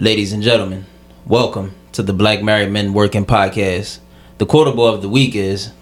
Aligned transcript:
Ladies 0.00 0.32
and 0.32 0.44
gentlemen, 0.44 0.86
welcome 1.26 1.74
to 1.90 2.04
the 2.04 2.12
Black 2.12 2.40
Married 2.40 2.70
Men 2.70 2.92
Working 2.92 3.26
Podcast. 3.26 3.98
The 4.38 4.46
quotable 4.46 4.86
of 4.86 5.02
the 5.02 5.08
week 5.08 5.34
is 5.34 5.72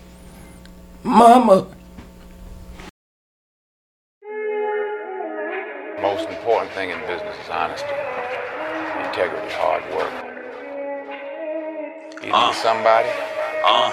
Mama. 1.02 1.66
most 6.00 6.30
important 6.30 6.72
thing 6.72 6.88
in 6.88 6.98
business 7.00 7.36
is 7.44 7.50
honesty, 7.50 7.92
integrity, 9.04 9.52
hard 9.52 9.84
work. 9.94 10.10
You 12.24 12.32
need 12.32 12.54
somebody? 12.54 13.10
Uh, 13.66 13.92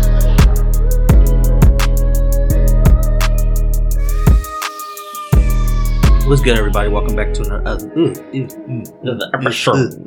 What's 6.31 6.41
good, 6.41 6.57
everybody? 6.57 6.87
Welcome 6.87 7.17
back 7.17 7.33
to 7.33 7.41
another, 7.41 7.67
uh, 7.67 7.77
mm, 7.77 8.15
mm, 8.31 8.67
mm, 8.69 9.01
another 9.01 9.29
episode. 9.33 10.01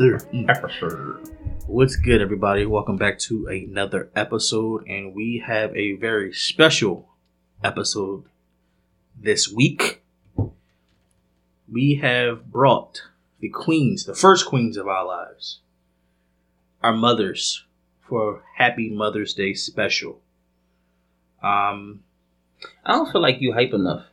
episode. 0.49 1.29
What's 1.67 1.97
good, 1.97 2.23
everybody? 2.23 2.65
Welcome 2.65 2.97
back 2.97 3.19
to 3.29 3.47
another 3.49 4.09
episode, 4.17 4.89
and 4.89 5.15
we 5.15 5.45
have 5.47 5.77
a 5.77 5.97
very 5.97 6.33
special 6.33 7.11
episode 7.63 8.25
this 9.15 9.53
week. 9.53 10.03
We 11.71 11.97
have 11.97 12.51
brought 12.51 13.03
the 13.41 13.51
queens, 13.51 14.07
the 14.07 14.15
first 14.15 14.47
queens 14.47 14.79
of 14.79 14.89
our 14.89 15.05
lives, 15.05 15.59
our 16.83 16.95
mothers, 16.95 17.67
for 18.01 18.45
Happy 18.57 18.89
Mother's 18.89 19.35
Day 19.35 19.53
special. 19.53 20.23
Um, 21.43 22.03
I 22.83 22.93
don't 22.93 23.13
feel 23.13 23.21
like 23.21 23.43
you 23.43 23.53
hype 23.53 23.75
enough. 23.75 24.07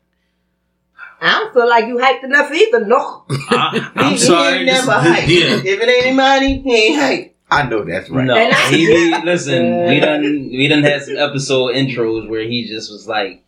I 1.24 1.40
don't 1.40 1.54
feel 1.54 1.70
like 1.70 1.86
you 1.88 1.98
hyped 1.98 2.24
enough 2.24 2.52
either, 2.52 2.84
no. 2.86 3.24
I, 3.30 3.92
I'm 3.96 4.12
He- 4.14 4.18
sorry. 4.18 4.60
He 4.60 4.66
never 4.66 4.92
is- 4.92 4.98
hyped. 4.98 5.28
yeah. 5.28 5.72
If 5.72 5.80
it 5.82 6.06
ain't 6.06 6.16
money, 6.16 6.62
he 6.62 6.76
ain't 6.88 7.02
hyped. 7.02 7.28
I 7.52 7.64
know 7.68 7.84
that's 7.84 8.10
right. 8.10 8.26
No, 8.26 8.36
And 8.36 8.54
I- 8.54 8.70
he, 8.70 8.86
he- 8.86 9.24
listen. 9.24 9.86
We 9.88 10.00
done 10.00 10.22
we 10.24 10.68
done 10.68 10.84
had 10.84 11.04
some 11.04 11.18
episode 11.18 11.76
intros 11.76 12.28
where 12.30 12.44
he 12.44 12.68
just 12.68 12.90
was 12.92 13.08
like 13.08 13.44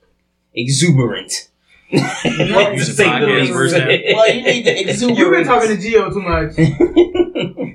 exuberant. 0.54 1.50
Use 1.89 3.00
a 3.00 3.03
podcast 3.03 3.53
verse 3.53 3.72
now. 3.73 3.88
Well, 3.88 4.34
you 4.34 4.44
need 4.44 4.64
to 4.64 4.80
exuberate. 4.89 5.17
You've 5.17 5.31
been 5.31 5.45
talking 5.45 5.70
to 5.70 5.78
Gio 5.78 6.12
too 6.12 6.22
much. 6.22 6.56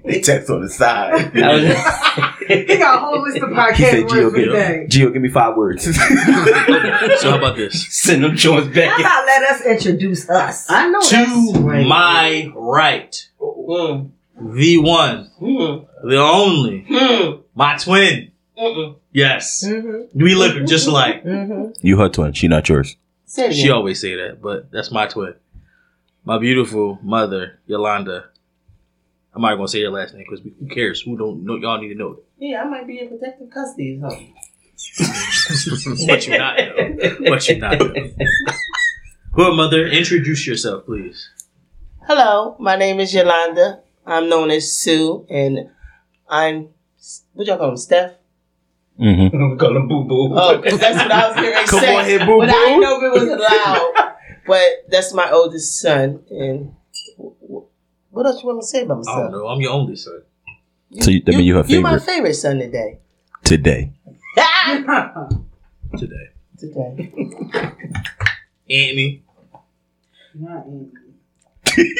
They 0.04 0.20
text 0.20 0.50
on 0.50 0.62
the 0.62 0.68
side. 0.70 1.32
That 1.34 1.52
was- 1.52 2.48
He 2.48 2.78
got 2.78 2.96
a 2.96 2.98
whole 3.00 3.22
list 3.22 3.36
of 3.42 3.50
he 3.50 3.54
podcast 3.54 3.76
said, 3.76 4.00
words 4.04 4.12
Gio, 4.14 4.30
for 4.30 4.36
give, 4.36 4.52
day. 4.52 4.86
Gio, 4.88 5.12
give 5.12 5.22
me 5.22 5.28
five 5.28 5.56
words. 5.56 5.84
So 7.20 7.30
how 7.30 7.38
about 7.38 7.56
this? 7.56 7.86
Send 7.94 8.24
them 8.24 8.36
joints 8.36 8.68
How 8.68 8.72
back. 8.74 8.98
about 9.00 9.26
let 9.26 9.42
us 9.50 9.60
introduce 9.66 10.28
us? 10.30 10.70
I 10.70 10.88
know 10.88 11.00
To 11.00 11.60
my 11.84 12.50
right, 12.54 13.28
Mm, 13.40 14.10
the 14.40 14.78
one, 14.78 15.30
mm, 15.40 15.86
the 16.04 16.16
only, 16.18 16.86
mm, 16.88 17.42
my 17.54 17.76
twin. 17.76 18.32
Yes, 19.12 19.64
mm, 19.66 20.08
we 20.14 20.34
look 20.34 20.66
just 20.66 20.88
like 20.88 21.22
mm. 21.24 21.76
you 21.82 21.98
her 21.98 22.08
twin. 22.08 22.32
She 22.32 22.48
not 22.48 22.66
yours. 22.68 22.96
Say 23.28 23.52
She 23.52 23.70
always 23.70 24.00
say 24.00 24.16
that, 24.16 24.40
but 24.40 24.70
that's 24.70 24.90
my 24.90 25.06
twin. 25.06 25.34
My 26.24 26.38
beautiful 26.38 26.98
mother, 27.02 27.60
Yolanda. 27.66 28.30
I'm 29.34 29.42
not 29.42 29.56
gonna 29.56 29.68
say 29.68 29.82
her 29.82 29.90
last 29.90 30.14
name 30.14 30.24
because 30.28 30.40
who 30.40 30.66
cares? 30.66 31.02
Who 31.02 31.16
don't 31.18 31.44
know? 31.44 31.56
Y'all 31.56 31.78
need 31.78 31.90
to 31.90 31.94
know 31.94 32.20
Yeah, 32.38 32.62
I 32.62 32.64
might 32.64 32.86
be 32.86 32.98
in 32.98 33.08
protective 33.10 33.50
custody 33.50 34.00
or 34.02 34.10
something. 34.10 34.34
it. 36.00 36.08
what 36.08 36.26
you 36.26 36.38
not 36.38 36.56
know? 36.56 37.30
What 37.30 37.48
you 37.48 37.58
not 37.58 37.78
know? 37.78 37.94
Who, 39.34 39.54
mother? 39.54 39.86
Introduce 39.86 40.46
yourself, 40.46 40.86
please. 40.86 41.28
Hello, 42.06 42.56
my 42.58 42.76
name 42.76 42.98
is 42.98 43.12
Yolanda. 43.12 43.80
I'm 44.06 44.30
known 44.30 44.50
as 44.50 44.72
Sue, 44.72 45.26
and 45.28 45.68
I'm 46.30 46.70
what 47.34 47.46
y'all 47.46 47.58
call 47.58 47.70
him, 47.72 47.76
Steph? 47.76 48.12
Mm-hmm. 49.00 49.50
we 49.52 49.56
call 49.62 49.76
him 49.76 49.86
boo 49.88 50.04
boo. 50.04 50.34
Oh, 50.34 50.60
'cause 50.62 50.78
that's 50.78 50.96
what 50.98 51.12
I 51.12 51.28
was 51.28 51.36
going 51.36 51.52
to 51.52 51.70
Come 51.70 51.80
say. 51.80 51.94
on 51.96 52.04
here, 52.04 52.18
boo 52.20 52.26
Boo. 52.26 52.38
But 52.40 52.50
I 52.50 52.52
didn't 52.66 52.80
know 52.80 52.96
if 52.96 53.02
it 53.04 53.12
was 53.20 53.28
allowed. 53.38 54.14
but 54.46 54.62
that's 54.88 55.12
my 55.14 55.30
oldest 55.30 55.78
son, 55.80 56.20
and 56.30 56.74
wh- 57.16 57.38
wh- 57.44 57.66
what 58.12 58.26
else 58.26 58.42
you 58.42 58.46
want 58.48 58.58
me 58.58 58.62
to 58.62 58.66
say 58.66 58.82
about 58.82 58.94
I 58.94 58.96
myself? 58.98 59.18
don't 59.30 59.32
know. 59.32 59.46
I'm 59.48 59.60
your 59.60 59.72
only 59.72 59.94
son. 59.96 60.22
So 61.00 61.10
you- 61.10 61.22
that 61.22 61.32
mean 61.32 61.44
you 61.44 61.56
her 61.56 61.64
You 61.66 61.80
my 61.80 61.90
favorite? 61.98 62.06
favorite 62.06 62.34
son 62.34 62.58
today. 62.58 62.98
Today. 63.44 63.92
Today, 65.96 66.28
today. 66.58 67.12
Anthony. 68.68 69.22
Not 70.34 70.66
Anthony. 70.66 71.94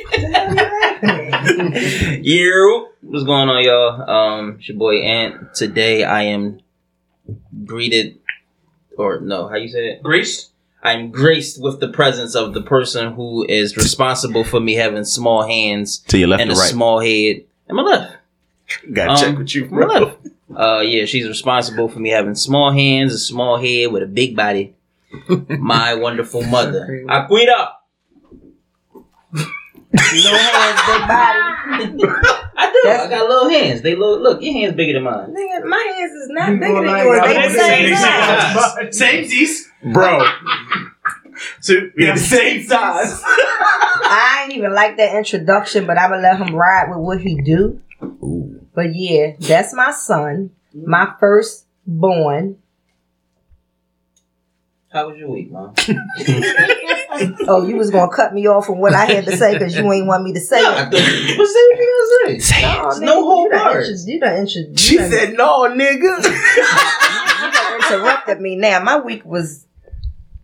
Yo, 2.22 2.88
what's 3.02 3.24
going 3.24 3.48
on, 3.48 3.62
y'all? 3.64 4.08
Um, 4.10 4.56
it's 4.58 4.68
your 4.68 4.78
boy 4.78 4.98
Ant. 5.00 5.54
Today 5.54 6.04
I 6.04 6.22
am 6.22 6.60
greeted, 7.64 8.18
or 8.96 9.20
no, 9.20 9.48
how 9.48 9.56
you 9.56 9.68
say 9.68 9.90
it? 9.92 10.02
Grace. 10.02 10.50
I'm 10.82 11.10
graced 11.10 11.60
with 11.62 11.80
the 11.80 11.88
presence 11.88 12.34
of 12.36 12.52
the 12.54 12.60
person 12.62 13.12
who 13.14 13.44
is 13.48 13.76
responsible 13.76 14.44
for 14.44 14.60
me 14.60 14.74
having 14.74 15.04
small 15.04 15.42
hands 15.46 15.98
To 16.08 16.18
your 16.18 16.28
left 16.28 16.42
and 16.42 16.50
a 16.50 16.54
right? 16.54 16.70
small 16.70 17.00
head. 17.00 17.42
And 17.68 17.76
my 17.76 17.82
left. 17.82 18.16
Gotta 18.92 19.10
Um, 19.12 19.16
check 19.16 19.38
with 19.38 19.54
you, 19.54 19.66
My 19.70 19.86
left. 19.86 20.18
Uh, 20.54 20.80
yeah, 20.80 21.06
she's 21.06 21.26
responsible 21.26 21.88
for 21.88 21.98
me 22.00 22.10
having 22.10 22.34
small 22.36 22.70
hands, 22.70 23.12
a 23.14 23.18
small 23.18 23.56
head 23.56 23.90
with 23.90 24.02
a 24.02 24.06
big 24.06 24.36
body. 24.36 24.74
My 25.58 25.94
wonderful 25.94 26.42
mother, 26.42 26.86
Aquita. 27.08 27.70
No 29.94 30.30
hands, 30.36 30.80
big 30.86 31.08
body. 31.08 31.40
I 32.56 32.70
do. 32.72 32.88
I 32.88 33.06
got 33.08 33.28
little 33.28 33.48
hands. 33.48 33.82
They 33.82 33.94
look. 33.94 34.20
Look, 34.22 34.42
your 34.42 34.52
hands 34.52 34.74
bigger 34.74 34.94
than 34.94 35.02
mine. 35.04 35.30
Nigga, 35.34 35.64
my 35.66 35.92
hands 35.96 36.12
is 36.12 36.28
not 36.30 36.50
You 36.50 36.58
bigger 36.58 36.74
than 36.74 36.86
like- 36.86 37.04
yours. 37.04 37.20
I 37.22 37.26
They 37.28 37.34
the 37.34 37.56
gonna 37.56 37.58
same 37.58 37.96
size. 37.96 38.98
Same 38.98 39.24
Z's. 39.26 39.70
Bro. 39.92 40.20
So 41.60 41.74
we 41.96 42.04
have 42.04 42.14
the 42.16 42.22
same 42.22 42.62
size. 42.62 43.20
I 43.26 44.42
ain't 44.44 44.52
even 44.56 44.72
like 44.72 44.96
that 44.98 45.16
introduction, 45.16 45.84
but 45.84 45.98
I'm 45.98 46.10
gonna 46.10 46.22
let 46.22 46.38
him 46.38 46.54
ride 46.54 46.88
with 46.90 46.98
what 47.00 47.20
he 47.20 47.42
do. 47.42 47.80
Ooh. 48.02 48.64
But 48.72 48.94
yeah, 48.94 49.32
that's 49.40 49.74
my 49.74 49.90
son, 49.90 50.50
my 50.72 51.12
first 51.18 51.66
born. 51.86 52.58
How 54.92 55.08
was 55.08 55.18
your 55.18 55.30
week, 55.30 55.50
mom? 55.50 55.74
Oh, 57.48 57.66
you 57.66 57.76
was 57.76 57.90
gonna 57.90 58.10
cut 58.10 58.32
me 58.34 58.46
off 58.48 58.66
from 58.66 58.78
what 58.78 58.94
I 58.94 59.04
had 59.06 59.24
to 59.26 59.36
say 59.36 59.52
because 59.54 59.76
you 59.76 59.90
ain't 59.92 60.06
want 60.06 60.24
me 60.24 60.32
to 60.32 60.40
say 60.40 60.64
I 60.64 60.82
it. 60.82 60.90
thought 60.90 60.94
you 60.94 61.38
was 61.38 61.52
saying 62.26 62.40
Say 62.40 62.62
gonna 62.62 62.82
No, 62.82 62.88
It's 62.88 62.98
nigga, 62.98 63.04
no 63.06 63.24
whole 63.24 63.44
you 63.44 63.50
done 63.50 63.74
words. 63.74 63.88
intro- 64.08 64.12
You 64.14 64.20
done 64.20 64.36
intro- 64.38 64.62
you 64.62 64.76
She 64.76 64.96
done- 64.96 65.10
said 65.10 65.34
no, 65.34 65.60
nigga. 65.68 66.00
you 67.42 67.52
done 67.52 67.74
interrupted 68.00 68.40
me. 68.40 68.56
Now 68.56 68.80
my 68.82 68.98
week 68.98 69.24
was 69.24 69.66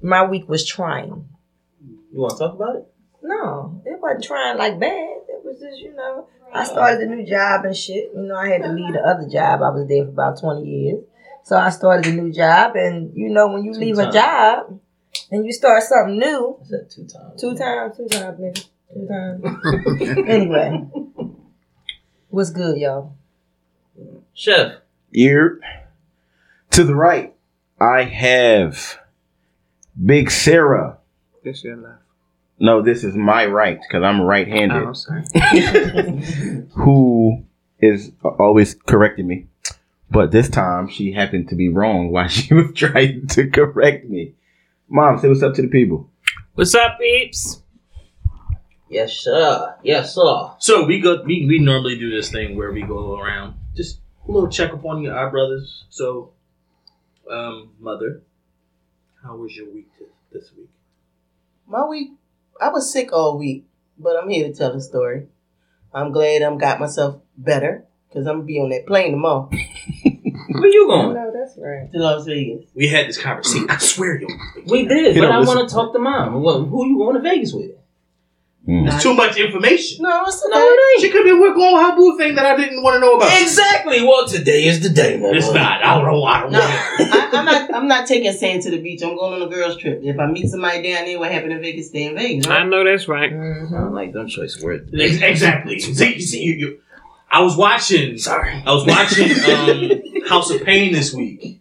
my 0.03 0.25
week 0.26 0.48
was 0.48 0.64
trying. 0.66 1.28
You 2.12 2.20
want 2.20 2.32
to 2.32 2.38
talk 2.38 2.54
about 2.54 2.76
it? 2.76 2.86
No, 3.22 3.80
it 3.84 4.00
wasn't 4.00 4.25
trying 4.25 4.56
like 4.59 4.78
bad. 4.80 4.91
It 5.28 5.44
was 5.44 5.59
just 5.60 5.78
you 5.78 5.94
know 5.94 6.26
I 6.53 6.65
started 6.65 7.00
a 7.03 7.06
new 7.15 7.24
job 7.27 7.65
and 7.65 7.77
shit. 7.77 8.10
You 8.15 8.22
know 8.22 8.34
I 8.36 8.48
had 8.48 8.62
to 8.62 8.68
leave 8.72 8.92
the 8.94 9.00
other 9.00 9.28
job. 9.28 9.62
I 9.62 9.71
was 9.71 9.86
there 9.89 10.04
for 10.04 10.10
about 10.10 10.41
twenty 10.41 10.65
years, 10.68 11.04
so 11.44 11.56
I 11.56 11.71
started 11.71 12.12
a 12.12 12.16
new 12.16 12.33
job. 12.33 12.77
And 12.77 13.12
you 13.16 13.28
know 13.30 13.48
when 13.48 13.65
you 13.65 13.72
Two 13.74 13.80
leave 13.80 13.98
a 13.98 14.10
job 14.10 14.78
and 15.30 15.47
you 15.47 15.53
start 15.53 15.82
something 15.82 16.18
new, 16.18 16.59
I 16.60 16.66
said 16.66 16.91
two 16.91 17.06
times. 17.06 17.41
two 17.41 17.56
times, 17.56 17.97
two 17.97 18.09
times, 18.09 18.41
nigga, 18.41 18.68
two 18.92 19.06
times. 19.06 20.28
anyway, 20.28 20.84
what's 22.28 22.50
good, 22.50 22.78
y'all? 22.78 23.15
Chef. 24.34 24.74
Ear. 25.12 25.60
To 26.71 26.84
the 26.84 26.94
right, 26.94 27.34
I 27.80 28.04
have 28.04 28.98
Big 30.04 30.30
Sarah. 30.30 30.98
This 31.42 31.65
your 31.65 31.77
left. 31.77 32.03
No, 32.59 32.82
this 32.82 33.04
is 33.04 33.15
my 33.15 33.47
right 33.47 33.80
because 33.80 34.04
I'm 34.04 34.21
right-handed. 34.21 34.82
Oh, 34.86 34.92
sorry. 34.92 35.24
who 36.74 37.44
is 37.80 38.12
always 38.22 38.74
correcting 38.74 39.27
me. 39.27 39.47
But 40.10 40.30
this 40.30 40.48
time 40.48 40.88
she 40.88 41.12
happened 41.12 41.48
to 41.48 41.54
be 41.54 41.68
wrong 41.68 42.10
while 42.10 42.28
she 42.28 42.53
was 42.53 42.72
trying 42.74 43.28
to 43.28 43.48
correct 43.48 44.09
me. 44.09 44.34
Mom, 44.92 45.16
say 45.21 45.28
what's 45.28 45.41
up 45.45 45.54
to 45.54 45.63
the 45.63 45.69
people. 45.69 46.10
What's 46.54 46.75
up, 46.75 46.98
peeps? 46.98 47.63
Yes, 48.89 49.13
sir. 49.13 49.77
Yes, 49.84 50.16
sir. 50.16 50.51
So 50.59 50.84
we 50.84 50.98
go. 50.98 51.22
We, 51.22 51.47
we 51.47 51.60
normally 51.60 51.97
do 51.97 52.10
this 52.10 52.28
thing 52.28 52.57
where 52.57 52.72
we 52.72 52.83
go 52.83 53.16
around, 53.16 53.54
just 53.77 54.01
a 54.27 54.33
little 54.33 54.48
check 54.48 54.72
up 54.72 54.84
on 54.84 55.01
your 55.01 55.16
our 55.16 55.31
brothers. 55.31 55.84
So, 55.91 56.33
um, 57.31 57.71
mother, 57.78 58.22
how 59.22 59.37
was 59.37 59.54
your 59.54 59.72
week 59.72 59.87
this, 59.97 60.09
this 60.33 60.53
week? 60.59 60.71
My 61.69 61.87
week, 61.87 62.10
I 62.60 62.71
was 62.71 62.92
sick 62.92 63.13
all 63.13 63.39
week, 63.39 63.66
but 63.97 64.16
I'm 64.21 64.28
here 64.28 64.48
to 64.48 64.53
tell 64.53 64.72
the 64.72 64.81
story. 64.81 65.28
I'm 65.95 66.10
glad 66.10 66.42
I'm 66.42 66.59
got 66.59 66.81
myself 66.81 67.22
better 67.39 67.84
because 68.09 68.27
I'm 68.27 68.39
gonna 68.39 68.45
be 68.45 68.59
on 68.59 68.71
that 68.71 68.89
plane 68.89 69.13
tomorrow 69.13 69.48
Where 70.50 70.66
you 70.68 70.86
going? 70.88 71.14
No, 71.14 71.32
that's 71.32 71.56
right. 71.58 71.91
to 71.92 71.98
Las 71.98 72.24
Vegas. 72.26 72.64
We 72.74 72.88
had 72.88 73.08
this 73.08 73.18
conversation. 73.18 73.68
Mm. 73.68 73.74
I 73.74 73.78
swear, 73.78 74.20
yo, 74.20 74.26
We 74.66 74.86
did, 74.86 75.14
He 75.14 75.20
but 75.20 75.30
I 75.30 75.41
want 75.41 75.68
to 75.68 75.72
talk 75.74 75.92
to 75.92 75.98
mom. 75.98 76.42
Well, 76.42 76.64
who 76.64 76.86
you 76.86 76.98
going 76.98 77.14
to 77.16 77.22
Vegas 77.22 77.52
with? 77.52 77.70
Mm. 78.68 78.92
it's 78.92 79.02
too 79.02 79.14
much 79.14 79.38
information. 79.38 80.02
No, 80.02 80.22
it's 80.26 80.47
not. 80.47 80.58
No, 80.58 80.66
it 80.68 81.00
She 81.00 81.10
could 81.10 81.24
be 81.24 81.32
working 81.32 81.62
on 81.62 81.82
her 81.91 81.97
boo 81.97 82.18
thing 82.18 82.34
that 82.34 82.44
I 82.44 82.56
didn't 82.56 82.82
want 82.82 82.97
to 82.97 83.00
know 83.00 83.16
about. 83.16 83.41
Exactly. 83.41 84.02
Well, 84.02 84.28
today 84.28 84.64
is 84.66 84.80
the 84.80 84.91
day, 84.91 85.16
man. 85.16 85.34
It's 85.34 85.50
not. 85.50 85.82
I 85.82 85.94
don't 85.94 86.04
know. 86.04 86.22
I 86.24 86.41
don't 86.42 86.53
No, 86.53 86.58
know. 86.58 86.64
I, 86.66 87.30
I'm 87.32 87.44
not. 87.46 87.74
I'm 87.74 87.88
not 87.88 88.06
taking 88.06 88.30
sand 88.32 88.62
to 88.64 88.70
the 88.70 88.78
beach. 88.80 89.03
I'm 89.03 89.16
going 89.16 89.41
on 89.41 89.48
a 89.48 89.50
girls 89.50 89.78
trip. 89.78 90.00
If 90.04 90.18
I 90.18 90.26
meet 90.26 90.46
somebody 90.48 90.82
down 90.82 91.06
there, 91.06 91.18
what 91.18 91.32
happened 91.32 91.53
in 91.54 91.62
Vegas, 91.62 91.88
stay 91.88 92.04
in 92.04 92.14
Vegas. 92.14 92.46
I 92.48 92.64
know 92.64 92.84
that's 92.84 93.08
right. 93.08 93.32
I'm 93.32 93.94
like, 93.94 94.12
don't 94.12 94.24
like 94.24 94.28
choice 94.28 94.60
words. 94.62 94.91
Exactly. 94.92 95.80
See, 95.80 96.20
see, 96.20 96.42
you, 96.42 96.53
you, 96.53 96.80
I 97.30 97.42
was 97.42 97.56
watching. 97.56 98.18
Sorry. 98.18 98.62
I 98.66 98.72
was 98.72 98.84
watching 98.86 99.30
um, 99.30 100.22
House 100.28 100.50
of 100.50 100.62
Payne 100.65 100.92
this 100.92 101.12
week, 101.15 101.60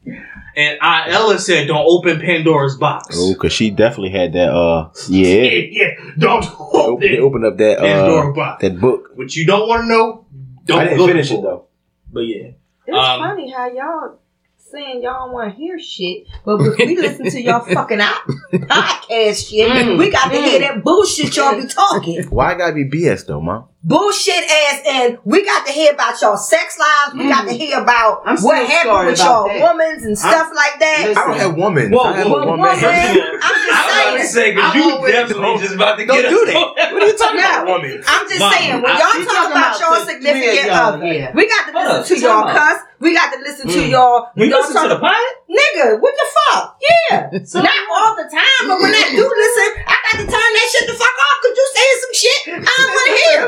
and 0.55 0.79
I, 0.81 1.09
Ella 1.09 1.37
said, 1.39 1.67
"Don't 1.67 1.85
open 1.85 2.19
Pandora's 2.19 2.75
box." 2.77 3.15
Oh, 3.19 3.35
cause 3.35 3.51
she 3.53 3.69
definitely 3.69 4.09
had 4.11 4.33
that. 4.33 4.51
Uh, 4.51 4.89
yeah. 5.07 5.27
yeah, 5.43 5.67
yeah. 5.71 5.87
Don't 6.17 6.41
They 6.41 6.47
op- 6.49 6.99
they 6.99 7.17
open 7.17 7.23
opened 7.23 7.45
up 7.45 7.57
that 7.57 7.79
Pandora's 7.79 8.29
uh, 8.29 8.31
box. 8.33 8.61
that 8.63 8.79
book. 8.79 9.11
which 9.15 9.35
you 9.37 9.45
don't 9.45 9.67
want 9.69 9.83
to 9.83 9.87
know, 9.87 10.25
don't 10.65 10.79
I 10.79 10.83
didn't 10.85 10.99
look 10.99 11.09
finish 11.09 11.29
for 11.29 11.35
it 11.35 11.41
though. 11.43 11.65
But 12.11 12.21
yeah, 12.21 12.51
It's 12.87 12.97
Um, 12.97 13.19
funny 13.19 13.51
how 13.51 13.67
y'all 13.71 14.19
saying 14.57 15.01
y'all 15.03 15.25
don't 15.25 15.33
want 15.33 15.51
to 15.51 15.55
hear 15.57 15.79
shit, 15.79 16.27
but 16.45 16.59
if 16.61 16.77
we 16.77 16.95
listen 16.97 17.29
to 17.29 17.41
y'all 17.41 17.59
fucking 17.73 17.99
out 18.01 18.21
podcast 18.53 19.49
shit, 19.49 19.67
Mm, 19.69 19.97
we 19.97 20.09
got 20.11 20.31
to 20.31 20.37
mm. 20.37 20.43
hear 20.43 20.59
that 20.59 20.83
bullshit 20.83 21.35
y'all 21.35 21.55
be 21.59 21.67
talking. 21.67 22.23
Why 22.29 22.55
gotta 22.55 22.73
be 22.73 22.85
BS 22.85 23.25
though, 23.27 23.41
mom? 23.41 23.65
Bullshit 23.81 24.43
ass, 24.43 24.81
and 24.85 25.17
we 25.23 25.45
got 25.45 25.65
to 25.65 25.71
hear 25.71 25.93
about 25.93 26.19
y'all 26.21 26.35
sex 26.35 26.77
lives. 26.77 27.13
We 27.15 27.29
got 27.29 27.47
to 27.47 27.53
hear 27.53 27.79
about 27.79 28.23
I'm 28.25 28.35
what 28.43 28.67
happened 28.67 29.07
with 29.07 29.19
y'all 29.19 29.47
that. 29.47 29.55
womans 29.55 30.03
and 30.03 30.19
stuff 30.19 30.51
like 30.53 30.79
that. 30.83 31.07
Listen. 31.07 31.17
I 31.23 31.27
don't 31.27 31.37
have 31.39 31.55
woman. 31.55 31.89
Whoa, 31.89 32.03
I 32.03 32.17
have 32.17 32.27
whoa, 32.27 32.43
a 32.43 32.45
woman. 32.45 32.59
woman. 32.59 32.75
First 32.75 32.91
I'm 32.91 33.55
just 33.55 33.71
I 33.71 34.11
was 34.19 34.19
saying. 34.19 34.27
say 34.27 34.51
because 34.55 34.75
you 34.75 34.83
always- 34.83 35.13
definitely 35.13 35.57
just 35.63 35.75
about 35.79 35.95
to 35.95 36.05
Don't 36.05 36.21
get 36.21 36.29
do 36.29 36.43
us- 36.43 36.47
that. 36.51 36.91
What 36.91 37.03
are 37.03 37.07
you 37.07 37.17
talking 37.17 37.39
Yeah. 37.39 37.55
about, 37.63 37.67
woman? 37.71 38.03
I'm 38.05 38.27
just 38.27 38.39
Mom, 38.43 38.51
saying, 38.51 38.81
when 38.83 38.91
I- 38.91 38.99
y'all 38.99 39.15
talk 39.15 39.27
talking 39.31 39.51
about 39.55 39.79
about 39.79 39.79
y'all 39.79 40.05
significant 40.05 40.67
y'all 40.67 40.75
other, 40.99 41.05
here. 41.07 41.31
we 41.33 41.47
got 41.47 41.63
to 41.67 41.71
Hold 41.71 41.87
listen 42.03 42.15
to 42.17 42.21
y'all 42.21 42.41
talking 42.43 42.59
cuss. 42.59 42.79
We 42.99 43.13
got 43.15 43.31
to 43.31 43.39
listen 43.39 43.65
to 43.71 43.79
Mm. 43.79 43.89
y'all. 43.95 44.27
We 44.35 44.51
y'all 44.51 44.59
listen 44.59 44.75
to 44.75 44.89
the 44.91 44.99
talk- 44.99 45.07
pod. 45.07 45.31
Nigga, 45.47 46.03
what 46.03 46.13
the 46.19 46.27
fuck? 46.35 46.75
Yeah. 46.83 47.31
Not 47.63 47.79
all 47.95 48.11
the 48.19 48.27
time, 48.27 48.63
but 48.67 48.75
when 48.83 48.91
I 48.91 49.07
do 49.15 49.23
listen, 49.23 49.69
I 49.87 49.95
got 50.03 50.15
to 50.19 50.25
turn 50.27 50.49
that 50.51 50.67
shit 50.67 50.83
the 50.91 50.93
fuck 50.99 51.15
off 51.15 51.37
because 51.39 51.55
you 51.55 51.65
saying 51.79 51.97
some 52.03 52.15
shit 52.19 52.39
I 52.59 52.73
don't 52.75 52.91
want 52.91 53.07
to 53.07 53.15
hear. 53.23 53.39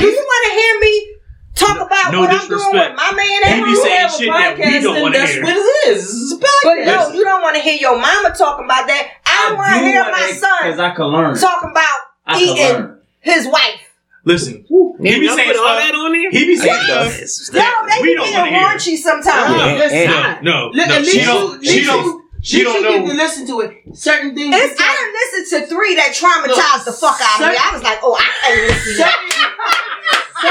Do 0.00 0.06
you 0.06 0.16
want 0.16 0.42
to 0.46 0.52
hear 0.58 0.80
me 0.80 1.08
talk 1.54 1.76
about 1.76 2.12
No 2.12 2.20
what 2.20 2.30
I'm 2.30 2.48
doing 2.48 2.72
with 2.72 2.96
my 2.96 3.12
man 3.12 3.26
He 3.26 3.42
at 3.44 3.56
be 3.64 3.70
home? 3.70 3.76
saying 3.76 4.08
shit 4.18 4.28
that 4.32 4.56
we 4.58 4.80
don't 4.80 5.02
want 5.02 5.14
to 5.14 5.20
That's 5.20 5.32
hear. 5.32 5.44
what 5.44 5.56
it 5.56 5.88
is. 5.92 6.02
It's 6.08 6.32
a 6.32 6.36
But 6.38 6.48
podcast. 6.64 6.86
no, 6.86 7.12
you 7.14 7.24
don't 7.24 7.42
want 7.42 7.56
to 7.56 7.62
hear 7.62 7.76
your 7.76 7.96
mama 8.00 8.34
talking 8.36 8.64
about 8.64 8.86
that. 8.86 9.08
I 9.26 9.48
don't 9.48 9.58
want 9.58 9.72
to 9.74 9.78
hear 9.86 10.02
my 10.04 10.32
son 10.32 10.50
because 10.62 10.76
son 10.76 10.90
I 10.90 10.94
can 10.94 11.06
learn. 11.06 11.36
talking 11.38 11.70
about 11.70 11.98
I 12.26 12.32
can 12.38 12.42
eating 12.42 12.72
learn. 12.72 13.00
his 13.20 13.46
wife. 13.46 13.80
listen. 14.24 14.64
Did 15.02 15.14
He 15.14 15.20
be 15.20 15.26
y'all 15.26 15.36
saying 15.36 15.48
put 15.50 15.56
all 15.58 15.66
stuff. 15.66 15.82
that 15.82 15.94
on 15.94 16.12
there? 16.12 16.30
He 16.30 16.46
be 16.46 16.56
saying 16.56 16.84
Yes. 16.88 17.30
stuff. 17.46 17.54
Yo, 17.56 17.60
that 17.60 17.86
they 17.96 18.02
we 18.02 18.08
be 18.08 18.14
don't 18.14 18.26
getting 18.30 18.54
want 18.54 18.78
to 18.80 18.90
hear. 18.90 18.96
raunchy 18.96 19.02
sometimes. 19.02 19.56
Yeah, 19.56 19.74
listen. 19.74 19.98
and- 20.14 20.42
No, 20.44 20.70
Look, 20.72 20.86
no, 20.88 20.94
at 20.94 21.04
she 21.06 21.12
least 21.18 21.26
don't. 21.26 21.62
you- 21.62 21.68
She 21.70 21.76
least 21.78 21.90
don't. 21.90 22.04
you- 22.04 22.18
She 22.42 22.56
least 22.58 22.66
don't 22.66 22.82
you 22.82 22.88
get 22.88 23.00
to 23.02 23.14
know. 23.14 23.22
listen 23.22 23.46
to 23.46 23.60
it. 23.60 23.70
Certain 23.94 24.34
things. 24.34 24.54
It's, 24.54 24.74
I 24.80 24.94
done 24.94 25.12
listened 25.14 25.46
to 25.62 25.74
three 25.74 25.94
that 25.96 26.10
traumatized 26.14 26.84
the 26.86 26.92
fuck 26.92 27.18
out 27.22 27.40
of 27.42 27.50
me. 27.50 27.56
I 27.58 27.70
was 27.72 27.82
like, 27.82 27.98
oh, 28.02 28.14
I 28.18 28.26
can't 28.42 28.62
listen 28.66 28.92
to 28.94 28.98
that. 28.98 29.18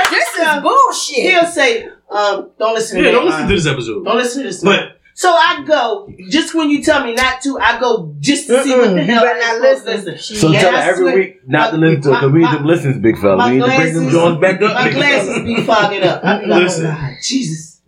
This 0.10 0.38
is 0.38 0.62
bullshit. 0.62 1.32
He'll 1.32 1.46
say, 1.46 1.88
um, 2.10 2.50
"Don't 2.60 2.74
listen 2.76 2.98
to 2.98 3.04
Yeah, 3.04 3.12
that. 3.12 3.18
don't 3.18 3.26
listen 3.26 3.44
uh, 3.44 3.48
to 3.50 3.56
this 3.56 3.68
episode. 3.68 4.04
Don't 4.06 4.18
listen 4.18 4.44
to 4.44 4.48
this." 4.50 4.64
But 4.64 4.98
so 5.14 5.30
I 5.32 5.64
go 5.68 6.10
just 6.30 6.56
when 6.56 6.70
you 6.70 6.82
tell 6.84 7.04
me 7.04 7.14
not 7.14 7.42
to. 7.42 7.60
I 7.60 7.80
go 7.80 8.14
just 8.20 8.48
to 8.48 8.64
see 8.64 8.72
what 8.78 8.94
the 8.94 9.04
hell 9.04 9.24
better 9.24 9.40
I'm 9.44 9.62
not 9.62 9.78
supposed 9.78 10.06
to 10.06 10.12
listen. 10.12 10.36
So 10.38 10.50
Yeah, 10.52 10.62
tell 10.62 10.72
her 10.72 10.78
every 10.78 11.04
swear- 11.04 11.16
week 11.16 11.48
not 11.48 11.72
to 11.72 11.78
listen 11.78 12.02
to 12.04 12.10
it 12.10 12.14
because 12.14 12.32
we 12.32 12.40
need 12.40 12.46
my- 12.46 12.56
them 12.56 12.66
listens, 12.66 12.98
big 13.02 13.18
fella. 13.18 13.38
my 13.38 13.52
We 13.52 13.58
need 13.60 13.66
to 13.66 13.76
bring 13.78 13.94
them 13.94 14.10
joints 14.10 14.42
back 14.42 14.62
up. 14.62 14.74
My 14.74 14.84
big 14.86 14.94
fella. 14.94 15.06
glasses 15.06 15.44
be 15.44 15.62
fogging 15.64 16.04
up. 16.04 16.24
I 16.24 16.40
be 16.40 16.46
like, 16.48 16.64
Listen. 16.64 16.86
oh 16.86 16.90
God, 16.90 17.12
Jesus. 17.24 17.82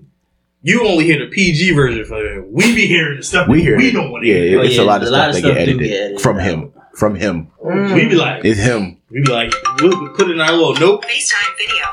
you 0.62 0.86
only 0.88 1.06
hear 1.06 1.20
the 1.20 1.32
PG 1.32 1.74
version 1.74 2.06
for 2.06 2.22
that. 2.22 2.46
We 2.52 2.76
be 2.76 2.86
hearing 2.88 3.18
the 3.18 3.24
stuff 3.24 3.48
We 3.48 3.62
hear 3.62 3.78
we 3.78 3.92
don't 3.92 4.12
want 4.12 4.24
to 4.24 4.30
Yeah, 4.30 4.36
hear. 4.44 4.60
Oh, 4.60 4.64
it's 4.64 4.76
yeah, 4.76 4.82
a 4.82 4.84
lot 4.84 4.98
of 5.02 5.04
a 5.04 5.08
stuff 5.08 5.18
lot 5.18 5.30
of 5.30 5.34
that 5.36 5.40
stuff 5.40 5.54
get 5.56 5.66
do 5.66 5.78
get 5.78 5.84
edited 5.86 6.02
edited 6.02 6.22
from 6.22 6.38
out. 6.38 6.44
him. 6.44 6.74
From 6.96 7.16
him. 7.16 7.48
Mm. 7.66 7.96
We 7.96 8.06
be 8.08 8.16
like, 8.16 8.46
It's 8.46 8.60
him. 8.60 8.98
We 9.13 9.21
be 9.21 9.31
like, 9.31 9.54
we'll 9.81 10.10
put 10.10 10.30
in 10.31 10.39
our 10.42 10.51
little 10.51 10.75
note. 10.75 11.04
FaceTime 11.04 11.57
video. 11.57 11.86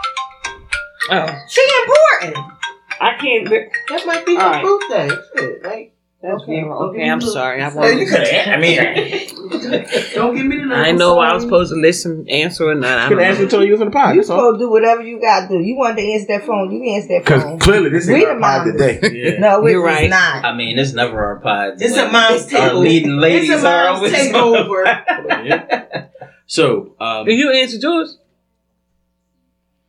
Oh, 1.12 1.38
She 1.48 1.66
important. 1.82 2.52
I 3.00 3.14
can't. 3.18 3.48
Be- 3.48 3.66
That 3.88 4.06
might 4.06 4.26
be 4.26 4.36
All 4.36 4.42
the 4.44 4.50
right. 4.50 4.64
birthday. 4.64 5.08
Shit, 5.36 5.64
like, 5.64 5.94
That's 6.22 6.42
Okay, 6.42 6.52
okay. 6.60 6.68
okay, 6.68 6.98
Okay, 7.00 7.10
I'm 7.10 7.20
sorry. 7.22 7.62
I 7.62 7.70
Hey, 7.70 7.76
won't. 7.76 8.00
you 8.00 8.06
could 8.06 8.26
have. 8.28 8.54
I 8.54 8.56
mean, 8.60 8.76
don't 10.14 10.36
give 10.36 10.44
me 10.44 10.56
the 10.56 10.62
number. 10.66 10.74
I 10.74 10.92
know 10.92 11.18
I 11.18 11.32
was 11.32 11.42
supposed 11.44 11.72
to 11.72 11.78
listen, 11.80 12.28
answer, 12.28 12.68
or 12.68 12.74
not. 12.74 12.98
I 12.98 13.08
Could 13.08 13.14
don't 13.16 13.24
answer 13.24 13.38
know. 13.40 13.44
until 13.44 13.64
you 13.64 13.72
was 13.72 13.80
in 13.80 13.86
the 13.86 13.92
pod. 13.92 14.14
You 14.14 14.20
That's 14.20 14.28
all. 14.30 14.38
supposed 14.38 14.60
to 14.60 14.64
do 14.66 14.70
whatever 14.70 15.00
you 15.02 15.18
got 15.18 15.48
to 15.48 15.58
do. 15.58 15.64
You 15.64 15.76
wanted 15.78 15.96
to 15.96 16.12
answer 16.12 16.26
that 16.28 16.44
phone, 16.46 16.70
you 16.70 16.92
answer 16.94 17.08
that 17.08 17.26
phone. 17.26 17.54
Because 17.54 17.62
clearly 17.66 17.88
this 17.88 18.04
is 18.04 18.10
We 18.10 18.26
our 18.26 18.34
the 18.34 18.40
pod 18.40 18.66
mamas. 18.66 18.72
today. 19.00 19.00
Yeah. 19.18 19.38
No, 19.40 19.64
it 19.66 19.70
You're 19.72 19.80
was 19.82 19.94
right. 19.94 20.10
not. 20.10 20.44
I 20.44 20.54
mean, 20.54 20.78
it's 20.78 20.92
never 20.92 21.24
our 21.24 21.40
pod. 21.40 21.80
It's 21.80 21.96
a 21.96 22.02
when 22.02 22.12
mom's 22.12 22.52
Our 22.52 22.60
takeover. 22.68 22.78
leading 22.80 23.16
ladies 23.16 23.48
It's 23.50 23.62
a 23.64 23.68
are 23.68 23.84
mom's 23.94 23.96
always 23.98 24.12
takeover. 24.12 26.06
So, 26.50 26.96
um, 26.98 27.26
Did 27.26 27.38
you 27.38 27.52
answer 27.52 27.76
yours? 27.76 28.18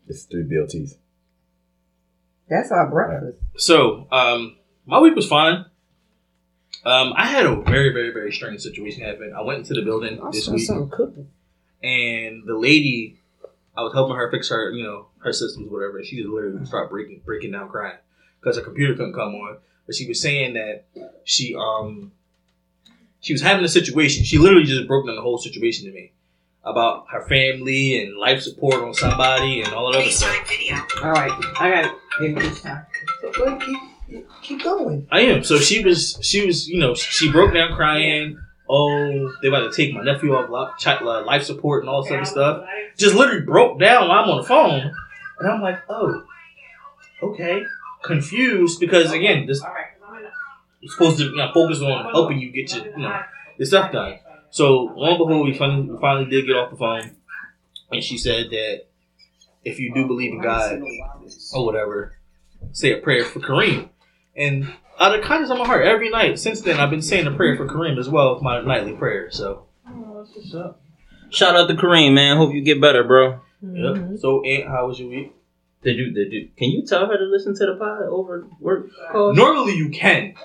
It's 0.08 0.26
three 0.26 0.44
BLTs. 0.44 0.94
That's 2.48 2.70
our 2.70 2.88
breakfast. 2.88 3.40
so 3.58 4.08
um, 4.12 4.58
my 4.86 5.00
week 5.00 5.16
was 5.16 5.28
fine. 5.28 5.66
Um, 6.86 7.14
I 7.18 7.26
had 7.26 7.48
a 7.48 7.56
very, 7.56 7.92
very, 7.92 8.14
very 8.14 8.32
strange 8.32 8.62
situation 8.62 9.04
happen. 9.04 9.34
I 9.36 9.42
went 9.42 9.62
into 9.62 9.74
the 9.74 9.82
building 9.82 10.22
I 10.22 10.30
this 10.30 10.48
week, 10.50 10.68
something 10.68 10.92
cooking. 10.92 11.30
and 11.82 12.44
the 12.46 12.56
lady, 12.56 13.20
I 13.76 13.82
was 13.82 13.94
helping 13.94 14.16
her 14.16 14.30
fix 14.30 14.50
her, 14.50 14.70
you 14.72 14.84
know, 14.84 15.08
her 15.24 15.34
systems, 15.34 15.68
whatever. 15.68 15.98
And 15.98 16.06
she 16.06 16.18
just 16.18 16.30
literally 16.30 16.64
started 16.68 16.92
breaking, 16.92 17.24
breaking 17.26 17.54
down, 17.54 17.70
crying 17.70 17.98
because 18.40 18.58
her 18.58 18.64
computer 18.64 18.94
couldn't 18.94 19.14
come 19.14 19.34
on. 19.34 19.58
But 19.88 19.96
she 19.96 20.08
was 20.08 20.22
saying 20.22 20.54
that 20.54 20.86
she, 21.24 21.56
um, 21.56 22.12
she 23.20 23.34
was 23.34 23.42
having 23.42 23.66
a 23.66 23.68
situation. 23.68 24.26
She 24.26 24.38
literally 24.38 24.66
just 24.66 24.88
broke 24.88 25.08
down 25.08 25.16
the 25.16 25.24
whole 25.24 25.40
situation 25.40 25.88
to 25.88 25.92
me 25.92 26.12
about 26.64 27.06
her 27.12 27.24
family 27.28 28.02
and 28.04 28.18
life 28.18 28.42
support 28.42 28.76
on 28.84 28.94
somebody 28.94 29.62
and 29.62 29.74
all 29.74 29.92
that 29.92 30.00
other 30.00 30.10
stuff. 30.10 30.30
FaceTime 30.32 30.48
video. 30.48 30.76
All 31.04 31.12
right, 31.12 31.32
I 31.60 31.70
got 31.70 31.86
it. 31.86 31.92
Give 32.20 32.36
me 32.36 32.42
this 32.42 32.62
time. 32.62 32.86
So 33.34 33.58
keep, 33.58 34.28
keep 34.42 34.64
going. 34.64 35.08
I 35.12 35.22
am. 35.22 35.44
So 35.44 35.58
she 35.58 35.84
was, 35.84 36.20
she 36.22 36.46
was, 36.46 36.68
you 36.68 36.80
know, 36.80 36.94
she 36.94 37.32
broke 37.32 37.54
down 37.54 37.74
crying. 37.76 38.40
Oh, 38.70 39.34
they 39.42 39.48
about 39.50 39.72
to 39.72 39.76
take 39.76 39.94
my 39.94 40.04
nephew 40.04 40.34
off 40.34 40.50
li- 40.50 40.74
chi- 40.80 41.04
uh, 41.04 41.26
life 41.26 41.44
support 41.44 41.84
and 41.84 41.90
all 41.90 42.04
this 42.04 42.12
other 42.12 42.26
stuff. 42.26 42.66
Just 42.96 43.16
literally 43.16 43.42
broke 43.42 43.80
down 43.80 44.08
while 44.08 44.24
I'm 44.24 44.30
on 44.30 44.38
the 44.38 44.44
phone, 44.44 44.94
and 45.40 45.50
I'm 45.50 45.62
like, 45.62 45.80
oh, 45.90 46.24
okay, 47.22 47.64
confused 48.04 48.80
because 48.80 49.12
again, 49.12 49.46
this 49.46 49.62
is 50.82 50.94
supposed 50.94 51.18
to 51.18 51.26
you 51.26 51.36
know, 51.36 51.52
focus 51.54 51.82
on 51.82 52.12
helping 52.12 52.40
you 52.40 52.50
get 52.52 52.74
your, 52.74 52.86
you 52.86 52.98
know, 52.98 53.22
your 53.58 53.66
stuff 53.66 53.92
done. 53.92 54.20
So 54.52 54.92
lo 54.96 55.10
and 55.10 55.18
behold, 55.18 55.48
we 55.48 55.58
finally, 55.58 55.90
we 55.90 55.98
finally 56.00 56.30
did 56.30 56.46
get 56.46 56.56
off 56.56 56.72
the 56.72 56.78
phone, 56.78 57.16
and 57.92 58.04
she 58.04 58.18
said 58.18 58.50
that 58.52 58.86
if 59.64 59.80
you 59.80 59.94
do 59.94 60.08
believe 60.08 60.34
in 60.34 60.42
God 60.42 60.82
or 61.54 61.66
whatever, 61.66 62.18
say 62.72 62.92
a 62.92 62.98
prayer 62.98 63.24
for 63.24 63.40
Kareem. 63.40 63.90
And 64.36 64.72
out 65.00 65.16
of 65.16 65.22
the 65.22 65.28
kindness 65.28 65.50
of 65.50 65.58
my 65.58 65.66
heart, 65.66 65.86
every 65.86 66.10
night 66.10 66.40
since 66.40 66.62
then, 66.62 66.80
I've 66.80 66.90
been 66.90 67.02
saying 67.02 67.28
a 67.28 67.32
prayer 67.32 67.56
for 67.56 67.68
Kareem 67.68 67.98
as 67.98 68.10
well 68.10 68.36
as 68.36 68.42
my 68.42 68.62
nightly 68.62 68.94
prayer. 68.94 69.32
So, 69.32 69.66
Shout 71.30 71.56
out 71.56 71.68
to 71.68 71.76
Kareem, 71.76 72.14
man. 72.14 72.38
Hope 72.38 72.54
you 72.54 72.62
get 72.62 72.82
better, 72.82 73.04
bro. 73.04 73.40
Mm-hmm. 73.64 74.12
yep. 74.12 74.20
So, 74.20 74.44
Ant, 74.44 74.68
how 74.68 74.88
was 74.88 75.00
your 75.00 75.10
week? 75.10 75.34
Did 75.84 75.98
you? 75.98 76.12
Did 76.12 76.32
you? 76.32 76.50
Can 76.58 76.70
you 76.70 76.86
tell 76.86 77.08
her 77.08 77.18
to 77.18 77.24
listen 77.24 77.56
to 77.56 77.66
the 77.66 77.76
pod 77.76 78.04
over 78.04 78.48
work 78.60 78.90
calls? 79.12 79.36
Normally, 79.36 79.76
you 79.76 79.90
can 79.90 80.36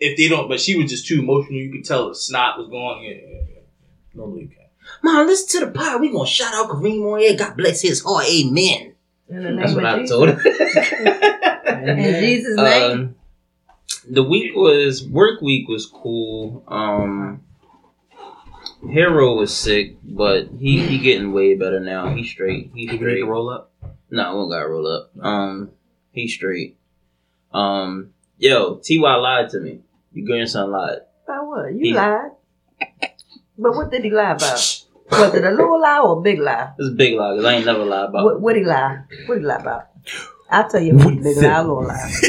if 0.00 0.16
they 0.16 0.28
don't, 0.28 0.48
but 0.48 0.60
she 0.60 0.76
was 0.80 0.90
just 0.90 1.06
too 1.06 1.20
emotional. 1.20 1.58
You 1.60 1.70
could 1.72 1.84
tell 1.84 2.08
the 2.08 2.14
snot 2.14 2.58
was 2.58 2.68
going. 2.68 3.04
Yeah, 3.04 3.10
yeah, 3.10 3.40
yeah. 3.54 3.60
Normally, 4.14 4.42
you 4.42 4.48
can. 4.48 4.56
Mom, 5.02 5.26
listen 5.26 5.60
to 5.60 5.66
the 5.66 5.72
pod. 5.72 6.00
We 6.00 6.10
gonna 6.10 6.26
shout 6.26 6.54
out 6.54 6.68
Kareem 6.68 7.02
on 7.12 7.22
air. 7.22 7.36
God 7.36 7.56
bless 7.56 7.80
his 7.82 8.02
heart. 8.02 8.24
Amen. 8.28 8.94
The 9.28 9.56
That's 9.60 9.74
what 9.74 9.84
of 9.84 10.00
I 10.00 10.06
told 10.06 10.28
her. 10.30 10.40
In 11.86 12.20
Jesus' 12.20 12.56
name. 12.56 12.90
Um, 12.92 13.14
the 14.10 14.24
week 14.24 14.54
was 14.56 15.06
work 15.06 15.40
week 15.40 15.68
was 15.68 15.86
cool. 15.86 16.64
Um, 16.66 17.42
Hero 18.88 19.34
was 19.36 19.54
sick, 19.54 19.96
but 20.02 20.48
he 20.58 20.80
he 20.80 20.98
getting 20.98 21.32
way 21.32 21.54
better 21.54 21.80
now. 21.80 22.12
He 22.14 22.24
straight. 22.24 22.70
He 22.74 22.82
You 22.82 22.92
need 22.92 22.96
straight. 22.98 23.20
to 23.20 23.26
roll 23.26 23.50
up. 23.50 23.72
No, 24.10 24.22
I 24.22 24.32
won't 24.34 24.50
got 24.50 24.62
roll 24.62 24.86
up. 24.86 25.10
Um, 25.20 25.70
he 26.12 26.26
straight. 26.26 26.76
Um, 27.52 28.10
yo, 28.38 28.76
Ty 28.76 28.94
lied 29.16 29.50
to 29.50 29.60
me. 29.60 29.80
Your 30.12 30.26
grandson 30.26 30.70
lied. 30.70 30.98
About 31.24 31.46
what? 31.46 31.74
You 31.74 31.80
He- 31.80 31.94
lied. 31.94 32.30
But 33.58 33.74
what 33.76 33.90
did 33.90 34.04
he 34.04 34.10
lie 34.10 34.32
about? 34.32 34.84
Was 35.10 35.34
it 35.34 35.44
a 35.44 35.50
little 35.50 35.80
lie 35.80 36.00
or 36.00 36.18
a 36.18 36.20
big 36.22 36.38
lie? 36.38 36.70
It's 36.78 36.88
a 36.88 36.92
big 36.92 37.14
lie 37.14 37.32
because 37.32 37.44
I 37.44 37.54
ain't 37.56 37.66
never 37.66 37.84
lied 37.84 38.08
about. 38.08 38.24
What 38.24 38.40
what 38.40 38.56
he 38.56 38.64
lie? 38.64 39.02
What 39.26 39.34
did 39.34 39.40
he 39.42 39.46
lie 39.46 39.56
about? 39.56 39.88
I'll 40.50 40.68
tell 40.68 40.80
you 40.80 40.94
What 40.96 41.22
big 41.22 41.36
lie 41.36 41.60
little 41.60 41.84
lie. 41.86 42.12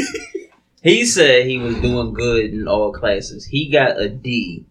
He 0.83 1.05
said 1.05 1.45
he 1.45 1.59
was 1.59 1.75
doing 1.75 2.11
good 2.13 2.45
in 2.55 2.67
all 2.67 2.91
classes. 2.91 3.45
He 3.45 3.69
got 3.69 4.01
a 4.01 4.09
D. 4.09 4.65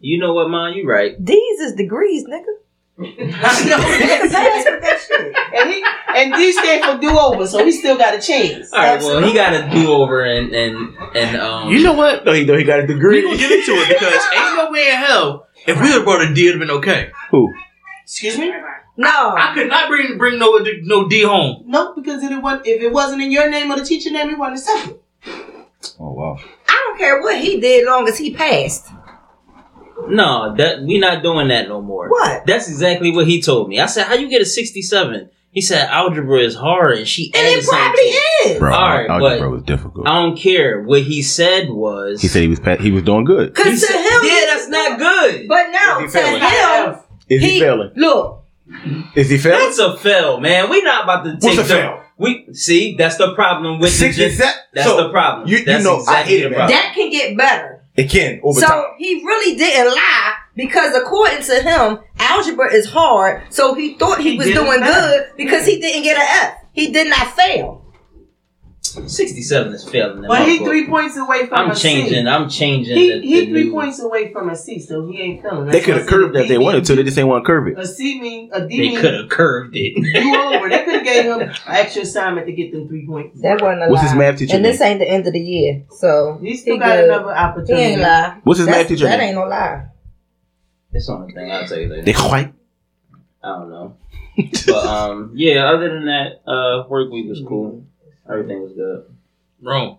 You 0.00 0.18
know 0.18 0.34
what, 0.34 0.50
man? 0.50 0.72
You 0.72 0.88
right. 0.88 1.24
D's 1.24 1.60
is 1.60 1.74
degrees, 1.74 2.24
nigga. 2.24 2.52
I 3.02 3.04
Nigga 3.04 4.80
pass 4.80 5.08
with 5.08 5.36
and 5.54 5.70
he 5.70 5.84
and 6.08 6.34
D 6.34 6.52
stand 6.52 6.84
for 6.84 7.00
do 7.00 7.18
over, 7.18 7.46
so 7.46 7.64
he 7.64 7.72
still 7.72 7.96
got 7.96 8.14
a 8.14 8.20
chance. 8.20 8.72
All 8.72 8.78
right. 8.78 9.00
Well, 9.00 9.22
he 9.22 9.32
got 9.32 9.54
a 9.54 9.70
do 9.70 9.90
over 9.90 10.22
and 10.22 10.52
and 10.52 10.96
and 11.16 11.36
um. 11.36 11.72
You 11.72 11.82
know 11.82 11.94
what? 11.94 12.26
No, 12.26 12.32
he 12.32 12.44
know 12.44 12.56
he 12.56 12.64
got 12.64 12.80
a 12.80 12.86
degree. 12.86 13.24
We 13.24 13.32
degree. 13.32 13.36
gonna 13.36 13.48
get 13.48 13.52
into 13.52 13.72
it 13.72 13.88
because 13.88 14.22
ain't 14.34 14.56
no 14.56 14.70
way 14.70 14.90
in 14.90 14.96
hell 14.96 15.46
if 15.66 15.76
we 15.76 15.82
would 15.82 15.92
have 15.92 16.04
brought 16.04 16.22
a 16.22 16.34
D, 16.34 16.48
it'd 16.48 16.60
have 16.60 16.68
been 16.68 16.76
okay. 16.78 17.10
Who? 17.30 17.52
Excuse 18.04 18.38
me? 18.38 18.52
No. 18.96 19.34
I 19.36 19.52
could 19.54 19.68
not 19.68 19.88
bring 19.88 20.18
bring 20.18 20.38
no 20.38 20.58
no 20.82 21.08
D 21.08 21.22
home. 21.22 21.64
No, 21.66 21.94
because 21.94 22.22
if 22.22 22.30
it 22.30 22.42
wasn't 22.42 22.66
if 22.66 22.82
it 22.82 22.92
wasn't 22.92 23.22
in 23.22 23.30
your 23.30 23.48
name 23.48 23.70
or 23.70 23.78
the 23.78 23.84
teacher 23.84 24.10
name, 24.10 24.30
it 24.30 24.38
wasn't 24.38 24.58
accepted. 24.58 25.00
Oh 25.98 26.12
wow. 26.12 26.38
I 26.68 26.86
don't 26.86 26.98
care 26.98 27.20
what 27.20 27.40
he 27.40 27.60
did 27.60 27.86
long 27.86 28.08
as 28.08 28.18
he 28.18 28.34
passed. 28.34 28.88
No, 30.08 30.54
that 30.56 30.82
we 30.82 30.98
not 30.98 31.22
doing 31.22 31.48
that 31.48 31.68
no 31.68 31.80
more. 31.82 32.08
What? 32.08 32.46
That's 32.46 32.68
exactly 32.68 33.10
what 33.10 33.26
he 33.26 33.40
told 33.42 33.68
me. 33.68 33.80
I 33.80 33.86
said, 33.86 34.06
"How 34.06 34.14
you 34.14 34.28
get 34.28 34.40
a 34.42 34.46
67? 34.46 35.28
He 35.52 35.60
said, 35.60 35.88
"Algebra 35.90 36.38
is 36.40 36.54
hard," 36.54 36.98
and 36.98 37.08
she 37.08 37.32
And 37.34 37.44
added 37.46 37.58
it 37.64 37.66
probably 37.68 38.12
something. 38.12 38.52
is. 38.52 38.58
Bro, 38.60 38.72
All 38.72 38.88
right, 38.88 39.10
algebra 39.10 39.38
but- 39.40 39.50
was 39.50 39.62
difficult. 39.64 40.06
I 40.08 40.22
don't 40.22 40.36
care. 40.38 40.82
What 40.82 41.02
he 41.02 41.22
said 41.22 41.68
was, 41.70 42.22
He 42.22 42.28
said 42.28 42.42
he 42.42 42.48
was 42.48 42.60
he 42.80 42.90
was 42.92 43.02
doing 43.02 43.24
good. 43.24 43.48
He 43.56 43.62
Cause 43.62 43.72
to 43.80 43.86
said- 43.86 43.96
him, 43.96 44.20
"Yeah, 44.24 44.44
that's 44.54 44.68
not 44.68 44.98
good." 44.98 45.48
But 45.48 45.70
now 45.70 46.00
Is 46.04 46.12
to 46.12 46.18
failing? 46.18 46.40
him, 46.40 46.94
Is 47.28 47.42
he, 47.42 47.50
he 47.50 47.60
failing? 47.60 47.90
look. 47.96 48.44
Is 49.16 49.28
he 49.30 49.38
failing? 49.38 49.58
That's 49.58 49.78
a 49.80 49.96
fail, 49.96 50.38
man. 50.38 50.70
We 50.70 50.82
not 50.82 51.02
about 51.04 51.24
to 51.24 51.36
take 51.36 51.54
a 51.58 51.62
the- 51.62 51.64
fail? 51.64 52.00
We 52.16 52.46
see 52.52 52.94
that's 52.96 53.16
the 53.16 53.34
problem 53.34 53.80
with 53.80 53.90
the 53.90 53.96
Sixty-seven. 53.96 54.54
That's 54.74 54.86
so, 54.86 54.96
the 54.98 55.08
problem. 55.08 55.48
you- 55.48 55.58
you 55.58 55.64
that's 55.64 55.82
know, 55.82 56.04
I 56.06 56.22
hate 56.22 56.44
it, 56.44 56.50
man. 56.50 56.68
That 56.68 56.92
can 56.94 57.10
get 57.10 57.36
better. 57.36 57.79
It 58.00 58.10
can 58.10 58.40
over 58.42 58.60
so 58.60 58.66
time. 58.66 58.84
he 58.98 59.16
really 59.24 59.56
didn't 59.56 59.94
lie 59.94 60.34
because 60.56 60.94
according 60.94 61.42
to 61.42 61.62
him, 61.62 61.98
algebra 62.18 62.72
is 62.72 62.86
hard. 62.86 63.42
So 63.50 63.74
he 63.74 63.94
thought 63.94 64.20
he, 64.20 64.32
He 64.32 64.38
was 64.38 64.46
doing 64.46 64.82
it 64.82 64.86
good 64.86 65.32
because 65.36 65.66
he 65.66 65.80
didn't 65.80 66.02
get 66.04 66.16
an 66.16 66.26
F. 66.48 66.64
He 66.72 66.92
did 66.92 67.08
not 67.08 67.34
fail. 67.34 67.79
67 68.90 69.72
is 69.74 69.84
failing. 69.88 70.18
in 70.24 70.28
But 70.28 70.46
he 70.48 70.58
book. 70.58 70.68
three 70.68 70.86
points 70.86 71.16
away 71.16 71.46
from 71.46 71.58
I'm 71.58 71.70
a 71.70 71.76
C. 71.76 71.82
changing. 71.82 72.26
I'm 72.26 72.48
changing. 72.48 72.96
He, 72.96 73.10
the, 73.12 73.20
he 73.26 73.40
the 73.40 73.46
three 73.52 73.64
new- 73.64 73.72
points 73.72 74.00
away 74.00 74.32
from 74.32 74.48
a 74.50 74.56
C, 74.56 74.80
so 74.80 75.06
he 75.10 75.20
ain't 75.20 75.42
failing. 75.42 75.66
They 75.68 75.80
could 75.80 75.96
have 75.98 76.06
curved 76.06 76.34
that 76.34 76.42
if 76.42 76.48
they 76.48 76.56
D 76.58 76.64
wanted 76.64 76.84
to. 76.86 76.96
They 76.96 77.02
just 77.04 77.18
ain't 77.18 77.28
want 77.28 77.44
to 77.44 77.46
curve 77.46 77.68
it. 77.68 77.78
A 77.78 77.86
C 77.86 78.20
mean 78.20 78.50
a 78.52 78.66
D 78.66 78.94
They 78.94 79.00
could 79.00 79.14
have 79.14 79.28
curved 79.28 79.74
it. 79.76 79.94
do 80.22 80.36
over. 80.56 80.68
They 80.68 80.84
could 80.84 80.94
have 80.94 81.04
gave 81.04 81.24
him 81.24 81.40
an 81.40 81.54
extra 81.68 82.02
assignment 82.02 82.46
to 82.46 82.52
get 82.52 82.72
them 82.72 82.88
three 82.88 83.06
points. 83.06 83.40
That 83.42 83.60
wasn't 83.60 83.84
a 83.84 83.88
What's 83.88 84.02
lie. 84.02 84.08
his 84.08 84.18
math 84.18 84.38
teacher 84.38 84.56
And 84.56 84.64
this 84.64 84.80
ain't 84.80 84.98
the 85.00 85.08
end 85.08 85.26
of 85.26 85.32
the 85.32 85.40
year, 85.40 85.82
so 85.90 86.38
He 86.42 86.56
still 86.56 86.74
he 86.74 86.78
got 86.80 86.96
good. 86.96 87.04
another 87.10 87.32
He 87.34 87.38
opportunity. 87.38 87.82
ain't 87.84 88.00
lie. 88.02 88.38
What's 88.44 88.58
his 88.58 88.66
That's- 88.66 88.82
math 88.84 88.88
teacher 88.88 89.04
That 89.06 89.18
name? 89.18 89.28
ain't 89.28 89.36
no 89.36 89.44
lie. 89.46 89.86
It's 90.92 91.06
the 91.06 91.12
only 91.12 91.32
thing 91.32 91.50
I'll 91.52 91.66
tell 91.68 91.78
you 91.78 91.88
later. 91.88 92.02
They 92.02 92.12
white. 92.14 92.52
I 93.42 93.48
don't 93.58 93.70
know. 93.70 93.96
But 94.66 94.86
um, 94.86 95.32
yeah. 95.34 95.70
Other 95.70 95.88
than 95.92 96.06
that, 96.06 96.40
uh, 96.50 96.88
work 96.88 97.10
week 97.12 97.28
was 97.28 97.42
cool. 97.46 97.84
Everything 98.30 98.62
was 98.62 98.72
good. 98.72 99.04
Rome. 99.62 99.98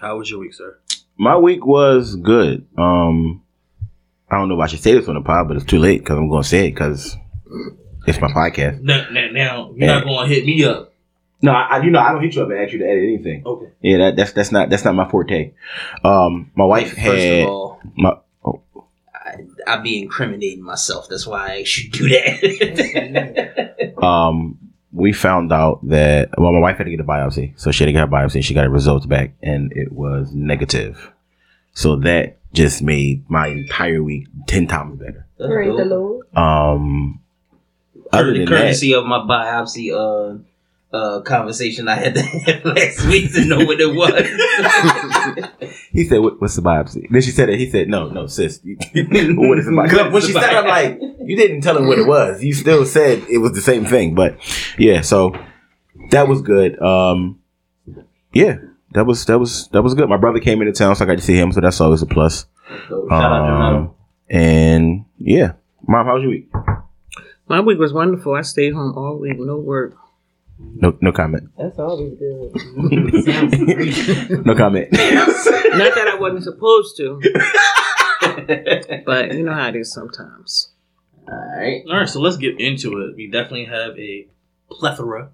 How 0.00 0.16
was 0.18 0.30
your 0.30 0.40
week, 0.40 0.54
sir? 0.54 0.78
My 1.16 1.36
week 1.36 1.66
was 1.66 2.14
good. 2.16 2.66
Um, 2.76 3.42
I 4.30 4.36
don't 4.38 4.48
know 4.48 4.54
if 4.56 4.60
I 4.60 4.66
should 4.68 4.82
say 4.82 4.92
this 4.94 5.08
on 5.08 5.14
the 5.16 5.20
pod, 5.22 5.48
but 5.48 5.56
it's 5.56 5.66
too 5.66 5.78
late 5.80 6.00
because 6.00 6.16
I'm 6.18 6.28
going 6.28 6.42
to 6.42 6.48
say 6.48 6.68
it 6.68 6.70
because 6.70 7.16
it's 8.06 8.20
my 8.20 8.28
podcast. 8.28 8.80
Now, 8.82 9.08
now, 9.10 9.28
now 9.32 9.72
you're 9.74 9.86
not 9.88 10.04
going 10.04 10.28
to 10.28 10.34
hit 10.34 10.46
me 10.46 10.62
up. 10.64 10.92
No, 11.40 11.52
I, 11.52 11.78
I- 11.78 11.82
you 11.84 11.90
know 11.90 12.00
I 12.00 12.12
don't 12.12 12.22
hit 12.22 12.34
you 12.34 12.42
up 12.42 12.50
and 12.50 12.58
ask 12.58 12.72
you 12.72 12.78
to 12.80 12.84
edit 12.84 13.02
anything. 13.04 13.42
Okay. 13.46 13.66
Yeah, 13.80 13.98
that, 13.98 14.16
that's 14.16 14.32
that's 14.32 14.50
not 14.52 14.70
that's 14.70 14.84
not 14.84 14.94
my 14.96 15.08
forte. 15.08 15.52
Um, 16.04 16.50
my 16.56 16.64
wife 16.64 16.88
First 16.90 17.04
had 17.04 17.42
of 17.44 17.48
all, 17.48 17.80
my 17.96 18.16
oh, 18.44 18.62
I, 19.14 19.36
I 19.66 19.76
be 19.80 20.02
incriminating 20.02 20.64
myself. 20.64 21.06
That's 21.08 21.26
why 21.28 21.52
I 21.52 21.62
should 21.64 21.92
do 21.92 22.08
that. 22.08 23.94
um, 24.02 24.58
we 24.92 25.12
found 25.12 25.52
out 25.52 25.86
that 25.88 26.30
well, 26.38 26.52
my 26.52 26.60
wife 26.60 26.78
had 26.78 26.84
to 26.84 26.90
get 26.90 27.00
a 27.00 27.04
biopsy, 27.04 27.58
so 27.58 27.70
she 27.70 27.84
had 27.84 27.86
to 27.86 27.92
get 27.92 28.00
her 28.00 28.06
biopsy. 28.06 28.42
She 28.42 28.54
got 28.54 28.64
her 28.64 28.70
results 28.70 29.06
back, 29.06 29.34
and 29.42 29.72
it 29.72 29.92
was 29.92 30.32
negative. 30.32 31.12
So 31.74 31.96
that 31.96 32.38
just 32.52 32.82
made 32.82 33.28
my 33.28 33.48
entire 33.48 34.02
week 34.02 34.26
ten 34.46 34.66
times 34.66 34.98
better. 34.98 35.26
That's 35.38 35.52
Praise 35.52 35.76
the. 35.76 35.84
Lord. 35.84 36.26
Um, 36.36 37.20
other 38.12 38.32
the 38.32 38.38
than 38.40 38.44
that, 38.46 38.60
courtesy 38.62 38.94
of 38.94 39.04
my 39.04 39.18
biopsy 39.18 39.92
uh 39.92 40.38
uh 40.92 41.20
conversation 41.20 41.86
I 41.88 41.96
had 41.96 42.14
to 42.14 42.22
have 42.22 42.64
last 42.76 43.04
week 43.06 43.32
to 43.34 43.44
know 43.44 43.58
what 43.64 43.78
it 43.80 43.94
was. 43.94 44.22
he 45.92 46.04
said, 46.04 46.18
what, 46.20 46.40
"What's 46.40 46.56
the 46.56 46.62
biopsy?" 46.62 47.08
Then 47.10 47.20
she 47.22 47.30
said 47.30 47.48
it. 47.50 47.58
He 47.58 47.68
said, 47.70 47.88
"No, 47.88 48.08
no, 48.08 48.26
sis. 48.26 48.60
what 48.64 49.58
is 49.58 49.66
the 49.66 49.72
biopsy?" 49.72 49.90
'Cause 49.90 50.12
when 50.12 50.22
she 50.22 50.32
said, 50.32 50.44
it, 50.52 50.56
I'm 50.56 50.66
like, 50.66 51.00
"You 51.22 51.36
didn't 51.36 51.60
tell 51.60 51.76
him 51.76 51.86
what 51.88 51.98
it 51.98 52.06
was. 52.06 52.42
You 52.42 52.54
still 52.54 52.84
said 52.86 53.24
it 53.28 53.38
was 53.38 53.52
the 53.52 53.60
same 53.60 53.84
thing." 53.84 54.14
But 54.14 54.38
yeah, 54.78 55.02
so 55.02 55.34
that 56.10 56.26
was 56.28 56.40
good. 56.42 56.80
Um, 56.80 57.40
yeah, 58.32 58.56
that 58.92 59.04
was 59.04 59.24
that 59.26 59.38
was 59.38 59.68
that 59.68 59.82
was 59.82 59.94
good. 59.94 60.08
My 60.08 60.16
brother 60.16 60.40
came 60.40 60.60
into 60.62 60.72
town, 60.72 60.96
so 60.96 61.04
I 61.04 61.08
got 61.08 61.18
to 61.18 61.24
see 61.24 61.38
him. 61.38 61.52
So 61.52 61.60
that's 61.60 61.80
always 61.80 62.02
a 62.02 62.06
plus. 62.06 62.46
So, 62.88 63.06
shout 63.10 63.32
out 63.32 63.46
to. 63.46 63.52
Um, 63.52 63.94
and 64.30 65.04
yeah, 65.18 65.52
mom, 65.86 66.06
how 66.06 66.14
was 66.14 66.22
your 66.22 66.30
week? 66.30 66.50
My 67.48 67.60
week 67.60 67.78
was 67.78 67.92
wonderful. 67.92 68.34
I 68.34 68.42
stayed 68.42 68.74
home 68.74 68.92
all 68.96 69.18
week, 69.18 69.38
no 69.38 69.56
work. 69.58 69.94
No, 70.58 70.96
no 71.00 71.12
comment. 71.12 71.50
That's 71.56 71.78
always 71.78 72.14
good. 72.18 72.52
No 74.44 74.54
comment. 74.54 74.90
Not 74.92 75.94
that 75.94 76.08
I 76.08 76.16
wasn't 76.18 76.44
supposed 76.44 76.96
to, 76.96 77.20
but 79.06 79.34
you 79.34 79.44
know 79.44 79.54
how 79.54 79.68
it 79.68 79.76
is 79.76 79.92
sometimes. 79.92 80.72
All 81.28 81.34
right. 81.56 81.82
All 81.88 81.96
right, 81.96 82.08
so 82.08 82.20
let's 82.20 82.36
get 82.36 82.58
into 82.60 83.00
it. 83.02 83.16
We 83.16 83.30
definitely 83.30 83.66
have 83.66 83.98
a 83.98 84.28
plethora 84.70 85.30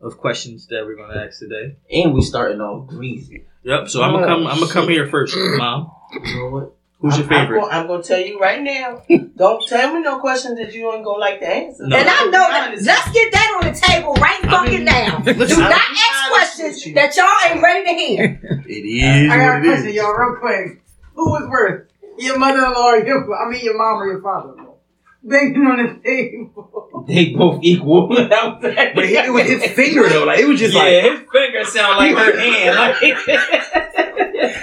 of 0.00 0.18
questions 0.18 0.66
that 0.68 0.84
we're 0.84 0.96
going 0.96 1.10
to 1.10 1.24
ask 1.24 1.38
today. 1.38 1.76
And 1.90 2.12
we 2.14 2.22
starting 2.22 2.60
off 2.60 2.86
greasy. 2.88 3.46
Yep. 3.64 3.88
So 3.88 4.02
I'm 4.02 4.12
gonna 4.12 4.26
oh, 4.26 4.28
come. 4.28 4.46
I'm 4.46 4.60
gonna 4.60 4.72
come 4.72 4.88
here 4.88 5.08
first, 5.08 5.34
mom. 5.36 5.90
You 6.12 6.36
know 6.36 6.50
what? 6.50 6.76
Who's 7.04 7.18
your 7.18 7.26
I'm- 7.26 7.34
I'm 7.34 7.46
favorite? 7.46 7.68
I'm, 7.70 7.86
gonna 7.86 8.02
tell 8.02 8.18
you 8.18 8.40
right 8.40 8.62
now. 8.62 9.02
Don't 9.36 9.66
tell 9.68 9.92
me 9.92 10.00
no 10.00 10.18
questions 10.20 10.58
that 10.58 10.72
you 10.72 10.90
ain't 10.90 11.04
gonna 11.04 11.18
like 11.18 11.38
to 11.40 11.46
answer. 11.46 11.86
No. 11.86 11.96
And 11.98 12.08
I 12.08 12.24
know 12.24 12.30
that. 12.48 12.70
Let's 12.80 13.12
get 13.12 13.30
that 13.32 13.60
on 13.62 13.70
the 13.70 13.78
table 13.78 14.14
right 14.14 14.40
fucking 14.40 14.84
now. 14.84 15.18
Do 15.24 15.34
not 15.34 15.72
ask 15.72 16.30
questions 16.30 16.94
that 16.94 17.14
y'all 17.14 17.26
ain't 17.52 17.62
ready 17.62 17.84
to 17.84 17.92
hear. 17.92 18.40
It 18.66 18.86
is 18.86 19.30
I 19.30 19.36
got 19.36 19.58
a 19.58 19.60
question, 19.60 19.88
is. 19.88 19.94
y'all, 19.96 20.14
real 20.14 20.36
quick. 20.40 20.82
Who 21.14 21.30
was 21.30 21.46
worse, 21.50 21.86
your 22.18 22.38
mother-in-law 22.38 22.92
or 22.92 23.04
your, 23.06 23.36
I 23.36 23.50
mean, 23.50 23.62
your 23.62 23.76
mom 23.76 24.00
or 24.00 24.06
your 24.10 24.22
father-in-law? 24.22 24.74
Banging 25.22 25.66
on 25.66 25.76
the 25.76 26.00
table. 26.02 27.04
They 27.06 27.34
both 27.34 27.60
equal. 27.62 28.08
But 28.08 29.04
he, 29.06 29.16
it 29.16 29.30
was 29.32 29.44
his 29.46 29.64
finger 29.72 30.08
though. 30.08 30.24
Like 30.24 30.38
it 30.38 30.48
was 30.48 30.58
just 30.58 30.72
yeah, 30.74 30.80
like 30.80 31.02
his 31.02 31.20
finger 31.30 31.64
sound 31.64 31.98
like 31.98 32.16
her 32.16 32.38
hand. 32.40 32.76
Like, 32.76 32.96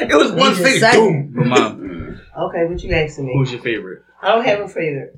it 0.09 0.15
was 0.17 0.31
one 0.31 0.49
He's 0.49 0.57
just 0.59 0.71
finger. 0.71 0.91
saying. 0.91 1.31
Boom. 1.33 2.00
But 2.33 2.39
mom, 2.39 2.49
Okay, 2.49 2.65
what 2.65 2.83
you 2.83 2.93
asking 2.93 3.25
me? 3.25 3.33
who's 3.33 3.51
your 3.51 3.61
favorite? 3.61 4.03
I 4.21 4.35
don't 4.35 4.45
have 4.45 4.59
a 4.61 4.67
favorite. 4.67 5.17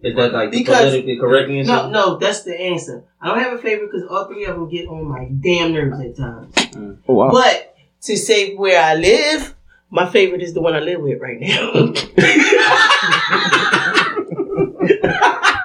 Is 0.00 0.14
that 0.14 0.32
like 0.32 0.50
the 0.50 0.64
politically 0.64 1.18
correct 1.18 1.50
answer? 1.50 1.72
No, 1.72 1.90
no, 1.90 2.16
that's 2.18 2.42
the 2.42 2.58
answer. 2.60 3.04
I 3.20 3.28
don't 3.28 3.38
have 3.38 3.54
a 3.54 3.58
favorite 3.58 3.90
because 3.90 4.06
all 4.08 4.26
three 4.26 4.44
of 4.44 4.54
them 4.54 4.68
get 4.68 4.86
on 4.88 5.04
my 5.06 5.26
damn 5.40 5.72
nerves 5.72 6.00
at 6.00 6.16
times. 6.16 6.54
Mm. 6.54 6.98
Oh 7.08 7.14
wow. 7.14 7.30
But 7.30 7.74
to 8.02 8.16
say 8.16 8.54
where 8.54 8.80
I 8.80 8.94
live, 8.94 9.54
my 9.90 10.08
favorite 10.08 10.42
is 10.42 10.52
the 10.52 10.60
one 10.60 10.74
I 10.74 10.80
live 10.80 11.00
with 11.00 11.20
right 11.20 11.40
now. 11.40 11.92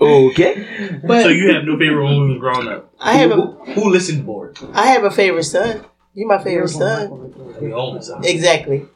Okay. 0.00 1.00
but 1.06 1.22
so 1.22 1.28
you 1.28 1.52
have 1.52 1.64
no 1.64 1.78
favorite 1.78 2.04
when 2.04 2.20
we 2.20 2.28
was 2.30 2.38
growing 2.38 2.68
up. 2.68 2.92
I 3.00 3.14
have 3.14 3.30
a 3.32 3.36
Who, 3.36 3.72
who 3.72 3.90
listened 3.90 4.24
more? 4.24 4.52
I 4.72 4.86
have 4.88 5.04
a 5.04 5.10
favorite 5.10 5.44
son. 5.44 5.84
You 6.14 6.26
my 6.26 6.42
favorite 6.42 6.68
son. 6.68 7.32
The 7.60 7.72
only 7.72 8.02
son. 8.02 8.24
Exactly. 8.24 8.86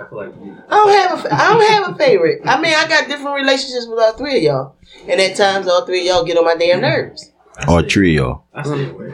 I 0.00 0.08
feel 0.08 0.18
like. 0.18 0.32
I 0.68 0.70
don't 0.70 0.90
have 0.90 1.24
a, 1.24 1.34
I 1.34 1.52
don't 1.52 1.68
have 1.70 1.94
a 1.94 1.98
favorite. 1.98 2.42
I 2.44 2.60
mean, 2.60 2.74
I 2.74 2.86
got 2.88 3.08
different 3.08 3.36
relationships 3.36 3.86
with 3.88 3.98
all 3.98 4.12
three 4.12 4.36
of 4.38 4.42
y'all, 4.42 4.76
and 5.08 5.20
at 5.20 5.36
times 5.36 5.66
all 5.66 5.84
three 5.84 6.00
of 6.00 6.06
y'all 6.06 6.24
get 6.24 6.38
on 6.38 6.44
my 6.44 6.56
damn 6.56 6.80
nerves. 6.80 7.32
Or 7.66 7.82
trio. 7.82 8.44
I 8.54 8.62
stay 8.62 8.88
away. 8.88 9.12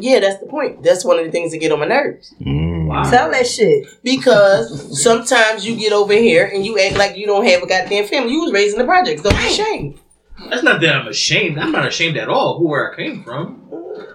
Yeah, 0.00 0.20
that's 0.20 0.40
the 0.40 0.46
point. 0.46 0.82
That's 0.82 1.04
one 1.04 1.18
of 1.18 1.26
the 1.26 1.30
things 1.30 1.50
that 1.52 1.58
get 1.58 1.72
on 1.72 1.80
my 1.80 1.86
nerves. 1.86 2.34
Mm. 2.40 2.78
Mm. 2.88 3.10
Tell 3.10 3.30
that 3.30 3.46
shit. 3.46 3.86
Because 4.02 5.02
sometimes 5.02 5.66
you 5.66 5.76
get 5.76 5.92
over 5.92 6.14
here 6.14 6.50
and 6.52 6.64
you 6.64 6.78
act 6.78 6.96
like 6.96 7.16
you 7.16 7.26
don't 7.26 7.46
have 7.46 7.62
a 7.62 7.66
goddamn 7.66 8.06
family. 8.06 8.32
You 8.32 8.42
was 8.42 8.52
raised 8.52 8.74
in 8.74 8.80
the 8.80 8.86
projects. 8.86 9.22
Don't 9.22 9.36
be 9.36 9.46
ashamed. 9.46 9.98
That's 10.50 10.62
not 10.62 10.80
that 10.80 10.94
I'm 10.96 11.08
ashamed. 11.08 11.58
I'm 11.58 11.72
not 11.72 11.86
ashamed 11.86 12.16
at 12.16 12.28
all 12.28 12.58
who 12.58 12.68
where 12.68 12.92
I 12.92 12.96
came 12.96 13.24
from. 13.24 13.64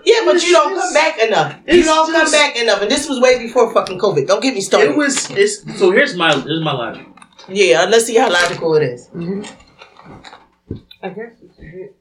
Yeah, 0.05 0.21
but 0.25 0.41
you 0.45 0.51
don't 0.53 0.75
come 0.79 0.93
back 0.93 1.19
enough. 1.19 1.59
You 1.67 1.83
don't 1.83 2.11
come 2.11 2.31
back 2.31 2.55
enough. 2.57 2.81
And 2.81 2.89
this 2.91 3.07
was 3.09 3.19
way 3.19 3.39
before 3.39 3.73
fucking 3.73 3.99
COVID. 3.99 4.27
Don't 4.27 4.41
get 4.41 4.53
me 4.53 4.61
started. 4.61 4.91
It 4.91 4.97
was. 4.97 5.29
It's 5.31 5.63
so. 5.79 5.91
Here's 5.91 6.15
my. 6.15 6.33
Here's 6.33 6.63
my 6.63 6.73
logic. 6.73 7.05
yeah, 7.49 7.85
let's 7.89 8.05
see 8.05 8.15
how 8.17 8.29
logical 8.31 8.73
it 8.75 8.83
is. 8.83 9.09
I 11.01 11.09
guess. 11.09 11.31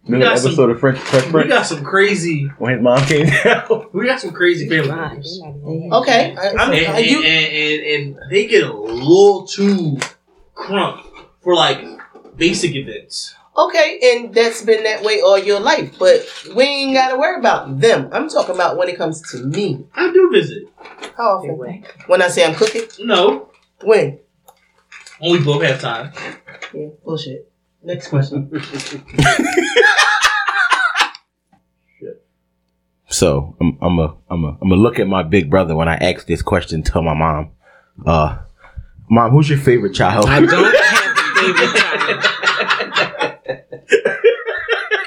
Remember 0.07 0.27
got 0.27 0.35
the 0.35 0.39
some- 0.41 0.49
episode 0.51 0.71
of 0.71 0.79
French 0.81 0.99
Fresh 0.99 1.33
We 1.33 1.49
got 1.49 1.67
some 1.67 1.83
crazy. 1.85 2.47
when 2.59 2.75
his 2.75 2.83
mom 2.83 3.05
came 3.07 3.27
down? 3.27 3.87
We 3.93 4.07
got 4.07 4.21
some 4.21 4.31
crazy 4.33 4.69
family 4.69 4.91
members. 4.91 5.41
Okay. 5.45 6.37
I, 6.37 6.47
And, 6.51 6.61
I, 6.61 6.75
and, 6.75 7.07
you, 7.07 7.23
and, 7.25 7.53
and, 7.53 8.17
and 8.23 8.31
they 8.31 8.47
get 8.47 8.63
a 8.63 8.73
little 8.73 9.45
too 9.47 9.99
crunk 10.55 11.05
for 11.43 11.55
like 11.57 11.85
basic 12.37 12.77
events. 12.77 13.35
Okay, 13.57 13.99
and 14.03 14.35
that's 14.35 14.63
been 14.63 14.85
that 14.85 15.03
way 15.03 15.21
all 15.21 15.39
your 15.39 15.61
life. 15.61 15.99
But 15.99 16.25
we 16.55 16.65
ain't 16.65 16.95
got 16.95 17.11
to 17.11 17.17
worry 17.19 17.39
about 17.39 17.81
them. 17.81 18.09
I'm 18.13 18.29
talking 18.29 18.55
about 18.55 18.77
when 18.77 18.89
it 18.89 18.97
comes 18.99 19.21
to 19.33 19.39
me. 19.45 19.85
I 19.95 20.13
do 20.13 20.31
visit. 20.33 20.65
How 21.17 21.39
often? 21.39 21.85
When 22.07 22.23
I 22.23 22.29
say 22.29 22.45
I'm 22.45 22.55
cooking? 22.55 22.83
No, 23.01 23.51
When? 23.83 24.19
when 25.19 25.33
we 25.33 25.45
both 25.45 25.63
have 25.63 25.81
time. 25.81 26.13
Yeah, 26.75 26.89
bullshit. 27.05 27.49
Next 27.83 28.09
question. 28.09 28.51
So 33.09 33.55
I'm 33.61 33.77
I'm 33.83 33.99
a 33.99 34.17
I'm 34.31 34.45
a 34.45 34.49
I'm 34.63 34.69
gonna 34.71 34.77
look 34.77 34.99
at 34.99 35.07
my 35.07 35.23
big 35.23 35.51
brother 35.51 35.77
when 35.77 35.87
I 35.87 35.97
ask 35.97 36.27
this 36.27 36.41
question 36.41 36.83
to 36.85 37.03
my 37.03 37.13
mom. 37.13 37.51
Uh, 38.07 38.39
mom, 39.11 39.31
who's 39.33 39.51
your 39.51 39.59
favorite 39.59 39.93
child? 39.95 40.27
I 40.31 40.41
don't 40.41 40.49
have 40.75 41.17
a 41.17 41.41
favorite 41.41 41.77
child. 41.77 42.25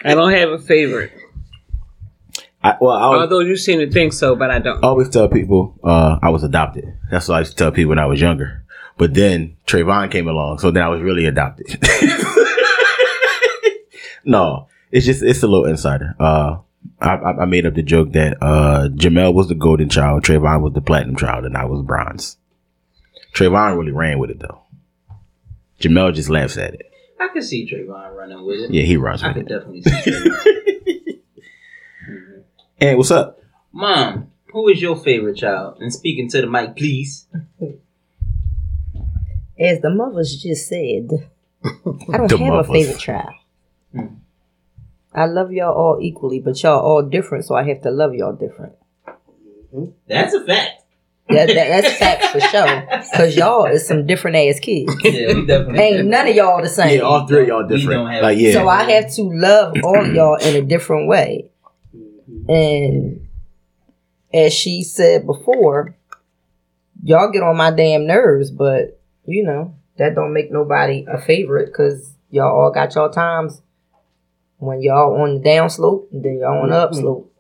I 0.04 0.14
don't 0.14 0.32
have 0.32 0.50
a 0.50 0.60
favorite. 0.60 1.12
I, 2.64 2.78
well, 2.82 2.96
I 2.98 3.02
always, 3.02 3.22
Although 3.22 3.40
you 3.42 3.58
seem 3.58 3.80
to 3.80 3.92
think 3.92 4.12
so, 4.12 4.36
but 4.36 4.50
I 4.50 4.58
don't. 4.60 4.84
I 4.84 4.88
always 4.88 5.10
tell 5.10 5.28
people 5.28 5.80
uh, 5.84 6.18
I 6.22 6.30
was 6.30 6.44
adopted. 6.44 6.98
That's 7.12 7.28
what 7.28 7.36
I 7.36 7.40
used 7.40 7.52
to 7.52 7.58
tell 7.58 7.72
people 7.72 7.90
when 7.90 8.00
I 8.00 8.08
was 8.08 8.20
younger. 8.20 8.64
But 8.98 9.14
then 9.14 9.58
Trayvon 9.68 10.10
came 10.10 10.28
along, 10.28 10.60
so 10.60 10.72
then 10.72 10.82
I 10.82 10.90
was 10.90 11.02
really 11.02 11.26
adopted. 11.26 11.68
no, 14.26 14.68
it's 14.92 15.06
just 15.06 15.22
it's 15.22 15.44
a 15.44 15.48
little 15.48 15.66
insider. 15.66 16.16
Uh, 16.20 16.58
I, 17.00 17.16
I 17.16 17.42
I 17.42 17.46
made 17.46 17.66
up 17.66 17.76
the 17.76 17.84
joke 17.84 18.14
that 18.14 18.38
uh, 18.42 18.90
Jamel 18.94 19.34
was 19.34 19.48
the 19.48 19.56
golden 19.56 19.90
child, 19.90 20.24
Trayvon 20.24 20.62
was 20.62 20.74
the 20.74 20.82
platinum 20.82 21.18
child, 21.18 21.46
and 21.46 21.58
I 21.58 21.66
was 21.66 21.84
bronze. 21.84 22.38
Trayvon 23.34 23.78
really 23.78 23.92
ran 23.92 24.18
with 24.18 24.32
it 24.32 24.40
though. 24.40 24.62
Jamel 25.80 26.16
just 26.16 26.30
laughs 26.30 26.58
at 26.58 26.74
it. 26.74 26.92
I 27.20 27.28
can 27.30 27.42
see 27.42 27.70
Trayvon 27.70 28.16
running 28.16 28.46
with 28.46 28.60
it. 28.62 28.72
Yeah, 28.72 28.84
he 28.84 28.98
runs 28.98 29.24
I 29.24 29.28
with 29.30 29.36
could 29.38 29.52
it. 29.52 29.54
definitely 29.60 29.82
see 29.84 30.12
Trayvon. 30.12 30.62
Hey, 32.78 32.94
what's 32.94 33.10
up? 33.10 33.40
Mom, 33.72 34.32
who 34.52 34.68
is 34.68 34.82
your 34.82 34.98
favorite 34.98 35.38
child? 35.38 35.78
And 35.80 35.94
speaking 35.94 36.28
to 36.32 36.42
the 36.42 36.48
mic, 36.48 36.76
please. 36.76 37.26
As 39.58 39.80
the 39.80 39.90
mothers 39.90 40.36
just 40.44 40.68
said, 40.68 41.08
I 41.64 42.18
don't 42.18 42.30
have 42.32 42.40
mothers. 42.40 42.70
a 42.70 42.74
favorite 42.74 43.00
child. 43.00 43.30
Hmm. 43.94 44.06
I 45.14 45.26
love 45.28 45.54
y'all 45.54 45.74
all 45.74 46.00
equally, 46.02 46.40
but 46.42 46.62
y'all 46.62 46.80
all 46.82 47.02
different, 47.02 47.46
so 47.46 47.56
I 47.56 47.64
have 47.64 47.82
to 47.84 47.92
love 47.92 48.14
y'all 48.14 48.34
different. 48.36 48.74
That's 50.10 50.34
a 50.34 50.46
fact. 50.46 50.84
That, 51.28 51.48
that, 51.48 51.56
that's 51.56 51.98
facts 51.98 52.28
for 52.28 52.40
sure. 52.40 52.88
Cause 53.16 53.36
y'all 53.36 53.66
is 53.66 53.88
some 53.88 54.06
different 54.06 54.38
ass 54.38 54.60
kids. 54.60 54.94
Yeah, 55.04 55.34
we 55.34 55.46
definitely. 55.46 55.80
Ain't 55.80 56.08
none 56.08 56.28
of 56.28 56.36
y'all 56.36 56.62
the 56.62 56.70
same. 56.70 56.98
Yeah, 56.98 57.04
all 57.04 57.26
three 57.28 57.42
of 57.44 57.48
y'all 57.48 57.68
We 57.68 57.78
different. 57.78 58.02
don't 58.02 58.12
have- 58.12 58.24
Like 58.24 58.38
yeah, 58.38 58.54
So 58.54 58.68
I 58.68 58.84
have 58.92 59.12
to 59.16 59.24
love 59.24 59.76
all 59.84 60.06
y'all 60.06 60.36
in 60.36 60.56
a 60.56 60.62
different 60.62 61.08
way. 61.08 61.50
And 62.48 63.28
as 64.34 64.54
she 64.54 64.84
said 64.84 65.26
before, 65.26 65.96
y'all 67.04 67.32
get 67.32 67.42
on 67.42 67.58
my 67.58 67.72
damn 67.72 68.06
nerves, 68.06 68.52
but 68.52 69.00
you 69.26 69.44
know, 69.44 69.76
that 69.98 70.14
don't 70.14 70.34
make 70.34 70.52
nobody 70.52 71.06
a 71.12 71.20
favorite 71.20 71.68
because 71.68 72.14
y'all 72.30 72.56
all 72.56 72.72
got 72.72 72.94
y'all 72.94 73.10
times 73.10 73.62
when 74.58 74.82
y'all 74.82 75.22
on 75.22 75.36
the 75.36 75.40
down 75.40 75.70
slope 75.70 76.10
and 76.12 76.24
then 76.24 76.40
y'all 76.40 76.62
on 76.62 76.70
the 76.70 76.76
up 76.76 76.92
mm-hmm. 76.92 77.02
slope. 77.02 77.35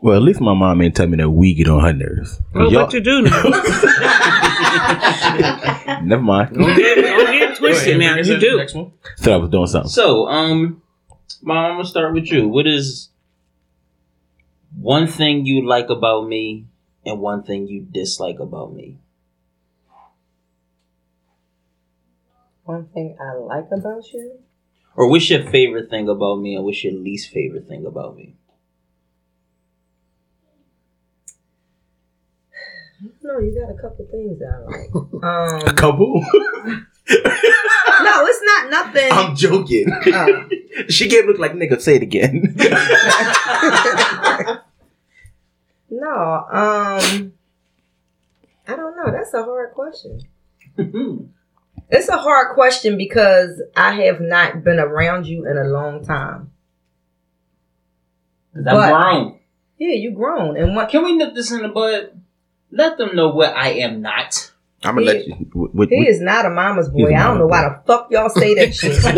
Well, 0.00 0.16
at 0.16 0.22
least 0.22 0.40
my 0.40 0.54
mom 0.54 0.82
ain't 0.82 0.96
tell 0.96 1.06
me 1.06 1.16
that 1.18 1.30
we 1.30 1.54
get 1.54 1.68
on 1.68 1.82
her 1.82 1.92
nerves. 1.92 2.36
'Cause 2.36 2.42
Well, 2.54 2.72
y'all- 2.72 2.82
what 2.84 2.92
you 2.92 3.00
do 3.00 3.22
now? 3.22 3.42
Never 6.02 6.22
mind. 6.22 6.54
Don't 6.54 6.76
get, 6.76 6.94
don't 6.96 7.32
get 7.32 7.56
twisted 7.56 7.98
now. 7.98 8.16
You 8.16 8.38
do. 8.38 8.56
Next 8.58 8.74
one. 8.74 8.92
Said 9.16 9.32
I 9.32 9.36
was 9.36 9.50
doing 9.50 9.66
something. 9.66 9.90
So, 9.90 10.26
um, 10.28 10.82
Mom, 11.42 11.56
I'm 11.56 11.72
gonna 11.74 11.84
start 11.84 12.14
with 12.14 12.30
you. 12.30 12.48
What 12.48 12.66
is 12.66 13.10
one 14.80 15.06
thing 15.06 15.46
you 15.46 15.66
like 15.66 15.88
about 15.90 16.26
me 16.28 16.66
and 17.04 17.20
one 17.20 17.42
thing 17.42 17.66
you 17.68 17.86
dislike 17.90 18.38
about 18.40 18.72
me? 18.74 18.98
One 22.64 22.86
thing 22.86 23.16
I 23.20 23.34
like 23.34 23.68
about 23.72 24.12
you, 24.12 24.38
Or 24.94 25.08
what's 25.08 25.30
your 25.30 25.48
favorite 25.50 25.90
thing 25.90 26.08
about 26.08 26.36
me 26.36 26.54
and 26.56 26.64
what's 26.64 26.82
your 26.84 26.92
least 26.92 27.30
favorite 27.30 27.66
thing 27.68 27.86
about 27.86 28.16
me? 28.16 28.34
No, 33.22 33.38
you 33.38 33.54
got 33.60 33.70
a 33.70 33.80
couple 33.80 34.06
things 34.10 34.38
that 34.38 34.50
I 34.52 34.58
like. 34.64 34.90
A 35.60 35.66
Um, 35.68 35.76
couple? 35.76 36.20
no, 36.64 38.26
it's 38.26 38.42
not 38.44 38.70
nothing. 38.70 39.08
I'm 39.12 39.34
joking. 39.36 39.86
Uh, 40.78 40.84
she 40.88 41.08
gave 41.08 41.26
look 41.26 41.38
like 41.38 41.52
nigga. 41.54 41.80
Say 41.80 41.96
it 41.96 42.02
again. 42.02 42.54
no, 45.90 46.10
um, 46.50 47.32
I 48.66 48.76
don't 48.76 48.96
know. 48.96 49.10
That's 49.10 49.32
a 49.34 49.42
hard 49.42 49.72
question. 49.74 50.20
It's 51.90 52.08
a 52.08 52.16
hard 52.16 52.54
question 52.54 52.96
because 52.98 53.60
I 53.76 54.02
have 54.04 54.20
not 54.20 54.62
been 54.62 54.78
around 54.78 55.26
you 55.26 55.46
in 55.48 55.56
a 55.56 55.64
long 55.64 56.04
time. 56.04 56.52
'Cause 58.54 58.66
I'm 58.66 58.76
But- 58.76 58.92
grown. 58.92 59.34
Yeah, 59.78 59.94
you 59.94 60.10
grown, 60.12 60.56
and 60.56 60.74
what? 60.74 60.88
Can 60.90 61.04
we 61.04 61.16
nip 61.16 61.34
this 61.34 61.50
in 61.52 61.62
the 61.62 61.68
bud? 61.68 62.20
Let 62.70 62.98
them 62.98 63.16
know 63.16 63.30
what 63.30 63.54
I 63.56 63.70
am 63.70 64.02
not. 64.02 64.52
I'm 64.84 64.94
gonna 64.94 65.06
let 65.06 65.26
you. 65.26 65.34
What, 65.54 65.74
what, 65.74 65.88
He 65.88 66.06
is 66.06 66.20
not 66.20 66.46
a 66.46 66.50
mama's 66.50 66.88
boy. 66.88 67.08
He's 67.08 67.08
a 67.08 67.14
I 67.16 67.24
don't 67.24 67.38
know 67.38 67.46
why 67.48 67.62
the 67.62 67.82
fuck 67.84 68.12
y'all 68.12 68.28
say 68.28 68.54
that 68.54 68.72
shit. 68.76 68.96
Whoa, 69.02 69.12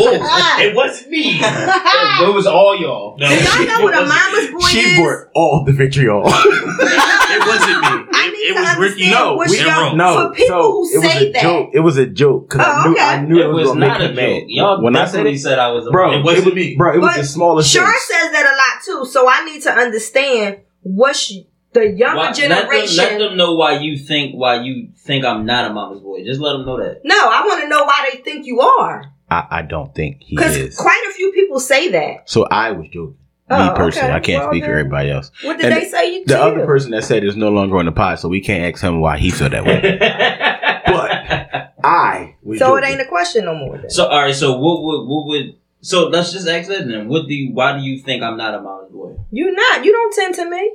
it 0.64 0.74
wasn't 0.74 1.10
me. 1.10 1.38
It 1.42 2.34
was 2.34 2.46
all 2.46 2.76
y'all. 2.80 3.18
No, 3.18 3.28
Do 3.28 3.34
y'all 3.34 3.66
know 3.66 3.84
what 3.84 3.94
a 3.94 4.06
mama's 4.06 4.50
boy 4.52 4.68
she 4.68 4.78
is? 4.78 4.98
brought 4.98 5.26
all 5.34 5.64
the 5.66 5.72
vitriol. 5.72 6.22
It 6.26 7.46
wasn't 7.46 7.80
me. 7.80 8.08
I 8.12 8.26
It, 8.26 8.32
need 8.32 8.38
it 8.50 8.54
to 8.54 8.60
was 8.60 8.76
Ricky. 8.78 9.10
No, 9.10 9.36
we- 9.36 9.58
y'all, 9.60 9.96
no, 9.96 10.28
for 10.30 10.34
people 10.34 10.56
so 10.56 10.72
who 10.72 10.90
it 10.94 10.98
was 10.98 11.12
say 11.12 11.28
a 11.28 11.32
that. 11.32 11.42
joke. 11.42 11.70
It 11.74 11.80
was 11.80 11.96
a 11.98 12.06
joke 12.06 12.48
because 12.48 12.66
I 12.66 12.82
Oh, 12.84 12.88
knew 12.88 12.94
okay. 12.94 13.04
I 13.04 13.22
knew 13.22 13.38
it, 13.40 13.44
It 13.44 13.48
was, 13.48 13.54
was 13.56 13.68
gonna 13.68 13.80
make 13.80 13.88
not 13.90 14.00
her 14.00 14.06
a 14.06 14.14
mad. 14.14 14.40
joke. 14.40 14.44
Y'all 14.48 14.82
when 14.82 14.96
I 14.96 15.00
said 15.00 15.06
definitely 15.12 15.32
it, 15.34 15.38
said 15.40 15.58
I 15.58 15.70
was 15.72 15.86
a 15.86 15.90
bro, 15.90 16.12
It 16.18 16.24
wasn't 16.24 16.54
me. 16.54 16.76
bro, 16.76 16.94
it 16.94 16.98
was 16.98 17.16
the 17.16 17.24
smallest 17.24 17.70
Shar 17.70 17.84
things. 17.86 18.02
says 18.04 18.32
that 18.32 18.46
a 18.46 18.54
lot 18.56 19.04
too, 19.04 19.10
so 19.10 19.28
I 19.28 19.44
need 19.44 19.62
to 19.62 19.70
understand 19.72 20.58
what 20.82 21.14
she, 21.16 21.46
the 21.72 21.88
younger 21.90 22.16
Why- 22.16 22.24
let, 22.26 22.36
them, 22.36 22.48
generation. 22.50 22.96
let 22.96 23.18
them 23.18 23.36
know 23.36 23.54
why 23.54 23.78
you 23.78 23.96
think 23.96 24.34
why 24.34 24.60
you 24.62 24.88
think 24.96 25.24
I'm 25.24 25.46
not 25.46 25.70
a 25.70 25.74
mama's 25.74 26.00
boy. 26.00 26.24
Just 26.24 26.40
let 26.40 26.52
them 26.54 26.66
know 26.66 26.78
that. 26.78 27.00
no, 27.04 27.14
I 27.16 27.42
want 27.46 27.62
to 27.62 27.68
know 27.68 27.84
why 27.84 28.10
they 28.12 28.18
think 28.22 28.46
you 28.46 28.60
are, 28.60 29.04
I, 29.30 29.46
I 29.50 29.62
don't 29.62 29.94
think 29.94 30.18
he 30.22 30.36
because 30.36 30.56
is. 30.56 30.76
quite 30.76 31.04
a 31.08 31.12
few 31.14 31.32
people 31.32 31.60
say 31.60 31.88
that. 31.92 32.28
So 32.28 32.44
I 32.50 32.72
was 32.72 32.86
joking. 32.88 33.16
Oh, 33.52 33.70
Me 33.70 33.76
personally, 33.76 34.08
okay. 34.10 34.16
I 34.16 34.20
can't 34.20 34.42
Well, 34.44 34.52
speak 34.52 34.64
for 34.64 34.70
everybody 34.70 35.10
else. 35.10 35.32
What 35.42 35.56
did 35.58 35.66
And 35.72 35.74
they 35.82 35.88
say 35.88 36.12
you 36.14 36.24
The 36.24 36.34
to 36.34 36.40
other 36.42 36.60
you? 36.60 36.66
person 36.66 36.92
that 36.92 37.02
said 37.02 37.24
is 37.24 37.34
no 37.36 37.48
longer 37.48 37.78
on 37.78 37.86
the 37.86 37.90
pod, 37.92 38.20
so 38.20 38.28
we 38.28 38.40
can't 38.40 38.72
ask 38.72 38.82
him 38.84 39.00
why 39.00 39.18
he 39.18 39.30
feel 39.30 39.48
that 39.48 39.64
way. 39.64 39.98
But 40.86 41.74
I 41.84 42.36
was 42.42 42.58
So 42.58 42.76
it 42.76 42.84
ain't 42.84 43.00
a 43.00 43.06
question 43.06 43.44
no 43.44 43.54
more. 43.54 43.78
Then. 43.78 43.90
so 43.90 44.06
all 44.06 44.22
right. 44.22 44.34
So 44.34 44.58
what 44.58 44.82
would 44.82 45.06
what 45.06 45.26
would 45.26 45.56
so 45.82 46.08
let's 46.08 46.32
just 46.32 46.46
ask 46.46 46.68
that 46.68 46.86
then. 46.86 47.08
What 47.08 47.26
do 47.26 47.34
you, 47.34 47.54
why 47.54 47.76
do 47.78 47.82
you 47.82 47.98
think 48.00 48.22
I'm 48.22 48.36
not 48.36 48.54
a 48.54 48.60
mama's 48.60 48.92
boy? 48.92 49.16
You're 49.30 49.54
not. 49.54 49.84
You 49.84 49.92
don't 49.92 50.12
tend 50.14 50.34
to 50.36 50.50
me. 50.50 50.74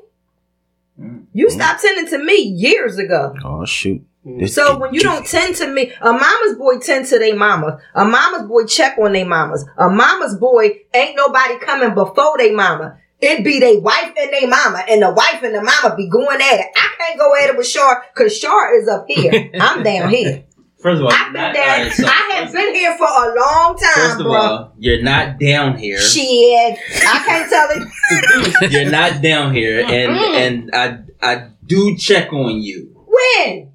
Mm. 1.00 1.26
You 1.34 1.50
stopped 1.50 1.82
tending 1.82 2.08
to 2.08 2.24
me 2.24 2.36
years 2.36 2.98
ago. 2.98 3.34
Oh 3.44 3.66
shoot! 3.66 4.06
This 4.24 4.56
So 4.56 4.80
when 4.80 4.94
you 4.94 5.02
juicy. 5.02 5.14
don't 5.14 5.26
tend 5.26 5.56
to 5.58 5.68
me, 5.68 5.92
a 6.02 6.12
mama's 6.12 6.58
boy 6.58 6.80
tend 6.80 7.06
to 7.08 7.20
their 7.20 7.36
mama. 7.36 7.80
A 7.94 8.06
mama's 8.06 8.48
boy 8.48 8.66
check 8.66 8.98
on 8.98 9.14
their 9.14 9.26
mamas. 9.26 9.66
A 9.78 9.90
mama's 9.90 10.36
boy 10.38 10.82
ain't 10.94 11.16
nobody 11.16 11.60
coming 11.60 11.94
before 11.94 12.38
they 12.38 12.52
mama. 12.52 12.98
It 13.22 13.44
be 13.44 13.60
they 13.60 13.78
wife 13.78 14.14
and 14.18 14.34
they 14.34 14.46
mama, 14.46 14.84
and 14.90 15.02
the 15.02 15.12
wife 15.12 15.42
and 15.42 15.56
the 15.56 15.62
mama 15.62 15.96
be 15.96 16.10
going 16.10 16.42
at 16.42 16.60
it. 16.60 16.68
I 16.76 16.96
can't 16.98 17.20
go 17.20 17.34
at 17.36 17.50
it 17.50 17.58
with 17.58 17.68
Shar 17.68 18.04
because 18.14 18.38
Shar 18.38 18.76
is 18.80 18.88
up 18.88 19.06
here. 19.08 19.52
I'm 19.60 19.84
down 19.84 20.10
here. 20.10 20.46
First 20.86 21.00
of 21.02 21.06
all, 21.08 21.12
I've 21.14 21.34
been 21.34 21.42
not- 21.42 21.54
down. 21.56 21.64
all 21.68 21.84
right, 21.84 21.92
so 21.92 22.06
I 22.06 22.32
have 22.36 22.54
been 22.54 22.76
here 22.76 22.96
for 22.96 23.06
a 23.08 23.34
long 23.36 23.76
time. 23.76 23.94
First 23.96 24.12
time, 24.12 24.20
of 24.20 24.26
bro. 24.28 24.36
all, 24.36 24.74
you're 24.78 25.02
not 25.02 25.40
down 25.40 25.78
here. 25.80 25.98
Shit, 26.00 26.78
I 27.08 27.24
can't 27.26 27.50
tell 27.50 27.68
it. 27.72 28.72
You're 28.72 28.92
not 28.92 29.20
down 29.24 29.52
here, 29.56 29.80
and 29.84 30.12
and 30.16 30.70
I 30.76 31.00
I 31.24 31.48
do 31.66 31.98
check 31.98 32.32
on 32.32 32.62
you. 32.62 32.92
When? 33.08 33.72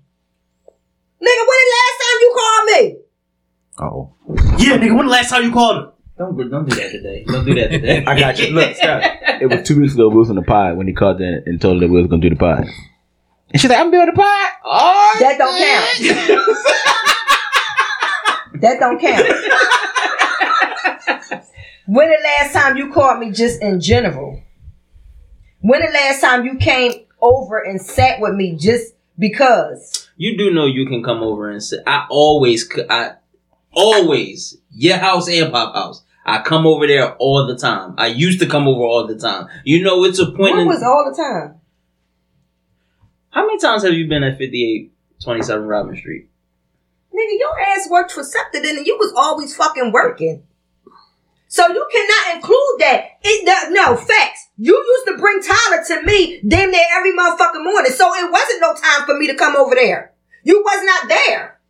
Nigga, 1.21 1.43
when 1.49 1.59
the 1.67 1.77
last 1.81 1.97
time 2.01 2.17
you 2.21 2.33
called 2.39 2.65
me? 2.71 2.97
Oh, 3.81 4.13
Yeah, 4.65 4.77
nigga. 4.79 4.97
When 4.97 5.07
the 5.07 5.13
last 5.13 5.31
time 5.31 5.43
you 5.43 5.53
called 5.53 5.77
him? 5.79 5.91
Don't 6.17 6.37
don't 6.51 6.69
do 6.69 6.77
that 6.77 6.91
today. 6.93 7.25
Don't 7.27 7.45
do 7.45 7.55
that 7.57 7.71
today. 7.73 8.05
I 8.07 8.19
got 8.21 8.39
you. 8.39 8.51
Look, 8.55 8.77
Scott, 8.77 9.03
it 9.43 9.51
was 9.51 9.67
two 9.67 9.81
weeks 9.81 9.95
ago. 9.95 10.09
We 10.11 10.17
was 10.17 10.31
in 10.31 10.37
the 10.37 10.43
pod 10.43 10.77
when 10.77 10.87
he 10.87 10.93
called 10.93 11.21
in 11.21 11.43
and 11.47 11.61
told 11.61 11.83
her 11.83 11.89
that 11.89 11.93
we 11.93 12.01
was 12.01 12.09
gonna 12.09 12.23
do 12.23 12.31
the 12.31 12.37
pod. 12.37 12.67
And 13.53 13.61
she's 13.61 13.69
like, 13.71 13.79
"I'm 13.81 13.91
doing 13.91 14.07
the 14.07 14.13
pot. 14.13 14.53
Oh, 14.65 15.17
That 15.21 15.39
don't 15.39 15.59
count. 15.59 15.99
that 18.63 18.79
don't 18.79 19.01
count. 19.01 19.27
When 21.87 22.09
the 22.09 22.19
last 22.23 22.53
time 22.53 22.77
you 22.77 22.93
called 22.93 23.19
me 23.19 23.33
just 23.33 23.61
in 23.61 23.81
general? 23.81 24.41
When 25.61 25.81
the 25.81 25.89
last 25.93 26.21
time 26.21 26.45
you 26.45 26.57
came 26.57 26.93
over 27.21 27.59
and 27.59 27.81
sat 27.81 28.21
with 28.21 28.35
me 28.35 28.57
just 28.57 28.95
because? 29.19 30.09
You 30.17 30.39
do 30.39 30.53
know 30.53 30.67
you 30.67 30.87
can 30.87 31.03
come 31.03 31.19
over 31.19 31.51
and 31.51 31.61
sit. 31.61 31.81
I 31.89 32.07
always, 32.09 32.71
I 32.89 33.15
always 33.73 34.57
your 34.71 34.99
house 34.99 35.29
and 35.29 35.51
pop 35.53 35.75
house. 35.75 36.05
I 36.25 36.43
come 36.43 36.67
over 36.67 36.87
there 36.87 37.15
all 37.17 37.47
the 37.47 37.57
time. 37.57 37.95
I 37.99 38.07
used 38.07 38.39
to 38.41 38.47
come 38.47 38.69
over 38.69 38.83
all 38.83 39.07
the 39.09 39.19
time. 39.19 39.49
You 39.65 39.83
know, 39.83 40.05
it's 40.05 40.21
a 40.21 40.27
point. 40.27 40.39
When 40.39 40.59
in, 40.61 40.67
was 40.69 40.83
all 40.85 41.11
the 41.11 41.17
time? 41.21 41.60
How 43.31 43.47
many 43.47 43.59
times 43.59 43.85
have 43.85 43.95
you 43.95 44.09
been 44.09 44.23
at 44.25 44.39
5827 44.39 45.65
Robin 45.67 45.97
Street? 45.97 46.29
Nigga, 47.15 47.39
your 47.39 47.61
ass 47.61 47.89
worked 47.91 48.13
for 48.13 48.23
something 48.25 48.65
and 48.65 48.87
you 48.87 48.97
was 48.99 49.13
always 49.17 49.55
fucking 49.57 49.93
working. 49.93 50.43
So 51.49 51.67
you 51.67 51.85
cannot 51.91 52.37
include 52.37 52.77
that. 52.79 53.05
It, 53.23 53.45
the, 53.45 53.75
no, 53.75 53.97
facts. 53.97 54.49
You 54.57 54.77
used 54.77 55.07
to 55.09 55.19
bring 55.21 55.43
Tyler 55.43 55.83
to 55.89 56.03
me 56.03 56.41
damn 56.47 56.71
near 56.71 56.85
every 56.97 57.11
motherfucking 57.13 57.65
morning. 57.65 57.91
So 57.91 58.13
it 58.15 58.31
wasn't 58.31 58.61
no 58.61 58.75
time 58.75 59.05
for 59.05 59.19
me 59.19 59.27
to 59.27 59.35
come 59.35 59.57
over 59.57 59.75
there. 59.75 60.13
You 60.45 60.63
was 60.65 60.85
not 60.85 61.09
there. 61.09 61.61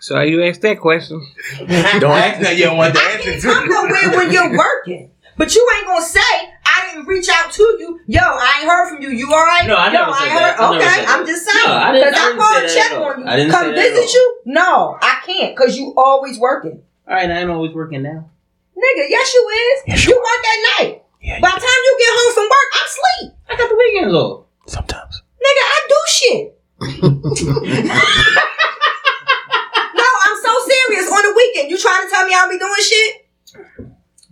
So 0.00 0.20
you 0.20 0.42
asked 0.42 0.62
that 0.62 0.80
question. 0.80 1.20
Don't 1.60 2.04
ask 2.18 2.40
that 2.40 2.56
you 2.56 2.64
don't 2.64 2.76
want 2.76 2.94
the 2.94 3.00
I 3.00 3.04
answer 3.12 3.30
can't 3.30 3.42
come 3.42 3.68
to. 3.68 3.72
nowhere 3.72 4.16
when 4.16 4.32
you're 4.32 4.58
working. 4.58 5.11
But 5.36 5.54
you 5.54 5.66
ain't 5.76 5.86
gonna 5.86 6.04
say 6.04 6.20
I 6.64 6.88
didn't 6.90 7.06
reach 7.06 7.28
out 7.32 7.50
to 7.52 7.62
you. 7.80 8.00
Yo, 8.06 8.20
I 8.20 8.58
ain't 8.60 8.68
heard 8.70 8.88
from 8.90 9.00
you. 9.02 9.08
You 9.10 9.32
all 9.32 9.42
right? 9.44 9.66
No, 9.66 9.76
I 9.76 9.90
never 9.90 10.10
Yo, 10.10 10.14
said 10.16 10.24
ain't 10.26 10.34
that. 10.34 10.60
I 10.60 10.62
heard. 10.66 10.72
never 10.72 10.76
Okay, 10.76 10.94
said 10.94 11.04
I'm 11.06 11.26
just 11.26 11.44
saying. 11.46 11.66
No, 11.68 11.72
I 11.74 11.92
didn't- 11.92 12.06
I 12.06 12.10
Cause 12.10 12.20
I, 12.20 12.26
didn't 12.26 12.38
called 12.40 12.54
say 12.54 12.60
that 12.62 12.74
check 12.74 12.92
on 13.00 13.20
you. 13.20 13.26
I 13.26 13.36
didn't 13.36 13.52
Come 13.52 13.62
say 13.62 13.70
that 13.72 13.78
at 13.78 13.82
visit 13.92 14.04
all. 14.06 14.12
you? 14.12 14.38
No, 14.46 14.98
I 15.00 15.14
can't. 15.26 15.56
Cause 15.56 15.76
you 15.76 15.94
always 15.96 16.38
working. 16.38 16.82
All 17.08 17.14
right, 17.14 17.30
I 17.30 17.38
ain't 17.40 17.50
always 17.50 17.72
working 17.74 18.02
now. 18.02 18.28
Nigga, 18.76 19.04
yes 19.08 19.32
you 19.34 19.48
is. 19.48 19.82
Yes, 19.86 20.06
you 20.06 20.14
work 20.16 20.24
at 20.24 20.58
night. 20.84 21.02
Yeah, 21.22 21.38
By 21.40 21.48
the 21.48 21.60
time 21.60 21.80
you 21.84 21.96
get 22.00 22.10
home 22.18 22.32
from 22.34 22.44
work, 22.50 22.68
I'm 22.74 22.86
asleep. 22.86 23.32
I 23.48 23.56
got 23.56 23.68
the 23.70 23.76
weekends 23.76 24.14
off. 24.14 24.46
Sometimes. 24.66 25.22
Nigga, 25.38 25.64
I 25.64 25.78
do 25.88 25.98
shit. 26.08 26.58
no, 29.94 30.06
I'm 30.24 30.36
so 30.42 30.52
serious. 30.66 31.06
On 31.10 31.22
the 31.22 31.34
weekend, 31.36 31.70
you 31.70 31.78
trying 31.78 32.04
to 32.06 32.10
tell 32.10 32.26
me 32.26 32.34
I'll 32.34 32.48
be 32.50 32.58
doing 32.58 32.82
shit? 32.82 33.26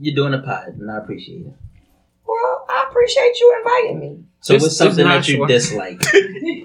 You're 0.00 0.14
doing 0.14 0.32
a 0.34 0.38
pod, 0.42 0.68
and 0.78 0.90
I 0.90 0.96
appreciate 0.98 1.46
it. 1.46 1.52
Well, 2.26 2.66
I 2.68 2.86
appreciate 2.88 3.38
you 3.38 3.54
inviting 3.58 4.00
me. 4.00 4.24
So 4.40 4.54
This- 4.54 4.62
what's 4.62 4.76
something 4.76 5.04
that 5.06 5.28
you 5.28 5.36
sure. 5.36 5.46
dislike? 5.46 6.00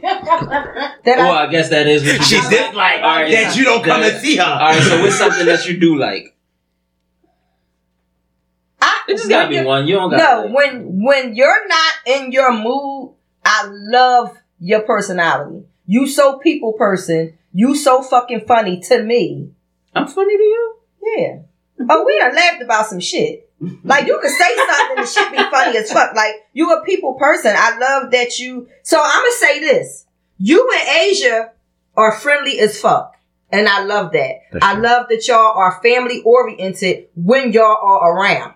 That 0.06 1.18
well, 1.20 1.32
I, 1.34 1.46
I 1.46 1.48
guess 1.52 1.70
that 1.70 1.88
is 1.88 2.04
what 2.04 2.16
you 2.18 2.24
She 2.24 2.36
dislike. 2.36 2.52
dislike 2.52 3.02
All 3.04 3.16
right, 3.16 3.32
that 3.32 3.56
you 3.58 3.64
don't 3.66 3.84
come 3.84 4.02
that- 4.02 4.14
and 4.14 4.22
see 4.24 4.38
her. 4.38 4.44
All 4.44 4.60
right, 4.60 4.82
so 4.82 5.02
what's 5.02 5.16
something 5.18 5.46
that 5.46 5.68
you 5.68 5.80
do 5.80 5.98
like? 5.98 6.36
I 8.82 9.02
It 9.08 9.18
just 9.18 9.30
gotta 9.30 9.50
be 9.50 9.62
one. 9.64 9.88
You 9.88 9.96
don't 9.96 10.10
got 10.10 10.18
No, 10.18 10.44
got. 10.44 10.52
when 10.52 11.04
when 11.04 11.36
you're 11.36 11.68
not 11.68 11.94
in 12.06 12.32
your 12.32 12.54
mood, 12.54 13.14
I 13.44 13.68
love 13.70 14.38
your 14.60 14.82
personality. 14.82 15.66
You 15.86 16.08
so 16.08 16.38
people 16.40 16.74
person. 16.74 17.38
You 17.54 17.76
so 17.76 18.02
fucking 18.02 18.42
funny 18.48 18.80
to 18.82 19.02
me. 19.04 19.52
I'm 19.94 20.08
funny 20.08 20.38
to 20.38 20.44
you. 20.44 20.76
Yeah. 21.18 21.38
Oh, 21.80 22.04
we 22.06 22.18
done 22.20 22.36
laughed 22.36 22.62
about 22.62 22.88
some 22.88 23.00
shit. 23.00 23.50
Like 23.84 24.06
you 24.08 24.20
could 24.20 24.32
say 24.32 24.56
something 24.56 24.98
and 25.00 25.08
shit 25.08 25.32
be 25.32 25.38
funny 25.38 25.78
as 25.78 25.92
fuck. 25.92 26.14
Like 26.16 26.36
you 26.54 26.72
a 26.74 26.84
people 26.84 27.14
person. 27.14 27.54
I 27.56 27.78
love 27.78 28.12
that 28.12 28.38
you. 28.38 28.68
So 28.84 29.02
I'm 29.02 29.22
gonna 29.22 29.32
say 29.34 29.60
this: 29.62 30.06
you 30.38 30.70
and 30.80 30.90
Asia 30.90 31.52
are 31.96 32.12
friendly 32.12 32.60
as 32.60 32.80
fuck, 32.80 33.16
and 33.52 33.68
I 33.68 33.84
love 33.84 34.12
that. 34.12 34.36
That's 34.52 34.66
I 34.66 34.74
true. 34.74 34.84
love 34.84 35.06
that 35.10 35.28
y'all 35.28 35.58
are 35.58 35.80
family 35.82 36.22
oriented 36.26 37.08
when 37.16 37.54
y'all 37.54 37.78
are 37.82 38.14
around. 38.14 38.56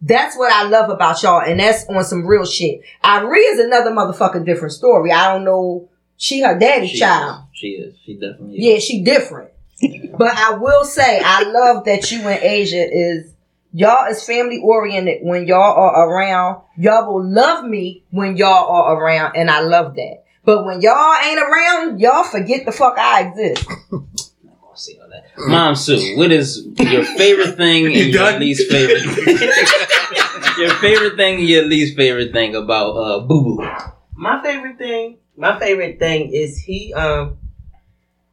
That's 0.00 0.36
what 0.36 0.52
I 0.52 0.64
love 0.64 0.90
about 0.90 1.22
y'all, 1.22 1.40
and 1.40 1.60
that's 1.60 1.86
on 1.88 2.04
some 2.04 2.26
real 2.26 2.44
shit. 2.44 2.82
Irie 3.02 3.52
is 3.52 3.58
another 3.58 3.90
motherfucking 3.90 4.44
different 4.44 4.72
story. 4.72 5.12
I 5.12 5.32
don't 5.32 5.44
know. 5.44 5.88
She 6.16 6.40
her 6.42 6.58
daddy's 6.58 6.90
She 6.90 6.98
child. 6.98 7.44
Is. 7.52 7.58
She 7.58 7.66
is. 7.68 7.94
She 8.04 8.14
definitely. 8.14 8.56
Is. 8.58 8.64
Yeah, 8.64 8.78
she 8.78 9.02
different. 9.04 9.50
but 10.18 10.36
I 10.36 10.56
will 10.58 10.84
say, 10.84 11.20
I 11.24 11.42
love 11.44 11.84
that 11.84 12.10
you 12.10 12.20
and 12.28 12.42
Asia 12.42 12.86
is 12.90 13.32
y'all 13.72 14.06
is 14.10 14.24
family 14.24 14.60
oriented 14.62 15.18
when 15.22 15.46
y'all 15.46 15.60
are 15.76 16.08
around. 16.08 16.62
Y'all 16.76 17.12
will 17.12 17.28
love 17.28 17.64
me 17.64 18.04
when 18.10 18.36
y'all 18.36 18.68
are 18.70 18.96
around, 18.96 19.36
and 19.36 19.50
I 19.50 19.60
love 19.60 19.94
that. 19.96 20.24
But 20.44 20.64
when 20.66 20.80
y'all 20.82 21.14
ain't 21.24 21.40
around, 21.40 22.00
y'all 22.00 22.24
forget 22.24 22.66
the 22.66 22.72
fuck 22.72 22.98
I 22.98 23.28
exist. 23.28 23.66
I'll 23.92 24.76
see 24.76 24.98
all 25.00 25.08
that. 25.08 25.24
Mom 25.38 25.74
Sue, 25.74 26.16
what 26.16 26.30
is 26.32 26.66
your 26.78 27.04
favorite 27.04 27.56
thing 27.56 27.86
and 27.86 27.94
You 27.94 28.04
your 28.06 28.12
done? 28.32 28.40
least 28.40 28.70
favorite? 28.70 29.04
your 30.58 30.70
favorite 30.76 31.16
thing 31.16 31.38
and 31.40 31.48
your 31.48 31.64
least 31.64 31.96
favorite 31.96 32.32
thing 32.32 32.54
about 32.54 32.90
uh 32.96 33.20
Boo 33.20 33.42
Boo. 33.56 33.68
My 34.16 34.42
favorite 34.42 34.78
thing, 34.78 35.18
my 35.36 35.58
favorite 35.58 35.98
thing 35.98 36.30
is 36.32 36.58
he 36.58 36.92
um 36.94 37.38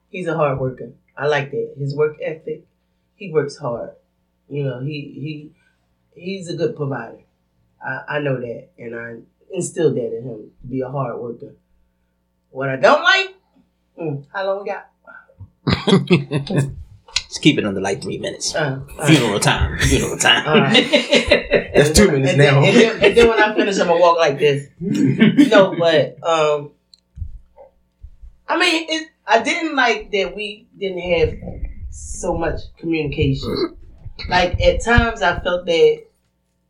he's 0.09 0.27
a 0.27 0.35
hard 0.35 0.59
worker. 0.59 0.91
I 1.17 1.27
like 1.27 1.51
that. 1.51 1.75
His 1.77 1.95
work 1.95 2.17
ethic. 2.23 2.65
He 3.15 3.31
works 3.31 3.57
hard. 3.57 3.91
You 4.49 4.63
know, 4.63 4.79
he 4.81 4.91
he 5.15 5.51
he's 6.15 6.49
a 6.49 6.55
good 6.55 6.75
provider. 6.75 7.19
I, 7.83 8.17
I 8.17 8.19
know 8.19 8.39
that 8.39 8.69
and 8.77 8.95
I 8.95 9.17
instilled 9.53 9.95
that 9.95 10.17
in 10.17 10.23
him 10.23 10.51
to 10.61 10.67
be 10.67 10.81
a 10.81 10.89
hard 10.89 11.19
worker. 11.19 11.55
What 12.49 12.69
I 12.69 12.75
don't 12.75 13.01
like, 13.01 13.35
mm, 13.97 14.25
how 14.33 14.45
long 14.45 14.63
we 14.63 14.69
got? 14.69 14.89
Let's 17.31 17.39
keep 17.39 17.57
it 17.57 17.65
under 17.65 17.79
like 17.79 18.01
three 18.01 18.17
minutes. 18.17 18.53
Uh, 18.53 18.81
uh, 18.99 19.07
Funeral 19.07 19.39
time. 19.39 19.79
Funeral 19.79 20.17
time. 20.17 20.45
All 20.47 20.59
right. 20.59 20.73
That's 21.73 21.91
two 21.91 22.11
minutes 22.11 22.31
and 22.31 22.41
then, 22.41 22.53
now. 22.53 22.61
And 22.61 22.75
then, 22.75 23.03
and 23.03 23.17
then 23.17 23.27
when 23.29 23.41
I 23.41 23.55
finish, 23.55 23.79
I'm 23.79 23.87
gonna 23.87 24.01
walk 24.01 24.17
like 24.17 24.37
this. 24.37 24.67
no, 24.81 25.73
but 25.79 26.21
um, 26.27 26.71
I 28.49 28.59
mean, 28.59 28.85
it, 28.89 29.10
I 29.25 29.41
didn't 29.41 29.75
like 29.75 30.11
that 30.11 30.35
we 30.35 30.67
didn't 30.77 30.99
have 30.99 31.33
so 31.89 32.35
much 32.37 32.61
communication. 32.77 33.77
Like 34.27 34.59
at 34.61 34.83
times, 34.83 35.21
I 35.21 35.39
felt 35.39 35.65
that 35.65 36.03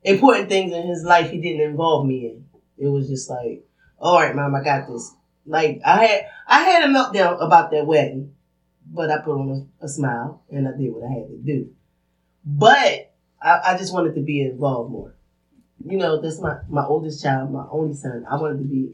important 0.04 0.50
things 0.50 0.74
in 0.74 0.88
his 0.88 1.04
life 1.04 1.32
he 1.32 1.40
didn't 1.40 1.62
involve 1.62 2.06
me 2.06 2.28
in. 2.28 2.46
It 2.78 2.88
was 2.88 3.08
just 3.08 3.30
like, 3.30 3.66
all 4.00 4.20
right, 4.20 4.36
mom, 4.36 4.56
I 4.56 4.64
got 4.64 4.88
this. 4.88 5.12
Like 5.46 5.82
I 5.86 6.06
had, 6.06 6.22
I 6.48 6.62
had 6.62 6.90
a 6.90 6.94
meltdown 6.94 7.44
about 7.44 7.72
that 7.72 7.86
wedding, 7.86 8.34
but 8.86 9.10
I 9.12 9.18
put 9.18 9.38
on 9.38 9.68
a, 9.82 9.86
a 9.86 9.88
smile 9.88 10.44
and 10.52 10.68
I 10.68 10.72
did 10.72 10.94
what 10.94 11.04
I 11.10 11.14
had 11.14 11.28
to 11.28 11.38
do. 11.38 11.72
But 12.46 13.14
I, 13.42 13.60
I 13.66 13.78
just 13.78 13.94
wanted 13.94 14.16
to 14.16 14.22
be 14.22 14.42
involved 14.42 14.92
more. 14.92 15.16
You 15.84 15.98
know, 15.98 16.22
that's 16.22 16.40
my, 16.40 16.58
my 16.70 16.86
oldest 16.86 17.24
child, 17.24 17.52
my 17.52 17.66
only 17.72 17.96
son. 17.96 18.26
I 18.30 18.36
wanted 18.36 18.60
to 18.60 18.64
be 18.64 18.94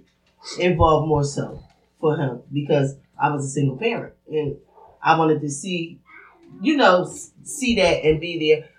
involved 0.59 1.07
more 1.07 1.23
so 1.23 1.61
for 1.99 2.15
him 2.17 2.41
because 2.51 2.95
I 3.19 3.31
was 3.31 3.45
a 3.45 3.49
single 3.49 3.77
parent 3.77 4.13
and 4.29 4.57
I 5.01 5.17
wanted 5.17 5.41
to 5.41 5.49
see, 5.49 5.99
you 6.61 6.77
know, 6.77 7.11
see 7.43 7.75
that 7.75 8.05
and 8.05 8.19
be 8.19 8.49
there. 8.49 8.69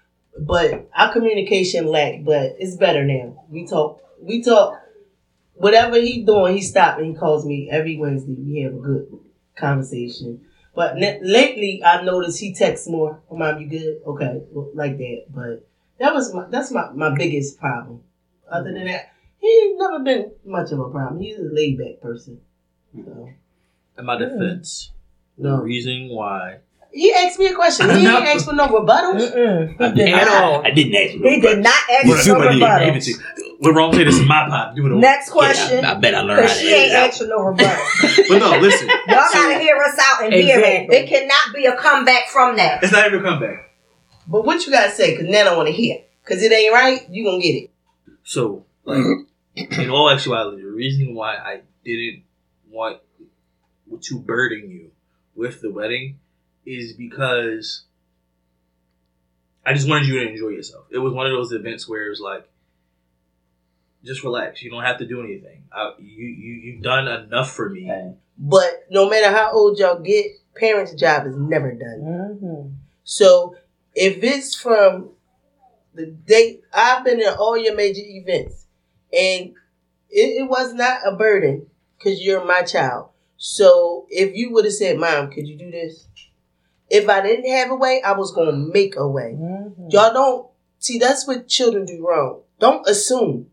But 0.41 0.89
our 0.95 1.13
communication 1.13 1.87
lacked, 1.87 2.25
but 2.25 2.57
it's 2.59 2.77
better 2.77 3.05
now. 3.05 3.45
We 3.49 3.67
talk, 3.67 4.01
we 4.21 4.43
talk, 4.43 4.81
whatever 5.55 5.97
he 6.01 6.23
doing, 6.23 6.55
he 6.55 6.63
stop 6.63 6.99
and 6.99 7.07
he 7.07 7.15
calls 7.15 7.45
me 7.45 7.69
every 7.71 7.97
Wednesday. 7.97 8.35
We 8.35 8.61
have 8.63 8.75
a 8.75 8.79
good 8.79 9.19
conversation. 9.57 10.47
But 10.75 10.97
ne- 10.97 11.21
lately, 11.23 11.83
I've 11.85 12.05
noticed 12.05 12.39
he 12.39 12.55
texts 12.55 12.89
more. 12.89 13.21
Oh, 13.31 13.37
mom, 13.37 13.61
you 13.61 13.69
good? 13.69 14.01
Okay, 14.07 14.43
like 14.75 14.97
that. 14.99 15.25
But 15.29 15.69
that 15.99 16.15
was 16.15 16.33
my, 16.33 16.47
that's 16.49 16.71
my, 16.71 16.91
my 16.93 17.15
biggest 17.17 17.59
problem. 17.59 18.03
Other 18.51 18.73
than 18.73 18.85
that, 18.85 19.13
he's 19.41 19.77
never 19.77 19.99
been 19.99 20.33
much 20.45 20.71
of 20.71 20.79
a 20.79 20.89
problem. 20.89 21.21
He's 21.21 21.39
a 21.39 21.43
laid 21.43 21.79
back 21.79 22.01
person. 22.01 22.41
So, 22.95 23.29
In 23.99 24.05
my 24.05 24.17
defense, 24.17 24.93
the 25.37 25.49
no. 25.51 25.57
reason 25.63 26.09
why 26.11 26.59
He 26.93 27.13
asked 27.13 27.39
me 27.39 27.47
a 27.49 27.55
question. 27.55 27.91
He 27.91 27.97
No. 28.05 28.21
didn't 28.21 28.29
ask 28.37 28.47
for 28.47 28.55
no 28.55 28.69
rebuttal. 28.69 29.15
Mm-mm. 29.15 29.81
I 29.81 29.89
did 29.91 30.09
At 30.09 30.25
not. 30.27 30.43
all. 30.45 30.67
I 30.67 30.71
didn't 30.71 30.95
ask 30.95 31.15
you. 31.15 31.23
He 31.29 31.41
did 31.41 31.59
not 31.59 31.75
ask 31.91 32.03
for 32.03 32.09
no 32.09 32.17
somebody 32.17 32.55
rebuttal. 32.57 32.87
Give 32.87 32.97
it 32.97 33.03
to 33.03 33.11
you. 33.11 33.57
We're 33.61 33.75
wrong. 33.75 33.93
Say 33.93 34.05
this 34.05 34.15
is 34.15 34.27
my 34.27 34.47
pot. 34.49 34.77
Do 34.77 34.87
it 34.87 34.91
over. 34.93 35.01
Next 35.01 35.31
question. 35.31 35.79
Yeah, 35.83 35.93
I, 35.93 35.97
I 35.97 35.99
bet 35.99 36.15
I 36.15 36.21
learned 36.21 36.41
how 36.41 36.47
Because 36.47 36.59
to 36.59 36.65
she 36.65 36.69
edit 36.73 36.81
ain't 36.85 36.93
it 36.93 36.97
asked 36.97 37.19
for 37.21 37.27
no 37.27 37.43
rebuttal. 37.43 37.85
But 38.29 38.39
no, 38.39 38.59
listen. 38.61 38.89
Y'all 38.89 39.27
gotta 39.33 39.59
hear 39.59 39.77
us 39.77 39.99
out 40.01 40.25
and 40.25 40.33
hear 40.35 40.59
it. 40.61 40.93
It 40.93 41.09
cannot 41.09 41.55
be 41.55 41.67
a 41.67 41.77
comeback 41.77 42.29
from 42.29 42.57
that. 42.57 42.83
It's 42.85 42.93
not 42.93 43.07
even 43.07 43.21
a 43.21 43.23
comeback. 43.23 43.71
But 44.29 44.45
what 44.47 44.65
you 44.65 44.71
gotta 44.73 44.93
say? 44.93 45.17
Cause 45.17 45.27
now 45.27 45.53
I 45.53 45.57
want 45.57 45.67
to 45.69 45.73
hear. 45.73 45.99
Cause 46.25 46.41
it 46.43 46.53
ain't 46.53 46.73
right. 46.73 47.01
You 47.11 47.25
gonna 47.25 47.41
get 47.41 47.55
it. 47.55 47.71
So, 48.23 48.65
like, 48.85 49.03
in 49.57 49.91
all 49.91 50.11
actuality, 50.11 50.63
the 50.63 50.69
reason 50.69 51.15
why 51.15 51.35
I 51.37 51.63
didn't 51.85 52.23
want 52.71 52.99
to 53.97 54.19
burden 54.19 54.71
you 54.71 54.91
with 55.35 55.61
the 55.63 55.71
wedding 55.71 56.19
is 56.67 56.93
because 56.93 57.85
I 59.65 59.73
just 59.73 59.89
wanted 59.89 60.09
you 60.09 60.21
to 60.21 60.31
enjoy 60.31 60.49
yourself. 60.49 60.87
It 60.91 60.99
was 60.99 61.13
one 61.13 61.27
of 61.27 61.33
those 61.33 61.53
events 61.53 61.89
where 61.89 62.07
it 62.07 62.11
was 62.11 62.21
like, 62.21 62.49
just 64.05 64.23
relax. 64.23 64.63
You 64.63 64.71
don't 64.71 64.85
have 64.85 64.99
to 64.99 65.07
do 65.07 65.21
anything. 65.21 65.65
I, 65.73 65.93
you 65.99 66.27
you 66.27 66.53
you've 66.55 66.83
done 66.83 67.09
enough 67.09 67.53
for 67.53 67.69
me. 67.69 67.91
But 68.39 68.87
no 68.91 69.09
matter 69.09 69.31
how 69.35 69.53
old 69.53 69.79
y'all 69.79 69.99
get, 69.99 70.27
parents' 70.55 70.95
job 70.95 71.27
is 71.27 71.37
never 71.37 71.73
done. 71.73 72.01
Mm-hmm. 72.01 72.69
So 73.05 73.57
if 73.95 74.23
it's 74.23 74.55
from 74.55 75.11
the 75.95 76.07
date 76.07 76.63
I've 76.73 77.05
been 77.05 77.21
in 77.21 77.29
all 77.29 77.57
your 77.57 77.75
major 77.75 78.03
events, 78.05 78.67
and 79.13 79.55
it, 80.11 80.43
it 80.43 80.49
was 80.49 80.73
not 80.75 81.01
a 81.05 81.17
burden 81.17 81.67
because 81.99 82.23
you're 82.23 82.45
my 82.45 82.63
child. 82.63 83.11
So 83.39 84.07
if 84.11 84.35
you 84.35 84.53
would 84.53 84.65
have 84.65 84.75
said, 84.75 84.99
"Mom, 84.99 85.31
could 85.31 85.47
you 85.47 85.57
do 85.57 85.71
this?" 85.71 86.07
If 86.91 87.09
I 87.09 87.21
didn't 87.23 87.51
have 87.51 87.71
a 87.71 87.77
way, 87.77 88.03
I 88.03 88.13
was 88.13 88.33
gonna 88.33 88.53
make 88.53 88.97
a 88.97 89.09
way. 89.09 89.37
Mm-hmm. 89.39 89.89
Y'all 89.91 90.13
don't 90.13 90.47
see 90.79 90.99
that's 90.99 91.27
what 91.27 91.47
children 91.49 91.85
do 91.85 92.07
wrong. 92.07 92.43
Don't 92.59 92.87
assume. 92.89 93.51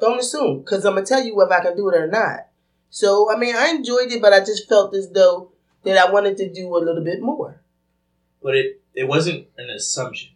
Don't 0.00 0.18
assume, 0.18 0.60
because 0.60 0.84
I'm 0.84 0.94
gonna 0.94 1.06
tell 1.06 1.22
you 1.22 1.40
if 1.42 1.50
I 1.50 1.60
can 1.60 1.76
do 1.76 1.88
it 1.90 1.94
or 1.96 2.06
not. 2.06 2.48
So 2.88 3.30
I 3.30 3.36
mean, 3.36 3.54
I 3.54 3.68
enjoyed 3.68 4.10
it, 4.10 4.22
but 4.22 4.32
I 4.32 4.40
just 4.40 4.68
felt 4.68 4.94
as 4.94 5.10
though 5.10 5.52
that 5.82 5.98
I 5.98 6.10
wanted 6.10 6.36
to 6.38 6.50
do 6.52 6.74
a 6.76 6.78
little 6.78 7.04
bit 7.04 7.20
more. 7.20 7.60
But 8.42 8.54
it 8.56 8.80
it 8.94 9.08
wasn't 9.08 9.46
an 9.58 9.68
assumption. 9.68 10.30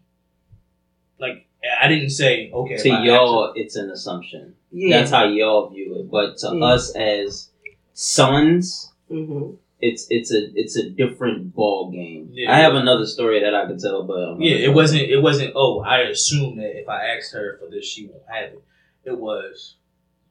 Like 1.18 1.46
I 1.80 1.88
didn't 1.88 2.10
say 2.10 2.50
okay. 2.52 2.76
to 2.76 2.88
y'all, 2.88 3.52
it's 3.56 3.76
an 3.76 3.90
assumption. 3.90 4.54
Yeah. 4.70 4.98
That's 4.98 5.10
how 5.10 5.24
y'all 5.24 5.70
view 5.70 5.96
it. 6.00 6.10
But 6.10 6.36
to 6.38 6.54
Yeah. 6.54 6.64
us 6.66 6.94
as 6.94 7.48
sons, 7.98 8.92
hmm 9.08 9.54
it's 9.80 10.06
it's 10.10 10.32
a 10.32 10.50
it's 10.54 10.76
a 10.76 10.90
different 10.90 11.54
ball 11.54 11.90
game. 11.90 12.30
Yeah. 12.32 12.52
I 12.52 12.58
have 12.58 12.74
another 12.74 13.06
story 13.06 13.40
that 13.40 13.54
I 13.54 13.66
could 13.66 13.78
tell, 13.78 14.02
but 14.02 14.40
Yeah, 14.40 14.56
it 14.56 14.74
wasn't. 14.74 15.02
It 15.02 15.20
wasn't. 15.22 15.52
Oh, 15.54 15.80
I 15.80 15.98
assume 16.00 16.56
that 16.56 16.80
if 16.80 16.88
I 16.88 17.04
asked 17.16 17.32
her 17.32 17.58
for 17.58 17.70
this, 17.70 17.86
she 17.86 18.06
won't 18.06 18.24
have 18.26 18.54
it. 18.54 18.64
It 19.04 19.18
was. 19.18 19.76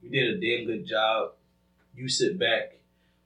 You 0.02 0.10
did 0.10 0.36
a 0.36 0.42
damn 0.42 0.66
good 0.68 0.86
job. 0.86 1.32
You 1.96 2.10
sit 2.10 2.38
back, 2.38 2.78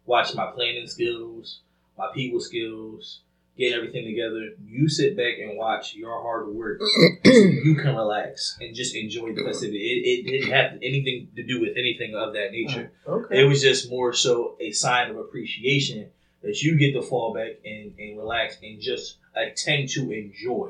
watch 0.05 0.33
my 0.35 0.51
planning 0.51 0.87
skills, 0.87 1.61
my 1.97 2.09
people 2.13 2.39
skills, 2.39 3.21
get 3.57 3.73
everything 3.73 4.05
together. 4.05 4.49
You 4.65 4.87
sit 4.89 5.15
back 5.17 5.33
and 5.41 5.57
watch 5.57 5.93
your 5.95 6.21
hard 6.21 6.47
work. 6.49 6.79
so 7.23 7.31
you 7.31 7.75
can 7.75 7.95
relax 7.95 8.57
and 8.61 8.73
just 8.75 8.95
enjoy 8.95 9.33
the 9.33 9.43
festivity. 9.43 9.77
It, 9.79 10.25
it 10.25 10.31
didn't 10.31 10.51
have 10.51 10.73
anything 10.81 11.27
to 11.35 11.43
do 11.43 11.59
with 11.61 11.71
anything 11.77 12.15
of 12.15 12.33
that 12.33 12.51
nature. 12.51 12.91
Uh, 13.07 13.11
okay. 13.11 13.41
It 13.41 13.45
was 13.45 13.61
just 13.61 13.89
more 13.89 14.13
so 14.13 14.55
a 14.59 14.71
sign 14.71 15.09
of 15.11 15.17
appreciation 15.17 16.09
that 16.43 16.61
you 16.63 16.77
get 16.77 16.93
to 16.93 17.01
fall 17.03 17.33
back 17.33 17.59
and, 17.65 17.93
and 17.99 18.17
relax 18.17 18.57
and 18.63 18.81
just 18.81 19.17
attend 19.35 19.89
to 19.89 20.11
enjoy. 20.11 20.69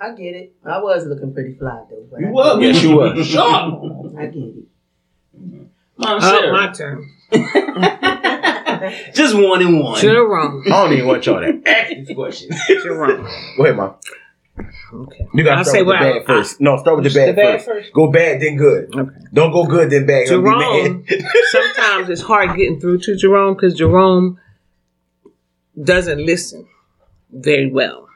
I 0.00 0.10
get 0.12 0.36
it. 0.36 0.54
I 0.64 0.78
was 0.80 1.06
looking 1.06 1.34
pretty 1.34 1.54
fly 1.54 1.82
though. 1.90 2.06
But 2.10 2.20
You 2.20 2.26
I 2.38 2.54
were. 2.56 2.60
Yes, 2.62 2.82
you 2.84 2.96
were. 2.96 3.24
Sure. 3.24 3.42
I 4.16 4.26
get 4.26 4.36
it. 4.36 4.64
Mom, 5.34 5.70
Oh, 6.00 6.20
Sarah. 6.20 6.52
my 6.52 6.72
turn. 6.72 7.10
Just 9.14 9.34
one 9.36 9.60
and 9.62 9.80
one. 9.80 10.00
Jerome. 10.00 10.62
I 10.66 10.70
don't 10.70 10.92
even 10.92 11.06
want 11.06 11.26
y'all 11.26 11.40
to 11.40 11.60
ask 11.66 11.88
these 11.90 12.14
questions. 12.14 12.54
Jerome. 12.68 13.26
Go 13.56 13.64
ahead, 13.64 13.76
mom. 13.76 13.94
Okay. 14.92 15.26
You 15.34 15.44
gotta 15.44 15.58
I'll 15.58 15.64
start 15.64 15.76
say 15.76 15.82
with 15.82 15.98
the 16.00 16.04
what 16.04 16.14
bad 16.14 16.22
I- 16.22 16.24
first. 16.26 16.60
no, 16.60 16.76
start 16.78 16.96
with 16.96 17.12
the 17.12 17.16
bad, 17.18 17.28
The 17.28 17.32
bad 17.34 17.52
first. 17.58 17.66
first. 17.66 17.92
Go 17.92 18.10
bad, 18.10 18.40
then 18.40 18.56
good. 18.56 18.92
Okay. 18.94 19.10
Don't 19.32 19.52
go 19.52 19.64
good, 19.66 19.90
then 19.90 20.04
bad. 20.06 20.28
I'll 20.30 20.42
be 20.42 20.48
Jerome, 20.48 21.04
sometimes 21.50 22.08
it's 22.10 22.22
hard 22.22 22.56
getting 22.56 22.80
through 22.80 22.98
to 23.00 23.14
Jerome 23.16 23.54
because 23.54 23.74
Jerome 23.74 24.38
doesn't 25.80 26.24
listen 26.24 26.66
very 27.30 27.70
well. 27.70 28.08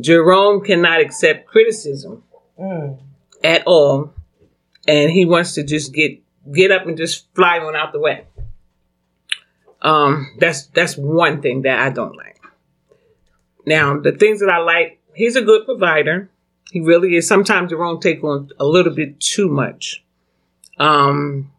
Jerome 0.00 0.64
cannot 0.64 1.00
accept 1.00 1.46
criticism 1.46 2.24
Mm. 2.58 2.98
at 3.42 3.62
all, 3.66 4.12
and 4.86 5.10
he 5.10 5.24
wants 5.24 5.54
to 5.54 5.64
just 5.64 5.92
get 5.94 6.20
get 6.52 6.70
up 6.70 6.86
and 6.86 6.96
just 6.96 7.32
fly 7.34 7.58
on 7.58 7.74
out 7.76 7.92
the 7.92 7.98
way. 8.00 8.24
Um, 9.82 10.36
that's 10.38 10.66
that's 10.68 10.96
one 10.96 11.42
thing 11.42 11.62
that 11.62 11.80
I 11.80 11.90
don't 11.90 12.16
like. 12.16 12.40
Now, 13.66 13.98
the 13.98 14.12
things 14.12 14.40
that 14.40 14.48
I 14.48 14.58
like, 14.58 15.00
he's 15.14 15.36
a 15.36 15.42
good 15.42 15.66
provider. 15.66 16.30
He 16.70 16.80
really 16.80 17.16
is. 17.16 17.28
Sometimes 17.28 17.70
Jerome 17.70 18.00
take 18.00 18.24
on 18.24 18.48
a 18.58 18.64
little 18.64 18.94
bit 18.94 19.20
too 19.20 19.48
much. 19.48 20.02
Um, 20.78 21.52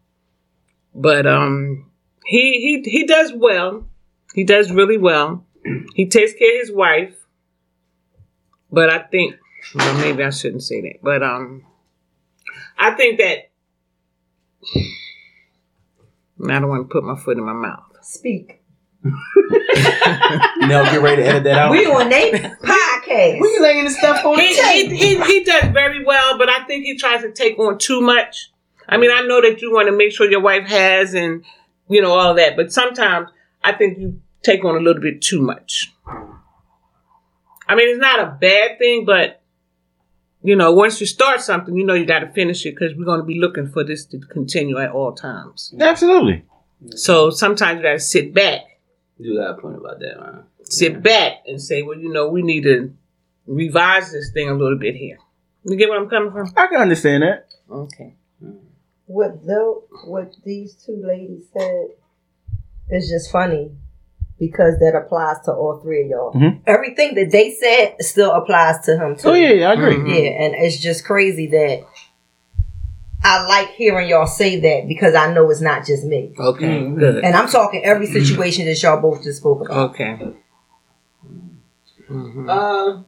but 0.96 1.28
um, 1.28 1.92
he 2.26 2.82
he 2.84 2.90
he 2.90 3.06
does 3.06 3.32
well. 3.34 3.86
He 4.34 4.44
does 4.44 4.72
really 4.72 4.98
well. 4.98 5.46
He 5.94 6.08
takes 6.08 6.34
care 6.34 6.56
of 6.56 6.68
his 6.68 6.76
wife. 6.76 7.16
But 8.72 8.90
I 8.90 9.00
think, 9.00 9.36
well, 9.76 9.94
maybe 10.00 10.24
I 10.24 10.32
shouldn't 10.32 10.64
say 10.64 10.82
that. 10.82 11.04
But 11.04 11.22
um, 11.22 11.64
I 12.78 12.96
think 12.96 13.20
that 13.20 13.52
I 14.76 16.60
don't 16.60 16.70
want 16.70 16.90
to 16.90 16.92
put 16.92 17.04
my 17.04 17.16
foot 17.16 17.38
in 17.38 17.46
my 17.46 17.54
mouth. 17.54 17.93
Speak. 18.04 18.62
Nell, 19.04 20.86
get 20.86 21.02
ready 21.02 21.24
to 21.24 21.28
edit 21.28 21.44
that 21.44 21.58
out. 21.58 21.72
We 21.72 21.86
on 21.86 22.08
Nate 22.08 22.36
podcast. 22.36 23.42
We 23.42 23.60
laying 23.60 23.86
the 23.86 23.92
stuff 23.92 24.24
on 24.26 24.40
He, 24.40 24.56
the 24.56 24.96
he, 24.96 25.16
he, 25.16 25.24
he 25.24 25.44
does 25.44 25.72
very 25.74 26.06
well, 26.06 26.38
but 26.38 26.50
I 26.50 26.64
think 26.66 26.86
he 26.86 26.98
tries 26.98 27.22
to 27.22 27.32
take 27.32 27.60
on 27.60 27.78
too 27.78 28.02
much. 28.02 28.52
I 28.88 28.98
mean, 28.98 29.12
I 29.12 29.22
know 29.22 29.42
that 29.42 29.62
you 29.62 29.74
want 29.74 29.88
to 29.88 29.92
make 29.92 30.12
sure 30.12 30.30
your 30.30 30.42
wife 30.42 30.68
has 30.68 31.14
and, 31.14 31.44
you 31.90 32.02
know, 32.02 32.12
all 32.12 32.34
that, 32.36 32.56
but 32.56 32.72
sometimes 32.72 33.30
I 33.64 33.74
think 33.74 33.98
you 33.98 34.22
take 34.42 34.64
on 34.64 34.76
a 34.76 34.80
little 34.80 35.02
bit 35.02 35.22
too 35.22 35.42
much. 35.42 35.92
I 37.68 37.76
mean, 37.76 37.90
it's 37.90 38.00
not 38.00 38.20
a 38.20 38.38
bad 38.40 38.78
thing, 38.78 39.06
but, 39.06 39.42
you 40.44 40.56
know, 40.56 40.72
once 40.74 41.00
you 41.00 41.08
start 41.08 41.42
something, 41.42 41.76
you 41.76 41.86
know 41.86 41.94
you 41.94 42.06
got 42.06 42.20
to 42.20 42.32
finish 42.32 42.66
it 42.66 42.76
because 42.76 42.96
we're 42.96 43.06
going 43.06 43.22
to 43.22 43.26
be 43.26 43.40
looking 43.40 43.70
for 43.70 43.84
this 43.84 44.06
to 44.08 44.20
continue 44.20 44.78
at 44.78 44.92
all 44.92 45.14
times. 45.14 45.74
Absolutely. 45.80 46.46
So 46.92 47.30
sometimes 47.30 47.78
you 47.78 47.84
got 47.84 47.94
to 47.94 48.00
sit 48.00 48.34
back 48.34 48.62
You 49.18 49.38
got 49.38 49.58
a 49.58 49.62
point 49.62 49.78
about 49.78 50.00
that, 50.00 50.20
man. 50.20 50.44
sit 50.64 51.02
back 51.04 51.44
and 51.48 51.62
say, 51.62 51.82
well, 51.82 51.98
you 51.98 52.12
know, 52.12 52.28
we 52.30 52.42
need 52.42 52.64
to 52.64 52.94
revise 53.48 54.12
this 54.12 54.32
thing 54.32 54.50
a 54.50 54.54
little 54.54 54.78
bit 54.78 54.96
here. 54.96 55.18
You 55.66 55.78
get 55.78 55.90
what 55.90 55.98
I'm 56.00 56.10
coming 56.10 56.32
from? 56.32 56.52
I 56.58 56.68
can 56.68 56.82
understand 56.82 57.24
that. 57.24 57.48
Okay. 57.72 58.14
what 59.06 59.46
though 59.46 59.84
what 60.06 60.34
these 60.46 60.74
two 60.76 61.02
ladies 61.06 61.44
said 61.58 61.88
is 62.90 63.10
just 63.10 63.32
funny 63.32 63.72
because 64.40 64.78
that 64.80 64.94
applies 64.96 65.38
to 65.46 65.52
all 65.54 65.80
three 65.82 66.04
of 66.04 66.10
y'all. 66.10 66.34
Mhm. 66.34 66.60
Everything 66.68 67.16
that 67.16 67.32
they 67.32 67.52
said 67.52 67.96
still 68.02 68.32
applies 68.32 68.80
to 68.86 68.98
him 68.98 69.16
too. 69.16 69.30
Oh 69.30 69.34
yeah, 69.34 69.52
yeah 69.52 69.70
I 69.70 69.74
agree. 69.74 69.96
Mhm. 69.96 70.10
Yeah, 70.10 70.30
and 70.46 70.56
it's 70.56 70.78
just 70.80 71.06
crazy 71.06 71.48
that 71.48 71.84
I 73.26 73.46
like 73.48 73.70
hearing 73.72 74.10
y'all 74.10 74.28
say 74.28 74.60
that 74.60 74.88
because 74.88 75.16
I 75.16 75.34
know 75.34 75.50
it's 75.50 75.62
not 75.62 75.86
just 75.86 76.04
me. 76.04 76.34
Okay. 76.38 76.90
Good. 76.90 77.24
And 77.24 77.36
I'm 77.36 77.48
talking 77.48 77.84
every 77.84 78.06
situation 78.08 78.66
that 78.66 78.82
y'all 78.84 79.02
both 79.02 79.24
just 79.24 79.40
spoke 79.40 79.66
about. 79.66 79.92
Okay. 79.92 80.20
Mhm. 82.10 82.50
Uh, 82.50 83.04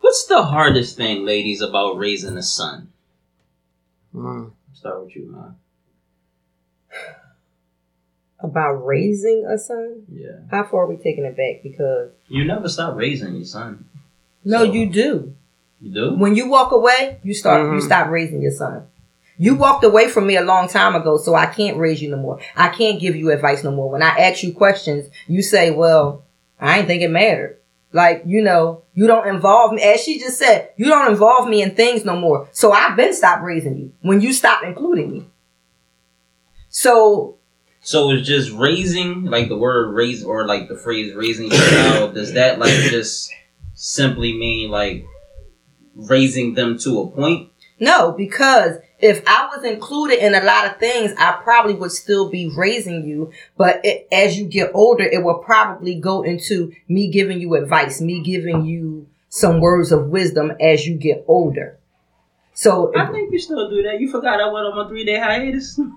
what's 0.00 0.26
the 0.26 0.42
hardest 0.42 0.96
thing, 0.96 1.24
ladies, 1.24 1.62
about 1.62 1.96
raising 1.96 2.36
a 2.36 2.42
son? 2.42 2.88
Mm. 4.14 4.50
Start 4.74 5.04
with 5.04 5.14
you, 5.16 5.30
man. 5.30 5.54
About 8.40 8.84
raising 8.84 9.46
a 9.48 9.56
son? 9.56 10.02
Yeah. 10.12 10.30
How 10.50 10.64
far 10.64 10.82
are 10.82 10.86
we 10.88 10.96
taking 10.96 11.24
it 11.24 11.36
back? 11.36 11.62
Because 11.62 12.10
You 12.26 12.44
never 12.44 12.68
stop 12.68 12.96
raising 12.96 13.36
your 13.36 13.44
son. 13.44 13.84
no, 14.44 14.58
So- 14.66 14.72
you 14.72 14.90
do. 14.90 15.34
You 15.80 15.92
do? 15.94 16.14
When 16.16 16.34
you 16.34 16.48
walk 16.48 16.72
away, 16.72 17.18
you 17.22 17.34
start 17.34 17.62
you 17.62 17.78
Mhm. 17.80 17.82
stop 17.82 18.08
raising 18.10 18.42
your 18.42 18.50
son. 18.52 18.86
You 19.42 19.56
walked 19.56 19.82
away 19.82 20.06
from 20.06 20.28
me 20.28 20.36
a 20.36 20.44
long 20.44 20.68
time 20.68 20.94
ago, 20.94 21.16
so 21.16 21.34
I 21.34 21.46
can't 21.46 21.76
raise 21.76 22.00
you 22.00 22.08
no 22.08 22.16
more. 22.16 22.38
I 22.54 22.68
can't 22.68 23.00
give 23.00 23.16
you 23.16 23.32
advice 23.32 23.64
no 23.64 23.72
more. 23.72 23.90
When 23.90 24.00
I 24.00 24.10
ask 24.10 24.44
you 24.44 24.52
questions, 24.54 25.08
you 25.26 25.42
say, 25.42 25.72
"Well, 25.72 26.22
I 26.60 26.78
ain't 26.78 26.86
think 26.86 27.02
it 27.02 27.10
mattered." 27.10 27.58
Like 27.92 28.22
you 28.24 28.40
know, 28.40 28.84
you 28.94 29.08
don't 29.08 29.26
involve 29.26 29.72
me. 29.72 29.82
As 29.82 30.00
she 30.00 30.20
just 30.20 30.38
said, 30.38 30.70
you 30.76 30.84
don't 30.84 31.10
involve 31.10 31.48
me 31.48 31.60
in 31.60 31.74
things 31.74 32.04
no 32.04 32.14
more. 32.16 32.48
So 32.52 32.70
I've 32.70 32.96
been 32.96 33.12
stopped 33.12 33.42
raising 33.42 33.76
you 33.76 33.92
when 34.02 34.20
you 34.20 34.32
stopped 34.32 34.64
including 34.64 35.10
me. 35.10 35.26
So 36.68 37.38
So 37.80 38.12
it's 38.12 38.28
just 38.28 38.52
raising, 38.52 39.24
like 39.24 39.48
the 39.48 39.58
word 39.58 39.92
raise 39.92 40.22
or 40.24 40.46
like 40.46 40.68
the 40.68 40.76
phrase 40.76 41.16
raising 41.16 41.50
your 41.50 41.60
child, 41.60 42.14
does 42.14 42.34
that 42.34 42.60
like 42.60 42.70
just 42.70 43.28
simply 43.74 44.38
mean 44.38 44.70
like 44.70 45.04
raising 45.96 46.54
them 46.54 46.78
to 46.78 47.00
a 47.00 47.10
point? 47.10 47.48
No, 47.80 48.12
because 48.12 48.76
if 49.02 49.22
I 49.26 49.48
was 49.54 49.64
included 49.64 50.24
in 50.24 50.34
a 50.34 50.44
lot 50.44 50.64
of 50.64 50.78
things, 50.78 51.12
I 51.18 51.32
probably 51.42 51.74
would 51.74 51.90
still 51.90 52.30
be 52.30 52.52
raising 52.56 53.04
you. 53.04 53.32
But 53.56 53.80
it, 53.84 54.06
as 54.12 54.38
you 54.38 54.46
get 54.46 54.70
older, 54.74 55.02
it 55.02 55.24
will 55.24 55.38
probably 55.38 55.96
go 55.96 56.22
into 56.22 56.72
me 56.88 57.08
giving 57.08 57.40
you 57.40 57.56
advice, 57.56 58.00
me 58.00 58.22
giving 58.22 58.64
you 58.64 59.08
some 59.28 59.60
words 59.60 59.90
of 59.90 60.08
wisdom 60.08 60.52
as 60.60 60.86
you 60.86 60.94
get 60.94 61.24
older. 61.26 61.78
So, 62.54 62.92
I 62.96 63.10
think 63.10 63.32
you 63.32 63.38
still 63.38 63.68
do 63.68 63.82
that. 63.82 63.98
You 63.98 64.10
forgot 64.10 64.40
I 64.40 64.46
went 64.52 64.66
on 64.66 64.76
my 64.76 64.88
three 64.88 65.04
day 65.04 65.18
hiatus. 65.18 65.78
no, 65.78 65.88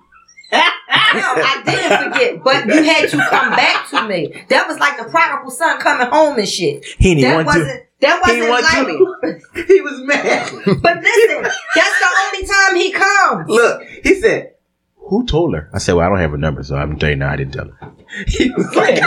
I 0.51 1.61
didn't 1.65 2.11
forget, 2.11 2.43
but 2.43 2.65
you 2.65 2.83
had 2.83 3.09
to 3.09 3.17
come 3.17 3.51
back 3.51 3.89
to 3.89 4.07
me. 4.07 4.45
That 4.49 4.67
was 4.67 4.79
like 4.79 4.97
the 4.97 5.05
prodigal 5.05 5.51
son 5.51 5.79
coming 5.79 6.07
home 6.07 6.39
and 6.39 6.47
shit. 6.47 6.85
He 6.97 7.15
didn't 7.15 7.45
That 7.45 7.45
want 7.45 7.67
to. 7.67 7.84
Wasn't. 8.01 8.21
That 8.21 8.25
He 8.25 8.33
didn't 8.39 8.49
wasn't 8.49 8.99
want 8.99 9.43
like. 9.55 9.67
he 9.67 9.81
was 9.81 10.01
mad. 10.01 10.51
But 10.81 10.97
listen, 11.03 11.43
that's 11.43 11.99
the 11.99 12.09
only 12.23 12.47
time 12.47 12.75
he 12.75 12.91
comes. 12.91 13.49
Look, 13.49 13.83
he 14.03 14.15
said, 14.21 14.53
"Who 14.97 15.25
told 15.25 15.55
her?" 15.55 15.69
I 15.73 15.77
said, 15.79 15.93
"Well, 15.95 16.05
I 16.05 16.09
don't 16.09 16.19
have 16.19 16.31
her 16.31 16.37
number, 16.37 16.63
so 16.63 16.75
I'm 16.75 16.97
telling 16.99 17.13
you 17.13 17.19
now. 17.19 17.31
I 17.31 17.35
didn't 17.37 17.53
tell 17.53 17.69
her." 17.69 17.91
He 18.27 18.51
was 18.51 18.73
like, 18.75 18.99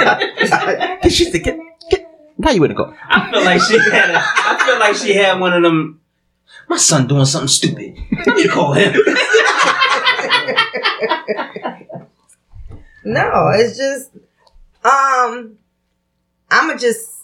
"Cause 1.02 1.14
she 1.14 1.24
said, 1.30 1.42
get, 1.44 1.58
get, 1.90 2.08
why 2.36 2.52
you 2.52 2.60
wouldn't 2.60 2.76
go?" 2.78 2.92
I 3.08 3.30
feel 3.30 3.44
like 3.44 3.60
she 3.62 3.78
had. 3.78 4.10
A, 4.10 4.18
I 4.22 4.62
feel 4.66 4.78
like 4.78 4.96
she 4.96 5.14
had 5.14 5.38
one 5.40 5.52
of 5.52 5.62
them. 5.62 6.00
My 6.68 6.76
son 6.76 7.06
doing 7.06 7.24
something 7.24 7.48
stupid. 7.48 7.96
Let 8.26 8.36
me 8.36 8.48
call 8.48 8.72
him. 8.72 8.94
No, 13.04 13.48
it's 13.54 13.76
just 13.78 14.10
um 14.84 15.56
I'ma 16.50 16.76
just 16.76 17.17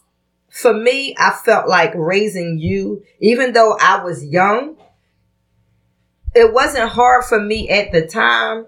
for 0.55 0.73
me, 0.73 1.17
I 1.19 1.33
felt 1.45 1.69
like 1.69 1.93
raising 1.97 2.61
you, 2.61 3.03
even 3.19 3.53
though 3.55 3.77
I 3.81 4.05
was 4.05 4.25
young, 4.25 4.77
it 6.33 6.53
wasn't 6.55 6.91
hard 6.91 7.25
for 7.25 7.41
me 7.41 7.69
at 7.69 7.91
the 7.91 8.07
time 8.07 8.67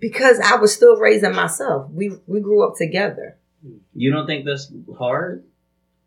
because 0.00 0.40
I 0.40 0.56
was 0.56 0.74
still 0.74 0.96
raising 0.96 1.36
myself. 1.36 1.88
We 1.92 2.12
we 2.26 2.40
grew 2.40 2.66
up 2.66 2.74
together. 2.76 3.36
You 3.94 4.10
don't 4.10 4.26
think 4.26 4.44
that's 4.44 4.72
hard, 4.98 5.44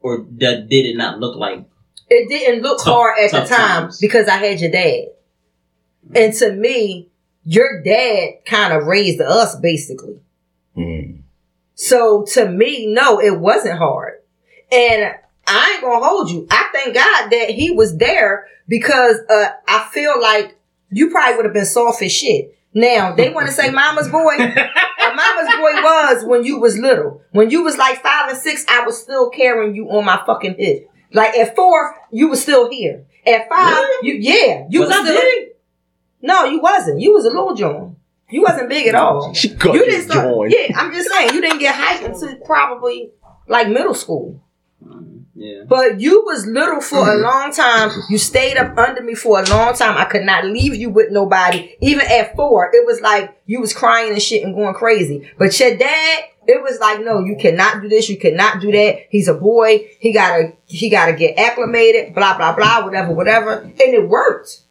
or 0.01 0.25
that 0.39 0.67
did 0.67 0.85
it 0.85 0.97
not 0.97 1.19
look 1.19 1.37
like? 1.37 1.63
It 2.09 2.27
didn't 2.27 2.61
look 2.61 2.79
Tough- 2.83 2.93
hard 2.93 3.15
at 3.23 3.31
the 3.31 3.45
time 3.45 3.83
times. 3.83 3.99
because 3.99 4.27
I 4.27 4.35
had 4.37 4.59
your 4.59 4.71
dad. 4.71 5.05
And 6.13 6.33
to 6.33 6.51
me, 6.51 7.09
your 7.45 7.81
dad 7.81 8.45
kind 8.45 8.73
of 8.73 8.87
raised 8.87 9.21
us 9.21 9.55
basically. 9.55 10.19
Mm. 10.75 11.21
So 11.75 12.25
to 12.33 12.49
me, 12.49 12.87
no, 12.93 13.21
it 13.21 13.39
wasn't 13.39 13.77
hard. 13.77 14.18
And 14.71 15.15
I 15.47 15.71
ain't 15.73 15.81
gonna 15.81 16.05
hold 16.05 16.29
you. 16.29 16.47
I 16.51 16.69
thank 16.73 16.93
God 16.93 17.29
that 17.29 17.49
he 17.49 17.71
was 17.71 17.97
there 17.97 18.47
because 18.67 19.17
uh, 19.29 19.49
I 19.67 19.89
feel 19.91 20.19
like 20.21 20.55
you 20.91 21.09
probably 21.09 21.35
would 21.37 21.45
have 21.45 21.53
been 21.53 21.65
soft 21.65 22.01
as 22.01 22.11
shit. 22.11 22.55
Now 22.73 23.15
they 23.15 23.29
want 23.29 23.47
to 23.47 23.53
say 23.53 23.71
mama's 23.71 24.07
boy. 24.09 24.35
A 24.39 25.15
mama's 25.15 25.55
boy 25.55 25.81
was 25.81 26.25
when 26.25 26.43
you 26.43 26.59
was 26.59 26.77
little. 26.77 27.21
When 27.31 27.49
you 27.49 27.63
was 27.63 27.77
like 27.77 28.03
five 28.03 28.29
and 28.29 28.37
six, 28.37 28.63
I 28.67 28.83
was 28.83 29.01
still 29.01 29.29
carrying 29.31 29.73
you 29.75 29.89
on 29.89 30.05
my 30.05 30.21
fucking 30.25 30.55
hip. 30.59 30.89
Like 31.11 31.35
at 31.35 31.55
four, 31.55 31.95
you 32.11 32.27
was 32.29 32.41
still 32.41 32.69
here. 32.69 33.05
At 33.25 33.49
five, 33.49 33.83
you 34.03 34.13
yeah, 34.13 34.67
you 34.69 34.81
Was 34.81 34.89
was 34.89 34.99
still. 34.99 35.19
big? 35.19 35.49
No, 36.21 36.45
you 36.45 36.59
wasn't. 36.59 36.99
You 37.01 37.13
was 37.13 37.25
a 37.25 37.29
little 37.29 37.55
John. 37.55 37.95
You 38.29 38.43
wasn't 38.43 38.69
big 38.69 38.87
at 38.87 38.95
all. 38.95 39.33
She 39.33 39.49
got 39.49 39.73
You 39.73 39.79
you 39.81 39.85
didn't 39.85 40.11
start. 40.11 40.51
Yeah, 40.51 40.67
I'm 40.77 40.93
just 40.93 41.09
saying 41.09 41.33
you 41.33 41.41
didn't 41.41 41.59
get 41.59 41.73
hyped 41.73 42.05
until 42.05 42.35
probably 42.45 43.11
like 43.47 43.67
middle 43.67 43.95
school. 43.95 44.43
Yeah. 45.39 45.63
But 45.65 46.01
you 46.01 46.21
was 46.25 46.45
little 46.45 46.81
for 46.81 46.97
a 46.97 47.13
mm-hmm. 47.13 47.23
long 47.23 47.53
time. 47.53 47.91
You 48.09 48.17
stayed 48.17 48.57
up 48.57 48.77
under 48.77 49.01
me 49.01 49.15
for 49.15 49.39
a 49.39 49.49
long 49.49 49.73
time. 49.73 49.97
I 49.97 50.03
could 50.03 50.23
not 50.23 50.43
leave 50.43 50.75
you 50.75 50.89
with 50.89 51.11
nobody. 51.11 51.77
Even 51.79 52.05
at 52.05 52.35
four, 52.35 52.69
it 52.73 52.85
was 52.85 52.99
like 52.99 53.41
you 53.45 53.61
was 53.61 53.71
crying 53.71 54.11
and 54.11 54.21
shit 54.21 54.43
and 54.43 54.53
going 54.53 54.73
crazy. 54.73 55.31
But 55.37 55.57
your 55.57 55.77
dad, 55.77 56.23
it 56.45 56.61
was 56.61 56.77
like, 56.81 57.05
no, 57.05 57.23
you 57.23 57.37
cannot 57.39 57.81
do 57.81 57.87
this. 57.87 58.09
You 58.09 58.17
cannot 58.17 58.59
do 58.59 58.69
that. 58.73 59.05
He's 59.09 59.29
a 59.29 59.33
boy. 59.33 59.87
He 60.01 60.11
gotta, 60.11 60.51
he 60.65 60.89
gotta 60.89 61.13
get 61.13 61.39
acclimated. 61.39 62.13
Blah 62.13 62.35
blah 62.35 62.53
blah. 62.53 62.83
Whatever, 62.83 63.13
whatever. 63.13 63.59
And 63.59 63.73
it 63.79 64.09
worked. 64.09 64.63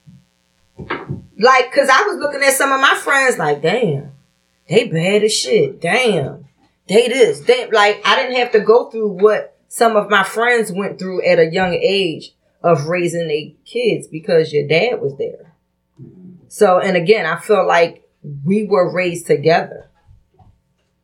Like, 0.77 1.73
cause 1.73 1.89
I 1.91 2.03
was 2.09 2.19
looking 2.19 2.43
at 2.43 2.53
some 2.53 2.73
of 2.73 2.81
my 2.81 2.95
friends, 2.95 3.39
like, 3.39 3.63
damn, 3.63 4.13
they 4.69 4.87
bad 4.89 5.23
as 5.23 5.33
shit. 5.33 5.81
Damn, 5.81 6.45
they 6.87 7.09
this. 7.09 7.41
They 7.41 7.71
like, 7.71 8.03
I 8.05 8.17
didn't 8.17 8.37
have 8.37 8.53
to 8.53 8.61
go 8.61 8.91
through 8.91 9.13
what 9.13 9.55
some 9.69 9.97
of 9.97 10.11
my 10.11 10.23
friends 10.25 10.73
went 10.73 10.99
through 10.99 11.23
at 11.25 11.39
a 11.39 11.47
young 11.47 11.75
age 11.75 12.33
of 12.63 12.87
raising 12.87 13.29
their 13.29 13.53
kids 13.65 14.07
because 14.09 14.53
your 14.53 14.67
dad 14.67 15.01
was 15.01 15.17
there. 15.19 15.55
So, 16.49 16.79
and 16.81 16.97
again, 16.97 17.27
I 17.27 17.39
feel 17.39 17.67
like 17.67 18.09
we 18.45 18.65
were 18.65 18.93
raised 18.93 19.27
together. 19.27 19.89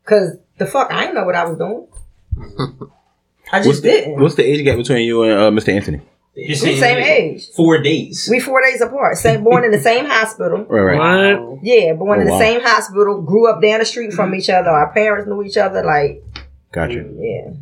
Cause 0.05 0.37
the 0.59 0.66
fuck, 0.66 0.92
I 0.92 1.00
didn't 1.03 1.14
know 1.16 1.24
what 1.24 1.35
I 1.35 1.44
was 1.44 1.59
doing. 1.59 1.87
I 3.53 3.59
just 3.59 3.66
What's 3.68 3.81
the, 3.81 3.88
didn't. 3.88 4.20
what's 4.20 4.35
the 4.37 4.42
age 4.44 4.64
gap 4.64 4.77
between 4.79 5.07
you 5.07 5.22
and 5.22 5.33
uh, 5.33 5.50
Mr. 5.50 5.68
Anthony? 5.72 6.00
Just 6.48 6.64
we 6.64 6.77
same 6.81 6.98
age. 7.05 7.48
Four 7.50 7.81
days. 7.81 8.27
We 8.29 8.40
four 8.40 8.61
days 8.61 8.81
apart. 8.81 9.16
Same, 9.18 9.44
born 9.44 9.64
in 9.64 9.70
the 9.70 9.79
same 9.79 10.07
hospital. 10.07 10.64
Right, 10.68 10.96
right. 10.98 11.35
What? 11.40 11.61
Yeah, 11.62 11.92
born 11.92 12.18
Oh, 12.18 12.22
in 12.22 12.27
the 12.27 12.33
wow. 12.33 12.38
same 12.40 12.61
hospital. 12.61 13.22
Grew 13.22 13.48
up 13.48 13.62
down 13.62 13.79
the 13.79 13.85
street 13.85 14.12
from 14.12 14.35
each 14.35 14.50
other. 14.50 14.70
Our 14.70 14.92
parents 14.92 15.29
knew 15.29 15.42
each 15.44 15.57
other. 15.57 15.85
Like, 15.85 16.24
Gotcha. 16.72 17.05
yeah. 17.16 17.53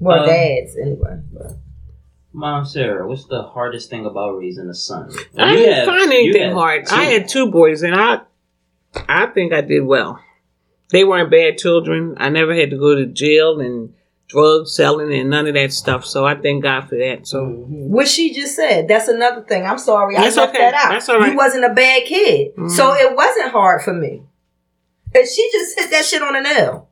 Well, 0.00 0.22
Uh, 0.22 0.26
dads 0.26 0.76
anyway. 0.76 1.18
But. 1.32 1.52
Mom 2.32 2.64
Sarah, 2.64 3.06
what's 3.08 3.24
the 3.26 3.42
hardest 3.42 3.90
thing 3.90 4.06
about 4.06 4.38
raising 4.38 4.68
a 4.68 4.74
son? 4.74 5.10
I 5.36 5.54
didn't 5.56 5.74
have- 5.74 5.86
find 5.86 6.12
anything 6.12 6.52
hard. 6.52 6.86
two. 6.86 6.94
I 6.94 7.04
had 7.04 7.28
two 7.28 7.50
boys, 7.50 7.82
and 7.82 7.94
I, 7.94 8.20
I 9.08 9.26
think 9.26 9.52
I 9.52 9.60
did 9.60 9.80
well. 9.80 10.20
They 10.90 11.04
weren't 11.04 11.30
bad 11.30 11.58
children. 11.58 12.14
I 12.18 12.28
never 12.28 12.54
had 12.54 12.70
to 12.70 12.78
go 12.78 12.94
to 12.94 13.06
jail 13.06 13.60
and 13.60 13.92
drug 14.28 14.66
selling 14.68 15.12
and 15.12 15.30
none 15.30 15.46
of 15.46 15.54
that 15.54 15.72
stuff. 15.72 16.04
So 16.04 16.24
I 16.26 16.34
thank 16.34 16.62
God 16.62 16.82
for 16.88 16.96
that. 16.96 17.26
So 17.26 17.44
What 17.46 18.08
she 18.08 18.32
just 18.34 18.54
said, 18.54 18.86
that's 18.88 19.08
another 19.08 19.42
thing. 19.42 19.64
I'm 19.66 19.78
sorry, 19.78 20.14
That's 20.16 20.36
I 20.36 20.42
left 20.42 20.54
okay. 20.54 20.64
that 20.64 20.74
out. 20.74 20.90
That's 20.90 21.08
all 21.08 21.18
right. 21.18 21.30
You 21.32 21.36
wasn't 21.36 21.64
a 21.64 21.74
bad 21.74 22.04
kid. 22.04 22.54
Mhm. 22.56 22.70
So 22.70 22.94
it 22.94 23.14
wasn't 23.16 23.50
hard 23.52 23.82
for 23.82 23.92
me. 23.94 24.22
And 25.14 25.26
she 25.26 25.48
just 25.52 25.78
hit 25.78 25.90
that 25.90 26.04
shit 26.04 26.20
on 26.22 26.34
the 26.34 26.40
nail. 26.40 26.87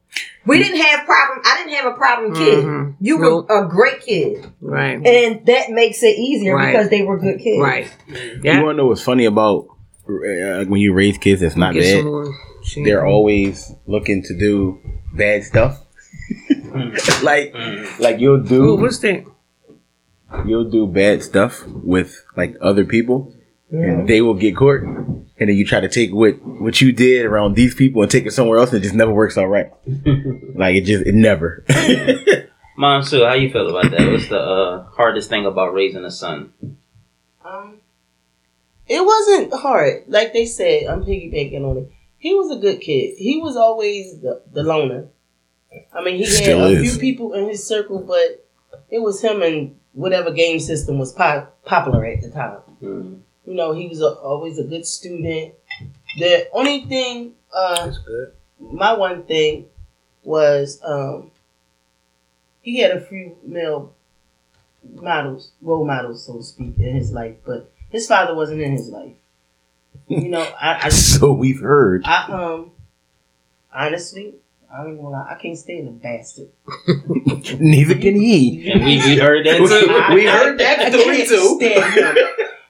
We 0.47 0.63
didn't 0.63 0.81
have 0.81 1.05
problem. 1.05 1.41
I 1.45 1.57
didn't 1.59 1.75
have 1.79 1.93
a 1.93 1.97
problem 1.97 2.35
kid. 2.35 2.65
Mhm. 2.65 2.95
You 3.01 3.19
Nope. 3.19 3.49
were 3.49 3.65
a 3.65 3.69
great 3.69 4.01
kid. 4.01 4.47
right, 4.61 4.95
And 5.05 5.45
that 5.47 5.71
makes 5.71 6.03
it 6.03 6.17
easier 6.19 6.55
Right. 6.55 6.73
because 6.73 6.89
they 6.89 7.03
were 7.03 7.19
good 7.19 7.39
kids. 7.41 7.61
right, 7.61 7.89
Yeah. 8.09 8.17
You 8.19 8.41
yeah. 8.45 8.63
want 8.63 8.75
to 8.77 8.83
know 8.83 8.87
what's 8.87 9.03
funny 9.03 9.25
about 9.25 9.67
uh, 10.09 10.65
when 10.67 10.81
you 10.81 10.93
raise 10.93 11.19
kids 11.19 11.41
that's 11.41 11.57
not 11.57 11.75
bad? 11.75 11.97
some 11.99 12.05
more 12.07 12.35
shit. 12.63 12.85
They're 12.85 13.05
always 13.05 13.73
looking 13.87 14.23
to 14.23 14.39
do 14.39 14.79
bad 15.15 15.43
stuff. 15.45 15.81
like, 17.23 17.55
like 17.99 18.21
you'll 18.21 18.41
Ooh, 18.41 18.49
do 18.49 18.75
what's 18.77 18.99
that? 19.01 19.25
you'll 20.45 20.71
do 20.71 20.87
bad 20.87 21.23
stuff 21.23 21.65
with 21.67 22.23
like 22.37 22.55
other 22.61 22.85
people, 22.85 23.35
and 23.71 24.09
they 24.09 24.21
will 24.21 24.35
get 24.35 24.57
caught. 24.57 24.83
And 25.39 25.51
then 25.51 25.57
you 25.57 25.67
try 25.67 25.81
to 25.81 25.89
take 25.89 26.13
what 26.13 26.35
what 26.43 26.81
you 26.81 26.93
did 26.93 27.27
around 27.27 27.55
these 27.57 27.75
people 27.75 28.01
and 28.03 28.11
take 28.11 28.25
it 28.27 28.33
somewhere 28.33 28.59
else, 28.59 28.71
and 28.73 28.79
it 28.79 28.83
just 28.83 28.95
never 28.95 29.13
works 29.13 29.37
out 29.37 29.47
right. 29.47 29.71
like 30.55 30.77
it 30.77 30.85
just 30.85 31.07
it 31.07 31.15
never. 31.15 31.65
Mom 32.79 33.03
Sue, 33.03 33.25
how 33.25 33.35
you 33.35 33.51
feel 33.51 33.69
about 33.69 33.91
that? 33.91 34.11
What's 34.11 34.29
the 34.29 34.39
uh, 34.39 34.85
hardest 34.91 35.29
thing 35.31 35.47
about 35.47 35.73
raising 35.75 36.05
a 36.05 36.11
son? 36.11 36.53
Um, 37.45 37.79
it 38.87 39.05
wasn't 39.05 39.53
hard. 39.55 40.05
Like 40.09 40.33
they 40.33 40.45
said, 40.47 40.85
I'm 40.87 41.03
piggybacking 41.05 41.63
on 41.65 41.79
it. 41.79 41.91
He 42.19 42.35
was 42.35 42.51
a 42.51 42.61
good 42.61 42.81
kid. 42.81 43.15
He 43.19 43.41
was 43.41 43.57
always 43.57 44.21
the, 44.21 44.43
the 44.53 44.63
loner. 44.63 45.09
I 45.95 46.03
mean, 46.03 46.17
he 46.17 46.27
Still 46.27 46.61
had 46.61 46.71
a 46.73 46.81
is. 46.81 46.93
few 46.93 47.01
people 47.01 47.33
in 47.35 47.49
his 47.49 47.67
circle, 47.67 48.01
but 48.01 48.47
it 48.91 49.01
was 49.01 49.23
him 49.23 49.43
and 49.43 49.79
whatever 49.93 50.31
game 50.31 50.61
system 50.61 50.99
was 50.99 51.13
pop- 51.13 51.63
popular 51.65 52.05
at 52.05 52.21
the 52.23 52.31
time. 52.31 52.59
Mm. 52.83 53.21
You 53.47 53.55
know, 53.55 53.73
he 53.73 53.87
was 53.89 54.01
a, 54.01 54.09
always 54.09 54.59
a 54.59 54.65
good 54.65 54.85
student. 54.85 55.55
The 56.19 56.49
only 56.53 56.85
thing, 56.85 57.33
uh, 57.55 57.93
my 58.61 58.95
one 58.95 59.23
thing 59.23 59.67
was 60.25 60.81
um, 60.85 61.31
he 62.63 62.79
had 62.79 62.91
a 62.91 63.01
few 63.01 63.37
male 63.45 63.95
models, 64.95 65.53
role 65.63 65.87
models, 65.87 66.27
so 66.27 66.39
to 66.39 66.43
speak, 66.43 66.75
in 66.79 66.97
his 66.97 67.13
life, 67.13 67.37
but 67.45 67.71
his 67.91 68.07
father 68.07 68.35
wasn't 68.35 68.61
in 68.61 68.73
his 68.73 68.89
life. 68.89 69.15
You 70.09 70.29
know, 70.29 70.43
I, 70.61 70.87
I, 70.87 70.89
so 70.91 71.33
we've 71.33 71.61
heard. 71.61 72.03
I 72.05 72.25
um, 72.25 72.73
honestly, 73.73 74.35
I 74.73 74.83
don't 74.83 74.97
gonna 74.97 75.11
lie, 75.11 75.29
I 75.31 75.41
can't 75.41 75.57
stand 75.57 75.89
a 75.89 75.93
bastard. 75.93 76.49
Neither 77.61 77.95
can 77.95 78.17
he. 78.17 78.71
And 78.71 78.85
we, 78.85 78.97
we 78.97 79.17
heard 79.19 79.47
that 79.47 79.59
too. 79.59 80.15
We 80.15 80.27
heard 80.27 80.59
that 80.59 80.81
I 80.81 80.91
too, 80.91 81.59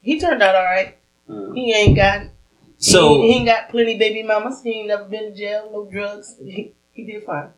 he 0.01 0.19
turned 0.19 0.41
out 0.43 0.55
all 0.55 0.63
right. 0.63 0.97
Mm. 1.29 1.55
He 1.55 1.73
ain't 1.73 1.95
got 1.95 2.21
he, 2.21 2.29
So 2.77 3.21
he 3.21 3.35
ain't 3.35 3.45
got 3.45 3.69
plenty 3.69 3.97
baby 3.97 4.23
mamas. 4.23 4.63
He 4.63 4.71
ain't 4.71 4.87
never 4.87 5.05
been 5.05 5.31
to 5.31 5.37
jail, 5.37 5.69
no 5.71 5.85
drugs. 5.91 6.35
He, 6.43 6.73
he 6.91 7.05
did 7.05 7.23
fine. 7.23 7.49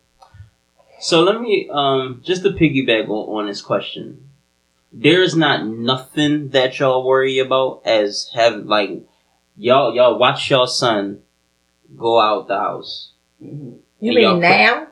So 1.00 1.24
let 1.24 1.42
me 1.42 1.70
um 1.72 2.22
just 2.24 2.44
to 2.44 2.50
piggyback 2.50 3.10
on, 3.10 3.40
on 3.42 3.48
this 3.48 3.62
question. 3.62 4.30
There 4.94 5.24
is 5.24 5.36
not 5.36 5.66
nothing 5.68 6.50
that 6.50 6.80
y'all 6.80 7.06
worry 7.06 7.40
about 7.40 7.82
as 7.86 8.30
have 8.34 8.66
like 8.66 9.04
y'all 9.58 9.96
y'all 9.96 10.18
watch 10.18 10.50
your 10.50 10.68
son 10.68 11.22
go 11.98 12.22
out 12.22 12.48
the 12.48 12.58
house. 12.58 13.12
Mhm. 13.44 13.80
You 14.00 14.14
mean 14.14 14.40
now? 14.40 14.88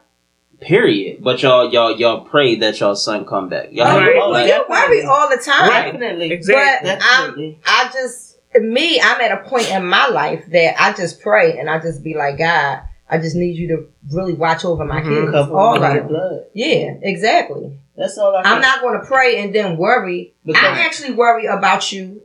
Period. 0.65 1.23
But 1.23 1.41
y'all 1.41 1.71
y'all 1.71 1.91
y'all 1.97 2.21
pray 2.25 2.55
that 2.55 2.79
y'all 2.79 2.95
son 2.95 3.25
come 3.25 3.49
back. 3.49 3.69
Y'all 3.71 3.87
Oh, 3.87 3.97
Right. 3.99 4.15
Oh, 4.17 4.31
we 4.31 4.73
worry 4.73 5.05
all 5.05 5.29
the 5.29 5.37
time. 5.37 5.69
Right. 5.69 5.91
Definitely. 5.91 6.31
Exactly. 6.31 6.89
But 6.89 6.99
I'm, 7.03 7.55
I 7.65 7.89
just 7.93 8.37
me, 8.55 8.99
I'm 9.01 9.19
at 9.21 9.31
a 9.31 9.49
point 9.49 9.69
in 9.71 9.85
my 9.85 10.07
life 10.07 10.45
that 10.51 10.75
I 10.81 10.93
just 10.93 11.21
pray 11.21 11.57
and 11.57 11.69
I 11.69 11.79
just 11.79 12.03
be 12.03 12.13
like, 12.13 12.37
God, 12.37 12.81
I 13.09 13.17
just 13.17 13.35
need 13.35 13.55
you 13.57 13.67
to 13.69 13.87
really 14.11 14.33
watch 14.33 14.63
over 14.65 14.85
my 14.85 15.01
Mhm. 15.01 15.09
kids. 15.25 15.31
Cover 15.31 15.53
All 15.57 15.79
them 15.79 15.97
of 15.97 16.07
blood. 16.07 16.43
Yeah, 16.53 16.93
exactly. 17.01 17.77
That's 17.97 18.17
all 18.17 18.35
I. 18.35 18.41
I'm 18.41 18.61
not 18.61 18.81
going 18.81 18.99
to 18.99 19.05
pray 19.05 19.41
and 19.43 19.53
then 19.53 19.77
worry. 19.77 20.33
Because- 20.45 20.63
I 20.63 20.79
actually 20.81 21.13
worry 21.13 21.45
about 21.45 21.91
you 21.91 22.21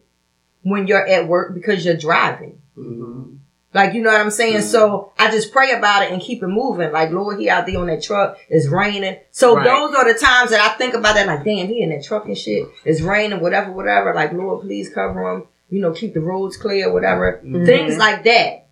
when 0.63 0.87
you're 0.87 1.07
at 1.07 1.27
work 1.29 1.55
because 1.55 1.85
you're 1.85 1.97
driving. 1.97 2.61
Mhm. 2.77 3.38
Like, 3.79 3.95
you 3.95 4.03
know 4.03 4.11
what 4.11 4.21
I'm 4.21 4.33
saying? 4.33 4.63
So 4.63 5.13
I 5.17 5.31
just 5.31 5.53
pray 5.53 5.71
about 5.71 6.03
it 6.03 6.11
and 6.11 6.21
keep 6.21 6.43
it 6.43 6.49
moving. 6.49 6.91
Like, 6.91 7.13
Lord, 7.13 7.39
he 7.39 7.49
out 7.49 7.65
there 7.65 7.79
on 7.79 7.87
that 7.87 8.03
truck. 8.03 8.37
It's 8.49 8.67
raining. 8.67 9.19
So 9.31 9.55
Right. 9.55 9.65
those 9.65 9.95
are 9.95 10.13
the 10.13 10.19
times 10.19 10.51
that 10.51 10.61
I 10.61 10.77
think 10.77 10.95
about 10.95 11.15
that. 11.15 11.29
Like, 11.29 11.45
damn, 11.45 11.69
he 11.69 11.81
in 11.83 11.91
that 11.91 12.03
truck 12.03 12.27
and 12.27 12.37
shit. 12.37 12.67
It's 12.85 13.01
raining, 13.01 13.39
whatever, 13.39 13.71
whatever. 13.71 14.13
Like, 14.13 14.33
Lord, 14.33 14.63
please 14.63 14.89
cover 14.89 15.33
him. 15.33 15.45
You 15.71 15.81
know, 15.81 15.93
keep 15.93 16.13
the 16.13 16.21
roads 16.21 16.57
clear, 16.57 16.93
whatever. 16.93 17.41
Mm-hmm. 17.45 17.67
Things 17.67 17.97
like 17.99 18.25
that. 18.25 18.67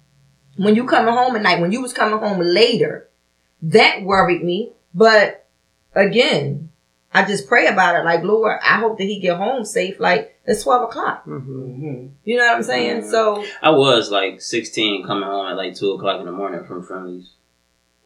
When 0.57 0.75
you 0.75 0.87
coming 0.87 1.15
home 1.15 1.37
at 1.37 1.43
night, 1.43 1.61
when 1.61 1.71
you 1.71 1.83
was 1.83 1.93
coming 1.93 2.19
home 2.19 2.41
later, 2.41 3.09
that 3.63 4.03
worried 4.03 4.43
me. 4.43 4.73
But 4.93 5.47
again, 5.95 6.71
I 7.17 7.27
just 7.27 7.49
pray 7.49 7.67
about 7.67 7.97
it. 7.97 8.05
Like, 8.05 8.23
Lord, 8.23 8.59
I 8.63 8.79
hope 8.79 8.99
that 8.99 9.05
he 9.05 9.19
get 9.21 9.37
home 9.37 9.65
safe. 9.65 9.99
Like, 9.99 10.39
it's 10.45 10.63
12 10.65 10.83
o'clock. 10.91 11.25
Mhm. 11.27 12.11
You 12.25 12.37
know 12.37 12.45
what 12.47 12.57
I'm 12.57 12.63
saying? 12.63 13.09
So, 13.11 13.45
I 13.63 13.71
was 13.71 14.11
like 14.11 14.41
16 14.41 15.05
coming 15.07 15.25
home 15.29 15.47
at 15.47 15.57
like 15.57 15.75
2 15.75 15.93
o'clock 15.93 16.21
in 16.21 16.27
the 16.27 16.33
morning 16.33 16.65
from 16.65 16.83
friendlies. 16.85 17.31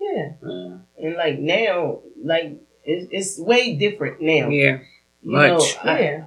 yeah. 0.01 0.33
Yeah. 0.43 0.77
And 1.03 1.17
like 1.17 1.39
now, 1.39 2.01
like 2.23 2.57
it's, 2.85 3.09
it's 3.11 3.39
way 3.39 3.75
different 3.77 4.21
now. 4.21 4.49
Yeah. 4.49 4.79
You 5.23 5.33
much. 5.33 5.59
know, 5.85 5.91
I, 5.91 6.01
Yeah. 6.01 6.25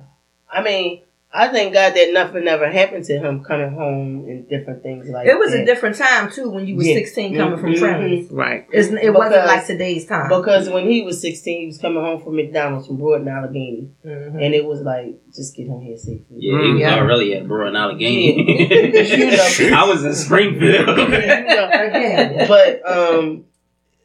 I 0.52 0.62
mean, 0.62 1.02
I 1.36 1.48
thank 1.48 1.74
God 1.74 1.96
that 1.96 2.14
nothing 2.14 2.48
ever 2.48 2.70
happened 2.72 3.06
to 3.06 3.18
him 3.18 3.44
coming 3.44 3.74
home 3.74 4.26
and 4.28 4.48
different 4.48 4.84
things 4.84 5.10
like 5.10 5.26
that. 5.26 5.32
It 5.34 5.40
was 5.40 5.52
that. 5.52 5.62
a 5.62 5.66
different 5.66 5.96
time 5.98 6.30
too 6.32 6.52
when 6.52 6.68
you 6.68 6.76
were 6.76 6.84
Yeah. 6.84 6.94
16 6.94 7.36
coming 7.36 7.58
from 7.60 7.74
Mhm. 7.74 8.28
Right. 8.32 8.68
It's, 8.72 8.90
it 8.90 9.10
wasn't 9.12 9.48
like 9.48 9.66
today's 9.66 10.06
time. 10.06 10.30
Because 10.30 10.70
when 10.70 10.88
he 10.88 11.02
was 11.02 11.20
16, 11.22 11.60
he 11.62 11.66
was 11.66 11.80
coming 11.80 12.04
home 12.04 12.22
from 12.22 12.36
McDonald's 12.36 12.86
from 12.86 12.98
Broad 12.98 13.22
and 13.22 13.30
Allegheny. 13.30 13.90
Mhm. 14.06 14.46
And 14.46 14.54
it 14.54 14.64
was 14.64 14.82
like, 14.82 15.16
just 15.36 15.56
get 15.56 15.66
him 15.66 15.82
here 15.82 15.98
safely. 15.98 16.38
Yeah, 16.38 16.62
he 16.62 16.72
was 16.74 16.82
Yeah. 16.82 17.00
already 17.00 17.34
at 17.34 17.48
Brewer 17.48 17.66
and 17.66 17.78
Allegheny. 17.78 18.60
You 19.14 19.32
know. 19.72 19.78
I 19.80 19.86
was 19.90 20.06
in 20.06 20.14
Springfield. 20.14 20.88
You 20.98 21.08
know, 21.08 21.70
Again. 21.74 22.48
but 22.48 22.82
um, 22.90 23.46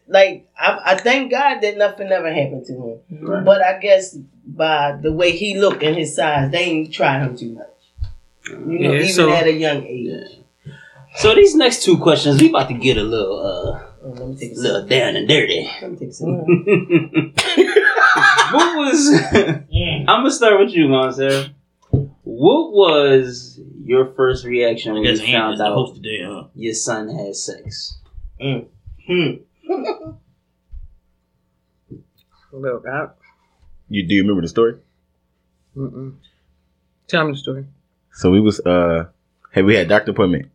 like 0.08 0.48
I, 0.58 0.80
I 0.84 0.94
thank 0.96 1.30
God 1.30 1.60
that 1.60 1.76
nothing 1.76 2.10
ever 2.10 2.32
happened 2.32 2.64
to 2.66 2.72
him. 2.72 2.98
Right. 3.28 3.44
But 3.44 3.62
I 3.62 3.78
guess 3.78 4.14
by 4.46 4.98
the 5.00 5.12
way 5.12 5.32
he 5.32 5.58
looked 5.58 5.82
and 5.82 5.96
his 5.96 6.16
size, 6.16 6.50
they 6.50 6.64
ain't 6.64 6.92
try 6.92 7.18
him 7.20 7.36
too 7.36 7.52
much. 7.52 7.66
You 8.50 8.56
know, 8.78 8.92
Yeah, 8.92 9.00
even 9.00 9.12
so- 9.12 9.30
at 9.32 9.46
a 9.46 9.52
young 9.52 9.84
age. 9.84 10.06
Yeah. 10.08 10.72
So 11.16 11.34
these 11.34 11.54
next 11.54 11.82
two 11.82 11.98
questions, 11.98 12.40
we 12.40 12.48
about 12.50 12.68
to 12.68 12.74
get 12.74 12.96
a 12.96 13.02
little, 13.02 13.40
uh, 13.40 13.84
Oh, 14.00 14.10
let 14.10 14.28
me 14.28 14.36
take 14.36 14.52
a 14.56 14.60
little 14.60 14.86
down 14.86 15.16
and 15.16 15.26
dirty. 15.28 15.68
Let 15.82 15.90
me 15.90 15.96
take 15.98 16.10
a 16.10 16.12
sip. 16.12 16.28
what 18.52 18.76
was? 18.76 19.22
I'm 19.32 20.06
gonna 20.06 20.30
start 20.30 20.60
with 20.60 20.70
you, 20.70 20.86
Monster. 20.88 21.48
What 22.22 22.72
was 22.72 23.58
your 23.84 24.12
first 24.14 24.44
reaction 24.44 24.92
when 24.94 25.02
you 25.02 25.16
found 25.16 25.54
is 25.54 25.58
the 25.58 25.64
out 25.64 25.74
host 25.74 25.96
today, 25.96 26.20
huh? 26.24 26.44
your 26.54 26.74
son 26.74 27.08
had 27.08 27.34
sex? 27.34 27.98
Hmm. 28.40 28.58
Look, 32.52 32.84
I, 32.90 33.08
You 33.88 34.06
do 34.06 34.14
you 34.14 34.22
remember 34.22 34.42
the 34.42 34.48
story? 34.48 34.76
mm-mm. 35.76 36.14
Tell 37.06 37.24
me 37.26 37.32
the 37.32 37.38
story. 37.38 37.64
So 38.12 38.30
we 38.30 38.40
was 38.40 38.58
uh 38.60 39.06
hey 39.52 39.62
we 39.62 39.74
had 39.76 39.88
doctor 39.88 40.10
appointment. 40.12 40.50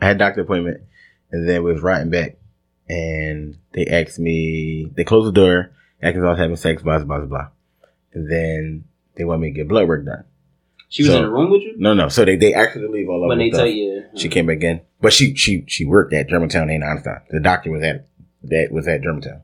I 0.00 0.06
had 0.06 0.18
doctor 0.18 0.42
appointment 0.42 0.82
and 1.30 1.48
then 1.48 1.62
we 1.62 1.72
was 1.72 1.82
riding 1.82 2.10
back 2.10 2.36
and 2.88 3.56
they 3.72 3.86
asked 3.86 4.18
me 4.18 4.90
they 4.94 5.04
closed 5.04 5.28
the 5.28 5.32
door, 5.32 5.72
asked 6.02 6.14
me 6.16 6.20
if 6.22 6.26
I 6.26 6.30
was 6.30 6.38
having 6.38 6.56
sex, 6.56 6.82
blah 6.82 6.98
blah 6.98 7.18
blah 7.18 7.26
blah. 7.26 7.48
And 8.14 8.30
then 8.30 8.84
they 9.16 9.24
want 9.24 9.40
me 9.40 9.48
to 9.50 9.54
get 9.54 9.68
blood 9.68 9.88
work 9.88 10.04
done. 10.04 10.24
She 10.88 11.02
was 11.02 11.10
So- 11.12 11.16
in 11.18 11.22
the 11.24 11.30
room 11.30 11.50
with 11.50 11.62
you 11.62 11.74
No, 11.78 11.94
no. 11.94 12.08
So 12.08 12.24
they, 12.24 12.36
they 12.36 12.52
actually 12.54 12.86
leave 12.88 13.08
all 13.08 13.18
over 13.18 13.28
when 13.28 13.38
they 13.38 13.48
stuff. 13.50 13.60
tell 13.60 13.66
you. 13.66 14.04
She 14.14 14.28
came 14.28 14.46
back 14.46 14.62
in. 14.62 14.80
But 15.00 15.12
she 15.12 15.34
she 15.34 15.64
she 15.66 15.84
worked 15.84 16.12
at 16.14 16.28
Germantown 16.28 16.70
in 16.70 16.82
Einstein. 16.82 17.20
The 17.30 17.40
doctor 17.40 17.70
was 17.70 17.82
at 17.82 18.06
that 18.44 18.68
was 18.72 18.88
at 18.88 19.02
Germantown. 19.02 19.42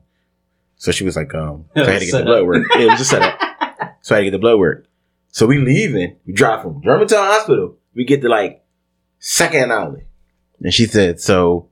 So 0.77 0.91
she 0.91 1.03
was 1.03 1.15
like, 1.15 1.33
um 1.33 1.65
so 1.75 1.83
I 1.83 1.91
had 1.91 1.99
to 1.99 2.05
get 2.05 2.17
the 2.17 2.23
blood 2.23 2.45
work. 2.45 2.67
Yeah, 2.75 2.81
it 2.81 2.85
was 2.87 2.99
just 2.99 3.09
set 3.11 3.21
up. 3.21 3.39
So 4.01 4.15
I 4.15 4.19
had 4.19 4.21
to 4.21 4.25
get 4.27 4.31
the 4.31 4.39
blood 4.39 4.59
work. 4.59 4.85
So 5.27 5.45
we 5.45 5.57
leaving. 5.57 6.15
We 6.25 6.31
drive 6.31 6.61
from 6.63 6.81
Germantown 6.81 7.27
Hospital. 7.27 7.75
We 7.93 8.05
get 8.05 8.21
to 8.21 8.29
like 8.29 8.63
second 9.19 9.71
alley. 9.71 10.03
And 10.61 10.73
she 10.73 10.85
said, 10.85 11.19
So 11.19 11.69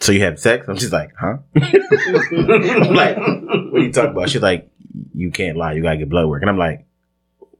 so 0.00 0.12
you 0.12 0.22
have 0.22 0.38
sex? 0.38 0.66
I'm 0.68 0.76
just 0.76 0.92
like, 0.92 1.12
huh? 1.18 1.38
I'm 1.54 1.62
like, 2.94 3.16
what 3.16 3.74
are 3.74 3.78
you 3.80 3.92
talking 3.92 4.10
about? 4.10 4.30
She's 4.30 4.42
like, 4.42 4.70
you 5.14 5.30
can't 5.30 5.56
lie. 5.56 5.72
You 5.72 5.82
gotta 5.82 5.98
get 5.98 6.08
blood 6.08 6.28
work. 6.28 6.42
And 6.42 6.50
I'm 6.50 6.58
like, 6.58 6.86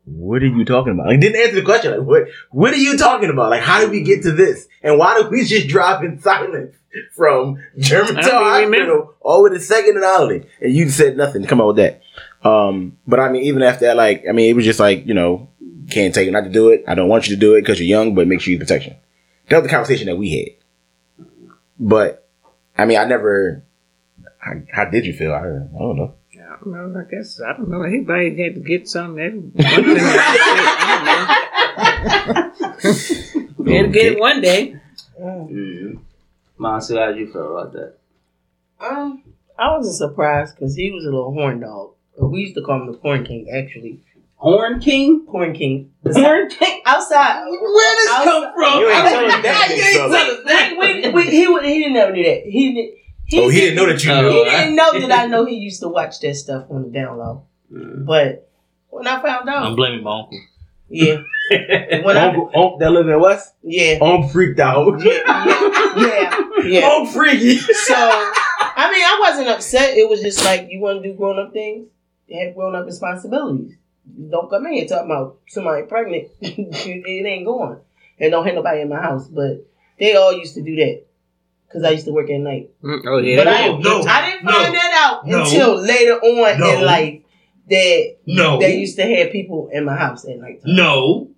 what 0.05 0.43
are 0.43 0.47
you 0.47 0.65
talking 0.65 0.93
about? 0.93 1.09
Like, 1.09 1.21
didn't 1.21 1.41
answer 1.41 1.57
the 1.57 1.63
question. 1.63 1.99
Like, 1.99 2.07
what, 2.07 2.23
what 2.51 2.73
are 2.73 2.79
you 2.79 2.97
talking 2.97 3.29
about? 3.29 3.51
Like, 3.51 3.63
how 3.63 3.81
did 3.81 3.91
we 3.91 4.03
get 4.03 4.23
to 4.23 4.33
this? 4.33 4.67
And 4.83 4.99
why 4.99 5.21
did 5.21 5.31
we 5.31 5.45
just 5.45 5.69
drive 5.69 6.03
in 6.05 6.21
silence 6.21 6.77
from 7.15 7.59
Germantown 7.79 8.19
I 8.19 8.23
don't 8.29 8.43
Hospital 8.45 8.71
remember. 8.71 9.07
all 9.21 9.43
the 9.45 9.51
way 9.51 9.57
to 9.57 9.63
Second 9.63 9.97
and 9.97 10.05
Alley? 10.05 10.47
And 10.61 10.73
you 10.75 10.89
said 10.91 11.17
nothing 11.17 11.43
to 11.43 11.49
come 11.49 11.61
out 11.61 11.69
with 11.69 11.77
that. 11.77 12.03
Um, 12.49 12.99
but 13.07 13.21
I 13.21 13.31
mean, 13.31 13.43
even 13.45 13.63
after 13.63 13.87
that, 13.87 13.97
like, 13.97 14.25
I 14.29 14.33
mean, 14.33 14.51
it 14.51 14.55
was 14.55 14.65
just 14.65 14.81
like, 14.81 15.07
you 15.07 15.15
know, 15.15 15.49
can't 15.91 16.15
tell 16.15 16.23
you 16.23 16.31
not 16.31 16.45
to 16.45 16.51
do 16.51 16.69
it. 16.71 16.85
I 16.87 16.95
don't 16.95 17.09
want 17.09 17.29
you 17.29 17.35
to 17.37 17.41
do 17.41 17.55
it 17.55 17.63
because 17.63 17.79
you're 17.81 17.89
young, 17.89 18.15
but 18.15 18.29
make 18.29 18.41
sure 18.41 18.53
you 18.53 18.59
use 18.59 18.69
protection. 18.69 18.97
That 19.49 19.57
was 19.57 19.65
the 19.65 19.71
conversation 19.71 20.07
that 20.07 20.17
we 20.17 20.31
had. 20.31 20.49
But 21.79 22.29
I 22.77 22.85
mean, 22.85 22.99
I 22.99 23.05
never. 23.05 23.65
How, 24.39 24.53
how 24.73 24.85
did 24.85 25.07
you 25.07 25.13
feel? 25.15 25.33
I, 25.35 25.43
don't- 25.43 25.71
I 25.75 25.79
don't 25.79 25.97
know. 25.97 26.15
I 26.35 26.57
don't 26.65 26.93
know. 26.93 27.01
I 27.01 27.05
guess 27.11 27.41
I 27.41 27.53
don't 27.57 27.69
know. 27.71 27.83
Everybody 27.83 28.37
had 28.43 28.55
to 28.57 28.61
get 28.61 28.89
something. 28.89 29.53
Every, 29.59 29.85
one 29.95 29.97
thing 29.97 30.07
I 30.09 32.23
don't 32.27 32.37
know. 32.37 32.53
They 33.65 33.75
had 33.77 33.87
to 33.87 33.93
get 33.93 34.13
it 34.13 34.19
one 34.19 34.41
day. 34.41 34.77
Mm-hmm. 35.21 35.97
Monster, 36.59 36.99
how 36.99 37.07
did 37.09 37.19
you 37.19 37.33
feel 37.33 37.57
about 37.57 37.73
that? 37.73 37.95
Um, 38.81 39.23
I 39.59 39.77
wasn't 39.77 39.97
surprised 39.97 40.55
because 40.55 40.75
he 40.75 40.91
was 40.91 41.05
a 41.05 41.11
little 41.11 41.33
horn 41.33 41.61
dog. 41.61 41.93
We 42.21 42.41
used 42.41 42.55
to 42.57 42.63
call 42.63 42.81
him 42.83 42.91
the 42.93 42.99
Corn 42.99 43.25
King, 43.25 43.49
actually. 43.55 44.01
Horn 44.37 44.81
King? 44.81 45.25
Corn 45.27 45.53
King. 45.55 45.91
Horn 46.05 46.49
King? 46.49 46.83
Outside. 46.87 47.45
Where 47.49 47.95
this 47.97 48.09
come 48.09 48.53
from? 48.55 48.81
You 48.81 48.89
ain't 48.89 48.97
I 49.05 49.11
telling 49.11 49.29
don't- 49.31 49.43
that 49.43 49.69
you 49.71 50.83
ain't 50.83 51.05
telling 51.05 51.31
he, 51.31 51.47
would- 51.49 51.65
he 51.65 51.79
didn't 51.81 51.93
never 51.95 52.13
knew 52.13 52.25
that. 52.25 52.43
He 52.45 52.73
didn't. 52.75 52.95
He, 53.25 53.41
Oh, 53.41 53.49
he 53.51 53.61
didn't 53.61 53.77
know 53.77 53.87
that 53.87 54.03
you 54.03 54.11
knew. 54.15 54.45
He 54.45 54.51
didn't 54.51 54.75
know 54.77 54.93
that 55.01 55.13
I 55.19 55.27
know 55.27 55.45
he 55.45 55.57
used 55.57 55.81
to 55.83 55.89
watch 55.89 56.19
that 56.21 56.35
stuff 56.35 56.65
on 56.71 56.83
the 56.85 56.89
down 56.89 57.19
low. 57.19 57.43
Mm. 57.71 58.07
But 58.07 58.51
when 58.89 59.07
I 59.07 59.21
found 59.21 59.49
out, 59.51 59.65
I'm 59.67 59.77
blaming 59.77 60.03
my 60.03 60.21
uncle. 60.21 60.41
yeah, 60.89 61.17
when 61.51 62.17
I, 62.17 62.29
Uncle, 62.29 62.47
Uncle 62.47 62.79
that 62.79 62.91
live 62.91 63.07
in 63.07 63.21
West, 63.21 63.53
yeah, 63.63 63.99
I'm 64.03 64.27
freaked 64.29 64.59
out. 64.61 64.99
yeah, 65.05 65.21
yeah, 65.27 65.95
yeah. 65.99 66.48
I'm 66.61 67.07
freaky. 67.07 67.57
So, 67.59 67.95
I 67.95 68.91
mean, 68.93 69.05
I 69.05 69.19
wasn't 69.21 69.49
upset. 69.49 69.97
It 69.97 70.09
was 70.09 70.21
just 70.21 70.45
like 70.45 70.69
you 70.71 70.81
want 70.81 71.03
to 71.03 71.09
do 71.09 71.15
grown 71.17 71.39
up 71.39 71.53
things, 71.53 71.89
you 72.27 72.45
have 72.45 72.55
grown 72.55 72.75
up 72.75 72.87
responsibilities. 72.87 73.77
Don't 74.31 74.49
come 74.51 74.67
in 74.67 74.73
here 74.75 74.87
talking 74.87 75.07
about 75.11 75.39
somebody 75.49 75.83
pregnant. 75.87 76.29
it 76.41 77.27
ain't 77.27 77.45
going, 77.45 77.79
and 78.19 78.31
don't 78.31 78.47
have 78.47 78.55
nobody 78.55 78.81
in 78.81 78.89
my 78.89 79.01
house. 79.01 79.29
But 79.29 79.67
they 79.99 80.15
all 80.17 80.33
used 80.33 80.55
to 80.55 80.63
do 80.63 80.77
that 80.77 81.05
because 81.67 81.85
I 81.85 81.91
used 81.91 82.07
to 82.07 82.13
work 82.13 82.31
at 82.31 82.41
night. 82.41 82.71
Mm, 82.83 83.03
Oh 83.07 83.19
yeah. 83.19 83.37
But 83.45 83.49
I, 83.49 83.67
No, 83.69 83.79
no, 83.79 84.03
I 84.09 84.31
didn't 84.31 84.45
no, 84.45 84.53
find 84.53 84.75
that 84.75 84.93
out 85.13 85.27
no, 85.27 85.43
until 85.45 85.77
later 85.77 86.15
on 86.15 86.61
no. 86.61 86.75
in 86.79 86.85
life 86.85 87.21
that 87.69 88.17
No. 88.27 88.59
they 88.59 88.77
used 88.79 88.97
to 88.97 89.03
have 89.05 89.31
people 89.31 89.69
in 89.73 89.85
my 89.85 89.97
house 89.97 90.25
at 90.27 90.39
night. 90.39 90.61
No. 90.65 91.31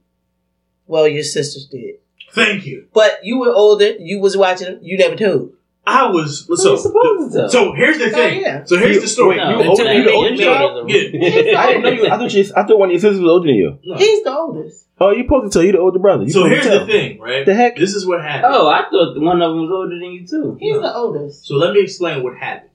Well, 0.87 1.09
your 1.09 1.23
sisters 1.25 1.66
did, 1.66 1.97
Thank 2.33 2.66
you. 2.66 2.87
but 2.95 3.20
you 3.24 3.39
were 3.39 3.53
older. 3.53 3.93
You 3.99 4.20
was 4.20 4.37
watching 4.37 4.66
them. 4.66 4.78
You 4.83 4.97
never 4.99 5.16
told. 5.16 5.53
I 5.87 6.09
was 6.11 6.45
Who 6.47 6.57
so 6.57 6.72
you 6.72 6.78
supposed 6.78 7.33
to 7.33 7.49
so 7.49 7.72
here's 7.72 7.99
the 7.99 8.05
oh, 8.07 8.11
thing. 8.11 8.43
yeah. 8.43 8.64
So 8.64 8.76
here's 8.76 9.01
the 9.01 9.09
story. 9.09 9.37
No, 9.39 9.61
you 9.62 9.68
older- 9.70 9.93
you 9.95 10.05
the 10.05 10.11
me, 10.11 10.14
older 10.14 10.31
you 10.35 10.45
child? 10.45 10.87
know 10.89 10.95
Yeah. 10.95 11.59
I 11.61 11.66
didn't 11.68 11.83
know 11.83 11.91
you. 11.91 12.07
I 12.07 12.18
thought 12.18 12.33
you. 12.35 12.45
I 12.55 12.62
thought 12.64 12.78
one 12.78 12.89
of 12.91 12.93
your 12.93 13.01
sisters 13.01 13.20
was 13.20 13.31
older 13.31 13.47
than 13.49 13.57
you. 13.57 13.78
He's 13.83 14.22
the 14.22 14.31
oldest. 14.31 14.87
Oh, 15.01 15.11
you 15.11 15.22
supposed 15.24 15.51
to 15.51 15.59
tell 15.59 15.64
you 15.66 15.72
the 15.72 15.78
older 15.78 15.99
brother. 15.99 16.24
You 16.24 16.31
So 16.31 16.45
here's 16.45 16.64
to 16.64 16.81
the 16.81 16.87
thing, 16.87 17.18
right? 17.18 17.47
The 17.47 17.55
heck? 17.55 17.76
This 17.76 17.95
is 17.95 18.07
what 18.07 18.20
happened. 18.22 18.55
Oh, 18.55 18.68
I 18.68 18.83
thought 18.91 19.18
one 19.20 19.41
of 19.41 19.51
them 19.53 19.62
was 19.62 19.70
older 19.72 19.99
than 19.99 20.12
you 20.12 20.26
too. 20.26 20.59
He's 20.61 20.76
the 20.78 20.95
oldest. 20.95 21.47
So 21.47 21.55
let 21.57 21.72
me 21.72 21.81
explain 21.83 22.22
what 22.22 22.37
happened. 22.37 22.70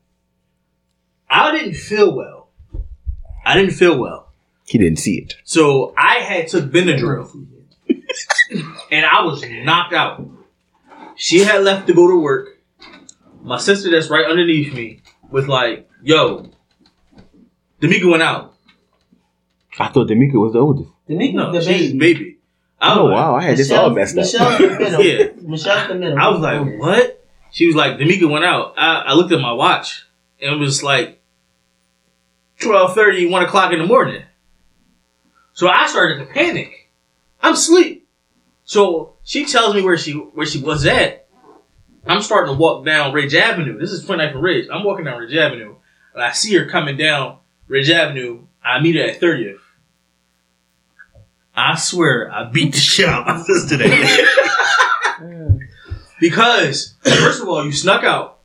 I 1.29 1.51
didn't 1.51 1.75
feel 1.75 2.13
well. 2.15 2.49
I 3.45 3.55
didn't 3.55 3.73
feel 3.75 3.97
well. 3.97 4.31
He 4.65 4.79
didn't 4.79 4.97
see 4.97 5.19
it. 5.19 5.35
So 5.43 5.93
I 5.95 6.15
had 6.15 6.47
took 6.47 6.65
Benadryl. 6.71 7.29
And 8.91 9.05
I 9.05 9.23
was 9.23 9.43
knocked 9.47 9.93
out. 9.93 10.25
She 11.15 11.39
had 11.39 11.63
left 11.63 11.87
to 11.87 11.93
go 11.93 12.07
to 12.09 12.19
work. 12.19 12.49
My 13.41 13.57
sister 13.57 13.89
that's 13.91 14.09
right 14.09 14.25
underneath 14.25 14.73
me 14.73 15.01
was 15.29 15.47
like, 15.47 15.89
yo, 16.03 16.49
D'Amica 17.79 18.07
went 18.07 18.23
out. 18.23 18.53
I 19.79 19.87
thought 19.89 20.07
D'Amica 20.07 20.37
was 20.39 20.53
the 20.53 20.59
oldest. 20.59 20.89
The 21.07 21.13
nigga, 21.15 21.33
No, 21.35 21.51
the 21.51 21.61
she's 21.61 21.91
baby. 21.93 21.99
baby. 22.13 22.37
I 22.81 22.89
was 22.89 22.97
Oh 22.99 23.05
like, 23.05 23.15
wow, 23.15 23.35
I 23.35 23.43
had 23.43 23.57
this 23.57 23.71
all 23.71 23.89
messed 23.91 24.17
up. 24.17 24.25
Michelle's 24.25 24.57
the 24.57 24.79
middle. 24.79 25.01
Yeah. 25.03 25.27
Michelle's 25.41 25.87
the 25.87 25.95
middle. 25.95 26.19
I 26.19 26.27
was 26.29 26.39
like, 26.41 26.79
what? 26.79 27.25
She 27.51 27.67
was 27.67 27.75
like, 27.75 27.97
D'Amica 27.97 28.27
went 28.27 28.43
out. 28.45 28.73
I, 28.77 29.03
I 29.07 29.13
looked 29.13 29.31
at 29.31 29.39
my 29.39 29.53
watch 29.53 30.05
and 30.41 30.53
it 30.55 30.57
was 30.57 30.83
like 30.83 31.21
12.30, 32.59 33.29
1 33.29 33.43
o'clock 33.43 33.71
in 33.73 33.79
the 33.79 33.85
morning. 33.85 34.23
So 35.53 35.67
I 35.69 35.87
started 35.87 36.19
to 36.19 36.25
panic. 36.33 36.89
I'm 37.41 37.53
asleep. 37.53 37.94
So 38.65 39.13
she 39.23 39.45
tells 39.45 39.75
me 39.75 39.81
where 39.81 39.97
she 39.97 40.13
where 40.13 40.45
she 40.45 40.59
was 40.59 40.85
at. 40.85 41.27
I'm 42.07 42.21
starting 42.21 42.53
to 42.53 42.59
walk 42.59 42.85
down 42.85 43.13
Ridge 43.13 43.33
Avenue. 43.33 43.79
This 43.79 43.91
is 43.91 44.05
29th 44.05 44.31
and 44.31 44.43
Ridge. 44.43 44.67
I'm 44.71 44.83
walking 44.83 45.05
down 45.05 45.19
Ridge 45.19 45.35
Avenue. 45.35 45.75
And 46.13 46.23
I 46.23 46.31
see 46.31 46.55
her 46.55 46.65
coming 46.65 46.97
down 46.97 47.37
Ridge 47.67 47.89
Avenue. 47.89 48.45
I 48.63 48.79
meet 48.79 48.95
her 48.95 49.03
at 49.03 49.19
30th. 49.19 49.57
I 51.55 51.75
swear 51.75 52.31
I 52.31 52.43
beat 52.45 52.73
the 52.73 52.79
shit 52.79 53.07
out 53.07 53.27
of 53.27 53.37
my 53.37 53.43
sister 53.43 53.77
that. 53.77 55.59
Because 56.19 56.95
first 57.03 57.41
of 57.41 57.49
all, 57.49 57.65
you 57.65 57.73
snuck 57.73 58.03
out, 58.03 58.39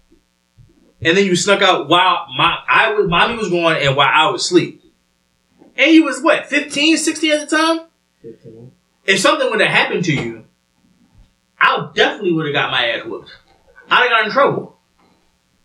and 1.00 1.16
then 1.16 1.24
you 1.24 1.36
snuck 1.36 1.62
out 1.62 1.88
while 1.88 2.26
my 2.36 2.58
I 2.68 2.94
was 2.94 3.08
mommy 3.08 3.36
was 3.36 3.48
going 3.48 3.80
and 3.80 3.96
while 3.96 4.10
I 4.12 4.28
was 4.30 4.44
asleep. 4.44 4.82
And 5.76 5.92
you 5.92 6.04
was 6.04 6.20
what 6.20 6.46
15, 6.46 6.98
16 6.98 7.32
at 7.32 7.48
the 7.48 7.56
time. 7.56 7.80
If 9.06 9.18
something 9.20 9.50
would 9.50 9.60
have 9.60 9.70
happened 9.70 10.04
to 10.06 10.14
you, 10.14 10.44
I 11.58 11.88
definitely 11.94 12.32
would 12.32 12.46
have 12.46 12.54
got 12.54 12.70
my 12.70 12.88
ass 12.90 13.06
whooped. 13.06 13.30
I'd 13.90 14.02
have 14.02 14.10
got 14.10 14.26
in 14.26 14.32
trouble. 14.32 14.78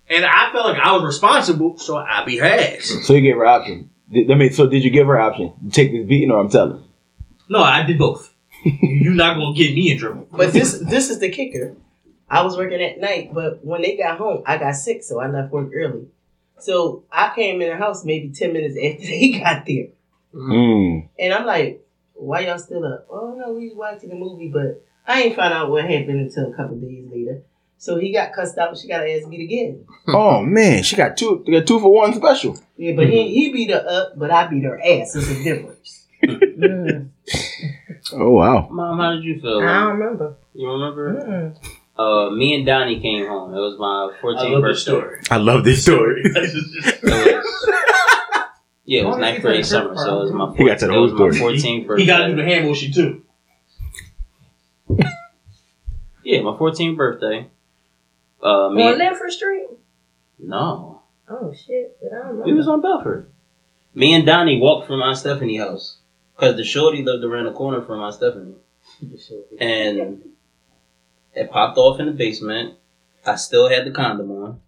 And 0.09 0.23
I 0.25 0.51
felt 0.51 0.65
like 0.67 0.79
I 0.79 0.91
was 0.93 1.03
responsible, 1.03 1.77
so 1.77 1.97
I 1.97 2.23
beat 2.25 2.37
her 2.39 2.45
ass. 2.45 2.93
So 3.03 3.13
you 3.13 3.21
gave 3.21 3.35
her 3.35 3.45
option. 3.45 3.89
Did, 4.11 4.29
I 4.29 4.35
mean, 4.35 4.51
so 4.51 4.67
did 4.67 4.83
you 4.83 4.91
give 4.91 5.07
her 5.07 5.19
option? 5.19 5.53
Take 5.71 5.91
this 5.91 6.05
beating, 6.05 6.29
or 6.31 6.39
I'm 6.39 6.49
telling. 6.49 6.83
No, 7.49 7.61
I 7.61 7.83
did 7.83 7.97
both. 7.97 8.31
You're 8.63 9.13
not 9.13 9.35
gonna 9.35 9.55
get 9.55 9.73
me 9.75 9.91
in 9.91 9.99
trouble. 9.99 10.27
But 10.31 10.53
this 10.53 10.79
this 10.79 11.09
is 11.09 11.19
the 11.19 11.29
kicker. 11.29 11.75
I 12.29 12.41
was 12.43 12.57
working 12.57 12.81
at 12.81 12.99
night, 12.99 13.31
but 13.33 13.63
when 13.63 13.81
they 13.83 13.95
got 13.97 14.17
home, 14.17 14.41
I 14.45 14.57
got 14.57 14.71
sick, 14.73 15.03
so 15.03 15.19
I 15.19 15.27
left 15.27 15.51
work 15.51 15.69
early. 15.73 16.07
So 16.59 17.03
I 17.11 17.31
came 17.35 17.61
in 17.61 17.69
the 17.69 17.77
house 17.77 18.03
maybe 18.05 18.29
ten 18.29 18.53
minutes 18.53 18.75
after 18.75 19.05
they 19.07 19.39
got 19.39 19.65
there, 19.65 19.87
Mm. 20.33 21.07
and 21.19 21.33
I'm 21.33 21.45
like, 21.45 21.84
"Why 22.15 22.41
y'all 22.41 22.57
still 22.57 22.83
up?" 22.85 23.07
Oh 23.09 23.35
no, 23.37 23.53
we 23.53 23.71
watching 23.75 24.09
the 24.09 24.15
movie, 24.15 24.49
but 24.51 24.83
I 25.07 25.21
ain't 25.23 25.35
found 25.35 25.53
out 25.53 25.69
what 25.69 25.83
happened 25.83 26.19
until 26.21 26.51
a 26.51 26.55
couple 26.55 26.77
days 26.77 27.05
later. 27.11 27.43
So 27.77 27.97
he 27.97 28.11
got 28.13 28.33
cussed 28.33 28.57
out. 28.57 28.77
She 28.77 28.87
got 28.87 28.99
to 29.01 29.11
ask 29.13 29.27
me 29.27 29.43
again. 29.43 29.85
Oh 30.07 30.41
man, 30.41 30.81
she 30.83 30.95
got 30.95 31.17
two. 31.17 31.43
They 31.45 31.51
got 31.53 31.67
two 31.67 31.79
for 31.79 31.91
one 31.91 32.13
special. 32.13 32.57
Yeah, 32.77 32.93
but 32.95 33.07
he 33.09 33.27
he 33.33 33.51
beat 33.51 33.71
her 33.71 33.85
up, 33.87 34.17
but 34.17 34.31
I 34.31 34.47
beat 34.47 34.63
her 34.63 34.79
ass. 34.79 35.13
There's 35.13 35.29
a 35.29 35.43
difference. 35.43 36.05
Mm. 36.23 37.09
Oh 38.13 38.29
wow. 38.29 38.67
Mom, 38.69 38.99
how 38.99 39.13
did 39.13 39.23
you 39.23 39.41
feel? 39.41 39.59
I 39.61 39.79
don't 39.79 39.97
remember. 39.97 40.35
You 40.53 40.69
remember? 40.71 41.13
Mm. 41.57 41.57
Uh, 41.97 42.29
me 42.29 42.53
and 42.53 42.63
Donnie 42.65 42.99
came 42.99 43.25
home. 43.25 43.51
It 43.51 43.57
was 43.57 43.77
my 43.79 44.11
14th 44.21 44.37
I 44.37 44.43
love 44.49 44.61
birthday. 44.61 44.73
this 44.73 44.81
story. 44.83 45.19
I 45.31 45.37
love 45.37 45.63
this 45.63 45.81
story. 45.81 46.23
It 48.87 48.91
was, 48.93 48.93
yeah, 48.93 49.01
it 49.01 49.05
was 49.05 49.15
Why 49.15 49.21
ninth 49.21 49.41
grade 49.41 49.57
you 49.57 49.63
summer, 49.63 49.95
so 49.97 50.19
it 50.19 50.23
was 50.23 50.31
my. 50.31 50.55
He 50.55 50.65
got 50.65 50.79
to 50.79 50.87
the 50.87 50.93
whole 50.93 51.09
story. 51.09 51.33
14th 51.33 51.87
birthday. 51.87 52.01
He 52.03 52.07
got 52.07 52.19
to 52.19 52.27
do 52.29 52.35
the 52.35 52.43
hand 52.43 52.65
motion 52.65 52.91
too. 52.93 53.23
Yeah, 56.23 56.41
my 56.41 56.51
14th 56.51 56.97
birthday. 56.97 57.47
Uh, 58.41 58.69
me. 58.69 58.83
On 58.83 58.97
Linford 58.97 59.31
Street? 59.31 59.67
no, 60.39 61.01
Oh 61.27 61.53
shit, 61.53 61.97
but 62.01 62.11
I 62.11 62.17
don't 62.17 62.27
remember. 62.27 62.45
we 62.45 62.53
was 62.53 62.67
on 62.67 62.81
Belford. 62.81 63.29
Me 63.95 64.13
and 64.13 64.25
Donnie 64.25 64.59
walked 64.59 64.87
from 64.87 65.01
Aunt 65.01 65.17
Stephanie 65.17 65.57
house 65.57 65.97
because 66.35 66.55
the 66.55 66.63
shorty 66.63 67.01
lived 67.03 67.23
around 67.23 67.45
the 67.45 67.53
corner 67.53 67.81
from 67.81 68.01
Aunt 68.01 68.13
Stephanie, 68.13 68.55
and 69.59 70.21
it 71.33 71.49
popped 71.49 71.77
off 71.77 71.99
in 71.99 72.05
the 72.07 72.11
basement. 72.11 72.75
I 73.25 73.35
still 73.35 73.69
had 73.69 73.85
the 73.85 73.91
condom 73.91 74.31
on. 74.31 74.59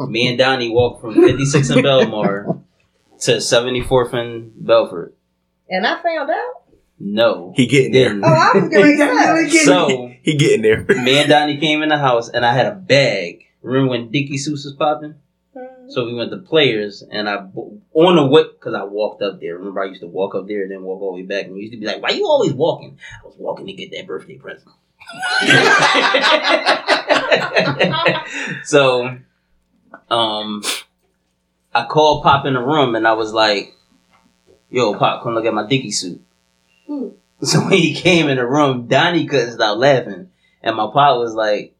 Me 0.10 0.26
and 0.26 0.38
Donnie 0.38 0.70
walked 0.70 1.00
from 1.00 1.14
56 1.14 1.70
in 1.70 1.84
Belmar 1.84 2.62
to 3.20 3.36
74th 3.36 4.12
and 4.12 4.52
Belford. 4.56 5.14
and 5.68 5.86
I 5.86 6.02
found 6.02 6.30
out. 6.30 6.52
No, 6.98 7.52
He 7.54 7.66
getting 7.66 7.92
there. 7.92 8.18
Oh, 8.22 8.26
I 8.26 8.58
was 8.58 8.68
getting 8.70 8.96
to 8.96 9.50
say. 9.50 9.64
So 9.64 10.12
He 10.22 10.36
getting 10.36 10.62
there. 10.62 10.82
me 10.84 11.18
and 11.18 11.28
Donnie 11.28 11.58
came 11.58 11.82
in 11.82 11.90
the 11.90 11.98
house 11.98 12.28
and 12.30 12.44
I 12.44 12.54
had 12.54 12.66
a 12.66 12.74
bag. 12.74 13.44
Remember 13.62 13.90
when 13.90 14.10
Dickie 14.10 14.38
suit 14.38 14.52
was 14.52 14.74
popping? 14.78 15.14
So 15.88 16.04
we 16.04 16.14
went 16.14 16.30
to 16.32 16.38
Players 16.38 17.02
and 17.08 17.28
I 17.28 17.36
on 17.92 18.16
the 18.16 18.26
whip 18.26 18.58
because 18.58 18.74
I 18.74 18.82
walked 18.84 19.22
up 19.22 19.40
there. 19.40 19.56
Remember 19.56 19.82
I 19.82 19.86
used 19.86 20.00
to 20.00 20.06
walk 20.06 20.34
up 20.34 20.46
there 20.48 20.62
and 20.62 20.70
then 20.70 20.82
walk 20.82 21.00
all 21.00 21.16
the 21.16 21.22
way 21.22 21.26
back 21.26 21.44
and 21.46 21.54
we 21.54 21.60
used 21.60 21.72
to 21.72 21.78
be 21.78 21.86
like, 21.86 22.02
"Why 22.02 22.10
you 22.10 22.26
always 22.26 22.52
walking?" 22.52 22.98
I 23.22 23.26
was 23.26 23.36
walking 23.38 23.66
to 23.66 23.72
get 23.72 23.90
that 23.92 24.06
birthday 24.06 24.36
present. 24.36 24.68
so, 28.64 29.16
um, 30.10 30.62
I 31.76 31.84
called 31.84 32.22
Pop 32.22 32.46
in 32.46 32.54
the 32.54 32.60
room 32.60 32.94
and 32.94 33.06
I 33.06 33.12
was 33.12 33.34
like, 33.34 33.76
"Yo, 34.70 34.94
Pop, 34.94 35.22
come 35.22 35.34
look 35.34 35.44
at 35.44 35.52
my 35.52 35.66
Dickie 35.66 35.90
suit." 35.90 36.22
Hmm. 36.86 37.08
So 37.42 37.60
when 37.60 37.74
he 37.74 37.94
came 37.94 38.30
in 38.30 38.38
the 38.38 38.46
room, 38.46 38.86
Donnie 38.86 39.26
couldn't 39.26 39.52
stop 39.52 39.76
laughing, 39.76 40.30
and 40.62 40.74
my 40.74 40.84
pop 40.84 41.18
was 41.18 41.34
like, 41.34 41.74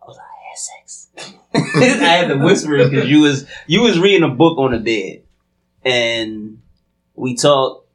"I 0.00 0.06
was 0.06 0.16
like, 0.16 0.24
I 0.24 0.48
had 0.48 0.58
sex." 0.58 1.08
I 2.00 2.06
had 2.06 2.28
to 2.28 2.36
whisper 2.36 2.76
it 2.76 2.90
because 2.90 3.08
you 3.08 3.22
was 3.22 3.44
you 3.66 3.82
was 3.82 3.98
reading 3.98 4.22
a 4.22 4.28
book 4.32 4.56
on 4.58 4.70
the 4.70 4.78
bed, 4.78 5.24
and 5.84 6.62
we 7.16 7.34
talked. 7.34 7.88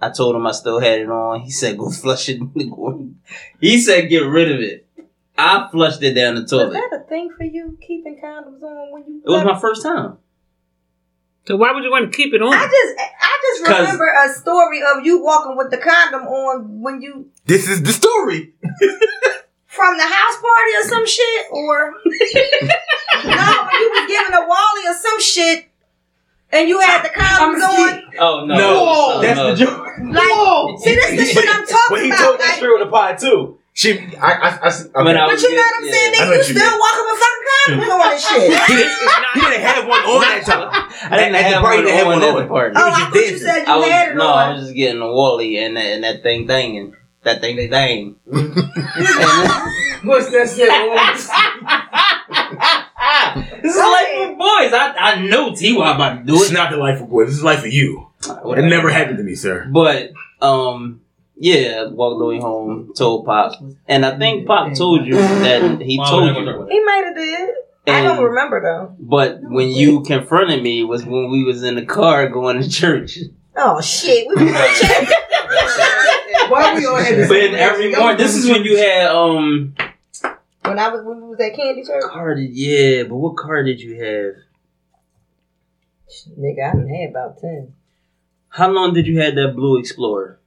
I 0.00 0.08
told 0.08 0.34
him 0.34 0.46
I 0.46 0.52
still 0.52 0.80
had 0.80 0.98
it 1.00 1.10
on. 1.10 1.40
He 1.40 1.50
said, 1.50 1.76
"Go 1.76 1.90
flush 1.90 2.30
it." 2.30 2.40
in 2.40 2.50
the 2.54 2.64
Gordon." 2.64 3.20
He 3.60 3.78
said, 3.82 4.08
"Get 4.08 4.20
rid 4.20 4.50
of 4.50 4.60
it." 4.60 4.83
I 5.36 5.68
flushed 5.70 6.02
it 6.02 6.14
down 6.14 6.36
the 6.36 6.42
Was 6.42 6.50
toilet. 6.50 6.72
that 6.74 7.00
a 7.04 7.08
thing 7.08 7.30
for 7.36 7.44
you, 7.44 7.76
keeping 7.84 8.20
condoms 8.22 8.62
on 8.62 8.92
when 8.92 9.04
you? 9.06 9.22
It 9.26 9.30
was 9.30 9.44
my 9.44 9.58
first 9.58 9.82
time. 9.82 10.18
So 11.46 11.56
why 11.56 11.72
would 11.72 11.84
you 11.84 11.90
want 11.90 12.10
to 12.10 12.16
keep 12.16 12.32
it 12.32 12.40
on? 12.40 12.54
I 12.54 12.62
just, 12.66 12.94
I 12.98 13.38
just 13.42 13.68
remember 13.78 14.06
a 14.24 14.28
story 14.32 14.80
of 14.82 15.04
you 15.04 15.22
walking 15.22 15.56
with 15.56 15.70
the 15.70 15.76
condom 15.78 16.22
on 16.22 16.80
when 16.80 17.02
you 17.02 17.30
This 17.44 17.68
is 17.68 17.82
the 17.82 17.92
story. 17.92 18.54
from 19.66 19.96
the 19.98 20.04
house 20.04 20.36
party 20.40 20.72
or 20.78 20.88
some 20.88 21.06
shit, 21.06 21.46
or 21.50 21.90
no, 23.24 23.66
when 23.66 23.80
you 23.80 23.90
was 23.90 24.06
giving 24.08 24.34
a 24.34 24.46
Wally 24.48 24.86
or 24.88 24.94
some 24.94 25.20
shit, 25.20 25.66
and 26.52 26.68
you 26.68 26.78
had 26.80 27.02
the 27.04 27.08
condoms 27.08 27.62
on. 27.62 28.02
Oh 28.20 28.44
no, 28.46 28.54
No, 28.56 29.20
that's 29.20 29.36
no. 29.36 29.50
the 29.54 29.56
joke. 29.64 29.86
Like, 30.04 30.78
see, 30.80 30.94
this 30.94 31.10
is 31.10 31.18
the 31.34 31.40
shit 31.40 31.48
I'm 31.54 31.66
talking 31.66 31.66
about. 31.66 31.90
But 31.90 32.02
he 32.02 32.08
about. 32.10 32.18
told 32.24 32.40
that 32.40 32.46
like, 32.48 32.56
story 32.56 32.72
on 32.72 32.80
the 32.86 32.90
pod 32.90 33.18
too. 33.18 33.58
She, 33.76 33.90
I, 34.16 34.32
I, 34.32 34.58
I, 34.66 34.70
see- 34.70 34.84
okay. 34.88 35.02
When 35.02 35.16
I 35.16 35.26
but 35.26 35.42
you 35.42 35.50
know 35.50 35.56
what 35.60 35.82
I'm 35.82 35.90
saying? 35.92 36.12
I 36.14 36.16
Nigga, 36.16 36.24
you 36.24 36.30
what 36.30 36.38
you 36.38 36.44
still 36.54 36.70
mean. 36.70 36.78
walking 36.78 37.06
with 37.10 37.20
fucking 37.20 37.46
condoms 37.58 37.90
on 37.90 37.98
and 38.12 38.20
shit. 38.22 38.54
he, 38.68 38.74
didn't, 38.76 38.98
he 39.34 39.40
didn't 39.40 39.60
have 39.66 39.82
one 39.88 40.00
on 40.00 40.20
that 40.22 40.42
time. 40.46 40.68
I 41.12 41.14
didn't 41.18 41.34
At 41.34 41.44
have 41.44 41.60
party, 41.62 41.76
one 41.78 41.84
they 41.84 41.90
had 41.92 42.06
on 42.06 42.12
one 42.12 42.22
at 42.22 42.28
on. 42.28 42.36
the 42.42 42.46
party. 42.48 42.74
Oh, 42.78 42.86
was 42.86 42.94
I 42.94 42.98
just 43.00 43.10
thought 43.10 43.30
you 43.32 43.38
said 43.38 43.58
you 43.66 43.72
I 43.72 43.76
was 43.76 43.88
had 43.88 44.08
it 44.10 44.14
no, 44.16 44.26
on. 44.28 44.38
I 44.38 44.52
was 44.54 44.62
just 44.62 44.74
getting 44.76 45.02
a 45.02 45.12
Wally 45.12 45.56
and 45.58 45.76
that, 45.76 45.84
and 45.86 46.04
that 46.04 46.22
thing 46.22 46.46
thing 46.46 46.94
that 47.24 47.40
thing 47.40 47.56
they 47.56 47.66
thing. 47.68 48.14
What's 48.26 48.44
that 50.30 50.48
say? 50.48 50.68
this 53.62 53.74
is 53.74 53.80
like 53.80 54.08
for 54.14 54.36
boys. 54.36 54.72
I 54.72 54.94
I 54.98 55.26
know 55.26 55.54
T 55.54 55.76
Y 55.76 55.94
about 55.94 56.18
to 56.18 56.24
do 56.24 56.34
it. 56.34 56.38
It's 56.42 56.50
not 56.52 56.70
the 56.70 56.76
life 56.76 57.00
of 57.00 57.08
boys. 57.08 57.28
This 57.28 57.36
is 57.38 57.44
life 57.44 57.60
for 57.60 57.68
you. 57.68 58.08
It 58.26 58.62
never 58.68 58.90
happened 58.90 59.18
to 59.18 59.24
me, 59.24 59.34
sir. 59.34 59.66
But 59.70 60.12
um, 60.40 61.00
yeah, 61.36 61.86
walked 61.88 62.18
the 62.18 62.24
way 62.24 62.38
home, 62.38 62.92
told 62.96 63.26
Pop, 63.26 63.62
and 63.88 64.06
I 64.06 64.18
think 64.18 64.46
Pop 64.46 64.74
told 64.74 65.06
you 65.06 65.14
that 65.16 65.80
he 65.80 65.98
told 65.98 66.22
we're 66.22 66.26
not 66.32 66.34
gonna 66.34 66.50
you. 66.52 66.58
talk 66.58 66.70
He 66.70 66.84
might 66.84 67.02
have 67.06 67.16
did. 67.16 67.50
I 67.86 68.02
don't 68.02 68.24
remember 68.24 68.62
though. 68.62 68.96
But 68.98 69.40
when 69.42 69.68
you 69.68 70.02
confronted 70.02 70.62
me 70.62 70.84
was 70.84 71.04
when 71.04 71.30
we 71.30 71.44
was 71.44 71.62
in 71.62 71.74
the 71.74 71.84
car 71.84 72.28
going 72.28 72.60
to 72.62 72.68
church. 72.68 73.18
Oh 73.56 73.80
shit, 73.80 74.26
we 74.28 74.34
was 74.34 74.52
gonna 74.52 74.74
check. 74.80 75.08
Why 76.50 76.74
we 76.76 76.86
all 76.86 76.96
had 76.96 77.16
the 77.16 77.26
But 77.28 77.58
every 77.58 77.94
morning, 77.94 78.16
this 78.16 78.34
is 78.36 78.48
when 78.48 78.64
you 78.64 78.76
had 78.78 79.06
um 79.06 79.74
When 80.62 80.78
I 80.78 80.88
was 80.88 81.04
when 81.04 81.20
we 81.22 81.28
was 81.28 81.40
at 81.40 81.54
Candy 81.54 81.84
Church, 81.84 82.02
car. 82.04 82.34
Did, 82.34 82.50
yeah, 82.52 83.02
but 83.04 83.16
what 83.16 83.36
car 83.36 83.62
did 83.62 83.80
you 83.80 83.94
have? 84.02 84.34
nigga, 86.38 86.70
I 86.70 86.72
done 86.72 86.88
had 86.88 87.10
about 87.10 87.38
ten. 87.40 87.74
How 88.48 88.70
long 88.70 88.94
did 88.94 89.06
you 89.06 89.20
have 89.20 89.34
that 89.34 89.54
Blue 89.54 89.78
Explorer? 89.78 90.38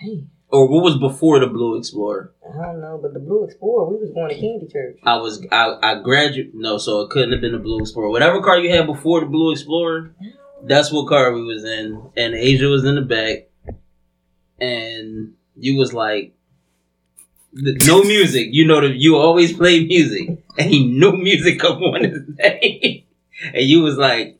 Dang, 0.00 0.30
Or 0.48 0.68
what 0.68 0.84
was 0.84 0.96
before 0.98 1.40
the 1.40 1.46
Blue 1.46 1.76
Explorer? 1.78 2.32
I 2.46 2.66
don't 2.66 2.80
know, 2.80 2.98
but 3.00 3.12
the 3.14 3.20
Blue 3.20 3.44
Explorer, 3.44 3.88
we 3.90 3.96
was 3.96 4.10
going 4.12 4.28
to 4.28 4.34
Candy 4.40 4.68
Church. 4.72 4.98
I 5.04 5.16
was 5.16 5.44
I 5.50 5.76
I 5.82 6.00
graduate 6.02 6.50
no, 6.54 6.78
so 6.78 7.00
it 7.02 7.10
couldn't 7.10 7.32
have 7.32 7.40
been 7.40 7.52
the 7.52 7.58
Blue 7.58 7.80
Explorer. 7.80 8.10
Whatever 8.10 8.42
car 8.42 8.58
you 8.58 8.70
had 8.74 8.86
before 8.86 9.20
the 9.20 9.26
Blue 9.26 9.52
Explorer, 9.52 10.14
that's 10.64 10.92
what 10.92 11.08
car 11.08 11.32
we 11.32 11.44
was 11.44 11.64
in. 11.64 12.10
And 12.16 12.34
Asia 12.34 12.66
was 12.66 12.84
in 12.84 12.94
the 12.94 13.02
back, 13.02 13.48
and 14.60 15.34
you 15.56 15.76
was 15.76 15.92
like, 15.92 16.34
no 17.52 18.02
music. 18.14 18.48
You 18.50 18.66
know 18.66 18.80
that 18.80 18.94
you 18.96 19.16
always 19.16 19.52
play 19.52 19.84
music, 19.84 20.38
and 20.58 20.70
he 20.70 20.86
no 20.86 21.12
music 21.12 21.58
come 21.58 21.82
on 21.82 22.04
his 22.04 22.20
name, 22.38 23.04
and 23.54 23.64
you 23.64 23.82
was 23.82 23.96
like. 23.96 24.38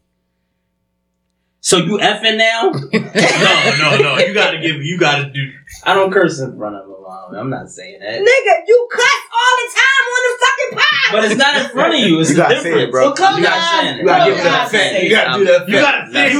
So 1.66 1.78
you 1.78 1.98
effing 1.98 2.36
now? 2.38 2.70
no, 2.70 3.76
no, 3.80 3.98
no. 4.00 4.18
You 4.18 4.32
gotta 4.32 4.58
give. 4.58 4.76
You 4.84 4.96
gotta 5.00 5.30
do. 5.30 5.50
I 5.82 5.94
don't 5.94 6.12
curse 6.12 6.38
in 6.38 6.56
front 6.56 6.76
of 6.76 6.86
my 6.86 6.94
mom. 7.02 7.34
I'm 7.34 7.50
not 7.50 7.68
saying 7.70 7.98
that. 7.98 8.20
Nigga, 8.20 8.54
you 8.68 8.88
cuss 8.92 9.22
all 9.34 9.56
the 9.58 9.68
time 9.74 10.06
on 10.14 10.22
the 10.22 10.38
fucking 10.46 10.78
pod. 10.78 11.10
But 11.12 11.24
it's 11.24 11.36
not 11.36 11.56
in 11.56 11.68
front 11.76 11.94
of 11.94 12.00
you. 12.08 12.20
It's 12.20 12.30
You 12.30 12.36
the 12.36 12.42
gotta 12.42 12.54
difference. 12.54 12.76
say 12.76 12.82
it, 12.84 12.90
bro. 12.92 13.06
Well, 13.06 13.14
come 13.16 13.38
You 13.38 13.42
gotta 13.42 13.88
on. 13.88 13.98
You 13.98 14.04
gotta 14.04 14.30
give 14.30 14.44
that 14.44 14.46
I 14.46 14.66
effect. 14.66 14.90
say 14.94 15.04
You 15.04 15.10
gotta 15.10 15.38
do 15.40 15.44
that. 15.46 15.68
You 15.68 15.74
gotta 15.80 15.98
Not 16.04 16.12
say 16.12 16.32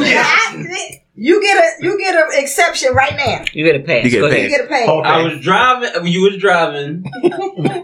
saying 0.53 0.67
it. 0.71 1.03
You 1.17 1.43
get 1.43 1.57
a 1.57 1.85
you 1.85 1.99
get 1.99 2.15
an 2.15 2.29
exception 2.35 2.93
right 2.95 3.17
now. 3.17 3.45
You 3.53 3.65
get 3.65 3.75
a 3.81 3.83
pass. 3.85 4.05
You 4.05 4.11
get 4.11 4.23
a 4.23 4.29
pass. 4.29 4.39
You 4.43 4.49
get 4.49 4.65
a 4.65 4.69
pay. 4.69 4.87
Okay. 4.87 5.09
I 5.09 5.23
was 5.25 5.41
driving. 5.41 6.07
You 6.07 6.23
was 6.23 6.37
driving. 6.37 7.05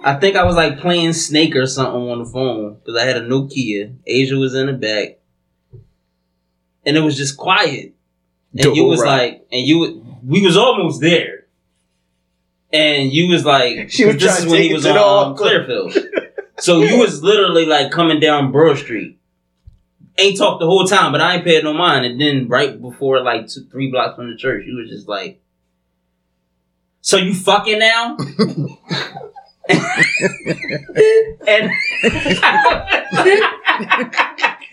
I 0.04 0.14
think 0.20 0.36
I 0.36 0.44
was 0.44 0.54
like 0.54 0.78
playing 0.78 1.12
Snake 1.14 1.56
or 1.56 1.66
something 1.66 2.02
on 2.08 2.20
the 2.20 2.24
phone 2.30 2.74
because 2.76 3.02
I 3.02 3.04
had 3.04 3.16
a 3.16 3.22
Nokia. 3.26 3.96
Asia 4.06 4.36
was 4.36 4.54
in 4.54 4.66
the 4.66 4.74
back, 4.74 5.18
and 6.84 6.96
it 6.96 7.00
was 7.00 7.16
just 7.16 7.36
quiet. 7.36 7.94
And 8.56 8.76
you 8.76 8.84
was 8.84 9.00
Right. 9.00 9.32
like, 9.32 9.46
and 9.50 9.66
you 9.66 10.04
we 10.24 10.42
was 10.44 10.56
almost 10.56 11.00
there, 11.00 11.46
and 12.72 13.12
you 13.12 13.28
was 13.28 13.44
like, 13.44 13.90
She 13.96 14.04
was 14.04 14.16
this 14.16 14.24
trying 14.24 14.36
is 14.38 14.44
to 14.44 14.50
when 14.50 14.62
he 14.62 14.70
it 14.70 14.74
was 14.74 14.82
to 14.84 14.90
on 14.90 14.94
the 14.94 15.30
um. 15.30 15.36
Clearfield. 15.36 15.96
so 16.58 16.80
you 16.82 16.98
was 16.98 17.22
literally 17.22 17.64
like 17.66 17.90
coming 17.90 18.20
down 18.20 18.52
Burr 18.52 18.76
Street. 18.76 19.18
Ain't 20.18 20.36
talked 20.36 20.60
the 20.60 20.66
whole 20.66 20.86
time, 20.86 21.10
but 21.10 21.22
I 21.22 21.36
ain't 21.36 21.44
paid 21.44 21.64
no 21.64 21.72
mind. 21.72 22.04
And 22.04 22.20
then 22.20 22.46
right 22.46 22.78
before 22.80 23.20
like 23.22 23.48
two, 23.48 23.64
three 23.70 23.90
blocks 23.90 24.16
from 24.16 24.30
the 24.30 24.36
church, 24.36 24.64
you 24.66 24.76
was 24.76 24.90
just 24.90 25.08
like, 25.08 25.40
"So 27.00 27.16
you 27.16 27.32
fucking 27.32 27.78
now?" 27.78 28.18
and 31.48 31.70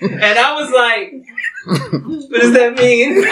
and 0.01 0.39
I 0.39 0.53
was 0.55 0.71
like, 0.71 1.13
"What 2.29 2.41
does 2.41 2.53
that 2.53 2.75
mean?" 2.77 3.23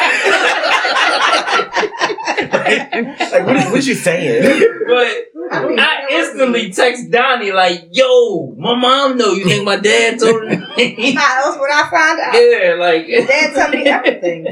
Like, 2.18 3.46
what, 3.46 3.56
is, 3.56 3.72
what 3.72 3.86
you 3.86 3.96
saying? 3.96 4.44
but 4.88 5.08
I 5.52 6.08
instantly 6.12 6.72
text 6.72 7.10
Donnie 7.12 7.52
like, 7.52 7.90
"Yo, 7.92 8.54
my 8.58 8.76
mom 8.76 9.18
know 9.18 9.32
you 9.34 9.46
think 9.46 9.64
my 9.66 9.78
dad 9.78 10.20
told 10.20 10.44
her." 10.44 10.50
That's 10.78 11.58
what 11.58 11.72
I 11.72 11.90
found 11.90 12.20
out. 12.20 12.34
yeah, 12.34 12.76
like. 12.78 13.08
Dad 13.28 13.54
told 13.56 13.72
me 13.74 13.86
everything. 13.88 14.48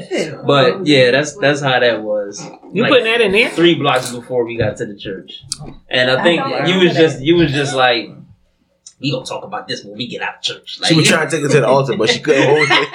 But 0.46 0.86
yeah, 0.86 1.12
that's 1.12 1.36
that's 1.38 1.62
how 1.62 1.80
that 1.80 2.02
was. 2.04 2.44
You 2.74 2.84
Like, 2.84 2.92
putting 2.92 3.06
that 3.06 3.22
in 3.22 3.32
there? 3.32 3.50
three 3.52 3.76
blocks 3.76 4.12
before 4.12 4.46
we 4.46 4.58
got 4.58 4.78
to 4.78 4.86
the 4.86 4.96
church, 4.98 5.44
and 5.90 6.10
I 6.12 6.20
I 6.20 6.24
think 6.24 6.42
don't 6.42 6.52
you 6.52 6.58
remember 6.76 6.86
was 6.86 6.96
just 6.96 7.22
you 7.22 7.36
was 7.36 7.52
just 7.52 7.76
like, 7.76 8.10
"We 9.00 9.12
gonna 9.12 9.26
talk 9.26 9.44
about 9.44 9.68
this 9.68 9.84
when 9.84 9.98
we 9.98 10.08
get 10.08 10.22
out 10.22 10.36
of 10.38 10.42
church." 10.42 10.80
Like, 10.82 10.90
She 10.90 10.96
was 10.96 11.08
trying 11.08 11.30
to 11.30 11.36
take 11.36 11.46
it 11.46 11.52
to 11.52 11.60
the 11.62 11.68
altar, 11.68 11.96
but 11.98 12.10
she 12.10 12.20
couldn't 12.20 12.48
hold 12.48 12.68
it. 12.70 12.90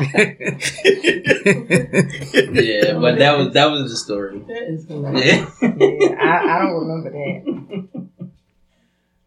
yeah, 1.60 2.98
but 2.98 3.18
that 3.18 3.36
was 3.38 3.52
that 3.54 3.70
was 3.70 3.90
the 3.90 3.96
story. 3.96 4.38
That 4.40 4.62
is 4.72 4.86
hilarious. 4.86 5.24
Yeah, 5.26 5.50
Yeah, 5.78 6.16
I, 6.20 6.56
I 6.56 6.58
don't 6.62 6.86
remember 6.86 7.10
that. 7.10 7.98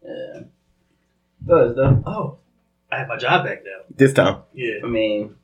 yeah. 0.04 0.40
Does 1.46 1.76
though. 1.76 2.02
Oh, 2.06 2.38
I 2.90 2.98
have 2.98 3.08
my 3.08 3.16
job 3.16 3.44
back 3.44 3.62
now. 3.64 3.82
This 3.94 4.12
time. 4.12 4.42
Yeah. 4.54 4.78
I 4.84 4.86
mean, 4.86 5.34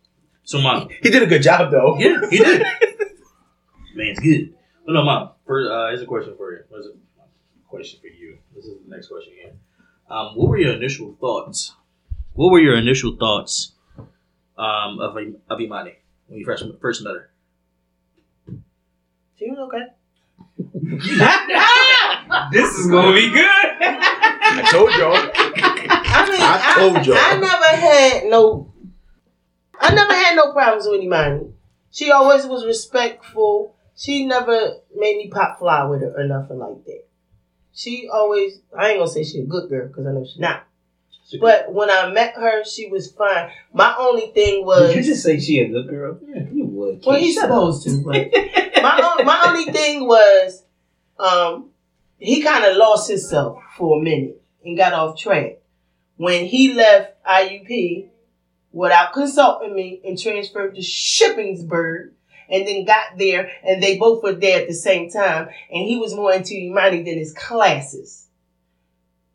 So, 0.45 0.61
mom. 0.61 0.89
He 1.03 1.11
did 1.11 1.23
a 1.23 1.27
good 1.27 1.43
job, 1.43 1.71
though. 1.71 1.97
Yeah, 1.99 2.21
he 2.31 2.39
did. 2.39 2.63
Man's 3.95 4.19
good. 4.21 4.55
But 4.87 4.93
no, 4.93 5.03
mom. 5.05 5.31
For, 5.47 5.71
uh, 5.71 5.89
here's 5.89 6.03
a 6.03 6.07
question 6.07 6.35
for 6.37 6.53
you. 6.53 6.61
What's 6.69 6.87
a 6.87 6.91
question 7.71 8.01
for 8.01 8.09
you? 8.09 8.39
This 8.55 8.65
is 8.67 8.79
the 8.85 8.91
next 8.91 9.09
question 9.09 9.33
here. 9.41 9.53
Um, 10.11 10.35
what 10.35 10.49
were 10.49 10.59
your 10.59 10.75
initial 10.75 11.17
thoughts? 11.21 11.75
What 12.35 12.51
were 12.51 12.61
your 12.61 12.77
initial 12.77 13.17
thoughts 13.17 13.73
um, 14.59 14.99
of 14.99 15.17
of 15.49 15.61
Imani 15.61 15.95
when 16.27 16.39
you 16.41 16.45
first 16.45 16.65
first 16.81 17.03
met 17.05 17.15
her? 17.15 17.31
She 19.39 19.49
was 19.49 19.59
okay. 19.59 19.87
this 22.53 22.79
is 22.79 22.91
gonna 22.91 23.15
be 23.15 23.31
good. 23.31 23.41
I 23.43 24.69
told 24.71 24.91
y'all. 24.95 25.15
I 25.15 26.29
mean, 26.29 26.41
I 26.41 26.61
I, 26.63 26.75
told 26.79 27.07
y'all. 27.07 27.17
I 27.17 27.39
never 27.39 27.77
had 27.77 28.31
no. 28.31 28.73
I 29.81 29.95
never 29.95 30.13
had 30.13 30.37
no 30.37 30.53
problems 30.53 30.87
with 30.87 31.01
Imani. 31.01 31.53
She 31.91 32.11
always 32.11 32.45
was 32.47 32.67
respectful. 32.67 33.77
She 33.97 34.27
never 34.27 34.79
made 34.95 35.17
me 35.17 35.29
pop 35.29 35.59
fly 35.59 35.85
with 35.85 36.03
her 36.03 36.15
or 36.17 36.27
nothing 36.27 36.59
like 36.59 36.85
that. 36.85 37.05
She 37.81 38.09
always. 38.13 38.61
I 38.79 38.91
ain't 38.91 38.99
gonna 38.99 39.11
say 39.11 39.25
she 39.25 39.39
a 39.41 39.47
good 39.47 39.71
girl 39.71 39.89
because 39.89 40.07
I 40.07 40.13
know 40.13 40.25
she's 40.25 40.39
not. 40.39 40.67
But 41.41 41.73
when 41.73 41.89
I 41.91 42.11
met 42.11 42.35
her, 42.35 42.65
she 42.65 42.89
was 42.89 43.11
fine. 43.13 43.51
My 43.73 43.95
only 43.99 44.33
thing 44.35 44.67
was. 44.67 44.93
Did 44.93 44.97
you 44.97 45.13
just 45.13 45.23
say 45.23 45.39
she 45.39 45.61
a 45.61 45.69
good 45.69 45.89
girl? 45.89 46.19
Yeah, 46.27 46.43
you 46.53 46.67
would. 46.67 47.03
Well, 47.07 47.19
he's 47.19 47.41
supposed 47.41 47.85
to, 47.85 48.03
but 48.05 48.31
my 48.83 49.23
my 49.25 49.45
only 49.47 49.73
thing 49.73 50.07
was, 50.07 50.63
um, 51.19 51.71
he 52.19 52.43
kind 52.43 52.65
of 52.67 52.77
lost 52.77 53.09
himself 53.09 53.63
for 53.79 53.99
a 53.99 54.03
minute 54.03 54.43
and 54.63 54.77
got 54.77 54.93
off 54.93 55.19
track 55.19 55.61
when 56.17 56.45
he 56.45 56.75
left 56.75 57.15
IUP 57.25 58.09
without 58.73 59.15
consulting 59.15 59.75
me 59.75 60.03
and 60.05 60.19
transferred 60.19 60.75
to 60.75 60.83
Shippensburg. 60.83 62.11
And 62.51 62.67
then 62.67 62.85
got 62.85 63.17
there, 63.17 63.51
and 63.63 63.83
they 63.83 63.97
both 63.97 64.23
were 64.23 64.33
there 64.33 64.61
at 64.61 64.69
the 64.69 64.75
same 64.75 65.11
time. 65.11 65.49
And 65.71 65.87
he 65.87 65.97
was 65.97 66.15
more 66.15 66.33
into 66.33 66.55
Imani 66.55 67.03
than 67.03 67.19
his 67.19 67.33
classes. 67.33 68.27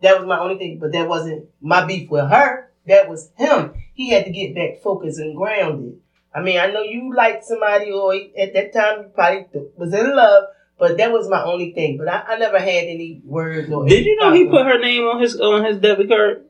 That 0.01 0.19
was 0.19 0.27
my 0.27 0.39
only 0.39 0.57
thing, 0.57 0.79
but 0.79 0.91
that 0.91 1.07
wasn't 1.07 1.49
my 1.61 1.85
beef 1.85 2.09
with 2.09 2.29
her. 2.29 2.71
That 2.87 3.09
was 3.09 3.29
him. 3.37 3.73
He 3.93 4.09
had 4.09 4.25
to 4.25 4.31
get 4.31 4.53
back 4.53 4.83
focused 4.83 5.19
and 5.19 5.35
grounded. 5.35 5.99
I 6.33 6.41
mean, 6.41 6.59
I 6.59 6.67
know 6.67 6.81
you 6.81 7.15
liked 7.15 7.45
somebody, 7.45 7.91
or 7.91 8.13
at 8.13 8.53
that 8.53 8.73
time 8.73 9.03
you 9.03 9.09
probably 9.15 9.47
was 9.77 9.93
in 9.93 10.15
love, 10.15 10.43
but 10.77 10.97
that 10.97 11.11
was 11.11 11.29
my 11.29 11.41
only 11.41 11.71
thing. 11.71 11.97
But 11.97 12.09
I, 12.09 12.33
I 12.33 12.37
never 12.37 12.59
had 12.59 12.83
any 12.83 13.21
words 13.23 13.71
or. 13.71 13.87
Did 13.87 14.05
you 14.05 14.17
know 14.17 14.33
he 14.33 14.45
put 14.45 14.65
her 14.65 14.77
name 14.77 15.03
on 15.03 15.21
his 15.21 15.39
on 15.39 15.63
his 15.63 15.77
debit 15.77 16.09
card? 16.09 16.45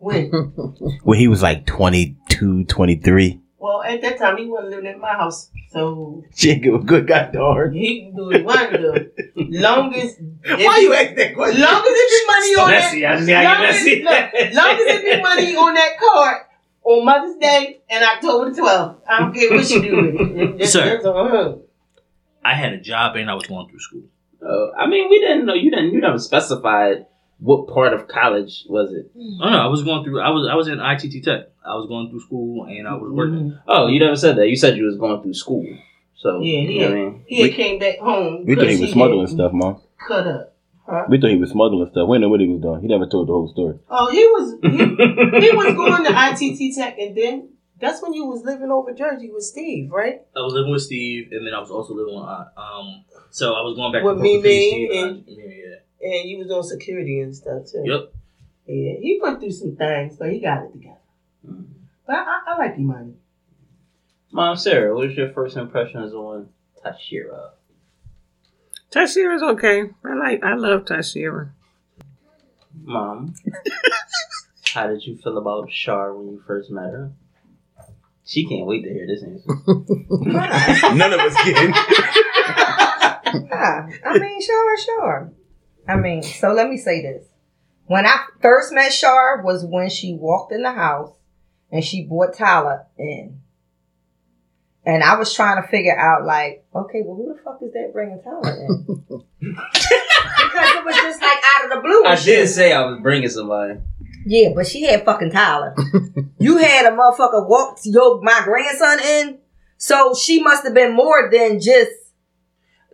when? 0.00 0.30
When 1.02 1.18
he 1.18 1.28
was 1.28 1.42
like 1.42 1.66
22, 1.66 2.64
23. 2.64 3.39
Well, 3.60 3.82
at 3.82 4.00
that 4.00 4.16
time 4.18 4.38
he 4.38 4.46
wasn't 4.46 4.70
living 4.70 4.90
in 4.90 5.00
my 5.00 5.12
house, 5.12 5.50
so 5.70 6.24
She 6.34 6.50
ain't 6.52 6.62
give 6.62 6.72
a 6.74 6.78
good 6.78 7.06
goddamn. 7.06 7.72
he 7.72 8.00
can 8.06 8.16
do 8.16 8.24
what 8.24 8.36
he 8.36 8.42
wanted 8.42 8.78
to. 8.78 9.10
Longest. 9.36 10.16
Why 10.46 10.78
you 10.78 10.94
ask 10.94 11.14
that 11.16 11.34
question? 11.34 11.60
Long 11.60 11.82
as 11.82 11.84
it 11.86 12.08
be 12.10 12.26
money 12.26 12.54
on 12.56 12.70
that. 12.70 12.80
Messy. 12.94 13.06
I 13.06 13.20
see 13.20 13.32
how 13.32 13.40
you 13.42 13.48
Long 13.48 13.64
as, 13.64 13.74
messy. 13.84 14.02
look, 14.02 14.54
long 14.54 14.76
it 14.78 15.02
be 15.16 15.22
money 15.22 15.56
on 15.56 15.74
that 15.74 15.98
card 16.00 16.36
on 16.84 17.04
Mother's 17.04 17.36
Day 17.36 17.82
and 17.90 18.02
October 18.02 18.50
the 18.50 18.62
12th. 18.62 18.96
I 19.06 19.18
don't 19.20 19.34
care 19.34 19.50
what 19.50 19.70
you 19.70 19.82
do 19.82 19.96
with 19.96 20.60
it. 20.62 20.66
Sir. 20.72 21.00
that's. 21.02 21.58
I 22.42 22.54
had 22.54 22.72
a 22.72 22.80
job 22.80 23.16
and 23.16 23.30
I 23.30 23.34
was 23.34 23.46
going 23.46 23.68
through 23.68 23.80
school. 23.80 24.04
Uh, 24.42 24.70
I 24.74 24.86
mean, 24.88 25.10
we 25.10 25.20
didn't 25.20 25.44
know. 25.44 25.52
You 25.52 25.70
didn't. 25.70 25.92
You 25.92 26.00
never 26.00 26.18
specified 26.18 27.04
what 27.38 27.68
part 27.68 27.92
of 27.92 28.08
college 28.08 28.64
was 28.70 28.90
it. 28.94 29.10
Oh 29.14 29.50
no, 29.50 29.58
I 29.58 29.66
was 29.66 29.82
going 29.84 30.02
through. 30.02 30.20
I 30.22 30.30
was 30.30 30.48
I 30.50 30.54
was 30.54 30.66
in 30.68 30.80
ITT 30.80 31.22
Tech. 31.22 31.49
I 31.64 31.74
was 31.74 31.86
going 31.88 32.08
through 32.10 32.20
school 32.20 32.64
and 32.64 32.88
I 32.88 32.94
was 32.94 33.12
working. 33.12 33.58
Oh, 33.68 33.86
you 33.88 34.00
never 34.00 34.16
said 34.16 34.36
that. 34.36 34.48
You 34.48 34.56
said 34.56 34.76
you 34.76 34.84
was 34.84 34.96
going 34.96 35.22
through 35.22 35.34
school. 35.34 35.66
So 36.16 36.40
Yeah, 36.40 36.60
you 36.60 36.80
know 36.80 36.86
what 36.86 36.92
I 36.92 37.00
mean. 37.00 37.24
He 37.26 37.42
had 37.42 37.52
came 37.52 37.78
back 37.78 37.98
home. 37.98 38.44
We 38.46 38.54
thought 38.54 38.62
he 38.64 38.68
because 38.68 38.80
was 38.80 38.92
smuggling 38.92 39.20
had 39.26 39.30
stuff, 39.30 39.52
mom. 39.52 39.80
Cut 40.06 40.26
up. 40.26 40.54
Huh? 40.86 41.04
We 41.08 41.20
thought 41.20 41.30
he 41.30 41.36
was 41.36 41.50
smuggling 41.50 41.88
stuff. 41.90 42.08
We 42.08 42.16
didn't 42.16 42.22
know 42.22 42.28
what 42.30 42.40
he 42.40 42.48
was 42.48 42.60
doing. 42.60 42.80
He 42.80 42.88
never 42.88 43.06
told 43.06 43.28
the 43.28 43.32
whole 43.32 43.48
story. 43.48 43.78
Oh, 43.88 44.10
he 44.10 44.24
was 44.24 44.58
he, 44.62 45.46
he 45.46 45.52
was 45.56 45.74
going 45.74 46.04
to 46.04 46.10
ITT 46.12 46.74
Tech, 46.74 46.98
and 46.98 47.16
then 47.16 47.48
that's 47.78 48.02
when 48.02 48.12
you 48.12 48.26
was 48.26 48.42
living 48.42 48.70
over 48.70 48.92
Jersey 48.92 49.30
with 49.30 49.44
Steve, 49.44 49.90
right? 49.90 50.20
I 50.36 50.40
was 50.40 50.52
living 50.52 50.72
with 50.72 50.82
Steve, 50.82 51.28
and 51.32 51.46
then 51.46 51.54
I 51.54 51.60
was 51.60 51.70
also 51.70 51.94
living 51.94 52.14
with 52.14 52.24
uh, 52.24 52.44
um. 52.56 53.04
So 53.30 53.54
I 53.54 53.60
was 53.62 53.76
going 53.76 53.92
back 53.92 54.02
With 54.02 54.14
and 54.14 54.22
me, 54.22 54.36
between 54.36 54.42
me, 54.52 54.70
Steve 54.70 54.90
and- 55.04 55.24
yeah. 55.26 55.76
And 56.02 56.28
you 56.30 56.38
was 56.38 56.50
on 56.50 56.64
security 56.64 57.20
and 57.20 57.36
stuff 57.36 57.66
too. 57.70 57.82
Yep. 57.84 58.12
Yeah, 58.66 58.92
he 59.00 59.18
went 59.22 59.38
through 59.40 59.52
some 59.52 59.76
things, 59.76 60.16
but 60.16 60.32
he 60.32 60.40
got 60.40 60.64
it 60.64 60.72
together. 60.72 60.96
But 62.10 62.26
I, 62.26 62.40
I 62.48 62.58
like 62.58 62.76
Imani. 62.76 63.14
Mom, 64.32 64.56
Sarah, 64.56 64.92
what 64.96 65.08
is 65.08 65.16
your 65.16 65.32
first 65.32 65.56
impressions 65.56 66.12
on 66.12 66.48
Tashira? 66.84 67.50
Tashira's 68.90 69.44
okay. 69.44 69.84
I 70.04 70.14
like. 70.14 70.42
I 70.42 70.54
love 70.54 70.86
Tashira. 70.86 71.50
Mom, 72.82 73.32
how 74.74 74.88
did 74.88 75.06
you 75.06 75.18
feel 75.18 75.38
about 75.38 75.70
Shar 75.70 76.12
when 76.12 76.32
you 76.32 76.42
first 76.44 76.72
met 76.72 76.90
her? 76.90 77.12
She 78.26 78.44
can't 78.44 78.66
wait 78.66 78.82
to 78.82 78.92
hear 78.92 79.06
this 79.06 79.22
answer. 79.22 79.46
None 80.92 81.12
of 81.12 81.20
us 81.20 81.34
can. 81.36 81.72
Yeah, 83.34 83.88
I 84.04 84.18
mean, 84.18 84.42
sure, 84.42 84.78
sure. 84.78 85.32
I 85.86 85.94
mean, 85.94 86.24
so 86.24 86.52
let 86.52 86.68
me 86.68 86.76
say 86.76 87.02
this. 87.02 87.28
When 87.86 88.04
I 88.04 88.24
first 88.42 88.72
met 88.72 88.92
Shar 88.92 89.42
was 89.42 89.64
when 89.64 89.90
she 89.90 90.14
walked 90.14 90.52
in 90.52 90.64
the 90.64 90.72
house 90.72 91.12
and 91.70 91.84
she 91.84 92.04
brought 92.04 92.34
Tyler 92.34 92.86
in. 92.98 93.40
And 94.84 95.02
I 95.04 95.18
was 95.18 95.34
trying 95.34 95.62
to 95.62 95.68
figure 95.68 95.96
out, 95.98 96.24
like, 96.24 96.64
okay, 96.74 97.02
well, 97.04 97.14
who 97.16 97.34
the 97.34 97.40
fuck 97.42 97.60
is 97.62 97.72
that 97.72 97.90
bringing 97.92 98.20
Tyler 98.22 98.56
in? 98.66 98.84
because 99.40 100.70
it 100.74 100.84
was 100.84 100.94
just 100.96 101.20
like 101.20 101.38
out 101.58 101.64
of 101.64 101.70
the 101.70 101.80
blue. 101.82 102.04
I 102.04 102.12
and 102.12 102.18
shit. 102.18 102.38
did 102.38 102.48
say 102.48 102.72
I 102.72 102.84
was 102.86 102.98
bringing 103.00 103.28
somebody. 103.28 103.78
Yeah, 104.24 104.50
but 104.54 104.66
she 104.66 104.82
had 104.82 105.04
fucking 105.04 105.30
Tyler. 105.30 105.74
you 106.38 106.56
had 106.58 106.86
a 106.86 106.96
motherfucker 106.96 107.46
walk 107.48 107.78
your 107.84 108.20
my 108.22 108.40
grandson 108.44 109.00
in, 109.00 109.38
so 109.76 110.14
she 110.14 110.42
must 110.42 110.64
have 110.64 110.74
been 110.74 110.94
more 110.94 111.30
than 111.32 111.60
just 111.60 111.90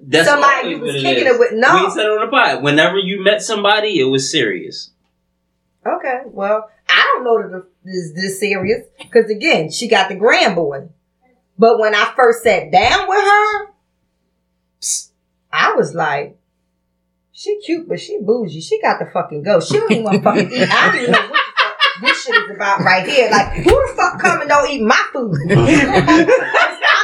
That's 0.01 0.29
somebody 0.29 0.75
always 0.75 0.77
you 0.77 0.83
was 0.83 1.03
kicking 1.03 1.27
is. 1.27 1.35
it 1.35 1.39
with. 1.39 1.53
No. 1.55 1.85
We 1.85 1.91
said 1.91 2.07
it 2.07 2.11
on 2.13 2.27
the 2.27 2.31
pod. 2.31 2.63
Whenever 2.63 2.99
you 2.99 3.23
met 3.23 3.43
somebody, 3.43 3.99
it 3.99 4.05
was 4.05 4.31
serious. 4.31 4.91
Okay, 5.87 6.23
well, 6.27 6.69
I 7.07 7.15
don't 7.15 7.25
know 7.25 7.59
that 7.59 7.67
this 7.85 7.95
is 7.95 8.15
this 8.15 8.41
serious 8.41 8.87
because 8.99 9.31
again, 9.31 9.71
she 9.71 9.89
got 9.89 10.09
the 10.09 10.17
grand 10.17 10.57
boy. 10.57 10.89
But 11.59 11.79
when 11.79 11.95
I 11.95 12.13
first 12.17 12.43
sat 12.43 12.71
down 12.71 13.09
with 13.09 13.25
her, 13.25 13.67
I 15.53 15.73
was 15.75 15.95
like, 15.95 16.39
she 17.33 17.61
cute, 17.65 17.89
but 17.89 18.01
she 18.01 18.19
bougie. 18.21 18.61
She 18.61 18.81
got 18.81 18.99
the 18.99 19.07
fucking 19.13 19.43
go. 19.43 19.61
She 19.61 19.75
don't 19.75 19.91
even 19.91 20.05
want 20.05 20.17
to 20.17 20.23
fucking 20.23 20.51
eat. 20.53 20.69
I 20.71 20.87
don't 20.87 21.03
even 21.03 21.13
know 21.13 21.21
what 21.21 21.31
the 21.31 21.53
fuck 21.59 22.03
this 22.03 22.25
shit 22.25 22.35
is 22.35 22.57
about 22.57 22.81
right 22.81 23.07
here. 23.07 23.31
Like, 23.31 23.53
who 23.53 23.71
the 23.71 23.93
fuck 23.97 24.21
come 24.21 24.41
and 24.41 24.49
don't 24.49 24.71
eat 24.71 24.83
my 24.83 25.03
food? 25.13 25.37
I'm 25.51 26.27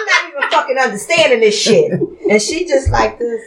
not 0.02 0.28
even 0.28 0.50
fucking 0.50 0.78
understanding 0.78 1.40
this 1.40 1.58
shit. 1.58 1.92
And 2.30 2.40
she 2.40 2.66
just 2.66 2.90
like 2.90 3.18
this. 3.18 3.40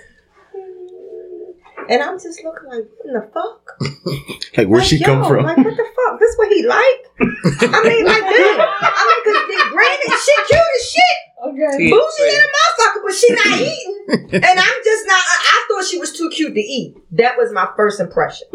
And 1.90 2.02
I'm 2.02 2.20
just 2.20 2.44
looking 2.44 2.70
like, 2.70 2.86
what 2.98 3.08
in 3.08 3.14
the 3.14 3.30
fuck? 3.34 3.65
Like, 4.58 4.68
where'd 4.68 4.86
she 4.86 5.00
come 5.04 5.26
from? 5.26 5.44
Like, 5.44 5.58
what 5.58 5.76
the 5.76 5.84
fuck? 5.84 6.20
This 6.20 6.36
what 6.38 6.48
he 6.50 6.66
like? 6.66 7.02
I 7.20 7.84
mean, 7.84 8.06
like, 8.06 8.24
dude. 8.32 8.60
I 8.62 9.04
mean, 9.04 9.36
cause 9.36 9.72
granted, 9.72 10.12
she 10.24 10.34
cute 10.48 10.62
as 10.78 10.90
shit. 10.92 11.18
Okay. 11.46 11.90
Bougie 11.92 12.32
than 12.32 12.42
a 12.42 12.50
motherfucker, 12.56 13.02
but 13.04 13.14
she 13.14 13.34
not 13.34 13.60
eating. 13.60 13.92
And 14.36 14.60
I'm 14.60 14.80
just 14.84 15.06
not, 15.08 15.18
I, 15.18 15.42
I 15.46 15.66
thought 15.68 15.86
she 15.86 16.00
was 16.00 16.18
too 16.18 16.30
cute 16.30 16.54
to 16.54 16.60
eat. 16.62 16.96
That 17.12 17.38
was 17.38 17.52
my 17.52 17.68
first 17.76 18.00
impression. 18.00 18.48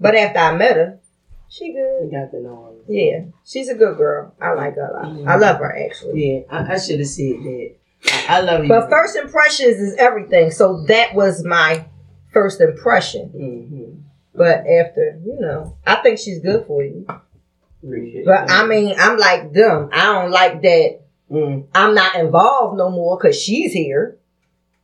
but 0.00 0.14
after 0.14 0.38
I 0.38 0.56
met 0.56 0.76
her, 0.76 1.00
she 1.48 1.72
good. 1.72 2.04
We 2.04 2.10
good. 2.10 2.16
got 2.16 2.30
to 2.30 2.42
know. 2.42 2.76
Yeah, 2.88 3.24
she's 3.44 3.68
a 3.68 3.74
good 3.74 3.96
girl. 3.96 4.34
I 4.40 4.52
like 4.52 4.76
her 4.76 4.86
a 4.86 4.92
lot. 5.08 5.28
I 5.28 5.36
love 5.36 5.58
her, 5.58 5.76
actually. 5.76 6.36
Yeah, 6.36 6.40
I, 6.48 6.74
I 6.74 6.78
should 6.78 7.00
have 7.00 7.08
said 7.08 7.42
that. 7.42 7.74
I, 8.28 8.36
I 8.36 8.40
love 8.40 8.62
you. 8.62 8.68
But 8.68 8.88
first 8.88 9.16
impressions 9.16 9.78
is 9.80 9.96
everything. 9.96 10.52
So 10.52 10.84
that 10.84 11.14
was 11.14 11.44
my 11.44 11.86
first 12.32 12.60
impression. 12.60 13.28
hmm 13.30 13.75
But 14.36 14.58
after, 14.66 15.18
you 15.24 15.36
know, 15.40 15.76
I 15.86 15.96
think 15.96 16.18
she's 16.18 16.40
good 16.40 16.66
for 16.66 16.82
you. 16.82 17.06
Appreciate 17.82 18.24
But 18.26 18.46
that. 18.48 18.50
I 18.50 18.66
mean, 18.66 18.94
I'm 18.98 19.16
like 19.18 19.52
them. 19.52 19.90
I 19.92 20.04
don't 20.12 20.30
like 20.30 20.62
that 20.62 21.00
Mm. 21.28 21.66
I'm 21.74 21.92
not 21.92 22.14
involved 22.14 22.78
no 22.78 22.88
more 22.88 23.18
because 23.18 23.36
she's 23.40 23.72
here. 23.72 24.16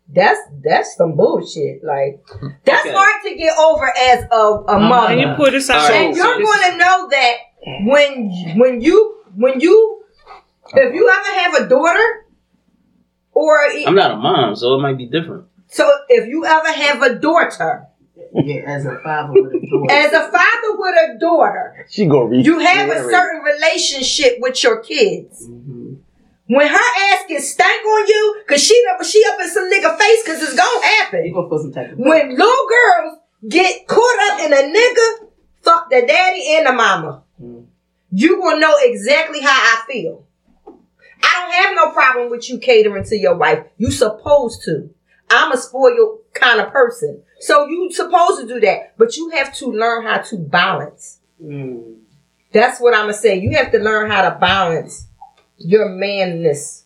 That's 0.09 0.40
that's 0.64 0.96
some 0.96 1.14
bullshit. 1.14 1.84
Like 1.84 2.20
that's 2.64 2.84
Okay. 2.84 2.92
hard 2.92 3.22
to 3.22 3.36
get 3.36 3.57
over 3.57 3.86
as 3.96 4.24
a, 4.24 4.36
a 4.36 4.64
Can 4.66 4.88
mother. 4.88 5.14
you 5.14 5.34
put 5.36 5.53
this 5.53 5.70
out? 5.70 5.88
And 5.92 6.16
so 6.16 6.20
you're 6.24 6.38
this- 6.38 6.46
going 6.48 6.72
to 6.72 6.76
know 6.78 7.09
that 7.11 7.36
when 7.86 8.59
when 8.59 8.80
you 8.80 9.18
when 9.36 9.61
you 9.61 10.03
if 10.74 10.92
you 10.92 11.09
ever 11.09 11.38
have 11.42 11.55
a 11.62 11.68
daughter 11.68 12.26
or 13.32 13.59
I'm 13.86 13.94
not 13.94 14.11
a 14.11 14.16
mom, 14.16 14.57
so 14.57 14.74
it 14.74 14.82
might 14.82 14.98
be 14.98 15.07
different. 15.07 15.44
so 15.68 15.88
if 16.09 16.26
you 16.28 16.44
ever 16.44 16.72
have 16.72 17.03
a 17.03 17.14
daughter 17.20 17.86
Yeah, 18.34 18.62
as 18.66 18.84
a 18.86 18.98
father 19.02 19.32
with 19.42 19.52
a 19.54 19.60
daughter. 19.60 19.90
as 19.92 20.12
a 20.12 20.30
father 20.30 20.76
with 20.76 20.94
a 21.16 21.18
daughter 21.18 21.86
She 21.88 22.06
gonna 22.06 22.26
reach. 22.26 22.46
you 22.46 22.58
have 22.58 22.88
a 22.90 23.02
certain 23.10 23.42
relationship 23.42 24.36
with 24.40 24.62
your 24.62 24.78
kids 24.80 25.46
Mhm. 25.48 25.96
when 26.46 26.66
her 26.66 26.74
ass 27.12 27.24
gets 27.28 27.48
stank 27.50 27.84
on 27.86 28.06
you 28.06 28.36
because 28.46 28.62
she 28.62 28.82
up 28.92 29.02
she 29.04 29.22
up 29.32 29.40
in 29.40 29.48
some 29.48 29.70
nigga 29.70 29.96
face 29.98 30.22
because 30.24 30.42
it's 30.42 30.54
gonna 30.54 30.86
happen 30.86 31.24
You 31.26 31.34
gonna 31.34 31.48
put 31.48 31.60
some 31.62 31.72
type 31.72 31.92
of 31.92 31.98
when 31.98 32.30
little 32.36 32.66
girls 32.68 33.18
get 33.48 33.86
caught 33.86 34.18
up 34.32 34.40
in 34.40 34.52
a 34.52 34.78
nigga, 34.78 35.28
fuck 35.62 35.90
the 35.90 36.02
daddy 36.06 36.54
and 36.56 36.66
the 36.66 36.72
mama. 36.72 37.22
Mm. 37.42 37.64
You 38.12 38.40
will 38.40 38.58
know 38.60 38.74
exactly 38.80 39.40
how 39.40 39.50
I 39.50 39.82
feel. 39.90 40.24
I 40.66 41.40
don't 41.40 41.52
have 41.52 41.74
no 41.74 41.92
problem 41.92 42.30
with 42.30 42.48
you 42.50 42.58
catering 42.58 43.04
to 43.04 43.16
your 43.16 43.36
wife. 43.36 43.64
You 43.78 43.90
supposed 43.90 44.62
to. 44.64 44.90
I'm 45.30 45.50
a 45.52 45.56
spoiled 45.56 46.18
kind 46.34 46.60
of 46.60 46.72
person. 46.72 47.22
So 47.43 47.66
you 47.66 47.90
supposed 47.90 48.40
to 48.40 48.47
do 48.47 48.61
that. 48.61 48.97
But 48.97 49.16
you 49.16 49.30
have 49.30 49.53
to 49.57 49.66
learn 49.66 50.05
how 50.05 50.18
to 50.18 50.36
balance. 50.36 51.18
Mm. 51.43 51.97
That's 52.53 52.80
what 52.80 52.95
I'm 52.95 53.07
gonna 53.07 53.14
say. 53.14 53.40
You 53.40 53.57
have 53.57 53.72
to 53.72 53.78
learn 53.78 54.12
how 54.12 54.28
to 54.28 54.38
balance 54.38 55.09
your 55.59 55.88
manness 55.88 56.84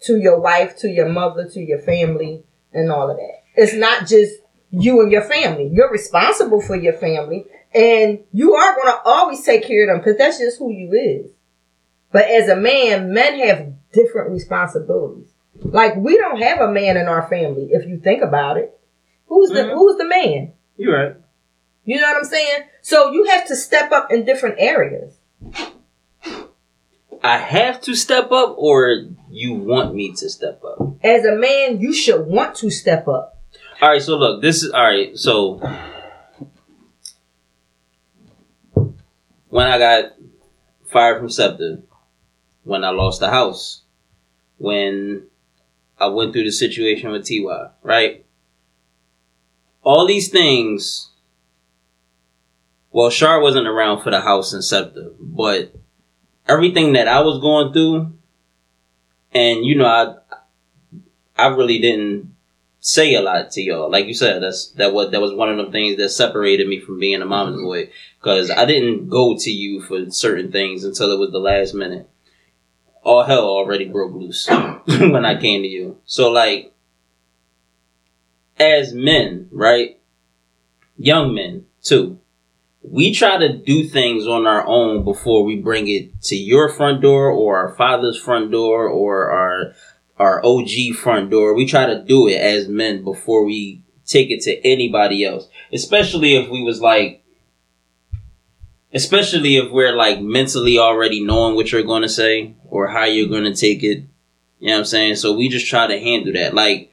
to 0.00 0.18
your 0.18 0.40
wife, 0.40 0.76
to 0.78 0.88
your 0.88 1.08
mother, 1.08 1.48
to 1.50 1.60
your 1.60 1.78
family, 1.78 2.42
and 2.72 2.90
all 2.90 3.12
of 3.12 3.16
that. 3.16 3.44
It's 3.54 3.74
not 3.74 4.08
just 4.08 4.34
you 4.72 5.02
and 5.02 5.12
your 5.12 5.22
family. 5.22 5.70
You're 5.72 5.92
responsible 5.92 6.60
for 6.60 6.74
your 6.74 6.94
family, 6.94 7.46
and 7.72 8.18
you 8.32 8.54
are 8.54 8.76
gonna 8.76 8.98
always 9.04 9.44
take 9.44 9.64
care 9.64 9.84
of 9.84 9.94
them 9.94 9.98
because 9.98 10.18
that's 10.18 10.38
just 10.38 10.58
who 10.58 10.72
you 10.72 10.92
is. 10.94 11.30
But 12.10 12.24
as 12.24 12.48
a 12.48 12.56
man, 12.56 13.12
men 13.12 13.38
have 13.46 13.72
different 13.92 14.32
responsibilities. 14.32 15.28
Like 15.62 15.94
we 15.94 16.16
don't 16.16 16.42
have 16.42 16.58
a 16.58 16.72
man 16.72 16.96
in 16.96 17.06
our 17.06 17.28
family. 17.28 17.68
If 17.70 17.86
you 17.86 18.00
think 18.00 18.20
about 18.24 18.56
it, 18.56 18.76
who's 19.30 19.48
the 19.48 19.62
Mhm. 19.62 19.72
who's 19.74 19.96
the 19.96 20.04
man? 20.04 20.52
You're 20.76 20.94
right. 20.94 21.16
You 21.84 21.98
know 21.98 22.08
what 22.08 22.18
I'm 22.18 22.24
saying? 22.24 22.64
So 22.82 23.10
you 23.12 23.24
have 23.24 23.46
to 23.46 23.56
step 23.56 23.90
up 23.92 24.12
in 24.12 24.24
different 24.26 24.56
areas. 24.58 25.14
I 27.22 27.36
have 27.38 27.80
to 27.82 27.94
step 27.94 28.30
up, 28.32 28.54
or 28.58 29.06
you 29.30 29.54
want 29.54 29.94
me 29.94 30.12
to 30.16 30.28
step 30.28 30.62
up? 30.64 30.96
As 31.02 31.24
a 31.24 31.36
man, 31.36 31.80
you 31.80 31.92
should 31.92 32.26
want 32.26 32.54
to 32.56 32.70
step 32.70 33.08
up. 33.08 33.38
All 33.82 33.90
right, 33.90 34.02
so 34.02 34.16
look, 34.16 34.42
this 34.42 34.62
is 34.62 34.72
all 34.72 34.82
right. 34.82 35.16
So 35.16 35.60
when 39.48 39.66
I 39.66 39.78
got 39.78 40.12
fired 40.86 41.18
from 41.18 41.28
SEPTA, 41.28 41.82
when 42.64 42.84
I 42.84 42.90
lost 42.90 43.20
the 43.20 43.28
house, 43.30 43.82
when 44.58 45.26
I 45.98 46.06
went 46.08 46.32
through 46.32 46.44
the 46.44 46.52
situation 46.52 47.10
with 47.10 47.26
TY, 47.26 47.70
right? 47.82 48.24
All 49.82 50.06
these 50.06 50.28
things. 50.28 51.10
Well, 52.92 53.10
Shar 53.10 53.40
wasn't 53.40 53.68
around 53.68 54.02
for 54.02 54.10
the 54.10 54.20
house 54.20 54.52
and 54.52 54.64
SEPTA, 54.64 55.12
but 55.20 55.72
everything 56.48 56.94
that 56.94 57.08
I 57.08 57.20
was 57.20 57.40
going 57.40 57.72
through, 57.72 58.12
and 59.32 59.64
you 59.64 59.76
know, 59.76 59.86
I 59.86 60.16
I 61.36 61.46
really 61.48 61.78
didn't 61.78 62.34
say 62.80 63.14
a 63.14 63.20
lot 63.20 63.50
to 63.52 63.62
y'all. 63.62 63.90
Like 63.90 64.06
you 64.06 64.14
said, 64.14 64.42
that's 64.42 64.68
that 64.72 64.92
was 64.92 65.10
that 65.12 65.20
was 65.20 65.32
one 65.32 65.48
of 65.50 65.64
the 65.64 65.70
things 65.70 65.96
that 65.98 66.08
separated 66.08 66.66
me 66.66 66.80
from 66.80 66.98
being 66.98 67.22
a 67.22 67.26
mama's 67.26 67.60
boy 67.60 67.90
because 68.18 68.50
I 68.50 68.64
didn't 68.64 69.08
go 69.08 69.36
to 69.38 69.50
you 69.50 69.82
for 69.82 70.10
certain 70.10 70.50
things 70.50 70.84
until 70.84 71.12
it 71.12 71.18
was 71.18 71.30
the 71.30 71.38
last 71.38 71.74
minute. 71.74 72.08
All 73.02 73.22
hell 73.24 73.44
already 73.44 73.86
broke 73.86 74.14
loose 74.14 74.48
when 74.86 75.24
I 75.24 75.40
came 75.40 75.62
to 75.62 75.68
you. 75.68 75.98
So 76.04 76.30
like, 76.30 76.72
as 78.60 78.92
men, 78.92 79.48
right, 79.50 79.98
young 80.98 81.34
men 81.34 81.66
too, 81.82 82.18
we 82.82 83.12
try 83.12 83.38
to 83.38 83.56
do 83.56 83.84
things 83.84 84.26
on 84.26 84.46
our 84.46 84.66
own 84.66 85.04
before 85.04 85.44
we 85.44 85.56
bring 85.56 85.88
it 85.88 86.20
to 86.22 86.36
your 86.36 86.68
front 86.68 87.00
door 87.00 87.30
or 87.30 87.56
our 87.56 87.74
father's 87.74 88.18
front 88.18 88.50
door 88.50 88.86
or 88.86 89.30
our 89.30 89.74
our 90.18 90.44
OG 90.44 90.94
front 90.96 91.30
door. 91.30 91.54
We 91.54 91.66
try 91.66 91.86
to 91.86 92.04
do 92.04 92.28
it 92.28 92.36
as 92.36 92.68
men 92.68 93.02
before 93.02 93.44
we 93.44 93.82
take 94.04 94.30
it 94.30 94.42
to 94.42 94.66
anybody 94.66 95.24
else. 95.24 95.48
Especially 95.72 96.34
if 96.34 96.50
we 96.50 96.62
was 96.62 96.80
like 96.80 97.22
especially 98.92 99.56
if 99.56 99.70
we're 99.70 99.94
like 99.94 100.20
mentally 100.20 100.78
already 100.78 101.24
knowing 101.24 101.54
what 101.54 101.70
you're 101.72 101.82
going 101.82 102.02
to 102.02 102.08
say 102.08 102.54
or 102.68 102.88
how 102.88 103.04
you're 103.04 103.28
going 103.28 103.44
to 103.44 103.54
take 103.54 103.82
it. 103.82 104.04
You 104.58 104.68
know 104.68 104.72
what 104.74 104.78
I'm 104.80 104.84
saying? 104.84 105.16
So 105.16 105.32
we 105.32 105.48
just 105.48 105.68
try 105.68 105.86
to 105.86 105.98
handle 105.98 106.32
that. 106.34 106.54
Like 106.54 106.89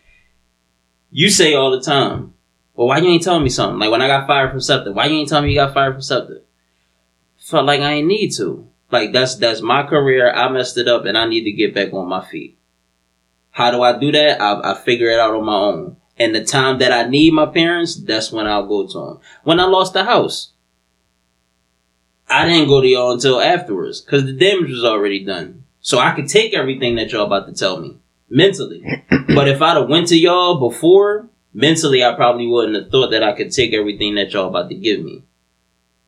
you 1.17 1.31
say 1.31 1.55
all 1.55 1.71
the 1.71 1.81
time, 1.81 2.35
well, 2.75 2.89
why 2.89 2.99
you 2.99 3.09
ain't 3.09 3.23
telling 3.23 3.41
me 3.41 3.49
something? 3.49 3.79
Like 3.79 3.89
when 3.89 4.03
I 4.03 4.07
got 4.07 4.27
fired 4.27 4.51
from 4.51 4.61
something, 4.61 4.93
why 4.93 5.07
you 5.07 5.17
ain't 5.17 5.27
telling 5.27 5.45
me 5.45 5.53
you 5.53 5.59
got 5.59 5.73
fired 5.73 5.93
from 5.93 6.03
something? 6.03 6.41
Felt 7.39 7.65
like 7.65 7.81
I 7.81 7.93
ain't 7.93 8.07
need 8.07 8.29
to. 8.35 8.69
Like 8.91 9.13
that's 9.13 9.33
that's 9.33 9.59
my 9.59 9.81
career. 9.81 10.31
I 10.31 10.47
messed 10.49 10.77
it 10.77 10.87
up, 10.87 11.05
and 11.05 11.17
I 11.17 11.27
need 11.27 11.45
to 11.45 11.51
get 11.51 11.73
back 11.73 11.91
on 11.91 12.07
my 12.07 12.23
feet. 12.23 12.55
How 13.49 13.71
do 13.71 13.81
I 13.81 13.97
do 13.97 14.11
that? 14.11 14.39
I, 14.39 14.73
I 14.73 14.75
figure 14.75 15.09
it 15.09 15.19
out 15.19 15.33
on 15.33 15.43
my 15.43 15.55
own. 15.55 15.97
And 16.19 16.35
the 16.35 16.43
time 16.43 16.77
that 16.79 16.91
I 16.91 17.09
need 17.09 17.33
my 17.33 17.47
parents, 17.47 17.95
that's 17.95 18.31
when 18.31 18.45
I'll 18.45 18.67
go 18.67 18.85
to 18.85 18.93
them. 18.93 19.19
When 19.43 19.59
I 19.59 19.65
lost 19.65 19.93
the 19.93 20.03
house, 20.03 20.51
I 22.29 22.45
didn't 22.45 22.67
go 22.67 22.79
to 22.79 22.87
y'all 22.87 23.13
until 23.13 23.41
afterwards 23.41 24.01
because 24.01 24.25
the 24.25 24.33
damage 24.33 24.69
was 24.69 24.85
already 24.85 25.25
done. 25.25 25.63
So 25.81 25.97
I 25.97 26.11
could 26.11 26.27
take 26.27 26.53
everything 26.53 26.93
that 26.97 27.11
y'all 27.11 27.25
about 27.25 27.47
to 27.47 27.53
tell 27.53 27.79
me 27.79 27.97
mentally. 28.29 28.83
but 29.09 29.47
if 29.47 29.61
I'd 29.61 29.77
have 29.77 29.89
went 29.89 30.07
to 30.09 30.17
y'all 30.17 30.59
before, 30.59 31.27
mentally 31.53 32.03
I 32.03 32.13
probably 32.15 32.47
wouldn't 32.47 32.75
have 32.75 32.91
thought 32.91 33.11
that 33.11 33.23
I 33.23 33.33
could 33.33 33.51
take 33.51 33.73
everything 33.73 34.15
that 34.15 34.31
y'all 34.33 34.49
about 34.49 34.69
to 34.69 34.75
give 34.75 35.01
me. 35.01 35.23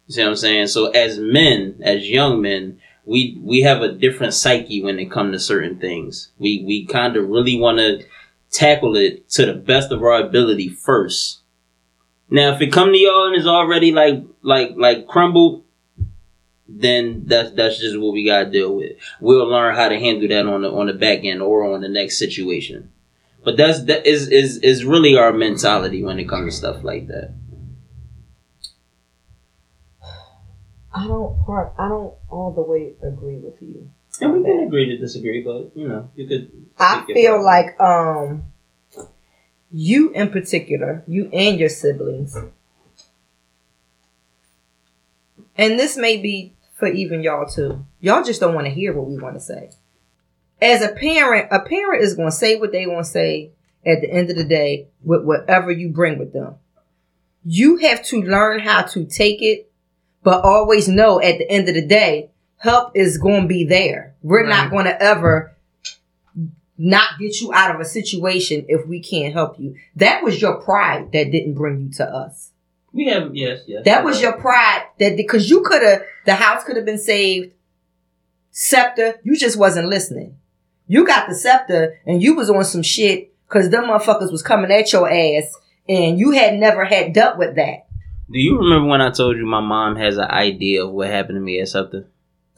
You 0.07 0.13
see 0.13 0.21
what 0.23 0.29
I'm 0.29 0.35
saying? 0.35 0.67
So 0.67 0.87
as 0.91 1.19
men, 1.19 1.79
as 1.81 2.09
young 2.09 2.41
men, 2.41 2.79
we 3.05 3.39
we 3.43 3.61
have 3.61 3.81
a 3.81 3.91
different 3.91 4.33
psyche 4.33 4.83
when 4.83 4.99
it 4.99 5.11
comes 5.11 5.33
to 5.35 5.39
certain 5.39 5.79
things. 5.79 6.31
We 6.39 6.63
we 6.65 6.85
kind 6.85 7.15
of 7.15 7.29
really 7.29 7.59
want 7.59 7.79
to 7.79 8.05
tackle 8.51 8.95
it 8.95 9.29
to 9.31 9.45
the 9.45 9.53
best 9.53 9.91
of 9.91 10.01
our 10.03 10.19
ability 10.21 10.69
first 10.69 11.41
Now, 12.29 12.53
if 12.53 12.61
it 12.61 12.71
come 12.71 12.91
to 12.91 12.97
y'all 12.97 13.27
and 13.27 13.35
it's 13.35 13.47
already 13.47 13.91
like 13.91 14.23
like 14.41 14.73
like 14.75 15.07
crumbled, 15.07 15.63
then 16.71 17.23
that's 17.25 17.51
that's 17.51 17.79
just 17.79 17.99
what 17.99 18.13
we 18.13 18.25
gotta 18.25 18.49
deal 18.49 18.75
with. 18.75 18.97
We'll 19.19 19.47
learn 19.47 19.75
how 19.75 19.89
to 19.89 19.99
handle 19.99 20.27
that 20.29 20.45
on 20.45 20.61
the 20.61 20.71
on 20.71 20.87
the 20.87 20.93
back 20.93 21.23
end 21.23 21.41
or 21.41 21.73
on 21.73 21.81
the 21.81 21.89
next 21.89 22.19
situation. 22.19 22.91
But 23.43 23.57
that's 23.57 23.83
that 23.83 24.05
is 24.05 24.27
is 24.27 24.57
is 24.59 24.85
really 24.85 25.17
our 25.17 25.33
mentality 25.33 26.03
when 26.03 26.19
it 26.19 26.29
comes 26.29 26.53
to 26.53 26.57
stuff 26.57 26.83
like 26.83 27.07
that. 27.07 27.33
I 30.93 31.07
don't 31.07 31.43
part. 31.45 31.73
I 31.77 31.87
don't 31.87 32.13
all 32.29 32.51
the 32.51 32.61
way 32.61 32.93
agree 33.01 33.37
with 33.37 33.61
you. 33.61 33.89
And 34.21 34.33
we 34.33 34.43
can 34.43 34.67
agree 34.67 34.85
to 34.87 34.97
disagree, 34.97 35.41
but 35.41 35.71
you 35.75 35.87
know, 35.87 36.09
you 36.15 36.27
could. 36.27 36.51
I 36.77 37.05
feel 37.05 37.43
like 37.43 37.79
um 37.79 38.43
you 39.71 40.11
in 40.11 40.29
particular, 40.29 41.03
you 41.07 41.29
and 41.31 41.59
your 41.59 41.69
siblings. 41.69 42.37
And 45.55 45.77
this 45.77 45.97
may 45.97 46.17
be 46.17 46.53
for 46.79 46.87
even 46.87 47.21
y'all 47.21 47.45
too. 47.45 47.85
Y'all 47.99 48.23
just 48.23 48.39
don't 48.39 48.55
want 48.55 48.65
to 48.65 48.73
hear 48.73 48.93
what 48.93 49.07
we 49.07 49.17
want 49.17 49.35
to 49.35 49.39
say. 49.39 49.71
As 50.61 50.81
a 50.81 50.89
parent, 50.89 51.49
a 51.51 51.59
parent 51.59 52.03
is 52.03 52.15
going 52.15 52.29
to 52.29 52.35
say 52.35 52.55
what 52.55 52.71
they 52.71 52.87
want 52.87 53.05
to 53.05 53.11
say 53.11 53.51
at 53.85 54.01
the 54.01 54.09
end 54.09 54.29
of 54.29 54.35
the 54.35 54.43
day 54.43 54.87
with 55.03 55.23
whatever 55.23 55.71
you 55.71 55.89
bring 55.89 56.17
with 56.17 56.33
them. 56.33 56.55
You 57.45 57.77
have 57.77 58.03
to 58.05 58.21
learn 58.21 58.59
how 58.59 58.81
to 58.83 59.05
take 59.05 59.41
it, 59.41 59.71
but 60.23 60.43
always 60.43 60.87
know 60.87 61.21
at 61.21 61.37
the 61.37 61.49
end 61.49 61.69
of 61.69 61.75
the 61.75 61.85
day, 61.85 62.31
help 62.57 62.91
is 62.95 63.17
going 63.17 63.43
to 63.43 63.47
be 63.47 63.65
there. 63.65 64.15
We're 64.21 64.47
not 64.47 64.69
going 64.69 64.85
to 64.85 65.01
ever 65.01 65.55
not 66.77 67.19
get 67.19 67.41
you 67.41 67.53
out 67.53 67.75
of 67.75 67.81
a 67.81 67.85
situation 67.85 68.65
if 68.69 68.87
we 68.87 69.01
can't 69.01 69.33
help 69.33 69.59
you. 69.59 69.75
That 69.97 70.23
was 70.23 70.41
your 70.41 70.61
pride 70.61 71.11
that 71.11 71.31
didn't 71.31 71.55
bring 71.55 71.81
you 71.81 71.91
to 71.93 72.05
us. 72.05 72.51
we 72.93 73.07
have 73.07 73.35
yes, 73.35 73.61
yes. 73.67 73.83
That 73.85 74.03
was 74.03 74.21
your 74.21 74.33
pride 74.33 74.85
that 74.99 75.17
because 75.17 75.49
you 75.49 75.61
could 75.61 75.83
have 75.83 76.03
the 76.29 76.35
house 76.35 76.63
could 76.63 76.75
have 76.75 76.85
been 76.85 76.99
saved. 76.99 77.53
SEPTA, 78.51 79.15
you 79.23 79.35
just 79.35 79.57
wasn't 79.57 79.87
listening. 79.89 80.37
You 80.85 81.03
got 81.03 81.27
the 81.27 81.33
SEPTA 81.33 81.93
and 82.05 82.21
you 82.21 82.35
was 82.35 82.51
on 82.51 82.63
some 82.65 82.83
shit 82.83 83.33
because 83.47 83.71
them 83.71 83.85
motherfuckers 83.85 84.31
was 84.31 84.43
coming 84.43 84.71
at 84.71 84.93
your 84.93 85.09
ass 85.09 85.51
and 85.87 86.19
you 86.19 86.29
had 86.31 86.53
never 86.59 86.85
had 86.85 87.13
dealt 87.13 87.39
with 87.39 87.55
that. 87.55 87.87
Do 88.31 88.37
you 88.37 88.59
remember 88.59 88.87
when 88.87 89.01
I 89.01 89.09
told 89.09 89.37
you 89.37 89.45
my 89.47 89.59
mom 89.59 89.95
has 89.95 90.17
an 90.17 90.29
idea 90.29 90.85
of 90.85 90.91
what 90.91 91.07
happened 91.07 91.37
to 91.37 91.41
me 91.41 91.59
at 91.61 91.67
something? 91.67 92.05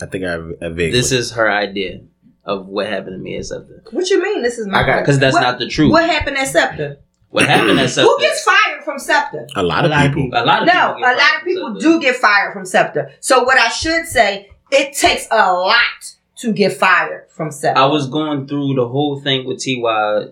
I 0.01 0.05
think 0.05 0.25
I, 0.25 0.33
I 0.35 0.67
vaguely. 0.69 0.91
This 0.91 1.13
is 1.13 1.31
her 1.31 1.49
idea 1.49 2.01
of 2.43 2.67
what 2.67 2.87
happened 2.87 3.13
to 3.13 3.19
me 3.19 3.37
at 3.37 3.45
something. 3.45 3.79
What 3.91 4.09
you 4.09 4.21
mean? 4.21 4.41
This 4.41 4.57
is 4.57 4.67
my 4.67 4.81
I 4.83 4.99
Because 4.99 5.17
that's 5.17 5.33
What- 5.33 5.43
not 5.43 5.59
the 5.59 5.67
truth. 5.69 5.91
What 5.91 6.09
happened 6.09 6.37
at 6.37 6.49
SEPTA? 6.49 6.97
What 7.31 7.47
happened 7.47 7.79
at 7.79 7.89
something? 7.89 8.11
Who 8.13 8.19
gets 8.19 8.43
fired 8.43 8.83
from 8.83 8.97
SEPTA? 8.99 9.47
a 9.55 9.63
lot 9.63 9.85
of 9.85 9.91
A 9.91 9.93
lot 9.95 10.05
of 10.07 10.13
people. 10.13 10.37
A 10.39 10.45
lot 10.45 10.61
of 10.61 10.67
No, 10.67 10.93
people 10.95 11.09
a 11.09 11.15
lot 11.15 11.37
of 11.39 11.43
people 11.45 11.73
do 11.75 11.99
get 12.01 12.15
fired 12.17 12.53
from 12.53 12.65
SEPTA. 12.65 13.11
So 13.21 13.43
what 13.43 13.57
I 13.57 13.69
should 13.69 14.05
say, 14.05 14.49
it 14.71 14.93
takes 14.97 15.27
a 15.31 15.51
lot 15.53 16.15
to 16.39 16.51
get 16.51 16.73
fired 16.73 17.27
from 17.29 17.49
SEPTA. 17.51 17.77
I 17.79 17.85
was 17.85 18.07
going 18.07 18.47
through 18.47 18.75
the 18.75 18.87
whole 18.87 19.19
thing 19.21 19.45
with 19.47 19.63
Ty, 19.63 20.27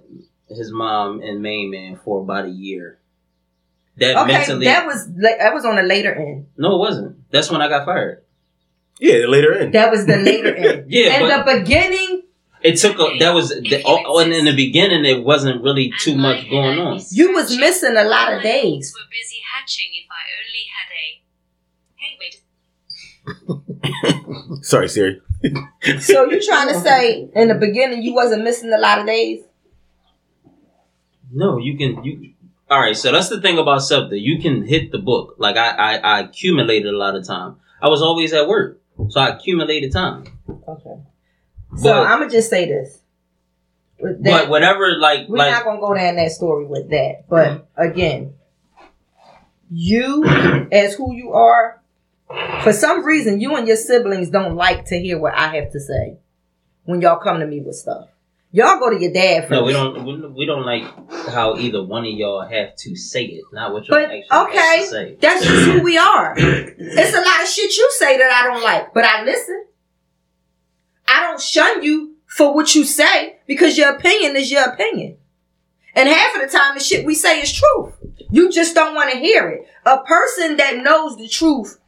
his 0.50 0.72
mom, 0.72 1.22
and 1.22 1.41
Main 1.41 1.72
Man 1.72 1.95
for 2.04 2.22
about 2.22 2.45
a 2.45 2.50
year. 2.50 3.00
That 3.97 4.16
okay, 4.16 4.32
mentally, 4.34 4.66
that 4.66 4.86
was 4.86 5.08
that 5.16 5.54
was 5.54 5.66
on 5.66 5.76
the 5.76 5.84
later 5.84 6.14
end. 6.14 6.47
no, 6.58 6.76
it 6.76 6.80
wasn't. 6.80 7.18
That's 7.32 7.52
when 7.52 7.62
I 7.62 7.68
got 7.68 7.86
fired. 7.86 8.24
Yeah, 9.00 9.26
later 9.28 9.54
end. 9.54 9.74
That 9.74 9.91
was 9.91 10.06
the 10.06 10.16
later 10.18 10.56
end. 10.56 10.86
Yeah, 10.91 11.14
and 11.16 11.28
but- 11.28 11.45
the 11.45 11.60
beginning, 11.60 12.19
It 12.62 12.78
took 12.78 12.99
a, 12.99 13.18
that 13.20 13.34
was 13.34 13.49
the, 13.49 13.82
oh, 13.86 14.20
and 14.20 14.34
in 14.34 14.45
the 14.45 14.55
beginning 14.55 15.05
it 15.05 15.24
wasn't 15.24 15.64
really 15.64 15.93
too 15.99 16.16
much 16.16 16.49
going 16.49 16.78
on. 16.78 16.99
you 17.12 17.34
was 17.34 17.57
missing 17.57 17.95
a 17.95 18.03
lot 18.03 18.34
of 18.34 18.41
days. 18.43 18.93
were 18.93 19.07
busy 19.10 19.39
hatching 19.55 19.91
if 19.93 20.07
I 20.12 20.22
only 20.39 20.68
had 20.76 20.89
a. 20.99 21.22
Hey, 21.95 22.18
wait. 24.55 24.64
Sorry, 24.66 24.89
Siri. 24.89 25.22
So 26.01 26.30
you 26.30 26.41
trying 26.45 26.68
to 26.74 26.80
say 26.82 27.30
in 27.34 27.47
the 27.47 27.55
beginning 27.55 28.03
you 28.03 28.14
wasn't 28.14 28.43
missing 28.43 28.74
a 28.74 28.78
lot 28.78 28.99
of 28.99 29.05
days? 29.05 29.43
No, 31.32 31.57
you 31.57 31.78
can 31.78 32.03
you. 32.03 32.34
All 32.70 32.80
right, 32.80 32.95
so 32.95 33.12
that's 33.12 33.30
the 33.30 33.41
thing 33.41 33.57
about 33.57 33.82
SEPTA. 33.82 34.20
You 34.20 34.39
can 34.41 34.64
hit 34.64 34.91
the 34.91 34.99
book. 34.99 35.36
Like 35.38 35.55
I, 35.57 35.70
I, 35.70 35.95
I 35.97 36.20
accumulated 36.22 36.93
a 36.93 36.97
lot 36.97 37.16
of 37.16 37.26
time. 37.26 37.55
I 37.82 37.88
was 37.88 38.01
always 38.01 38.34
at 38.34 38.47
work, 38.47 38.82
so 39.07 39.22
I 39.22 39.30
accumulated 39.30 39.91
time. 39.93 40.26
Okay. 40.68 41.01
So 41.78 42.04
I'm 42.04 42.20
gonna 42.20 42.32
just 42.32 42.50
say 42.50 42.66
this. 42.66 43.00
With 44.00 44.24
But 44.24 44.50
whatever, 44.50 44.98
like, 44.98 45.28
we're 45.28 45.38
like 45.38 45.52
not 45.52 45.66
gonna 45.66 45.80
go 45.80 45.94
down 45.94 46.16
that 46.16 46.32
story 46.32 46.66
with 46.66 46.90
that. 46.90 47.26
But 47.30 47.48
mm. 47.48 47.64
again, 47.78 48.34
you 49.70 50.26
as 50.72 50.96
who 50.96 51.14
you 51.14 51.34
are, 51.34 51.82
for 52.64 52.74
some 52.74 53.06
reason, 53.06 53.42
you 53.42 53.56
and 53.56 53.68
your 53.68 53.78
siblings 53.78 54.30
don't 54.30 54.56
like 54.56 54.86
to 54.86 55.00
hear 55.00 55.20
what 55.20 55.34
I 55.34 55.56
have 55.56 55.72
to 55.72 55.80
say 55.80 56.18
when 56.86 57.02
y'all 57.02 57.20
come 57.20 57.40
to 57.40 57.48
me 57.48 57.62
with 57.62 57.76
stuff. 57.76 58.08
Y'all 58.52 58.80
go 58.80 58.90
to 58.90 59.00
your 59.00 59.14
dad 59.14 59.42
first. 59.42 59.52
no, 59.52 59.64
we 59.64 59.72
don't, 59.74 60.34
we, 60.34 60.46
don't 60.48 60.66
like 60.66 60.84
how 61.28 61.56
either 61.58 61.84
one 61.84 62.04
of 62.04 62.12
y'all 62.12 62.42
have 62.42 62.76
to 62.78 62.96
say 62.96 63.26
it, 63.26 63.44
not 63.54 63.72
what 63.72 63.88
y'all 63.88 63.96
But 64.00 64.06
actually 64.06 64.58
okay, 64.58 64.88
say. 64.90 65.18
that's 65.20 65.46
just 65.46 65.66
who 65.66 65.84
we 65.84 66.00
are. 66.00 66.34
It's 66.36 67.14
a 67.14 67.22
lot 67.22 67.44
of 67.44 67.48
shit 67.48 67.78
you 67.78 67.92
say 67.92 68.18
that 68.18 68.32
I 68.32 68.48
don't 68.48 68.64
like, 68.64 68.92
but 68.92 69.06
I 69.06 69.24
listen. 69.24 69.66
I 71.10 71.22
don't 71.22 71.41
shun 71.41 71.84
you 71.84 72.16
for 72.28 72.53
what 72.53 72.76
you 72.76 72.84
say 72.86 73.39
because 73.47 73.78
your 73.78 73.95
opinion 73.95 74.36
is 74.36 74.51
your 74.51 74.64
opinion. 74.64 75.18
And 75.95 76.07
half 76.07 76.36
of 76.36 76.41
the 76.41 76.57
time, 76.57 76.76
the 76.76 76.84
shit 76.84 77.05
we 77.05 77.16
say 77.16 77.41
is 77.41 77.51
truth. 77.51 77.93
You 78.30 78.51
just 78.51 78.76
don't 78.76 78.93
want 78.93 79.12
to 79.12 79.18
hear 79.18 79.49
it. 79.49 79.68
A 79.86 80.03
person 80.03 80.57
that 80.57 80.84
knows 80.84 81.18
the 81.18 81.28
truth 81.28 81.80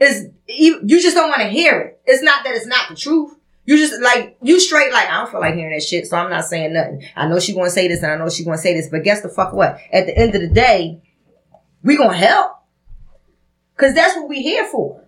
is 0.00 0.28
you 0.46 1.00
just 1.00 1.16
don't 1.16 1.28
want 1.28 1.42
to 1.42 1.48
hear 1.48 1.80
it. 1.80 2.00
It's 2.06 2.22
not 2.22 2.44
that 2.44 2.54
it's 2.54 2.66
not 2.66 2.88
the 2.88 2.94
truth. 2.94 3.34
You 3.64 3.76
just 3.76 4.00
like 4.00 4.38
you 4.40 4.60
straight 4.60 4.92
like 4.92 5.08
I 5.08 5.18
don't 5.18 5.30
feel 5.30 5.40
like 5.40 5.54
hearing 5.54 5.74
that 5.74 5.82
shit, 5.82 6.06
so 6.06 6.16
I'm 6.16 6.30
not 6.30 6.44
saying 6.44 6.72
nothing. 6.72 7.04
I 7.14 7.28
know 7.28 7.38
she 7.38 7.52
gonna 7.52 7.68
say 7.68 7.88
this 7.88 8.02
and 8.02 8.12
I 8.12 8.16
know 8.16 8.30
she 8.30 8.44
gonna 8.44 8.56
say 8.56 8.74
this, 8.74 8.88
but 8.88 9.02
guess 9.02 9.20
the 9.20 9.28
fuck 9.28 9.52
what? 9.52 9.78
At 9.92 10.06
the 10.06 10.16
end 10.16 10.34
of 10.34 10.40
the 10.40 10.48
day, 10.48 11.02
we 11.82 11.96
gonna 11.96 12.16
help. 12.16 12.52
Cause 13.76 13.94
that's 13.94 14.16
what 14.16 14.28
we 14.28 14.42
here 14.42 14.64
for. 14.66 15.04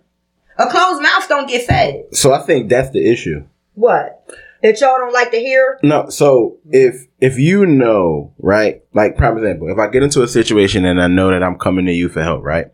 A 0.59 0.69
closed 0.69 1.01
mouth 1.01 1.27
don't 1.27 1.49
get 1.49 1.65
fed. 1.65 2.13
So 2.13 2.33
I 2.33 2.41
think 2.43 2.69
that's 2.69 2.91
the 2.91 3.09
issue. 3.09 3.45
What? 3.73 4.29
That 4.61 4.79
y'all 4.79 4.97
don't 4.99 5.13
like 5.13 5.31
to 5.31 5.39
hear? 5.39 5.79
No, 5.81 6.09
so 6.09 6.57
if 6.69 7.07
if 7.19 7.39
you 7.39 7.65
know, 7.65 8.33
right? 8.37 8.83
Like 8.93 9.17
prime 9.17 9.37
example, 9.37 9.69
if 9.69 9.79
I 9.79 9.87
get 9.87 10.03
into 10.03 10.21
a 10.21 10.27
situation 10.27 10.85
and 10.85 11.01
I 11.01 11.07
know 11.07 11.29
that 11.31 11.41
I'm 11.41 11.57
coming 11.57 11.87
to 11.87 11.91
you 11.91 12.09
for 12.09 12.21
help, 12.21 12.43
right? 12.43 12.67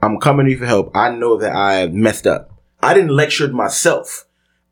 I'm 0.00 0.18
coming 0.20 0.46
to 0.46 0.52
you 0.52 0.58
for 0.58 0.66
help. 0.66 0.90
I 0.94 1.10
know 1.10 1.36
that 1.38 1.54
I 1.54 1.88
messed 1.88 2.26
up. 2.26 2.50
I 2.82 2.94
didn't 2.94 3.10
lecture 3.10 3.48
myself. 3.48 4.26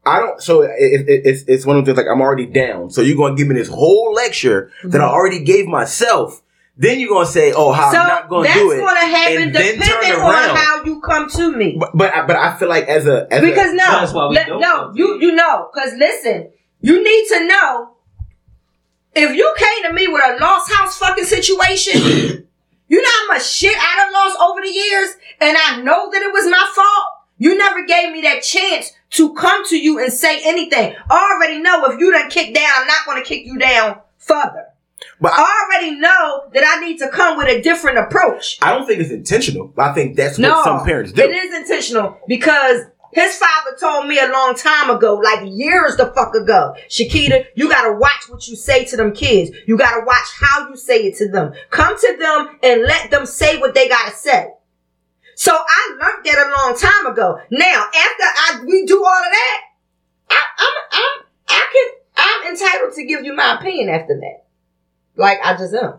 I 0.04 0.18
don't. 0.18 0.42
So 0.42 0.62
it, 0.62 0.70
it, 0.78 1.22
it's 1.24 1.42
it's 1.46 1.66
one 1.66 1.78
of 1.78 1.84
the 1.84 1.92
things 1.92 2.04
like 2.04 2.12
I'm 2.12 2.20
already 2.20 2.46
down. 2.46 2.90
So 2.90 3.02
you're 3.02 3.16
gonna 3.16 3.36
give 3.36 3.48
me 3.48 3.54
this 3.54 3.68
whole 3.68 4.12
lecture 4.12 4.70
that 4.84 5.00
I 5.00 5.04
mm-hmm. 5.04 5.14
already 5.14 5.44
gave 5.44 5.66
myself. 5.66 6.41
Then 6.76 7.00
you're 7.00 7.10
gonna 7.10 7.26
say, 7.26 7.52
"Oh, 7.52 7.70
how 7.72 7.92
so 7.92 7.98
I'm 7.98 8.06
not 8.08 8.28
gonna 8.28 8.44
that's 8.44 8.58
do 8.58 8.70
it," 8.70 8.76
That's 8.76 8.86
gonna 8.88 9.06
happen 9.16 9.42
and 9.42 9.54
then 9.54 9.78
turn 9.78 9.80
depending 9.80 10.20
on 10.22 10.56
how 10.56 10.84
you 10.84 11.00
come 11.00 11.28
to 11.28 11.52
me. 11.52 11.76
But 11.78 11.90
but 11.94 12.14
I, 12.14 12.26
but 12.26 12.36
I 12.36 12.56
feel 12.56 12.68
like 12.68 12.86
as 12.88 13.06
a 13.06 13.26
as 13.30 13.42
Because 13.42 13.72
a, 13.72 13.76
no, 13.76 13.84
That's 13.84 14.12
why 14.12 14.28
we 14.28 14.34
let- 14.36 14.46
don't 14.48 14.60
no, 14.60 14.72
come 14.86 14.92
you 14.96 15.20
you 15.20 15.32
know, 15.32 15.68
because 15.72 15.92
listen, 15.98 16.50
you 16.80 17.04
need 17.04 17.28
to 17.28 17.46
know 17.46 17.96
if 19.14 19.36
you 19.36 19.54
came 19.58 19.82
to 19.84 19.92
me 19.92 20.08
with 20.08 20.22
a 20.24 20.38
lost 20.40 20.72
house 20.72 20.96
fucking 20.96 21.24
situation, 21.24 22.00
you 22.88 23.02
know 23.02 23.10
how 23.20 23.34
much 23.34 23.46
shit 23.46 23.76
I 23.76 23.96
done 23.96 24.12
lost 24.14 24.38
over 24.40 24.60
the 24.62 24.70
years, 24.70 25.10
and 25.40 25.56
I 25.58 25.82
know 25.82 26.10
that 26.10 26.22
it 26.22 26.32
was 26.32 26.48
my 26.50 26.66
fault. 26.74 27.04
You 27.36 27.58
never 27.58 27.84
gave 27.84 28.12
me 28.12 28.22
that 28.22 28.42
chance 28.42 28.92
to 29.10 29.34
come 29.34 29.66
to 29.68 29.76
you 29.76 29.98
and 29.98 30.10
say 30.12 30.40
anything. 30.44 30.94
I 31.10 31.34
already 31.36 31.60
know 31.60 31.84
if 31.86 32.00
you 32.00 32.12
done 32.12 32.30
kick 32.30 32.54
down, 32.54 32.70
I'm 32.76 32.86
not 32.86 33.04
gonna 33.04 33.22
kick 33.22 33.44
you 33.44 33.58
down 33.58 33.98
further. 34.16 34.68
But 35.22 35.32
I 35.36 35.68
already 35.70 36.00
know 36.00 36.50
that 36.52 36.64
I 36.66 36.84
need 36.84 36.98
to 36.98 37.08
come 37.08 37.38
with 37.38 37.46
a 37.46 37.62
different 37.62 37.96
approach. 37.96 38.58
I 38.60 38.76
don't 38.76 38.86
think 38.86 39.00
it's 39.00 39.12
intentional. 39.12 39.72
I 39.78 39.92
think 39.92 40.16
that's 40.16 40.36
what 40.36 40.48
No, 40.48 40.64
some 40.64 40.84
parents 40.84 41.12
do. 41.12 41.22
It 41.22 41.30
is 41.30 41.54
intentional 41.54 42.18
because 42.26 42.82
his 43.12 43.36
father 43.36 43.76
told 43.78 44.08
me 44.08 44.18
a 44.18 44.26
long 44.26 44.56
time 44.56 44.90
ago, 44.90 45.14
like 45.14 45.48
years 45.48 45.96
the 45.96 46.06
fuck 46.12 46.34
ago, 46.34 46.74
Shakita, 46.88 47.46
you 47.54 47.68
gotta 47.68 47.92
watch 47.92 48.28
what 48.28 48.48
you 48.48 48.56
say 48.56 48.84
to 48.86 48.96
them 48.96 49.12
kids. 49.14 49.52
You 49.64 49.78
gotta 49.78 50.04
watch 50.04 50.26
how 50.40 50.68
you 50.68 50.76
say 50.76 51.04
it 51.04 51.16
to 51.18 51.28
them. 51.28 51.52
Come 51.70 51.96
to 51.96 52.16
them 52.18 52.58
and 52.64 52.82
let 52.82 53.12
them 53.12 53.24
say 53.24 53.58
what 53.60 53.74
they 53.74 53.88
gotta 53.88 54.16
say. 54.16 54.48
So 55.36 55.52
I 55.52 55.98
learned 56.00 56.24
that 56.24 56.46
a 56.46 56.66
long 56.66 56.76
time 56.76 57.12
ago. 57.12 57.38
Now, 57.50 57.84
after 57.86 58.24
I 58.24 58.64
we 58.66 58.86
do 58.86 58.96
all 59.04 59.24
of 59.24 59.30
that, 59.30 59.60
I, 60.30 60.40
I'm 60.58 60.74
I'm 60.90 61.26
I 61.48 61.66
can 61.72 61.90
I'm 62.16 62.50
entitled 62.50 62.94
to 62.94 63.04
give 63.04 63.24
you 63.24 63.34
my 63.36 63.56
opinion 63.60 63.88
after 63.88 64.18
that. 64.18 64.42
Like 65.16 65.38
I 65.44 65.56
just 65.56 65.74
am. 65.74 65.94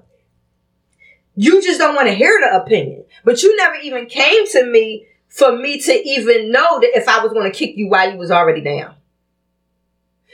You 1.35 1.61
just 1.63 1.79
don't 1.79 1.95
want 1.95 2.07
to 2.07 2.13
hear 2.13 2.39
the 2.41 2.61
opinion. 2.61 3.05
But 3.23 3.41
you 3.41 3.55
never 3.55 3.75
even 3.75 4.05
came 4.05 4.47
to 4.49 4.65
me 4.65 5.07
for 5.27 5.57
me 5.57 5.79
to 5.79 5.91
even 5.91 6.51
know 6.51 6.79
that 6.79 6.91
if 6.95 7.07
I 7.07 7.23
was 7.23 7.33
going 7.33 7.51
to 7.51 7.57
kick 7.57 7.75
you 7.75 7.89
while 7.89 8.11
you 8.11 8.17
was 8.17 8.29
already 8.29 8.61
down. 8.61 8.95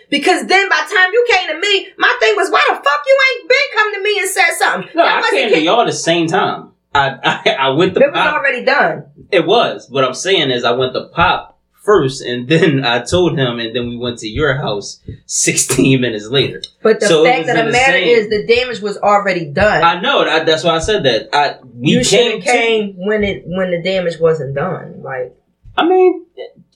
Because 0.10 0.46
then 0.48 0.68
by 0.70 0.86
the 0.88 0.96
time 0.96 1.14
you 1.14 1.26
came 1.30 1.48
to 1.50 1.60
me, 1.60 1.88
my 1.98 2.18
thing 2.20 2.36
was, 2.36 2.50
why 2.50 2.66
the 2.68 2.76
fuck 2.76 3.04
you 3.06 3.18
ain't 3.32 3.50
been 3.50 3.58
come 3.74 3.94
to 3.94 4.02
me 4.02 4.20
and 4.20 4.30
said 4.30 4.52
something? 4.58 4.92
No, 4.96 5.06
I 5.06 5.30
came 5.30 5.50
to 5.50 5.62
y'all 5.62 5.82
at 5.82 5.86
the 5.86 5.94
same 5.94 6.28
time. 6.28 6.72
I, 6.94 7.42
I 7.46 7.50
I 7.52 7.70
went 7.70 7.94
to 7.94 8.00
pop. 8.00 8.10
It 8.10 8.14
was 8.14 8.34
already 8.34 8.66
done. 8.66 9.06
It 9.32 9.46
was. 9.46 9.88
What 9.90 10.04
I'm 10.04 10.16
saying 10.16 10.50
is, 10.50 10.64
I 10.64 10.72
went 10.72 10.94
to 10.94 11.10
pop 11.10 11.59
first, 11.90 12.22
and 12.22 12.48
then 12.48 12.86
I 12.86 13.04
told 13.04 13.38
him, 13.38 13.58
and 13.60 13.76
then 13.76 13.90
we 13.90 13.98
went 13.98 14.20
to 14.20 14.28
your 14.28 14.54
house 14.56 15.00
16 15.26 16.00
minutes 16.06 16.28
later. 16.28 16.62
But 16.84 17.00
the 17.00 17.08
So 17.08 17.24
fact 17.26 17.40
was 17.40 17.50
of 17.50 17.56
in 17.56 17.66
the 17.66 17.72
the 17.72 17.72
matter 17.80 18.00
same- 18.00 18.18
is, 18.18 18.30
the 18.30 18.44
damage 18.46 18.80
was 18.82 18.98
already 18.98 19.46
done. 19.46 19.82
I 19.84 20.00
know. 20.00 20.22
I, 20.22 20.44
that's 20.44 20.64
why 20.64 20.76
I 20.76 20.80
said 20.80 21.02
that. 21.04 21.30
I 21.34 21.58
we 21.74 21.94
you 21.94 22.04
should 22.04 22.44
came. 22.44 22.94
to- 22.94 23.00
when 23.08 23.24
it 23.24 23.44
when 23.46 23.72
the 23.72 23.82
damage 23.82 24.20
wasn't 24.20 24.54
done. 24.56 25.02
Like, 25.02 25.36
I 25.76 25.88
mean, 25.88 26.26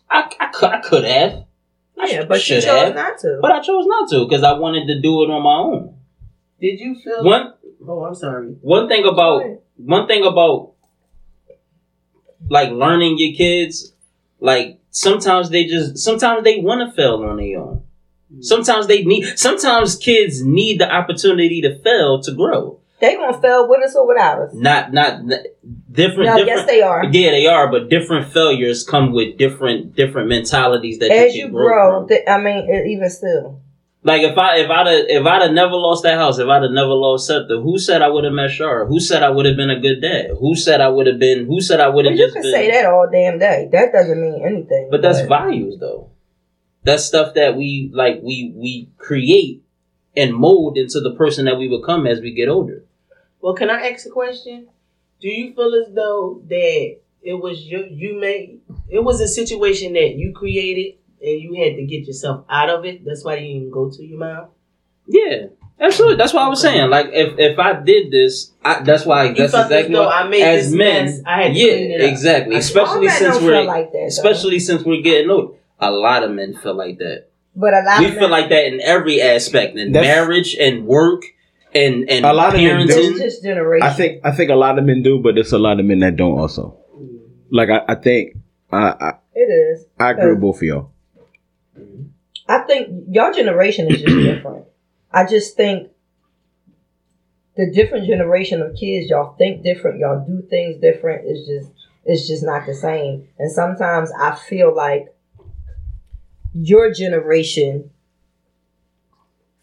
I 0.10 0.20
I 0.40 0.48
could, 0.48 0.70
I 0.70 0.80
could 0.82 1.04
have. 1.04 1.32
I 2.00 2.08
yeah, 2.08 2.22
sh- 2.24 2.28
but 2.28 2.36
you 2.38 2.44
should 2.44 2.64
chose 2.64 2.86
have. 2.88 2.96
not 2.96 3.20
to. 3.20 3.38
But 3.42 3.52
I 3.52 3.60
chose 3.62 3.86
not 3.86 4.10
to 4.12 4.26
because 4.26 4.44
I 4.44 4.54
wanted 4.54 4.88
to 4.88 5.00
do 5.00 5.24
it 5.24 5.30
on 5.30 5.42
my 5.44 5.58
own. 5.68 5.96
Did 6.60 6.80
you 6.80 6.96
feel? 7.04 7.24
One 7.24 7.54
Oh, 7.88 8.04
I'm 8.06 8.16
sorry. 8.16 8.48
one 8.62 8.88
thing 8.88 9.06
about 9.06 9.44
one 9.78 10.08
thing 10.08 10.24
about 10.26 10.72
like 12.50 12.70
learning 12.72 13.16
your 13.18 13.36
kids, 13.36 13.94
like 14.40 14.80
sometimes 14.94 15.50
they 15.50 15.66
just 15.66 15.98
sometimes 15.98 16.44
they 16.46 16.60
want 16.60 16.88
to 16.90 16.96
fail 16.96 17.16
on 17.24 17.38
their 17.38 17.60
own. 17.60 17.84
Mm. 18.34 18.44
Sometimes 18.44 18.88
they 18.88 19.04
need. 19.04 19.38
Sometimes 19.38 19.96
kids 19.98 20.42
need 20.44 20.80
the 20.80 20.90
opportunity 20.90 21.62
to 21.62 21.78
fail 21.80 22.22
to 22.22 22.32
grow. 22.32 22.80
They 23.02 23.18
gonna 23.18 23.38
fail 23.42 23.68
with 23.68 23.84
us 23.84 23.96
or 23.98 24.08
without 24.08 24.40
us. 24.44 24.52
Not 24.54 24.94
not 24.94 25.14
n- 25.20 25.44
different. 25.92 26.30
No, 26.30 26.38
different 26.38 26.48
yes, 26.48 26.66
they 26.68 26.82
are. 26.82 27.04
Yeah, 27.04 27.32
they 27.32 27.48
are. 27.48 27.70
But 27.70 27.90
different 27.90 28.32
failures 28.32 28.84
come 28.88 29.12
with 29.12 29.38
different 29.38 29.94
different 29.96 30.30
mentalities 30.30 31.00
that 31.00 31.12
As 31.12 31.36
you 31.36 31.48
you 31.48 31.52
grow. 31.52 31.68
grow, 31.68 32.00
from. 32.00 32.08
th- 32.08 32.24
I 32.30 32.38
mean, 32.40 32.70
even 32.88 33.10
still, 33.10 33.60
Like 34.06 34.22
if 34.22 34.38
I 34.38 34.58
if 34.58 34.70
I'd 34.70 34.88
have, 34.88 35.06
if 35.08 35.26
I'd 35.26 35.42
have 35.44 35.52
never 35.52 35.76
lost 35.76 36.04
that 36.04 36.16
house, 36.16 36.38
if 36.38 36.48
I'd 36.48 36.64
have 36.64 36.72
never 36.72 36.94
lost 36.94 37.28
SEPTA, 37.28 37.62
who 37.64 37.80
said 37.80 38.02
I 38.02 38.10
would 38.10 38.26
have 38.26 38.34
met 38.34 38.50
Shara? 38.50 38.86
Who 38.86 39.00
said 39.00 39.24
I 39.24 39.30
would 39.30 39.46
have 39.46 39.56
been 39.56 39.70
a 39.70 39.80
good 39.80 40.02
dad? 40.02 40.32
Who 40.40 40.56
said 40.56 40.82
I 40.82 40.90
would 40.90 41.08
have 41.08 41.20
been? 41.20 41.46
Who 41.46 41.62
said 41.62 41.80
I 41.80 41.88
would 41.88 42.04
but 42.04 42.12
have 42.12 42.20
you 42.20 42.26
just 42.26 42.34
can 42.34 42.42
been? 42.42 42.52
say 42.52 42.72
that 42.72 42.86
all 42.86 43.08
damn 43.10 43.40
day. 43.40 43.70
That 43.72 43.94
doesn't 43.94 44.22
mean 44.22 44.44
anything. 44.46 44.90
But 44.92 45.02
that's 45.02 45.22
values 45.22 45.80
though. 45.80 46.10
That's 46.84 47.06
stuff 47.06 47.34
that 47.36 47.56
we 47.56 47.90
like 47.94 48.20
we 48.22 48.52
we 48.56 48.90
create 48.98 49.64
and 50.18 50.34
mold 50.36 50.78
into 50.78 51.00
the 51.00 51.16
person 51.16 51.46
that 51.46 51.58
we 51.58 51.70
become 51.70 52.06
as 52.06 52.20
we 52.20 52.34
get 52.34 52.50
older. 52.50 52.84
Well, 53.40 53.54
can 53.54 53.70
I 53.70 53.88
ask 53.90 54.06
a 54.06 54.10
question? 54.10 54.68
Do 55.22 55.30
you 55.30 55.54
feel 55.54 55.74
as 55.76 55.94
though 55.94 56.42
that 56.50 56.98
it 57.22 57.34
was 57.36 57.64
you 57.64 57.88
you 57.90 58.20
made 58.20 58.60
it 58.90 59.00
was 59.00 59.22
a 59.22 59.28
situation 59.30 59.94
that 59.94 60.16
you 60.16 60.34
created 60.34 60.96
and 61.24 61.42
you 61.42 61.56
had 61.64 61.76
to 61.78 61.86
get 61.86 62.06
yourself 62.08 62.46
out 62.50 62.70
of 62.70 62.86
it? 62.86 63.04
That's 63.06 63.24
why 63.24 63.38
you 63.38 63.60
didn't 63.60 63.72
go 63.72 63.90
to 63.90 64.04
your 64.04 64.20
mom. 64.20 64.48
Yeah, 65.08 65.48
absolutely. 65.80 66.18
That's 66.18 66.34
what 66.34 66.44
I 66.44 66.48
was 66.48 66.62
saying. 66.62 66.90
Like 66.90 67.08
if 67.12 67.38
if 67.40 67.60
I 67.60 67.82
did 67.82 68.12
this, 68.12 68.52
I, 68.64 68.84
that's 68.84 69.06
why 69.06 69.26
You 69.26 69.36
that's 69.36 69.52
felt 69.52 69.66
as 69.66 69.72
exactly 69.72 69.96
though 69.96 70.06
what, 70.06 70.16
I 70.16 70.28
made 70.28 70.42
as 70.44 70.74
men. 70.74 71.06
mess, 71.06 71.22
I 71.26 71.44
had 71.44 71.54
to 71.54 71.60
yeah, 71.60 71.74
clean 71.74 71.92
it 71.92 72.02
up. 72.02 72.10
exactly. 72.12 72.56
Especially 72.56 73.08
All 73.08 73.14
since 73.14 73.40
we're 73.42 73.64
like 73.64 73.92
that, 73.92 73.98
though. 74.00 74.06
especially 74.08 74.60
since 74.60 74.84
we're 74.84 75.02
getting 75.02 75.30
old. 75.30 75.58
A 75.80 75.92
lot 75.92 76.24
of 76.24 76.32
men 76.32 76.54
feel 76.56 76.76
like 76.76 77.00
that. 77.00 77.26
But 77.56 77.74
a 77.74 77.82
lot 77.86 78.00
we 78.00 78.08
of 78.08 78.14
feel 78.16 78.30
like 78.30 78.50
that 78.50 78.66
in 78.66 78.80
every 78.82 79.22
aspect, 79.22 79.76
in 79.78 79.92
That's- 79.92 80.08
marriage 80.16 80.56
and 80.56 80.86
work 80.88 81.24
and 81.76 82.10
and 82.10 82.26
A 82.26 82.32
lot 82.34 82.56
of 82.56 82.62
men 82.62 82.88
do. 82.88 82.94
it's 82.94 82.96
parenting. 82.96 83.18
just 83.22 83.44
generation. 83.44 83.86
I 83.88 83.92
think 83.92 84.22
I 84.26 84.32
think 84.32 84.52
a 84.52 84.56
lot 84.56 84.80
of 84.80 84.86
men 84.86 85.04
do, 85.04 85.20
but 85.20 85.36
there's 85.36 85.52
a 85.52 85.60
lot 85.60 85.80
of 85.80 85.86
men 85.86 86.00
that 86.00 86.16
don't 86.16 86.38
also. 86.40 86.78
Mm. 86.96 87.20
Like 87.52 87.70
I, 87.70 87.82
I 87.90 87.96
think 87.96 88.38
I, 88.72 88.78
I 88.78 89.14
it 89.36 89.50
is. 89.52 89.86
I 90.00 90.12
agree 90.12 90.32
with 90.32 90.40
both 90.42 90.58
of 90.58 90.64
y'all. 90.64 90.92
I 92.48 92.60
think 92.60 93.06
your 93.10 93.34
generation 93.34 93.88
is 93.88 94.02
just 94.02 94.16
different. 94.16 94.66
I 95.12 95.26
just 95.26 95.56
think 95.56 95.90
the 97.56 97.72
different 97.72 98.08
generation 98.08 98.62
of 98.62 98.76
kids, 98.76 99.10
y'all 99.10 99.36
think 99.36 99.64
different, 99.64 100.00
y'all 100.00 100.26
do 100.26 100.42
things 100.50 100.82
different. 100.82 101.26
It's 101.26 101.48
just 101.48 101.72
it's 102.06 102.28
just 102.28 102.44
not 102.44 102.66
the 102.66 102.74
same. 102.74 103.28
And 103.40 103.52
sometimes 103.52 104.12
I 104.20 104.36
feel 104.36 104.76
like 104.76 105.14
your 106.54 106.92
generation 106.92 107.92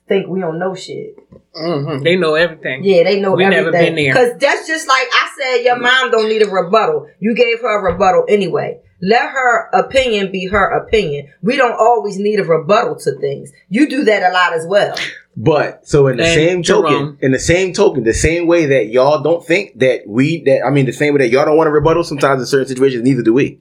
think 0.08 0.26
we 0.26 0.40
don't 0.40 0.58
know 0.58 0.74
shit. 0.74 1.16
hmm 1.54 2.02
They 2.02 2.16
know 2.16 2.34
everything. 2.34 2.82
Yeah, 2.84 3.04
they 3.04 3.20
know 3.20 3.34
We 3.34 3.46
never 3.46 3.70
been 3.70 3.94
there. 3.94 4.14
Cause 4.14 4.38
that's 4.38 4.66
just 4.66 4.88
like 4.88 5.06
I 5.12 5.30
said, 5.38 5.64
your 5.64 5.78
mom 5.78 6.11
don't 6.11 6.28
need 6.28 6.42
a 6.42 6.48
rebuttal. 6.50 7.08
You 7.18 7.34
gave 7.34 7.61
her 7.61 7.78
a 7.78 7.92
rebuttal 7.92 8.24
anyway. 8.28 8.80
Let 9.03 9.30
her 9.30 9.70
opinion 9.72 10.30
be 10.30 10.46
her 10.48 10.70
opinion. 10.70 11.32
We 11.42 11.57
don't 11.57 11.72
always 11.78 12.18
need 12.18 12.38
a 12.38 12.44
rebuttal 12.44 12.96
to 12.96 13.12
things. 13.18 13.51
You 13.68 13.88
do 13.88 14.05
that 14.05 14.22
a 14.22 14.32
lot 14.32 14.53
as 14.53 14.66
well. 14.66 14.94
But 15.36 15.88
so 15.88 16.09
in 16.09 16.18
the 16.18 16.24
And 16.24 16.34
same 16.34 16.62
token, 16.62 16.90
Jerome. 16.90 17.18
in 17.22 17.32
the 17.32 17.38
same 17.38 17.72
token, 17.72 18.05
the 18.05 18.12
same 18.12 18.46
way 18.46 18.66
that 18.66 18.88
y'all 18.88 19.22
don't 19.22 19.44
think 19.44 19.78
that 19.78 20.03
we 20.07 20.42
that 20.44 20.66
I 20.66 20.70
mean 20.70 20.86
the 20.86 20.92
same 20.92 21.14
way 21.14 21.18
that 21.20 21.30
y'all 21.30 21.46
don't 21.46 21.57
want 21.57 21.68
to 21.68 21.72
rebuttal 21.72 22.05
sometimes 22.05 22.42
in 22.42 22.46
certain 22.46 22.68
situations, 22.68 23.05
neither 23.05 23.22
do 23.22 23.32
we. 23.32 23.61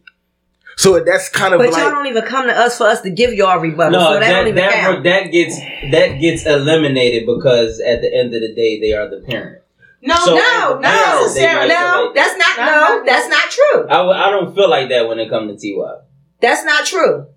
So 0.75 0.99
that's 1.03 1.29
kind 1.29 1.53
of 1.53 1.59
But 1.59 1.71
like 1.71 1.81
y'all 1.81 1.91
don't 1.91 2.07
even 2.07 2.23
come 2.23 2.47
to 2.47 2.53
us 2.57 2.77
for 2.77 2.85
us 2.85 3.01
to 3.01 3.09
give 3.09 3.33
y'all 3.33 3.59
rebuttal. 3.59 3.91
No, 3.91 3.99
so 3.99 4.13
that, 4.13 4.19
that 4.21 4.29
don't 4.31 4.47
even 4.47 4.55
that, 4.55 4.73
count. 4.73 5.03
that 5.03 5.31
gets 5.31 5.59
that 5.91 6.19
gets 6.19 6.45
eliminated 6.45 7.25
because 7.25 7.79
at 7.79 8.01
the 8.01 8.13
end 8.13 8.33
of 8.33 8.41
the 8.41 8.53
day 8.55 8.79
they 8.79 8.93
are 8.93 9.09
the 9.09 9.21
parent. 9.27 9.59
No, 10.01 10.15
So, 10.15 10.35
no, 10.35 10.79
as 10.81 10.81
no, 10.81 10.89
parent, 10.89 11.33
they 11.35 11.45
might 11.53 11.67
feel 11.67 11.79
no, 11.79 12.03
like- 12.05 12.15
that's 12.15 12.37
not, 12.37 12.57
Not- 12.57 12.65
no, 12.65 12.95
not- 12.97 13.05
that's 13.05 13.27
not 13.27 13.49
true. 13.51 13.83
I, 13.89 13.93
w- 13.97 14.17
I 14.17 14.29
don't 14.29 14.55
feel 14.55 14.69
like 14.69 14.89
that 14.89 15.07
when 15.09 15.19
it 15.19 15.29
comes 15.29 15.61
to 15.61 15.75
Ty. 15.75 16.01
That's 16.41 16.63
not 16.63 16.85
true. 16.85 17.27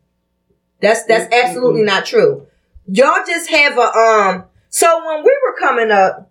That's 0.81 1.05
that's 1.05 1.25
Mm-hmm. 1.25 1.47
absolutely 1.49 1.83
not 1.83 2.07
true. 2.07 2.47
Y'all 2.87 3.25
just 3.27 3.51
have 3.51 3.77
a 3.79 3.81
um. 3.97 4.45
So 4.69 4.87
when 5.07 5.25
we 5.25 5.39
were 5.45 5.57
coming 5.59 5.91
up, 5.91 6.31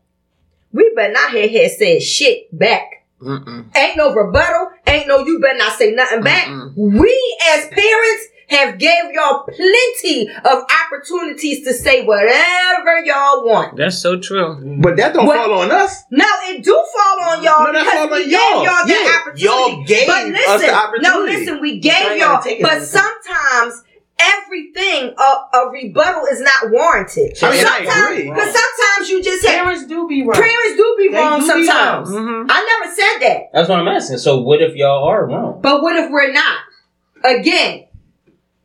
we 0.74 0.92
better 0.96 1.14
not 1.14 1.32
have 1.32 1.50
had 1.52 1.72
said 1.72 2.02
shit 2.02 2.58
back. 2.58 3.06
Mm-mm. 3.22 3.76
Ain't 3.78 3.98
no 3.98 4.14
rebuttal. 4.14 4.72
Ain't 4.88 5.08
no 5.08 5.20
you 5.20 5.40
better 5.40 5.58
not 5.58 5.78
say 5.78 5.92
nothing 5.92 6.22
back. 6.22 6.48
Mm-mm. 6.48 6.74
We 6.76 7.38
as 7.52 7.68
parents 7.68 8.28
have 8.52 8.78
gave 8.78 9.12
y'all 9.14 9.44
plenty 9.44 10.30
of 10.30 10.64
opportunities 10.86 11.64
to 11.66 11.74
say 11.74 12.06
whatever 12.06 13.00
y'all 13.06 13.46
want. 13.46 13.78
That's 13.78 13.98
so 14.02 14.20
true. 14.20 14.78
but 14.82 14.98
that 14.98 15.14
don't 15.14 15.26
What- 15.26 15.38
fall 15.38 15.54
on 15.60 15.72
us. 15.72 16.04
No, 16.12 16.26
it 16.50 16.64
do 16.64 16.74
fall 16.74 17.20
on 17.32 17.44
y'all 17.44 17.64
No, 17.66 17.72
that 17.74 17.84
because 17.84 17.94
fall 17.94 18.08
we 18.10 18.24
on 18.24 18.24
gave 18.24 18.32
y'all. 18.32 18.64
y'all 18.64 18.88
Yeah, 18.88 18.96
that 18.96 19.22
opportunity. 19.22 19.44
y'all 19.46 19.84
gave 19.86 20.08
but 20.08 20.26
listen, 20.28 20.52
us 20.54 20.62
the 20.62 20.74
opportunity. 20.74 21.08
No, 21.10 21.40
listen, 21.40 21.62
we 21.62 21.80
gave 21.80 22.18
y'all, 22.18 22.42
but 22.62 22.74
all 22.74 22.82
sometimes 22.82 23.84
everything 24.20 25.16
a, 25.18 25.58
a 25.58 25.70
rebuttal 25.72 26.26
is 26.26 26.42
not 26.42 26.70
warranted. 26.72 27.36
I 27.42 27.52
mean, 27.52 27.60
I 27.66 27.86
sometimes, 27.86 28.06
agree. 28.12 28.30
because 28.30 28.54
sometimes 28.54 29.10
you 29.10 29.24
just 29.24 29.46
have 29.48 29.64
Parents 29.64 29.86
do 29.88 30.08
be 30.08 30.22
wrong. 30.24 30.34
parents 30.34 30.76
do 30.78 30.96
be 30.98 31.10
They 31.10 31.18
wrong 31.18 31.40
do 31.40 31.46
be 31.46 31.66
sometimes. 31.66 32.10
Mhm. 32.10 32.46
I 32.50 32.80
never 32.82 32.94
said 32.96 33.28
that, 33.28 33.42
That's 33.54 33.70
what 33.70 33.80
I'm 33.80 33.88
asking. 33.88 34.18
So 34.20 34.40
what 34.42 34.62
if 34.62 34.76
y'all 34.76 35.06
are 35.06 35.26
wrong? 35.26 35.60
but 35.62 35.82
what 35.82 35.96
if 35.96 36.12
we're 36.12 36.32
not? 36.32 36.58
Again, 37.24 37.86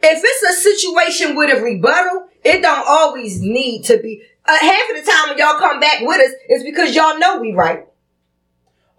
if 0.02 0.22
it's 0.24 0.58
a 0.58 0.62
situation 0.62 1.36
with 1.36 1.56
a 1.56 1.62
rebuttal, 1.62 2.28
it 2.44 2.62
don't 2.62 2.86
always 2.86 3.40
need 3.40 3.84
to 3.84 3.98
be. 3.98 4.22
Uh, 4.44 4.56
half 4.58 4.90
of 4.90 5.04
the 5.04 5.10
time 5.10 5.30
when 5.30 5.38
y'all 5.38 5.58
come 5.58 5.80
back 5.80 6.00
with 6.02 6.20
us, 6.20 6.32
it's 6.48 6.64
because 6.64 6.94
y'all 6.94 7.18
know 7.18 7.38
we 7.40 7.52
right. 7.52 7.86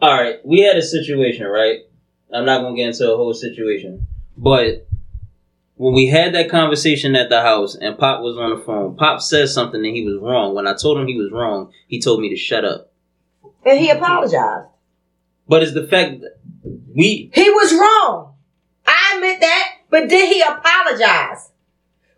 All 0.02 0.22
right, 0.22 0.46
we 0.46 0.62
had 0.62 0.76
a 0.76 0.82
situation, 0.82 1.48
right? 1.48 1.80
I'm 2.34 2.46
not 2.46 2.62
gonna 2.62 2.76
get 2.76 2.90
into 2.90 3.12
a 3.12 3.16
whole 3.18 3.34
situation, 3.34 4.06
but 4.38 4.88
when 5.76 5.94
we 5.94 6.08
had 6.08 6.34
that 6.34 6.50
conversation 6.50 7.16
at 7.16 7.30
the 7.30 7.42
house 7.42 7.76
and 7.76 7.98
Pop 7.98 8.22
was 8.22 8.38
on 8.38 8.58
the 8.58 8.64
phone, 8.64 8.96
Pop 8.96 9.22
said 9.22 9.48
something 9.48 9.86
and 9.86 9.96
he 9.96 10.04
was 10.04 10.20
wrong. 10.20 10.56
When 10.56 10.68
I 10.68 10.74
told 10.76 10.98
him 10.98 11.08
he 11.08 11.18
was 11.18 11.32
wrong, 11.32 11.72
he 11.88 12.02
told 12.02 12.20
me 12.20 12.30
to 12.30 12.36
shut 12.36 12.66
up. 12.66 12.92
And 13.66 13.80
he 13.80 13.90
apologized. 13.90 14.68
But 15.48 15.64
it's 15.64 15.74
the 15.74 15.88
fact 15.88 16.22
that 16.22 16.38
we 16.94 17.32
He 17.34 17.50
was 17.50 17.74
wrong. 17.74 18.34
I 18.86 19.14
admit 19.16 19.40
that, 19.42 19.77
but 19.90 20.10
did 20.10 20.32
he 20.34 20.42
apologize? 20.42 21.52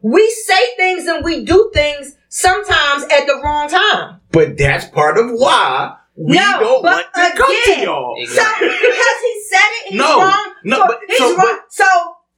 We 0.02 0.30
say 0.30 0.76
things 0.78 1.06
and 1.08 1.24
we 1.26 1.44
do 1.44 1.70
things 1.74 2.16
sometimes 2.30 3.04
at 3.04 3.28
the 3.28 3.40
wrong 3.44 3.70
time. 3.70 4.22
But 4.32 4.58
that's 4.58 4.86
part 4.86 5.18
of 5.18 5.30
why 5.32 5.96
we 6.16 6.38
No, 6.38 6.58
don't 6.60 6.84
want 6.84 7.06
to 7.16 7.32
come 7.36 7.48
to 7.66 7.72
again- 7.72 7.84
y'all. 7.84 8.16
So 8.28 8.44
because 8.60 9.20
he 9.24 9.44
said 9.50 9.60
it, 9.60 9.90
he's 9.90 10.00
No, 10.00 10.20
wrong. 10.22 10.54
no, 10.64 10.78
So 10.78 10.84
but- 10.88 11.00
he's 11.08 11.18
so- 11.18 11.36
wrong. 11.36 11.60
so, 11.70 11.86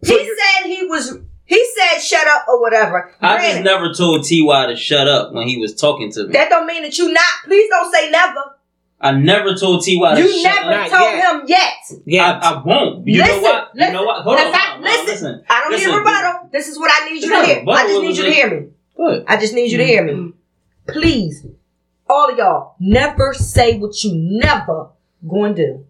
so 0.04 0.18
he 0.18 0.24
you're- 0.24 0.38
said 0.38 0.68
he 0.68 0.86
was. 0.86 1.18
He 1.46 1.62
said 1.78 2.00
shut 2.00 2.26
up 2.28 2.46
or 2.48 2.62
whatever. 2.62 3.14
I 3.22 3.52
just 3.52 3.64
never 3.66 3.94
told 3.94 4.24
Ty 4.24 4.68
to 4.68 4.76
shut 4.78 5.10
up 5.10 5.34
when 5.34 5.48
he 5.48 5.58
was 5.58 5.76
talking 5.76 6.10
to 6.14 6.26
me. 6.28 6.32
that 6.32 6.50
don't 6.50 6.66
mean 6.66 6.84
that 6.84 6.98
you 6.98 7.12
not. 7.12 7.24
Please 7.44 7.70
don't 7.70 7.92
say 7.94 8.10
never. 8.10 8.42
I 9.02 9.14
never 9.14 9.56
told 9.56 9.84
Ty 9.84 10.16
to 10.16 10.22
You 10.22 10.42
shut 10.42 10.66
never 10.68 10.74
up. 10.74 10.90
Told 10.90 11.02
yet. 11.02 11.34
him 11.34 11.42
yet. 11.48 12.02
Yeah. 12.06 12.40
I, 12.42 12.52
I 12.52 12.64
won't. 12.64 13.08
You 13.08 13.18
know 13.18 13.26
Listen, 13.26 13.42
what? 13.42 13.72
You 13.74 13.92
know 13.92 14.04
what? 14.04 14.22
Hold 14.22 14.40
In 14.40 14.46
on. 14.46 14.54
fact, 14.54 14.70
hold 14.70 14.86
on, 14.86 14.92
hold 14.92 15.00
on, 15.00 15.06
listen. 15.08 15.28
listen. 15.28 15.46
I 15.50 15.62
don't 15.62 15.72
need 15.80 15.88
a 15.88 15.98
rebuttal. 15.98 16.50
This 16.52 16.68
is 16.68 16.78
what 16.78 16.92
I 16.94 17.06
need 17.10 17.24
you 17.24 17.34
It's 17.34 17.48
to 17.48 17.54
hear. 17.54 17.64
I 17.68 17.88
just 17.88 18.02
need 18.02 18.18
you 18.18 18.24
to 18.24 18.32
hear 18.32 18.62
me. 18.62 18.68
Good. 18.96 19.26
I 19.28 19.38
just 19.38 19.54
need 19.56 19.72
you 19.72 19.78
to 19.78 19.84
mm-hmm. 19.84 19.90
hear 19.90 20.04
me. 20.06 20.14
Mm-hmm. 20.14 20.92
Please, 20.92 21.46
all 22.08 22.30
of 22.30 22.38
y'all, 22.38 22.76
never 22.80 23.34
say 23.34 23.80
what 23.80 24.04
you 24.04 24.12
never 24.14 24.90
going 25.28 25.56
to 25.56 25.66
do. 25.66 25.86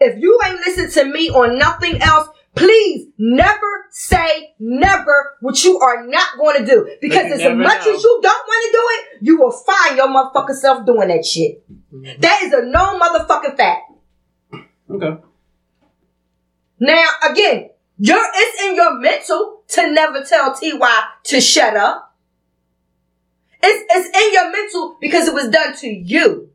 If 0.00 0.18
you 0.20 0.38
ain't 0.44 0.58
listen 0.66 0.90
to 0.90 1.12
me 1.12 1.30
on 1.30 1.58
nothing 1.58 2.02
else, 2.02 2.28
please 2.56 3.08
never 3.18 3.86
say 3.90 4.54
never 4.58 5.36
what 5.40 5.62
you 5.62 5.78
are 5.78 6.06
not 6.06 6.36
going 6.38 6.58
to 6.58 6.66
do. 6.66 6.96
Because 7.00 7.30
as 7.32 7.56
much 7.56 7.86
know. 7.86 7.94
as 7.94 8.02
you 8.02 8.20
don't 8.22 8.46
want 8.46 8.66
to 8.66 8.72
do 8.72 8.82
it, 8.90 9.22
you 9.22 9.38
will 9.38 9.52
find 9.52 9.96
your 9.96 10.08
motherfucking 10.08 10.54
self 10.54 10.84
doing 10.84 11.08
that 11.08 11.24
shit. 11.24 11.62
Mm-hmm. 11.70 12.20
That 12.20 12.42
is 12.42 12.52
a 12.52 12.62
no 12.64 12.98
motherfucking 12.98 13.56
fact. 13.56 13.92
Okay. 14.90 15.22
Now, 16.80 17.04
again, 17.30 17.70
you're, 17.98 18.18
it's 18.34 18.62
in 18.62 18.74
your 18.74 18.98
mental 18.98 19.62
to 19.68 19.92
never 19.92 20.22
tell 20.24 20.54
TY 20.54 21.02
to 21.24 21.40
shut 21.40 21.76
up. 21.76 22.14
It's, 23.62 23.84
it's 23.94 24.16
in 24.16 24.32
your 24.32 24.52
mental 24.52 24.96
because 25.00 25.28
it 25.28 25.34
was 25.34 25.48
done 25.48 25.76
to 25.76 25.88
you. 25.88 26.50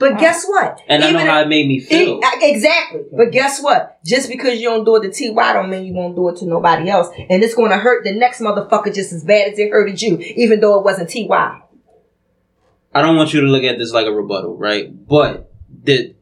But 0.00 0.18
guess 0.18 0.46
what? 0.46 0.80
And 0.88 1.04
I 1.04 1.10
know 1.10 1.18
Even 1.18 1.26
how 1.30 1.42
it 1.42 1.48
made 1.48 1.68
me 1.68 1.78
feel. 1.78 2.20
Exactly. 2.40 3.02
But 3.12 3.18
mm-hmm. 3.18 3.30
guess 3.32 3.62
what? 3.62 4.02
Just 4.02 4.30
because 4.30 4.58
you 4.58 4.70
don't 4.70 4.86
do 4.86 4.96
it 4.96 5.12
to 5.12 5.34
TY 5.34 5.52
don't 5.52 5.68
mean 5.68 5.84
you 5.84 5.92
won't 5.92 6.16
do 6.16 6.26
it 6.30 6.38
to 6.38 6.46
nobody 6.46 6.88
else. 6.88 7.08
And 7.28 7.44
it's 7.44 7.54
going 7.54 7.70
to 7.70 7.76
hurt 7.76 8.02
the 8.02 8.14
next 8.14 8.40
motherfucker 8.40 8.94
just 8.94 9.12
as 9.12 9.22
bad 9.24 9.52
as 9.52 9.58
it 9.58 9.70
hurted 9.70 10.00
you, 10.00 10.16
even 10.18 10.60
though 10.60 10.78
it 10.78 10.84
wasn't 10.86 11.10
TY. 11.10 11.60
I 12.94 13.02
don't 13.02 13.14
want 13.14 13.34
you 13.34 13.42
to 13.42 13.46
look 13.46 13.62
at 13.62 13.76
this 13.76 13.92
like 13.92 14.06
a 14.06 14.10
rebuttal, 14.10 14.56
right? 14.56 14.88
But 15.06 15.52
the 15.84 16.14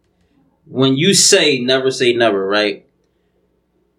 when 0.66 0.96
you 0.96 1.14
say 1.14 1.60
never 1.60 1.92
say 1.92 2.12
never, 2.12 2.46
right? 2.48 2.84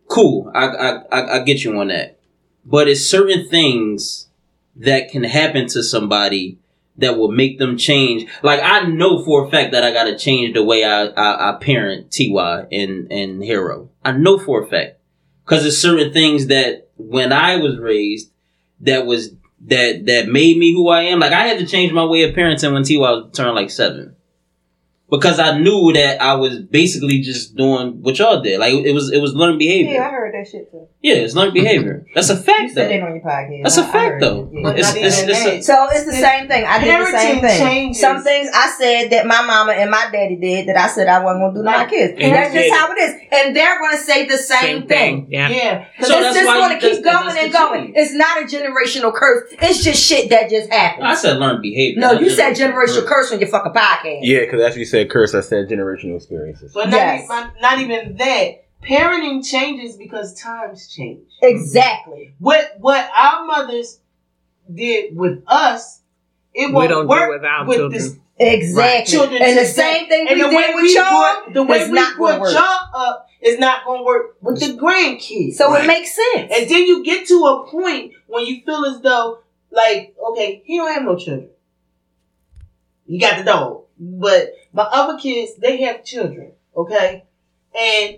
Cool, 0.10 0.52
I 0.54 0.68
I 0.68 0.90
I, 1.10 1.36
I 1.38 1.44
get 1.44 1.64
you 1.64 1.80
on 1.80 1.88
that. 1.88 2.20
But 2.66 2.90
it's 2.90 3.10
certain 3.10 3.48
things 3.48 4.28
that 4.76 5.10
can 5.10 5.24
happen 5.24 5.68
to 5.70 5.82
somebody 5.82 6.60
that 7.00 7.18
will 7.18 7.32
make 7.32 7.60
them 7.60 7.78
change. 7.78 8.30
Like 8.44 8.62
I 8.62 8.82
know 8.82 9.24
for 9.24 9.46
a 9.46 9.52
fact 9.52 9.72
that 9.72 9.84
I 9.84 9.92
got 9.92 10.06
to 10.06 10.18
change 10.18 10.54
the 10.54 10.64
way 10.64 10.84
I, 10.84 11.06
I 11.06 11.50
I 11.50 11.58
parent 11.60 12.16
Ty 12.16 12.68
and 12.72 13.12
and 13.12 13.44
Hero. 13.44 13.90
I 14.04 14.12
know 14.12 14.38
for 14.38 14.64
a 14.64 14.68
fact 14.68 15.00
because 15.46 15.64
there's 15.64 15.82
certain 15.82 16.14
things 16.14 16.48
that 16.48 16.90
when 16.98 17.32
I 17.32 17.58
was 17.58 17.78
raised 17.78 18.32
that 18.82 19.06
was 19.06 19.32
that 19.68 20.06
that 20.06 20.28
made 20.28 20.58
me 20.58 20.74
who 20.74 20.90
I 20.90 21.04
am. 21.04 21.20
Like 21.20 21.34
I 21.34 21.48
had 21.48 21.60
to 21.60 21.66
change 21.66 21.92
my 21.92 22.06
way 22.06 22.24
of 22.24 22.36
parenting 22.36 22.74
when 22.74 22.84
Ty 22.84 22.98
was 22.98 23.32
turned 23.34 23.56
like 23.56 23.70
seven. 23.70 24.16
Because 25.10 25.40
I 25.40 25.58
knew 25.58 25.92
that 25.94 26.22
I 26.22 26.36
was 26.36 26.60
basically 26.60 27.22
just 27.22 27.56
doing 27.56 28.02
what 28.02 28.18
y'all 28.20 28.42
did. 28.42 28.60
Like 28.60 28.74
it 28.74 28.94
was 28.94 29.12
it 29.12 29.20
was 29.20 29.34
learned 29.34 29.60
behavior. 29.60 29.94
Yeah, 29.94 30.08
I 30.08 30.12
heard 30.12 30.34
that 30.34 30.50
shit 30.50 30.70
too. 30.72 30.88
Yeah, 31.02 31.16
it's 31.16 31.36
learned 31.36 31.54
behavior. 31.54 32.06
That's 32.16 32.30
a 32.30 32.36
fact 32.38 32.76
though. 32.76 32.84
on 32.86 32.90
your 32.90 33.22
podcast. 33.22 33.64
That's 33.64 33.78
a 33.78 33.84
fact 33.88 34.22
though. 34.22 34.50
But 34.64 34.78
It's, 34.80 34.88
not 34.94 34.98
it's, 34.98 35.20
it's 35.20 35.46
a, 35.46 35.62
So 35.62 35.88
it's 35.92 36.06
the 36.06 36.12
same 36.14 36.48
thing. 36.48 36.66
I 36.66 36.84
did 36.84 37.00
the 37.02 37.18
same 37.18 37.42
thing. 37.42 37.60
changes. 37.60 38.02
Some 38.02 38.24
things 38.24 38.50
I 38.54 38.70
said 38.78 39.10
that 39.12 39.26
my 39.28 39.42
mama 39.46 39.74
and 39.74 39.90
my 39.92 40.10
daddy 40.12 40.36
did 40.36 40.68
that 40.68 40.78
I 40.78 40.88
said 40.88 41.08
I 41.08 41.24
wasn't 41.24 41.42
gonna 41.44 41.54
do 41.54 41.60
to 41.60 41.66
my 41.66 41.86
kids. 41.86 42.14
And 42.20 42.34
That's 42.34 42.54
just 42.54 42.74
how 42.74 42.92
it 42.92 42.98
is. 43.00 43.16
And 43.32 43.56
they're 43.56 43.80
gonna 43.80 43.98
say 43.98 44.28
the 44.28 44.38
same, 44.38 44.88
thing. 44.88 45.28
Yeah. 45.30 45.50
Yeah. 45.50 45.86
So 46.02 46.14
it's 46.18 46.22
that's 46.22 46.36
just 46.36 46.48
why 46.48 46.60
gonna 46.60 46.80
keep 46.80 47.04
that's- 47.04 47.24
going 47.24 47.38
and 47.38 47.54
the 47.54 47.58
going. 47.58 47.84
change. 47.86 47.98
It's 47.98 48.14
not 48.14 48.42
a 48.42 48.46
generational 48.46 49.14
curse. 49.14 49.54
It's 49.62 49.84
just 49.84 50.04
shit 50.06 50.30
that 50.32 50.50
just 50.50 50.72
happens. 50.72 51.04
I 51.06 51.16
said 51.16 51.38
learned 51.38 51.62
behavior. 51.62 52.00
No, 52.00 52.12
you 52.14 52.30
said 52.30 52.54
generational 52.54 52.70
generational 52.70 53.06
curse 53.06 53.32
on 53.32 53.40
your 53.40 53.50
fucking 53.50 53.74
podcast. 53.74 54.20
Yeah, 54.22 54.42
because 54.42 54.60
that's 54.60 54.74
what 54.74 54.80
you 54.80 54.86
said 54.86 54.99
curse, 55.06 55.34
I 55.36 55.42
said 55.42 55.70
generational 55.70 56.16
experiences. 56.16 56.72
But 56.74 56.90
not, 56.90 56.98
Yes. 56.98 57.24
even, 57.26 57.52
not 57.62 57.80
even 57.80 58.18
that. 58.18 58.66
Parenting 58.84 59.46
changes 59.46 59.98
because 59.98 60.34
times 60.40 60.88
change. 60.88 61.28
Mhm. 61.44 61.50
Exactly. 61.50 62.34
What 62.40 62.76
what 62.80 63.10
our 63.16 63.46
mothers 63.46 64.00
did 64.74 65.16
with 65.18 65.44
us, 65.48 66.02
it 66.54 66.68
We 66.68 66.74
won't 66.74 66.90
don't 66.90 67.04
do 67.06 67.10
work 67.10 67.30
with 67.30 67.44
our 67.44 67.66
with 67.66 67.78
children. 67.78 68.02
this 68.02 68.16
Exactly. 68.42 69.12
children 69.18 69.42
and 69.42 69.58
the 69.58 69.66
same 69.66 70.08
thing 70.08 70.28
And 70.30 70.38
we 70.38 70.44
the 70.44 70.50
did 70.50 70.56
way 70.56 70.74
with 70.74 70.84
we 70.84 70.96
y'all 70.96 71.04
brought, 71.10 71.54
the 71.54 71.64
way 71.64 71.80
is 71.82 71.90
we 71.90 71.96
not 71.96 72.18
gonna 72.18 72.38
brought 72.38 72.42
work. 72.42 72.54
y'all 72.54 72.90
up 72.96 73.28
is 73.42 73.60
not 73.60 73.84
going 73.86 74.00
to 74.00 74.06
work 74.06 74.38
with 74.42 74.60
the 74.62 74.78
grandkids. 74.78 75.56
So 75.56 75.74
it 75.76 75.86
makes 75.86 76.16
sense. 76.16 76.50
And 76.56 76.70
then 76.70 76.84
you 76.84 77.04
get 77.04 77.28
to 77.28 77.34
a 77.46 77.68
point 77.70 78.14
when 78.28 78.46
you 78.46 78.62
feel 78.66 78.86
as 78.86 79.02
though, 79.02 79.40
like, 79.72 80.16
okay, 80.32 80.62
he 80.66 80.78
don't 80.78 80.92
have 80.94 81.04
no 81.04 81.18
children. 81.18 81.50
You 83.08 83.20
got 83.20 83.40
the 83.40 83.44
dog. 83.44 83.84
But 84.00 84.54
my 84.72 84.84
other 84.84 85.18
kids, 85.20 85.56
they 85.58 85.82
have 85.84 86.06
children, 86.06 86.54
okay? 86.76 87.26
And 87.78 88.18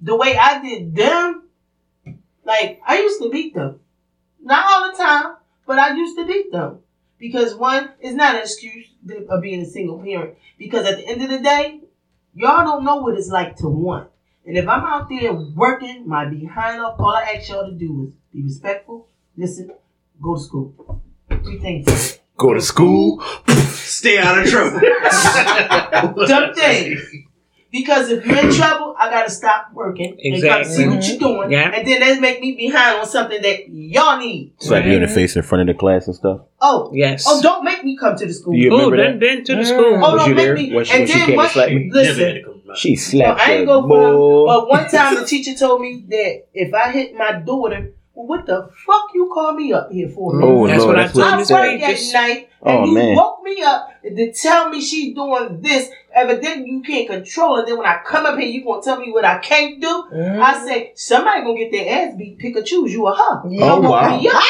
the 0.00 0.16
way 0.16 0.36
I 0.36 0.62
did 0.62 0.94
them, 0.94 1.42
like, 2.44 2.80
I 2.86 2.98
used 2.98 3.22
to 3.22 3.30
beat 3.30 3.54
them. 3.54 3.80
Not 4.40 4.64
all 4.66 4.90
the 4.90 4.96
time, 4.96 5.36
but 5.66 5.78
I 5.78 5.94
used 5.94 6.16
to 6.18 6.26
beat 6.26 6.52
them. 6.52 6.80
Because 7.18 7.54
one, 7.54 7.90
it's 8.00 8.14
not 8.14 8.34
an 8.34 8.42
excuse 8.42 8.88
of 9.30 9.42
being 9.42 9.60
a 9.60 9.66
single 9.66 10.02
parent. 10.02 10.36
Because 10.58 10.86
at 10.86 10.98
the 10.98 11.06
end 11.06 11.22
of 11.22 11.30
the 11.30 11.38
day, 11.38 11.80
y'all 12.34 12.64
don't 12.64 12.84
know 12.84 12.96
what 12.96 13.16
it's 13.16 13.28
like 13.28 13.56
to 13.56 13.68
want. 13.68 14.10
And 14.46 14.58
if 14.58 14.68
I'm 14.68 14.84
out 14.84 15.08
there 15.08 15.32
working 15.32 16.06
my 16.06 16.26
behind 16.26 16.80
up, 16.80 17.00
all 17.00 17.14
I 17.14 17.34
ask 17.36 17.48
y'all 17.48 17.66
to 17.66 17.74
do 17.74 18.08
is 18.08 18.14
be 18.32 18.42
respectful, 18.42 19.08
listen, 19.36 19.70
go 20.20 20.34
to 20.34 20.40
school. 20.40 21.02
Three 21.28 21.58
things. 21.58 22.20
Go 22.36 22.52
to 22.54 22.60
school. 22.60 23.22
Stay 23.68 24.18
out 24.18 24.38
of 24.38 24.46
trouble. 24.46 24.80
Dumb 26.26 26.54
things. 26.54 27.00
Because 27.70 28.08
if 28.08 28.24
you're 28.24 28.38
in 28.38 28.52
trouble, 28.52 28.94
I 28.98 29.10
gotta 29.10 29.30
stop 29.30 29.70
working 29.72 30.14
exactly. 30.18 30.30
and 30.30 30.42
come 30.42 30.60
Exactly. 30.60 30.76
see 30.84 30.88
what 30.88 31.08
you're 31.08 31.18
doing. 31.18 31.50
Yeah. 31.50 31.70
And 31.74 31.86
then 31.86 32.00
that 32.00 32.20
make 32.20 32.40
me 32.40 32.52
behind 32.54 33.00
on 33.00 33.06
something 33.06 33.42
that 33.42 33.68
y'all 33.68 34.16
need. 34.18 34.52
Slap 34.58 34.84
you 34.84 34.92
in 34.92 35.02
the 35.02 35.08
face 35.08 35.34
in 35.34 35.42
front 35.42 35.68
of 35.68 35.74
the 35.74 35.78
class 35.78 36.06
and 36.06 36.14
stuff. 36.14 36.42
Oh, 36.60 36.90
Yes. 36.94 37.24
oh, 37.26 37.42
don't 37.42 37.64
make 37.64 37.82
me 37.84 37.96
come 37.96 38.14
to 38.16 38.26
the 38.26 38.32
school. 38.32 38.54
You 38.54 38.70
Oh, 38.72 38.76
remember 38.90 38.96
then 38.98 39.12
that? 39.12 39.20
been 39.20 39.44
to 39.44 39.56
the 39.56 39.64
school. 39.64 39.96
Oh, 39.96 40.12
Was 40.14 40.24
don't 40.26 40.36
make 40.36 40.44
there 40.44 40.54
me. 40.54 40.72
when 40.72 40.84
she- 40.84 40.92
and 40.92 41.00
when 41.00 41.08
then 41.08 41.18
came 41.18 41.30
to 41.30 41.36
once- 41.36 41.56
me? 41.56 41.90
Listen, 41.92 42.44
She 42.76 42.90
No, 42.94 42.96
slapped 42.96 43.40
I 43.40 43.52
ain't 43.54 43.66
go 43.66 43.82
for. 43.86 44.46
But 44.46 44.68
one 44.68 44.88
time 44.88 45.14
the 45.16 45.24
teacher 45.24 45.54
told 45.54 45.80
me 45.80 46.04
that 46.10 46.44
if 46.54 46.72
I 46.74 46.90
hit 46.90 47.14
my 47.16 47.32
daughter, 47.32 47.92
well, 48.14 48.26
what 48.26 48.46
the 48.46 48.70
fuck 48.86 49.06
you 49.14 49.30
call 49.32 49.52
me 49.54 49.72
up 49.72 49.90
here 49.90 50.08
for? 50.08 50.40
Oh, 50.42 50.66
That's 50.66 50.82
Lord, 50.84 50.96
what 50.96 50.98
I 50.98 51.02
that's 51.08 51.14
told 51.14 51.24
what 51.24 51.32
I 51.32 51.34
you 51.34 51.38
Miss 51.38 51.48
said. 51.48 51.54
work 51.54 51.82
at 51.82 52.12
night 52.28 52.48
and 52.62 52.78
Oh, 52.78 52.84
you 52.86 52.94
man. 52.94 53.16
woke 53.16 53.42
me 53.42 53.62
up 53.62 53.88
to 54.02 54.32
tell 54.32 54.70
me 54.70 54.80
she's 54.80 55.14
doing 55.14 55.60
this. 55.60 55.90
Evidently 56.14 56.70
you 56.70 56.82
can't 56.82 57.08
control 57.08 57.58
it. 57.58 57.66
Then 57.66 57.76
when 57.76 57.86
I 57.86 58.00
come 58.06 58.24
up 58.24 58.38
here, 58.38 58.48
you 58.48 58.64
gonna 58.64 58.82
tell 58.82 58.98
me 59.00 59.10
what 59.12 59.24
I 59.24 59.38
can't 59.38 59.80
do. 59.80 59.86
Mm-hmm. 60.14 60.42
I 60.42 60.64
say 60.64 60.92
somebody 60.94 61.42
gonna 61.42 61.58
get 61.58 61.72
their 61.72 62.08
ass 62.08 62.14
beat. 62.16 62.38
Pick 62.38 62.56
or 62.56 62.62
choose. 62.62 62.92
You 62.92 63.06
or 63.06 63.14
her. 63.14 63.42
Yeah. 63.48 63.72
Oh, 63.72 63.80
wow. 63.80 64.18
Yeah, 64.20 64.40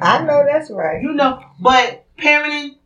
I 0.00 0.22
know 0.24 0.44
that's 0.50 0.70
right. 0.70 1.02
you 1.02 1.12
know. 1.12 1.40
But 1.60 2.04
parenting 2.18 2.76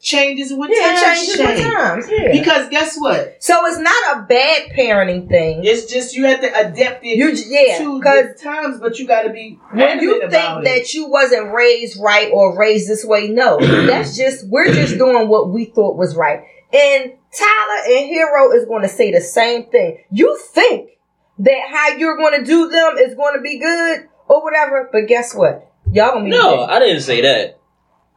changes 0.00 0.52
with 0.52 0.70
Yeah, 0.70 0.92
it 0.94 1.00
times. 1.04 1.18
changes 1.26 1.38
with 1.38 1.72
times. 1.72 2.06
Yeah. 2.10 2.32
Because 2.32 2.68
guess 2.68 2.96
what? 2.98 3.42
so 3.42 3.64
it's 3.66 3.78
not 3.78 4.16
a 4.18 4.22
bad 4.22 4.70
parenting 4.76 5.28
thing. 5.28 5.64
It's 5.64 5.86
just 5.92 6.14
you 6.14 6.26
have 6.26 6.40
to 6.42 6.48
adapt 6.48 7.04
it 7.04 7.16
You 7.16 7.28
yeah, 7.48 7.78
to 7.78 7.98
because 7.98 8.34
the 8.36 8.42
times, 8.42 8.78
but 8.80 8.98
you 8.98 9.06
got 9.06 9.22
to 9.22 9.30
be 9.30 9.58
when 9.72 10.00
you 10.00 10.20
think 10.20 10.24
about 10.32 10.60
it. 10.60 10.64
that 10.66 10.94
you 10.94 11.08
wasn't 11.08 11.52
raised 11.52 12.00
right 12.00 12.30
or 12.32 12.58
raised 12.58 12.88
this 12.88 13.04
way, 13.04 13.28
no, 13.28 13.58
that's 13.86 14.16
just 14.16 14.46
we're 14.48 14.72
just 14.72 14.98
doing 14.98 15.28
what 15.28 15.50
we 15.50 15.64
thought 15.66 15.96
was 15.96 16.14
right. 16.14 16.40
And 16.72 17.12
Tyler 17.32 17.96
and 17.96 18.06
Hero 18.06 18.52
is 18.52 18.64
going 18.66 18.82
to 18.82 18.88
say 18.88 19.12
the 19.12 19.20
same 19.20 19.66
thing. 19.66 19.98
You 20.10 20.38
think 20.52 20.90
that 21.38 21.60
how 21.70 21.96
you're 21.96 22.16
going 22.16 22.38
to 22.38 22.44
do 22.44 22.68
them 22.68 22.96
is 22.98 23.14
going 23.14 23.34
to 23.36 23.40
be 23.42 23.58
good 23.58 24.08
or 24.28 24.42
whatever, 24.42 24.88
but 24.92 25.06
guess 25.06 25.34
what? 25.34 25.70
Y'all 25.92 26.12
gonna 26.14 26.24
be 26.24 26.30
No, 26.30 26.66
dead. 26.66 26.70
I 26.70 26.78
didn't 26.80 27.02
say 27.02 27.20
that. 27.22 27.60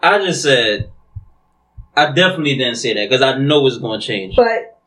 I 0.02 0.18
just 0.26 0.42
said 0.42 0.90
I 2.08 2.12
definitely 2.14 2.56
didn't 2.58 2.76
say 2.76 2.94
that 2.94 3.10
because 3.10 3.22
I 3.22 3.38
know 3.38 3.66
it's 3.68 3.78
going 3.78 4.00
to 4.00 4.06
change. 4.06 4.36
But 4.36 4.78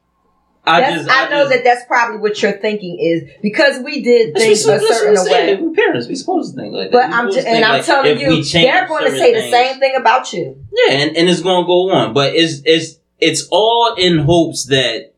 I 0.64 0.94
just 0.94 1.10
I, 1.10 1.28
know 1.28 1.38
just, 1.42 1.50
that 1.50 1.64
that's 1.64 1.84
probably 1.86 2.18
what 2.20 2.40
your 2.40 2.52
thinking 2.52 2.96
is 3.00 3.28
because 3.42 3.82
we 3.82 4.00
did 4.02 4.32
things 4.36 4.64
what- 4.64 4.76
a 4.82 4.86
certain 4.94 5.16
I'm 5.18 5.24
saying. 5.24 5.60
way. 5.60 5.66
We 5.66 5.74
parents, 5.74 6.06
we 6.06 6.14
supposed 6.14 6.54
to 6.54 6.60
think 6.60 6.72
like 6.72 6.92
that. 6.92 6.92
But 6.92 7.04
I'm 7.06 7.30
supposed 7.32 7.34
just, 7.36 7.46
and 7.48 7.64
I'm 7.64 7.72
like, 7.78 7.84
telling 7.86 8.10
if 8.12 8.28
we 8.28 8.36
you, 8.36 8.44
change 8.44 8.66
they're 8.70 8.86
going 8.86 9.04
to 9.04 9.10
certain 9.10 9.18
say 9.24 9.34
the 9.34 9.40
things- 9.40 9.52
same 9.52 9.80
thing 9.80 9.96
about 9.96 10.32
you. 10.32 10.64
Yeah, 10.72 10.94
and, 10.94 11.16
and 11.16 11.28
it's 11.28 11.42
going 11.42 11.64
to 11.64 11.66
go 11.66 11.90
on, 11.90 12.14
but 12.14 12.34
it's 12.34 12.62
it's 12.64 12.98
it's 13.18 13.48
all 13.50 13.94
in 13.98 14.18
hopes 14.20 14.66
that 14.66 15.12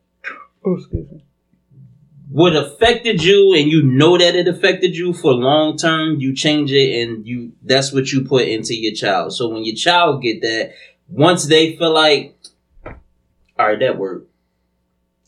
Oh, 0.67 0.77
excuse 0.79 1.11
me. 1.11 1.23
what 2.31 2.57
affected 2.57 3.23
you 3.23 3.55
and 3.55 3.71
you 3.71 3.83
know 3.83 4.17
that 4.17 4.35
it 4.35 4.49
affected 4.49 4.97
you 4.97 5.13
for 5.13 5.33
long 5.35 5.77
term 5.77 6.19
you 6.19 6.35
change 6.35 6.73
it 6.73 7.03
and 7.03 7.27
you 7.27 7.53
that's 7.63 7.93
what 7.93 8.11
you 8.13 8.25
put 8.25 8.49
into 8.49 8.75
your 8.75 8.95
child 8.95 9.33
so 9.35 9.49
when 9.49 9.63
your 9.63 9.75
child 9.77 10.23
get 10.23 10.41
that 10.41 10.73
once 11.09 11.45
they 11.47 11.77
feel 11.77 11.93
like 11.93 12.37
all 13.59 13.67
right 13.69 13.79
that 13.81 13.99
worked 13.99 14.31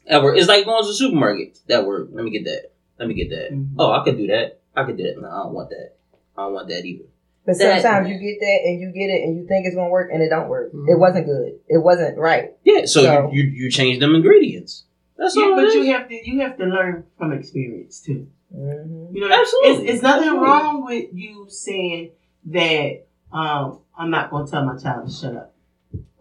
that 0.09 0.23
worked 0.23 0.39
it's 0.39 0.49
like 0.49 0.65
going 0.65 0.83
to 0.83 0.89
the 0.89 0.95
supermarket 0.95 1.59
that 1.69 1.85
worked 1.87 2.13
let 2.15 2.25
me 2.25 2.31
get 2.31 2.45
that 2.45 2.71
let 2.99 3.09
me 3.09 3.15
get 3.15 3.31
that 3.31 3.53
Mm-hmm. 3.53 3.79
oh 3.81 3.93
i 3.93 4.05
could 4.05 4.17
do 4.17 4.27
that 4.29 4.61
i 4.75 4.85
could 4.85 4.97
do 4.97 5.05
that 5.05 5.21
no 5.21 5.29
i 5.29 5.43
don't 5.45 5.55
want 5.55 5.71
that 5.71 5.95
i 6.37 6.43
don't 6.43 6.55
want 6.55 6.69
that 6.69 6.85
either 6.85 7.05
But 7.45 7.59
That- 7.59 7.83
sometimes 7.83 8.09
you 8.09 8.19
get 8.19 8.41
that 8.41 8.61
and 8.65 8.81
you 8.81 8.91
get 8.93 9.11
it 9.15 9.23
and 9.23 9.37
you 9.37 9.47
think 9.47 9.67
it's 9.67 9.77
gonna 9.77 9.91
work 9.91 10.11
and 10.13 10.21
it 10.23 10.29
don't 10.31 10.49
work. 10.49 10.73
It 10.73 10.99
wasn't 10.99 11.27
good. 11.27 11.61
It 11.69 11.79
wasn't 11.79 12.19
right. 12.19 12.51
yeah 12.65 12.87
so, 12.87 13.03
So- 13.03 13.31
you, 13.33 13.43
you 13.45 13.51
you 13.65 13.71
change 13.71 14.01
them 14.01 14.15
ingredients 14.17 14.85
that's 15.17 15.37
Yeah, 15.37 15.45
all 15.45 15.57
but 15.57 15.65
is. 15.67 15.75
you 15.77 15.85
have 15.95 16.09
to 16.09 16.15
you 16.31 16.41
have 16.41 16.57
to 16.59 16.65
learn 16.65 17.05
from 17.19 17.33
experience 17.33 18.01
too. 18.01 18.27
Mm-hmm. 18.55 19.15
You 19.17 19.21
know, 19.29 19.35
Absolutely. 19.35 19.85
It's, 19.87 19.93
it's 19.95 20.03
nothing 20.03 20.29
Absolutely. 20.29 20.47
wrong 20.49 20.85
with 20.85 21.07
you 21.13 21.47
saying 21.49 22.11
that 22.47 23.07
um, 23.33 23.81
I'm 23.99 24.11
not 24.11 24.31
going 24.31 24.45
to 24.45 24.51
tell 24.51 24.65
my 24.65 24.77
child 24.77 25.09
to 25.09 25.13
shut 25.13 25.35
up. 25.37 25.55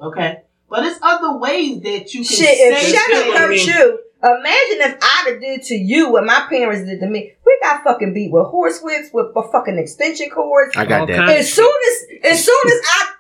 Okay, 0.02 0.42
but 0.70 0.82
there's 0.82 1.00
other 1.02 1.38
ways 1.38 1.82
that 1.82 2.14
you 2.14 2.26
can 2.26 2.38
Shit, 2.38 2.50
if 2.50 2.80
say 2.80 2.92
shut 2.92 3.14
up 3.18 3.24
things. 3.24 3.38
hurt 3.38 3.76
you, 3.76 4.00
imagine 4.24 4.92
if 4.92 4.98
I'd 5.02 5.32
have 5.32 5.42
did 5.42 5.62
to 5.64 5.76
you 5.76 6.12
what 6.12 6.26
my 6.26 6.46
parents 6.50 6.88
did 6.90 7.00
to 7.00 7.08
me. 7.08 7.34
We 7.46 7.60
got 7.62 7.84
fucking 7.84 8.14
beat 8.14 8.32
with 8.32 8.48
horse 8.48 8.82
whips, 8.82 9.10
with 9.14 9.28
a 9.36 9.52
fucking 9.52 9.78
extension 9.78 10.30
cords. 10.30 10.76
I 10.76 10.86
got 10.86 11.02
All 11.02 11.08
that. 11.08 11.30
As 11.30 11.54
soon 11.54 11.66
as, 11.88 12.32
as 12.32 12.46
soon 12.46 12.68
as 12.68 12.82
I 12.92 13.12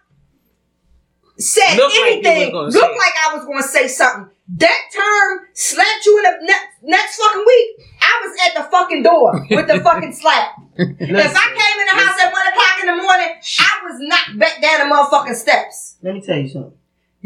said 1.38 1.78
Looked 1.78 1.94
like 1.94 1.94
you 1.94 2.02
was 2.02 2.26
anything, 2.26 2.52
gonna 2.52 2.66
looked 2.66 2.76
say 2.76 2.98
like 2.98 3.14
I 3.30 3.36
was 3.36 3.46
going 3.46 3.62
to 3.62 3.68
say 3.68 3.88
something. 3.88 4.32
That 4.58 4.82
term 4.94 5.48
slapped 5.54 6.06
you 6.06 6.18
in 6.18 6.24
the 6.24 6.46
next, 6.46 6.68
next 6.84 7.18
fucking 7.18 7.44
week. 7.46 7.68
I 8.08 8.22
was 8.28 8.38
at 8.48 8.64
the 8.64 8.70
fucking 8.70 9.04
door 9.04 9.46
with 9.50 9.68
the 9.68 9.80
fucking 9.82 10.14
slap. 10.22 10.50
if 10.78 11.34
I 11.36 11.48
came 11.60 11.78
in 11.82 11.88
the 11.90 11.98
house 12.04 12.20
at 12.24 12.32
one 12.32 12.48
o'clock 12.48 12.76
in 12.82 12.88
the 12.88 13.02
morning, 13.02 13.30
I 13.60 13.74
was 13.84 13.96
knocked 14.00 14.38
back 14.40 14.62
down 14.62 14.88
the 14.88 14.96
motherfucking 14.96 15.36
steps. 15.36 15.96
Let 16.04 16.14
me 16.14 16.22
tell 16.22 16.38
you 16.38 16.48
something. 16.50 16.74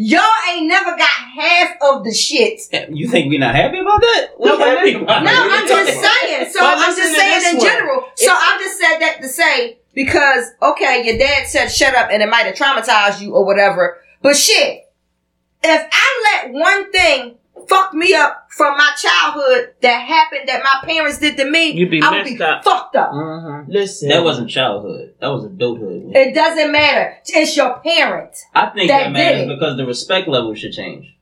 Y'all 0.01 0.22
ain't 0.53 0.68
never 0.68 0.91
got 0.91 1.10
half 1.10 1.72
of 1.81 2.06
the 2.06 2.14
shit. 2.14 2.61
You 2.89 3.10
think 3.10 3.27
we're 3.30 3.38
not 3.39 3.53
happy 3.53 3.80
about 3.80 3.99
that? 3.99 4.27
We're 4.39 4.57
No, 4.57 4.57
happy 4.57 4.93
about 4.93 5.23
No, 5.26 5.30
it. 5.30 5.35
I'm 5.35 5.68
just 5.68 5.89
talking 5.89 5.99
about? 5.99 6.15
saying. 6.22 6.51
So 6.53 6.60
But 6.61 6.77
I'm 6.77 6.95
just 6.95 7.15
saying 7.18 7.39
this 7.39 7.51
in 7.51 7.57
one. 7.57 7.68
general. 7.68 8.06
So 8.15 8.31
I 8.31 8.57
just 8.61 8.80
said 8.80 8.99
that 8.99 9.18
to 9.22 9.27
say 9.27 9.80
because 9.93 10.45
okay, 10.61 11.03
your 11.06 11.18
dad 11.18 11.47
said 11.47 11.68
shut 11.68 11.95
up 11.95 12.10
and 12.14 12.23
it 12.23 12.30
might 12.30 12.45
have 12.45 12.56
traumatized 12.56 13.19
you 13.22 13.34
or 13.35 13.45
whatever. 13.45 13.97
But 14.22 14.38
shit, 14.38 14.84
if 15.64 15.88
I 15.91 16.43
let 16.45 16.53
one 16.53 16.91
thing 16.93 17.35
fuck 17.68 17.94
me 17.94 18.14
up 18.14 18.48
from 18.49 18.77
my 18.77 18.91
childhood 18.98 19.73
that 19.81 19.99
happened 19.99 20.48
that 20.48 20.64
my 20.64 20.88
parents 20.88 21.19
did 21.19 21.38
to 21.38 21.49
me, 21.49 21.72
You'd 21.72 21.91
be 21.91 22.02
I 22.02 22.11
would 22.11 22.23
be 22.26 22.38
messed 22.38 22.41
up. 22.41 22.64
fucked 22.64 22.95
up. 22.95 23.11
Mm-hmm. 23.11 23.72
Listen. 23.72 24.10
That 24.10 24.23
wasn't 24.23 24.49
childhood. 24.49 25.14
That 25.19 25.27
was 25.27 25.45
adulthood. 25.45 26.11
It 26.15 26.34
doesn't 26.34 26.72
matter. 26.72 27.18
It's 27.26 27.56
your 27.56 27.80
parent. 27.80 28.36
I 28.53 28.68
think 28.68 28.90
that 28.90 29.06
that, 29.06 29.11
matters 29.11 29.41
did 29.41 29.52
it. 29.52 29.60
because 29.60 29.77
the 29.77 29.86
respect 29.86 30.27
level 30.27 30.53
should 30.56 30.73
change. 30.73 31.15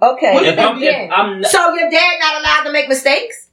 Okay. 0.00 0.48
If 0.48 0.58
I'm, 0.58 0.76
again. 0.76 1.06
if 1.06 1.12
I'm, 1.12 1.40
not, 1.40 1.50
so 1.50 1.74
your 1.74 1.90
dad 1.90 2.16
not 2.20 2.40
allowed 2.40 2.64
to 2.64 2.72
make 2.72 2.88
mistakes? 2.88 3.50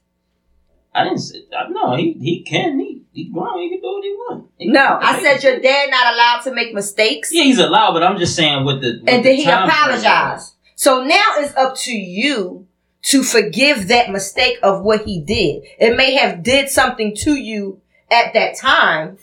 I 0.94 1.04
didn't 1.04 1.18
say. 1.18 1.40
I, 1.56 1.68
no, 1.68 1.94
he 1.96 2.12
he 2.14 2.42
can. 2.42 2.78
He 2.78 3.02
he 3.16 3.30
grown. 3.30 3.58
He 3.60 3.70
can 3.70 3.80
do 3.80 3.86
what 3.86 4.04
he 4.04 4.10
want. 4.10 4.50
He 4.58 4.68
No, 4.68 4.98
I 5.00 5.20
said 5.22 5.42
your 5.42 5.58
dad 5.58 5.90
not 5.90 6.12
allowed 6.12 6.40
to 6.42 6.54
make 6.54 6.74
mistakes. 6.74 7.30
Yeah, 7.32 7.44
he's 7.44 7.58
allowed, 7.58 7.94
but 7.94 8.02
I'm 8.02 8.18
just 8.18 8.36
saying 8.36 8.66
with 8.66 8.82
the. 8.82 9.00
With 9.00 9.08
and 9.08 9.24
the 9.24 9.28
then 9.30 9.36
he 9.36 9.44
time 9.44 9.68
apologized. 9.68 10.52
So 10.74 11.02
now 11.02 11.24
it's 11.38 11.56
up 11.56 11.76
to 11.78 11.92
you 11.92 12.68
to 13.04 13.22
forgive 13.22 13.88
that 13.88 14.10
mistake 14.10 14.58
of 14.62 14.82
what 14.82 15.06
he 15.06 15.22
did. 15.22 15.64
It 15.78 15.96
may 15.96 16.14
have 16.16 16.42
did 16.42 16.68
something 16.68 17.16
to 17.20 17.36
you 17.36 17.80
at 18.10 18.34
that 18.34 18.56
time, 18.58 19.16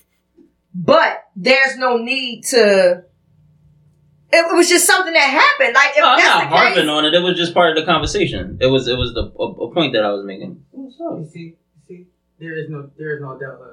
but 0.73 1.25
there's 1.35 1.77
no 1.77 1.97
need 1.97 2.45
to. 2.45 3.03
It 4.35 4.55
was 4.55 4.67
just 4.67 4.87
something 4.87 5.13
that 5.13 5.19
happened. 5.19 5.75
Like 5.75 5.91
if 5.91 5.97
No, 5.97 6.09
I'm 6.09 6.17
not 6.17 6.39
the 6.39 6.47
harping 6.47 6.81
case, 6.81 6.89
on 6.89 7.05
it. 7.05 7.13
It 7.13 7.19
was 7.19 7.37
just 7.37 7.53
part 7.53 7.77
of 7.77 7.85
the 7.85 7.85
conversation. 7.85 8.57
It 8.59 8.65
was 8.65 8.87
it 8.87 8.97
was 8.97 9.13
the 9.13 9.31
a, 9.37 9.43
a 9.43 9.71
point 9.71 9.93
that 9.93 10.03
I 10.03 10.09
was 10.09 10.25
making. 10.25 10.65
You 10.73 11.29
see, 11.31 11.57
see, 11.87 12.07
there 12.39 12.57
is 12.57 12.71
no, 12.71 12.89
there 12.97 13.15
is 13.15 13.21
no 13.21 13.37
adulthood. 13.37 13.72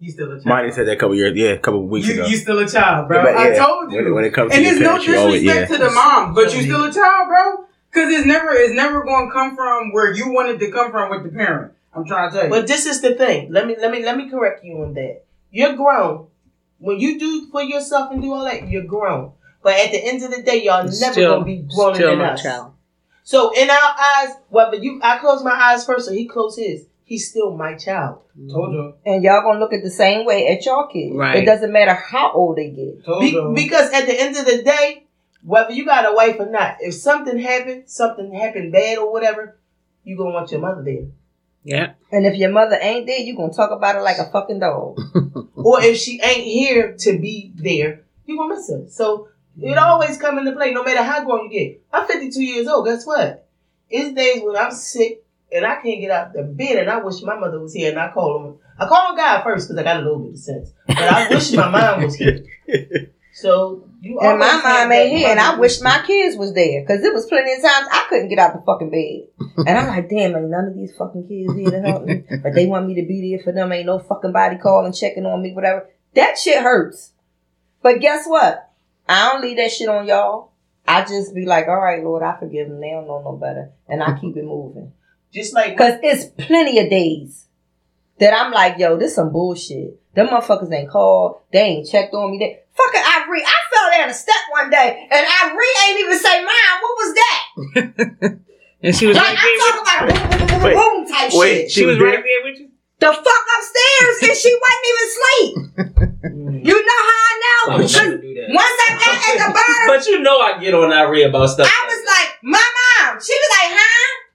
You 0.00 0.10
still 0.10 0.28
a 0.32 0.36
child. 0.36 0.46
Miley 0.46 0.72
said 0.72 0.86
that 0.86 0.92
a 0.92 0.96
couple 0.96 1.14
years, 1.14 1.36
yeah, 1.36 1.50
a 1.50 1.58
couple 1.58 1.86
weeks 1.86 2.08
you, 2.08 2.14
ago. 2.14 2.26
you 2.26 2.36
still 2.38 2.58
a 2.58 2.66
child, 2.66 3.06
bro. 3.08 3.22
But 3.22 3.36
I 3.36 3.54
told 3.56 3.92
you. 3.92 4.02
when- 4.02 4.14
when 4.14 4.24
it 4.24 4.32
comes 4.32 4.50
to 4.50 4.56
and 4.56 4.64
your 4.64 4.74
there's 4.74 4.82
no 4.82 4.88
parents, 4.92 5.06
you 5.06 5.18
always- 5.18 5.42
disrespect 5.42 5.70
yeah. 5.70 5.76
to 5.76 5.84
the 5.84 5.90
mom, 5.90 6.34
but 6.34 6.54
you 6.54 6.62
still 6.62 6.84
a 6.84 6.92
child, 6.92 7.28
bro. 7.28 7.64
Because 7.92 8.12
it's 8.14 8.26
never, 8.26 8.50
it's 8.52 8.72
never 8.72 9.02
going 9.04 9.26
to 9.28 9.32
come 9.32 9.54
from 9.56 9.92
where 9.92 10.12
you 10.14 10.30
wanted 10.32 10.58
to 10.60 10.70
come 10.70 10.90
from 10.90 11.10
with 11.10 11.24
the 11.24 11.28
parent. 11.36 11.72
I'm 11.94 12.04
trying 12.06 12.30
to 12.30 12.34
tell 12.36 12.44
you. 12.44 12.50
But 12.50 12.66
this 12.66 12.86
is 12.86 13.00
the 13.02 13.14
thing. 13.14 13.52
Let 13.52 13.66
me 13.66 13.76
let 13.78 13.90
me 13.90 14.04
let 14.04 14.16
me 14.16 14.30
correct 14.30 14.64
you 14.64 14.80
on 14.82 14.94
that. 14.94 15.22
You're 15.50 15.74
grown. 15.74 16.28
When 16.78 16.98
you 17.00 17.18
do 17.18 17.48
for 17.50 17.62
yourself 17.62 18.12
and 18.12 18.22
do 18.22 18.32
all 18.32 18.44
that, 18.44 18.68
you're 18.68 18.84
grown. 18.84 19.32
But 19.62 19.74
at 19.74 19.90
the 19.90 19.98
end 19.98 20.22
of 20.22 20.30
the 20.30 20.40
day, 20.40 20.62
y'all 20.62 20.84
never 20.84 21.20
gonna 21.20 21.44
be 21.44 21.56
grown 21.56 21.94
still 21.96 22.10
than 22.10 22.18
my 22.18 22.30
us. 22.34 22.42
child. 22.42 22.72
So 23.24 23.50
in 23.50 23.68
our 23.68 23.94
eyes, 23.98 24.30
whether 24.48 24.76
you 24.76 25.00
I 25.02 25.18
close 25.18 25.42
my 25.44 25.50
eyes 25.52 25.84
first 25.84 26.08
or 26.08 26.14
he 26.14 26.26
close 26.26 26.56
his, 26.56 26.86
he's 27.10 27.28
still 27.28 27.56
my 27.56 27.74
child. 27.74 28.20
told 28.50 28.72
you. 28.72 28.94
and 29.04 29.24
y'all 29.24 29.42
gonna 29.42 29.58
look 29.58 29.72
at 29.72 29.82
the 29.82 29.90
same 29.90 30.24
way 30.24 30.46
at 30.46 30.64
y'all 30.64 30.86
kids. 30.86 31.14
Right. 31.14 31.38
It 31.38 31.44
doesn't 31.44 31.72
matter 31.72 31.92
how 31.92 32.30
old 32.32 32.56
they 32.56 32.70
get. 32.70 33.04
Told 33.04 33.22
Be- 33.22 33.30
you. 33.30 33.52
because 33.52 33.92
at 33.92 34.06
the 34.06 34.18
end 34.18 34.36
of 34.36 34.46
the 34.46 34.62
day, 34.62 35.08
whether 35.42 35.72
you 35.72 35.84
got 35.84 36.10
a 36.10 36.14
wife 36.14 36.36
or 36.38 36.48
not, 36.48 36.76
if 36.78 36.94
something 36.94 37.36
happened, 37.36 37.90
something 37.90 38.32
happened 38.32 38.72
bad 38.72 38.98
or 38.98 39.12
whatever, 39.12 39.58
you 40.04 40.16
gonna 40.16 40.30
want 40.30 40.52
your 40.52 40.60
mother 40.60 40.84
there. 40.84 41.06
Yeah. 41.64 41.92
And 42.12 42.26
if 42.26 42.36
your 42.36 42.52
mother 42.52 42.78
ain't 42.80 43.06
there, 43.06 43.18
you 43.18 43.36
gonna 43.36 43.52
talk 43.52 43.72
about 43.72 43.96
it 43.96 44.02
like 44.02 44.18
a 44.18 44.30
fucking 44.30 44.60
dog. 44.60 45.00
or 45.56 45.82
if 45.82 45.96
she 45.96 46.20
ain't 46.22 46.44
here 46.44 46.94
to 47.00 47.18
be 47.18 47.52
there, 47.56 48.04
you 48.24 48.36
gonna 48.36 48.54
miss 48.54 48.70
her. 48.70 48.84
So 48.88 49.28
it 49.60 49.74
mm. 49.76 49.82
always 49.82 50.16
come 50.16 50.38
into 50.38 50.52
play, 50.52 50.72
no 50.72 50.84
matter 50.84 51.02
how 51.02 51.24
grown 51.24 51.50
you 51.50 51.58
get. 51.58 51.82
I'm 51.92 52.06
52 52.06 52.40
years 52.40 52.68
old. 52.68 52.86
Guess 52.86 53.04
what? 53.04 53.48
It's 53.88 54.14
days 54.14 54.42
when 54.44 54.54
I'm 54.54 54.70
sick 54.70 55.24
and 55.52 55.66
I 55.66 55.76
can't 55.76 56.00
get 56.00 56.10
out 56.10 56.32
the 56.32 56.42
bed, 56.42 56.78
and 56.78 56.90
I 56.90 56.98
wish 56.98 57.22
my 57.22 57.38
mother 57.38 57.60
was 57.60 57.74
here. 57.74 57.90
And 57.90 57.98
I 57.98 58.10
call 58.12 58.44
him. 58.44 58.56
I 58.78 58.86
call 58.86 59.10
him 59.10 59.16
God 59.16 59.42
first 59.42 59.68
because 59.68 59.78
I 59.78 59.84
got 59.84 60.00
a 60.00 60.02
little 60.02 60.20
bit 60.20 60.32
of 60.34 60.38
sense, 60.38 60.72
but 60.86 60.98
I 60.98 61.28
wish 61.28 61.52
my 61.52 61.68
mom 61.68 62.02
was 62.02 62.14
here. 62.16 62.44
So 63.32 63.88
you 64.02 64.18
And 64.20 64.38
my 64.38 64.60
mom 64.62 64.92
ain't 64.92 65.16
here, 65.16 65.30
and 65.30 65.40
I 65.40 65.56
wish 65.56 65.80
my 65.80 66.02
kids 66.06 66.36
was 66.36 66.52
there 66.52 66.82
because 66.82 67.04
it 67.04 67.14
was 67.14 67.26
plenty 67.26 67.52
of 67.52 67.62
times 67.62 67.88
I 67.90 68.06
couldn't 68.08 68.28
get 68.28 68.38
out 68.38 68.54
the 68.54 68.62
fucking 68.66 68.90
bed, 68.90 69.66
and 69.66 69.78
I'm 69.78 69.86
like, 69.86 70.08
damn, 70.08 70.36
ain't 70.36 70.50
none 70.50 70.66
of 70.66 70.74
these 70.74 70.94
fucking 70.96 71.28
kids 71.28 71.54
here 71.54 71.70
to 71.70 71.80
help 71.80 72.04
me, 72.04 72.24
but 72.42 72.54
they 72.54 72.66
want 72.66 72.86
me 72.86 72.94
to 72.96 73.06
be 73.06 73.30
there 73.30 73.42
for 73.42 73.52
them. 73.52 73.72
Ain't 73.72 73.86
no 73.86 73.98
fucking 73.98 74.32
body 74.32 74.58
calling, 74.58 74.92
checking 74.92 75.26
on 75.26 75.42
me, 75.42 75.52
whatever. 75.52 75.88
That 76.14 76.38
shit 76.38 76.62
hurts. 76.62 77.12
But 77.82 78.00
guess 78.00 78.26
what? 78.26 78.70
I 79.08 79.32
don't 79.32 79.42
leave 79.42 79.56
that 79.56 79.72
shit 79.72 79.88
on 79.88 80.06
y'all. 80.06 80.50
I 80.86 81.04
just 81.04 81.34
be 81.34 81.46
like, 81.46 81.68
all 81.68 81.80
right, 81.80 82.02
Lord, 82.02 82.22
I 82.22 82.38
forgive 82.38 82.68
them. 82.68 82.80
They 82.80 82.90
don't 82.90 83.06
know 83.06 83.22
no 83.22 83.36
better, 83.36 83.70
and 83.88 84.02
I 84.02 84.18
keep 84.18 84.36
it 84.36 84.44
moving. 84.44 84.92
Just 85.32 85.54
like 85.54 85.76
Cause 85.76 85.94
it's 86.02 86.24
plenty 86.46 86.78
of 86.78 86.90
days 86.90 87.46
that 88.18 88.34
I'm 88.34 88.52
like, 88.52 88.78
yo, 88.78 88.96
this 88.96 89.14
some 89.14 89.32
bullshit. 89.32 89.96
Them 90.14 90.26
motherfuckers 90.28 90.72
ain't 90.72 90.90
called. 90.90 91.40
They 91.52 91.60
ain't 91.60 91.88
checked 91.88 92.12
on 92.14 92.32
me. 92.32 92.38
They 92.38 92.58
fucking 92.74 93.02
Ivory. 93.04 93.42
I 93.42 93.56
fell 93.72 93.90
down 94.00 94.10
a 94.10 94.14
step 94.14 94.34
one 94.50 94.68
day, 94.70 95.08
and 95.10 95.26
Ivory 95.44 95.72
ain't 95.86 96.00
even 96.00 96.18
say, 96.18 96.44
"Mom, 96.44 96.80
what 96.82 96.96
was 96.98 97.14
that?" 97.14 98.38
And 98.82 98.96
she 98.96 99.06
was 99.06 99.14
Like 99.14 99.36
right 99.36 99.36
I'm 99.36 99.52
with 99.52 99.84
talking 99.84 100.08
about 100.08 100.38
boom, 100.40 100.48
boom, 100.48 100.48
boom, 100.48 100.62
Wait, 100.64 100.74
boom 100.74 101.06
type 101.06 101.30
wait, 101.34 101.60
shit. 101.68 101.70
She 101.70 101.84
was 101.84 101.96
was 101.98 102.02
right 102.02 102.12
there? 102.12 102.22
there 102.24 102.42
with 102.50 102.60
you. 102.60 102.68
The 102.98 103.12
fuck 103.12 103.44
upstairs, 103.56 104.16
and 104.24 104.36
she 104.40 104.50
wasn't 104.56 104.86
even 104.88 105.04
asleep. 105.10 105.52
You 106.64 106.76
know 106.76 107.00
how 107.08 107.20
I 107.28 107.34
know? 107.44 107.72
I 107.72 107.76
would 107.76 107.86
Because 107.88 107.96
never 107.96 108.16
do 108.18 108.46
once 108.52 108.78
I 108.80 108.88
got 108.96 109.16
at 109.20 109.48
the 109.48 109.52
bottom, 109.56 109.84
But 109.86 110.06
you 110.06 110.20
know 110.20 110.40
I 110.40 110.58
get 110.60 110.74
on 110.74 110.92
Ivory 110.92 111.22
about 111.24 111.46
stuff. 111.48 111.68
I 111.68 111.86
was 111.88 112.02
like, 112.06 112.28
"My 112.42 112.58
mom." 112.60 113.20
She 113.20 113.32
was 113.32 113.50
like, 113.56 113.70
"Huh?" 113.76 114.29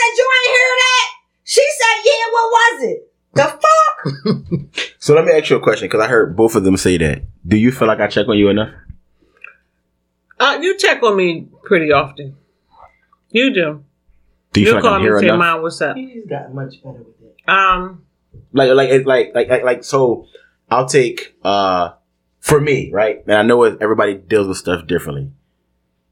I 0.00 0.08
said, 0.08 0.18
"You 0.18 0.26
ain't 0.34 0.56
hear 0.56 0.72
that?" 0.84 1.06
She 1.44 1.64
said, 1.78 1.96
"Yeah." 2.04 2.26
What 2.32 2.48
was 2.50 2.82
it? 2.84 3.12
The 3.34 3.46
fuck? 3.62 4.86
So 5.02 5.14
let 5.14 5.24
me 5.24 5.32
ask 5.32 5.48
you 5.50 5.56
a 5.56 5.60
question 5.60 5.88
because 5.88 6.00
I 6.04 6.08
heard 6.08 6.36
both 6.36 6.54
of 6.56 6.62
them 6.64 6.76
say 6.76 6.98
that. 6.98 7.22
Do 7.46 7.56
you 7.56 7.72
feel 7.72 7.88
like 7.88 8.00
I 8.00 8.06
check 8.06 8.28
on 8.28 8.36
you 8.36 8.48
enough? 8.50 8.70
Uh, 10.38 10.58
you 10.60 10.76
check 10.78 11.02
on 11.02 11.16
me 11.16 11.48
pretty 11.64 11.90
often. 11.92 12.36
You 13.30 13.52
do. 13.52 13.84
Do 14.52 14.60
you, 14.60 14.66
You 14.66 14.72
feel 14.72 14.74
like 14.74 14.82
call 14.82 14.94
I'm 14.94 15.00
me 15.00 15.06
here 15.06 15.16
and 15.16 15.20
say, 15.22 15.26
enough? 15.28 15.38
"Mom, 15.38 15.62
what's 15.62 15.80
up?" 15.80 15.96
he's 15.96 16.26
got 16.26 16.52
much 16.54 16.82
better 16.82 16.98
with 16.98 17.16
that. 17.46 17.52
Um, 17.52 18.04
like 18.52 18.70
like 18.72 18.90
it's 18.90 19.06
like 19.06 19.32
like 19.34 19.48
like 19.48 19.62
like 19.62 19.84
so 19.84 20.26
I'll 20.70 20.86
take 20.86 21.34
uh 21.44 21.92
for 22.40 22.60
me, 22.60 22.90
right? 22.92 23.22
And 23.26 23.34
I 23.36 23.42
know 23.42 23.62
everybody 23.62 24.14
deals 24.14 24.48
with 24.48 24.56
stuff 24.58 24.86
differently. 24.86 25.30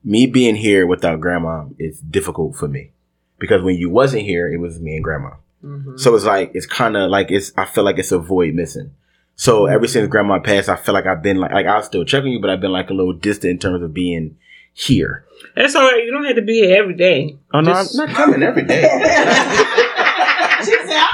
Me 0.05 0.27
being 0.27 0.55
here 0.57 0.87
without 0.87 1.21
grandma 1.21 1.67
is 1.79 2.01
difficult 2.01 2.57
for 2.57 2.69
me. 2.69 2.93
Because 3.39 3.63
when 3.63 3.77
you 3.77 3.89
wasn't 3.91 4.23
here, 4.25 4.53
it 4.53 4.59
was 4.59 4.81
me 4.81 4.97
and 4.97 5.05
grandma. 5.05 5.31
mhm. 5.65 5.99
So 5.99 6.15
it's 6.15 6.25
like 6.25 6.51
it's 6.55 6.67
kind 6.67 6.97
of 6.97 7.11
like 7.11 7.31
it's 7.31 7.53
I 7.57 7.65
feel 7.65 7.85
like 7.85 7.99
it's 7.99 8.13
a 8.13 8.19
void 8.19 8.55
missing. 8.55 8.93
So 9.37 9.67
ever 9.67 9.87
since 9.87 10.09
grandma 10.09 10.41
passed, 10.41 10.69
I 10.69 10.77
feel 10.77 10.95
like 10.95 11.07
I've 11.07 11.23
been 11.23 11.37
like 11.39 11.53
like 11.53 11.67
I'll 11.67 11.83
still 11.83 12.05
check 12.05 12.23
on 12.25 12.31
you, 12.31 12.41
but 12.41 12.51
I've 12.51 12.61
been 12.61 12.73
like 12.73 12.91
a 12.91 12.95
little 12.95 13.13
distant 13.13 13.51
in 13.53 13.59
terms 13.59 13.83
of 13.83 13.95
being 13.95 14.37
here. 14.75 15.25
that's 15.57 15.75
all 15.77 15.83
right. 15.83 16.05
You 16.05 16.11
don't 16.11 16.25
have 16.25 16.37
to 16.37 16.43
be 16.43 16.65
here 16.65 16.81
every 16.83 16.95
day. 16.95 17.37
Oh 17.55 17.61
no, 17.61 17.73
Just- 17.73 17.99
I'm 17.99 18.07
not 18.07 18.17
coming 18.17 18.43
every 18.43 18.65
day. 18.65 18.85
"I 18.91 19.79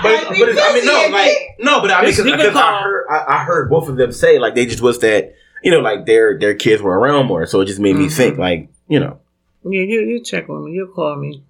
But, 0.03 0.29
but 0.29 0.49
it's, 0.49 0.61
I 0.61 0.73
mean, 0.75 0.85
no, 0.87 1.09
like 1.17 1.37
no, 1.61 1.81
but 1.81 1.91
I 1.91 2.03
mean, 2.03 2.13
Just- 2.13 2.25
because 2.25 2.57
I 2.57 2.81
heard, 2.83 3.07
I, 3.11 3.37
I 3.37 3.45
heard 3.45 3.71
both 3.71 3.89
of 3.89 3.97
them 3.97 4.13
say 4.13 4.39
like 4.39 4.55
they 4.55 4.67
just 4.67 4.81
was 4.83 4.99
that 5.01 5.35
you 5.63 5.71
know 5.71 5.81
like 5.81 6.07
their 6.07 6.39
their 6.39 6.55
kids 6.55 6.83
were 6.83 6.99
around 6.99 7.27
more, 7.27 7.47
so 7.47 7.61
it 7.61 7.67
just 7.67 7.81
made 7.81 7.97
me 7.97 8.07
Mhm. 8.07 8.17
think 8.17 8.39
like 8.39 8.69
you 8.89 9.01
know 9.01 9.19
Yeah, 9.65 9.83
you 9.83 10.01
you 10.01 10.23
check 10.23 10.49
on 10.49 10.65
me. 10.67 10.73
You 10.73 10.91
call 10.95 11.17
me. 11.17 11.43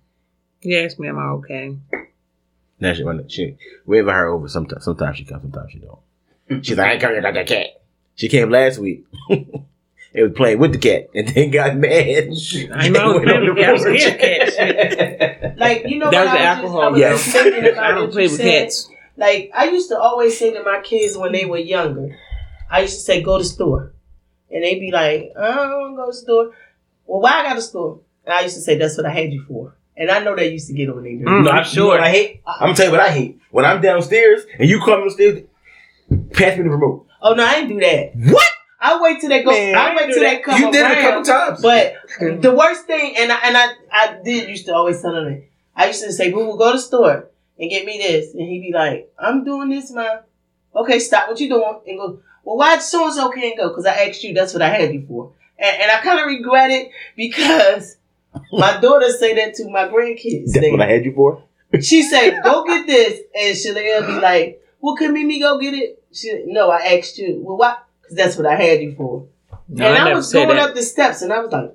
You 0.64 0.78
ask 0.78 0.98
me, 0.98 1.08
am 1.08 1.18
I 1.18 1.26
okay? 1.38 1.76
that 2.80 2.96
shit. 2.96 3.04
when 3.06 3.28
She 3.28 3.56
we 3.86 3.98
invite 4.00 4.14
her 4.16 4.28
over 4.28 4.48
sometimes. 4.48 4.84
Sometimes 4.84 5.16
she 5.18 5.24
comes, 5.24 5.42
sometimes 5.42 5.70
she 5.72 5.78
don't. 5.78 6.64
She's 6.64 6.76
like, 6.76 6.86
I 6.88 6.92
ain't 6.92 7.00
coming 7.00 7.16
without 7.16 7.34
that 7.34 7.46
cat. 7.46 7.66
She 8.16 8.28
came 8.28 8.50
last 8.50 8.78
week. 8.78 9.04
it 9.28 10.22
was 10.22 10.32
playing 10.34 10.58
with 10.58 10.72
the 10.72 10.78
cat 10.78 11.08
and 11.14 11.28
then 11.28 11.50
got 11.50 11.76
mad. 11.76 12.30
I 12.72 12.88
know. 12.88 13.18
I 13.18 13.22
was 13.22 13.24
playing 13.24 13.54
with 13.54 13.56
cats. 13.56 13.68
I 13.68 13.72
was 13.72 13.82
scared 14.00 14.12
of 14.14 14.20
cats. 14.20 14.56
Shit. 14.56 15.58
Like 15.58 15.86
you 15.86 15.98
know 15.98 16.10
That 16.10 16.24
what 16.26 16.32
was 16.32 16.40
I 16.40 16.60
was 16.62 16.70
alcohol. 16.72 16.96
Just, 16.98 17.04
I 17.04 17.12
was 17.12 17.26
Yes. 17.26 17.32
thinking 17.32 17.66
about 17.72 17.84
I 17.84 17.92
don't 17.94 18.12
play 18.12 18.22
with 18.24 18.36
said. 18.36 18.62
cats. 18.64 18.90
Like 19.16 19.50
I 19.54 19.64
used 19.70 19.88
to 19.90 19.98
always 19.98 20.38
say 20.38 20.52
to 20.52 20.62
my 20.62 20.80
kids 20.82 21.16
when 21.16 21.32
they 21.32 21.44
were 21.44 21.58
younger, 21.58 22.16
I 22.70 22.80
used 22.82 22.94
to 22.94 23.00
say, 23.00 23.22
"Go 23.22 23.38
to 23.38 23.44
store," 23.44 23.92
and 24.50 24.64
they'd 24.64 24.80
be 24.80 24.90
like, 24.90 25.32
"I 25.38 25.54
don't 25.54 25.80
want 25.80 25.92
to 25.92 25.96
go 25.96 26.06
to 26.10 26.16
store." 26.16 26.50
Well, 27.06 27.20
why 27.20 27.40
I 27.40 27.42
got 27.44 27.54
to 27.54 27.62
store? 27.62 28.00
And 28.24 28.34
I 28.34 28.40
used 28.42 28.56
to 28.56 28.60
say, 28.62 28.76
"That's 28.78 28.96
what 28.96 29.06
I 29.06 29.10
had 29.12 29.32
you 29.32 29.44
for." 29.46 29.74
And 29.96 30.10
I 30.10 30.18
know 30.24 30.34
they 30.34 30.50
used 30.50 30.66
to 30.68 30.72
get 30.74 30.88
on 30.90 31.02
their 31.02 31.12
nerves. 31.12 31.24
Mm, 31.30 31.44
No, 31.44 31.50
I'm 31.50 31.56
I- 31.56 31.60
you 31.60 31.64
know 31.64 31.70
sure. 31.72 31.88
what 31.88 32.00
I 32.00 32.10
hate. 32.10 32.42
I'm 32.46 32.60
gonna 32.60 32.74
tell 32.74 32.86
you 32.86 32.92
what 32.92 33.00
I 33.00 33.10
hate. 33.10 33.38
When 33.50 33.64
I'm 33.64 33.80
downstairs 33.80 34.42
and 34.58 34.68
you 34.68 34.80
come 34.80 35.02
upstairs, 35.04 35.42
pass 36.32 36.56
me 36.56 36.64
the 36.64 36.70
remote. 36.70 37.06
Oh 37.22 37.34
no, 37.34 37.44
I 37.46 37.54
ain't 37.56 37.68
do 37.68 37.80
that. 37.80 38.12
What? 38.32 38.44
I 38.80 39.00
wait 39.00 39.20
till 39.20 39.30
they 39.30 39.42
go. 39.42 39.50
Man, 39.50 39.74
I 39.74 39.92
I 39.92 39.96
wait 39.96 40.06
till 40.12 40.20
they 40.22 40.34
that. 40.34 40.42
come 40.44 40.60
You 40.60 40.70
did 40.72 40.84
it 40.90 40.98
a 40.98 41.00
couple 41.00 41.24
times. 41.24 41.62
But 41.62 41.94
the 42.42 42.52
worst 42.54 42.84
thing, 42.86 43.14
and 43.16 43.32
I, 43.32 43.38
and 43.44 43.56
I, 43.56 43.66
I 43.92 44.18
did 44.22 44.48
used 44.48 44.66
to 44.66 44.74
always 44.74 45.00
tell 45.00 45.14
him, 45.14 45.42
I 45.74 45.86
used 45.86 46.02
to 46.04 46.12
say, 46.12 46.30
"Boo, 46.30 46.44
boo, 46.44 46.58
go 46.58 46.72
to 46.72 46.76
the 46.76 46.82
store 46.82 47.28
and 47.58 47.70
get 47.70 47.86
me 47.86 47.96
this," 47.96 48.34
and 48.34 48.42
he'd 48.42 48.60
be 48.60 48.72
like, 48.74 49.10
"I'm 49.18 49.42
doing 49.44 49.70
this, 49.70 49.90
man." 49.90 50.18
Okay, 50.76 50.98
stop 50.98 51.28
what 51.28 51.40
you 51.40 51.48
doing 51.48 51.80
and 51.86 51.98
go. 51.98 52.18
Well, 52.42 52.56
why 52.58 52.76
so 52.78 53.06
and 53.06 53.14
so 53.14 53.30
can't 53.30 53.56
go? 53.56 53.68
Because 53.68 53.86
I 53.86 53.94
asked 54.08 54.22
you. 54.22 54.34
That's 54.34 54.52
what 54.52 54.60
I 54.60 54.68
had 54.68 54.92
you 54.92 55.06
for, 55.08 55.32
and, 55.58 55.80
and 55.82 55.90
I 55.90 56.00
kind 56.02 56.18
of 56.20 56.26
regret 56.26 56.70
it 56.70 56.90
because 57.16 57.96
my 58.52 58.78
daughter 58.80 59.08
say 59.10 59.34
that 59.34 59.54
to 59.54 59.68
my 59.70 59.88
grandkids. 59.88 60.46
That's 60.52 60.60
They- 60.60 60.70
what 60.70 60.80
I 60.82 60.86
had 60.90 61.04
you 61.04 61.12
for. 61.14 61.42
she 61.80 62.02
said, 62.02 62.40
"Go 62.44 62.64
get 62.64 62.86
this," 62.86 63.20
and 63.34 63.56
Shalea 63.56 64.06
be 64.06 64.20
like, 64.20 64.62
"Well, 64.80 64.94
can 64.96 65.12
Mimi 65.12 65.40
go 65.40 65.58
get 65.58 65.74
it?" 65.74 66.02
She, 66.12 66.42
no, 66.46 66.70
I 66.70 66.96
asked 66.96 67.18
you. 67.18 67.40
Well, 67.42 67.56
why? 67.56 67.76
Because 68.00 68.16
that's 68.16 68.36
what 68.36 68.46
I 68.46 68.54
had 68.54 68.80
you 68.80 68.94
for. 68.96 69.26
No, 69.68 69.86
and 69.86 69.96
I 69.98 70.10
I, 70.10 70.14
was 70.14 70.32
going 70.32 70.48
that. 70.48 70.58
up 70.70 70.74
the 70.74 70.82
steps, 70.82 71.22
and 71.22 71.32
I 71.32 71.40
was 71.40 71.50
like, 71.50 71.72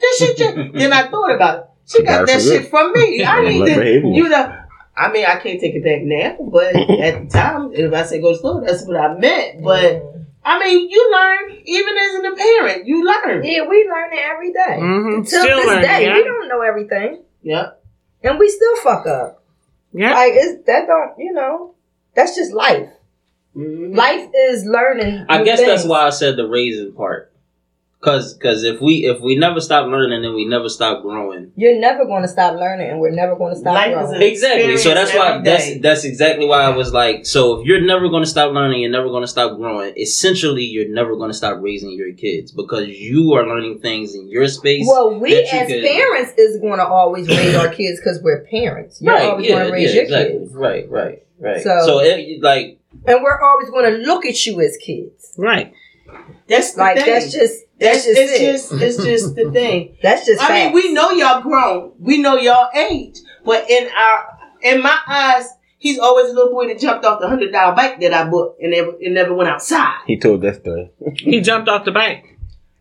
"This 0.00 0.18
shit." 0.18 0.36
Just, 0.36 0.54
then 0.74 0.92
I 0.92 1.08
thought 1.08 1.34
about 1.34 1.58
it. 1.58 1.64
She 1.88 2.02
got 2.02 2.20
Got 2.20 2.26
that 2.28 2.42
shit 2.42 2.68
from 2.68 2.92
me. 2.92 3.22
I 3.24 3.40
Yeah, 3.42 3.48
need 3.48 3.60
like 3.60 3.72
to, 3.74 3.78
behavior. 3.80 4.10
you 4.10 4.28
know. 4.28 4.52
I 4.98 5.12
mean, 5.12 5.24
I 5.26 5.36
can't 5.38 5.60
take 5.60 5.74
it 5.74 5.84
back 5.84 6.02
now, 6.02 6.36
but 6.50 6.74
at 6.74 7.22
the 7.22 7.28
time, 7.30 7.70
if 7.74 7.92
I 7.92 8.02
say 8.04 8.18
go 8.20 8.32
to 8.32 8.38
school, 8.38 8.62
that's 8.66 8.86
what 8.86 8.96
I 8.96 9.14
meant. 9.18 9.62
But 9.62 10.02
I 10.46 10.60
mean, 10.60 10.88
you 10.88 11.10
learn 11.12 11.58
even 11.64 11.94
as 11.96 12.14
an 12.14 12.36
parent, 12.36 12.86
you 12.86 13.04
learn. 13.04 13.42
Yeah, 13.44 13.66
we 13.68 13.88
learn 13.90 14.12
it 14.12 14.20
every 14.32 14.52
day. 14.52 14.78
Mhm. 14.78 15.14
Until 15.18 15.42
Still 15.42 15.56
this 15.58 15.66
learning, 15.66 15.82
day, 15.82 16.04
yeah. 16.04 16.14
we 16.14 16.22
don't 16.22 16.48
know 16.48 16.60
everything, 16.62 17.22
Yeah. 17.42 17.70
and 18.22 18.38
we 18.38 18.48
still 18.48 18.76
fuck 18.76 19.06
up. 19.08 19.42
Yeah. 19.92 20.14
Like 20.14 20.32
it's 20.36 20.64
that 20.66 20.86
don't 20.86 21.18
you 21.18 21.32
know? 21.32 21.74
That's 22.14 22.36
just 22.36 22.52
life. 22.52 22.88
Mhm. 23.56 23.96
Life 23.96 24.28
is 24.34 24.64
learning. 24.64 25.26
I 25.28 25.38
new 25.38 25.44
guess 25.44 25.60
that's 25.60 25.84
why 25.84 26.06
I 26.06 26.10
said 26.10 26.36
the 26.36 26.46
raising 26.46 26.92
part. 26.92 27.32
Cause, 28.02 28.34
cause 28.40 28.62
if 28.62 28.80
we 28.80 29.06
if 29.06 29.20
we 29.20 29.36
never 29.36 29.60
stop 29.60 29.88
learning, 29.88 30.22
then 30.22 30.34
we 30.34 30.44
never 30.44 30.68
stop 30.68 31.02
growing. 31.02 31.50
You're 31.56 31.78
never 31.80 32.04
going 32.04 32.22
to 32.22 32.28
stop 32.28 32.54
learning, 32.54 32.90
and 32.90 33.00
we're 33.00 33.10
never 33.10 33.34
going 33.34 33.54
to 33.54 33.58
stop 33.58 33.74
Life 33.74 33.88
is 33.88 34.08
growing. 34.10 34.22
Exactly. 34.22 34.76
So 34.76 34.94
that's 34.94 35.12
why 35.14 35.36
Experience 35.38 35.64
that's 35.66 35.82
that's 35.82 36.04
exactly 36.04 36.46
why 36.46 36.60
I 36.60 36.76
was 36.76 36.92
like, 36.92 37.26
so 37.26 37.58
if 37.60 37.66
you're 37.66 37.80
never 37.80 38.08
going 38.08 38.22
to 38.22 38.28
stop 38.28 38.52
learning, 38.52 38.82
you're 38.82 38.92
never 38.92 39.08
going 39.08 39.22
to 39.22 39.26
stop 39.28 39.56
growing. 39.56 39.94
Essentially, 39.96 40.62
you're 40.62 40.88
never 40.88 41.16
going 41.16 41.30
to 41.30 41.36
stop 41.36 41.56
raising 41.60 41.90
your 41.92 42.12
kids 42.12 42.52
because 42.52 42.86
you 42.86 43.32
are 43.32 43.46
learning 43.46 43.80
things 43.80 44.14
in 44.14 44.28
your 44.28 44.46
space. 44.46 44.86
well, 44.86 45.18
we 45.18 45.34
as 45.34 45.66
could- 45.66 45.82
parents 45.84 46.32
is 46.38 46.60
going 46.60 46.78
to 46.78 46.86
always 46.86 47.26
raise 47.26 47.54
our 47.56 47.68
kids 47.80 47.98
because 47.98 48.20
we're 48.22 48.44
parents. 48.44 49.00
You're 49.00 49.18
always 49.18 49.48
going 49.48 49.66
to 49.66 49.72
raise 49.72 49.94
your 49.94 50.04
exactly. 50.04 50.38
kids, 50.40 50.54
Right, 50.54 50.88
right, 50.90 51.22
right. 51.40 51.62
So- 51.62 51.82
So, 51.86 52.00
it, 52.00 52.42
like, 52.42 52.78
and 53.06 53.22
we're 53.22 53.40
always 53.40 53.70
going 53.70 53.90
to 53.90 53.98
look 54.06 54.26
at 54.26 54.46
you 54.46 54.60
as 54.60 54.76
kids. 54.76 55.34
Right. 55.36 55.72
That's 56.48 56.74
the 56.74 56.80
Like 56.80 56.96
thing. 56.98 57.06
that's 57.06 57.32
just 57.32 57.64
that's, 57.78 58.04
That's 58.04 58.06
just 58.06 58.20
it's 58.20 58.32
it. 58.32 58.52
just 58.52 58.72
it's 58.72 58.96
just 59.04 59.34
the 59.36 59.50
thing. 59.50 59.96
that's 60.02 60.26
just. 60.26 60.42
I 60.42 60.64
mean, 60.64 60.72
we 60.72 60.92
know 60.92 61.10
y'all 61.10 61.42
grown. 61.42 61.92
We 61.98 62.18
know 62.18 62.36
y'all 62.36 62.68
age. 62.74 63.18
But 63.44 63.68
in 63.70 63.88
our 63.96 64.38
in 64.62 64.82
my 64.82 64.98
eyes, 65.06 65.46
he's 65.78 65.98
always 65.98 66.30
a 66.30 66.34
little 66.34 66.52
boy 66.52 66.68
that 66.68 66.78
jumped 66.80 67.04
off 67.04 67.20
the 67.20 67.28
hundred 67.28 67.52
dollar 67.52 67.76
bike 67.76 68.00
that 68.00 68.14
I 68.14 68.28
bought 68.28 68.56
and 68.60 68.70
never 68.72 68.92
and 69.00 69.14
never 69.14 69.34
went 69.34 69.50
outside. 69.50 69.98
He 70.06 70.18
told 70.18 70.40
that 70.42 70.56
story. 70.62 70.90
He 71.16 71.40
jumped 71.40 71.68
off 71.68 71.84
the 71.84 71.92
bike. 71.92 72.24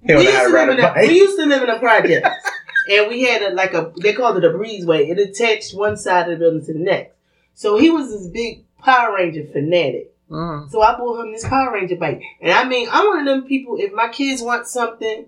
He 0.06 0.16
We 0.16 0.24
used, 0.24 0.38
to 0.38 0.46
to 0.48 0.52
live 0.54 0.70
in 0.70 0.80
a 0.80 0.88
a, 0.88 0.94
bike. 0.94 1.08
we 1.10 1.16
used 1.18 1.38
to 1.40 1.46
live 1.46 1.64
in 1.64 1.70
a 1.70 1.80
project. 1.80 2.28
and 2.90 3.10
we 3.10 3.24
had 3.24 3.42
a, 3.42 3.50
like 3.54 3.74
a 3.74 3.92
they 4.02 4.14
called 4.14 4.38
it 4.38 4.46
a 4.46 4.50
breezeway. 4.50 5.10
It 5.10 5.20
attached 5.20 5.76
one 5.76 5.98
side 5.98 6.30
of 6.32 6.40
the 6.40 6.44
building 6.46 6.66
to 6.66 6.74
the 6.74 6.80
next. 6.80 7.16
So 7.54 7.78
he 7.78 7.90
was 7.90 8.12
this 8.12 8.28
big 8.28 8.64
Power 8.82 9.16
Ranger 9.16 9.46
fanatic. 9.52 10.15
Mm. 10.30 10.70
So 10.72 10.82
I 10.82 10.98
bought 10.98 11.22
him 11.24 11.32
this 11.34 11.48
Power 11.48 11.72
Ranger 11.74 11.98
bike. 11.98 12.22
And 12.42 12.52
I 12.52 12.64
mean, 12.68 12.88
I'm 12.92 13.06
one 13.08 13.20
of 13.20 13.26
them 13.26 13.44
people, 13.48 13.78
if 13.80 13.94
my 13.94 14.08
kids 14.10 14.42
want 14.42 14.68
something, 14.68 15.26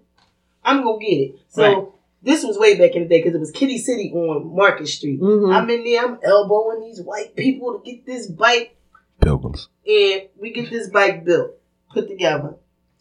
I'm 0.63 0.83
going 0.83 0.99
to 0.99 1.05
get 1.05 1.15
it. 1.15 1.35
So 1.49 1.61
Right. 1.63 1.87
this 2.23 2.43
was 2.43 2.57
way 2.57 2.77
back 2.77 2.95
in 2.95 3.03
the 3.03 3.07
day 3.09 3.19
because 3.19 3.35
it 3.35 3.39
was 3.39 3.51
Kiddie 3.51 3.77
City 3.77 4.11
on 4.13 4.55
Market 4.55 4.87
Street. 4.87 5.21
Mhm. 5.21 5.53
I'm 5.53 5.69
in 5.69 5.83
there, 5.83 6.03
I'm 6.05 6.17
elbowing 6.23 6.81
these 6.81 7.01
white 7.01 7.35
people 7.35 7.79
to 7.79 7.85
get 7.89 8.05
this 8.05 8.27
bike. 8.27 8.75
Pilgrims. 9.21 9.69
And 9.87 10.23
we 10.39 10.51
get 10.51 10.69
this 10.69 10.89
bike 10.89 11.23
built, 11.25 11.51
put 11.93 12.07
together. 12.07 12.55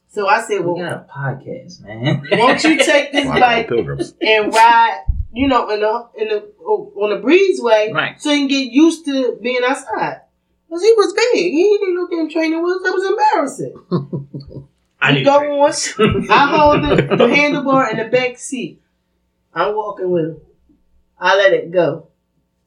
So 0.09 0.27
I 0.29 0.41
said, 0.43 0.61
we 0.61 0.67
well, 0.73 0.77
got 0.77 0.93
a 0.93 1.07
podcast, 1.15 1.83
man. 1.85 2.27
won't 2.33 2.63
you 2.65 2.79
take 2.79 3.13
this 3.13 3.27
Wow, 3.27 3.41
bike 3.41 3.69
pilgrims. 3.69 4.15
and 4.21 4.53
ride, 4.53 5.03
you 5.33 5.47
know, 5.49 5.69
in 5.71 5.81
the, 5.81 6.09
in 6.17 6.29
the, 6.29 6.43
on 6.65 7.11
the 7.11 7.27
breezeway 7.27 7.93
Right. 7.93 8.21
so 8.21 8.31
you 8.33 8.39
can 8.41 8.49
get 8.49 8.73
used 8.73 9.05
to 9.07 9.39
being 9.43 9.61
outside. 9.67 10.21
Because 10.69 10.83
he 10.83 10.93
was 10.97 11.13
big. 11.13 11.53
He 11.53 11.79
didn't 11.81 11.95
know 11.95 12.09
damn 12.09 12.29
training 12.29 12.61
was. 12.63 12.83
That 12.83 12.93
was 12.93 13.05
embarrassing. 13.07 13.75
I 15.01 15.11
You 15.11 15.15
need 15.19 15.25
go 15.25 15.39
to 15.41 15.47
on. 15.47 15.73
I 16.31 16.57
hold 16.57 16.83
the, 16.83 16.97
the 17.17 17.27
handlebar 17.27 17.91
in 17.93 17.99
the 17.99 18.07
back 18.07 18.39
seat. 18.39 18.81
I'm 19.55 19.77
walking 19.77 20.11
with 20.11 20.25
him. 20.25 20.41
I 21.19 21.37
let 21.37 21.53
it 21.53 21.71
go. 21.71 22.09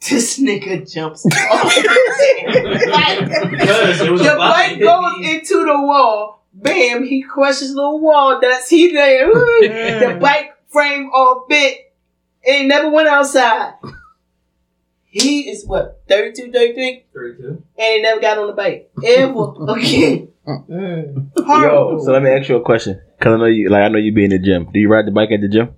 This 0.09 0.39
nigga 0.39 0.89
jumps 0.89 1.25
off. 1.25 1.75
Because 1.75 1.89
it 4.01 4.09
was 4.11 4.21
the 4.21 4.35
bike 4.37 4.79
goes 4.79 5.19
into 5.25 5.65
the 5.65 5.81
wall. 5.81 6.45
Bam! 6.53 7.03
He 7.03 7.21
crushes 7.21 7.73
the 7.73 7.89
wall. 7.95 8.39
That's 8.41 8.69
he 8.69 8.93
there. 8.93 9.27
the 9.33 10.17
bike 10.19 10.55
frame 10.69 11.09
all 11.13 11.45
bit. 11.49 11.93
And 12.47 12.55
he 12.55 12.63
never 12.67 12.89
went 12.89 13.09
outside. 13.09 13.73
He 15.21 15.49
is 15.49 15.65
what 15.65 16.01
32, 16.07 16.51
33? 16.51 17.05
32. 17.13 17.47
and 17.47 17.63
he 17.77 18.01
never 18.01 18.21
got 18.21 18.37
on 18.37 18.47
the 18.47 18.53
bike 18.53 18.89
ever 19.03 19.53
again. 19.77 20.27
Mm. 20.47 21.29
Yo, 21.37 21.99
so 22.03 22.11
let 22.11 22.23
me 22.23 22.29
ask 22.31 22.49
you 22.49 22.55
a 22.55 22.61
question. 22.61 22.99
Cause 23.19 23.33
I 23.33 23.37
know 23.37 23.45
you, 23.45 23.69
like 23.69 23.83
I 23.83 23.87
know 23.89 23.99
you 23.99 24.13
be 24.13 24.23
in 24.23 24.31
the 24.31 24.39
gym. 24.39 24.69
Do 24.71 24.79
you 24.79 24.89
ride 24.89 25.05
the 25.05 25.11
bike 25.11 25.29
at 25.31 25.41
the 25.41 25.47
gym, 25.47 25.69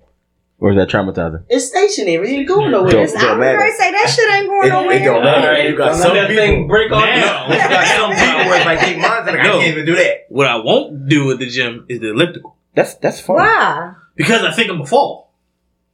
or 0.58 0.70
is 0.70 0.76
that 0.76 0.88
traumatizing? 0.88 1.44
it's 1.50 1.66
stationary. 1.66 2.28
It 2.34 2.38
ain't 2.38 2.48
going 2.48 2.70
nowhere. 2.70 2.90
Don't- 2.92 3.02
It's- 3.02 3.12
don't 3.20 3.30
I 3.30 3.32
was 3.36 3.40
matter. 3.40 3.58
going 3.58 3.70
to 3.72 3.76
say 3.76 3.90
that 3.92 4.08
shit 4.08 4.30
ain't 4.32 4.46
going 4.48 4.66
It, 4.66 4.70
nowhere. 4.70 4.96
it 4.96 5.04
don't 5.04 5.24
matter. 5.24 5.68
You 5.68 5.76
got 5.76 5.86
Don't 5.92 5.94
some 6.00 6.12
let 6.14 6.20
that 6.22 6.28
people. 6.28 6.44
thing 6.44 6.68
break 6.68 6.92
off. 6.92 7.04
Now, 7.04 7.46
You 7.52 7.58
got 7.68 7.86
some 7.86 8.10
people 8.12 8.44
where 8.48 8.56
it's 8.56 8.64
like 8.66 8.82
eight 8.88 8.98
months 8.98 9.28
and 9.28 9.40
I 9.40 9.42
No. 9.44 9.52
can't 9.58 9.66
even 9.72 9.84
do 9.86 9.96
that. 9.96 10.26
what 10.28 10.46
I 10.46 10.56
won't 10.56 11.08
do 11.08 11.30
at 11.32 11.38
the 11.38 11.46
gym 11.46 11.84
is 11.88 12.00
the 12.00 12.10
elliptical 12.10 12.56
That's 12.74 12.94
that's 12.94 13.20
fun. 13.20 13.36
Why? 13.36 13.92
because 14.16 14.42
I 14.44 14.52
think 14.52 14.70
I'm 14.70 14.80
a 14.80 14.86
fall. 14.86 15.34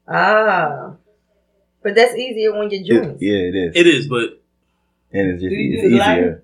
Ah. 0.07 0.93
But 1.82 1.94
that's 1.94 2.14
easier 2.14 2.52
when 2.56 2.70
you're 2.70 2.80
It- 2.82 3.05
joints. 3.05 3.22
yeah, 3.22 3.36
it 3.38 3.55
is, 3.55 3.76
It 3.76 3.86
is, 3.86 4.06
but 4.09 4.40
and 5.12 5.30
it's 5.32 5.42
just 5.42 5.50
Do 5.50 5.56
you 5.56 5.72
it's 5.74 5.82
do 5.82 5.88
easier. 5.88 5.98
ladder? 5.98 6.42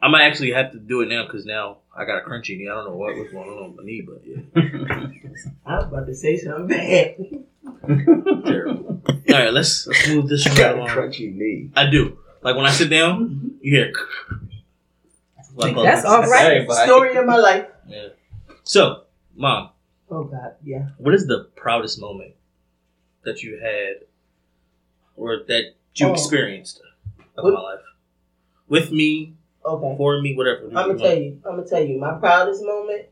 I 0.00 0.08
might 0.08 0.22
actually 0.22 0.52
have 0.52 0.72
to 0.72 0.78
do 0.78 1.00
it 1.00 1.08
now 1.08 1.24
because 1.26 1.44
now 1.44 1.78
I 1.96 2.04
got 2.04 2.18
a 2.18 2.28
crunchy 2.28 2.56
knee. 2.58 2.68
I 2.68 2.74
don't 2.74 2.84
know 2.86 2.96
what 2.96 3.16
was 3.16 3.30
going 3.32 3.48
on 3.48 3.68
with 3.70 3.76
my 3.78 3.84
knee, 3.84 4.02
but 4.02 4.22
yeah, 4.24 5.08
I 5.66 5.76
was 5.78 5.84
about 5.86 6.06
to 6.06 6.14
say 6.14 6.36
something 6.36 6.66
bad. 6.68 7.16
terrible. 8.46 9.02
All 9.08 9.34
right, 9.34 9.52
let's 9.52 9.86
let's 9.86 10.08
move 10.08 10.28
this 10.28 10.44
You 10.44 10.52
right 10.52 10.76
got 10.76 10.76
a 10.78 10.92
crunchy 10.92 11.34
knee. 11.34 11.70
I 11.76 11.88
do. 11.90 12.18
Like 12.42 12.56
when 12.56 12.66
I 12.66 12.70
sit 12.70 12.88
down, 12.90 13.52
you 13.60 13.76
hear. 13.76 13.92
Like, 15.56 15.74
That's 15.74 16.04
all 16.04 16.22
right. 16.22 16.52
Everybody. 16.52 16.86
Story 16.86 17.16
of 17.16 17.26
my 17.26 17.34
life. 17.36 17.66
Yeah. 17.88 18.08
So, 18.62 19.02
mom, 19.34 19.70
Oh 20.08 20.22
God, 20.22 20.54
yeah. 20.62 20.90
what 20.98 21.14
is 21.14 21.26
the 21.26 21.48
proudest 21.56 22.00
moment 22.00 22.34
that 23.24 23.42
you 23.42 23.58
had, 23.60 24.06
or 25.18 25.42
that 25.48 25.74
you 25.96 26.06
Oh. 26.08 26.12
experienced 26.12 26.80
of 27.36 27.44
What- 27.44 27.54
my 27.54 27.60
life? 27.60 27.80
With 28.68 28.92
me, 28.92 29.34
Okay. 29.64 29.96
for 29.96 30.20
me, 30.20 30.34
whatever. 30.36 30.66
I'm 30.66 30.72
gonna 30.72 30.98
tell 30.98 31.18
you. 31.18 31.40
I'm 31.44 31.56
gonna 31.56 31.66
tell 31.68 31.82
you. 31.82 31.98
My 31.98 32.14
proudest 32.14 32.62
moment 32.64 33.06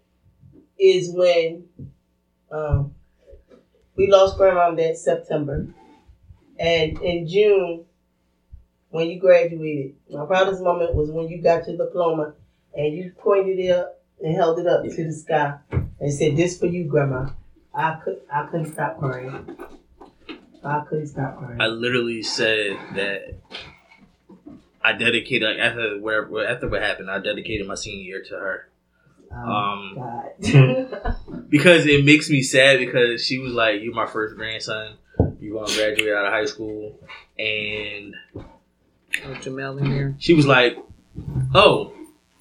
is 0.78 1.10
when 1.12 1.64
um, 2.50 2.94
we 3.96 4.06
lost 4.06 4.36
grandma 4.36 4.72
that 4.74 4.96
September, 4.96 5.66
and 6.58 7.02
in 7.02 7.26
June, 7.26 7.84
when 8.90 9.08
you 9.08 9.18
graduated, 9.18 9.96
my 10.10 10.24
proudest 10.26 10.62
moment 10.62 10.94
was 10.94 11.10
when 11.10 11.28
you 11.28 11.38
got 11.42 11.66
your 11.66 11.76
diploma 11.76 12.34
and 12.76 12.94
you 12.94 13.12
pointed 13.18 13.58
it 13.58 13.70
up 13.70 14.00
and 14.22 14.34
held 14.34 14.58
it 14.60 14.66
up 14.66 14.84
to 14.84 15.04
the 15.04 15.12
sky 15.12 15.58
and 15.98 16.12
said, 16.12 16.36
"This 16.36 16.58
for 16.58 16.66
you, 16.66 16.84
grandma." 16.84 17.30
I 17.74 18.00
could. 18.02 18.20
I 18.32 18.46
couldn't 18.46 18.72
stop 18.72 18.98
crying. 18.98 19.56
I 20.66 20.84
couldn't 20.88 21.06
stop 21.06 21.38
crying. 21.38 21.60
I 21.60 21.66
literally 21.66 22.22
said 22.22 22.76
that 22.94 23.34
I 24.82 24.92
dedicated 24.92 25.48
like, 25.48 25.58
after 25.58 25.98
where 26.00 26.48
after 26.48 26.68
what 26.68 26.82
happened. 26.82 27.10
I 27.10 27.18
dedicated 27.18 27.66
my 27.66 27.74
senior 27.74 28.04
year 28.04 28.22
to 28.28 28.34
her 28.34 28.68
Oh, 29.32 29.36
um, 29.36 29.94
God. 29.96 31.16
because 31.48 31.86
it 31.86 32.04
makes 32.04 32.30
me 32.30 32.42
sad 32.42 32.78
because 32.78 33.24
she 33.24 33.38
was 33.38 33.52
like, 33.52 33.82
"You're 33.82 33.94
my 33.94 34.06
first 34.06 34.36
grandson. 34.36 34.94
You're 35.40 35.58
gonna 35.60 35.74
graduate 35.74 36.14
out 36.14 36.26
of 36.26 36.32
high 36.32 36.44
school," 36.44 36.98
and 37.38 38.14
Oh, 38.34 39.34
Jamel 39.40 39.80
in 39.80 39.90
there. 39.90 40.14
she 40.18 40.34
was 40.34 40.46
like, 40.46 40.76
"Oh, 41.54 41.92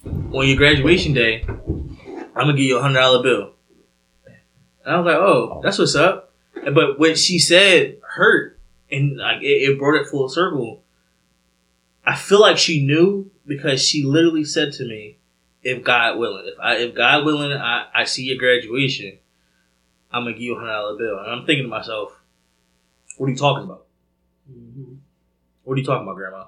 on 0.04 0.46
your 0.46 0.56
graduation 0.56 1.12
day, 1.14 1.44
I'm 1.48 2.34
gonna 2.34 2.52
give 2.52 2.60
you 2.66 2.78
a 2.78 2.82
hundred 2.82 3.00
dollar 3.00 3.22
bill." 3.22 3.52
And 4.84 4.94
I 4.94 4.98
was 4.98 5.06
like, 5.06 5.16
"Oh, 5.16 5.60
that's 5.64 5.78
what's 5.78 5.96
up." 5.96 6.25
But 6.64 6.98
what 6.98 7.18
she 7.18 7.38
said 7.38 7.98
hurt 8.02 8.58
and 8.90 9.16
like 9.16 9.42
it, 9.42 9.70
it 9.70 9.78
brought 9.78 10.00
it 10.00 10.08
full 10.08 10.28
circle. 10.28 10.82
I 12.04 12.14
feel 12.16 12.40
like 12.40 12.58
she 12.58 12.84
knew 12.84 13.30
because 13.46 13.84
she 13.84 14.04
literally 14.04 14.44
said 14.44 14.72
to 14.74 14.84
me, 14.84 15.18
"If 15.62 15.82
God 15.82 16.18
willing, 16.18 16.46
if 16.46 16.58
I 16.60 16.76
if 16.76 16.94
God 16.94 17.24
willing, 17.24 17.52
I, 17.52 17.86
I 17.94 18.04
see 18.04 18.24
your 18.24 18.38
graduation, 18.38 19.18
I'm 20.10 20.22
gonna 20.22 20.32
give 20.32 20.42
you 20.42 20.54
a 20.56 20.58
hundred 20.58 20.72
dollar 20.72 20.98
bill." 20.98 21.18
And 21.18 21.30
I'm 21.32 21.46
thinking 21.46 21.64
to 21.64 21.68
myself, 21.68 22.12
"What 23.16 23.26
are 23.26 23.30
you 23.30 23.36
talking 23.36 23.64
about? 23.64 23.86
What 25.64 25.74
are 25.74 25.78
you 25.78 25.84
talking 25.84 26.04
about, 26.04 26.16
Grandma? 26.16 26.44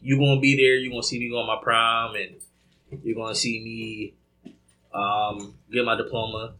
You 0.00 0.18
gonna 0.18 0.40
be 0.40 0.56
there? 0.56 0.76
You 0.76 0.90
gonna 0.90 1.02
see 1.02 1.18
me 1.18 1.28
go 1.28 1.38
on 1.38 1.46
my 1.46 1.62
prom, 1.62 2.16
and 2.16 2.36
you're 3.04 3.14
gonna 3.16 3.34
see 3.34 3.60
me 3.60 4.14
um, 4.92 5.54
get 5.70 5.84
my 5.84 5.96
diploma. 5.96 6.54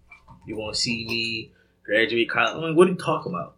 You're 0.47 0.59
gonna 0.59 0.75
see 0.75 1.07
me 1.07 1.53
graduate 1.87 2.29
college. 2.29 2.63
I'm 2.63 2.77
what 2.77 2.89
are 2.89 2.91
you 2.91 2.97
talking 2.97 3.33
about? 3.33 3.57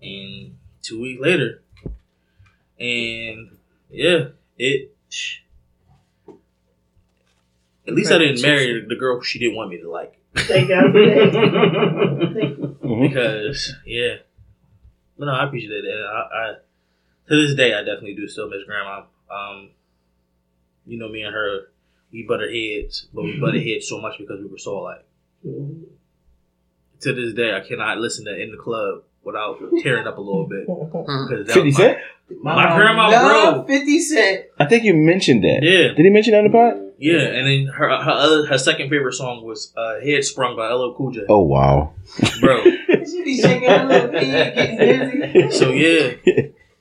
And 0.00 0.56
two 0.82 1.00
weeks 1.00 1.20
later, 1.20 1.62
and 2.80 3.56
yeah, 3.90 4.28
it. 4.58 4.94
At 7.86 7.94
least 7.94 8.12
I 8.12 8.18
didn't 8.18 8.42
marry 8.42 8.84
the 8.88 8.94
girl 8.94 9.20
she 9.22 9.38
didn't 9.38 9.56
want 9.56 9.70
me 9.70 9.78
to 9.78 9.90
like. 9.90 10.16
Thank 10.36 10.68
God 10.68 10.92
for 10.92 11.00
that. 11.04 12.72
Mm-hmm. 12.82 13.02
because 13.02 13.74
yeah, 13.86 14.16
but 15.16 15.26
no, 15.26 15.32
I 15.32 15.46
appreciate 15.46 15.68
that. 15.68 16.04
I, 16.04 16.36
I 16.36 16.54
to 17.28 17.46
this 17.46 17.54
day 17.54 17.72
I 17.74 17.84
definitely 17.84 18.16
do 18.16 18.26
still 18.26 18.50
miss 18.50 18.64
grandma. 18.66 19.04
Um, 19.30 19.70
you 20.84 20.98
know, 20.98 21.08
me 21.08 21.22
and 21.22 21.32
her, 21.32 21.68
we 22.12 22.24
butted 22.24 22.52
heads, 22.52 23.06
but 23.14 23.22
we 23.22 23.38
butted 23.38 23.62
mm-hmm. 23.62 23.70
heads 23.70 23.88
so 23.88 24.00
much 24.00 24.18
because 24.18 24.40
we 24.40 24.46
were 24.46 24.58
so 24.58 24.78
alike. 24.80 25.04
Mm-hmm. 25.46 25.84
To 27.02 27.12
this 27.12 27.34
day, 27.34 27.54
I 27.54 27.60
cannot 27.60 27.98
listen 27.98 28.24
to 28.26 28.40
in 28.40 28.50
the 28.50 28.56
club 28.56 29.02
without 29.24 29.58
tearing 29.82 30.06
up 30.06 30.18
a 30.18 30.20
little 30.20 30.46
bit. 30.46 30.66
'Cause 30.92 31.46
that- 31.46 31.54
50 31.54 31.72
Cent? 31.72 31.98
My, 32.40 32.74
grandma, 32.76 33.10
love 33.10 33.66
bro. 33.66 33.76
50 33.78 33.98
Cent. 34.00 34.44
I 34.58 34.64
think 34.66 34.84
you 34.84 34.94
mentioned 34.94 35.44
that. 35.44 35.60
Yeah. 35.62 35.92
Did 35.94 35.98
he 36.04 36.10
mention 36.10 36.32
that 36.32 36.44
in 36.44 36.50
the 36.50 36.56
pod? 36.56 36.78
Yeah, 36.98 37.18
and 37.18 37.46
then 37.46 37.66
her 37.74 37.88
her 37.88 38.10
other, 38.12 38.46
her 38.46 38.56
second 38.58 38.88
favorite 38.88 39.14
song 39.14 39.44
was 39.44 39.72
uh, 39.76 39.96
"Headsprung" 40.04 40.56
by 40.56 40.68
LL 40.72 40.94
Cool 40.96 41.10
J. 41.10 41.22
Oh 41.28 41.40
wow. 41.40 41.92
Bro, 42.40 42.62
She 43.04 43.24
be 43.24 43.40
shaking 43.42 43.68
her 43.68 43.84
little 43.84 44.12
head, 44.12 44.54
getting 44.54 45.20
dizzy. 45.20 45.50
so 45.50 45.70
yeah. 45.72 46.12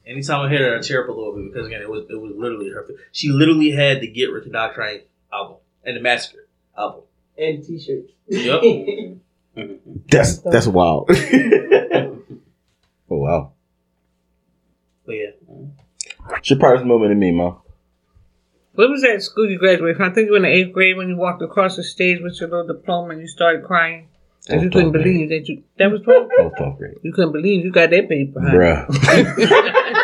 Anytime 0.06 0.42
I 0.46 0.50
hear 0.50 0.70
her, 0.74 0.78
I 0.78 0.82
tear 0.82 1.04
up 1.04 1.10
a 1.10 1.12
little 1.12 1.34
bit 1.36 1.52
because 1.52 1.66
again, 1.66 1.82
it 1.82 1.90
was 1.90 2.04
it 2.08 2.22
was 2.22 2.34
literally 2.38 2.70
her. 2.70 2.88
She 3.12 3.30
literally 3.30 3.72
had 3.72 4.00
the 4.02 4.08
Get 4.08 4.26
Rich 4.32 4.46
or 4.46 4.52
Die 4.52 4.74
Trying 4.76 5.02
album 5.34 5.58
and 5.84 5.98
the 5.98 6.02
Massacre 6.02 6.48
album. 6.78 7.02
And 7.38 7.66
t-shirts. 7.66 8.12
Yep. 8.28 8.62
That's 10.10 10.38
that's 10.40 10.68
wild. 10.68 11.10
oh 11.14 12.16
wow. 13.10 13.52
But 15.06 15.14
yeah, 15.14 15.32
It's 16.38 16.50
your 16.50 16.60
proudest 16.60 16.86
moment 16.86 17.12
to 17.12 17.16
me, 17.16 17.32
ma. 17.32 17.56
What 18.76 18.90
was 18.90 19.02
that 19.02 19.22
school 19.22 19.50
you 19.50 19.58
graduated 19.60 19.98
from? 19.98 20.12
I 20.12 20.14
think 20.14 20.26
you 20.28 20.32
were 20.32 20.38
in 20.38 20.44
the 20.44 20.50
eighth 20.50 20.72
grade 20.74 20.96
when 20.96 21.10
you 21.10 21.18
walked 21.18 21.42
across 21.42 21.76
the 21.76 21.84
stage 21.84 22.22
with 22.22 22.40
your 22.40 22.50
little 22.50 22.68
diploma 22.68 23.10
and 23.14 23.22
you 23.22 23.28
started 23.28 23.66
crying. 23.66 24.08
Because 24.46 24.60
oh, 24.60 24.62
you 24.64 24.70
Oh, 24.70 24.72
couldn't 24.72 24.92
twelfth 24.92 24.94
grade. 24.94 25.04
believe 25.04 25.30
that 25.30 25.50
you. 25.50 25.64
That 25.78 25.92
was 25.92 26.02
12? 26.02 26.30
Oh, 26.40 26.52
12th 26.58 26.78
grade. 26.78 26.98
You 27.04 27.12
couldn't 27.14 27.32
believe 27.34 27.66
you 27.66 27.72
got 27.72 27.90
that 27.90 28.08
paper. 28.10 28.40
Huh? 28.40 28.52
Bruh. 28.54 28.88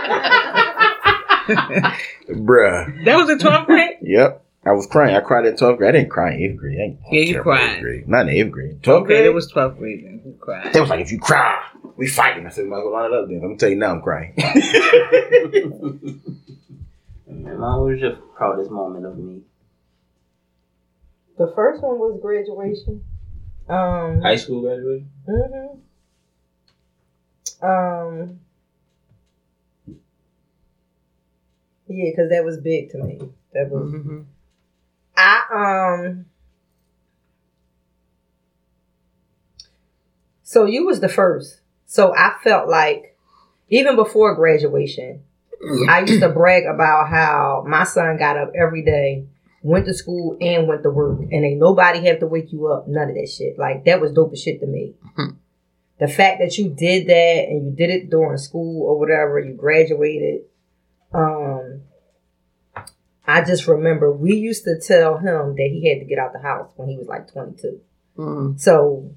Bruh. 2.30 3.06
That 3.06 3.16
was 3.16 3.28
the 3.28 3.36
12th 3.36 3.66
grade? 3.66 3.98
Yep. 4.02 4.44
I 4.68 4.72
was 4.74 4.86
crying. 4.88 5.16
I 5.16 5.22
cried 5.22 5.46
in 5.46 5.54
12th 5.56 5.78
grade. 5.78 5.90
I 5.96 5.98
didn't 6.00 6.10
cry 6.12 6.34
in 6.34 6.40
8th 6.42 6.58
grade. 6.58 6.78
I 6.80 6.84
ain't 6.84 7.00
Yeah, 7.12 7.22
you 7.22 7.38
in 7.38 7.44
cried. 7.44 7.70
eighth 7.78 7.82
grade. 7.82 8.08
Not 8.08 8.28
in 8.28 8.36
8th 8.48 8.52
grade. 8.52 8.82
12th 8.82 8.96
Okay, 9.02 9.06
grade? 9.06 9.26
it 9.26 9.34
was 9.34 9.52
12th 9.52 9.78
grade 9.78 10.04
then. 10.06 10.22
You 10.26 10.36
cried. 10.40 10.74
They 10.74 10.82
was 10.82 10.90
like, 10.90 11.00
if 11.00 11.12
you 11.12 11.20
cry, 11.20 11.64
we 11.96 12.08
fighting. 12.08 12.46
I 12.46 12.50
said, 12.50 12.66
might 12.66 12.80
as 12.80 12.84
well 12.84 12.94
line 12.94 13.12
it 13.12 13.16
up 13.18 13.28
then. 13.28 13.36
I'm 13.38 13.42
going 13.44 13.58
to 13.58 13.60
tell 13.60 13.70
you 13.70 13.76
now 13.78 13.92
I'm 13.94 14.02
crying. 14.02 14.34
Man, 17.28 17.60
what 17.60 17.80
was 17.82 18.00
your 18.00 18.16
proudest 18.36 18.72
moment 18.72 19.06
of 19.06 19.18
me? 19.18 19.42
The 21.38 21.52
first 21.56 21.82
one 21.84 22.00
was 22.00 22.20
graduation. 22.22 23.04
Um, 23.70 24.22
High 24.22 24.38
school 24.38 24.62
graduation? 24.62 25.10
hmm 25.26 25.78
Um. 27.66 28.40
Yeah, 31.90 32.10
because 32.12 32.30
that 32.32 32.44
was 32.44 32.58
big 32.60 32.90
to 32.92 32.98
me. 32.98 33.20
That 33.54 33.70
was. 33.70 33.94
Mm-hmm. 33.94 34.22
I 35.18 35.42
um. 36.00 36.26
So 40.44 40.66
you 40.66 40.86
was 40.86 41.02
the 41.02 41.10
first. 41.10 41.60
So 41.86 42.16
I 42.16 42.36
felt 42.44 42.70
like, 42.70 43.18
even 43.70 43.96
before 43.96 44.36
graduation, 44.36 45.24
I 45.90 46.02
used 46.02 46.22
to 46.22 46.30
brag 46.30 46.66
about 46.66 47.10
how 47.10 47.66
my 47.68 47.84
son 47.84 48.18
got 48.18 48.38
up 48.38 48.52
every 48.56 48.84
day, 48.84 49.26
went 49.62 49.86
to 49.88 49.94
school 49.94 50.38
and 50.40 50.68
went 50.68 50.84
to 50.84 50.90
work, 50.90 51.20
and 51.20 51.44
ain't 51.44 51.60
nobody 51.60 52.06
have 52.06 52.20
to 52.20 52.28
wake 52.28 52.54
you 52.54 52.68
up. 52.68 52.88
None 52.88 53.10
of 53.10 53.16
that 53.16 53.30
shit. 53.30 53.58
Like 53.58 53.84
that 53.86 54.00
was 54.00 54.12
dope 54.14 54.32
as 54.34 54.42
shit 54.42 54.60
to 54.62 54.68
me. 54.68 54.94
the 56.00 56.08
fact 56.08 56.40
that 56.40 56.58
you 56.58 56.70
did 56.70 57.08
that 57.08 57.46
and 57.50 57.66
you 57.66 57.72
did 57.72 57.90
it 57.90 58.10
during 58.10 58.38
school 58.38 58.84
or 58.86 59.00
whatever, 59.00 59.40
you 59.40 59.54
graduated. 59.54 60.42
Um, 61.14 61.82
I 63.28 63.44
just 63.44 63.68
remember 63.68 64.12
we 64.12 64.36
used 64.36 64.64
to 64.64 64.80
tell 64.80 65.18
him 65.18 65.56
that 65.56 65.70
he 65.72 65.90
had 65.90 66.00
to 66.00 66.06
get 66.06 66.18
out 66.18 66.32
the 66.34 66.40
house 66.40 66.72
when 66.76 66.88
he 66.90 66.98
was 66.98 67.08
like 67.08 67.32
twenty 67.32 67.62
two. 67.62 67.82
Mm. 68.18 68.60
So, 68.60 69.12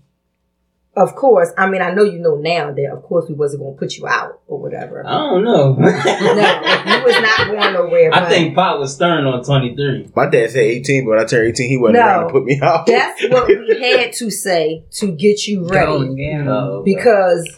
of 0.97 1.15
course, 1.15 1.51
I 1.57 1.69
mean, 1.71 1.81
I 1.81 1.93
know 1.93 2.03
you 2.03 2.19
know 2.19 2.35
now 2.35 2.73
that, 2.73 2.91
of 2.93 3.03
course, 3.05 3.27
we 3.29 3.35
wasn't 3.35 3.63
going 3.63 3.75
to 3.77 3.79
put 3.79 3.97
you 3.97 4.07
out 4.09 4.41
or 4.49 4.59
whatever. 4.61 5.07
I 5.07 5.13
don't 5.13 5.45
know. 5.45 5.73
no, 5.79 5.87
you 5.87 7.05
was 7.05 7.21
not 7.23 7.47
going 7.47 7.73
nowhere. 7.73 8.13
I 8.13 8.29
think 8.29 8.55
Pop 8.57 8.81
was 8.81 8.95
stern 8.95 9.25
on 9.25 9.43
23. 9.45 10.11
My 10.15 10.27
dad 10.29 10.51
said 10.51 10.65
18, 10.65 11.05
but 11.05 11.11
when 11.11 11.19
I 11.21 11.25
turned 11.25 11.49
18, 11.49 11.69
he 11.69 11.77
wasn't 11.79 11.95
No. 11.99 12.07
around 12.07 12.27
to 12.27 12.33
put 12.33 12.45
me 12.45 12.61
out. 12.61 12.87
That's 12.87 13.23
what 13.29 13.47
we 13.47 13.81
had 13.99 14.13
to 14.15 14.31
say 14.31 14.85
to 14.99 15.13
get 15.13 15.47
you 15.47 15.67
ready. 15.69 15.87
Going, 15.87 16.19
yeah. 16.19 16.45
Oh. 16.49 16.83
Because, 16.85 17.49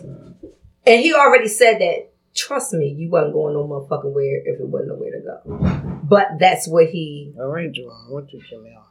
and 0.87 1.01
he 1.01 1.13
already 1.15 1.49
said 1.49 1.79
that, 1.81 2.12
trust 2.35 2.73
me, 2.73 2.89
you 2.89 3.11
wasn't 3.11 3.35
going 3.35 3.55
no 3.55 3.67
motherfucking 3.67 4.13
where 4.13 4.37
if 4.45 4.61
it 4.61 4.67
wasn't 4.67 4.91
nowhere 4.91 5.11
to 5.13 5.21
go. 5.21 6.01
But 6.05 6.39
that's 6.39 6.67
what 6.69 6.87
he, 6.89 7.33
All 7.39 7.47
right, 7.49 7.71
Joel. 7.73 8.07
What 8.09 8.33
you 8.33 8.41
Jamel? 8.41 8.83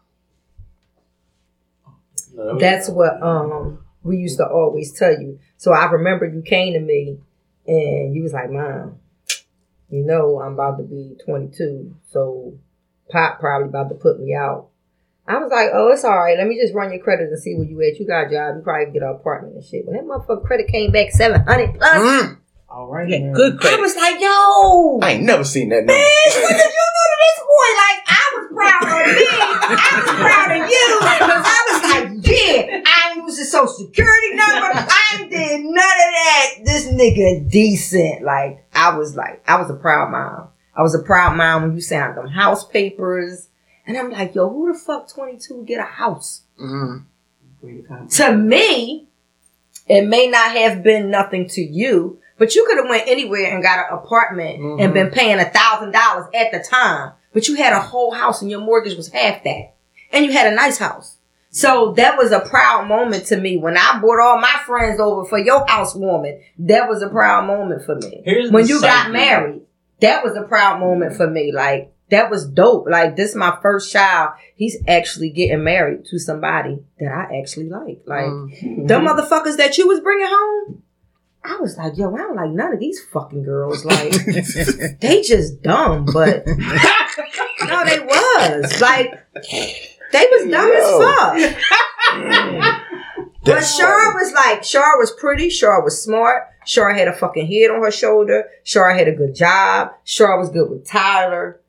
that's 2.60 2.90
what 2.90 3.22
um 3.22 3.80
we 4.04 4.18
used 4.18 4.38
to 4.38 4.48
always 4.48 4.94
tell 4.98 5.12
you. 5.12 5.40
So 5.58 5.74
I 5.74 5.86
remember 5.92 6.26
you 6.26 6.42
came 6.42 6.74
to 6.74 6.80
me 6.80 7.18
and 7.68 8.16
you 8.16 8.24
was 8.24 8.34
like, 8.34 8.50
Mom, 8.50 8.98
you 9.90 10.04
know 10.04 10.40
I'm 10.42 10.54
about 10.54 10.78
to 10.78 10.84
be 10.84 11.16
22, 11.26 11.96
so 12.08 12.54
Pop 13.10 13.40
probably 13.40 13.68
about 13.68 13.90
to 13.90 13.96
put 13.96 14.20
me 14.20 14.34
out. 14.34 14.70
I 15.28 15.38
was 15.38 15.52
like, 15.52 15.70
oh, 15.74 15.90
it's 15.92 16.04
all 16.04 16.18
right. 16.18 16.38
Let 16.38 16.48
me 16.48 16.60
just 16.60 16.74
run 16.74 16.92
your 16.92 17.02
credit 17.04 17.30
and 17.30 17.40
see 17.40 17.54
where 17.56 17.66
you 17.68 17.80
at. 17.84 18.00
You 18.00 18.08
got 18.08 18.28
a 18.28 18.30
job. 18.32 18.56
You 18.58 18.62
probably 18.64 18.92
get 18.92 19.04
an 19.04 19.10
apartment 19.10 19.54
and 19.56 19.64
shit. 19.64 19.86
When 19.86 19.96
that 19.96 20.06
motherfucker 20.06 20.44
credit 20.44 20.68
came 20.68 20.92
back 20.92 21.12
700 21.12 21.76
plus, 21.78 21.98
Mm. 21.98 22.38
All 22.72 22.88
right. 22.88 23.08
Yeah, 23.10 23.20
now. 23.20 23.34
good 23.34 23.56
I 23.56 23.58
credit. 23.58 23.82
was 23.82 23.96
like, 23.98 24.22
yo. 24.22 25.00
I 25.02 25.12
ain't 25.16 25.24
never 25.24 25.44
seen 25.44 25.70
that 25.70 25.84
number. 25.84 25.94
Bitch, 25.94 26.42
what 26.42 26.56
did 26.56 26.72
you 26.72 26.88
do 26.90 27.04
to 27.12 27.18
this 27.20 27.38
boy? 27.44 27.70
Like, 27.84 28.00
I 28.08 28.24
was 28.32 28.46
proud 28.56 28.84
of 28.88 29.08
me. 29.12 29.28
I 29.76 29.92
was 30.00 30.12
proud 30.24 30.50
of 30.52 30.62
you. 30.72 30.88
Because 31.02 31.44
I 31.46 31.60
was 31.68 31.80
like, 31.92 32.08
yeah, 32.26 32.82
I 32.86 33.12
ain't 33.12 33.28
used 33.28 33.42
a 33.42 33.46
social 33.46 33.68
security 33.68 34.36
number. 34.36 34.68
I 34.74 35.18
ain't 35.20 35.30
did 35.30 35.62
none 35.66 35.76
of 35.76 36.12
that. 36.16 36.48
This 36.64 36.88
nigga 36.88 37.50
decent. 37.52 38.24
Like, 38.24 38.66
I 38.74 38.96
was 38.98 39.18
like, 39.18 39.44
I 39.48 39.60
was 39.60 39.70
a 39.70 39.76
proud 39.76 40.12
mom. 40.12 40.48
I 40.74 40.82
was 40.82 40.96
a 40.96 41.00
proud 41.04 41.36
mom 41.36 41.64
when 41.64 41.74
you 41.76 41.82
signed 41.82 42.16
them 42.16 42.28
house 42.28 42.66
papers. 42.66 43.50
And 43.86 43.98
I'm 43.98 44.12
like, 44.12 44.34
yo, 44.34 44.48
who 44.50 44.72
the 44.72 44.80
fuck 44.80 45.10
22 45.14 45.66
get 45.66 45.82
a 45.82 45.84
house? 45.84 46.44
Mm. 46.58 47.04
To 48.12 48.32
me, 48.38 49.10
it 49.88 50.08
may 50.08 50.28
not 50.28 50.52
have 50.56 50.82
been 50.84 51.12
nothing 51.12 51.50
to 51.50 51.62
you, 51.62 52.20
but 52.42 52.56
you 52.56 52.66
could 52.66 52.78
have 52.78 52.90
went 52.90 53.08
anywhere 53.08 53.54
and 53.54 53.62
got 53.62 53.86
an 53.92 54.00
apartment 54.00 54.82
and 54.82 54.96
been 54.96 55.12
paying 55.12 55.38
a 55.38 55.46
thousand 55.46 55.92
dollars 55.92 56.26
at 56.34 56.52
the 56.52 56.58
time. 56.58 57.12
But 57.34 57.48
you 57.48 57.54
had 57.54 57.72
a 57.72 57.80
whole 57.80 58.12
house 58.12 58.42
and 58.42 58.50
your 58.50 58.62
mortgage 58.62 58.98
was 58.98 59.10
half 59.10 59.44
that. 59.44 59.76
And 60.12 60.26
you 60.26 60.32
had 60.32 60.52
a 60.52 60.56
nice 60.56 60.80
house. 60.80 61.18
So 61.52 61.94
that 61.98 62.18
was 62.18 62.32
a 62.32 62.40
proud 62.40 62.88
moment 62.88 63.28
to 63.28 63.38
me. 63.38 63.58
When 63.58 63.78
I 63.78 64.00
brought 64.00 64.20
all 64.20 64.42
my 64.42 64.60
friends 64.66 65.00
over 65.00 65.24
for 65.26 65.38
your 65.38 65.68
housewarming, 65.68 66.42
that 66.58 66.90
was 66.90 67.04
a 67.04 67.10
proud 67.10 67.46
moment 67.46 67.86
for 67.86 67.96
me. 67.98 68.24
Here's 68.26 68.50
when 68.50 68.64
the 68.64 68.70
you 68.70 68.82
got 68.82 69.12
married, 69.12 69.62
that 70.00 70.24
was 70.24 70.36
a 70.36 70.42
proud 70.42 70.80
moment 70.80 71.16
for 71.16 71.30
me. 71.30 71.52
Like, 71.54 71.94
that 72.10 72.32
was 72.32 72.48
dope. 72.48 72.88
Like, 72.90 73.16
this 73.18 73.30
is 73.30 73.36
my 73.36 73.56
first 73.62 73.94
child. 73.94 74.32
He's 74.56 74.78
actually 74.88 75.30
getting 75.30 75.64
married 75.64 76.06
to 76.06 76.18
somebody 76.18 76.80
that 77.00 77.12
I 77.12 77.38
actually 77.40 77.70
like. 77.70 78.02
Like, 78.08 78.26
Mm. 78.26 78.88
them 78.88 79.06
motherfuckers 79.06 79.58
that 79.58 79.78
you 79.78 79.88
was 79.88 80.00
bringing 80.00 80.26
home, 80.28 80.82
I 81.44 81.58
was 81.58 81.78
like, 81.78 81.98
yo, 81.98 82.14
I 82.16 82.20
don't 82.20 82.36
like 82.36 82.52
none 82.52 82.74
of 82.74 82.80
these 82.80 83.04
fucking 83.12 83.44
girls. 83.44 83.84
Like, 83.84 84.12
they 85.02 85.22
just 85.22 85.62
dumb, 85.64 86.06
but 86.06 86.46
no, 86.48 87.86
they 87.86 88.00
was 88.00 88.82
like, 88.82 89.12
they 90.12 90.28
was 90.32 90.52
dumb 90.52 90.68
Yo. 90.68 90.78
as 90.78 91.54
fuck. 91.54 91.64
Mm. 92.14 92.82
But 93.44 93.62
Shar 93.62 94.14
was 94.14 94.32
like, 94.34 94.64
Shar 94.64 95.00
was 95.00 95.12
pretty, 95.12 95.50
Shar 95.50 95.84
was 95.84 96.02
smart, 96.02 96.44
Shar 96.66 96.94
had 96.94 97.08
a 97.08 97.14
fucking 97.14 97.48
head 97.48 97.72
on 97.72 97.82
her 97.82 97.92
shoulder. 97.92 98.46
Shar 98.64 98.94
had 98.94 99.08
a 99.08 99.16
good 99.16 99.36
job. 99.36 99.94
Shar 100.04 100.38
was 100.38 100.50
good 100.50 100.70
with 100.70 100.86
Tyler. 100.86 101.60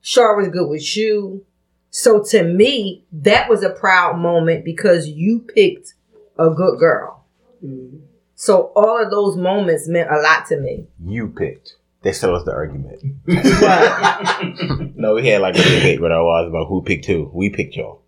Shar 0.00 0.36
was 0.36 0.48
good 0.48 0.68
with 0.68 0.96
you. 0.96 1.44
So 1.90 2.24
to 2.30 2.42
me, 2.42 3.04
that 3.12 3.48
was 3.48 3.62
a 3.62 3.70
proud 3.70 4.18
moment 4.18 4.64
because 4.64 5.06
you 5.06 5.40
picked 5.40 5.94
a 6.38 6.50
good 6.50 6.78
girl. 6.78 7.24
Mm. 7.64 8.00
So 8.42 8.72
all 8.74 9.00
of 9.00 9.08
those 9.12 9.36
moments 9.36 9.86
meant 9.86 10.10
a 10.10 10.20
lot 10.20 10.46
to 10.48 10.58
me. 10.58 10.88
You 11.06 11.28
picked. 11.28 11.76
They 12.02 12.12
settled 12.12 12.40
us 12.40 12.44
the 12.44 12.50
argument. 12.50 13.00
no, 14.96 15.14
we 15.14 15.28
had 15.28 15.42
like 15.42 15.54
a 15.54 15.62
debate 15.62 16.00
with 16.00 16.10
our 16.10 16.24
was 16.24 16.48
about 16.48 16.66
who 16.66 16.82
picked 16.82 17.06
who. 17.06 17.30
We 17.32 17.50
picked 17.50 17.76
y'all. 17.76 18.02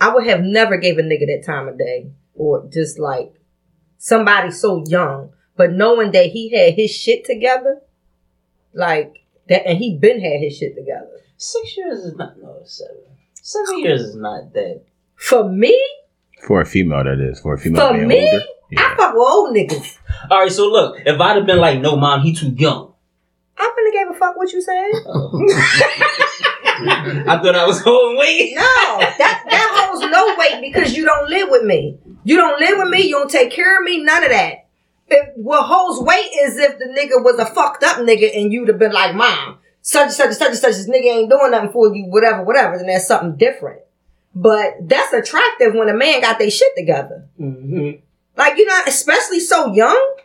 I 0.00 0.12
would 0.12 0.26
have 0.26 0.40
never 0.40 0.76
gave 0.76 0.98
a 0.98 1.02
nigga 1.02 1.26
that 1.26 1.44
time 1.46 1.68
of 1.68 1.78
day, 1.78 2.10
or 2.34 2.66
just 2.72 2.98
like 2.98 3.32
somebody 4.04 4.50
so 4.50 4.84
young. 4.86 5.30
But 5.56 5.72
knowing 5.72 6.10
that 6.12 6.26
he 6.26 6.50
had 6.50 6.74
his 6.74 6.90
shit 6.94 7.24
together, 7.24 7.80
like 8.74 9.24
that, 9.48 9.66
and 9.66 9.78
he 9.78 9.96
been 9.96 10.20
had 10.20 10.40
his 10.40 10.56
shit 10.58 10.74
together. 10.76 11.08
Six 11.36 11.76
years 11.76 12.00
is 12.00 12.14
not, 12.16 12.36
no, 12.40 12.60
seven. 12.64 12.96
Seven 13.34 13.78
years 13.80 14.02
is 14.02 14.16
not 14.16 14.52
that. 14.52 14.82
For 15.16 15.48
me, 15.48 15.78
For 16.46 16.60
a 16.60 16.66
female, 16.66 17.04
that 17.04 17.20
is. 17.20 17.40
For 17.40 17.54
a 17.54 17.58
female 17.58 17.88
For 17.88 17.94
being 17.94 18.08
me? 18.08 18.30
older. 18.32 18.44
I 18.76 18.94
fuck 18.96 19.14
with 19.14 19.28
old 19.28 19.56
niggas. 19.56 19.98
All 20.30 20.40
right, 20.40 20.50
so 20.52 20.68
look, 20.68 20.96
if 21.06 21.20
I'd 21.20 21.36
have 21.36 21.46
been 21.46 21.58
like, 21.58 21.80
no, 21.80 21.96
mom, 21.96 22.22
he 22.22 22.34
too 22.34 22.50
young. 22.50 22.92
I 23.56 23.72
wouldn't 23.74 23.94
have 23.94 24.08
gave 24.08 24.16
a 24.16 24.18
fuck 24.18 24.36
what 24.36 24.52
you 24.52 24.60
said. 24.60 24.74
I 26.76 27.38
thought 27.40 27.54
I 27.54 27.64
was 27.66 27.80
holding 27.80 28.18
weight. 28.18 28.54
No, 28.56 28.62
that 28.62 29.44
that 29.48 29.86
holds 29.86 30.02
no 30.10 30.34
weight 30.36 30.60
because 30.72 30.96
you 30.96 31.04
don't 31.04 31.30
live 31.30 31.48
with 31.50 31.62
me. 31.64 31.98
You 32.24 32.36
don't 32.36 32.58
live 32.58 32.78
with 32.78 32.88
me. 32.88 33.02
You 33.02 33.12
don't 33.12 33.30
take 33.30 33.50
care 33.50 33.78
of 33.78 33.84
me. 33.84 34.02
None 34.02 34.24
of 34.24 34.30
that. 34.30 34.66
If, 35.08 35.36
what 35.36 35.64
holds 35.66 36.00
weight 36.00 36.30
is 36.42 36.56
if 36.56 36.78
the 36.78 36.86
nigga 36.86 37.22
was 37.22 37.38
a 37.38 37.46
fucked 37.46 37.84
up 37.84 37.98
nigga 37.98 38.34
and 38.36 38.52
you'd 38.52 38.68
have 38.68 38.78
been 38.78 38.92
like, 38.92 39.14
"Mom, 39.14 39.58
such 39.82 40.04
and 40.04 40.12
such 40.12 40.26
and 40.28 40.36
such 40.36 40.48
and 40.48 40.56
such. 40.56 40.72
This 40.72 40.88
nigga 40.88 41.04
ain't 41.12 41.30
doing 41.30 41.50
nothing 41.50 41.70
for 41.72 41.94
you. 41.94 42.06
Whatever, 42.06 42.42
whatever." 42.42 42.78
Then 42.78 42.86
that's 42.86 43.06
something 43.06 43.36
different. 43.36 43.82
But 44.34 44.76
that's 44.80 45.12
attractive 45.12 45.74
when 45.74 45.88
a 45.88 45.94
man 45.94 46.22
got 46.22 46.38
their 46.38 46.50
shit 46.50 46.72
together. 46.76 47.26
Mhm. 47.40 48.00
Like 48.36 48.56
you 48.56 48.64
know, 48.64 48.80
especially 48.86 49.40
so 49.40 49.72
young. 49.74 50.16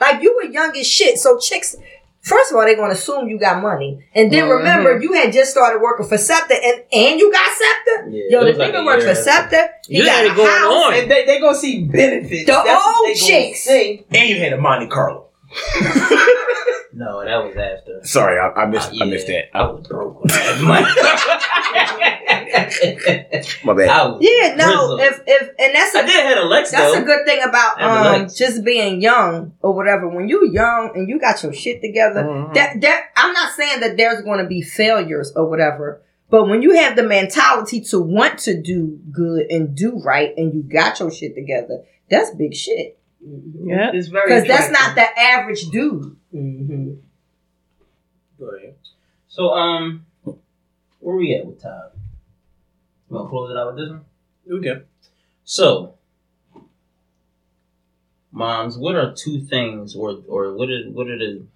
Like 0.00 0.22
you 0.22 0.34
were 0.34 0.50
young 0.50 0.76
as 0.76 0.86
shit. 0.86 1.18
So 1.18 1.38
chicks, 1.38 1.76
first 2.22 2.50
of 2.50 2.56
all, 2.56 2.64
they're 2.64 2.76
gonna 2.76 2.94
assume 2.94 3.28
you 3.28 3.38
got 3.38 3.60
money, 3.62 4.04
and 4.14 4.32
then 4.32 4.44
Mhm. 4.46 4.58
remember 4.58 5.00
you 5.00 5.12
had 5.12 5.32
just 5.32 5.50
started 5.50 5.80
working 5.82 6.06
for 6.06 6.16
SEPTA, 6.16 6.54
and 6.64 6.82
and 6.92 7.20
you 7.20 7.30
got 7.30 7.50
SEPTA. 7.50 8.10
Yeah, 8.10 8.22
Yo, 8.30 8.40
the 8.40 8.46
was 8.50 8.58
like 8.58 8.72
nigga 8.72 8.80
a 8.80 8.84
for 9.02 9.10
or 9.10 9.14
SEPTA. 9.14 9.68
He 9.88 9.98
You 9.98 10.04
got 10.04 10.14
had 10.24 10.32
a 10.32 10.34
going 10.34 10.48
house. 10.48 10.72
on. 10.86 10.94
And 10.94 11.10
they 11.10 11.24
they 11.26 11.38
gonna 11.40 11.54
see 11.56 11.84
benefits. 11.84 12.46
The 12.46 12.52
That's 12.52 12.84
old 12.98 13.16
chicks. 13.16 13.60
see. 13.60 14.04
And 14.14 14.28
you 14.28 14.36
had 14.38 14.52
a 14.54 14.58
Monte 14.58 14.86
Carlo. 14.88 15.26
No, 17.04 17.24
that 17.24 17.44
was 17.44 17.56
after. 17.56 18.00
Sorry, 18.04 18.38
I, 18.38 18.62
I 18.62 18.66
missed. 18.66 18.90
I 19.00 19.04
missed 19.06 19.26
that. 19.26 19.56
I 19.56 19.62
was 19.70 19.86
broke 19.86 20.22
when 20.22 20.30
I 20.30 20.38
had 20.38 20.60
money. 20.62 20.86
My 23.64 23.74
bad. 23.74 23.88
I 23.88 24.06
was 24.06 24.18
Yeah, 24.20 24.54
no. 24.56 24.64
grizzled. 24.66 25.00
If 25.00 25.22
if 25.26 25.48
and 25.58 25.74
that's 25.74 25.94
I 25.94 26.00
a, 26.00 26.06
did 26.06 26.26
have 26.26 26.38
a 26.38 26.46
Lex 26.46 26.70
that's 26.70 26.94
though. 26.94 27.02
a 27.02 27.04
good 27.04 27.24
thing 27.26 27.42
about 27.42 27.80
I 27.80 27.82
have 27.82 28.06
a 28.20 28.24
um 28.24 28.28
just 28.34 28.64
being 28.64 29.00
young 29.00 29.52
or 29.62 29.74
whatever. 29.74 30.08
When 30.08 30.28
you're 30.28 30.44
young 30.46 30.90
and 30.94 31.08
you 31.08 31.18
got 31.18 31.42
your 31.42 31.52
shit 31.52 31.80
together, 31.80 32.22
Mhm. 32.24 32.54
that 32.54 32.80
that 32.80 33.04
I'm 33.16 33.32
not 33.32 33.52
saying 33.54 33.80
that 33.80 33.96
there's 33.96 34.22
going 34.22 34.38
to 34.42 34.46
be 34.46 34.62
failures 34.62 35.32
or 35.34 35.48
whatever. 35.48 36.02
But 36.30 36.48
when 36.48 36.62
you 36.62 36.74
have 36.76 36.96
the 36.96 37.02
mentality 37.02 37.80
to 37.90 38.00
want 38.00 38.38
to 38.40 38.60
do 38.60 38.98
good 39.10 39.50
and 39.50 39.74
do 39.74 40.00
right, 40.02 40.32
and 40.36 40.54
you 40.54 40.62
got 40.62 40.98
your 41.00 41.10
shit 41.10 41.34
together, 41.34 41.82
that's 42.10 42.30
big 42.34 42.54
shit. 42.54 42.98
Yeah. 43.64 43.90
It's 43.92 44.08
very 44.08 44.28
Because 44.28 44.48
that's 44.48 44.70
not 44.70 44.94
the 44.94 45.06
average 45.20 45.68
dude. 45.70 46.16
Mhm. 46.32 47.02
So 49.28 49.50
um, 49.50 50.06
where 51.00 51.16
we 51.16 51.34
at 51.34 51.46
with 51.46 51.62
time? 51.62 51.90
You 53.08 53.16
want 53.16 53.26
to 53.26 53.30
close 53.30 53.50
it 53.50 53.56
out 53.56 53.74
with 53.74 53.76
this 53.76 53.90
one? 53.90 54.04
Okay. 54.50 54.82
So, 55.44 55.94
moms, 58.32 58.76
what 58.76 58.96
are 58.96 59.14
two 59.14 59.40
things, 59.40 59.94
or 59.94 60.18
or 60.26 60.52
what 60.54 60.68
are 60.70 60.90
what 60.90 61.06
are 61.08 61.18
the 61.18 61.46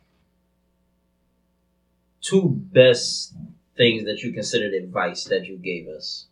two 2.20 2.48
best 2.72 3.34
things 3.76 4.04
that 4.04 4.22
you 4.22 4.32
considered 4.32 4.74
advice 4.74 5.24
that 5.24 5.46
you 5.46 5.56
gave 5.56 5.88
us 5.88 6.26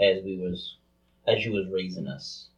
as 0.00 0.22
we 0.24 0.36
was 0.38 0.76
as 1.26 1.44
you 1.44 1.52
was 1.52 1.68
raising 1.68 2.08
us? 2.08 2.48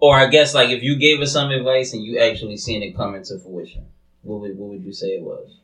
Or 0.00 0.16
I 0.16 0.28
guess 0.28 0.54
like 0.54 0.70
if 0.70 0.82
you 0.82 0.96
gave 0.96 1.20
us 1.20 1.32
some 1.32 1.50
advice 1.50 1.92
and 1.92 2.02
you 2.02 2.18
actually 2.18 2.56
seen 2.56 2.82
it 2.82 2.96
come 2.96 3.14
into 3.14 3.38
fruition, 3.38 3.86
what 4.22 4.40
would 4.40 4.56
what 4.56 4.70
would 4.70 4.82
you 4.82 4.92
say 4.92 5.08
it 5.08 5.22
was? 5.22 5.58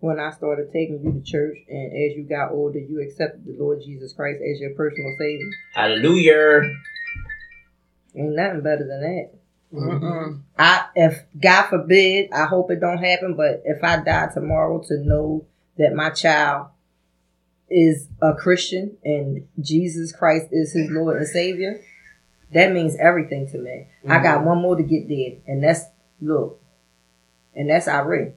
When 0.00 0.18
I 0.18 0.30
started 0.30 0.72
taking 0.72 1.02
you 1.04 1.12
to 1.12 1.20
church, 1.20 1.58
and 1.68 1.92
as 1.92 2.16
you 2.16 2.26
got 2.28 2.52
older, 2.52 2.78
you 2.78 3.02
accepted 3.02 3.44
the 3.44 3.52
Lord 3.52 3.82
Jesus 3.84 4.12
Christ 4.14 4.40
as 4.40 4.58
your 4.58 4.70
personal 4.70 5.14
savior. 5.18 5.50
Hallelujah. 5.74 6.62
Ain't 8.16 8.34
nothing 8.34 8.62
better 8.62 8.86
than 8.86 9.00
that. 9.02 9.30
Mm-hmm. 9.72 10.04
Mm-mm. 10.04 10.40
I 10.58 10.86
if 10.96 11.22
God 11.40 11.68
forbid, 11.68 12.32
I 12.32 12.46
hope 12.46 12.70
it 12.70 12.80
don't 12.80 12.98
happen, 12.98 13.34
but 13.36 13.62
if 13.64 13.84
I 13.84 14.02
die 14.02 14.28
tomorrow 14.34 14.82
to 14.88 14.98
know 14.98 15.46
that 15.78 15.94
my 15.94 16.10
child 16.10 16.68
is 17.68 18.08
a 18.20 18.34
Christian 18.34 18.96
and 19.04 19.46
Jesus 19.60 20.12
Christ 20.12 20.48
is 20.50 20.72
his 20.72 20.90
Lord 20.90 21.18
and 21.18 21.26
Savior, 21.26 21.80
that 22.52 22.72
means 22.72 22.96
everything 22.98 23.48
to 23.50 23.58
me. 23.58 23.86
I 24.08 24.22
got 24.22 24.44
one 24.44 24.60
more 24.60 24.76
to 24.76 24.82
get 24.82 25.08
there, 25.08 25.38
and 25.46 25.62
that's 25.62 25.84
look, 26.20 26.60
and 27.54 27.68
that's 27.70 27.88
Irene. 27.88 28.34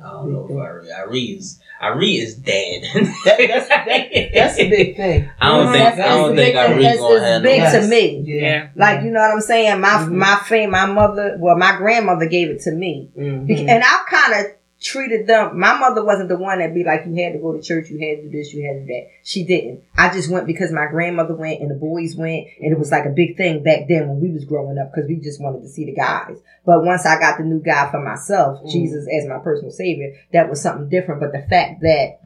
I 0.00 0.08
don't 0.08 0.32
know 0.32 0.46
if 0.48 0.56
Ari. 0.56 0.92
Ari 0.92 1.20
is 1.20 1.60
Ari 1.80 2.10
is 2.18 2.36
dead. 2.36 2.82
That, 2.94 3.36
that's 3.48 3.68
that, 3.68 4.30
that's 4.32 4.58
a 4.60 4.70
big 4.70 4.96
thing. 4.96 5.28
I 5.40 5.48
don't 5.48 5.72
think 5.72 5.84
That's- 5.84 5.98
I 5.98 6.16
don't 6.16 6.36
think 6.36 6.54
big- 6.54 6.56
Ari 6.56 6.68
gonna 6.82 7.14
it's 7.16 7.24
have 7.24 7.42
big 7.42 7.60
no. 7.60 7.80
to 7.80 7.86
me. 7.88 8.22
Yeah. 8.24 8.68
Like 8.76 9.02
you 9.02 9.10
know 9.10 9.18
what 9.18 9.32
I'm 9.32 9.40
saying? 9.40 9.80
My 9.80 9.88
Mhm. 9.88 10.12
my 10.12 10.40
fam, 10.46 10.70
my 10.70 10.86
mother, 10.86 11.36
well, 11.40 11.56
my 11.56 11.76
grandmother 11.76 12.26
gave 12.26 12.50
it 12.50 12.60
to 12.62 12.70
me, 12.72 13.10
Mhm. 13.18 13.68
And 13.68 13.82
I 13.82 14.04
kind 14.08 14.46
of 14.46 14.52
treated 14.80 15.26
them. 15.26 15.58
My 15.58 15.78
mother 15.78 16.04
wasn't 16.04 16.30
the 16.30 16.38
one 16.38 16.58
that 16.58 16.74
be 16.74 16.84
like, 16.84 17.02
you 17.06 17.22
had 17.22 17.34
to 17.34 17.38
go 17.38 17.52
to 17.52 17.62
church, 17.62 17.90
you 17.90 17.98
had 17.98 18.22
to 18.22 18.22
do 18.22 18.30
this, 18.30 18.52
you 18.54 18.66
had 18.66 18.74
to 18.74 18.80
do 18.80 18.86
that. 18.86 19.08
She 19.22 19.44
didn't. 19.44 19.84
I 19.96 20.12
just 20.12 20.30
went 20.30 20.46
because 20.46 20.72
my 20.72 20.86
grandmother 20.86 21.34
went 21.34 21.60
and 21.60 21.70
the 21.70 21.74
boys 21.74 22.16
went, 22.16 22.46
and 22.60 22.72
it 22.72 22.78
was 22.78 22.90
like 22.90 23.04
a 23.04 23.10
big 23.10 23.36
thing 23.36 23.62
back 23.62 23.88
then 23.88 24.08
when 24.08 24.20
we 24.20 24.32
was 24.32 24.44
growing 24.44 24.78
up 24.78 24.92
because 24.92 25.08
we 25.08 25.16
just 25.16 25.40
wanted 25.40 25.62
to 25.62 25.68
see 25.68 25.84
the 25.84 25.92
guys. 25.94 26.38
But 26.64 26.84
once 26.84 27.04
I 27.04 27.18
got 27.18 27.38
the 27.38 27.44
new 27.44 27.60
guy 27.60 27.90
for 27.90 28.00
myself, 28.02 28.62
Mm. 28.62 28.72
Jesus 28.72 29.06
as 29.12 29.28
my 29.28 29.38
personal 29.38 29.70
savior, 29.70 30.14
that 30.32 30.48
was 30.48 30.62
something 30.62 30.88
different. 30.88 31.20
But 31.20 31.32
the 31.32 31.46
fact 31.48 31.82
that 31.82 32.20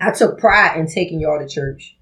I 0.00 0.12
took 0.12 0.38
pride 0.38 0.78
in 0.78 0.86
taking 0.86 1.20
y'all 1.20 1.38
to 1.38 1.48
church. 1.48 1.96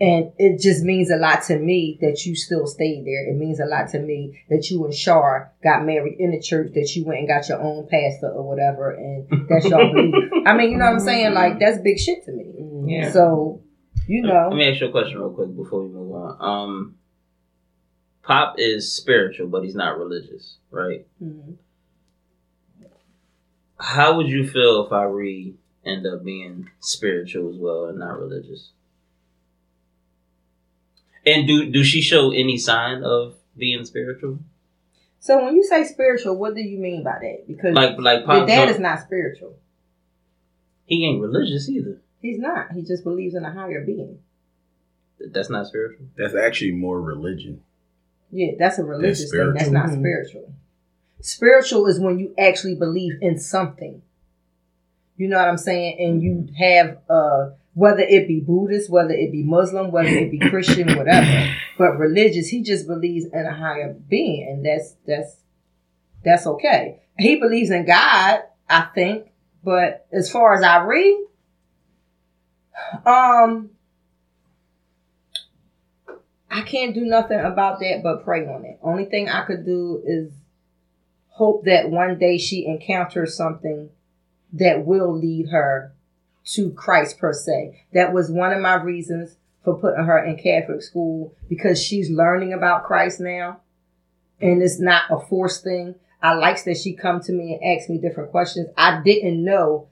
And 0.00 0.32
it 0.38 0.60
just 0.60 0.84
means 0.84 1.10
a 1.10 1.16
lot 1.16 1.42
to 1.48 1.58
me 1.58 1.98
that 2.00 2.24
you 2.24 2.36
still 2.36 2.68
stayed 2.68 3.04
there. 3.04 3.28
It 3.28 3.36
means 3.36 3.58
a 3.58 3.64
lot 3.64 3.88
to 3.90 3.98
me 3.98 4.40
that 4.48 4.70
you 4.70 4.84
and 4.84 4.94
Shar 4.94 5.52
got 5.62 5.84
married 5.84 6.20
in 6.20 6.30
the 6.30 6.40
church, 6.40 6.70
that 6.74 6.94
you 6.94 7.04
went 7.04 7.18
and 7.18 7.26
got 7.28 7.48
your 7.48 7.60
own 7.60 7.88
pastor 7.88 8.28
or 8.30 8.48
whatever, 8.48 8.92
and 8.92 9.26
that's 9.48 9.64
y'all 9.66 9.92
belief. 9.92 10.14
I 10.46 10.54
mean, 10.56 10.70
you 10.70 10.78
know 10.78 10.84
what 10.84 10.94
I'm 10.94 11.00
saying? 11.00 11.34
Like, 11.34 11.58
that's 11.58 11.78
big 11.78 11.98
shit 11.98 12.24
to 12.26 12.32
me. 12.32 12.44
Yeah. 12.86 13.10
So, 13.10 13.62
you 14.06 14.22
know. 14.22 14.34
Let 14.34 14.50
know, 14.50 14.56
me 14.56 14.70
ask 14.70 14.80
you 14.80 14.86
a 14.86 14.90
question 14.92 15.18
real 15.18 15.30
quick 15.30 15.56
before 15.56 15.82
we 15.82 15.88
move 15.88 16.12
on. 16.14 16.36
Um, 16.40 16.94
Pop 18.22 18.54
is 18.58 18.92
spiritual, 18.92 19.48
but 19.48 19.64
he's 19.64 19.74
not 19.74 19.98
religious, 19.98 20.58
right? 20.70 21.06
Mhm. 21.20 21.56
How 23.80 24.16
would 24.16 24.28
you 24.28 24.46
feel 24.46 24.84
if 24.84 24.92
Ari 24.92 25.54
end 25.84 26.06
up 26.06 26.24
being 26.24 26.68
spiritual 26.78 27.50
as 27.50 27.56
well 27.56 27.86
and 27.86 27.98
not 27.98 28.18
religious? 28.18 28.72
And 31.34 31.46
do 31.46 31.70
do 31.70 31.84
she 31.84 32.00
show 32.00 32.30
any 32.32 32.56
sign 32.58 33.02
of 33.02 33.34
being 33.56 33.84
spiritual? 33.84 34.38
so 35.20 35.44
when 35.44 35.56
you 35.56 35.64
say 35.64 35.84
spiritual, 35.84 36.36
what 36.36 36.54
do 36.54 36.60
you 36.60 36.78
mean 36.78 37.02
by 37.04 37.18
that? 37.20 37.44
Because 37.46 37.74
Like 37.74 37.98
like 37.98 38.26
your 38.26 38.46
dad 38.46 38.66
don't- 38.66 38.74
is 38.74 38.80
not 38.80 39.00
spiritual. 39.00 39.56
he 40.86 41.04
ain't 41.06 41.20
religious 41.20 41.68
either. 41.68 42.00
He's 42.20 42.38
not. 42.38 42.72
He 42.72 42.82
just 42.82 43.04
believes 43.04 43.34
in 43.34 43.44
a 43.44 43.52
higher 43.52 43.84
being. 43.84 44.18
That's 45.32 45.50
not 45.50 45.66
spiritual. 45.66 46.06
That's 46.16 46.34
actually 46.34 46.72
more 46.72 47.00
religion. 47.00 47.62
Yeah, 48.30 48.52
that's 48.58 48.78
a 48.78 48.84
religious 48.84 49.30
thing. 49.30 49.54
That's 49.54 49.70
not 49.70 49.90
spiritual. 49.90 50.52
Spiritual 51.20 51.86
is 51.86 51.98
when 51.98 52.18
you 52.18 52.34
actually 52.38 52.74
believe 52.76 53.14
in 53.20 53.38
something. 53.38 54.02
You 55.16 55.28
know 55.28 55.38
what 55.38 55.48
I'm 55.48 55.58
saying? 55.58 55.96
And 55.98 56.22
you 56.22 56.48
have 56.58 56.98
uh 57.10 57.50
whether 57.74 58.00
it 58.00 58.26
be 58.26 58.40
Buddhist, 58.40 58.90
whether 58.90 59.12
it 59.12 59.30
be 59.30 59.42
Muslim, 59.42 59.90
whether 59.90 60.08
it 60.08 60.30
be 60.30 60.38
Christian, 60.38 60.88
whatever. 60.96 61.54
But 61.76 61.98
religious, 61.98 62.48
he 62.48 62.62
just 62.62 62.86
believes 62.86 63.26
in 63.26 63.46
a 63.46 63.54
higher 63.54 63.92
being, 63.92 64.48
and 64.48 64.66
that's 64.66 64.94
that's 65.06 65.36
that's 66.24 66.46
okay. 66.46 67.02
He 67.18 67.36
believes 67.36 67.70
in 67.70 67.86
God, 67.86 68.40
I 68.68 68.88
think, 68.94 69.28
but 69.62 70.06
as 70.12 70.30
far 70.30 70.54
as 70.54 70.62
I 70.62 70.82
read, 70.84 71.26
um, 73.04 73.70
I 76.50 76.62
can't 76.62 76.94
do 76.94 77.04
nothing 77.04 77.38
about 77.38 77.80
that 77.80 78.00
but 78.02 78.24
pray 78.24 78.46
on 78.46 78.64
it. 78.64 78.78
Only 78.82 79.04
thing 79.04 79.28
I 79.28 79.44
could 79.44 79.64
do 79.64 80.02
is 80.04 80.32
hope 81.28 81.64
that 81.66 81.90
one 81.90 82.18
day 82.18 82.38
she 82.38 82.66
encounters 82.66 83.36
something 83.36 83.90
that 84.54 84.84
will 84.84 85.16
lead 85.16 85.50
her 85.50 85.92
to 86.52 86.70
Christ 86.70 87.18
per 87.18 87.32
se. 87.32 87.84
That 87.92 88.12
was 88.12 88.30
one 88.30 88.52
of 88.52 88.60
my 88.60 88.74
reasons 88.74 89.36
for 89.64 89.78
putting 89.78 90.04
her 90.04 90.24
in 90.24 90.36
Catholic 90.36 90.82
school 90.82 91.34
because 91.48 91.82
she's 91.82 92.10
learning 92.10 92.52
about 92.52 92.84
Christ 92.84 93.20
now. 93.20 93.60
And 94.40 94.62
it's 94.62 94.80
not 94.80 95.02
a 95.10 95.18
forced 95.18 95.64
thing. 95.64 95.96
I 96.22 96.34
likes 96.34 96.62
that 96.64 96.78
she 96.78 96.94
come 96.94 97.20
to 97.22 97.32
me 97.32 97.58
and 97.60 97.78
ask 97.78 97.88
me 97.88 97.98
different 97.98 98.30
questions. 98.30 98.68
I 98.76 99.02
didn't 99.04 99.44
know 99.44 99.88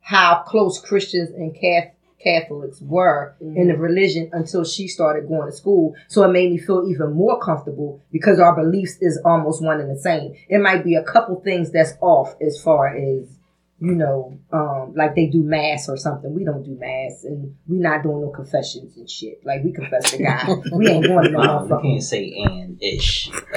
how 0.00 0.42
close 0.46 0.80
Christians 0.80 1.30
and 1.30 1.54
Cath- 1.54 1.92
Catholics 2.22 2.80
were 2.80 3.36
in 3.40 3.54
the 3.54 3.74
mm-hmm. 3.74 3.80
religion 3.80 4.30
until 4.32 4.64
she 4.64 4.88
started 4.88 5.28
going 5.28 5.50
to 5.50 5.56
school. 5.56 5.94
So 6.08 6.22
it 6.24 6.32
made 6.32 6.50
me 6.50 6.58
feel 6.58 6.88
even 6.88 7.12
more 7.12 7.38
comfortable 7.40 8.02
because 8.10 8.40
our 8.40 8.56
beliefs 8.56 8.96
is 9.00 9.20
almost 9.24 9.62
one 9.62 9.80
and 9.80 9.90
the 9.90 10.00
same. 10.00 10.34
It 10.48 10.58
might 10.58 10.82
be 10.82 10.94
a 10.94 11.04
couple 11.04 11.40
things 11.40 11.70
that's 11.70 11.92
off 12.00 12.34
as 12.40 12.60
far 12.60 12.88
as 12.88 13.35
you 13.78 13.92
know, 13.94 14.38
um, 14.52 14.94
like 14.96 15.14
they 15.14 15.26
do 15.26 15.42
mass 15.42 15.88
or 15.88 15.98
something. 15.98 16.32
We 16.34 16.44
don't 16.44 16.62
do 16.62 16.78
mass, 16.80 17.24
and 17.24 17.54
we're 17.66 17.82
not 17.82 18.02
doing 18.02 18.22
no 18.22 18.30
confessions 18.30 18.96
and 18.96 19.08
shit. 19.08 19.44
Like 19.44 19.64
we 19.64 19.72
confess 19.72 20.12
to 20.12 20.22
God. 20.22 20.62
we 20.72 20.88
ain't 20.88 21.06
going 21.06 21.26
to 21.26 21.30
no 21.30 21.66
you 21.66 21.80
can't 21.82 22.02
say 22.02 22.32
and 22.38 22.82
ish. 22.82 23.30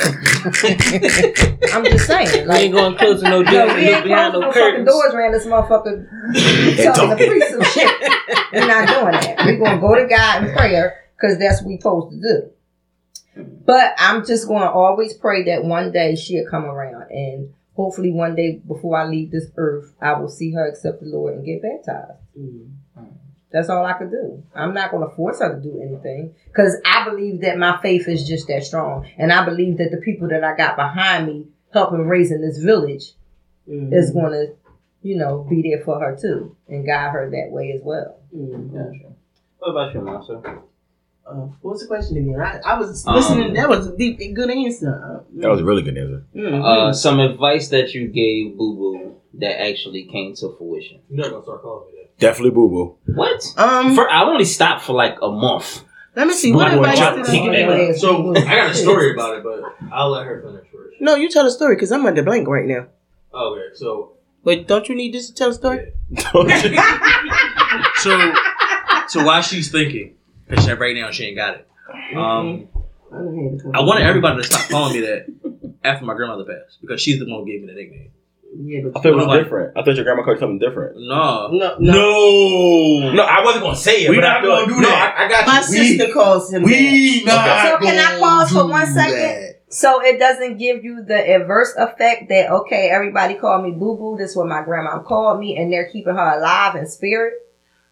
I'm 1.73 1.85
just 1.85 2.05
saying. 2.07 2.49
We 2.49 2.55
ain't 2.55 2.73
going 2.73 2.97
close 2.97 3.21
to 3.21 3.29
no 3.29 3.41
No, 3.43 3.51
doors 3.51 3.73
we 3.75 3.81
ain't 3.81 4.03
behind 4.03 4.33
closing 4.33 4.41
no 4.41 4.47
no 4.47 4.51
fucking 4.51 4.85
doors 4.85 5.13
around 5.13 5.31
this 5.31 5.45
motherfucker 5.45 6.09
telling 6.83 7.09
the 7.11 7.25
priest 7.25 7.51
some 7.51 7.63
shit. 7.63 7.91
We're 8.53 8.67
not 8.67 8.87
doing 8.89 9.11
that. 9.13 9.45
We're 9.45 9.57
gonna 9.57 9.79
go 9.79 9.95
to 9.95 10.05
God 10.05 10.43
in 10.43 10.53
prayer 10.53 11.05
because 11.15 11.39
that's 11.39 11.61
what 11.61 11.69
we 11.69 11.77
supposed 11.77 12.11
to 12.11 12.21
do. 12.21 12.51
But 13.65 13.93
I'm 13.97 14.25
just 14.25 14.49
gonna 14.49 14.69
always 14.69 15.13
pray 15.13 15.43
that 15.45 15.63
one 15.63 15.93
day 15.93 16.15
she'll 16.15 16.49
come 16.49 16.65
around 16.65 17.09
and 17.09 17.53
hopefully 17.79 18.11
one 18.11 18.35
day 18.35 18.61
before 18.67 18.97
I 18.97 19.05
leave 19.05 19.31
this 19.31 19.47
earth, 19.55 19.93
I 20.01 20.19
will 20.19 20.27
see 20.27 20.51
her 20.51 20.67
accept 20.67 20.99
the 20.99 21.05
Lord 21.05 21.35
and 21.35 21.45
get 21.45 21.61
baptized. 21.61 22.19
That's 23.53 23.69
all 23.69 23.85
I 23.85 23.93
could 23.93 24.11
do. 24.11 24.43
I'm 24.53 24.73
not 24.73 24.91
going 24.91 25.09
to 25.09 25.15
force 25.15 25.39
her 25.39 25.55
to 25.55 25.61
do 25.61 25.81
anything 25.81 26.35
because 26.47 26.75
I 26.85 27.05
believe 27.09 27.39
that 27.41 27.57
my 27.57 27.79
faith 27.81 28.09
is 28.09 28.27
just 28.27 28.49
that 28.49 28.65
strong. 28.65 29.07
And 29.17 29.31
I 29.31 29.45
believe 29.45 29.77
that 29.77 29.91
the 29.91 29.97
people 30.01 30.27
that 30.27 30.43
I 30.43 30.57
got 30.57 30.75
behind 30.75 31.27
me 31.27 31.47
helping 31.71 32.05
raising 32.05 32.41
this 32.41 32.57
village 32.57 33.13
Mhm. 33.67 33.93
is 33.93 34.11
going 34.11 34.33
to, 34.33 34.53
you 35.01 35.15
know, 35.15 35.47
be 35.49 35.61
there 35.61 35.81
for 35.83 35.99
her 36.01 36.17
too 36.21 36.57
and 36.67 36.85
guide 36.85 37.11
her 37.11 37.29
that 37.29 37.49
way 37.51 37.71
as 37.71 37.81
well. 37.81 38.17
Mhm. 38.35 38.73
Gotcha. 38.73 39.13
What 39.59 39.69
about 39.71 39.93
you, 39.93 40.01
Monster? 40.01 40.41
Uh, 41.29 41.47
what's 41.61 41.81
the 41.81 41.87
question 41.87 42.17
again? 42.17 42.39
I, 42.41 42.59
I 42.65 42.79
was 42.79 43.05
Um, 43.05 43.15
listening. 43.15 43.53
that 43.53 43.69
was 43.69 43.85
a 43.87 43.95
deep, 43.95 44.17
good 44.35 44.49
answer. 44.49 45.23
That 45.35 45.49
was 45.49 45.61
a 45.61 45.63
really 45.63 45.83
good 45.83 45.97
answer. 45.97 46.23
Mhm. 46.35 46.63
Uh, 46.63 46.91
some 46.93 47.19
advice 47.19 47.67
that 47.69 47.93
you 47.93 48.07
gave 48.07 48.57
Boo 48.57 48.75
Boo 48.75 49.13
that 49.35 49.61
actually 49.61 50.03
came 50.05 50.33
to 50.35 50.55
fruition. 50.57 50.99
You're 51.09 51.25
not 51.25 51.31
gonna 51.31 51.43
start 51.43 51.61
calling 51.61 51.87
me 51.87 51.99
that. 51.99 52.17
Definitely 52.19 52.51
boo 52.51 52.69
boo. 52.69 53.13
What? 53.15 53.45
um, 53.57 53.93
For, 53.95 54.09
I 54.09 54.23
only 54.23 54.43
stopped 54.45 54.81
for 54.83 54.93
like 54.93 55.17
a 55.21 55.29
month. 55.29 55.83
let 56.15 56.25
me 56.27 56.33
see. 56.33 56.51
What 56.51 56.71
Boo 56.71 56.77
Boo 56.77 56.83
advice 56.83 56.97
tried 56.97 57.15
did 57.17 57.25
to 57.25 57.31
I 57.31 57.55
give? 57.55 57.69
back. 57.89 57.95
So 57.97 58.35
I 58.35 58.55
got 58.55 58.71
a 58.71 58.73
story 58.75 59.13
about 59.13 59.37
it, 59.37 59.43
but 59.43 59.61
I'll 59.93 60.09
let 60.09 60.25
her 60.25 60.41
finish 60.41 60.65
first. 60.73 60.95
No, 60.99 61.13
you 61.15 61.29
tell 61.29 61.45
a 61.45 61.51
story 61.51 61.75
because 61.75 61.91
I'm 61.91 62.05
under 62.07 62.23
blank 62.23 62.47
right 62.47 62.65
now. 62.65 62.87
Okay, 63.33 63.67
so 63.75 64.13
But 64.43 64.67
don't 64.67 64.89
you 64.89 64.95
need 64.95 65.13
this 65.13 65.27
to 65.27 65.33
tell 65.35 65.49
a 65.49 65.53
story? 65.53 65.93
so 67.97 68.33
so 69.07 69.23
while 69.23 69.41
she's 69.41 69.71
thinking, 69.71 70.15
because 70.49 70.69
right 70.79 70.95
now 70.95 71.11
she 71.11 71.25
ain't 71.25 71.37
got 71.37 71.55
it. 71.55 71.67
Um, 72.15 72.67
I 73.11 73.17
done 73.17 73.35
had 73.37 73.53
a 73.53 73.57
couple. 73.63 73.71
I 73.75 73.79
wanted 73.85 74.03
everybody 74.07 74.41
to 74.41 74.47
stop 74.47 74.69
calling 74.69 74.93
me 74.93 75.01
that 75.01 75.25
after 75.83 76.05
my 76.05 76.13
grandmother 76.15 76.45
passed 76.45 76.79
because 76.81 77.01
she's 77.01 77.19
the 77.19 77.25
one 77.25 77.41
who 77.41 77.45
gave 77.47 77.61
me 77.61 77.67
the 77.67 77.73
nickname. 77.73 78.11
Yeah, 78.61 78.79
I 78.95 78.99
thought 78.99 79.05
it 79.05 79.15
was 79.15 79.27
What? 79.27 79.43
different. 79.43 79.77
I 79.77 79.83
thought 79.83 79.95
your 79.95 80.03
grandma 80.03 80.23
called 80.23 80.37
you 80.37 80.39
something 80.41 80.59
different. 80.59 80.95
No, 80.97 81.49
no, 81.51 81.77
no. 81.79 81.93
no, 81.93 83.13
No, 83.13 83.23
I 83.23 83.43
wasn't 83.43 83.63
gonna 83.63 83.75
say 83.75 84.05
it. 84.05 84.09
We 84.09 84.15
but 84.17 84.21
not 84.23 84.37
I 84.37 84.41
feel 84.41 84.49
gonna 84.49 84.61
like- 84.61 84.69
do 84.69 84.81
no, 84.81 84.89
that. 84.89 85.15
I, 85.19 85.25
I 85.25 85.29
got 85.29 85.47
My 85.47 85.57
you. 85.59 85.63
sister 85.63 86.11
calls 86.13 86.51
him. 86.51 86.63
we 86.63 87.23
not 87.25 87.67
So 87.69 87.77
can 87.85 87.97
I 87.99 88.19
pause 88.19 88.51
for 88.51 88.67
one 88.67 88.87
second? 88.87 89.15
that. 89.19 89.55
So 89.71 90.03
it 90.03 90.17
doesn't 90.17 90.57
give 90.57 90.83
you 90.83 91.03
the 91.03 91.29
adverse 91.35 91.75
effect 91.77 92.29
that, 92.29 92.49
okay, 92.49 92.89
everybody 92.89 93.35
called 93.35 93.63
me 93.63 93.69
boo 93.71 93.95
boo. 93.97 94.15
This 94.17 94.31
is 94.31 94.35
what 94.35 94.47
my 94.47 94.63
grandma 94.63 94.97
called 95.03 95.39
me 95.39 95.55
and 95.55 95.71
they're 95.71 95.87
keeping 95.91 96.15
her 96.15 96.37
alive 96.39 96.75
in 96.75 96.87
spirit. 96.87 97.33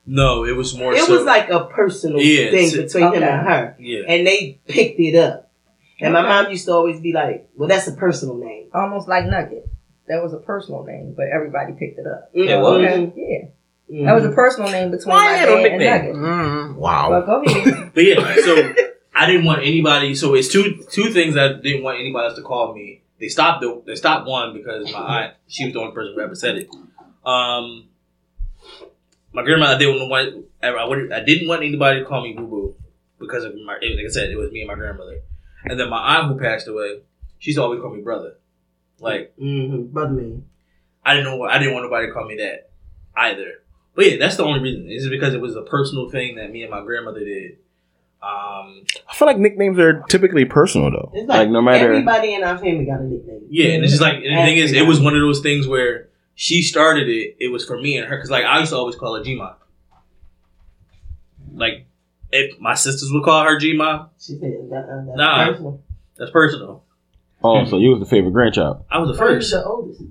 No. 0.07 0.43
It 0.45 0.55
was 0.55 0.75
more. 0.77 0.93
It 0.93 1.03
so, 1.03 1.13
was 1.15 1.25
like 1.25 1.49
a 1.49 1.65
personal 1.65 2.19
Yeah, 2.19 2.49
thing 2.51 2.67
it's- 2.67 2.93
between 2.93 3.13
him 3.13 3.23
and 3.23 3.47
her, 3.47 3.75
yeah. 3.79 4.03
and 4.07 4.25
they 4.25 4.59
picked 4.67 4.99
it 4.99 5.15
up. 5.15 5.51
And 5.99 6.13
my 6.13 6.21
mom 6.21 6.49
used 6.51 6.65
to 6.65 6.71
always 6.73 6.99
be 7.01 7.11
like, 7.13 7.47
"Well, 7.55 7.67
that's 7.69 7.88
a 7.88 7.91
personal 7.93 8.38
name." 8.38 8.67
Almost 8.73 9.07
like 9.07 9.25
Nugget. 9.25 9.67
That 10.07 10.23
was 10.23 10.31
a 10.34 10.38
personal 10.38 10.84
name, 10.84 11.13
but 11.17 11.25
everybody 11.27 11.73
picked 11.73 11.99
it 11.99 12.05
up. 12.07 12.29
It 12.34 12.55
was? 12.59 12.81
Mhm. 12.81 13.13
Yeah. 13.15 13.47
Mhm. 13.91 14.05
That 14.05 14.13
was 14.15 14.25
a 14.25 14.31
personal 14.31 14.69
name 14.71 14.91
between 14.91 15.13
Why 15.15 15.39
my 15.39 15.45
they 15.45 15.45
dad 15.45 15.63
make 15.63 15.71
and? 15.71 15.84
Nugget. 15.84 16.15
Mm. 16.15 16.75
Wow. 16.75 17.09
But 17.09 17.25
go 17.25 17.41
ahead. 17.45 17.91
But 17.93 18.03
yeah, 18.05 18.35
so 18.43 18.73
I 19.15 19.25
didn't 19.25 19.45
want 19.45 19.61
anybody. 19.63 20.13
So 20.15 20.35
it's 20.35 20.47
two 20.49 20.84
two 20.91 21.09
things 21.11 21.35
I 21.35 21.53
didn't 21.53 21.84
want 21.84 21.99
anybody 21.99 22.25
else 22.27 22.35
to 22.38 22.43
call 22.43 22.73
me. 22.75 23.01
They 23.19 23.27
stopped 23.29 23.61
the, 23.61 23.81
they 23.85 23.95
stopped 23.95 24.27
one 24.27 24.53
because 24.53 24.91
my 24.93 24.99
aunt 25.23 25.34
she 25.47 25.65
was 25.65 25.73
the 25.73 25.79
only 25.79 25.93
person 25.93 26.13
who 26.13 26.21
ever 26.21 26.35
said 26.35 26.57
it. 26.57 26.69
Um, 27.25 27.85
my 29.34 29.44
grandma 29.44 29.68
I 29.76 29.78
didn't 29.78 30.10
want 30.10 30.45
I, 30.64 30.70
I 30.74 31.24
didn't 31.24 31.48
want 31.48 31.64
anybody 31.64 31.99
to 31.99 32.06
call 32.06 32.22
me 32.24 32.34
boo 32.34 32.48
boo 32.48 32.76
because 33.20 33.44
of 33.44 33.54
my 33.66 33.74
like 33.74 34.06
I 34.06 34.10
said 34.10 34.30
it 34.30 34.38
was 34.38 34.52
me 34.52 34.62
and 34.62 34.68
my 34.68 34.76
grandmother. 34.76 35.20
And 35.66 35.80
then 35.80 35.90
my 35.90 36.18
aunt 36.18 36.28
who 36.28 36.40
passed 36.40 36.68
away, 36.68 37.02
she's 37.40 37.58
always 37.58 37.82
called 37.82 37.95
me 37.95 38.02
brother. 38.02 38.36
Like 38.99 39.34
Mhm. 39.38 39.91
brother 39.91 40.14
man. 40.14 40.45
I 41.06 41.14
didn't 41.16 41.26
know. 41.32 41.44
I 41.45 41.58
didn't 41.58 41.74
want 41.74 41.86
nobody 41.86 42.08
to 42.08 42.14
call 42.14 42.26
me 42.28 42.38
that 42.38 42.70
either. 43.16 43.62
But 43.95 44.06
yeah, 44.12 44.18
that's 44.18 44.36
the 44.38 44.44
only 44.44 44.60
reason. 44.60 44.90
Is 44.90 45.08
because 45.10 45.34
it 45.34 45.41
was 45.41 45.56
a 45.56 45.62
personal 45.64 46.10
thing 46.10 46.36
that 46.36 46.52
me 46.52 46.62
and 46.64 46.72
my 46.72 46.84
grandmother 46.84 47.22
did. 47.22 47.58
Um, 48.22 48.84
I 49.10 49.14
feel 49.14 49.28
like 49.28 49.38
nicknames 49.38 49.78
are 49.80 50.02
typically 50.10 50.45
personal 50.45 50.90
though. 50.91 51.12
It's 51.14 51.28
Like, 51.30 51.38
like, 51.40 51.49
no 51.49 51.62
matter. 51.62 51.91
everybody 51.94 52.34
in 52.34 52.44
our 52.44 52.58
family 52.58 52.86
got 52.86 52.99
a 52.99 53.04
nickname. 53.04 53.41
yeah, 53.49 53.70
and 53.74 53.84
it's 53.84 53.91
just 53.94 54.02
like 54.02 54.16
and 54.16 54.38
the 54.38 54.44
thing 54.44 54.58
is, 54.58 54.74
it 54.74 54.86
was 54.88 54.99
one 54.99 55.16
of 55.16 55.22
those 55.22 55.40
things 55.41 55.68
where 55.68 56.10
she 56.39 56.61
started 56.61 57.09
it. 57.09 57.35
It 57.39 57.47
was 57.51 57.65
for 57.65 57.77
me 57.81 57.97
and 57.97 58.07
her 58.07 58.15
because 58.15 58.30
like 58.30 58.45
I 58.45 58.59
used 58.59 58.72
to 58.72 58.77
always 58.77 58.95
call 58.95 59.15
her 59.15 59.23
Gma. 59.23 59.55
Like 61.53 61.85
if 62.31 62.59
my 62.59 62.76
sisters 62.76 63.09
would 63.11 63.23
call 63.23 63.43
her 63.43 63.59
Gma, 63.59 64.09
She 64.19 64.34
said 64.38 64.53
that, 64.69 65.05
that's 65.07 65.18
Nah. 65.18 65.47
personal. 65.51 65.81
that's 66.18 66.31
personal. 66.31 66.84
Oh, 67.43 67.65
so 67.65 67.77
you 67.77 67.89
was 67.91 67.99
the 67.99 68.05
favorite 68.05 68.31
grandchild. 68.31 68.84
I 68.89 68.99
was 68.99 69.09
the 69.11 69.18
First, 69.18 69.51
first. 69.51 69.64
the 69.64 69.65
oldest. 69.69 70.01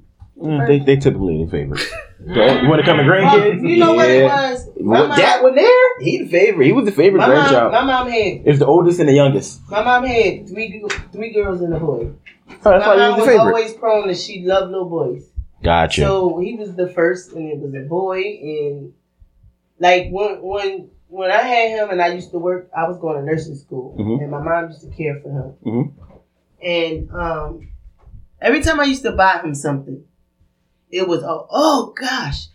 Mm, 0.41 0.67
they 0.67 0.79
they 0.81 0.97
typically 0.97 1.45
the 1.45 1.51
favorite. 1.51 1.81
Okay, 2.29 2.63
You 2.63 2.69
want 2.69 2.81
to 2.81 2.85
come 2.87 2.97
to 2.97 3.05
grandkids? 3.05 3.61
Well, 3.63 3.71
you 3.71 3.77
know 3.77 3.93
what 3.93 4.11
it 4.11 4.25
was? 4.25 4.67
My 4.81 5.01
What, 5.01 5.09
mom, 5.11 5.19
that 5.19 5.43
one 5.43 5.55
there? 5.55 6.01
He 6.01 6.25
the 6.25 6.29
favorite. 6.29 6.65
He 6.67 6.73
was 6.73 6.87
the 6.87 6.91
favorite 6.91 7.21
my, 7.21 7.29
mom, 7.29 7.37
grandchild. 7.37 7.73
my 7.73 7.85
mom 7.85 8.09
had 8.09 8.43
It's 8.45 8.59
the 8.59 8.67
oldest 8.67 8.99
and 8.99 9.09
the 9.09 9.13
youngest. 9.13 9.61
my 9.71 9.85
mom 9.85 10.03
had 10.05 10.49
three 10.49 10.83
three 11.13 11.33
girls 11.33 11.61
and 11.61 11.75
a 11.75 11.79
boy. 11.79 12.11
Oh, 12.11 12.13
that's 12.49 12.65
my 12.65 12.79
why 12.79 12.97
mom 12.97 12.97
he 12.97 13.11
was 13.11 13.17
was 13.19 13.19
the 13.19 13.25
favorite. 13.27 13.39
always 13.39 13.73
prone 13.75 14.09
that 14.09 14.19
she 14.19 14.43
loved 14.45 14.73
little 14.73 14.89
boys. 14.89 15.29
Gotcha. 15.63 16.03
So 16.03 16.39
he 16.39 16.55
was 16.55 16.75
the 16.75 16.89
first, 16.89 17.33
and 17.33 17.51
it 17.51 17.59
was 17.59 17.75
a 17.75 17.81
boy. 17.89 18.21
And 18.21 18.93
like 19.79 20.09
when 20.11 20.43
when 20.43 20.91
when 21.09 21.31
I 21.31 21.39
had 21.43 21.71
him, 21.79 21.91
and 21.91 22.01
I 22.03 22.09
used 22.09 22.31
to 22.33 22.39
work, 22.39 22.69
I 22.77 22.87
was 22.89 22.99
going 22.99 23.17
to 23.19 23.23
nursing 23.25 23.57
school, 23.57 23.97
Mhm. 23.99 24.23
and 24.23 24.31
my 24.31 24.41
mom 24.43 24.71
used 24.71 24.83
to 24.83 24.91
care 24.91 25.21
for 25.21 25.31
him. 25.31 25.55
Mhm. 25.65 25.93
And 26.63 27.11
um, 27.11 27.69
every 28.41 28.61
time 28.63 28.81
I 28.81 28.85
used 28.85 29.03
to 29.03 29.13
buy 29.13 29.41
him 29.43 29.55
something, 29.55 30.05
it 30.91 31.07
was 31.07 31.23
oh, 31.23 31.47
oh 31.51 31.95
gosh, 31.99 32.49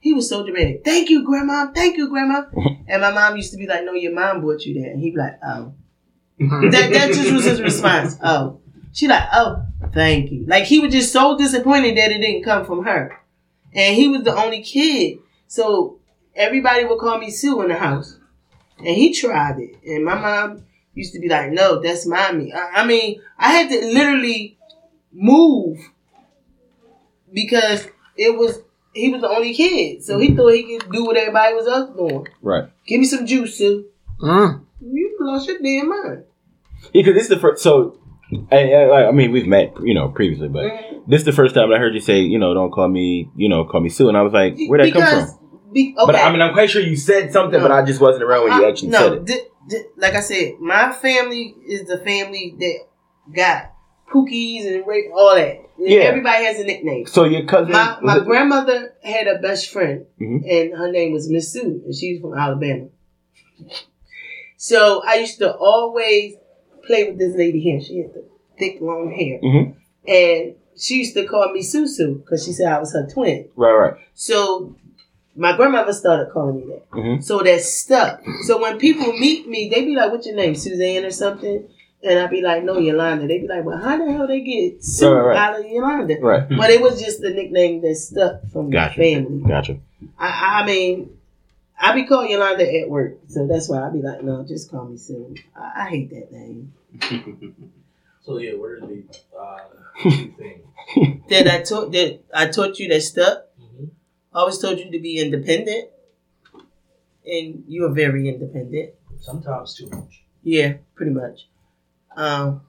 he 0.00 0.12
was 0.12 0.28
so 0.28 0.44
dramatic. 0.44 0.82
Thank 0.84 1.10
you, 1.10 1.24
grandma. 1.24 1.72
Thank 1.74 1.96
you, 1.96 2.08
grandma. 2.08 2.42
and 2.88 3.02
my 3.02 3.10
mom 3.12 3.36
used 3.36 3.52
to 3.52 3.58
be 3.58 3.66
like, 3.66 3.84
No, 3.84 3.92
your 3.92 4.12
mom 4.14 4.40
bought 4.42 4.64
you 4.64 4.80
that. 4.82 4.90
And 4.92 5.00
he'd 5.00 5.12
be 5.14 5.18
like, 5.18 5.38
Oh. 5.44 5.74
that 6.38 6.90
that 6.92 7.12
just 7.14 7.32
was 7.32 7.44
his 7.44 7.60
response. 7.62 8.16
Oh. 8.22 8.60
She 8.92 9.08
like, 9.08 9.24
oh, 9.34 9.62
thank 9.92 10.30
you. 10.30 10.44
Like 10.46 10.64
he 10.64 10.80
was 10.80 10.92
just 10.92 11.12
so 11.12 11.36
disappointed 11.36 11.96
that 11.96 12.10
it 12.10 12.20
didn't 12.20 12.44
come 12.44 12.64
from 12.64 12.84
her. 12.84 13.20
And 13.74 13.96
he 13.96 14.08
was 14.08 14.22
the 14.22 14.34
only 14.34 14.62
kid. 14.62 15.18
So 15.46 15.98
everybody 16.34 16.84
would 16.84 16.98
call 16.98 17.18
me 17.18 17.30
Sue 17.30 17.62
in 17.62 17.68
the 17.68 17.76
house. 17.76 18.18
And 18.78 18.88
he 18.88 19.12
tried 19.12 19.58
it. 19.58 19.76
And 19.84 20.04
my 20.04 20.14
mom 20.14 20.64
used 20.94 21.12
to 21.14 21.20
be 21.20 21.28
like, 21.28 21.50
no, 21.50 21.80
that's 21.80 22.06
mommy. 22.06 22.52
I, 22.52 22.82
I 22.82 22.86
mean, 22.86 23.20
I 23.38 23.52
had 23.52 23.70
to 23.70 23.86
literally 23.86 24.58
move 25.12 25.78
because 27.32 27.86
it 28.16 28.36
was 28.36 28.60
he 28.94 29.10
was 29.10 29.20
the 29.20 29.28
only 29.28 29.54
kid. 29.54 30.02
So 30.02 30.18
he 30.18 30.34
thought 30.34 30.54
he 30.54 30.78
could 30.78 30.90
do 30.90 31.04
what 31.04 31.16
everybody 31.16 31.54
was 31.54 31.68
else 31.68 31.94
doing. 31.94 32.26
right. 32.40 32.68
Give 32.86 33.00
me 33.00 33.06
some 33.06 33.26
juice, 33.26 33.58
Sue. 33.58 33.86
Mm. 34.20 34.64
You 34.80 35.16
lost 35.20 35.48
your 35.48 35.58
damn 35.58 35.88
mind. 35.88 36.24
Yeah, 36.92 37.02
because 37.02 37.14
this 37.14 37.24
is 37.24 37.28
the 37.28 37.38
first. 37.38 37.62
So, 37.62 37.98
I, 38.50 38.56
I, 38.72 39.08
I 39.08 39.10
mean, 39.12 39.30
we've 39.30 39.46
met, 39.46 39.74
you 39.82 39.94
know, 39.94 40.08
previously, 40.08 40.48
but 40.48 40.64
Mhm. 40.64 41.06
this 41.06 41.20
is 41.20 41.24
the 41.24 41.32
first 41.32 41.54
time 41.54 41.72
I 41.72 41.78
heard 41.78 41.94
you 41.94 42.00
say, 42.00 42.20
you 42.20 42.38
know, 42.38 42.54
don't 42.54 42.72
call 42.72 42.88
me, 42.88 43.30
you 43.36 43.48
know, 43.48 43.64
call 43.64 43.80
me 43.80 43.88
Sue, 43.88 44.08
and 44.08 44.16
I 44.16 44.22
was 44.22 44.32
like, 44.32 44.56
where'd 44.66 44.84
that 44.84 44.92
come 44.92 45.26
from? 45.28 45.72
Be, 45.72 45.94
okay. 45.96 46.06
But 46.06 46.16
I 46.16 46.32
mean, 46.32 46.40
I'm 46.42 46.52
quite 46.52 46.70
sure 46.70 46.82
you 46.82 46.96
said 46.96 47.32
something, 47.32 47.60
No. 47.60 47.68
but 47.68 47.72
I 47.72 47.84
just 47.84 48.00
wasn't 48.00 48.24
around 48.24 48.48
when 48.48 48.60
you 48.60 48.68
actually 48.68 48.88
no, 48.88 49.24
said 49.26 49.30
it. 49.70 49.86
like 49.96 50.14
I 50.14 50.20
said, 50.20 50.54
my 50.60 50.92
family 50.92 51.54
is 51.68 51.84
the 51.86 51.98
family 51.98 52.54
that 52.58 52.78
got 53.34 53.72
Pookies 54.12 54.66
and 54.66 54.84
all 55.12 55.34
that. 55.34 55.62
Yeah. 55.78 56.00
Everybody 56.00 56.44
has 56.44 56.58
a 56.58 56.64
nickname. 56.64 57.06
So 57.06 57.24
your 57.24 57.44
cousin, 57.44 57.72
My, 57.72 57.98
my 58.00 58.20
grandmother 58.20 58.94
had 59.02 59.26
a 59.28 59.38
best 59.38 59.70
friend, 59.70 60.06
Mhm. 60.20 60.42
and 60.48 60.76
her 60.78 60.90
name 60.90 61.12
was 61.12 61.28
Miss 61.28 61.52
Sue, 61.52 61.82
and 61.84 61.94
she 61.94 62.14
was 62.14 62.22
from 62.22 62.34
Alabama. 62.38 62.86
So 64.56 65.02
I 65.06 65.16
used 65.16 65.38
to 65.38 65.52
always 65.54 66.34
play 66.86 67.08
with 67.08 67.18
this 67.18 67.34
lady 67.36 67.60
here. 67.60 67.80
She 67.80 67.98
had 67.98 68.14
the 68.14 68.24
thick 68.58 68.78
long 68.80 69.10
hair, 69.12 69.38
Mhm. 69.42 69.74
and 70.08 70.54
she 70.76 70.96
used 70.96 71.14
to 71.14 71.24
call 71.26 71.52
me 71.52 71.60
Susu 71.60 72.18
because 72.22 72.44
she 72.44 72.52
said 72.52 72.68
I 72.72 72.78
was 72.78 72.92
her 72.92 73.06
twin. 73.12 73.48
right, 73.56 73.72
right. 73.72 73.94
So 74.14 74.74
my 75.34 75.56
grandmother 75.56 75.92
started 75.92 76.30
calling 76.32 76.56
me 76.56 76.62
that. 76.72 76.90
Mhm. 76.90 77.22
So 77.22 77.40
that 77.40 77.60
stuck. 77.60 78.22
So 78.46 78.60
when 78.60 78.78
people 78.78 79.12
meet 79.12 79.48
me, 79.48 79.68
they 79.72 79.84
be 79.84 79.94
like, 79.94 80.10
"What's 80.10 80.26
your 80.26 80.36
name, 80.36 80.54
Suzanne 80.54 81.04
or 81.04 81.10
something?" 81.10 81.64
And 82.02 82.18
I'd 82.18 82.30
be 82.30 82.40
like, 82.42 82.62
"No, 82.62 82.78
Yolanda." 82.78 83.26
They 83.26 83.38
be 83.38 83.48
like, 83.48 83.64
"Well, 83.64 83.78
how 83.78 83.96
the 83.98 84.10
hell 84.12 84.26
they 84.26 84.40
get 84.40 84.82
Sue 84.84 85.10
Right, 85.10 85.28
right. 85.28 85.36
out 85.36 85.60
of 85.60 85.66
Yolanda?" 85.66 86.16
Right. 86.20 86.48
But 86.48 86.70
it 86.70 86.80
was 86.80 87.02
just 87.02 87.20
the 87.20 87.30
nickname 87.30 87.80
that 87.82 87.94
stuck 87.96 88.46
from 88.52 88.70
Gotcha. 88.70 88.98
the 89.00 89.14
family. 89.14 89.42
Gotcha. 89.48 89.76
I, 90.18 90.62
I 90.62 90.66
mean, 90.66 91.10
I 91.80 91.94
be 91.94 92.04
called 92.06 92.30
Yolanda 92.30 92.64
at 92.80 92.88
work, 92.88 93.18
so 93.28 93.46
that's 93.46 93.68
why 93.68 93.86
I 93.86 93.90
be 93.90 94.00
like, 94.02 94.22
"No, 94.22 94.44
just 94.44 94.70
call 94.70 94.86
me 94.86 94.96
Sue." 94.96 95.34
I, 95.54 95.82
I 95.84 95.88
hate 95.90 96.10
that 96.10 96.32
name. 96.32 96.72
So 98.24 98.38
yeah, 98.38 98.54
where 98.54 98.74
is 98.76 98.82
the 98.82 99.04
uh, 99.38 99.58
thing? 100.36 100.62
That 101.30 101.46
I 101.48 101.62
taught 101.62 101.92
that 101.92 102.20
I 102.34 102.46
taught 102.48 102.78
you 102.80 102.88
that 102.88 103.02
stuck. 103.02 103.46
Mhm. 103.60 103.90
I 104.34 104.38
always 104.40 104.58
told 104.58 104.78
you 104.80 104.90
to 104.90 104.98
be 104.98 105.18
independent, 105.20 105.90
and 107.26 107.64
you 107.66 107.84
are 107.84 107.92
very 107.92 108.28
independent. 108.28 108.94
Sometimes 109.20 109.74
too 109.74 109.88
much. 109.90 110.22
Yeah, 110.42 110.74
pretty 110.94 111.12
much. 111.12 111.48
Um, 112.16 112.62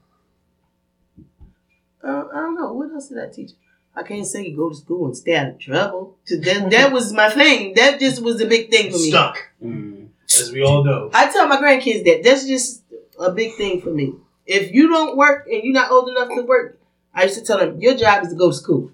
uh, 2.03 2.25
I 2.33 2.35
don't 2.41 2.55
know. 2.55 2.73
What 2.73 2.91
else 2.91 3.09
did 3.09 3.19
I 3.19 3.27
teach? 3.29 3.51
I 3.97 4.03
can't 4.03 4.27
say 4.27 4.51
go 4.51 4.69
to 4.69 4.75
school 4.75 5.07
and 5.07 5.17
stay 5.17 5.35
out 5.35 5.47
of 5.49 5.59
trouble. 5.59 6.17
So 6.25 6.35
That, 6.37 6.69
that 6.69 6.91
was 6.93 7.11
my 7.13 7.29
thing. 7.31 7.73
That 7.75 7.99
just 7.99 8.21
was 8.21 8.39
a 8.41 8.45
big 8.45 8.69
thing 8.69 8.91
for 8.91 8.97
me. 8.97 9.09
Stuck, 9.09 9.37
Mm. 9.63 10.09
as 10.39 10.51
we 10.51 10.61
all 10.63 10.83
know. 10.83 11.09
I 11.13 11.31
tell 11.31 11.47
my 11.47 11.57
grandkids 11.57 12.03
that. 12.05 12.21
That's 12.23 12.45
just 12.45 12.83
a 13.19 13.31
big 13.31 13.55
thing 13.55 13.81
for 13.81 13.89
me. 13.89 14.13
If 14.45 14.71
you 14.71 14.87
don't 14.87 15.17
work 15.17 15.47
and 15.51 15.63
you're 15.63 15.73
not 15.73 15.91
old 15.91 16.09
enough 16.09 16.29
to 16.35 16.43
work, 16.43 16.79
I 17.13 17.23
used 17.23 17.39
to 17.39 17.43
tell 17.43 17.57
them, 17.57 17.81
your 17.81 17.95
job 17.95 18.23
is 18.23 18.29
to 18.29 18.35
go 18.35 18.51
to 18.51 18.55
school. 18.55 18.91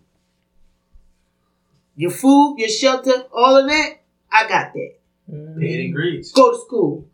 Your 1.95 2.11
food, 2.11 2.55
your 2.57 2.69
shelter, 2.69 3.25
all 3.31 3.55
of 3.57 3.67
that, 3.67 3.89
I 4.31 4.47
got 4.47 4.73
that. 4.73 4.93
Paid 5.59 5.79
in 5.85 5.91
grades. 5.91 6.31
go 6.31 6.51
to 6.51 6.57
school. 6.59 7.05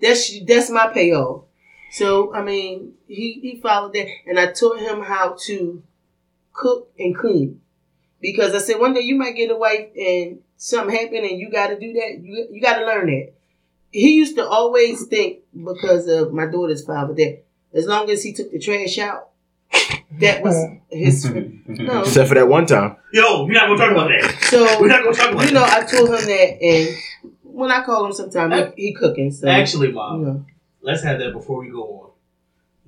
That's 0.00 0.40
that's 0.44 0.70
my 0.70 0.88
payoff. 0.92 1.44
So 1.92 2.34
I 2.34 2.42
mean, 2.42 2.94
he 3.06 3.38
he 3.40 3.60
followed 3.60 3.92
that, 3.94 4.08
and 4.26 4.38
I 4.38 4.52
taught 4.52 4.80
him 4.80 5.02
how 5.02 5.36
to 5.46 5.82
cook 6.54 6.90
and 6.98 7.14
clean. 7.16 7.60
Because 8.20 8.54
I 8.54 8.58
said 8.58 8.80
one 8.80 8.94
day 8.94 9.00
you 9.00 9.16
might 9.16 9.36
get 9.36 9.50
a 9.50 9.56
wife 9.56 9.88
and 9.94 10.38
something 10.56 10.96
happen 10.96 11.18
and 11.18 11.38
you 11.38 11.50
got 11.50 11.66
to 11.66 11.78
do 11.78 11.92
that. 11.92 12.20
You 12.22 12.48
you 12.50 12.62
got 12.62 12.78
to 12.78 12.86
learn 12.86 13.06
that. 13.06 13.32
He 13.90 14.14
used 14.14 14.36
to 14.36 14.46
always 14.48 15.06
think 15.06 15.40
because 15.52 16.08
of 16.08 16.32
my 16.32 16.46
daughter's 16.46 16.84
father 16.84 17.12
that 17.14 17.44
as 17.74 17.86
long 17.86 18.08
as 18.10 18.22
he 18.22 18.32
took 18.32 18.50
the 18.50 18.58
trash 18.58 18.96
out, 18.98 19.28
that 20.20 20.42
was 20.42 20.56
his. 20.90 21.30
No. 21.66 22.00
Except 22.02 22.28
for 22.28 22.34
that 22.34 22.46
one 22.46 22.66
time. 22.66 22.96
Yo, 23.12 23.44
we're 23.46 23.52
not 23.52 23.66
gonna 23.66 23.78
talk 23.78 23.90
about 23.90 24.08
that. 24.08 24.38
So 24.42 24.80
We're 24.80 24.86
not 24.88 25.02
gonna 25.02 25.16
talk 25.16 25.32
about 25.32 25.46
you 25.46 25.52
know, 25.52 25.60
that. 25.60 25.82
I 25.82 25.86
told 25.90 26.08
him 26.10 26.26
that, 26.26 26.62
and 26.62 26.96
when 27.42 27.70
I 27.70 27.82
call 27.82 28.04
him, 28.06 28.12
sometimes 28.12 28.74
he, 28.76 28.88
he 28.88 28.94
cooking. 28.94 29.32
So 29.32 29.48
Actually, 29.48 29.88
you 29.88 29.94
mom, 29.94 30.22
know. 30.24 30.44
let's 30.82 31.02
have 31.02 31.18
that 31.18 31.32
before 31.32 31.60
we 31.60 31.70
go 31.70 31.82
on. 31.82 32.10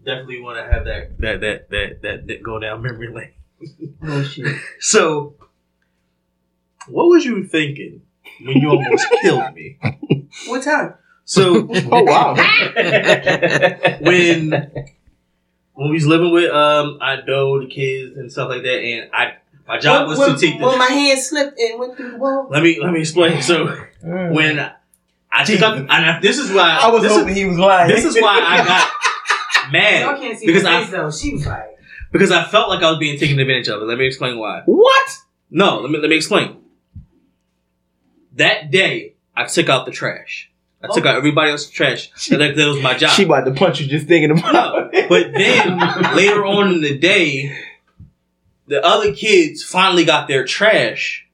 Definitely 0.05 0.41
want 0.41 0.59
to 0.59 0.73
have 0.73 0.85
that 0.85 1.19
that 1.19 1.41
that 1.41 1.71
that 1.71 2.03
that, 2.03 2.27
that 2.29 2.43
go 2.43 2.61
down 2.61 2.83
memory 2.83 3.13
lane. 3.13 3.33
Oh 4.03 4.23
shit. 4.23 4.57
So, 4.81 5.35
what 6.89 7.05
was 7.09 7.25
you 7.25 7.45
thinking 7.45 8.03
when 8.45 8.59
you 8.59 8.71
almost 8.71 9.07
killed 9.23 9.55
me? 9.55 9.79
What 10.47 10.63
time? 10.63 10.95
So, 11.25 11.69
Oh 11.91 12.03
wow. 12.05 12.35
when 14.01 14.51
when 15.73 15.89
we 15.91 15.95
was 15.95 16.07
living 16.07 16.33
with 16.33 16.51
um 16.51 16.99
Ido, 17.03 17.61
the 17.61 17.67
kids 17.69 18.17
and 18.17 18.31
stuff 18.31 18.49
like 18.51 18.63
that, 18.63 18.79
and 18.83 19.11
I 19.13 19.35
my 19.67 19.79
job 19.79 20.07
was 20.09 20.19
when, 20.19 20.35
to 20.35 20.39
take 20.39 20.59
the. 20.61 20.67
when 20.67 20.79
my 20.79 20.87
hand 20.87 21.19
slipped 21.19 21.59
and 21.59 21.81
went 21.81 21.97
through 21.97 22.13
the 22.13 22.19
wall. 22.19 22.47
let 22.51 22.63
me 22.63 22.79
let 22.81 22.93
me 22.93 23.01
explain. 23.01 23.43
So 23.43 23.67
when 24.03 24.71
I 25.33 25.45
took 25.45 25.61
up, 25.63 25.77
and 25.77 25.91
I, 25.91 26.21
this 26.21 26.39
is 26.39 26.53
why 26.53 26.79
I 26.81 26.89
was 26.89 27.03
this 27.03 27.13
hoping 27.13 27.31
is, 27.31 27.37
he 27.37 27.45
was 27.47 27.59
lying. 27.59 27.89
this 27.89 28.05
is 28.05 28.15
why 28.15 28.41
I 28.41 28.65
got 28.65 28.91
Y'all 29.67 29.73
mad 29.73 30.21
can't 30.21 30.39
see 30.39 30.47
because 30.47 30.65
I 30.65 30.85
though. 30.85 31.11
She 31.11 31.33
was 31.35 31.47
like, 31.47 31.76
because 32.17 32.33
I 32.33 32.45
felt 32.45 32.69
like 32.69 32.83
I 32.83 32.91
was 32.91 32.99
being 32.99 33.19
taken 33.19 33.39
advantage 33.39 33.69
of. 33.69 33.83
Let 33.83 33.99
me 33.99 34.07
explain 34.07 34.39
why. 34.39 34.63
what? 34.67 35.19
No, 35.51 35.81
let 35.81 35.91
me 35.91 35.99
let 35.99 36.11
me 36.11 36.17
explain. 36.17 36.57
That 38.35 38.71
day, 38.71 39.15
I 39.35 39.45
took 39.45 39.69
out 39.69 39.87
the 39.87 39.93
trash. 39.93 40.51
I 40.83 40.89
took 40.95 41.07
out 41.07 41.17
everybody 41.17 41.51
else's 41.51 41.71
trash. 41.71 42.11
And 42.31 42.41
that, 42.41 42.57
that 42.57 42.69
was 42.69 42.83
my 42.83 42.95
job. 42.95 43.11
She 43.11 43.25
about 43.25 43.45
to 43.45 43.53
punch 43.53 43.81
you 43.81 43.87
just 43.87 44.07
thinking 44.07 44.39
about 44.39 44.91
it. 44.93 45.09
but 45.09 45.33
then 45.33 45.79
later 46.17 46.45
on 46.45 46.75
in 46.75 46.81
the 46.81 46.99
day, 46.99 47.57
the 48.67 48.85
other 48.85 49.13
kids 49.13 49.63
finally 49.63 50.05
got 50.05 50.29
their 50.29 50.45
trash 50.45 51.27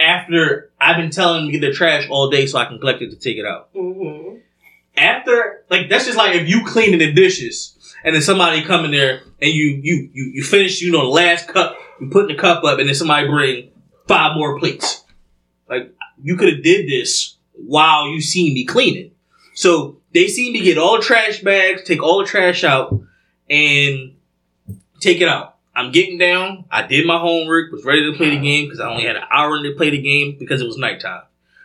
after 0.00 0.70
I've 0.80 0.96
been 0.96 1.10
telling 1.10 1.42
them 1.42 1.46
to 1.46 1.52
get 1.52 1.60
their 1.60 1.72
trash 1.72 2.08
all 2.10 2.30
day 2.30 2.46
so 2.46 2.58
I 2.58 2.64
can 2.64 2.78
collect 2.78 3.02
it 3.02 3.10
to 3.10 3.16
take 3.16 3.36
it 3.36 3.46
out. 3.46 3.72
Mm-hmm. 3.74 4.38
After, 4.96 5.64
like, 5.70 5.88
that's 5.88 6.06
just 6.06 6.18
like 6.18 6.34
if 6.34 6.48
you 6.48 6.64
cleaning 6.64 6.98
the 6.98 7.12
dishes 7.12 7.76
and 8.08 8.14
then 8.14 8.22
somebody 8.22 8.62
come 8.62 8.86
in 8.86 8.90
there 8.90 9.20
and 9.38 9.52
you 9.52 9.80
you 9.82 10.08
you 10.14 10.30
you 10.32 10.42
finish, 10.42 10.80
you 10.80 10.90
know, 10.90 11.02
the 11.02 11.08
last 11.08 11.46
cup 11.46 11.76
you 12.00 12.08
putting 12.08 12.34
the 12.34 12.40
cup 12.40 12.64
up, 12.64 12.78
and 12.78 12.88
then 12.88 12.94
somebody 12.94 13.26
bring 13.26 13.70
five 14.06 14.34
more 14.34 14.58
plates. 14.58 15.04
Like 15.68 15.94
you 16.22 16.38
could 16.38 16.50
have 16.50 16.62
did 16.62 16.88
this 16.88 17.36
while 17.52 18.08
you 18.08 18.22
seen 18.22 18.54
me 18.54 18.64
cleaning. 18.64 19.10
So 19.52 19.98
they 20.14 20.26
seen 20.28 20.54
me 20.54 20.62
get 20.62 20.78
all 20.78 20.96
the 20.96 21.04
trash 21.04 21.42
bags, 21.42 21.82
take 21.84 22.02
all 22.02 22.20
the 22.20 22.24
trash 22.24 22.64
out, 22.64 22.98
and 23.50 24.14
take 25.00 25.20
it 25.20 25.28
out. 25.28 25.56
I'm 25.76 25.92
getting 25.92 26.16
down. 26.16 26.64
I 26.70 26.86
did 26.86 27.06
my 27.06 27.18
homework, 27.18 27.70
was 27.72 27.84
ready 27.84 28.10
to 28.10 28.16
play 28.16 28.30
the 28.30 28.40
game 28.40 28.64
because 28.64 28.80
I 28.80 28.88
only 28.88 29.04
had 29.04 29.16
an 29.16 29.24
hour 29.30 29.62
to 29.62 29.74
play 29.76 29.90
the 29.90 30.00
game 30.00 30.36
because 30.38 30.62
it 30.62 30.66
was 30.66 30.78
nighttime. 30.78 31.24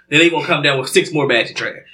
Then 0.10 0.20
they 0.20 0.30
gonna 0.30 0.45
come 0.45 0.61
down 0.61 0.78
with 0.78 0.90
six 0.90 1.14
more 1.14 1.26
bags 1.26 1.52
of 1.52 1.56
trash. 1.56 1.88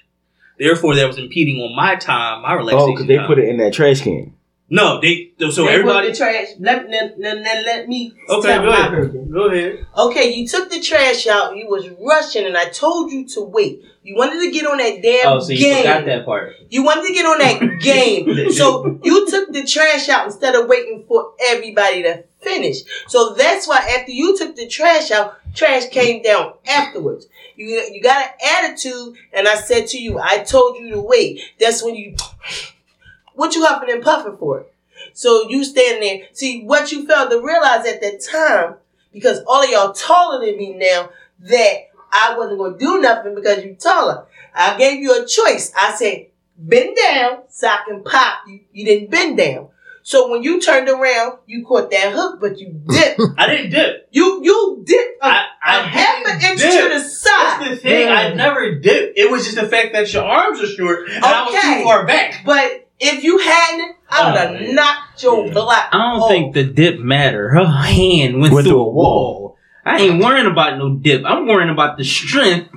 Therefore, 0.57 0.95
that 0.95 1.05
was 1.05 1.19
impeding 1.19 1.61
on 1.61 1.75
my 1.75 1.97
time, 1.97 2.41
my 2.41 2.53
oh, 2.53 2.57
relaxation. 2.57 2.89
Oh, 2.89 2.93
because 2.93 3.07
they 3.07 3.17
time. 3.17 3.27
put 3.27 3.37
it 3.37 3.47
in 3.47 3.57
that 3.57 3.73
trash 3.73 4.01
can. 4.01 4.33
No, 4.71 5.01
they 5.01 5.31
so 5.51 5.65
They 5.65 5.69
everybody. 5.73 6.07
put 6.07 6.13
the 6.13 6.17
trash. 6.17 6.47
Let, 6.59 6.89
let, 6.89 7.19
let, 7.19 7.37
let, 7.39 7.65
let 7.65 7.87
me 7.87 8.13
Okay, 8.29 8.47
tell 8.49 8.61
go 8.61 8.69
my 8.69 8.77
ahead. 8.79 8.91
version. 8.91 9.31
Go 9.31 9.45
ahead. 9.47 9.87
Okay, 9.97 10.33
you 10.33 10.47
took 10.47 10.69
the 10.69 10.79
trash 10.79 11.25
out. 11.27 11.57
You 11.57 11.67
was 11.67 11.89
rushing, 11.99 12.45
and 12.45 12.55
I 12.55 12.65
told 12.69 13.11
you 13.11 13.27
to 13.29 13.41
wait. 13.41 13.83
You 14.03 14.15
wanted 14.15 14.39
to 14.41 14.51
get 14.51 14.65
on 14.67 14.77
that 14.77 15.01
damn 15.01 15.33
Oh, 15.33 15.39
so 15.39 15.53
you 15.53 15.59
game. 15.59 15.77
forgot 15.77 16.05
that 16.05 16.25
part. 16.25 16.55
You 16.69 16.83
wanted 16.83 17.07
to 17.07 17.13
get 17.13 17.25
on 17.25 17.39
that 17.39 17.79
game. 17.81 18.51
So 18.51 18.99
you 19.03 19.27
took 19.27 19.51
the 19.51 19.65
trash 19.65 20.07
out 20.09 20.25
instead 20.27 20.53
of 20.55 20.67
waiting 20.67 21.03
for 21.07 21.33
everybody 21.47 22.03
to 22.03 22.23
finish. 22.39 22.77
So 23.07 23.33
that's 23.33 23.67
why 23.67 23.77
after 23.99 24.11
you 24.11 24.37
took 24.37 24.55
the 24.55 24.67
trash 24.67 25.09
out, 25.11 25.39
trash 25.55 25.89
came 25.89 26.21
down 26.21 26.53
afterwards. 26.67 27.27
You 27.55 27.67
you 27.91 28.01
got 28.01 28.23
an 28.25 28.65
attitude, 28.65 29.15
and 29.33 29.47
I 29.47 29.55
said 29.55 29.87
to 29.87 29.97
you, 29.99 30.19
I 30.19 30.39
told 30.43 30.77
you 30.77 30.91
to 30.91 31.01
wait. 31.01 31.41
That's 31.59 31.83
when 31.83 31.95
you 31.95 32.15
what 33.39 33.55
you 33.55 33.65
huffing 33.65 33.89
and 33.91 34.03
puffing 34.03 34.37
for? 34.37 34.65
So 35.13 35.47
you 35.49 35.63
stand 35.63 36.03
there. 36.03 36.27
See 36.33 36.63
what 36.65 36.91
you 36.91 37.07
failed 37.07 37.29
to 37.31 37.41
realize 37.41 37.85
at 37.87 38.01
that 38.01 38.21
time, 38.21 38.75
because 39.13 39.41
all 39.47 39.63
of 39.63 39.69
y'all 39.69 39.93
taller 39.93 40.45
than 40.45 40.57
me 40.57 40.73
now, 40.73 41.09
that 41.41 41.75
I 42.11 42.35
wasn't 42.37 42.59
gonna 42.59 42.77
do 42.77 42.99
nothing 42.99 43.33
because 43.35 43.63
you 43.63 43.75
taller. 43.75 44.25
I 44.53 44.77
gave 44.77 44.99
you 44.99 45.13
a 45.23 45.25
choice. 45.25 45.71
I 45.77 45.93
said, 45.95 46.27
bend 46.57 46.97
down 46.97 47.43
so 47.49 47.67
I 47.67 47.79
can 47.87 48.03
pop 48.03 48.39
you. 48.47 48.59
You 48.73 48.83
didn't 48.85 49.09
bend 49.09 49.37
down. 49.37 49.69
So 50.01 50.29
when 50.31 50.41
you 50.43 50.59
turned 50.59 50.89
around, 50.89 51.37
you 51.45 51.63
caught 51.65 51.91
that 51.91 52.11
hook, 52.13 52.39
but 52.41 52.57
you 52.59 52.81
dipped. 52.87 53.21
I 53.37 53.47
didn't 53.47 53.69
dip. 53.71 54.07
you 54.11 54.41
you 54.43 54.81
dipped 54.83 55.21
a, 55.21 55.25
I- 55.27 55.45
I 55.63 55.79
a 55.79 55.83
half 55.83 56.25
an 56.25 56.39
didn't 56.39 56.51
inch 56.51 56.61
dip. 56.61 56.83
to 56.91 56.97
the 56.97 56.99
side. 56.99 57.31
That's 57.61 57.69
the 57.69 57.75
thing. 57.77 58.09
I 58.09 58.33
never 58.33 58.75
dipped. 58.79 59.17
It 59.17 59.29
was 59.31 59.43
just 59.45 59.55
the 59.57 59.67
fact 59.67 59.93
that 59.93 60.11
your 60.11 60.23
arms 60.23 60.61
are 60.61 60.67
short 60.67 61.09
and 61.09 61.23
I 61.23 61.45
was 61.45 61.53
too 61.61 61.83
far 61.83 62.05
back. 62.07 62.41
But 62.45 62.88
if 62.99 63.23
you 63.23 63.37
hadn't, 63.39 63.95
I 64.09 64.25
would 64.31 64.37
Oh, 64.37 64.41
have 64.41 64.51
man. 64.53 64.75
knocked 64.75 65.23
your 65.23 65.51
block. 65.51 65.89
I 65.91 65.97
don't 65.97 66.21
off. 66.21 66.29
think 66.29 66.53
the 66.53 66.63
dip 66.63 66.99
matter. 66.99 67.49
Her 67.49 67.65
hand 67.65 68.39
went, 68.41 68.53
Went 68.53 68.65
through 68.65 68.73
through 68.73 68.81
a 68.81 68.85
a 68.85 68.89
wall. 68.91 69.57
I 69.85 69.99
ain't 69.99 70.23
worrying 70.23 70.47
about 70.47 70.77
no 70.77 70.95
dip. 70.95 71.23
I'm 71.25 71.47
worrying 71.47 71.69
about 71.69 71.97
the 71.97 72.03
strength 72.03 72.69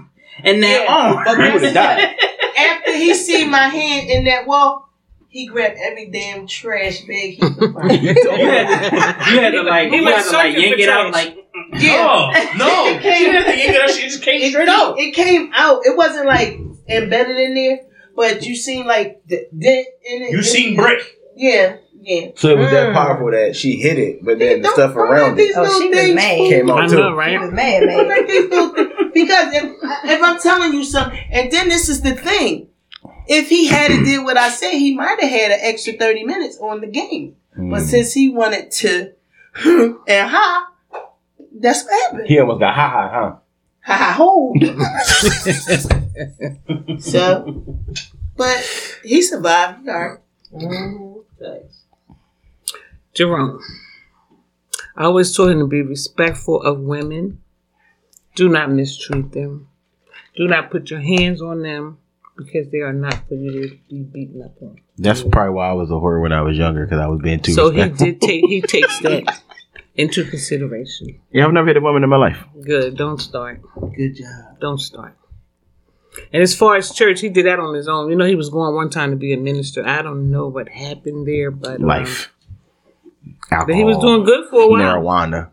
and 0.44 0.62
that 0.62 0.84
Yeah, 0.84 0.94
arm. 0.94 1.24
but 1.24 1.38
You 1.46 1.52
would've 1.54 1.74
died. 1.74 2.16
After 2.56 2.92
he 2.96 3.14
see 3.14 3.46
my 3.46 3.68
hand 3.68 4.08
in 4.10 4.24
that 4.24 4.46
wall, 4.46 4.88
he 5.28 5.46
grabbed 5.46 5.76
every 5.82 6.10
damn 6.10 6.46
trash 6.46 7.00
bag 7.00 7.30
he 7.32 7.36
could 7.38 7.74
find. 7.74 7.90
you 8.02 8.08
had 8.08 8.16
to, 8.16 9.30
you 9.32 9.40
had 9.40 9.50
to 9.52 9.62
like, 9.62 9.90
He 9.90 9.96
you 9.96 10.04
was 10.04 10.14
had 10.14 10.22
to 10.24 10.30
like 10.36 10.46
searching 10.54 10.60
yank 10.62 10.74
for 10.76 10.80
it 10.82 10.88
out 10.88 11.10
trash. 11.12 11.26
like. 11.26 11.46
yeah. 11.82 12.06
Oh, 12.08 12.56
no. 12.58 12.86
It 12.96 13.00
came- 13.02 13.16
She 13.18 13.24
didn't 13.24 13.34
have 13.42 13.46
to 13.46 13.58
yank 13.58 13.74
it 13.76 13.82
out. 13.82 13.90
She 13.90 14.02
just 14.02 14.22
came 14.22 14.42
It, 14.42 14.50
straight 14.50 14.68
out. 14.68 14.98
it 14.98 15.12
came 15.14 15.50
out. 15.54 15.80
It 15.84 15.96
wasn't 15.96 16.26
like 16.26 16.60
embedded 16.88 17.38
in 17.38 17.54
there, 17.54 17.80
but 18.14 18.44
you 18.46 18.54
seen 18.56 18.86
like 18.86 19.22
the 19.26 19.46
dent 19.56 19.86
in 20.04 20.22
it. 20.22 20.30
You 20.32 20.38
It- 20.38 20.44
seen 20.44 20.74
it- 20.74 20.76
brick. 20.76 21.00
Yeah, 21.34 21.76
yeah. 22.00 22.28
So 22.34 22.50
it 22.50 22.58
was 22.58 22.70
that 22.70 22.90
Mm. 22.90 22.94
powerful 22.94 23.30
that 23.30 23.56
she 23.56 23.76
hit 23.76 23.98
it, 23.98 24.22
but 24.24 24.38
then 24.38 24.60
the 24.60 24.68
stuff 24.68 24.94
around 24.96 25.38
it 25.40 25.52
Oh, 25.56 25.64
she 25.80 25.88
was 25.88 25.96
things 25.98 26.14
mad. 26.14 26.36
fool 26.36 26.48
came 26.50 26.70
I 26.70 26.74
out 26.74 26.90
know, 26.90 26.96
too. 26.96 26.96
She 26.96 27.12
right? 27.14 27.40
was 27.40 27.50
mad, 27.52 27.80
Don't 27.80 27.86
man. 27.88 28.08
let 28.08 28.26
these 28.28 28.50
little 28.50 28.68
things- 28.74 28.88
because 29.14 29.54
if 29.54 29.64
if 30.04 30.22
I'm 30.22 30.38
telling 30.38 30.72
you 30.74 30.84
something, 30.84 31.18
and 31.32 31.50
then 31.50 31.68
this 31.70 31.88
is 31.88 32.02
the 32.02 32.12
thing, 32.12 32.68
if 33.28 33.48
he 33.48 33.66
had 33.66 33.90
it 33.90 34.04
did 34.04 34.22
what 34.24 34.36
I 34.36 34.50
said, 34.50 34.72
he 34.72 34.94
might 34.94 35.18
have 35.20 35.30
had 35.30 35.50
an 35.52 35.58
extra 35.62 35.94
thirty 35.94 36.22
minutes 36.24 36.58
on 36.60 36.80
the 36.82 36.86
game. 36.86 37.36
But 37.56 37.80
Mm. 37.82 37.86
since 37.86 38.12
he 38.12 38.28
wanted 38.28 38.70
to 38.72 39.12
and 40.06 40.28
ha, 40.28 40.66
that's 41.60 41.84
what 41.84 41.92
happened. 42.10 42.28
He 42.28 42.38
almost 42.38 42.60
got 42.60 42.74
ha 42.74 42.88
ha, 42.88 43.08
huh? 43.10 43.32
Ha 43.84 43.94
ha 43.94 44.12
hold. 44.12 44.58
so, 46.98 47.78
but 48.36 48.64
he 49.04 49.22
survived. 49.22 49.84
He 49.84 49.90
all 49.90 50.18
right. 50.52 51.24
Thanks. 51.38 51.82
Jerome. 53.14 53.60
I 54.96 55.04
always 55.04 55.34
told 55.34 55.50
him 55.50 55.60
to 55.60 55.66
be 55.66 55.82
respectful 55.82 56.62
of 56.62 56.80
women. 56.80 57.42
Do 58.34 58.48
not 58.48 58.70
mistreat 58.70 59.32
them. 59.32 59.68
Do 60.36 60.46
not 60.48 60.70
put 60.70 60.90
your 60.90 61.00
hands 61.00 61.42
on 61.42 61.62
them 61.62 61.98
because 62.36 62.70
they 62.70 62.78
are 62.78 62.92
not 62.92 63.28
for 63.28 63.34
you 63.34 63.68
to 63.68 63.78
be 63.88 64.02
beaten 64.02 64.42
up 64.42 64.54
on. 64.62 64.78
That's 64.98 65.22
probably 65.22 65.54
why 65.54 65.68
I 65.68 65.72
was 65.72 65.90
a 65.90 65.94
whore 65.94 66.20
when 66.22 66.32
I 66.32 66.42
was 66.42 66.56
younger 66.56 66.84
because 66.84 67.00
I 67.00 67.06
was 67.06 67.20
being 67.22 67.40
too. 67.40 67.52
so 67.52 67.70
he 67.70 67.88
did 67.88 68.20
take 68.20 68.44
he 68.44 68.60
takes 68.66 69.00
that 69.00 69.42
into 69.94 70.24
consideration. 70.24 71.20
Yeah, 71.30 71.46
I've 71.46 71.52
never 71.52 71.68
hit 71.68 71.76
a 71.76 71.80
woman 71.80 72.02
in 72.02 72.10
my 72.10 72.16
life. 72.16 72.38
Good. 72.60 72.96
Don't 72.96 73.20
start. 73.20 73.60
Good 73.94 74.16
job. 74.16 74.60
Don't 74.60 74.80
start. 74.80 75.16
And 76.32 76.42
as 76.42 76.54
far 76.54 76.76
as 76.76 76.90
church, 76.90 77.20
he 77.20 77.28
did 77.30 77.46
that 77.46 77.58
on 77.58 77.74
his 77.74 77.88
own. 77.88 78.10
You 78.10 78.16
know, 78.16 78.26
he 78.26 78.34
was 78.34 78.50
going 78.50 78.74
one 78.74 78.90
time 78.90 79.10
to 79.10 79.16
be 79.16 79.32
a 79.32 79.36
minister. 79.38 79.86
I 79.86 80.02
don't 80.02 80.30
know 80.30 80.46
what 80.48 80.68
happened 80.68 81.26
there, 81.26 81.50
but 81.50 81.76
um, 81.76 81.86
Life. 81.86 82.30
But 83.50 83.74
he 83.74 83.84
was 83.84 83.98
doing 83.98 84.24
good 84.24 84.48
for 84.50 84.62
a 84.62 84.68
while 84.68 84.80
marijuana, 85.02 85.50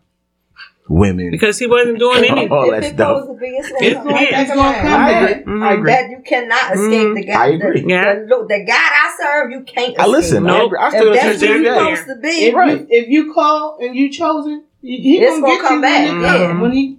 women. 0.88 1.32
because 1.32 1.60
he 1.60 1.68
wasn't 1.68 2.00
doing 2.00 2.24
anything. 2.24 2.52
all 2.52 2.66
If 2.66 2.82
that 2.82 2.84
it 2.92 2.94
stuff. 2.96 3.20
goes 3.20 3.28
to 3.36 3.40
be, 3.40 3.48
it's 3.48 3.72
It's- 3.82 3.94
gonna 3.94 4.10
come 4.12 4.22
yeah. 4.24 4.46
back 4.46 4.56
around. 4.56 4.86
I 4.86 5.30
agree. 5.30 5.62
I 5.64 5.74
agree. 5.74 5.92
That 5.92 6.10
you 6.10 6.22
cannot 6.26 6.74
escape 6.76 7.16
the 7.16 7.26
God. 7.26 7.36
I 7.38 7.48
agree. 7.48 7.82
The, 7.82 7.88
Yeah. 7.90 8.14
the, 8.20 8.26
look, 8.28 8.48
the 8.48 8.60
God 8.66 8.74
I 8.76 9.16
serve, 9.22 9.52
you 9.52 9.62
can't. 9.64 10.00
I 10.00 10.08
listen. 10.08 10.48
I, 10.48 10.58
Nope. 10.58 10.66
agree. 10.68 10.80
I 10.80 10.88
If 10.88 10.94
still 10.94 11.14
that's 11.14 11.26
listen 11.26 11.48
who 11.48 11.54
to 11.56 11.60
you're 11.62 11.74
you 11.90 11.96
supposed 11.96 12.08
to 12.08 12.16
be, 12.22 12.28
If, 12.46 12.56
Right. 12.56 12.80
you, 12.80 12.88
if 12.90 13.08
you 13.10 13.34
call 13.34 13.78
and 13.82 13.96
you 13.96 14.10
chosen, 14.12 14.64
he, 14.82 14.98
he 14.98 15.20
gonna 15.20 15.42
gonna 15.42 15.54
get 15.54 15.62
come 15.62 15.76
you 15.76 15.82
back, 15.82 16.10
When, 16.10 16.22
yeah. 16.22 16.62
when 16.62 16.72
he, 16.72 16.98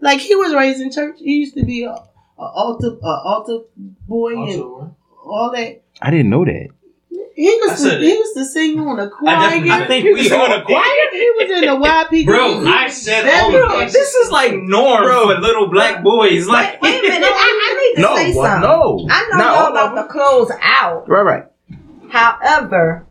like 0.00 0.20
he 0.20 0.34
was 0.36 0.54
raised 0.54 0.80
in 0.80 0.90
church. 0.92 1.16
He 1.18 1.38
used 1.38 1.56
to 1.56 1.64
be 1.64 1.82
a, 1.84 1.90
a 1.90 2.07
altar, 2.44 2.96
a 3.02 3.06
altar 3.06 3.58
boy 4.06 4.32
and 4.34 4.92
all 5.24 5.50
that. 5.54 5.82
I 6.00 6.10
didn't 6.10 6.30
know 6.30 6.44
that. 6.44 6.68
He 7.34 7.48
I 7.48 7.58
was 7.68 7.80
to, 7.82 7.88
said 7.90 8.00
he 8.00 8.10
it. 8.10 8.18
was 8.18 8.32
to 8.34 8.44
sing 8.44 8.80
on 8.80 8.96
the 8.96 9.04
I, 9.04 9.06
choir. 9.06 9.36
definitely- 9.36 9.70
I 9.70 9.86
think 9.86 10.04
he 10.06 10.12
we 10.12 10.22
was 10.22 10.32
all 10.32 10.42
on 10.52 10.58
the 10.58 10.64
choir. 10.64 10.82
He 11.12 11.30
was 11.38 11.50
in 11.50 11.60
the 11.60 11.86
YP. 11.86 12.26
Bro, 12.26 12.66
I 12.66 12.88
said 12.88 13.22
That 13.26 13.44
all 13.44 13.72
of 13.74 13.78
this. 13.78 13.92
This 13.92 14.14
is 14.14 14.30
like 14.32 14.54
norm 14.54 15.04
bro. 15.04 15.28
for 15.34 15.40
little 15.40 15.68
black 15.68 16.02
boys. 16.02 16.48
Like, 16.48 16.82
Wait 16.82 16.98
a 16.98 17.02
minute, 17.08 17.28
I, 17.32 17.32
I 17.32 17.94
need 17.94 18.02
to 18.02 18.08
No, 18.08 18.16
say 18.16 18.34
what? 18.34 18.44
something. 18.46 18.62
no. 18.68 19.06
I 19.08 19.28
know 19.30 19.38
Not 19.38 19.46
all 19.46 19.62
y'all 19.62 19.70
about 19.70 19.94
them. 19.94 20.06
to 20.06 20.12
close 20.12 20.50
out. 20.60 21.08
Right, 21.08 21.22
right. 21.22 21.44
However, 22.10 23.06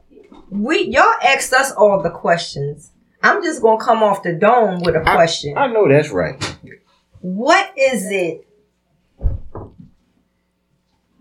we 0.50 0.84
y'all 0.86 1.14
asked 1.24 1.54
us 1.54 1.72
all 1.72 2.02
the 2.04 2.10
questions. 2.10 2.92
I'm 3.24 3.44
just 3.44 3.62
gonna 3.62 3.84
come 3.84 4.04
off 4.04 4.24
the 4.24 4.34
dome 4.34 4.82
with 4.82 4.96
a 4.96 5.02
question. 5.02 5.58
I 5.58 5.68
know 5.68 5.88
that's 5.88 6.10
right. 6.10 6.42
what 7.22 7.72
is 7.78 8.10
it? 8.12 8.47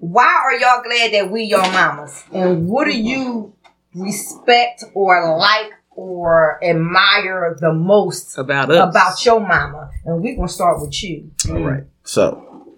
Why 0.06 0.40
are 0.44 0.52
y'all 0.52 0.84
glad 0.84 1.12
that 1.14 1.32
we 1.32 1.42
your 1.42 1.62
mamas? 1.62 2.22
And 2.32 2.68
what 2.68 2.84
do 2.84 2.96
you 2.96 3.54
respect 3.92 4.84
or 4.94 5.36
like 5.36 5.72
or 5.90 6.62
admire 6.62 7.56
the 7.60 7.72
most 7.72 8.38
About 8.38 8.70
us. 8.70 8.88
about 8.88 9.24
your 9.24 9.40
mama? 9.40 9.90
And 10.04 10.22
we're 10.22 10.36
gonna 10.36 10.48
start 10.48 10.80
with 10.80 11.02
you. 11.02 11.32
All 11.50 11.58
right. 11.60 11.84
So, 12.04 12.76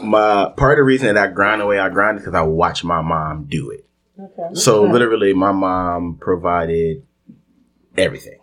my 0.00 0.52
part 0.56 0.74
of 0.74 0.76
the 0.76 0.84
reason 0.84 1.12
that 1.12 1.16
I 1.16 1.26
grind 1.32 1.60
the 1.60 1.66
way 1.66 1.80
I 1.80 1.88
grind 1.88 2.18
is 2.18 2.24
because 2.24 2.38
I 2.38 2.42
watch 2.42 2.84
my 2.84 3.02
mom 3.02 3.46
do 3.50 3.70
it. 3.70 3.84
Okay. 4.16 4.54
So 4.54 4.84
literally, 4.84 5.32
my 5.32 5.50
mom 5.50 6.18
provided 6.20 7.04
everything, 7.96 8.38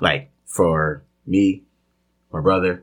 like 0.00 0.32
for 0.46 1.04
me, 1.28 1.62
my 2.32 2.40
brother. 2.40 2.82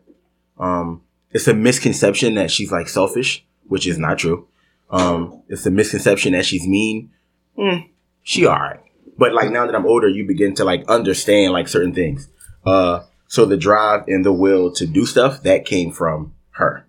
Um, 0.58 1.02
it's 1.32 1.50
a 1.50 1.54
misconception 1.54 2.36
that 2.36 2.50
she's 2.50 2.72
like 2.72 2.88
selfish, 2.88 3.46
which 3.68 3.86
is 3.86 3.98
not 3.98 4.20
true. 4.20 4.48
Um, 4.90 5.44
it's 5.48 5.66
a 5.66 5.72
misconception 5.72 6.34
that 6.34 6.46
she's 6.46 6.68
mean. 6.68 7.12
Hmm, 7.56 7.88
she 8.24 8.48
alright, 8.48 8.80
but 9.18 9.34
like 9.34 9.52
now 9.52 9.66
that 9.66 9.76
I'm 9.76 9.86
older, 9.86 10.08
you 10.08 10.26
begin 10.26 10.56
to 10.56 10.66
like 10.66 10.88
understand 10.88 11.54
like 11.54 11.68
certain 11.68 11.94
things. 11.94 12.28
Uh, 12.66 13.02
so 13.28 13.46
the 13.46 13.58
drive 13.58 14.06
and 14.08 14.26
the 14.26 14.34
will 14.34 14.72
to 14.74 14.88
do 14.88 15.06
stuff 15.06 15.44
that 15.44 15.66
came 15.66 15.92
from 15.92 16.34
her. 16.52 16.86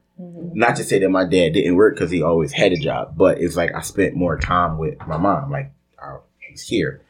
Not 0.53 0.77
to 0.77 0.85
say 0.85 0.99
that 0.99 1.09
my 1.09 1.25
dad 1.25 1.55
didn't 1.55 1.77
work 1.77 1.95
because 1.95 2.11
he 2.11 2.23
always 2.23 2.53
had 2.53 2.73
a 2.73 2.77
job, 2.77 3.17
but 3.17 3.39
it's 3.39 3.57
like 3.57 3.75
I 3.75 3.81
spent 3.81 4.15
more 4.15 4.39
time 4.39 4.77
with 4.79 4.99
my 5.07 5.17
mom. 5.17 5.51
Like 5.51 5.73
I 5.99 6.19
was 6.51 6.63
here. 6.63 7.03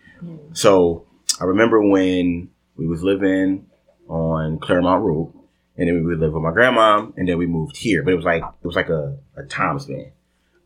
So 0.53 1.07
I 1.41 1.45
remember 1.45 1.81
when 1.81 2.51
we 2.77 2.87
was 2.87 3.03
living 3.03 3.67
on 4.09 4.59
Claremont 4.59 5.03
Road, 5.03 5.33
and 5.77 5.89
then 5.89 5.95
we 5.95 6.03
would 6.03 6.19
live 6.21 6.33
with 6.33 6.43
my 6.43 6.53
grandma, 6.53 7.07
and 7.17 7.29
then 7.29 7.39
we 7.39 7.47
moved 7.47 7.77
here. 7.77 8.03
But 8.03 8.13
it 8.13 8.17
was 8.17 8.25
like 8.25 8.43
it 8.43 8.67
was 8.67 8.77
like 8.77 8.91
a, 8.91 9.17
a 9.37 9.45
time 9.45 9.79
span. 9.81 10.13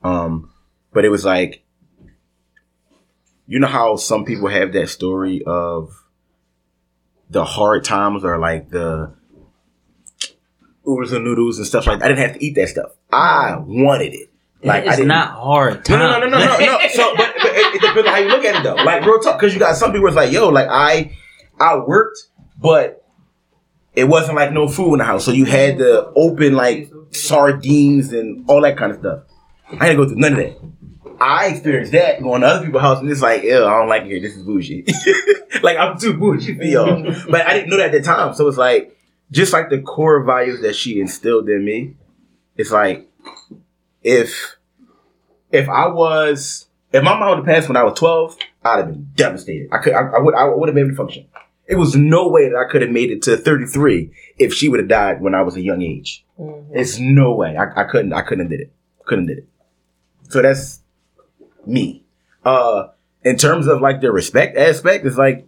Um, 0.05 0.53
but 0.93 1.05
it 1.05 1.09
was 1.09 1.25
like 1.25 1.65
you 3.47 3.59
know 3.59 3.67
how 3.67 3.97
some 3.97 4.25
people 4.25 4.49
have 4.49 4.73
that 4.73 4.89
story 4.89 5.43
of 5.45 6.05
the 7.31 7.45
hard 7.45 7.85
times 7.85 8.25
or 8.25 8.39
like 8.39 8.71
the 8.71 9.13
oodles 10.87 11.13
and 11.13 11.25
noodles 11.25 11.59
and 11.59 11.67
stuff 11.67 11.87
like 11.87 11.99
that. 11.99 12.07
I 12.07 12.09
didn't 12.09 12.29
have 12.29 12.39
to 12.39 12.45
eat 12.45 12.55
that 12.55 12.69
stuff. 12.69 12.93
I 13.13 13.57
wanted 13.57 14.15
it. 14.15 14.31
Like 14.63 14.85
I 14.85 14.89
it's 14.89 14.97
didn't. 14.97 15.09
not 15.09 15.33
hard. 15.33 15.89
No, 15.89 15.97
no, 15.99 16.21
no, 16.21 16.21
no, 16.21 16.39
no, 16.39 16.39
no, 16.39 16.59
no. 16.59 16.79
So, 16.89 17.15
but, 17.17 17.35
but 17.37 17.53
it, 17.53 17.75
it 17.75 17.81
depends 17.83 18.09
on 18.09 18.15
how 18.15 18.19
you 18.19 18.29
look 18.29 18.45
at 18.45 18.57
it, 18.57 18.63
though. 18.63 18.77
Like 18.77 19.05
real 19.05 19.21
talk, 19.21 19.39
because 19.39 19.53
you 19.53 19.61
got 19.61 19.77
some 19.77 19.93
people 19.93 20.07
it's 20.07 20.17
like, 20.17 20.33
yo, 20.33 20.49
like 20.49 20.69
I, 20.71 21.15
I 21.61 21.77
worked, 21.77 22.19
but 22.59 23.07
it 23.95 24.05
wasn't 24.05 24.37
like 24.37 24.53
no 24.53 24.67
food 24.69 24.95
in 24.95 24.99
the 24.99 25.05
house, 25.05 25.25
so 25.25 25.33
you 25.33 25.45
had 25.45 25.79
to 25.79 26.07
open 26.17 26.55
like 26.55 26.91
sardines 27.11 28.13
and 28.13 28.49
all 28.49 28.63
that 28.63 28.79
kind 28.79 28.93
of 28.93 28.99
stuff. 29.01 29.21
I 29.71 29.89
didn't 29.89 29.97
go 29.97 30.09
through 30.09 30.17
none 30.17 30.33
of 30.33 30.39
that. 30.39 30.61
I 31.21 31.47
experienced 31.47 31.93
that 31.93 32.23
going 32.23 32.41
to 32.41 32.47
other 32.47 32.67
people's 32.67 32.83
house, 32.83 33.01
and 33.01 33.11
it's 33.11 33.23
like, 33.23 33.45
ew, 33.45 33.65
I 33.65 33.79
don't 33.79 33.89
like 33.89 34.03
it 34.03 34.09
here. 34.09 34.21
This 34.21 34.37
is 34.37 34.43
bougie. 34.43 34.85
like 35.63 35.79
I'm 35.79 35.99
too 35.99 36.15
bougie 36.15 36.57
for 36.57 36.65
y'all. 36.65 37.03
but 37.31 37.47
I 37.47 37.55
didn't 37.55 37.71
know 37.71 37.77
that 37.77 37.87
at 37.87 37.93
the 37.93 38.03
time, 38.03 38.35
so 38.35 38.49
it's 38.49 38.59
like 38.59 38.97
just 39.31 39.53
like 39.53 39.71
the 39.71 39.81
core 39.81 40.23
values 40.23 40.61
that 40.63 40.75
she 40.77 41.01
instilled 41.01 41.49
in 41.49 41.65
me. 41.65 41.97
It's 42.57 42.71
like 42.71 43.09
if 44.03 44.57
if 45.51 45.69
I 45.69 45.89
was 45.89 46.67
if 46.93 47.03
my 47.03 47.19
mom 47.19 47.31
would 47.31 47.37
have 47.39 47.47
passed 47.47 47.69
when 47.69 47.77
I 47.77 47.85
was 47.85 47.99
twelve, 47.99 48.37
I'd 48.65 48.79
have 48.79 48.89
been 48.89 49.11
devastated. 49.15 49.69
I 49.73 49.79
could 49.79 49.95
I, 49.95 50.01
I 50.01 50.19
would 50.21 50.35
I 50.35 50.45
would 50.45 50.69
have 50.69 50.75
been 50.75 50.85
able 50.85 50.91
to 50.91 50.97
function. 50.97 51.27
It 51.67 51.77
was 51.77 51.97
no 51.97 52.29
way 52.29 52.51
that 52.51 52.57
I 52.57 52.71
could 52.71 52.83
have 52.83 52.91
made 52.91 53.11
it 53.11 53.23
to 53.23 53.37
thirty 53.37 53.67
three 53.67 54.13
if 54.39 54.53
she 54.53 54.69
would 54.69 54.81
have 54.81 54.89
died 54.89 55.23
when 55.23 55.35
I 55.35 55.43
was 55.43 55.57
a 55.57 55.63
young 55.63 55.83
age. 55.83 56.25
Mm-hmm. 56.39 56.77
It's 56.77 56.99
no 56.99 57.35
way. 57.35 57.57
I, 57.57 57.83
I 57.83 57.85
couldn't 57.85 58.13
I 58.13 58.23
couldn't 58.23 58.45
have 58.45 58.51
did 58.51 58.61
it. 58.61 58.73
Couldn't 59.07 59.29
have 59.29 59.37
did 59.37 59.45
it. 59.45 59.49
So 60.35 60.43
that's 60.43 60.81
me. 61.65 62.03
Uh 62.45 62.89
in 63.23 63.37
terms 63.37 63.69
of 63.69 63.81
like 63.81 64.01
the 64.01 64.11
respect 64.11 64.57
aspect, 64.57 65.07
it's 65.07 65.17
like 65.17 65.47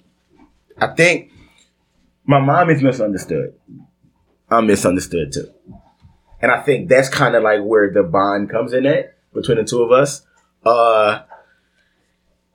I 0.78 0.94
think 0.94 1.32
my 2.24 2.38
mom 2.38 2.70
is 2.70 2.80
misunderstood. 2.84 3.54
I'm 4.48 4.68
misunderstood 4.68 5.32
too. 5.32 5.52
And 6.40 6.52
I 6.52 6.62
think 6.62 6.88
that's 6.88 7.08
kind 7.08 7.34
of 7.34 7.42
like 7.42 7.62
where 7.64 7.92
the 7.92 8.04
bond 8.04 8.48
comes 8.48 8.72
in 8.72 8.86
at 8.86 9.18
between 9.34 9.56
the 9.58 9.64
two 9.64 9.82
of 9.82 9.90
us. 9.90 10.24
Uh 10.64 11.22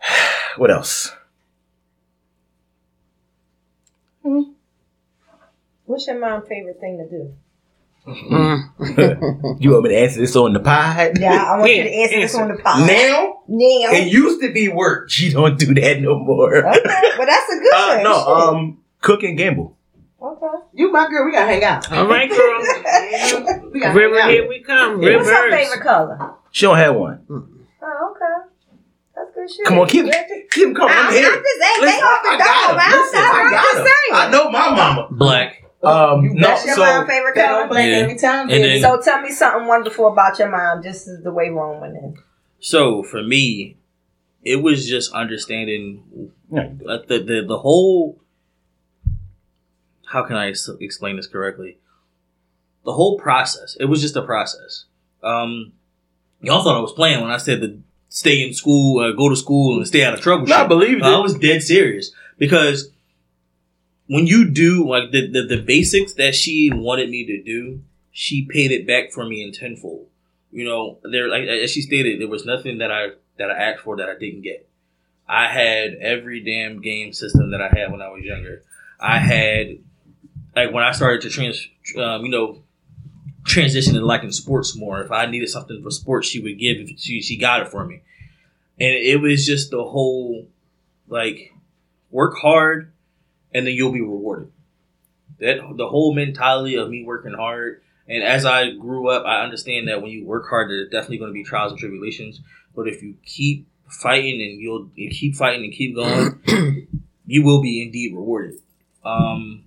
what 0.56 0.72
else? 0.72 1.12
What's 5.84 6.08
your 6.08 6.18
mom's 6.18 6.48
favorite 6.48 6.80
thing 6.80 6.98
to 6.98 7.10
do? 7.10 7.34
you 9.60 9.72
want 9.72 9.84
me 9.84 9.90
to 9.90 9.98
answer 9.98 10.20
this 10.20 10.36
on 10.36 10.54
the 10.54 10.60
pod? 10.60 11.18
Yeah, 11.20 11.44
I 11.44 11.58
want 11.60 11.72
you 11.72 11.84
to 11.84 11.90
answer 11.94 12.20
this 12.20 12.36
on 12.36 12.48
the 12.50 12.56
pod. 12.62 12.88
Now? 12.88 13.38
Now. 13.48 13.92
It 13.92 14.12
used 14.12 14.42
to 14.42 14.52
be 14.52 14.70
work. 14.70 15.10
She 15.10 15.32
don't 15.32 15.58
do 15.60 15.74
that 15.76 16.02
no 16.02 16.18
more. 16.20 16.56
Okay, 16.58 17.10
well 17.18 17.28
that's 17.28 17.52
a 17.52 17.60
good 17.60 17.74
Uh, 17.74 17.94
one. 17.96 18.04
no, 18.04 18.14
um, 18.28 18.78
cook 19.02 19.24
and 19.24 19.38
gamble. 19.38 19.78
Okay. 20.22 20.46
You 20.74 20.92
my 20.92 21.08
girl. 21.10 21.26
We 21.26 21.32
gotta 21.32 21.48
hang 21.52 21.64
out. 21.64 21.92
All 21.92 22.06
right, 22.08 22.30
girl. 22.30 22.62
We 23.72 23.80
gotta 23.80 23.98
River, 23.98 24.16
hang 24.20 24.24
out. 24.24 24.30
here 24.32 24.48
we 24.48 24.62
come. 24.62 25.02
Yeah. 25.02 25.16
What's 25.18 25.30
her 25.30 25.46
Rivers. 25.46 25.60
favorite 25.70 25.84
color? 25.84 26.34
She 26.52 26.66
don't 26.66 26.78
have 26.78 26.96
one. 26.96 27.26
Oh, 27.30 28.12
okay. 28.12 28.50
That's 29.16 29.34
good 29.34 29.50
shit. 29.50 29.66
Come 29.66 29.80
on, 29.80 29.88
keep 29.88 30.06
Yeah. 30.06 30.24
keep 30.52 30.68
him 30.68 30.76
coming. 30.76 30.94
I'm, 30.94 31.00
I'm 31.00 31.08
I'm 31.08 31.14
here. 31.14 31.24
just 31.32 31.44
saying, 31.60 31.80
they 31.80 31.86
Listen, 31.86 32.04
off 32.04 32.24
the 32.24 32.30
I 32.30 32.38
got 32.38 32.68
dome. 32.70 32.80
I'm 32.80 32.82
I 32.82 33.42
I'm 33.44 33.52
just 33.52 33.78
saying. 33.78 34.14
I 34.14 34.30
know 34.32 34.50
my 34.52 34.70
mama. 34.76 35.08
Black. 35.12 35.64
Um, 35.84 36.36
no, 36.36 36.48
That's 36.48 36.66
your 36.66 36.76
so 36.76 36.82
mom's 36.82 37.10
favorite 37.10 37.34
color? 37.34 37.68
don't 37.68 37.74
Yeah. 37.76 37.98
every 37.98 38.18
time. 38.18 38.48
Then- 38.48 38.82
So 38.82 39.02
tell 39.02 39.22
me 39.22 39.32
something 39.32 39.68
wonderful 39.68 40.08
about 40.08 40.38
your 40.38 40.50
mom, 40.50 40.84
just 40.84 41.08
as 41.08 41.24
the 41.24 41.32
way 41.32 41.50
Rome 41.50 41.82
went 41.82 41.96
in. 41.98 42.18
So 42.60 43.02
for 43.02 43.24
me, 43.24 43.78
it 44.44 44.58
was 44.58 44.88
just 44.88 45.12
understanding 45.14 46.32
Yeah. 46.52 46.70
uh, 46.88 47.00
the 47.08 47.20
the 47.20 47.46
the 47.48 47.58
whole. 47.60 48.20
How 50.06 50.24
can 50.24 50.36
I 50.36 50.48
explain 50.80 51.16
this 51.16 51.28
correctly? 51.28 51.78
The 52.86 52.94
whole 52.94 53.18
process. 53.18 53.78
It 53.80 53.86
was 53.86 54.02
just 54.02 54.16
a 54.16 54.22
process. 54.22 54.86
Um, 55.24 55.72
y'all 56.42 56.64
thought 56.64 56.76
I 56.76 56.82
was 56.82 56.92
playing 56.92 57.22
when 57.22 57.32
I 57.32 57.38
said 57.38 57.62
to 57.62 57.80
stay 58.10 58.46
in 58.46 58.54
school, 58.54 59.00
uh, 59.00 59.12
go 59.14 59.30
to 59.30 59.36
school, 59.36 59.78
and 59.78 59.88
stay 59.88 60.04
out 60.04 60.14
of 60.14 60.20
trouble. 60.22 60.48
No, 60.48 60.56
I 60.56 60.60
shit. 60.62 60.70
believed 60.70 61.04
I 61.04 61.18
was 61.20 61.34
dead 61.36 61.64
serious 61.64 62.12
because 62.38 62.92
when 64.12 64.28
you 64.28 64.50
do 64.50 64.86
like 64.90 65.12
the, 65.12 65.32
the 65.32 65.44
the 65.44 65.62
basics 65.62 66.16
that 66.16 66.36
she 66.36 66.70
wanted 66.70 67.10
me 67.10 67.26
to 67.28 67.42
do, 67.42 67.82
she 68.12 68.46
paid 68.46 68.70
it 68.70 68.86
back 68.86 69.14
for 69.14 69.26
me 69.26 69.42
in 69.42 69.54
tenfold. 69.54 70.06
You 70.52 70.66
know, 70.66 70.98
there 71.04 71.30
like 71.30 71.44
as 71.44 71.72
she 71.72 71.82
stated, 71.82 72.20
there 72.20 72.28
was 72.28 72.46
nothing 72.46 72.80
that 72.80 72.92
I 72.92 73.12
that 73.38 73.50
I 73.50 73.56
asked 73.56 73.84
for 73.84 73.96
that 73.96 74.10
I 74.10 74.20
didn't 74.20 74.42
get. 74.42 74.68
I 75.30 75.48
had 75.48 75.94
every 75.94 76.42
damn 76.44 76.82
game 76.82 77.14
system 77.14 77.52
that 77.52 77.62
I 77.62 77.70
had 77.70 77.90
when 77.90 78.02
I 78.02 78.10
was 78.10 78.22
younger. 78.26 78.64
I 79.00 79.18
had 79.18 79.78
like 80.58 80.74
when 80.74 80.84
I 80.84 80.92
started 80.92 81.22
to 81.22 81.30
trans, 81.30 81.66
um, 81.98 82.26
you 82.26 82.32
know, 82.32 82.64
transition 83.46 83.94
to 83.94 84.06
liking 84.06 84.34
sports 84.34 84.76
more. 84.76 85.02
If 85.02 85.12
I 85.14 85.26
needed 85.28 85.48
something 85.48 85.82
for 85.82 85.90
sports, 85.90 86.28
she 86.28 86.42
would 86.42 86.60
give. 86.60 86.82
If 86.82 87.00
She 87.00 87.22
she 87.22 87.38
got 87.38 87.62
it 87.62 87.70
for 87.70 87.86
me, 87.86 88.02
and 88.78 88.94
it 88.94 89.22
was 89.22 89.46
just 89.46 89.72
the 89.72 89.86
whole 89.86 90.48
like 91.08 91.54
work 92.10 92.36
hard, 92.36 92.91
and 93.54 93.66
then 93.66 93.74
you'll 93.74 93.92
be 93.92 94.02
rewarded. 94.02 94.52
That 95.40 95.58
the 95.76 95.88
whole 95.88 96.14
mentality 96.14 96.76
of 96.76 96.90
me 96.90 97.04
working 97.04 97.34
hard, 97.34 97.82
and 98.08 98.24
as 98.24 98.46
I 98.46 98.72
grew 98.72 99.08
up, 99.10 99.26
I 99.26 99.42
understand 99.42 99.88
that 99.88 100.02
when 100.02 100.12
you 100.12 100.26
work 100.26 100.50
hard, 100.50 100.70
there's 100.70 100.90
definitely 100.90 101.18
going 101.18 101.32
to 101.32 101.34
be 101.34 101.44
trials 101.44 101.72
and 101.72 101.80
tribulations. 101.80 102.42
But 102.76 102.88
if 102.88 103.02
you 103.02 103.16
keep 103.26 103.68
fighting 103.88 104.42
and 104.42 104.60
you'll 104.60 104.90
you 104.96 105.10
keep 105.10 105.36
fighting 105.36 105.64
and 105.64 105.74
keep 105.74 105.96
going, 105.96 106.88
you 107.26 107.44
will 107.44 107.62
be 107.62 107.82
indeed 107.82 108.14
rewarded. 108.14 108.60
Um, 109.04 109.64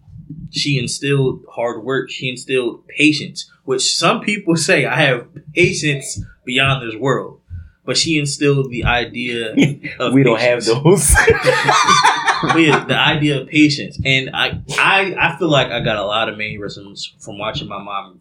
she 0.51 0.79
instilled 0.79 1.45
hard 1.51 1.83
work. 1.83 2.11
She 2.11 2.29
instilled 2.29 2.87
patience, 2.87 3.51
which 3.65 3.97
some 3.97 4.21
people 4.21 4.57
say 4.57 4.87
I 4.87 5.01
have 5.01 5.27
patience 5.55 6.23
beyond 6.45 6.89
this 6.89 6.99
world. 6.99 7.41
But 7.85 7.99
she 7.99 8.19
instilled 8.19 8.71
the 8.71 8.85
idea 8.85 9.55
of 9.99 10.15
we 10.15 10.23
don't 10.23 10.41
have 10.41 10.65
those. 10.65 11.15
Yeah, 12.57 12.85
the 12.85 12.97
idea 12.99 13.41
of 13.41 13.49
patience, 13.49 13.99
and 14.05 14.31
I, 14.35 14.61
I, 14.79 15.15
I 15.19 15.39
feel 15.39 15.49
like 15.49 15.69
I 15.69 15.81
got 15.81 15.97
a 15.97 16.05
lot 16.05 16.29
of 16.29 16.37
mannerisms 16.39 17.15
from 17.19 17.39
watching 17.39 17.69
my 17.69 17.83
mom 17.83 18.21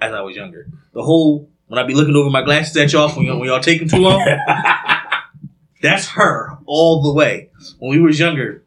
as 0.00 0.12
I 0.12 0.20
was 0.20 0.36
younger. 0.36 0.68
The 0.92 1.02
whole 1.02 1.48
when 1.68 1.78
I 1.78 1.82
be 1.86 1.94
looking 1.94 2.14
over 2.14 2.30
my 2.30 2.42
glasses 2.42 2.76
at 2.76 2.92
y'all 2.92 3.08
when 3.10 3.26
y'all, 3.26 3.38
when 3.40 3.48
y'all 3.48 3.60
taking 3.60 3.88
too 3.88 3.98
long, 3.98 4.24
that's 5.82 6.08
her 6.10 6.58
all 6.66 7.02
the 7.02 7.12
way. 7.12 7.50
When 7.78 7.90
we 7.90 8.00
was 8.00 8.18
younger, 8.18 8.62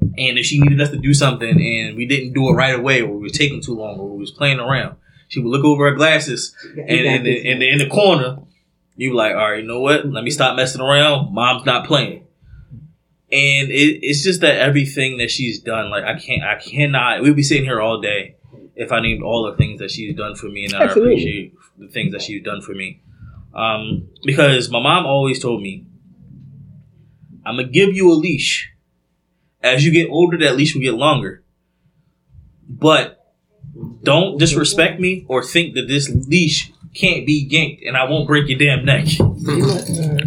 and 0.00 0.38
if 0.38 0.46
she 0.46 0.60
needed 0.60 0.80
us 0.80 0.90
to 0.90 0.98
do 0.98 1.14
something 1.14 1.48
and 1.48 1.96
we 1.96 2.06
didn't 2.06 2.32
do 2.34 2.48
it 2.48 2.52
right 2.52 2.74
away, 2.78 3.00
or 3.02 3.08
we 3.16 3.22
was 3.22 3.32
taking 3.32 3.60
too 3.62 3.74
long, 3.74 3.98
or 3.98 4.08
we 4.10 4.18
was 4.18 4.30
playing 4.30 4.58
around, 4.60 4.96
she 5.28 5.40
would 5.40 5.48
look 5.50 5.64
over 5.64 5.88
her 5.90 5.94
glasses, 5.96 6.54
and 6.76 6.90
and, 6.90 7.26
then- 7.26 7.46
and 7.46 7.62
then 7.62 7.68
in 7.68 7.78
the 7.78 7.88
corner, 7.88 8.38
you 8.96 9.10
be 9.10 9.16
like, 9.16 9.32
all 9.34 9.50
right, 9.52 9.60
you 9.62 9.66
know 9.66 9.80
what? 9.80 10.06
Let 10.06 10.22
me 10.24 10.30
stop 10.30 10.54
messing 10.56 10.80
around. 10.82 11.32
Mom's 11.32 11.64
not 11.64 11.86
playing 11.86 12.24
and 13.32 13.70
it, 13.70 14.00
it's 14.02 14.22
just 14.22 14.42
that 14.42 14.58
everything 14.58 15.16
that 15.16 15.30
she's 15.30 15.58
done, 15.58 15.90
like 15.90 16.04
I 16.04 16.18
can't, 16.18 16.42
I 16.42 16.56
cannot. 16.56 17.22
We'd 17.22 17.34
be 17.34 17.42
sitting 17.42 17.64
here 17.64 17.80
all 17.80 17.98
day 17.98 18.36
if 18.76 18.92
I 18.92 19.00
named 19.00 19.22
all 19.22 19.50
the 19.50 19.56
things 19.56 19.80
that 19.80 19.90
she's 19.90 20.14
done 20.14 20.34
for 20.34 20.46
me, 20.46 20.66
and 20.66 20.74
I 20.74 20.82
Absolutely. 20.84 21.14
appreciate 21.14 21.54
the 21.78 21.88
things 21.88 22.12
that 22.12 22.20
she's 22.20 22.42
done 22.44 22.60
for 22.60 22.72
me. 22.72 23.00
Um, 23.54 24.08
because 24.24 24.70
my 24.70 24.82
mom 24.82 25.06
always 25.06 25.40
told 25.40 25.62
me, 25.62 25.86
"I'm 27.46 27.56
gonna 27.56 27.68
give 27.68 27.94
you 27.94 28.12
a 28.12 28.14
leash. 28.14 28.70
As 29.62 29.84
you 29.84 29.92
get 29.92 30.10
older, 30.10 30.36
that 30.38 30.56
leash 30.56 30.74
will 30.74 30.82
get 30.82 30.94
longer, 30.94 31.42
but 32.68 33.32
don't 34.02 34.38
disrespect 34.38 35.00
me 35.00 35.24
or 35.28 35.42
think 35.42 35.74
that 35.74 35.88
this 35.88 36.10
leash 36.28 36.70
can't 36.94 37.24
be 37.24 37.46
yanked, 37.48 37.82
and 37.82 37.96
I 37.96 38.04
won't 38.10 38.26
break 38.26 38.48
your 38.48 38.58
damn 38.58 38.84
neck." 38.84 39.06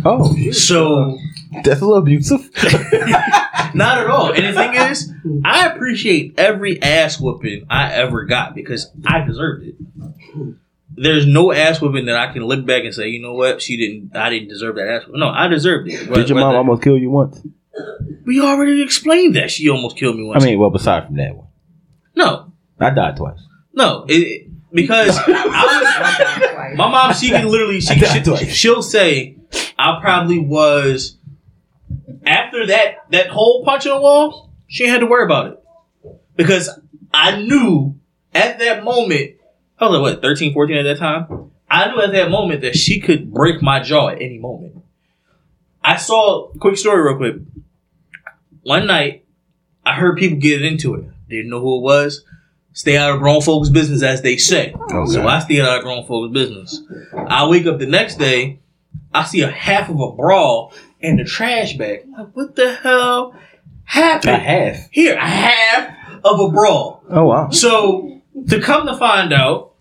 oh, 0.04 0.36
So. 0.52 1.20
That's 1.64 1.82
a 1.82 1.86
little 1.86 1.98
abusive. 1.98 2.50
Not 3.74 3.98
at 4.00 4.08
all. 4.08 4.32
And 4.32 4.46
the 4.46 4.54
thing 4.54 4.74
is, 4.76 5.12
I 5.44 5.68
appreciate 5.68 6.36
every 6.38 6.82
ass 6.82 7.20
whooping 7.20 7.66
I 7.70 7.92
ever 7.94 8.24
got 8.26 8.56
because 8.56 8.90
I 9.06 9.22
deserved 9.22 9.66
it. 9.66 9.76
There's 10.98 11.26
no 11.26 11.52
ass 11.52 11.82
whooping 11.82 12.06
that 12.06 12.16
I 12.16 12.32
can 12.32 12.44
look 12.44 12.66
back 12.66 12.86
and 12.86 12.94
say, 12.94 13.10
you 13.10 13.22
know 13.22 13.34
what, 13.34 13.62
she 13.62 13.76
didn't. 13.76 14.16
I 14.16 14.30
didn't 14.30 14.48
deserve 14.48 14.76
that 14.76 14.88
ass. 14.88 15.06
whooping. 15.08 15.20
No, 15.20 15.28
I 15.30 15.48
deserved 15.50 15.90
it. 15.90 16.12
Did 16.14 16.30
your 16.30 16.38
mom 16.40 16.48
Whether- 16.50 16.58
almost 16.58 16.84
kill 16.84 16.98
you 16.98 17.10
once? 17.10 17.42
We 18.26 18.40
already 18.40 18.82
explained 18.82 19.36
that 19.36 19.52
she 19.52 19.70
almost 19.70 19.98
killed 19.98 20.16
me 20.16 20.24
once. 20.24 20.42
I 20.42 20.48
mean, 20.48 20.58
well, 20.58 20.74
aside 20.74 21.08
from 21.08 21.18
that 21.18 21.36
one, 21.36 21.48
no, 22.16 22.54
I 22.80 22.90
died 22.92 23.18
twice. 23.18 23.40
no, 23.74 24.06
it, 24.08 24.14
it- 24.14 24.48
because 24.74 25.18
I 25.28 26.70
was. 26.70 26.78
My 26.78 26.90
mom, 26.90 27.14
she 27.14 27.30
can 27.30 27.48
literally, 27.48 27.80
she, 27.82 27.98
she 28.00 28.46
she'll 28.48 28.82
say, 28.82 29.38
I 29.78 30.00
probably 30.02 30.40
was 30.40 31.18
after 32.26 32.68
that 32.68 33.06
that 33.12 33.28
whole 33.28 33.64
punch 33.64 33.86
in 33.86 33.94
the 33.94 34.00
wall. 34.02 34.52
She 34.68 34.88
had 34.88 35.00
to 35.02 35.06
worry 35.06 35.26
about 35.26 35.52
it 35.52 35.64
because 36.36 36.70
I 37.14 37.42
knew 37.42 38.00
at 38.34 38.60
that 38.60 38.84
moment. 38.84 39.36
I 39.78 39.86
was 39.86 40.00
like, 40.00 40.02
what, 40.02 40.22
13, 40.22 40.54
14 40.54 40.78
at 40.78 40.84
that 40.84 40.98
time? 40.98 41.52
I 41.70 41.90
knew 41.92 42.02
at 42.02 42.14
that 42.14 42.32
moment 42.32 42.62
that 42.62 42.76
she 42.76 43.00
could 43.00 43.34
break 43.34 43.62
my 43.62 43.82
jaw 43.82 44.10
at 44.10 44.22
any 44.22 44.40
moment. 44.40 44.78
I 45.84 45.98
saw 45.98 46.48
quick 46.60 46.78
story 46.78 47.02
real 47.02 47.18
quick. 47.18 47.36
One 48.64 48.88
night, 48.88 49.26
I 49.86 49.94
heard 49.94 50.18
people 50.18 50.40
get 50.40 50.64
into 50.64 50.96
it. 50.96 51.06
Didn't 51.30 51.50
know 51.50 51.60
who 51.60 51.78
it 51.78 51.82
was. 51.82 52.24
Stay 52.74 52.98
out 52.98 53.12
of 53.12 53.20
grown 53.20 53.42
folks' 53.42 53.70
business, 53.70 54.02
as 54.02 54.22
they 54.22 54.38
say. 54.38 54.74
So 55.08 55.28
I 55.28 55.40
stayed 55.40 55.62
out 55.62 55.78
of 55.78 55.84
grown 55.84 56.06
folks' 56.06 56.34
business. 56.34 56.82
I 57.14 57.48
wake 57.48 57.68
up 57.68 57.80
the 57.80 57.86
next 57.86 58.18
day, 58.18 58.60
I 59.14 59.24
see 59.24 59.42
a 59.42 59.52
half 59.52 59.90
of 59.90 60.00
a 60.00 60.12
bra 60.12 60.72
in 61.06 61.18
the 61.18 61.24
trash 61.24 61.74
bag. 61.74 62.06
Like, 62.18 62.36
what 62.36 62.56
the 62.56 62.76
hell 62.76 63.36
happened? 63.84 64.36
A 64.36 64.40
half. 64.40 64.90
Here, 64.92 65.16
a 65.16 65.28
half 65.28 65.96
of 66.24 66.40
a 66.40 66.50
bra. 66.50 67.00
Oh 67.10 67.26
wow. 67.26 67.50
So 67.50 68.22
to 68.50 68.60
come 68.60 68.88
to 68.88 68.98
find 68.98 69.32
out, 69.32 69.74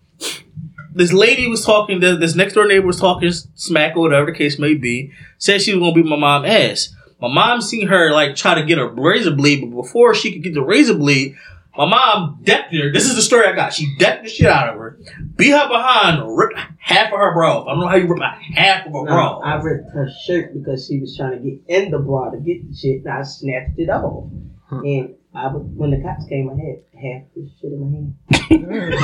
this 0.93 1.11
lady 1.11 1.47
was 1.47 1.65
talking. 1.65 1.99
This, 1.99 2.19
this 2.19 2.35
next 2.35 2.53
door 2.53 2.67
neighbor 2.67 2.87
was 2.87 2.99
talking 2.99 3.31
smack 3.31 3.97
or 3.97 4.01
whatever 4.01 4.27
the 4.27 4.37
case 4.37 4.59
may 4.59 4.75
be. 4.75 5.11
Said 5.37 5.61
she 5.61 5.73
was 5.73 5.81
gonna 5.81 5.93
beat 5.93 6.05
my 6.05 6.15
mom 6.15 6.45
ass. 6.45 6.95
My 7.19 7.27
mom 7.27 7.61
seen 7.61 7.87
her 7.87 8.11
like 8.11 8.35
try 8.35 8.55
to 8.55 8.63
get 8.63 8.77
a 8.77 8.87
razor 8.87 9.31
blade, 9.31 9.61
but 9.61 9.75
before 9.75 10.13
she 10.13 10.31
could 10.31 10.43
get 10.43 10.53
the 10.53 10.61
razor 10.61 10.95
blade, 10.95 11.35
my 11.77 11.85
mom 11.85 12.39
decked 12.43 12.73
her. 12.73 12.91
This 12.91 13.05
is 13.05 13.15
the 13.15 13.21
story 13.21 13.47
I 13.47 13.53
got. 13.53 13.73
She 13.73 13.95
decked 13.97 14.23
the 14.23 14.29
shit 14.29 14.47
out 14.47 14.69
of 14.69 14.75
her, 14.75 14.99
beat 15.35 15.51
her 15.51 15.67
behind, 15.67 16.21
ripped 16.37 16.57
half 16.79 17.11
of 17.11 17.19
her 17.19 17.33
bra. 17.33 17.59
off. 17.59 17.67
I 17.67 17.71
don't 17.71 17.79
know 17.81 17.87
how 17.87 17.95
you 17.95 18.07
rip 18.07 18.19
a 18.21 18.29
half 18.59 18.85
of 18.87 18.93
a 18.95 19.03
bra. 19.03 19.39
No, 19.39 19.41
I 19.43 19.55
ripped 19.61 19.91
her 19.93 20.09
shirt 20.25 20.53
because 20.53 20.87
she 20.87 20.99
was 20.99 21.15
trying 21.17 21.31
to 21.31 21.37
get 21.39 21.59
in 21.67 21.91
the 21.91 21.99
bra 21.99 22.29
to 22.31 22.37
get 22.37 22.67
the 22.69 22.75
shit, 22.75 23.03
and 23.03 23.09
I 23.13 23.23
snatched 23.23 23.77
it 23.77 23.89
off. 23.89 24.29
And 24.71 25.15
I 25.33 25.47
was, 25.47 25.63
when 25.75 25.91
the 25.91 26.01
cops 26.01 26.25
came, 26.27 26.49
I 26.49 26.53
had 26.55 27.01
half 27.01 27.23
the 27.35 27.49
shit 27.61 27.71
in 27.71 27.79
my 27.81 27.97
hand. 27.97 28.15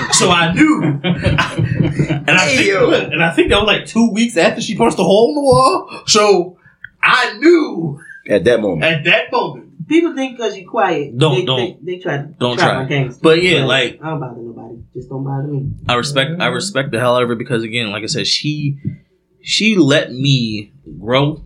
So 0.14 0.30
I 0.30 0.53
knew, 0.53 0.81
and 1.03 2.30
I 2.30 2.45
think, 2.56 2.80
look, 2.81 3.11
and 3.11 3.23
I 3.23 3.31
think 3.34 3.49
that 3.49 3.57
was 3.60 3.68
like 3.68 3.85
two 3.85 4.11
weeks 4.11 4.38
after 4.38 4.61
she 4.61 4.76
punched 4.76 4.99
a 4.99 5.03
hole 5.03 5.30
in 5.30 5.35
the 5.35 5.41
wall. 5.41 6.03
So 6.07 6.57
I 7.02 7.38
knew 7.38 7.99
At 8.30 8.43
that 8.45 8.61
moment. 8.61 8.84
at 8.84 9.03
that 9.06 9.31
moment. 9.31 9.70
People 9.91 10.15
think 10.15 10.38
because 10.38 10.57
you're 10.57 10.69
quiet, 10.69 11.18
Don't- 11.18 11.35
they, 11.35 11.45
don't- 11.45 11.85
they, 11.85 11.95
they 11.97 12.01
try 12.01 12.18
to 12.18 12.23
don't 12.39 12.57
try 12.57 12.85
try. 12.88 13.09
But 13.22 13.43
yeah, 13.43 13.65
like- 13.65 13.99
I 14.01 14.09
don't 14.11 14.19
bother 14.22 14.41
nobody. 14.41 14.77
Just 14.93 15.09
don't 15.09 15.23
bother 15.26 15.47
me. 15.47 15.69
I 15.89 15.95
respect 15.95 16.39
I 16.39 16.47
respect 16.47 16.91
the 16.91 16.99
hell 16.99 17.15
out 17.18 17.23
of 17.23 17.30
her 17.30 17.35
because 17.35 17.63
again, 17.63 17.91
like 17.91 18.03
I 18.03 18.05
said, 18.07 18.26
she 18.26 18.80
she 19.41 19.76
let 19.76 20.13
me 20.13 20.72
grow. 20.99 21.43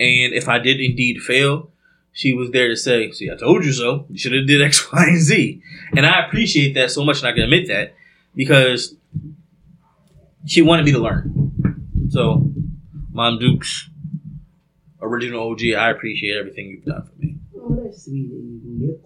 And 0.00 0.32
if 0.34 0.48
I 0.48 0.58
did 0.58 0.80
indeed 0.80 1.20
fail, 1.20 1.70
she 2.12 2.32
was 2.32 2.50
there 2.50 2.68
to 2.68 2.76
say, 2.76 3.12
See, 3.12 3.30
I 3.30 3.36
told 3.36 3.64
you 3.64 3.72
so. 3.72 4.06
You 4.10 4.18
should 4.18 4.32
have 4.32 4.46
did 4.48 4.60
X, 4.60 4.92
Y, 4.92 5.04
and 5.06 5.20
Z. 5.20 5.62
And 5.96 6.04
I 6.04 6.26
appreciate 6.26 6.74
that 6.74 6.90
so 6.90 7.04
much 7.04 7.18
and 7.20 7.28
I 7.28 7.32
can 7.32 7.42
admit 7.44 7.68
that 7.68 7.94
because 8.34 8.96
she 10.44 10.60
wanted 10.60 10.86
me 10.86 10.92
to 10.92 10.98
learn. 10.98 11.52
So 12.10 12.50
Mom 13.12 13.38
Dukes, 13.38 13.88
original 15.00 15.50
OG, 15.52 15.60
I 15.78 15.90
appreciate 15.90 16.36
everything 16.36 16.66
you've 16.68 16.84
done 16.84 17.06
for 17.06 17.14
me. 17.20 17.33
That's 17.94 18.04
sweet. 18.06 18.30
Nip. 18.32 19.00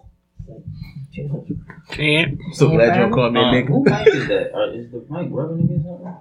Yeah. 1.97 2.25
So 2.53 2.69
glad 2.69 2.95
you 2.95 3.01
don't 3.01 3.11
call 3.11 3.29
me 3.29 3.39
a 3.39 3.43
Um, 3.43 3.53
nigga. 3.53 3.67
who 3.67 3.83
mic 3.83 4.07
is 4.07 4.27
that? 4.29 4.55
Uh, 4.55 4.71
is 4.71 4.91
the 4.91 4.97
mic 5.09 5.27
rubbing 5.31 5.65
against 5.65 5.85
something? 5.85 6.15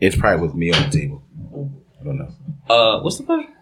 It's 0.00 0.16
probably 0.16 0.46
with 0.46 0.54
me 0.56 0.72
on 0.72 0.82
the 0.90 0.98
table. 0.98 1.22
I 2.00 2.04
don't 2.04 2.18
know. 2.18 2.28
Uh, 2.74 3.02
what's 3.02 3.18
the 3.18 3.24
question? 3.24 3.52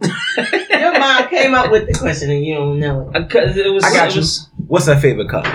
Your 0.00 0.98
mom 0.98 1.28
came 1.28 1.54
up 1.54 1.70
with 1.70 1.86
the 1.86 1.94
question 1.98 2.30
and 2.30 2.44
you 2.44 2.54
don't 2.54 2.78
know 2.80 3.10
it. 3.14 3.28
Because 3.28 3.56
it 3.56 3.72
was. 3.72 3.84
I 3.84 3.92
got 3.94 4.08
it 4.08 4.14
you. 4.14 4.20
was- 4.20 4.48
What's 4.66 4.86
her 4.86 4.98
favorite 5.00 5.28
color? 5.28 5.48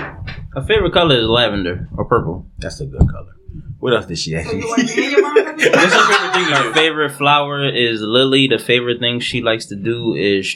her 0.54 0.62
favorite 0.62 0.92
color 0.92 1.16
is 1.16 1.26
lavender 1.26 1.88
or 1.96 2.04
purple. 2.04 2.46
That's 2.58 2.80
a 2.80 2.86
good 2.86 3.08
color. 3.08 3.32
What 3.78 3.94
else 3.94 4.06
did 4.06 4.18
she 4.18 4.32
So 4.32 4.38
ask 4.38 4.52
you 4.52 4.58
you? 4.60 4.66
want 4.66 4.88
to 4.88 5.02
your 5.02 5.22
mom? 5.22 5.34
What's 5.34 5.64
her 5.64 5.70
favorite 5.70 6.32
thing? 6.34 6.44
Her 6.54 6.72
favorite 6.74 7.10
flower 7.12 7.66
is 7.68 8.00
lily. 8.00 8.48
The 8.48 8.58
favorite 8.58 9.00
thing 9.00 9.20
she 9.20 9.42
likes 9.42 9.66
to 9.66 9.76
do 9.76 10.14
is. 10.14 10.54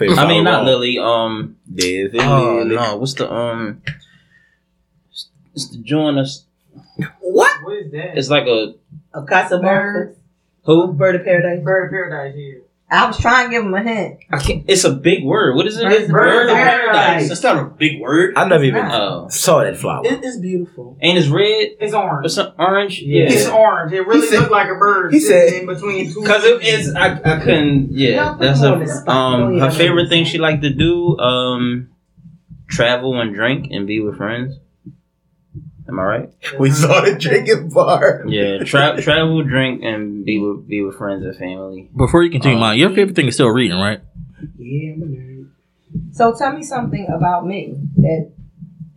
Favorite 0.00 0.18
I 0.18 0.26
mean, 0.26 0.44
not 0.44 0.64
lily. 0.64 0.98
Um. 0.98 1.56
There's 1.66 2.14
a 2.14 2.18
Oh 2.24 2.62
lily. 2.64 2.74
no! 2.74 2.96
What's 2.96 3.14
the 3.14 3.30
um? 3.30 3.82
It's, 5.10 5.28
it's 5.54 5.68
the 5.68 5.78
joint. 5.78 6.16
That's, 6.16 6.44
What? 7.20 7.62
What 7.62 7.76
is 7.76 7.92
that? 7.92 8.16
it's 8.18 8.30
like 8.30 8.46
a 8.46 8.74
A 9.12 9.22
casa 9.26 9.58
bird. 9.58 10.16
who? 10.64 10.92
Bird 10.94 11.16
of 11.16 11.24
paradise. 11.24 11.62
Bird 11.62 11.84
of 11.84 11.90
Paradise 11.90 12.34
here. 12.34 12.59
I 12.92 13.06
was 13.06 13.18
trying 13.20 13.46
to 13.46 13.50
give 13.52 13.64
him 13.64 13.72
a 13.72 13.82
hint. 13.82 14.18
I 14.32 14.38
can't. 14.38 14.64
It's 14.68 14.82
a 14.82 14.92
big 14.92 15.22
word. 15.24 15.54
What 15.54 15.66
is 15.68 15.76
it? 15.78 15.86
It's 15.92 16.10
bird 16.10 16.48
of 16.50 16.56
paradise. 16.56 17.28
That's 17.28 17.42
not 17.42 17.58
a 17.58 17.64
big 17.66 18.00
word. 18.00 18.34
I 18.36 18.48
never 18.48 18.64
even 18.64 18.84
Oh, 18.84 19.28
saw 19.28 19.62
that 19.62 19.76
flower. 19.76 20.04
It, 20.04 20.24
it's 20.24 20.38
beautiful. 20.38 20.98
And 21.00 21.16
it's 21.16 21.28
red? 21.28 21.68
It's 21.80 21.94
orange. 21.94 22.26
It's 22.26 22.36
an 22.36 22.52
orange. 22.58 23.00
Yeah. 23.00 23.26
It's 23.30 23.46
orange. 23.46 23.92
It 23.92 24.00
really 24.06 24.22
He 24.22 24.26
said- 24.26 24.40
looked 24.40 24.50
like 24.50 24.68
a 24.68 24.74
bird. 24.74 25.12
he 25.12 25.20
sitting 25.20 25.48
said- 25.52 25.60
in 25.60 25.66
between 25.66 26.12
two. 26.12 26.22
Cause 26.24 26.42
it 26.44 26.62
is, 26.64 26.92
I, 26.94 27.12
I 27.14 27.38
couldn't. 27.38 27.92
Yeah, 27.92 28.36
that's 28.40 28.60
a, 28.62 28.72
on 28.72 28.80
the 28.80 28.86
spot. 28.88 29.08
um. 29.08 29.40
Don't 29.40 29.58
Her 29.60 29.70
favorite 29.70 30.08
thing 30.08 30.24
she 30.24 30.38
liked 30.38 30.62
to 30.62 30.70
do, 30.74 31.16
um, 31.18 31.90
travel 32.68 33.20
and 33.20 33.34
drink 33.34 33.68
and 33.70 33.86
be 33.86 34.00
with 34.00 34.16
friends. 34.16 34.58
Am 35.90 35.98
I 35.98 36.02
right? 36.04 36.28
We 36.60 36.70
saw 36.70 37.00
the 37.02 37.16
drinking 37.18 37.70
bar. 37.70 38.24
Yeah, 38.26 38.62
tra- 38.64 39.02
travel, 39.02 39.42
drink, 39.42 39.82
and 39.82 40.24
be 40.24 40.38
with 40.38 40.68
be 40.68 40.82
with 40.82 40.96
friends 40.96 41.24
and 41.24 41.36
family. 41.36 41.90
Before 41.96 42.22
you 42.22 42.30
continue, 42.30 42.58
mine, 42.58 42.78
your 42.78 42.90
favorite 42.90 43.16
thing 43.16 43.26
is 43.28 43.34
still 43.34 43.48
reading, 43.50 43.78
right? 43.78 44.00
Yeah, 44.56 44.94
I'm 44.94 45.02
a 45.02 45.06
nerd. 45.06 45.48
So 46.14 46.32
tell 46.38 46.52
me 46.52 46.62
something 46.62 47.06
about 47.12 47.44
me 47.46 47.74
that 47.96 48.30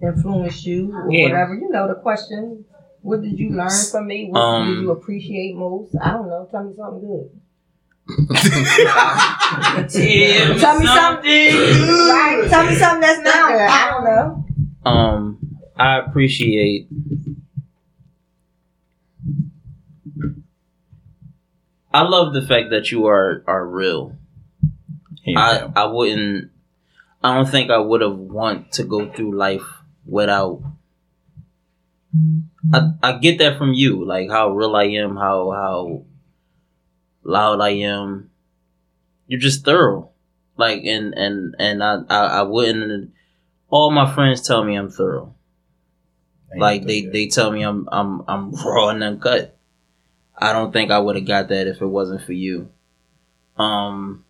influenced 0.01 0.65
you 0.65 0.93
or 0.95 1.11
Yeah. 1.11 1.23
whatever. 1.29 1.55
You 1.55 1.69
know 1.69 1.87
the 1.87 1.95
question. 1.95 2.65
What 3.01 3.21
did 3.21 3.37
you 3.39 3.49
learn 3.49 3.69
from 3.91 4.07
me? 4.07 4.29
What 4.29 4.39
Um, 4.39 4.75
did 4.75 4.81
you 4.83 4.91
appreciate 4.91 5.55
most? 5.57 5.95
I 5.99 6.11
don't 6.11 6.29
know. 6.29 6.47
Tell 6.51 6.63
me 6.63 6.73
something 6.77 7.01
good. 7.01 7.29
Tell 10.59 10.79
me 10.79 10.85
something. 10.85 11.53
Right? 12.13 12.45
Tell 12.49 12.65
me 12.65 12.75
something 12.75 13.01
that's 13.01 13.21
not 13.23 13.51
good. 13.51 13.61
I 13.61 13.89
don't 13.91 14.03
know. 14.05 14.45
Um, 14.89 15.37
I 15.75 15.97
appreciate. 15.99 16.87
I 21.93 22.01
love 22.01 22.33
the 22.33 22.41
fact 22.41 22.69
that 22.71 22.91
you 22.91 23.05
are 23.07 23.43
are 23.47 23.65
real. 23.65 24.17
I 25.35 25.69
I 25.75 25.85
wouldn't. 25.85 26.51
I 27.23 27.35
don't 27.35 27.49
think 27.49 27.71
I 27.71 27.77
would 27.77 28.01
have 28.01 28.17
want 28.17 28.73
to 28.73 28.83
go 28.83 29.11
through 29.11 29.37
life 29.37 29.65
without. 30.05 30.61
I 32.73 32.91
I 33.01 33.17
get 33.17 33.39
that 33.39 33.57
from 33.57 33.73
you, 33.73 34.05
like 34.05 34.29
how 34.29 34.49
real 34.49 34.75
I 34.75 34.85
am, 34.85 35.15
how 35.15 35.51
how 35.51 36.05
loud 37.23 37.61
I 37.61 37.69
am. 37.69 38.29
You're 39.27 39.39
just 39.39 39.65
thorough, 39.65 40.09
like 40.57 40.83
and 40.83 41.13
and 41.13 41.55
and 41.57 41.83
I 41.83 41.99
I, 42.09 42.25
I 42.25 42.41
wouldn't. 42.43 43.13
All 43.69 43.89
my 43.89 44.11
friends 44.13 44.45
tell 44.45 44.63
me 44.63 44.75
I'm 44.75 44.89
thorough. 44.89 45.33
Like 46.55 46.85
they 46.85 47.01
they 47.01 47.27
tell 47.27 47.51
me 47.51 47.63
I'm 47.63 47.87
I'm 47.91 48.23
I'm 48.27 48.51
raw 48.51 48.89
and 48.89 49.03
uncut. 49.03 49.55
I 50.37 50.53
don't 50.53 50.71
think 50.71 50.91
I 50.91 50.99
would 50.99 51.15
have 51.15 51.27
got 51.27 51.49
that 51.49 51.67
if 51.67 51.81
it 51.81 51.85
wasn't 51.85 52.23
for 52.23 52.33
you. 52.33 52.69
Um 53.57 54.25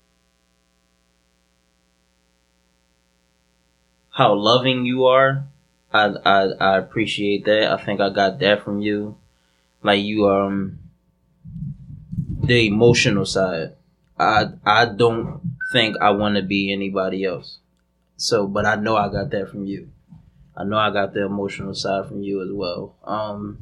how 4.11 4.33
loving 4.33 4.85
you 4.85 5.05
are. 5.05 5.45
I 5.91 6.05
I 6.25 6.39
I 6.59 6.77
appreciate 6.77 7.45
that. 7.45 7.71
I 7.71 7.83
think 7.83 7.99
I 8.01 8.09
got 8.09 8.39
that 8.39 8.63
from 8.63 8.79
you. 8.81 9.17
Like 9.81 10.03
you 10.03 10.29
um 10.29 10.79
the 12.43 12.67
emotional 12.67 13.25
side. 13.25 13.73
I 14.19 14.49
I 14.65 14.85
don't 14.85 15.41
think 15.71 15.97
I 16.01 16.11
want 16.11 16.35
to 16.35 16.41
be 16.43 16.71
anybody 16.71 17.25
else. 17.25 17.57
So, 18.17 18.47
but 18.47 18.65
I 18.65 18.75
know 18.75 18.95
I 18.95 19.09
got 19.09 19.31
that 19.31 19.49
from 19.49 19.65
you. 19.65 19.89
I 20.55 20.63
know 20.63 20.77
I 20.77 20.91
got 20.91 21.13
the 21.13 21.25
emotional 21.25 21.73
side 21.73 22.07
from 22.07 22.21
you 22.21 22.41
as 22.43 22.51
well. 22.51 22.95
Um, 23.03 23.57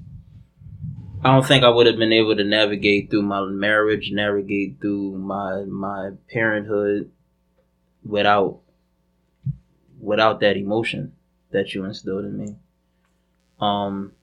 I 1.24 1.32
don't 1.32 1.46
think 1.46 1.64
I 1.64 1.70
would 1.70 1.88
have 1.88 1.98
been 1.98 2.12
able 2.12 2.36
to 2.36 2.44
navigate 2.44 3.10
through 3.10 3.22
my 3.22 3.42
marriage, 3.46 4.12
navigate 4.12 4.82
through 4.82 5.18
my 5.18 5.64
my 5.64 6.12
parenthood 6.32 7.12
without 8.04 8.60
without 10.00 10.40
that 10.40 10.58
emotion 10.58 11.14
that 11.52 11.74
you 11.74 11.86
instilled 11.86 12.26
in 12.26 12.38
me. 12.38 12.56
Um, 13.60 14.14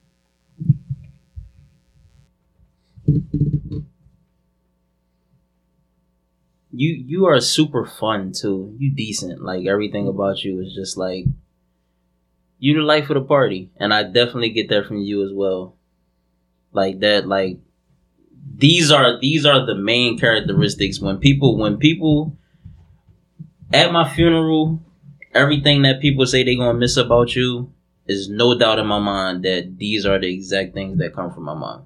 you 6.71 6.93
you 6.93 7.25
are 7.25 7.39
super 7.39 7.85
fun 7.85 8.33
too. 8.33 8.75
You 8.77 8.91
decent. 8.91 9.41
Like 9.41 9.65
everything 9.65 10.07
about 10.07 10.43
you 10.43 10.59
is 10.59 10.73
just 10.75 10.97
like 10.97 11.25
you 12.59 12.75
the 12.75 12.81
life 12.81 13.09
of 13.09 13.15
the 13.15 13.21
party, 13.21 13.71
and 13.77 13.93
I 13.93 14.03
definitely 14.03 14.49
get 14.49 14.69
that 14.69 14.85
from 14.85 14.97
you 14.97 15.25
as 15.25 15.31
well. 15.33 15.75
Like 16.71 16.99
that, 16.99 17.27
like 17.27 17.59
these 18.55 18.91
are 18.91 19.19
these 19.19 19.45
are 19.45 19.65
the 19.65 19.75
main 19.75 20.19
characteristics 20.19 20.99
when 20.99 21.17
people 21.17 21.57
when 21.57 21.77
people 21.77 22.37
at 23.73 23.91
my 23.91 24.07
funeral, 24.13 24.81
everything 25.33 25.83
that 25.83 26.01
people 26.01 26.25
say 26.25 26.43
they're 26.43 26.55
gonna 26.55 26.77
miss 26.77 26.97
about 26.97 27.35
you 27.35 27.71
is 28.07 28.29
no 28.29 28.57
doubt 28.57 28.79
in 28.79 28.87
my 28.87 28.99
mind 28.99 29.43
that 29.43 29.77
these 29.77 30.05
are 30.05 30.19
the 30.19 30.33
exact 30.33 30.73
things 30.73 30.97
that 30.97 31.13
come 31.13 31.31
from 31.31 31.43
my 31.43 31.53
mom. 31.53 31.83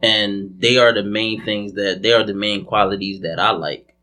And 0.00 0.54
they 0.58 0.78
are 0.78 0.94
the 0.94 1.02
main 1.02 1.44
things 1.44 1.74
that 1.74 2.00
they 2.02 2.12
are 2.12 2.24
the 2.24 2.34
main 2.34 2.64
qualities 2.64 3.20
that 3.20 3.38
I 3.38 3.50
like. 3.50 3.94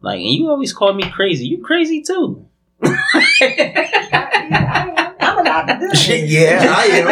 Like, 0.00 0.20
and 0.20 0.30
you 0.30 0.48
always 0.48 0.72
call 0.72 0.94
me 0.94 1.10
crazy. 1.10 1.46
You 1.46 1.62
crazy 1.62 2.00
too. 2.00 2.46
I'm 2.82 2.92
allowed 5.38 5.66
to 5.66 5.78
do 5.80 5.88
this. 5.90 6.08
yeah, 6.30 6.66
I 6.68 6.84
am. 6.86 7.06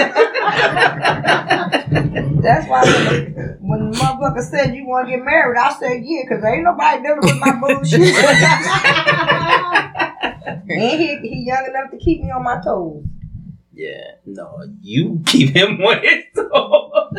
That's 2.41 2.69
why 2.69 2.83
when, 2.85 3.35
when 3.61 3.91
the 3.91 3.97
motherfucker 3.97 4.43
said 4.43 4.75
you 4.75 4.87
want 4.87 5.09
to 5.09 5.17
get 5.17 5.25
married, 5.25 5.59
I 5.59 5.73
said 5.75 6.03
yeah, 6.05 6.23
because 6.29 6.45
ain't 6.45 6.63
nobody 6.65 7.03
dealing 7.03 7.21
with 7.23 7.39
my 7.41 7.53
bullshit. 7.61 8.01
and 10.71 11.01
he, 11.01 11.17
he 11.29 11.45
young 11.47 11.67
enough 11.67 11.91
to 11.91 11.97
keep 11.99 12.23
me 12.23 12.31
on 12.31 12.43
my 12.45 12.61
toes. 12.63 13.05
Yeah, 13.79 14.15
no, 14.27 14.65
you 14.83 15.23
keep 15.27 15.55
him 15.55 15.77
his 15.77 16.25
toes. 16.35 17.15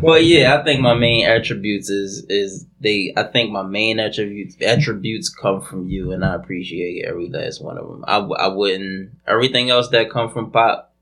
well, 0.00 0.18
yeah, 0.18 0.56
I 0.58 0.64
think 0.64 0.80
my 0.80 0.94
main 0.94 1.26
attributes 1.26 1.90
is 1.90 2.24
is 2.30 2.64
they. 2.80 3.12
I 3.14 3.24
think 3.24 3.50
my 3.52 3.62
main 3.62 4.00
attributes 4.00 4.56
attributes 4.62 5.28
come 5.28 5.60
from 5.60 5.86
you, 5.90 6.12
and 6.12 6.24
I 6.24 6.36
appreciate 6.36 7.04
every 7.04 7.28
last 7.28 7.62
one 7.62 7.76
of 7.76 7.86
them. 7.86 8.02
I, 8.08 8.16
I 8.16 8.46
wouldn't 8.46 9.10
everything 9.26 9.68
else 9.68 9.88
that 9.88 10.10
come 10.10 10.30
from 10.30 10.50
Pop. 10.50 10.94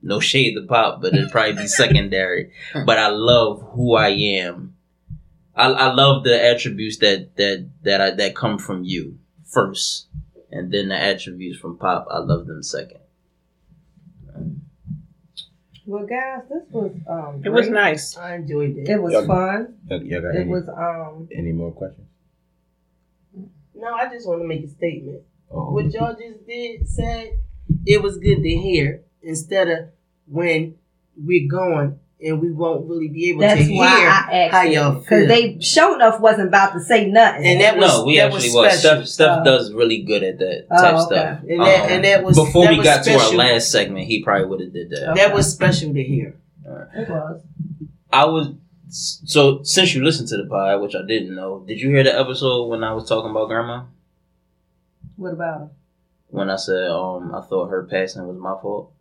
No 0.00 0.18
shade 0.18 0.54
to 0.54 0.62
Pop, 0.62 1.02
but 1.02 1.12
it'd 1.12 1.30
probably 1.30 1.52
be 1.52 1.66
secondary. 1.82 2.52
But 2.86 2.98
I 2.98 3.08
love 3.08 3.68
who 3.74 3.96
I 3.96 4.08
am. 4.08 4.76
I, 5.54 5.66
I 5.66 5.92
love 5.92 6.24
the 6.24 6.42
attributes 6.42 6.96
that 7.00 7.36
that 7.36 7.68
that 7.82 8.00
I, 8.00 8.10
that 8.12 8.34
come 8.34 8.56
from 8.58 8.82
you 8.82 9.18
first, 9.44 10.06
and 10.50 10.72
then 10.72 10.88
the 10.88 10.96
attributes 10.96 11.58
from 11.58 11.76
Pop. 11.76 12.06
I 12.10 12.20
love 12.20 12.46
them 12.46 12.62
second. 12.62 13.00
Well, 15.86 16.06
guys, 16.06 16.42
this 16.48 16.62
was 16.70 16.92
um. 17.06 17.42
It 17.44 17.50
was 17.50 17.66
great. 17.68 17.74
nice. 17.74 18.16
I 18.16 18.36
enjoyed 18.36 18.76
it. 18.78 18.88
It 18.88 19.02
was 19.02 19.12
Y'all- 19.12 19.26
fun. 19.26 19.74
Y'all 19.88 19.98
got 20.22 20.34
It 20.34 20.40
any, 20.40 20.50
was 20.50 20.68
um. 20.68 21.28
any 21.34 21.52
more 21.52 21.72
questions? 21.72 22.06
No, 23.74 23.92
I 23.92 24.08
just 24.08 24.26
want 24.26 24.40
to 24.40 24.46
make 24.48 24.64
a 24.64 24.68
statement. 24.68 25.22
Oh. 25.50 25.72
What 25.72 25.92
y'all 25.92 26.14
just 26.14 26.46
did 26.46 26.88
said 26.88 27.38
it 27.86 28.02
was 28.02 28.16
good 28.18 28.42
to 28.42 28.48
hear 28.48 29.02
instead 29.22 29.68
of 29.68 29.78
when 30.26 30.76
we're 31.16 31.48
going 31.50 31.98
and 32.24 32.40
we 32.40 32.50
won't 32.50 32.88
really 32.88 33.08
be 33.08 33.30
able 33.30 33.40
That's 33.40 33.66
to 33.66 33.74
why 33.74 33.96
hear 33.98 34.08
I 34.08 34.38
asked 34.46 34.52
how 34.52 34.62
y'all 34.62 34.92
feel. 34.94 35.00
because 35.00 35.28
they 35.28 35.60
showed 35.60 35.96
enough 35.96 36.20
wasn't 36.20 36.48
about 36.48 36.72
to 36.72 36.80
say 36.80 37.06
nothing. 37.10 37.44
and 37.46 37.60
that 37.60 37.76
was 37.76 37.88
no, 37.98 38.04
we 38.04 38.16
that 38.16 38.26
actually 38.32 38.48
was 38.48 38.54
was. 38.54 38.80
special. 38.80 39.04
Steph, 39.04 39.06
Steph 39.08 39.38
Oh. 39.40 39.44
does 39.44 39.72
really 39.72 40.02
good 40.02 40.22
at 40.22 40.38
that 40.38 40.66
Oh, 40.70 40.82
type 40.82 40.94
okay. 40.94 41.04
stuff. 41.04 41.38
And 41.48 41.60
that- 41.60 41.84
Um, 41.84 41.90
and 41.92 42.04
that 42.04 42.24
was- 42.24 42.36
before 42.36 42.64
that 42.64 42.70
we 42.72 42.78
was 42.78 42.84
got 42.86 43.04
to 43.04 43.12
our 43.14 43.32
last 43.34 43.70
segment. 43.70 44.06
He 44.06 44.22
probably 44.24 44.46
would 44.46 44.60
have 44.60 44.72
did 44.72 44.90
that. 44.90 45.14
That 45.16 45.34
was 45.34 45.52
special 45.52 45.92
to 45.94 46.02
hear. 46.02 46.36
it 46.96 47.08
was. 47.08 47.42
I 48.12 48.24
was 48.26 48.48
so 48.88 49.62
since 49.64 49.94
you 49.94 50.04
listened 50.04 50.28
to 50.28 50.36
the 50.36 50.46
pod, 50.46 50.80
which 50.80 50.94
I 50.94 51.02
didn't 51.06 51.34
know. 51.34 51.64
Did 51.66 51.80
you 51.80 51.90
hear 51.90 52.04
the 52.04 52.18
episode 52.18 52.68
when 52.68 52.82
I 52.84 52.92
was 52.94 53.08
talking 53.08 53.30
about 53.30 53.48
grandma? 53.48 53.82
What 55.16 55.32
about 55.34 55.58
her? 55.60 55.68
When 56.28 56.48
I 56.50 56.56
said 56.56 56.90
um 56.90 57.34
I 57.34 57.40
thought 57.42 57.68
her 57.70 57.84
passing 57.84 58.26
was 58.26 58.36
my 58.38 58.54
fault. 58.62 58.92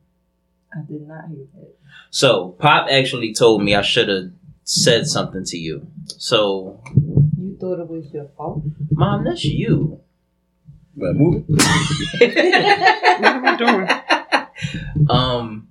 I 0.75 0.81
did 0.87 1.07
not 1.07 1.27
hear 1.29 1.45
that. 1.55 1.75
So 2.09 2.49
Pop 2.59 2.87
actually 2.89 3.33
told 3.33 3.63
me 3.63 3.75
I 3.75 3.81
should 3.81 4.07
have 4.09 4.31
said 4.63 5.07
something 5.07 5.43
to 5.45 5.57
you. 5.57 5.87
So 6.05 6.81
You 7.37 7.57
thought 7.59 7.79
it 7.79 7.87
was 7.89 8.11
your 8.13 8.29
fault. 8.37 8.63
mom, 8.91 9.23
that's 9.23 9.43
you. 9.45 9.99
But 10.95 11.15
move. 11.15 11.43
What 11.49 13.25
are 13.25 13.41
we 13.41 13.57
doing? 13.57 15.09
Um, 15.09 15.67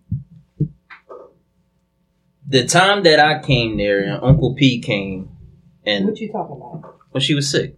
the 2.46 2.66
time 2.66 3.02
that 3.04 3.18
I 3.20 3.40
came 3.40 3.76
there 3.76 4.00
and 4.00 4.22
Uncle 4.22 4.54
P 4.54 4.80
came, 4.80 5.30
and 5.84 6.06
What 6.06 6.20
you 6.20 6.30
talking 6.30 6.56
about? 6.56 6.96
when 7.12 7.20
she 7.20 7.34
was 7.34 7.48
sick, 7.50 7.76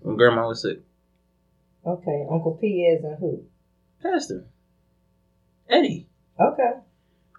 when 0.00 0.16
Grandma 0.16 0.48
was 0.48 0.62
sick, 0.62 0.80
Okay, 1.86 2.26
Uncle 2.30 2.58
P 2.60 2.82
is 2.82 3.04
and 3.04 3.16
who? 3.18 3.44
Pastor 4.02 4.46
Eddie. 5.68 6.08
Okay, 6.40 6.70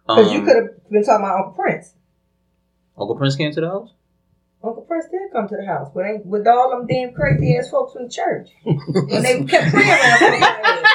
because 0.07 0.31
you 0.31 0.39
Um, 0.39 0.45
could 0.45 0.55
have 0.55 0.89
been 0.89 1.03
talking 1.03 1.25
about 1.25 1.37
Uncle 1.37 1.53
Prince. 1.53 1.93
Uncle 2.97 3.15
Prince 3.15 3.35
came 3.35 3.51
to 3.53 3.61
the 3.61 3.67
house. 3.67 3.89
Uncle 4.63 4.81
Prince 4.83 5.05
did 5.11 5.31
come 5.31 5.47
to 5.47 5.55
the 5.55 5.65
house, 5.65 5.89
but 5.93 6.03
ain't 6.05 6.25
with 6.25 6.47
all 6.47 6.71
them 6.71 6.87
damn 6.87 7.13
crazy 7.13 7.55
ass 7.57 7.69
folks 7.69 7.93
from 7.93 8.05
the 8.05 8.09
church, 8.09 8.49
and 8.65 9.23
they 9.23 9.43
kept 9.45 9.71
praying 9.73 9.89
around 9.89 10.43
us, 10.43 10.93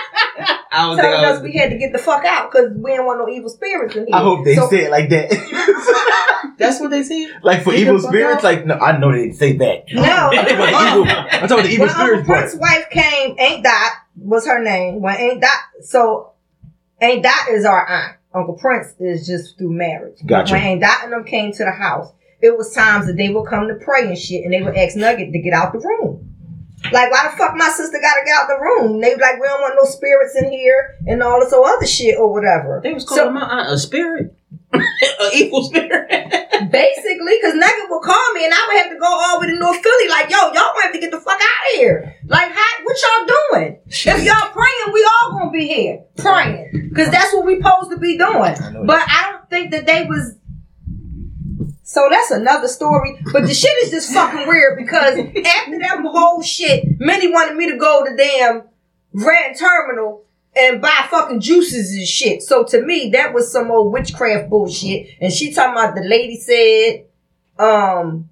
I 0.74 0.88
was 0.88 0.98
telling 0.98 1.24
us 1.24 1.42
we 1.42 1.52
had 1.52 1.70
to 1.70 1.78
get 1.78 1.92
the 1.92 1.98
fuck 1.98 2.24
out 2.24 2.50
because 2.50 2.72
we 2.76 2.90
didn't 2.90 3.06
want 3.06 3.20
no 3.20 3.28
evil 3.28 3.48
spirits 3.50 3.94
in 3.94 4.06
here. 4.06 4.16
I 4.16 4.20
hope 4.20 4.44
they 4.44 4.56
So- 4.56 4.68
say 4.68 4.86
it 4.86 4.90
like 4.90 5.08
that. 5.10 6.54
That's 6.58 6.80
what 6.80 6.90
they 6.90 7.02
said. 7.02 7.28
like 7.42 7.62
for 7.62 7.70
Get 7.70 7.80
evil 7.80 7.98
spirits, 8.00 8.38
out. 8.38 8.44
like 8.44 8.66
no, 8.66 8.74
I 8.74 8.98
know 8.98 9.12
they 9.12 9.22
didn't 9.26 9.36
say 9.36 9.56
that. 9.58 9.84
No, 9.92 10.02
I'm 10.32 10.34
talking 10.34 10.54
about 10.56 10.70
the 10.70 11.00
evil. 11.00 11.04
I'm 11.06 11.48
talking 11.48 11.52
about 11.52 11.62
the 11.62 11.68
evil 11.70 11.86
when 11.86 11.94
spirits 11.94 12.18
Uncle. 12.20 12.34
Prince's 12.34 12.60
wife 12.60 12.90
came, 12.90 13.36
Ain't 13.38 13.64
Dot 13.64 13.92
was 14.16 14.46
her 14.46 14.62
name. 14.62 15.00
When 15.00 15.14
Ain't 15.16 15.40
Dot, 15.40 15.50
so 15.82 16.31
Ain't 17.02 17.24
Dot 17.24 17.48
is 17.50 17.64
our 17.64 17.86
aunt. 17.88 18.16
Uncle 18.32 18.54
Prince 18.54 18.94
is 19.00 19.26
just 19.26 19.58
through 19.58 19.72
marriage. 19.72 20.18
Gotcha. 20.24 20.54
When 20.54 20.62
Ain't 20.62 20.82
Dot 20.82 21.02
and 21.02 21.12
them 21.12 21.24
came 21.24 21.52
to 21.52 21.64
the 21.64 21.72
house, 21.72 22.12
it 22.40 22.56
was 22.56 22.72
times 22.72 23.06
that 23.06 23.16
they 23.16 23.28
would 23.28 23.48
come 23.48 23.66
to 23.68 23.74
pray 23.74 24.06
and 24.06 24.16
shit, 24.16 24.44
and 24.44 24.52
they 24.52 24.62
would 24.62 24.76
ask 24.76 24.96
Nugget 24.96 25.32
to 25.32 25.38
get 25.40 25.52
out 25.52 25.72
the 25.72 25.80
room. 25.80 26.31
Like, 26.92 27.10
why 27.10 27.28
the 27.30 27.36
fuck 27.36 27.54
my 27.56 27.68
sister 27.68 27.98
gotta 28.00 28.20
get 28.24 28.34
out 28.36 28.48
the 28.48 28.58
room? 28.60 29.00
They 29.00 29.16
like, 29.16 29.40
we 29.40 29.46
don't 29.46 29.60
want 29.60 29.74
no 29.82 29.88
spirits 29.90 30.36
in 30.36 30.50
here 30.52 30.96
and 31.06 31.22
all 31.22 31.40
this 31.40 31.52
other 31.52 31.86
shit 31.86 32.18
or 32.18 32.32
whatever. 32.32 32.80
They 32.82 32.92
was 32.92 33.04
So- 33.08 33.16
calling 33.16 33.34
my 33.34 33.42
aunt 33.42 33.72
a 33.72 33.78
spirit, 33.78 34.34
an 34.72 34.82
evil 35.34 35.64
spirit. 35.64 36.08
Basically, 36.70 37.34
because 37.40 37.54
Nugget 37.54 37.90
would 37.90 38.02
call 38.02 38.32
me 38.34 38.44
and 38.44 38.54
I 38.54 38.66
would 38.68 38.78
have 38.82 38.92
to 38.92 38.98
go 38.98 39.06
all 39.06 39.40
the 39.40 39.46
way 39.46 39.52
to 39.52 39.58
North 39.58 39.82
Philly, 39.82 40.08
like, 40.08 40.30
yo, 40.30 40.38
y'all 40.38 40.52
gonna 40.52 40.82
have 40.84 40.92
to 40.92 41.00
get 41.00 41.10
the 41.10 41.20
fuck 41.20 41.34
out 41.40 41.74
of 41.74 41.78
here. 41.80 42.14
Like, 42.26 42.52
how, 42.52 42.84
what 42.84 42.96
y'all 43.02 43.26
doing? 43.58 43.78
If 43.86 44.24
y'all 44.24 44.50
praying, 44.52 44.92
we 44.92 45.08
all 45.22 45.32
gonna 45.38 45.50
be 45.50 45.66
here 45.66 46.04
praying. 46.16 46.88
Because 46.90 47.10
that's 47.10 47.32
what 47.32 47.44
we 47.46 47.56
supposed 47.56 47.90
to 47.90 47.96
be 47.98 48.16
doing. 48.18 48.54
know 48.72 48.84
But 48.86 49.00
I 49.08 49.32
don't 49.32 49.50
think 49.50 49.70
that 49.72 49.86
they 49.86 50.04
was. 50.06 50.36
So 51.92 52.08
that's 52.10 52.30
another 52.30 52.68
story. 52.68 53.18
But 53.34 53.42
the 53.42 53.52
shit 53.52 53.70
is 53.84 53.90
just 53.90 54.14
fucking 54.14 54.48
weird 54.48 54.78
because 54.78 55.18
after 55.18 55.78
that 55.78 55.98
whole 56.02 56.40
shit, 56.40 56.86
many 56.98 57.30
wanted 57.30 57.54
me 57.54 57.70
to 57.70 57.76
go 57.76 58.02
to 58.02 58.16
damn 58.16 58.62
Reading 59.12 59.54
Terminal 59.58 60.24
and 60.56 60.80
buy 60.80 61.06
fucking 61.10 61.40
juices 61.40 61.94
and 61.94 62.06
shit. 62.06 62.40
So 62.40 62.64
to 62.64 62.80
me, 62.80 63.10
that 63.10 63.34
was 63.34 63.52
some 63.52 63.70
old 63.70 63.92
witchcraft 63.92 64.48
bullshit. 64.48 65.08
And 65.20 65.30
she 65.30 65.52
talking 65.52 65.72
about 65.72 65.94
the 65.94 66.00
lady 66.00 66.40
said, 66.40 67.04
um, 67.62 68.30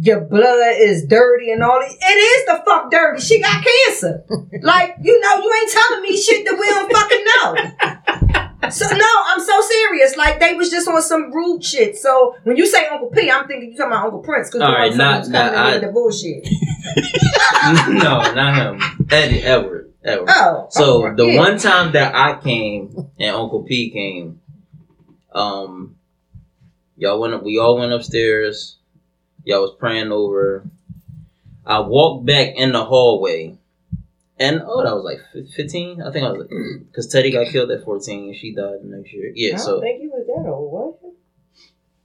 your 0.00 0.22
blood 0.22 0.74
is 0.78 1.06
dirty 1.06 1.52
and 1.52 1.62
all. 1.62 1.80
It 1.80 2.04
is 2.04 2.46
the 2.46 2.64
fuck 2.64 2.90
dirty. 2.90 3.20
She 3.20 3.40
got 3.40 3.64
cancer. 3.64 4.24
like, 4.60 4.96
you 5.00 5.20
know, 5.20 5.36
you 5.36 5.54
ain't 5.54 5.70
telling 5.70 6.02
me 6.02 6.20
shit 6.20 6.44
that 6.46 6.58
we 6.58 6.66
don't 6.66 6.92
fucking 6.92 7.24
know. 7.30 8.31
So 8.70 8.86
no, 8.94 9.06
I'm 9.26 9.40
so 9.40 9.60
serious. 9.60 10.16
Like 10.16 10.38
they 10.38 10.54
was 10.54 10.70
just 10.70 10.86
on 10.88 11.02
some 11.02 11.32
rude 11.32 11.64
shit. 11.64 11.96
So 11.96 12.36
when 12.44 12.56
you 12.56 12.66
say 12.66 12.86
Uncle 12.86 13.08
P, 13.10 13.30
I'm 13.30 13.46
thinking 13.48 13.72
you 13.72 13.76
talking 13.76 13.92
about 13.92 14.04
Uncle 14.04 14.20
Prince 14.20 14.48
because 14.50 14.62
All 14.62 14.72
right, 14.72 14.94
not- 14.94 15.28
not- 15.28 15.52
in 15.52 15.58
I- 15.58 15.78
the 15.78 15.88
bullshit. 15.88 16.46
no, 17.88 18.32
not 18.34 18.54
him. 18.80 19.06
Eddie 19.10 19.42
Edward. 19.42 19.92
Edward. 20.04 20.28
Oh, 20.30 20.66
So 20.70 21.06
okay. 21.06 21.16
the 21.16 21.26
Yeah. 21.26 21.38
one 21.40 21.58
time 21.58 21.92
that 21.92 22.14
I 22.14 22.40
came 22.40 23.10
and 23.18 23.36
Uncle 23.36 23.62
P 23.62 23.90
came, 23.90 24.40
um, 25.32 25.96
y'all 26.96 27.20
went 27.20 27.34
up. 27.34 27.42
We 27.44 27.58
all 27.58 27.78
went 27.78 27.92
upstairs. 27.92 28.76
Y'all 29.44 29.62
was 29.62 29.74
praying 29.78 30.12
over. 30.12 30.64
I 31.66 31.80
walked 31.80 32.26
back 32.26 32.54
in 32.56 32.72
the 32.72 32.84
hallway, 32.84 33.56
and 34.42 34.62
oh, 34.66 34.82
that 34.84 34.94
was 34.94 35.04
like 35.04 35.48
fifteen. 35.54 36.02
I 36.02 36.10
think 36.12 36.24
I 36.26 36.30
was 36.32 36.40
like, 36.40 36.50
because 36.90 37.06
Teddy 37.08 37.30
got 37.30 37.46
killed 37.48 37.70
at 37.70 37.84
fourteen, 37.84 38.28
and 38.28 38.36
she 38.36 38.54
died 38.54 38.78
the 38.82 38.96
next 38.96 39.12
year. 39.12 39.28
I 39.28 39.32
Yeah, 39.34 39.50
don't 39.56 39.58
so 39.60 39.80
think 39.80 40.02
you 40.02 40.10
was 40.10 40.26
that 40.26 40.48
old, 40.50 40.72
was 40.72 41.14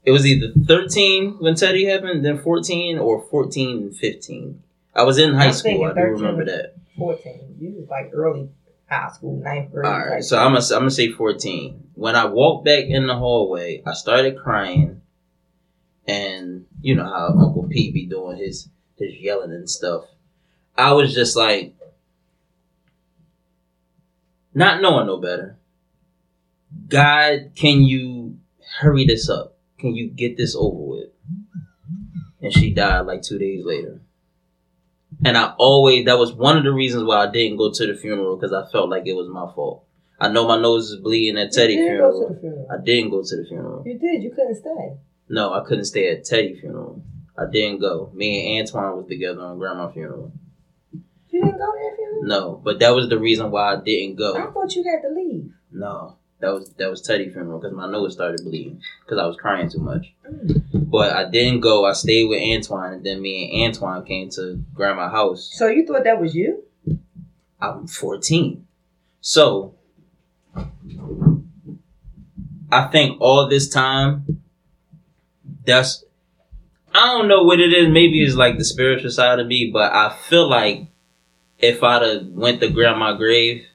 it 0.06 0.12
was 0.12 0.26
either 0.26 0.54
thirteen 0.66 1.38
when 1.40 1.56
Teddy 1.56 1.86
happened, 1.86 2.24
then 2.24 2.38
fourteen, 2.40 2.98
or 2.98 3.22
fourteen 3.30 3.78
and 3.78 3.96
fifteen. 3.98 4.62
I 4.96 5.04
was 5.04 5.18
in 5.18 5.34
high 5.34 5.48
I'm 5.48 5.54
school. 5.54 5.84
I 5.86 5.90
do 5.90 5.96
13. 5.96 6.12
remember 6.14 6.46
that. 6.46 6.76
Fourteen. 6.98 7.56
You 7.60 7.72
was 7.80 7.90
like 7.90 8.10
early 8.14 8.50
high 8.90 9.10
school, 9.12 9.36
ninth 9.44 9.72
grade. 9.72 9.86
All 9.86 9.92
right, 10.00 10.10
like- 10.16 10.24
so 10.24 10.38
I'm 10.38 10.54
gonna 10.54 10.66
I'm 10.74 10.80
gonna 10.82 10.92
say 10.92 11.12
14. 11.12 11.90
When 11.96 12.16
I 12.16 12.26
walked 12.26 12.66
back 12.66 12.86
in 12.86 13.08
the 13.08 13.16
hallway, 13.16 13.82
I 13.86 13.94
started 13.94 14.38
crying, 14.38 15.02
and 16.08 16.66
you 16.82 16.96
know 16.96 17.04
how 17.06 17.28
Uncle 17.38 17.68
Pete 17.70 17.94
be 17.94 18.06
doing 18.06 18.38
his 18.38 18.70
his 18.98 19.14
yelling 19.20 19.52
and 19.52 19.70
stuff. 19.70 20.06
I 20.78 20.94
was 20.94 21.14
just 21.14 21.36
like, 21.36 21.74
not 24.58 24.82
knowing 24.82 25.06
no 25.06 25.18
better. 25.18 25.56
God, 26.90 27.52
can 27.56 27.84
you 27.84 28.40
hurry 28.80 29.06
this 29.06 29.30
up? 29.30 29.56
Can 29.78 29.96
you 29.96 30.10
get 30.10 30.36
this 30.36 30.56
over 30.56 30.84
with? 30.84 31.10
And 32.42 32.52
she 32.52 32.74
died 32.74 33.02
like 33.02 33.22
two 33.22 33.38
days 33.38 33.64
later. 33.64 34.02
And 35.24 35.38
I 35.38 35.54
always 35.60 36.06
that 36.06 36.18
was 36.18 36.34
one 36.34 36.58
of 36.58 36.64
the 36.64 36.74
reasons 36.74 37.04
why 37.04 37.18
I 37.18 37.32
didn't 37.32 37.58
go 37.58 37.72
to 37.72 37.88
the 37.88 37.96
funeral 37.96 38.36
because 38.36 38.52
I 38.52 38.70
felt 38.72 38.90
like 38.90 39.06
it 39.06 39.14
was 39.14 39.30
my 39.30 39.46
fault. 39.54 39.86
I 40.20 40.30
know 40.30 40.48
my 40.48 40.60
nose 40.60 40.90
is 40.90 41.02
bleeding 41.02 41.38
at 41.38 41.52
Teddy 41.52 41.74
you 41.74 41.90
did 41.90 42.00
go 42.00 42.12
to 42.12 42.18
funeral. 42.18 42.40
funeral. 42.42 42.68
I 42.72 42.84
didn't 42.84 43.12
go 43.12 43.22
to 43.22 43.36
the 43.36 43.46
funeral. 43.48 43.84
You 43.86 44.00
did. 44.00 44.24
You 44.24 44.32
couldn't 44.32 44.56
stay. 44.56 44.98
No, 45.30 45.54
I 45.54 45.64
couldn't 45.64 45.86
stay 45.86 46.10
at 46.12 46.26
Teddy 46.26 46.60
funeral. 46.60 47.04
I 47.38 47.44
didn't 47.52 47.80
go. 47.80 48.10
Me 48.14 48.58
and 48.58 48.68
Antoine 48.68 48.98
was 48.98 49.08
together 49.08 49.42
on 49.42 49.60
grandma 49.60 49.92
funeral. 49.92 50.32
You 51.30 51.42
didn't 51.42 51.58
go 51.58 51.72
to 51.72 51.78
that 51.78 51.96
funeral? 51.96 52.24
No, 52.24 52.62
but 52.64 52.80
that 52.80 52.96
was 52.96 53.10
the 53.10 53.20
reason 53.20 53.52
why 53.52 53.74
I 53.74 53.76
didn't 53.78 54.16
go. 54.16 54.36
I 54.36 54.52
thought 54.52 54.76
you 54.76 54.84
had 54.84 55.02
to 55.08 55.14
leave. 55.14 55.54
No, 55.72 56.16
that 56.40 56.50
was 56.50 56.70
that 56.74 56.90
was 56.90 57.02
Teddy 57.02 57.30
funeral 57.30 57.60
because 57.60 57.76
my 57.76 57.90
nose 57.90 58.14
started 58.14 58.44
bleeding 58.44 58.82
because 59.04 59.20
I 59.20 59.26
was 59.26 59.38
crying 59.38 59.70
too 59.70 59.80
much. 59.80 60.14
Mm. 60.30 60.90
But 60.90 61.14
I 61.14 61.30
didn't 61.30 61.62
go. 61.62 61.86
I 61.86 61.94
stayed 61.94 62.26
with 62.26 62.42
Antoine, 62.42 62.94
and 62.94 63.06
then 63.06 63.22
me 63.22 63.64
and 63.64 63.76
Antoine 63.76 64.06
came 64.06 64.30
to 64.32 64.64
grandma's 64.74 65.12
house. 65.12 65.50
So 65.54 65.68
you 65.68 65.86
thought 65.86 66.04
that 66.04 66.22
was 66.22 66.36
you? 66.36 66.64
I'm 67.60 67.88
14. 67.88 68.66
So 69.20 69.76
I 72.72 72.88
think 72.92 73.20
all 73.20 73.48
this 73.50 73.70
time 73.70 74.42
that's 75.66 76.04
I 76.94 77.00
don't 77.00 77.28
know 77.28 77.44
what 77.44 77.60
it 77.60 77.74
is. 77.74 77.90
Maybe 77.90 78.24
it's 78.24 78.36
like 78.36 78.58
the 78.58 78.64
spiritual 78.64 79.12
side 79.12 79.40
of 79.40 79.48
me, 79.48 79.70
but 79.72 79.94
I 79.94 80.16
feel 80.16 80.50
like 80.50 80.88
if 81.60 81.84
I'd 81.84 82.02
have 82.02 82.26
went 82.28 82.62
to 82.62 82.70
grandma 82.70 83.14
grave, 83.14 83.66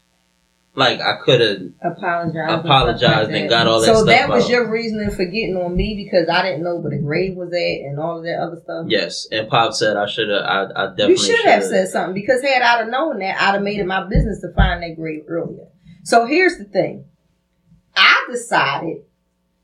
like 0.75 1.01
I 1.01 1.17
could 1.23 1.41
have 1.41 1.59
Apologize. 1.83 2.61
apologized 2.61 3.31
and 3.31 3.49
got 3.51 3.67
all 3.67 3.81
that 3.81 3.87
so 3.95 4.05
that 4.07 4.29
was 4.31 4.45
out. 4.45 4.51
your 4.51 4.71
reasoning 4.71 5.11
for 5.11 5.25
getting 5.27 5.57
on 5.57 5.77
me 5.77 5.95
because 6.03 6.29
I 6.31 6.43
didn't 6.43 6.65
know 6.65 6.77
where 6.77 6.91
the 6.97 7.03
grave 7.03 7.37
was 7.37 7.53
at 7.53 7.87
and 7.87 7.99
all 8.01 8.19
of 8.19 8.25
that 8.25 8.39
other 8.41 8.59
stuff. 8.63 8.87
Yes, 8.89 9.27
and 9.31 9.49
Pop 9.49 9.75
said 9.75 9.97
I 9.97 10.07
should 10.07 10.31
have. 10.31 10.43
I, 10.43 10.63
I 10.75 10.87
definitely 10.89 11.13
You 11.13 11.19
should 11.19 11.45
have 11.45 11.63
said 11.65 11.89
something 11.89 12.15
because 12.15 12.41
had 12.43 12.63
I 12.63 12.79
have 12.79 12.89
known 12.89 13.19
that, 13.19 13.37
I'd 13.41 13.55
have 13.55 13.63
made 13.63 13.81
it 13.81 13.87
my 13.87 14.09
business 14.09 14.41
to 14.41 14.53
find 14.55 14.83
that 14.83 14.97
grave 14.97 15.25
earlier. 15.29 15.67
So 16.05 16.25
here's 16.27 16.57
the 16.57 16.65
thing. 16.65 17.05
I 17.95 18.27
decided 18.31 19.03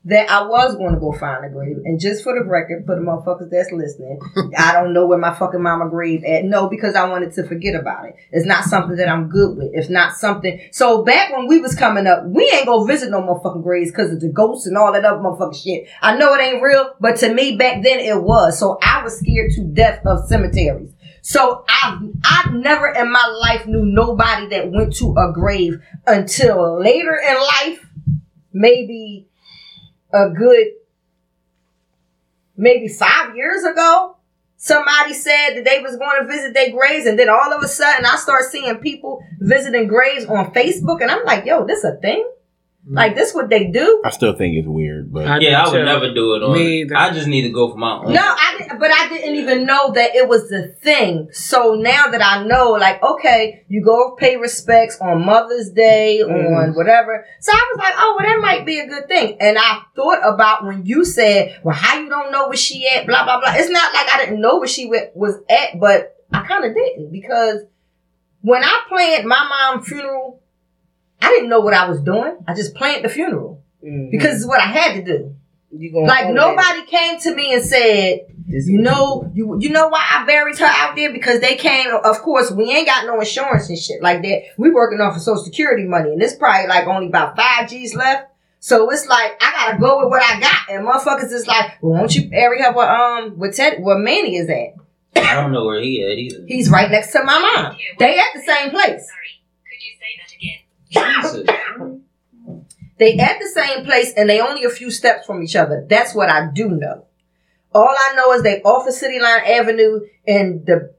that 0.05 0.29
I 0.29 0.45
was 0.45 0.75
going 0.75 0.93
to 0.93 0.99
go 0.99 1.11
find 1.11 1.43
a 1.43 1.49
grave. 1.49 1.77
And 1.83 1.99
just 1.99 2.23
for 2.23 2.33
the 2.33 2.49
record, 2.49 2.85
for 2.85 2.95
the 2.95 3.01
motherfuckers 3.01 3.49
that's 3.49 3.71
listening, 3.71 4.19
I 4.57 4.71
don't 4.71 4.93
know 4.93 5.05
where 5.05 5.17
my 5.17 5.33
fucking 5.33 5.61
mama 5.61 5.89
grave 5.89 6.23
at. 6.23 6.45
No, 6.45 6.69
because 6.69 6.95
I 6.95 7.07
wanted 7.09 7.33
to 7.33 7.45
forget 7.45 7.75
about 7.75 8.05
it. 8.05 8.15
It's 8.31 8.45
not 8.45 8.63
something 8.63 8.95
that 8.95 9.09
I'm 9.09 9.27
good 9.27 9.57
with. 9.57 9.71
It's 9.73 9.89
not 9.89 10.13
something. 10.13 10.59
So 10.71 11.03
back 11.03 11.35
when 11.35 11.47
we 11.47 11.59
was 11.59 11.75
coming 11.75 12.07
up, 12.07 12.25
we 12.25 12.49
ain't 12.53 12.65
gonna 12.65 12.87
visit 12.87 13.11
no 13.11 13.21
motherfucking 13.21 13.63
graves 13.63 13.91
because 13.91 14.11
of 14.11 14.21
the 14.21 14.29
ghosts 14.29 14.67
and 14.67 14.77
all 14.77 14.93
that 14.93 15.03
other 15.03 15.19
motherfucking 15.21 15.61
shit. 15.61 15.89
I 16.01 16.17
know 16.17 16.33
it 16.33 16.41
ain't 16.41 16.63
real, 16.63 16.93
but 17.01 17.17
to 17.17 17.33
me 17.33 17.57
back 17.57 17.83
then 17.83 17.99
it 17.99 18.23
was. 18.23 18.57
So 18.57 18.77
I 18.81 19.03
was 19.03 19.19
scared 19.19 19.51
to 19.51 19.63
death 19.65 20.05
of 20.05 20.27
cemeteries. 20.27 20.93
So 21.21 21.65
I 21.67 21.99
I 22.23 22.51
never 22.53 22.87
in 22.87 23.11
my 23.11 23.25
life 23.41 23.67
knew 23.67 23.85
nobody 23.85 24.47
that 24.49 24.71
went 24.71 24.95
to 24.95 25.13
a 25.17 25.33
grave 25.33 25.81
until 26.07 26.81
later 26.81 27.15
in 27.15 27.35
life, 27.35 27.85
maybe 28.53 29.28
a 30.13 30.29
good 30.29 30.67
maybe 32.57 32.87
five 32.87 33.35
years 33.35 33.63
ago. 33.63 34.17
Somebody 34.57 35.13
said 35.13 35.55
that 35.55 35.63
they 35.63 35.79
was 35.79 35.95
going 35.95 36.21
to 36.21 36.27
visit 36.27 36.53
their 36.53 36.71
graves, 36.71 37.05
and 37.05 37.17
then 37.17 37.29
all 37.29 37.53
of 37.53 37.63
a 37.63 37.67
sudden 37.67 38.05
I 38.05 38.17
start 38.17 38.43
seeing 38.43 38.75
people 38.79 39.23
visiting 39.39 39.87
graves 39.87 40.25
on 40.25 40.53
Facebook, 40.53 41.01
and 41.01 41.09
I'm 41.09 41.23
like, 41.23 41.45
yo, 41.45 41.65
this 41.65 41.85
a 41.85 41.95
thing? 41.95 42.29
Like 42.91 43.15
this 43.15 43.33
what 43.35 43.49
they 43.49 43.65
do? 43.65 44.01
I 44.03 44.09
still 44.09 44.33
think 44.33 44.57
it's 44.57 44.67
weird, 44.67 45.13
but 45.13 45.41
yeah, 45.41 45.61
I 45.61 45.69
would 45.69 45.77
too. 45.77 45.85
never 45.85 46.11
do 46.11 46.35
it 46.35 46.43
on. 46.43 46.53
Me 46.53 46.81
either. 46.81 46.97
I 46.97 47.11
just 47.11 47.27
need 47.27 47.43
to 47.43 47.49
go 47.49 47.69
for 47.69 47.77
my 47.77 47.99
own. 47.99 48.13
No, 48.13 48.21
I 48.21 48.55
didn't, 48.57 48.79
but 48.79 48.89
I 48.91 49.07
didn't 49.09 49.35
even 49.35 49.65
know 49.67 49.91
that 49.91 50.15
it 50.15 50.27
was 50.27 50.49
the 50.49 50.75
thing. 50.81 51.29
So 51.31 51.75
now 51.75 52.07
that 52.07 52.25
I 52.25 52.43
know, 52.45 52.71
like, 52.71 53.03
okay, 53.03 53.63
you 53.67 53.83
go 53.83 54.15
pay 54.15 54.37
respects 54.37 54.99
on 54.99 55.23
Mother's 55.23 55.69
Day, 55.69 56.21
mm. 56.23 56.57
on 56.57 56.73
whatever. 56.73 57.25
So 57.39 57.51
I 57.51 57.73
was 57.73 57.79
like, 57.79 57.93
oh, 57.95 58.17
well, 58.19 58.27
that 58.27 58.41
might 58.41 58.65
be 58.65 58.79
a 58.79 58.87
good 58.87 59.07
thing. 59.07 59.37
And 59.39 59.57
I 59.59 59.81
thought 59.95 60.21
about 60.23 60.65
when 60.65 60.83
you 60.85 61.05
said, 61.05 61.59
well, 61.63 61.75
how 61.75 61.99
you 61.99 62.09
don't 62.09 62.31
know 62.31 62.47
where 62.47 62.57
she 62.57 62.87
at, 62.87 63.05
blah, 63.05 63.23
blah, 63.23 63.39
blah. 63.39 63.53
It's 63.53 63.69
not 63.69 63.93
like 63.93 64.07
I 64.11 64.25
didn't 64.25 64.41
know 64.41 64.57
where 64.57 64.67
she 64.67 64.87
wa- 64.87 65.11
was 65.13 65.35
at, 65.47 65.79
but 65.79 66.15
I 66.33 66.43
kind 66.45 66.65
of 66.65 66.73
didn't 66.73 67.11
because 67.11 67.61
when 68.41 68.63
I 68.63 68.81
planned 68.87 69.27
my 69.27 69.47
mom's 69.47 69.87
funeral, 69.87 70.41
I 71.21 71.29
didn't 71.29 71.49
know 71.49 71.59
what 71.59 71.73
I 71.73 71.87
was 71.89 72.01
doing. 72.01 72.37
I 72.47 72.53
just 72.53 72.75
planned 72.75 73.03
the 73.03 73.09
funeral 73.09 73.61
because 73.81 74.37
it's 74.37 74.47
what 74.47 74.59
I 74.59 74.65
had 74.65 74.93
to 74.95 75.03
do. 75.03 75.35
Like 76.07 76.25
own 76.27 76.33
nobody 76.35 76.85
came 76.85 77.19
to 77.19 77.35
me 77.35 77.53
and 77.53 77.63
said, 77.63 78.21
This 78.47 78.67
you 78.67 78.79
know, 78.79 79.29
you 79.33 79.57
you 79.59 79.69
know 79.69 79.87
why 79.89 80.03
I 80.09 80.25
buried 80.25 80.57
her 80.57 80.65
out 80.65 80.95
there 80.95 81.13
because 81.13 81.41
they 81.41 81.55
came. 81.55 81.93
Of 81.93 82.21
course, 82.21 82.49
we 82.51 82.71
ain't 82.71 82.87
got 82.87 83.05
no 83.05 83.19
insurance 83.19 83.69
and 83.69 83.77
shit 83.77 84.01
like 84.01 84.23
that. 84.23 84.41
We 84.57 84.71
working 84.71 84.99
off 84.99 85.15
of 85.15 85.21
Social 85.21 85.43
Security 85.43 85.83
money, 85.83 86.11
and 86.11 86.21
it's 86.23 86.35
probably 86.35 86.67
like 86.67 86.87
only 86.87 87.07
about 87.07 87.35
five 87.37 87.69
G's 87.69 87.93
left. 87.93 88.31
So 88.59 88.89
it's 88.89 89.07
like 89.07 89.37
I 89.41 89.51
gotta 89.51 89.79
go 89.79 89.99
with 89.99 90.09
what 90.09 90.23
I 90.23 90.39
got, 90.39 90.69
and 90.69 90.87
motherfuckers 90.87 91.31
is 91.31 91.45
like, 91.47 91.81
well, 91.81 91.93
won't 91.93 92.15
you 92.15 92.29
bury 92.29 92.61
her 92.63 92.73
where 92.73 92.89
um 92.89 93.31
where 93.37 93.51
Ted 93.51 93.81
where 93.83 93.97
Manny 93.99 94.37
is 94.37 94.49
at? 94.49 94.73
I 95.15 95.35
don't 95.35 95.51
know 95.51 95.65
where 95.65 95.81
he 95.81 96.03
at 96.03 96.17
either. 96.17 96.45
He's 96.47 96.69
right 96.71 96.89
next 96.89 97.11
to 97.11 97.23
my 97.23 97.39
mom. 97.39 97.77
They 97.99 98.17
at 98.17 98.25
the 98.33 98.41
same 98.41 98.71
place. 98.71 99.07
Jesus. 100.89 101.47
They 102.97 103.17
at 103.17 103.39
the 103.39 103.47
same 103.47 103.85
place 103.85 104.13
and 104.15 104.29
they 104.29 104.41
only 104.41 104.65
a 104.65 104.69
few 104.69 104.91
steps 104.91 105.25
from 105.25 105.41
each 105.41 105.55
other. 105.55 105.85
That's 105.89 106.13
what 106.13 106.29
I 106.29 106.49
do 106.53 106.69
know. 106.69 107.05
All 107.73 107.87
I 107.87 108.15
know 108.15 108.33
is 108.33 108.43
they 108.43 108.61
off 108.63 108.87
of 108.87 108.93
City 108.93 109.19
Line 109.19 109.41
Avenue 109.45 110.01
and 110.27 110.65
the 110.65 110.93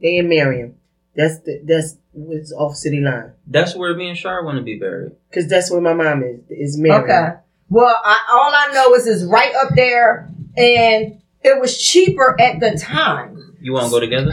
They 0.00 0.18
in 0.18 0.28
Merion. 0.28 0.74
That's 1.14 1.40
the, 1.40 1.62
that's 1.64 1.96
what's 2.12 2.52
off 2.52 2.74
City 2.74 3.00
Line. 3.00 3.32
That's 3.46 3.74
where 3.74 3.94
me 3.96 4.08
and 4.08 4.18
Shar 4.18 4.44
want 4.44 4.58
to 4.58 4.62
be 4.62 4.78
buried. 4.78 5.12
Cause 5.32 5.48
that's 5.48 5.70
where 5.70 5.80
my 5.80 5.94
mom 5.94 6.22
is. 6.22 6.40
Is 6.50 6.78
Merion. 6.78 7.04
Okay. 7.04 7.28
Well, 7.70 7.96
I, 8.04 8.18
all 8.30 8.52
I 8.54 8.72
know 8.74 8.94
is 8.94 9.06
it's 9.06 9.24
right 9.24 9.54
up 9.54 9.74
there, 9.74 10.30
and 10.56 11.20
it 11.42 11.60
was 11.60 11.76
cheaper 11.76 12.34
at 12.40 12.60
the 12.60 12.78
time. 12.78 13.56
You 13.60 13.74
want 13.74 13.86
to 13.86 13.90
go 13.90 14.00
together? 14.00 14.32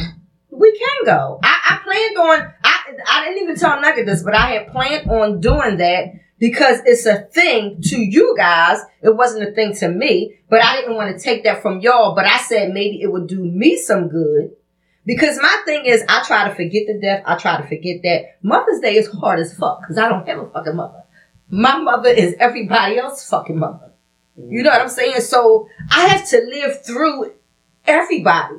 We 0.50 0.78
can 0.78 1.06
go. 1.06 1.40
I, 1.44 1.58
I 1.66 1.80
planned 1.84 2.18
on. 2.18 2.54
I 2.64 2.75
I 3.08 3.26
didn't 3.26 3.44
even 3.44 3.56
tell 3.56 3.80
Nugget 3.82 4.06
this, 4.06 4.24
but 4.24 4.36
I 4.36 4.52
had 4.52 4.72
planned 4.72 5.10
on 5.10 5.40
doing 5.40 5.78
that 5.78 6.14
because 6.40 6.82
it's 6.86 7.06
a 7.06 7.22
thing 7.22 7.82
to 7.84 7.98
you 7.98 8.36
guys. 8.38 8.80
It 9.02 9.16
wasn't 9.16 9.50
a 9.50 9.54
thing 9.54 9.74
to 9.76 9.90
me, 9.90 10.40
but 10.50 10.64
I 10.64 10.78
didn't 10.78 10.96
want 10.96 11.16
to 11.16 11.24
take 11.24 11.44
that 11.44 11.62
from 11.62 11.80
y'all. 11.80 12.16
But 12.16 12.26
I 12.26 12.38
said 12.38 12.74
maybe 12.74 13.02
it 13.02 13.12
would 13.12 13.28
do 13.28 13.44
me 13.44 13.78
some 13.78 14.10
good. 14.10 14.52
Because 15.06 15.38
my 15.40 15.62
thing 15.66 15.86
is, 15.86 16.04
I 16.10 16.24
try 16.24 16.48
to 16.48 16.56
forget 16.56 16.88
the 16.88 17.00
death. 17.00 17.24
I 17.26 17.36
try 17.38 17.62
to 17.62 17.68
forget 17.68 18.02
that. 18.04 18.38
Mother's 18.42 18.80
Day 18.80 18.96
is 18.96 19.08
hard 19.08 19.40
as 19.40 19.56
fuck 19.56 19.82
because 19.82 19.98
I 19.98 20.10
don't 20.10 20.28
have 20.28 20.40
a 20.40 20.50
fucking 20.50 20.76
mother. 20.76 21.04
My 21.50 21.78
mother 21.78 22.10
is 22.10 22.36
everybody 22.40 22.98
else's 22.98 23.30
fucking 23.30 23.60
mother. 23.60 23.92
You 24.36 24.64
know 24.64 24.72
what 24.72 24.82
I'm 24.82 24.90
saying? 24.90 25.22
So 25.22 25.70
I 25.92 26.08
have 26.08 26.28
to 26.30 26.38
live 26.42 26.84
through 26.84 27.34
everybody. 27.86 28.56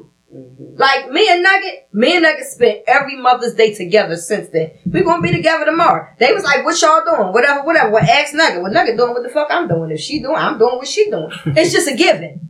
Like 0.76 1.10
me 1.10 1.28
and 1.30 1.42
Nugget, 1.42 1.88
me 1.92 2.14
and 2.16 2.22
Nugget 2.22 2.46
spent 2.46 2.80
every 2.86 3.16
Mother's 3.16 3.54
Day 3.54 3.74
together 3.74 4.16
since 4.16 4.48
then. 4.50 4.72
we 4.84 5.02
gonna 5.02 5.22
be 5.22 5.32
together 5.32 5.64
tomorrow. 5.64 6.08
They 6.18 6.32
was 6.32 6.44
like, 6.44 6.64
what 6.64 6.80
y'all 6.80 7.02
doing? 7.04 7.32
Whatever, 7.32 7.64
whatever. 7.64 7.90
Well, 7.90 8.04
ask 8.04 8.34
Nugget. 8.34 8.62
What 8.62 8.72
Nugget 8.72 8.96
doing 8.96 9.12
what 9.12 9.22
the 9.22 9.28
fuck 9.28 9.48
I'm 9.50 9.68
doing. 9.68 9.90
If 9.90 10.00
she 10.00 10.20
doing, 10.20 10.36
I'm 10.36 10.58
doing 10.58 10.76
what 10.76 10.86
she 10.86 11.10
doing. 11.10 11.30
it's 11.46 11.72
just 11.72 11.88
a 11.88 11.96
given. 11.96 12.48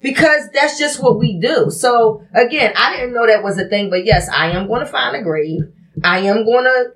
Because 0.00 0.48
that's 0.52 0.78
just 0.78 1.02
what 1.02 1.18
we 1.18 1.40
do. 1.40 1.70
So 1.70 2.22
again, 2.34 2.72
I 2.76 2.96
didn't 2.96 3.14
know 3.14 3.26
that 3.26 3.42
was 3.42 3.58
a 3.58 3.68
thing, 3.68 3.90
but 3.90 4.04
yes, 4.04 4.28
I 4.28 4.50
am 4.50 4.68
going 4.68 4.80
to 4.80 4.86
find 4.86 5.16
a 5.16 5.22
grave. 5.22 5.62
I 6.04 6.20
am 6.20 6.44
going 6.44 6.64
to 6.64 6.92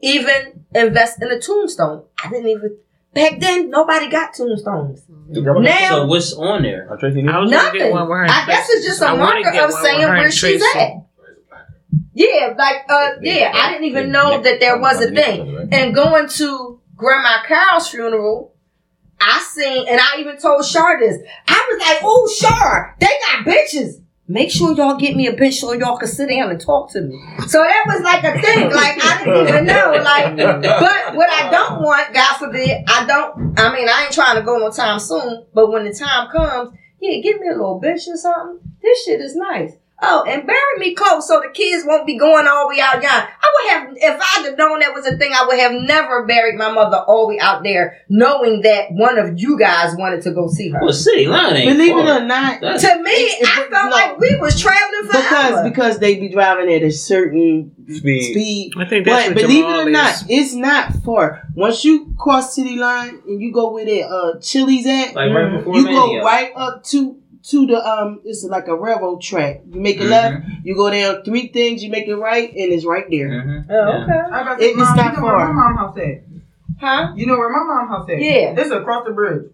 even 0.00 0.64
invest 0.74 1.22
in 1.22 1.30
a 1.30 1.40
tombstone. 1.40 2.04
I 2.22 2.28
didn't 2.30 2.48
even 2.48 2.76
back 3.14 3.38
then. 3.40 3.70
Nobody 3.70 4.08
got 4.08 4.34
tombstones. 4.34 5.04
Now, 5.28 5.88
So 5.88 6.06
what's 6.06 6.32
on 6.32 6.62
there? 6.62 6.88
I 6.90 6.94
was 6.94 7.00
gonna 7.02 7.22
get 7.22 7.50
nothing. 7.50 7.90
one 7.92 8.08
with 8.08 8.18
her. 8.18 8.24
I 8.28 8.46
guess 8.46 8.68
it's 8.70 8.84
just 8.86 9.02
a 9.02 9.06
I 9.06 9.12
wanna 9.12 9.40
marker 9.40 9.52
get 9.52 9.64
of 9.64 9.72
saying 9.72 10.02
her 10.02 10.08
where 10.08 10.30
she's 10.30 10.62
at. 10.76 10.92
Yeah, 12.12 12.54
like 12.58 12.84
uh, 12.88 13.10
yeah, 13.22 13.52
I 13.54 13.70
didn't 13.72 13.86
even 13.86 14.10
know 14.10 14.40
that 14.42 14.60
there 14.60 14.78
was 14.78 15.00
a 15.00 15.10
thing. 15.10 15.68
And 15.72 15.94
going 15.94 16.28
to 16.28 16.80
Grandma 16.96 17.42
Carol's 17.46 17.88
funeral, 17.88 18.54
I 19.20 19.40
seen, 19.40 19.86
and 19.88 20.00
I 20.00 20.18
even 20.20 20.36
told 20.36 20.64
Shar 20.64 20.98
this. 20.98 21.16
I 21.46 21.68
was 21.70 21.80
like, 21.80 21.98
"Oh, 22.02 22.28
Shar, 22.40 22.96
they 23.00 23.06
got 23.06 23.46
bitches. 23.46 24.02
Make 24.32 24.52
sure 24.52 24.72
y'all 24.76 24.96
get 24.96 25.16
me 25.16 25.26
a 25.26 25.32
bench 25.32 25.56
so 25.56 25.72
y'all 25.72 25.96
can 25.96 26.06
sit 26.06 26.28
down 26.28 26.52
and 26.52 26.60
talk 26.60 26.92
to 26.92 27.00
me." 27.00 27.20
So 27.48 27.58
that 27.58 27.84
was 27.88 28.00
like 28.02 28.22
a 28.22 28.40
thing. 28.40 28.70
Like 28.70 29.04
I 29.04 29.24
didn't 29.24 29.48
even 29.48 29.64
know. 29.66 29.90
Like, 30.04 30.36
but 30.62 31.16
what 31.16 31.28
I 31.28 31.50
don't 31.50 31.82
want, 31.82 32.14
God 32.14 32.36
forbid, 32.36 32.84
I 32.86 33.06
don't. 33.06 33.58
I 33.58 33.74
mean, 33.74 33.88
I 33.88 34.04
ain't 34.04 34.12
trying 34.12 34.36
to 34.36 34.42
go 34.42 34.56
no 34.56 34.70
time 34.70 35.00
soon. 35.00 35.46
But 35.52 35.72
when 35.72 35.84
the 35.84 35.92
time 35.92 36.28
comes, 36.30 36.70
yeah, 37.00 37.20
give 37.20 37.40
me 37.40 37.48
a 37.48 37.56
little 37.56 37.80
bench 37.80 38.02
or 38.06 38.16
something. 38.16 38.60
This 38.80 39.04
shit 39.04 39.20
is 39.20 39.34
nice. 39.34 39.72
Oh, 40.02 40.24
and 40.26 40.46
bury 40.46 40.58
me 40.78 40.94
close 40.94 41.28
so 41.28 41.40
the 41.44 41.50
kids 41.52 41.84
won't 41.86 42.06
be 42.06 42.16
going 42.18 42.46
all 42.48 42.68
the 42.68 42.74
way 42.76 42.80
out 42.80 43.02
young. 43.02 43.12
I 43.12 43.26
would 43.54 43.70
have, 43.72 43.88
if 43.96 44.20
I'd 44.20 44.44
have 44.46 44.56
known 44.58 44.80
that 44.80 44.94
was 44.94 45.06
a 45.06 45.16
thing, 45.18 45.32
I 45.34 45.46
would 45.46 45.58
have 45.58 45.72
never 45.72 46.24
buried 46.26 46.56
my 46.56 46.72
mother 46.72 46.96
all 46.98 47.26
the 47.28 47.34
way 47.34 47.38
out 47.40 47.62
there, 47.62 47.98
knowing 48.08 48.62
that 48.62 48.92
one 48.92 49.18
of 49.18 49.38
you 49.38 49.58
guys 49.58 49.94
wanted 49.96 50.22
to 50.22 50.32
go 50.32 50.48
see 50.48 50.70
her. 50.70 50.78
Well, 50.82 50.92
City 50.92 51.26
Line 51.26 51.54
ain't 51.54 51.76
Believe 51.76 51.92
far. 51.92 52.00
it 52.00 52.22
or 52.22 52.24
not, 52.24 52.60
That's- 52.60 52.82
To 52.82 53.02
me, 53.02 53.10
It- 53.10 53.42
it- 53.42 53.48
I 53.48 53.68
felt 53.68 53.84
no. 53.86 53.90
like 53.90 54.18
we 54.18 54.36
was 54.40 54.58
traveling 54.60 55.06
because 55.06 55.26
forever. 55.28 55.68
because 55.68 55.98
they 55.98 56.16
be 56.18 56.28
driving 56.28 56.72
at 56.72 56.82
a 56.82 56.90
certain 56.90 57.72
Speed. 57.92 58.30
speed. 58.30 58.72
I 58.78 58.84
think 58.86 59.04
that's 59.04 59.28
But 59.28 59.36
what 59.36 59.42
believe 59.42 59.64
it 59.64 59.68
Jamal 59.68 59.86
or 59.86 59.90
not, 59.90 60.14
it's 60.28 60.54
not 60.54 60.92
far. 61.04 61.42
Once 61.54 61.84
you 61.84 62.14
cross 62.18 62.54
city 62.54 62.76
line 62.76 63.18
and 63.26 63.40
you 63.42 63.52
go 63.52 63.72
where 63.72 63.84
that 63.84 64.08
uh 64.08 64.38
Chili's 64.40 64.86
at, 64.86 65.14
Like 65.14 65.32
right 65.32 65.52
you 65.66 65.82
Mania. 65.84 65.92
go 65.92 66.24
right 66.24 66.52
up 66.56 66.84
to 66.84 67.16
to 67.42 67.66
the 67.66 67.84
um, 67.86 68.20
it's 68.24 68.44
like 68.44 68.68
a 68.68 68.74
railroad 68.76 69.22
track. 69.22 69.62
You 69.70 69.80
make 69.80 69.96
it 69.98 70.04
left, 70.04 70.44
you 70.62 70.74
go 70.74 70.90
down 70.90 71.22
three 71.24 71.48
things, 71.48 71.82
you 71.82 71.90
make 71.90 72.06
it 72.08 72.16
right, 72.16 72.50
and 72.50 72.72
it's 72.72 72.84
right 72.84 73.04
there. 73.10 73.28
Mm-hmm. 73.28 73.70
Oh, 73.70 74.02
okay. 74.02 74.12
I 74.32 74.44
got 74.44 74.60
It- 74.60 74.62
say, 74.62 74.68
it's 74.70 74.76
not 74.96 74.96
you 75.14 75.20
know 75.20 75.24
where 75.26 75.32
far. 75.38 75.52
my 75.52 75.62
mom 75.70 75.76
house 75.76 75.98
at? 75.98 76.22
Huh? 76.80 77.12
You 77.16 77.26
know 77.26 77.36
where 77.38 77.50
my 77.50 77.62
mom 77.62 77.88
house 77.88 78.08
at? 78.10 78.20
Yeah. 78.20 78.54
It's 78.56 78.70
across 78.70 79.06
the 79.06 79.12
bridge. 79.12 79.50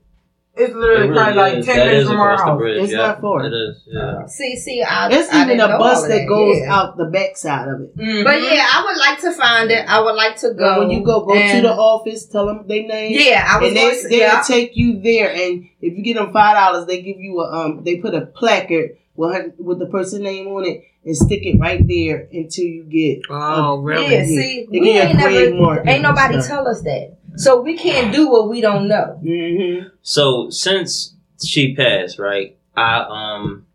It's 0.58 0.74
literally 0.74 1.12
probably 1.12 1.34
like 1.34 1.64
ten 1.64 1.76
minutes 1.86 2.08
from 2.08 2.18
our 2.18 2.36
house. 2.38 2.60
It's 2.64 2.92
not 2.92 3.20
far. 3.20 3.44
It 3.46 3.52
is. 3.52 3.82
Yeah. 3.86 4.26
See, 4.26 4.56
see, 4.56 4.82
I 4.82 5.08
It's 5.10 5.30
I 5.30 5.42
even 5.42 5.48
didn't 5.58 5.60
a 5.60 5.72
know 5.74 5.78
bus 5.78 6.02
all 6.02 6.08
that 6.08 6.26
goes 6.26 6.56
yeah. 6.58 6.74
out 6.74 6.96
the 6.96 7.04
backside 7.04 7.68
of 7.68 7.80
it. 7.82 7.94
But 7.96 8.40
yeah, 8.42 8.66
I 8.72 8.82
would 8.86 8.96
like 8.98 9.20
to 9.20 9.32
find 9.32 9.70
it. 9.70 9.86
I 9.86 10.00
would 10.00 10.14
like 10.14 10.36
to 10.38 10.54
go. 10.54 10.74
Go 10.74 10.78
when 10.80 10.90
you 10.90 11.04
go, 11.04 11.26
go 11.26 11.34
to 11.34 11.60
the 11.60 11.72
office, 11.72 12.24
tell 12.26 12.46
them 12.46 12.66
their 12.66 12.86
name. 12.86 13.12
Yeah, 13.18 13.46
I 13.46 13.58
was 13.60 13.68
and 13.68 13.76
going 13.76 13.94
they 13.94 14.02
to- 14.02 14.08
they'll 14.08 14.18
yeah. 14.18 14.42
take 14.46 14.76
you 14.76 15.00
there, 15.00 15.30
and 15.30 15.68
if 15.82 15.96
you 15.96 16.02
get 16.02 16.14
them 16.16 16.32
five 16.32 16.56
dollars, 16.56 16.86
they 16.86 17.02
give 17.02 17.20
you 17.20 17.38
a 17.40 17.52
um, 17.52 17.84
they 17.84 17.96
put 17.98 18.14
a 18.14 18.22
placard 18.24 18.96
with 19.14 19.34
her, 19.34 19.52
with 19.58 19.78
the 19.78 19.86
person 19.86 20.22
name 20.22 20.46
on 20.48 20.64
it 20.64 20.84
and 21.04 21.16
stick 21.16 21.40
it 21.44 21.58
right 21.60 21.86
there 21.86 22.28
until 22.32 22.64
you 22.64 22.82
get. 22.84 23.20
Oh, 23.30 23.76
really? 23.78 24.12
Yeah, 24.12 24.24
see, 24.24 24.66
we 24.70 24.80
give 24.80 24.86
you 24.86 25.00
a 25.00 25.04
ain't 25.04 25.18
never, 25.18 25.88
ain't 25.88 26.02
nobody 26.02 26.34
stuff. 26.40 26.48
tell 26.48 26.68
us 26.68 26.82
that. 26.82 27.16
So 27.36 27.60
we 27.60 27.76
can't 27.76 28.14
do 28.14 28.28
what 28.28 28.48
we 28.48 28.60
don't 28.60 28.88
know. 28.88 29.20
Mm-hmm. 29.22 29.88
So 30.02 30.50
since 30.50 31.14
she 31.44 31.74
passed, 31.74 32.18
right? 32.18 32.56
I 32.76 33.06
um, 33.08 33.66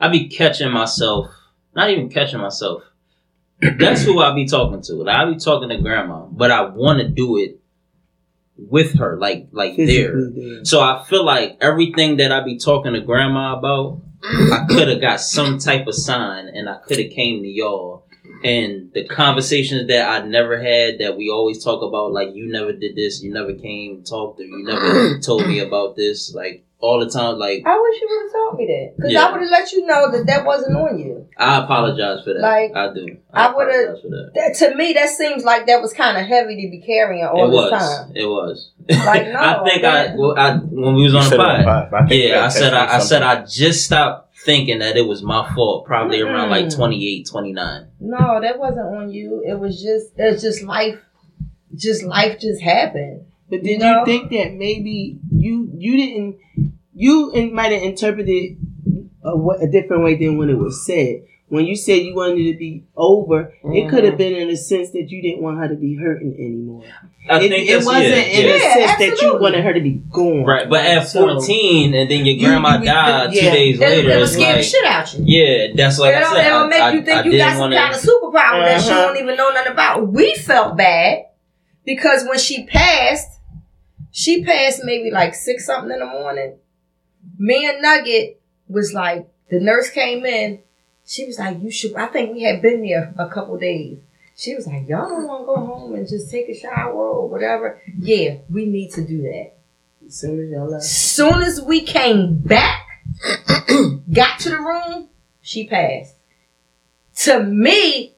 I 0.00 0.08
be 0.08 0.28
catching 0.28 0.70
myself. 0.70 1.28
Not 1.74 1.90
even 1.90 2.08
catching 2.08 2.40
myself. 2.40 2.82
That's 3.78 4.02
who 4.02 4.20
I 4.20 4.34
be 4.34 4.46
talking 4.46 4.82
to. 4.82 4.94
Like, 4.96 5.16
I 5.16 5.30
be 5.30 5.38
talking 5.38 5.68
to 5.70 5.78
grandma, 5.78 6.26
but 6.26 6.50
I 6.50 6.62
want 6.62 7.00
to 7.00 7.08
do 7.08 7.38
it 7.38 7.60
with 8.56 8.98
her, 8.98 9.18
like 9.18 9.48
like 9.52 9.76
there. 9.76 10.30
There. 10.30 10.64
So 10.64 10.80
I 10.80 11.04
feel 11.08 11.24
like 11.24 11.58
everything 11.60 12.16
that 12.18 12.32
I 12.32 12.42
be 12.42 12.58
talking 12.58 12.94
to 12.94 13.00
grandma 13.00 13.58
about, 13.58 14.00
I 14.22 14.66
could 14.68 14.88
have 14.88 15.00
got 15.00 15.20
some 15.20 15.58
type 15.58 15.86
of 15.86 15.94
sign, 15.94 16.48
and 16.48 16.68
I 16.68 16.78
could 16.78 16.98
have 16.98 17.10
came 17.10 17.42
to 17.42 17.48
y'all. 17.48 18.05
And 18.44 18.92
the 18.92 19.06
conversations 19.08 19.88
that 19.88 20.08
I 20.08 20.26
never 20.26 20.58
had, 20.60 20.98
that 21.00 21.16
we 21.16 21.30
always 21.30 21.62
talk 21.64 21.82
about, 21.82 22.12
like 22.12 22.34
you 22.34 22.46
never 22.50 22.72
did 22.72 22.94
this, 22.96 23.22
you 23.22 23.32
never 23.32 23.54
came 23.54 23.96
and 23.96 24.06
talked, 24.06 24.40
or 24.40 24.44
you 24.44 24.62
never 24.64 25.18
told 25.22 25.46
me 25.48 25.58
about 25.60 25.96
this, 25.96 26.34
like 26.34 26.64
all 26.78 27.00
the 27.00 27.08
time. 27.10 27.38
Like 27.38 27.62
I 27.64 27.78
wish 27.78 28.00
you 28.00 28.08
would 28.10 28.22
have 28.26 28.32
told 28.32 28.58
me 28.58 28.66
that 28.66 28.92
because 28.96 29.12
Yeah. 29.12 29.24
I 29.26 29.32
would 29.32 29.40
have 29.40 29.50
let 29.50 29.72
you 29.72 29.86
know 29.86 30.10
that 30.12 30.26
that 30.26 30.44
wasn't 30.44 30.76
on 30.76 30.98
you. 30.98 31.26
I 31.38 31.64
apologize 31.64 32.22
for 32.24 32.34
that. 32.34 32.40
Like, 32.40 32.76
I 32.76 32.92
do. 32.94 33.16
I 33.32 33.52
would've- 33.54 34.02
that. 34.02 34.30
That 34.34 34.54
to 34.58 34.74
me, 34.76 34.92
that 34.92 35.08
seems 35.08 35.42
like 35.44 35.66
that 35.66 35.80
was 35.80 35.92
kind 35.92 36.16
of 36.18 36.26
heavy 36.26 36.56
to 36.64 36.70
be 36.70 36.82
carrying 36.86 37.24
all 37.24 37.46
It 37.48 37.50
this 37.50 37.72
was. 37.72 37.98
time. 38.06 38.12
It 38.14 38.26
was. 38.26 38.70
Like, 38.88 39.28
no, 39.32 39.40
I 39.40 39.64
think 39.68 39.84
I, 39.84 40.14
well, 40.14 40.38
I 40.38 40.56
when 40.58 40.94
we 40.94 41.04
was 41.04 41.14
on 41.14 41.24
the 41.24 41.28
said 41.30 41.40
it 41.40 41.40
on 41.40 41.56
pod. 41.56 41.64
pod, 41.64 41.88
but 41.90 42.02
I 42.02 42.06
think 42.06 42.28
Yeah, 42.30 42.44
I 42.44 42.48
said 42.48 42.74
I, 42.74 42.96
I 42.96 42.98
said. 43.00 43.22
I 43.22 43.44
just 43.44 43.84
stopped 43.86 44.25
thinking 44.46 44.78
that 44.78 44.96
it 44.96 45.06
was 45.06 45.22
my 45.22 45.52
fault. 45.54 45.84
Probably 45.84 46.22
around 46.22 46.48
like 46.50 46.66
Mm-mm. 46.66 46.76
28, 46.76 47.26
29. 47.28 47.86
No, 48.00 48.40
that 48.40 48.58
wasn't 48.58 48.86
on 48.96 49.10
you. 49.12 49.42
It 49.46 49.58
was 49.58 49.82
just, 49.82 50.12
it's 50.16 50.40
just 50.42 50.62
life. 50.62 50.98
Just 51.74 52.02
life 52.04 52.40
just 52.40 52.62
happened. 52.62 53.26
But 53.50 53.62
did 53.62 53.80
No. 53.80 53.98
you 54.00 54.04
think 54.06 54.30
that 54.30 54.54
maybe 54.54 55.18
you 55.30 55.70
you 55.76 55.96
didn't 55.96 56.72
you 56.94 57.50
might 57.52 57.72
have 57.72 57.82
interpreted 57.82 58.56
a, 59.22 59.30
a 59.60 59.68
different 59.68 60.02
way 60.02 60.14
than 60.16 60.38
when 60.38 60.48
it 60.48 60.58
was 60.58 60.86
said? 60.86 61.22
When 61.48 61.64
you 61.64 61.76
said 61.76 62.02
you 62.02 62.14
wanted 62.16 62.40
it 62.40 62.52
to 62.54 62.58
be 62.58 62.84
over, 62.96 63.52
it 63.62 63.88
could 63.88 63.98
Mm-hmm. 64.02 64.06
have 64.06 64.18
been 64.18 64.34
in 64.34 64.50
a 64.50 64.56
sense 64.56 64.90
that 64.90 65.10
you 65.10 65.22
didn't 65.22 65.42
want 65.42 65.58
her 65.58 65.68
to 65.68 65.76
be 65.76 65.94
hurting 65.94 66.34
anymore. 66.34 66.82
I 67.30 67.38
it, 67.40 67.48
think 67.50 67.68
it 67.68 67.76
wasn't 67.84 68.02
yeah, 68.04 68.14
in 68.16 68.46
yeah. 68.46 68.52
a 68.54 68.58
Yeah, 68.58 68.96
sense 68.96 68.98
that 69.18 69.22
you 69.22 69.38
wanted 69.38 69.62
her 69.62 69.72
to 69.72 69.80
be 69.80 70.02
gone. 70.10 70.44
Right, 70.44 70.68
but 70.68 70.84
at 70.84 71.06
So- 71.06 71.20
14, 71.24 71.94
and 71.94 72.10
then 72.10 72.26
your 72.26 72.36
grandma 72.48 72.78
you- 72.78 72.84
died 72.86 73.32
two 73.32 73.40
days 73.40 73.76
It, 73.76 73.80
later. 73.80 74.10
it 74.10 74.14
would 74.14 74.22
it's 74.24 74.32
scare 74.32 74.52
the 74.52 74.58
like, 74.58 74.64
shit 74.64 74.84
out 74.86 75.14
you. 75.14 75.24
yeah, 75.24 75.66
that's 75.76 75.98
like 76.00 76.14
I 76.14 76.20
it'll, 76.22 76.34
said. 76.34 76.46
it'll 76.46 76.58
I, 76.64 76.66
make 76.68 76.80
I, 76.82 76.90
you 76.92 77.02
think 77.02 77.16
I 77.16 77.22
you 77.22 77.30
didn't 77.30 77.46
got 77.46 77.56
some 77.58 77.70
kind 77.72 77.94
of 77.94 78.00
superpower 78.00 78.64
that 78.64 78.84
you 78.84 78.90
Uh-huh. 78.92 79.06
don't 79.06 79.16
even 79.22 79.36
know 79.36 79.50
nothing 79.50 79.72
about. 79.72 80.08
We 80.08 80.34
felt 80.34 80.76
bad 80.76 81.26
because 81.84 82.24
when 82.28 82.38
she 82.40 82.66
passed, 82.66 83.38
she 84.10 84.42
passed 84.44 84.82
maybe 84.82 85.10
like 85.12 85.34
six 85.36 85.64
something 85.66 85.92
in 85.92 86.00
the 86.00 86.06
morning. 86.06 86.56
Me 87.38 87.66
and 87.68 87.80
Nugget 87.82 88.40
was 88.68 88.92
like, 88.92 89.28
the 89.50 89.60
nurse 89.60 89.90
came 89.90 90.24
in. 90.26 90.60
She 91.06 91.24
was 91.24 91.38
like, 91.38 91.62
you 91.62 91.70
should, 91.70 91.94
I 91.94 92.06
think 92.06 92.34
we 92.34 92.42
had 92.42 92.60
been 92.60 92.82
there 92.82 93.14
a 93.16 93.28
couple 93.28 93.56
days. 93.56 93.98
She 94.36 94.54
was 94.54 94.66
like, 94.66 94.88
y'all 94.88 95.08
don't 95.08 95.26
want 95.26 95.42
to 95.42 95.46
go 95.46 95.54
home 95.64 95.94
and 95.94 96.06
just 96.06 96.30
take 96.30 96.48
a 96.48 96.54
shower 96.54 96.92
or 96.92 97.28
whatever. 97.28 97.80
Yeah, 97.98 98.38
we 98.50 98.66
need 98.66 98.90
to 98.92 99.06
do 99.06 99.22
that. 99.22 99.52
As 100.06 100.16
soon 100.16 100.44
as 100.44 100.50
y'all 100.50 100.68
left. 100.68 100.84
Soon 100.84 101.42
as 101.42 101.62
we 101.62 101.82
came 101.82 102.38
back, 102.38 102.86
got 104.12 104.40
to 104.40 104.50
the 104.50 104.58
room, 104.58 105.08
she 105.40 105.66
passed. 105.68 106.16
To 107.22 107.42
me, 107.42 108.16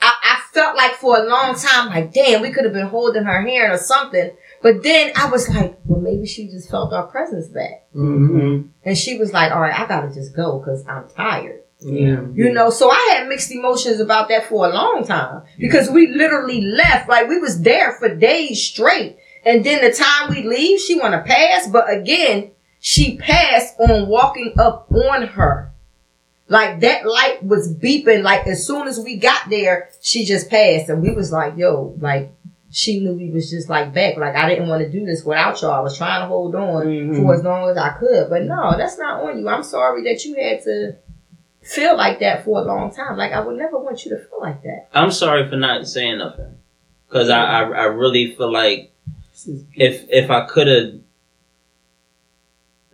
I, 0.00 0.12
I 0.22 0.40
felt 0.52 0.76
like 0.76 0.94
for 0.94 1.18
a 1.18 1.28
long 1.28 1.54
time, 1.54 1.90
like, 1.90 2.12
damn, 2.12 2.40
we 2.40 2.50
could 2.50 2.64
have 2.64 2.72
been 2.72 2.88
holding 2.88 3.24
her 3.24 3.42
hand 3.42 3.72
or 3.72 3.78
something. 3.78 4.30
But 4.62 4.82
then 4.82 5.12
I 5.16 5.30
was 5.30 5.48
like, 5.48 5.78
well, 5.86 6.00
maybe 6.00 6.26
she 6.26 6.48
just 6.48 6.70
felt 6.70 6.92
our 6.92 7.06
presence 7.06 7.48
back. 7.48 7.86
Mm-hmm. 7.94 8.68
And 8.84 8.98
she 8.98 9.18
was 9.18 9.32
like, 9.32 9.52
all 9.52 9.60
right, 9.60 9.78
I 9.78 9.86
gotta 9.86 10.12
just 10.12 10.36
go 10.36 10.58
because 10.58 10.84
I'm 10.86 11.08
tired. 11.08 11.62
Yeah. 11.80 12.26
You 12.34 12.52
know, 12.52 12.68
so 12.68 12.90
I 12.90 13.14
had 13.14 13.28
mixed 13.28 13.50
emotions 13.50 14.00
about 14.00 14.28
that 14.28 14.44
for 14.44 14.66
a 14.66 14.70
long 14.70 15.04
time 15.06 15.42
because 15.58 15.88
we 15.90 16.08
literally 16.08 16.60
left. 16.60 17.08
Like 17.08 17.28
we 17.28 17.38
was 17.38 17.62
there 17.62 17.92
for 17.92 18.14
days 18.14 18.62
straight. 18.62 19.16
And 19.44 19.64
then 19.64 19.82
the 19.82 19.96
time 19.96 20.30
we 20.30 20.46
leave, 20.46 20.80
she 20.80 20.98
want 20.98 21.14
to 21.14 21.22
pass. 21.22 21.66
But 21.68 21.90
again, 21.90 22.50
she 22.80 23.16
passed 23.16 23.80
on 23.80 24.08
walking 24.08 24.54
up 24.58 24.92
on 24.92 25.28
her. 25.28 25.72
Like 26.48 26.80
that 26.80 27.06
light 27.06 27.42
was 27.42 27.72
beeping. 27.72 28.22
Like 28.22 28.46
as 28.46 28.66
soon 28.66 28.86
as 28.86 29.00
we 29.00 29.16
got 29.16 29.48
there, 29.48 29.88
she 30.02 30.26
just 30.26 30.50
passed. 30.50 30.90
And 30.90 31.00
we 31.00 31.14
was 31.14 31.32
like, 31.32 31.56
yo, 31.56 31.94
like 32.00 32.32
she 32.72 33.00
knew 33.00 33.14
we 33.14 33.30
was 33.30 33.50
just 33.50 33.68
like 33.68 33.92
back. 33.92 34.16
Like 34.16 34.36
I 34.36 34.48
didn't 34.48 34.68
want 34.68 34.82
to 34.84 34.90
do 34.90 35.04
this 35.04 35.24
without 35.24 35.60
y'all. 35.60 35.72
I 35.72 35.80
was 35.80 35.96
trying 35.98 36.22
to 36.22 36.26
hold 36.28 36.54
on 36.54 36.86
Mhm. 36.86 37.16
for 37.22 37.34
as 37.34 37.42
long 37.42 37.68
as 37.70 37.76
I 37.76 37.90
could. 37.90 38.30
But 38.30 38.44
no, 38.44 38.74
that's 38.76 38.96
not 38.98 39.22
on 39.22 39.38
you. 39.38 39.48
I'm 39.48 39.62
sorry 39.64 40.04
that 40.04 40.24
you 40.24 40.34
had 40.36 40.62
to 40.64 40.96
feel 41.62 41.96
like 41.96 42.20
that 42.20 42.44
for 42.44 42.60
a 42.60 42.62
long 42.62 42.94
time. 42.94 43.16
Like 43.16 43.32
I 43.32 43.40
would 43.40 43.56
never 43.58 43.78
want 43.78 44.04
you 44.04 44.12
to 44.12 44.18
feel 44.18 44.40
like 44.40 44.62
that. 44.62 44.88
I'm 44.94 45.10
sorry 45.10 45.48
for 45.48 45.56
not 45.56 45.86
saying 45.86 46.18
nothing. 46.18 46.56
Because 47.08 47.28
I, 47.28 47.40
I, 47.42 47.62
I 47.62 47.84
really 47.86 48.34
feel 48.36 48.52
like 48.52 48.92
if 49.74 50.06
if 50.08 50.30
I 50.30 50.46
could 50.46 50.68
have. 50.68 50.92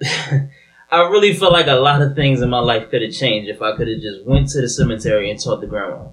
I 0.91 1.01
really 1.09 1.35
feel 1.35 1.51
like 1.53 1.67
a 1.67 1.75
lot 1.75 2.01
of 2.01 2.15
things 2.15 2.41
in 2.43 2.49
my 2.51 2.61
life 2.61 2.91
could 2.91 3.03
have 3.03 3.13
changed 3.13 3.51
if 3.51 3.61
I 3.61 3.77
could 3.77 3.89
have 3.89 4.01
just 4.01 4.25
went 4.25 4.49
to 4.51 4.61
the 4.61 4.69
cemetery 4.69 5.31
and 5.31 5.43
talked 5.43 5.63
to 5.63 5.67
grandma. 5.67 6.09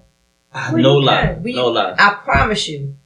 Well, 0.52 0.76
no 0.78 0.96
lie. 0.98 1.34
We- 1.40 1.54
no 1.54 1.68
lie. 1.68 1.94
I 1.98 2.18
promise 2.24 2.68
you. 2.68 2.96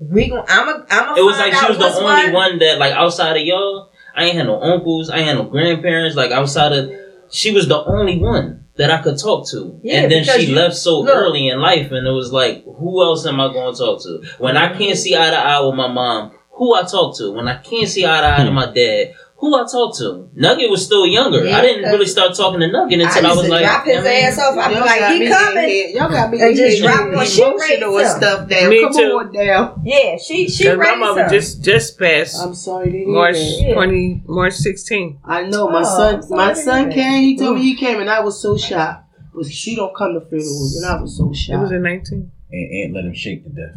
We 0.00 0.28
gon' 0.28 0.44
I'm 0.48 0.68
a 0.68 0.86
I'm 0.90 1.14
a 1.14 1.18
It 1.18 1.24
was 1.24 1.38
like 1.38 1.54
she 1.54 1.66
was 1.66 1.78
the 1.78 1.86
only 1.86 2.24
one. 2.26 2.32
one 2.32 2.58
that 2.58 2.78
like 2.78 2.92
outside 2.92 3.36
of 3.36 3.42
y'all. 3.42 3.90
I 4.14 4.24
ain't 4.24 4.36
had 4.36 4.46
no 4.46 4.60
uncles. 4.60 5.10
I 5.10 5.18
ain't 5.18 5.28
had 5.28 5.36
no 5.36 5.44
grandparents. 5.44 6.16
Like 6.16 6.32
outside 6.32 6.72
of, 6.72 6.90
she 7.30 7.52
was 7.52 7.68
the 7.68 7.84
only 7.84 8.18
one 8.18 8.64
that 8.76 8.90
I 8.90 9.02
could 9.02 9.18
talk 9.18 9.48
to. 9.50 9.78
Yeah, 9.82 10.02
and 10.02 10.10
then 10.10 10.24
she 10.24 10.46
you- 10.46 10.54
left 10.54 10.76
so 10.76 11.00
look. 11.00 11.14
early 11.14 11.48
in 11.48 11.60
life, 11.60 11.92
and 11.92 12.06
it 12.06 12.10
was 12.10 12.32
like, 12.32 12.64
who 12.64 13.02
else 13.02 13.26
am 13.26 13.40
I 13.40 13.52
going 13.52 13.74
to 13.74 13.78
talk 13.78 14.02
to? 14.02 14.22
When 14.38 14.56
I 14.56 14.76
can't 14.76 14.96
see 14.96 15.16
eye 15.16 15.30
to 15.30 15.36
eye 15.36 15.60
with 15.60 15.74
my 15.74 15.88
mom, 15.88 16.32
who 16.52 16.74
I 16.74 16.82
talk 16.82 17.16
to? 17.18 17.32
When 17.32 17.46
I 17.46 17.58
can't 17.58 17.88
see 17.88 18.04
eye 18.04 18.20
to 18.20 18.34
eye 18.34 18.44
to 18.44 18.50
hmm. 18.50 18.54
my 18.54 18.72
dad, 18.72 19.14
who 19.40 19.54
I 19.56 19.64
talked 19.70 19.98
to? 19.98 20.28
Nugget 20.34 20.68
was 20.68 20.84
still 20.84 21.06
younger. 21.06 21.44
Yeah, 21.44 21.58
I 21.58 21.60
didn't 21.62 21.84
really 21.90 22.06
start 22.06 22.34
talking 22.36 22.58
to 22.60 22.66
Nugget 22.66 23.00
until 23.00 23.24
I, 23.24 23.28
used 23.28 23.36
was 23.38 23.46
to 23.46 23.52
like, 23.52 23.64
drop 23.64 23.84
his 23.86 23.98
I 23.98 24.02
mean, 24.02 24.24
ass 24.24 24.38
off. 24.38 24.58
I'd 24.58 24.68
be 24.74 24.80
like, 24.80 25.12
he 25.22 25.28
coming. 25.28 25.64
in- 25.70 25.96
Y'all 25.96 26.10
got 26.10 26.30
me 26.30 26.40
And 26.42 26.56
just 26.56 26.78
in- 26.78 26.82
drop 26.84 27.12
one 27.14 27.24
shit 27.26 27.44
right 27.44 27.78
emotional 27.78 27.98
and 27.98 28.08
stuff 28.08 28.48
down. 28.48 28.68
Me 28.70 28.82
Come 28.82 28.92
too. 28.92 29.02
on 29.18 29.32
down. 29.32 29.82
Yeah, 29.84 30.16
she 30.18 30.48
she 30.48 30.64
'Cause 30.64 30.76
my 30.76 30.84
raised 30.88 30.98
mother 31.00 31.22
her. 31.24 31.30
just 31.30 31.62
just 31.64 31.98
passed 31.98 32.36
I'm 32.42 32.54
sorry 32.54 32.90
to 32.90 33.04
March 33.06 33.34
that. 33.34 33.62
Yeah. 33.68 33.74
twenty 33.74 34.22
March 34.26 34.54
sixteen. 34.54 35.18
I 35.24 35.42
know 35.44 35.68
my 35.68 35.80
Oh, 35.80 35.84
son. 36.20 36.22
My 36.30 36.52
son 36.52 36.90
came. 36.90 37.22
He 37.22 37.36
told 37.38 37.54
me 37.56 37.62
he 37.62 37.76
came, 37.76 38.00
and 38.00 38.10
I 38.10 38.20
was 38.20 38.42
so 38.42 38.56
shocked. 38.58 39.04
But 39.34 39.46
she 39.46 39.76
don't 39.76 39.94
come 39.96 40.14
to 40.14 40.20
funerals, 40.28 40.76
and 40.82 40.84
I 40.86 41.00
was 41.00 41.16
so 41.16 41.32
shocked. 41.32 41.58
It 41.58 41.62
was 41.62 41.70
in 41.72 41.82
nineteen. 41.82 42.32
And 42.50 42.72
Aunt 42.84 42.94
let 42.94 43.04
him 43.04 43.14
shake 43.14 43.44
to 43.44 43.50
death. 43.50 43.76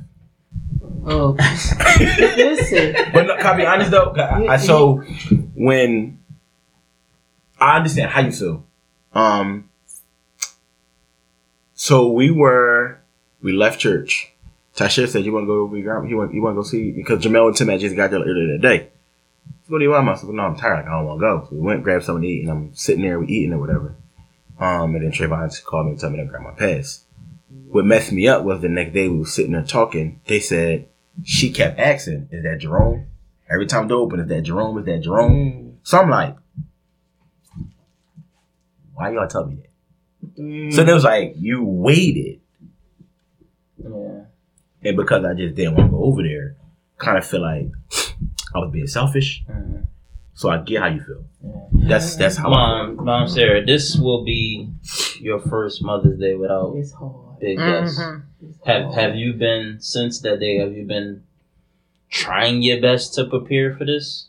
Oh, 1.05 1.31
listen. 1.99 2.95
But 3.13 3.23
no, 3.27 3.35
can 3.37 3.45
I 3.45 3.57
be 3.57 3.65
honest 3.65 3.91
though? 3.91 4.11
I, 4.15 4.53
I 4.53 4.57
so 4.57 5.03
when 5.61 6.17
I 7.59 7.77
understand 7.77 8.09
how 8.09 8.21
you 8.21 8.31
feel. 8.31 8.65
Um. 9.13 9.69
So 11.75 12.11
we 12.11 12.31
were 12.31 12.99
we 13.41 13.51
left 13.51 13.79
church. 13.79 14.33
Tasha 14.75 15.07
said 15.07 15.23
you 15.23 15.33
want 15.33 15.43
to 15.43 15.47
go 15.47 15.65
with 15.65 15.81
your 15.81 15.93
grandma. 15.93 16.09
You 16.09 16.17
want 16.17 16.33
you 16.33 16.41
want 16.41 16.55
to 16.55 16.61
go 16.61 16.67
see 16.67 16.91
because 16.91 17.23
Jamel 17.23 17.47
and 17.47 17.55
Tim 17.55 17.67
had 17.67 17.79
just 17.79 17.95
got 17.95 18.09
there 18.09 18.21
earlier 18.21 18.53
that 18.53 18.61
day. 18.61 18.89
So 19.45 19.73
what 19.73 19.79
do 19.79 19.83
you 19.83 19.91
want? 19.91 20.09
I 20.09 20.15
said, 20.15 20.29
no, 20.29 20.43
I'm 20.43 20.55
tired. 20.55 20.77
Like, 20.77 20.87
I 20.87 20.91
don't 20.91 21.05
want 21.05 21.19
to 21.19 21.21
go. 21.21 21.47
So 21.49 21.55
we 21.55 21.61
went 21.61 21.83
grab 21.83 22.03
something 22.03 22.23
to 22.23 22.27
eat, 22.27 22.41
and 22.41 22.51
I'm 22.51 22.75
sitting 22.75 23.03
there, 23.03 23.19
we 23.19 23.27
eating 23.27 23.53
or 23.53 23.59
whatever. 23.59 23.95
Um, 24.59 24.95
and 24.95 25.03
then 25.03 25.11
Trayvon 25.11 25.63
called 25.65 25.85
me 25.87 25.91
and 25.91 25.99
told 25.99 26.13
me 26.13 26.19
that 26.19 26.29
grandma 26.29 26.51
passed. 26.51 27.03
What 27.67 27.85
messed 27.85 28.11
me 28.11 28.27
up 28.27 28.43
was 28.43 28.61
the 28.61 28.69
next 28.69 28.93
day 28.93 29.07
we 29.07 29.19
were 29.19 29.25
sitting 29.25 29.51
there 29.51 29.63
talking. 29.63 30.21
They 30.25 30.39
said 30.39 30.87
she 31.23 31.51
kept 31.51 31.79
asking, 31.79 32.29
"Is 32.31 32.43
that 32.43 32.59
Jerome?" 32.59 33.07
Every 33.51 33.65
time 33.65 33.83
the 33.87 33.89
door 33.95 34.03
open, 34.05 34.19
is 34.21 34.27
that 34.29 34.41
Jerome? 34.43 34.77
Is 34.79 34.85
that 34.85 35.01
Jerome? 35.01 35.77
So 35.83 35.99
I'm 35.99 36.09
like, 36.09 36.35
why 38.93 39.11
y'all 39.11 39.27
tell 39.27 39.45
me 39.45 39.55
that? 39.57 40.41
Mm. 40.41 40.73
So 40.73 40.83
it 40.83 40.93
was 40.93 41.03
like 41.03 41.33
you 41.37 41.63
waited, 41.63 42.39
Yeah. 43.77 44.25
and 44.83 44.97
because 44.97 45.25
I 45.25 45.33
just 45.33 45.55
didn't 45.55 45.75
want 45.75 45.89
to 45.89 45.97
go 45.97 46.03
over 46.03 46.21
there, 46.23 46.55
kind 46.97 47.17
of 47.17 47.25
feel 47.25 47.41
like 47.41 47.67
I 48.53 48.59
was 48.59 48.71
being 48.71 48.87
selfish. 48.87 49.43
Mhm. 49.49 49.87
So 50.33 50.49
I 50.49 50.59
get 50.59 50.81
how 50.81 50.87
you 50.87 51.01
feel. 51.01 51.23
Yeah. 51.43 51.87
That's 51.89 52.15
that's 52.15 52.37
how 52.37 52.47
I 52.53 52.83
Mom, 52.85 53.03
Mom 53.05 53.27
Sarah, 53.27 53.65
this 53.65 53.95
will 53.97 54.23
be 54.23 54.69
your 55.19 55.39
first 55.39 55.83
Mother's 55.83 56.19
Day 56.19 56.35
without 56.35 56.75
It's 56.77 56.91
hard. 56.93 57.39
Big 57.39 57.57
guest. 57.57 57.99
Mhm. 57.99 58.21
Have. 58.65 58.93
Have 58.93 59.15
you 59.15 59.33
been 59.33 59.77
since 59.79 60.19
that 60.21 60.39
day? 60.39 60.57
Have 60.59 60.73
you 60.73 60.85
been 60.85 61.23
trying 62.11 62.61
your 62.61 62.79
best 62.81 63.15
to 63.15 63.25
prepare 63.25 63.75
for 63.75 63.85
this? 63.85 64.27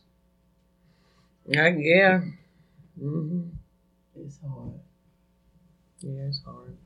Yeah, 1.46 1.68
yeah. 1.76 2.20
hmm 2.98 3.48
It's 4.16 4.38
hard. 4.40 4.80
Yeah, 6.00 6.22
it's 6.28 6.40
hard. 6.44 6.76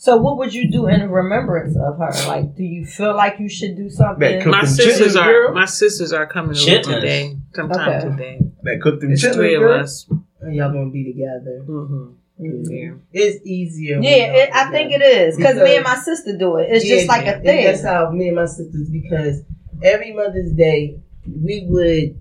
So, 0.00 0.16
what 0.16 0.38
would 0.38 0.54
you 0.54 0.70
do 0.70 0.86
in 0.86 1.10
remembrance 1.10 1.76
of 1.76 1.98
her? 1.98 2.12
Like, 2.28 2.54
do 2.54 2.62
you 2.62 2.86
feel 2.86 3.16
like 3.16 3.40
you 3.40 3.48
should 3.48 3.76
do 3.76 3.90
something? 3.90 4.48
My 4.48 4.64
sisters 4.64 5.14
chitlins, 5.16 5.20
are 5.20 5.32
girl. 5.32 5.54
my 5.54 5.64
sisters 5.64 6.12
are 6.12 6.26
coming 6.26 6.56
over 6.56 6.82
today. 6.82 7.36
Sometime 7.54 7.88
Okay. 7.88 8.10
today. 8.10 8.38
Man, 8.62 8.80
cook 8.80 9.00
them 9.00 9.10
It's 9.12 9.24
chitlins, 9.24 9.34
three 9.34 9.54
of 9.54 9.62
girl. 9.62 9.80
us. 9.80 10.06
And 10.40 10.54
y'all 10.54 10.72
gonna 10.72 10.90
be 10.90 11.04
together. 11.04 11.62
hmm 11.66 12.12
Yeah. 12.38 12.92
It's 13.12 13.44
easier. 13.44 14.00
Yeah, 14.00 14.32
it, 14.32 14.50
I 14.54 14.70
think 14.70 14.92
it 14.92 15.02
is 15.02 15.36
because 15.36 15.56
me 15.56 15.74
and 15.76 15.84
my 15.84 15.96
sister 15.96 16.36
do 16.36 16.56
it. 16.56 16.68
It's 16.70 16.84
just 16.86 17.06
Yeah, 17.06 17.12
like 17.12 17.26
a 17.26 17.34
and 17.36 17.44
thing. 17.44 17.64
That's 17.64 17.82
how 17.84 18.10
me 18.10 18.28
and 18.28 18.36
my 18.36 18.46
sisters 18.46 18.88
because 18.90 19.42
every 19.82 20.12
Mother's 20.12 20.52
Day 20.52 21.00
we 21.26 21.66
would 21.68 22.20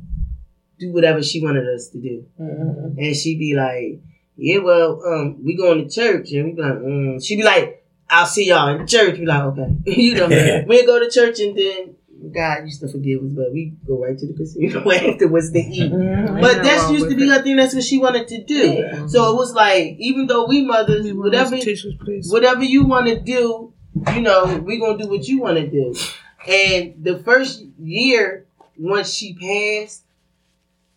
do 0.80 0.92
whatever 0.94 1.22
she 1.24 1.42
wanted 1.44 1.68
us 1.68 1.90
to 1.90 2.00
do, 2.00 2.26
Mhm. 2.40 2.98
and 2.98 3.16
she'd 3.16 3.40
be 3.40 3.56
like, 3.56 4.00
"Yeah, 4.36 4.60
well, 4.60 5.02
um, 5.06 5.44
we 5.44 5.56
going 5.56 5.88
to 5.88 5.90
church," 5.94 6.32
and 6.34 6.46
we 6.46 6.52
be 6.54 6.62
like, 6.62 6.74
mm. 6.74 7.24
"She'd 7.24 7.38
be 7.38 7.44
like, 7.44 7.84
I'll 8.10 8.26
see 8.26 8.48
y'all 8.48 8.70
in 8.80 8.86
church." 8.88 9.18
We 9.20 9.26
like, 9.26 9.44
"Okay," 9.44 9.76
you 9.86 10.16
know, 10.16 10.28
we 10.68 10.86
go 10.86 11.00
to 11.00 11.10
church 11.10 11.40
and 11.40 11.56
then. 11.58 11.96
God 12.34 12.66
used 12.66 12.82
to 12.82 12.88
forgive 12.90 13.22
us, 13.24 13.32
but 13.32 13.52
we 13.54 13.74
go 13.88 14.04
right 14.04 14.18
to 14.18 14.28
the 14.28 14.34
casino 14.34 14.92
afterwards 14.92 15.52
to 15.52 15.60
eat. 15.60 15.92
Mhm. 15.92 16.42
But 16.42 16.56
Ain't 16.56 16.64
that's 16.64 16.84
wrong 16.84 16.94
used 16.94 17.10
to 17.10 17.16
be 17.16 17.24
it. 17.24 17.30
her 17.30 17.42
thing. 17.44 17.56
That's 17.56 17.74
what 17.76 17.84
she 17.84 17.98
wanted 18.00 18.28
to 18.30 18.44
do. 18.44 18.56
Yeah. 18.74 19.08
So 19.08 19.32
it 19.32 19.36
was 19.36 19.54
like, 19.54 19.96
even 20.00 20.28
though 20.28 20.46
we 20.48 20.64
mothers, 20.66 21.06
Give 21.06 21.14
me 21.16 21.20
one 21.20 21.28
of 21.28 21.34
whatever 21.34 21.58
tissues, 21.58 21.96
whatever 22.32 22.64
you 22.64 22.86
want 22.86 23.08
to 23.08 23.20
do, 23.20 23.74
you 24.14 24.22
know, 24.22 24.58
we 24.66 24.80
gonna 24.80 24.98
do 24.98 25.08
what 25.10 25.28
you 25.28 25.42
want 25.42 25.58
to 25.58 25.68
do. 25.68 25.94
And 26.48 26.96
the 27.04 27.20
first 27.20 27.64
year, 27.80 28.46
once 28.78 29.14
she 29.14 29.34
passed, 29.34 30.04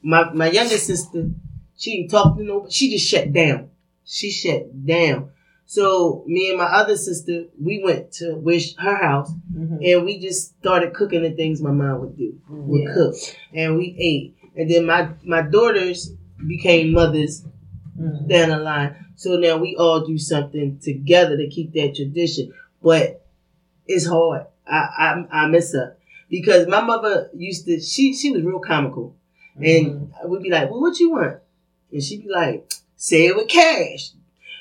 my 0.03 0.33
my 0.33 0.51
youngest 0.51 0.87
sister, 0.87 1.31
she 1.77 1.97
didn't 1.99 2.11
talk 2.11 2.37
to 2.37 2.43
nobody. 2.43 2.73
She 2.73 2.91
just 2.91 3.07
shut 3.09 3.33
down. 3.33 3.71
She 4.05 4.31
shut 4.31 4.85
down. 4.87 5.31
So 5.71 6.25
me 6.27 6.49
and 6.49 6.59
my 6.59 6.65
other 6.65 6.97
sister, 6.97 7.45
we 7.63 7.81
went 7.81 8.11
to 8.15 8.35
wish 8.35 8.75
her 8.75 8.97
house, 8.97 9.31
Mhm. 9.57 9.79
and 9.89 10.05
we 10.05 10.19
just 10.19 10.59
started 10.59 10.95
cooking 10.95 11.23
the 11.23 11.31
things 11.31 11.63
my 11.63 11.71
mom 11.71 12.01
would 12.01 12.17
do. 12.19 12.35
Would 12.49 12.81
Yeah. 12.83 12.95
cook, 12.95 13.15
and 13.55 13.77
we 13.77 13.95
ate. 13.97 14.35
And 14.57 14.69
then 14.69 14.85
my 14.85 15.11
my 15.25 15.43
daughters 15.43 16.13
became 16.45 16.91
mothers 16.91 17.45
Mhm. 17.97 18.27
down 18.27 18.49
the 18.49 18.59
line. 18.59 18.97
So 19.15 19.37
now 19.39 19.59
we 19.59 19.77
all 19.77 20.05
do 20.05 20.19
something 20.19 20.81
together 20.83 21.37
to 21.37 21.47
keep 21.47 21.73
that 21.75 21.95
tradition. 21.95 22.53
But 22.83 23.25
it's 23.87 24.07
hard. 24.07 24.47
I 24.67 24.81
I, 25.05 25.43
I 25.43 25.47
miss 25.47 25.73
her 25.73 25.97
because 26.29 26.67
my 26.67 26.81
mother 26.83 27.31
used 27.33 27.67
to. 27.67 27.79
She 27.79 28.13
she 28.13 28.33
was 28.33 28.43
real 28.43 28.59
comical, 28.59 29.15
and 29.55 30.11
I 30.21 30.27
would 30.27 30.43
be 30.43 30.51
like, 30.51 30.69
"Well, 30.69 30.81
what 30.81 30.99
you 30.99 31.13
want?" 31.13 31.37
And 31.93 32.03
she'd 32.03 32.25
be 32.25 32.29
like, 32.29 32.69
"Say 32.97 33.27
it 33.27 33.37
with 33.37 33.47
cash." 33.47 34.11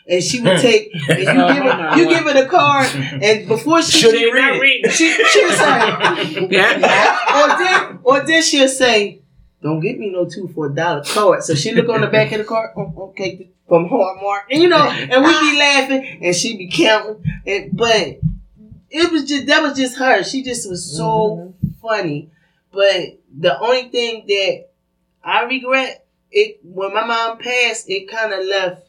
And 0.10 0.24
she 0.24 0.42
would 0.42 0.60
take, 0.60 0.92
and 1.10 1.20
you 1.20 1.26
give 1.26 1.64
her, 1.64 1.98
you 1.98 2.10
give 2.10 2.24
her 2.24 2.34
the 2.34 2.50
card, 2.50 2.88
and 2.96 3.48
before 3.48 3.82
she, 3.84 4.00
Should 4.00 4.12
she, 4.12 4.18
he 4.18 4.34
read 4.34 4.86
it? 4.86 4.92
she, 4.92 5.14
she'll 5.14 5.52
say, 5.52 6.48
Yeah. 6.50 7.38
or 7.38 7.58
then, 7.60 8.00
or 8.04 8.26
then 8.26 8.42
she'll 8.42 8.68
say, 8.68 9.22
"Don't 9.62 9.80
get 9.82 10.00
me 10.00 10.10
no 10.10 10.26
two 10.26 10.48
for 10.48 10.66
a 10.66 10.74
dollar 10.74 11.04
card." 11.04 11.44
So 11.44 11.54
she 11.54 11.74
look 11.74 11.90
on 11.90 12.02
the 12.02 12.08
back 12.08 12.32
of 12.32 12.40
the 12.40 12.44
card. 12.44 12.72
Oh, 12.76 13.10
okay, 13.10 13.50
from 13.68 13.88
Hallmark, 13.88 14.46
and 14.50 14.64
you 14.64 14.68
know, 14.68 14.82
and 14.82 15.24
we 15.24 15.52
be 15.52 15.60
laughing, 15.60 16.20
and 16.24 16.36
she 16.36 16.58
be 16.58 16.70
counting. 16.70 17.24
And, 17.46 17.78
but 17.78 18.20
it 18.90 19.12
was 19.12 19.26
just 19.26 19.46
that 19.46 19.62
was 19.62 19.78
just 19.78 19.98
her. 19.98 20.24
She 20.24 20.44
just 20.44 20.68
was 20.70 20.98
so 20.98 21.54
mm-hmm. 21.64 21.70
funny. 21.82 22.32
But 22.72 23.20
the 23.38 23.60
only 23.60 23.90
thing 23.90 24.26
that 24.28 24.70
I 25.24 25.44
regret 25.44 26.06
it 26.32 26.60
when 26.64 26.94
my 26.94 27.06
mom 27.06 27.38
passed, 27.38 27.90
it 27.90 28.10
kind 28.10 28.34
of 28.34 28.46
left. 28.46 28.86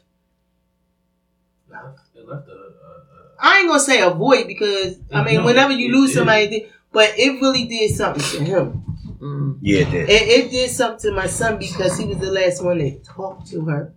I 3.39 3.59
ain't 3.59 3.67
gonna 3.67 3.79
say 3.79 4.01
avoid 4.01 4.47
because 4.47 4.99
I 5.11 5.23
mean, 5.23 5.35
No, 5.37 5.45
whenever 5.45 5.73
you 5.73 5.91
lose 5.91 6.11
did. 6.11 6.17
somebody, 6.17 6.67
but 6.91 7.13
it 7.17 7.41
really 7.41 7.65
did 7.65 7.95
something 7.95 8.23
to 8.39 8.43
him. 8.43 8.83
Mm. 9.19 9.57
Yeah, 9.61 9.79
it 9.81 9.91
did. 9.91 10.09
It, 10.09 10.21
it 10.45 10.51
did 10.51 10.69
something 10.71 11.09
to 11.11 11.15
my 11.15 11.27
son 11.27 11.57
because 11.57 11.97
he 11.97 12.05
was 12.05 12.17
the 12.17 12.31
last 12.31 12.63
one 12.63 12.77
that 12.79 13.03
talked 13.03 13.47
to 13.51 13.65
her. 13.65 13.93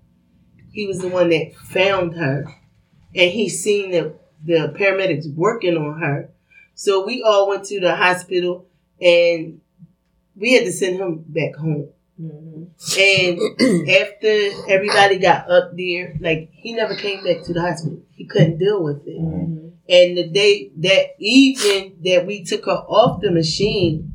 He 0.72 0.86
was 0.86 0.98
the 0.98 1.09
one 1.09 1.28
that 1.30 1.55
found 1.56 2.14
her, 2.16 2.44
and 3.14 3.30
he 3.30 3.48
seen 3.48 3.90
the 3.90 4.14
the 4.44 4.74
paramedics 4.78 5.32
working 5.34 5.76
on 5.76 6.01
her. 6.01 6.30
So 6.74 7.05
we 7.06 7.22
all 7.22 7.48
went 7.48 7.64
to 7.66 7.80
the 7.80 7.94
hospital, 7.94 8.66
and 9.01 9.60
we 10.36 10.55
had 10.55 10.64
to 10.64 10.72
send 10.72 10.96
him 10.96 11.24
back 11.28 11.55
home. 11.56 11.88
Mhm. 12.20 12.53
And 12.98 13.38
after 13.88 14.51
everybody 14.68 15.18
got 15.18 15.51
up 15.51 15.76
there, 15.76 16.16
like 16.20 16.51
he 16.52 16.72
never 16.74 16.94
came 16.94 17.24
back 17.24 17.42
to 17.44 17.52
the 17.52 17.60
hospital. 17.60 18.01
He 18.12 18.24
couldn't 18.26 18.59
deal 18.59 18.82
with 18.82 19.06
it. 19.06 19.18
Mhm. 19.20 19.72
And 19.88 20.16
the 20.16 20.28
day 20.28 20.70
that 20.78 21.14
evening 21.18 21.96
that 22.05 22.26
we 22.26 22.42
took 22.44 22.64
her 22.66 22.72
off 22.72 23.20
the 23.20 23.30
machine, 23.30 24.12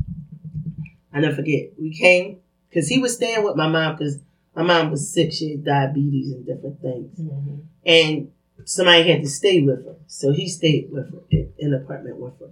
I 1.14 1.22
never 1.22 1.36
forget. 1.36 1.72
We 1.80 1.94
came 1.94 2.38
because 2.70 2.88
he 2.88 3.00
was 3.00 3.16
staying 3.16 3.44
with 3.44 3.56
my 3.56 3.68
mom 3.68 3.96
because 3.96 4.20
my 4.56 4.64
mom 4.64 4.92
was 4.92 5.12
sick. 5.12 5.32
She 5.32 5.52
had 5.52 5.64
diabetes 5.66 6.32
and 6.32 6.46
different 6.46 6.82
things, 6.82 7.20
Mhm. 7.20 7.60
and 7.86 8.32
somebody 8.66 9.08
had 9.10 9.22
to 9.22 9.30
stay 9.30 9.62
with 9.62 9.86
her. 9.86 9.96
So 10.08 10.32
he 10.32 10.48
stayed 10.48 10.92
with 10.92 11.12
her 11.12 11.22
in 11.32 11.50
in 11.58 11.74
an 11.74 11.82
apartment 11.82 12.18
with 12.20 12.34
her. 12.40 12.50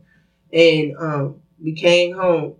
And 0.53 0.95
um, 0.97 1.41
we 1.61 1.73
came 1.73 2.15
home, 2.15 2.53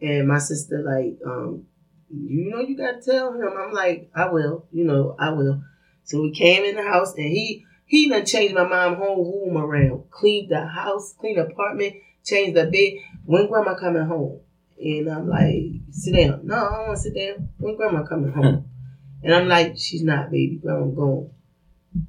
and 0.00 0.26
my 0.26 0.38
sister 0.38 0.82
like, 0.82 1.18
um, 1.26 1.66
you 2.10 2.50
know, 2.50 2.60
you 2.60 2.76
gotta 2.76 3.00
tell 3.00 3.32
him. 3.32 3.52
I'm 3.56 3.72
like, 3.72 4.10
I 4.14 4.28
will. 4.28 4.66
You 4.72 4.84
know, 4.84 5.16
I 5.18 5.30
will. 5.30 5.62
So 6.04 6.20
we 6.22 6.32
came 6.32 6.64
in 6.64 6.76
the 6.76 6.82
house, 6.82 7.14
and 7.14 7.26
he 7.26 7.64
he 7.86 8.08
done 8.08 8.26
changed 8.26 8.54
my 8.54 8.64
mom 8.64 8.96
whole 8.96 9.46
room 9.46 9.56
around, 9.56 10.10
cleaned 10.10 10.50
the 10.50 10.66
house, 10.66 11.14
cleaned 11.18 11.38
the 11.38 11.46
apartment, 11.46 11.94
changed 12.24 12.56
the 12.56 12.64
bed. 12.66 13.20
When 13.24 13.48
grandma 13.48 13.74
coming 13.74 14.04
home? 14.04 14.40
And 14.80 15.08
I'm 15.08 15.28
like, 15.28 15.54
sit 15.90 16.14
down. 16.14 16.46
No, 16.46 16.56
I 16.56 16.76
don't 16.76 16.86
want 16.88 16.96
to 16.96 17.02
sit 17.02 17.14
down. 17.14 17.48
When 17.58 17.76
grandma 17.76 18.04
coming 18.04 18.32
home? 18.32 18.68
and 19.22 19.34
I'm 19.34 19.48
like, 19.48 19.78
she's 19.78 20.02
not, 20.02 20.30
baby. 20.30 20.56
Grandma 20.56 20.86
gone. 20.86 21.30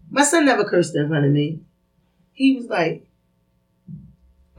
My 0.09 0.23
son 0.23 0.45
never 0.45 0.63
cursed 0.63 0.95
in 0.95 1.07
front 1.07 1.25
of 1.25 1.31
me. 1.31 1.61
He 2.33 2.55
was 2.55 2.67
like, 2.67 3.07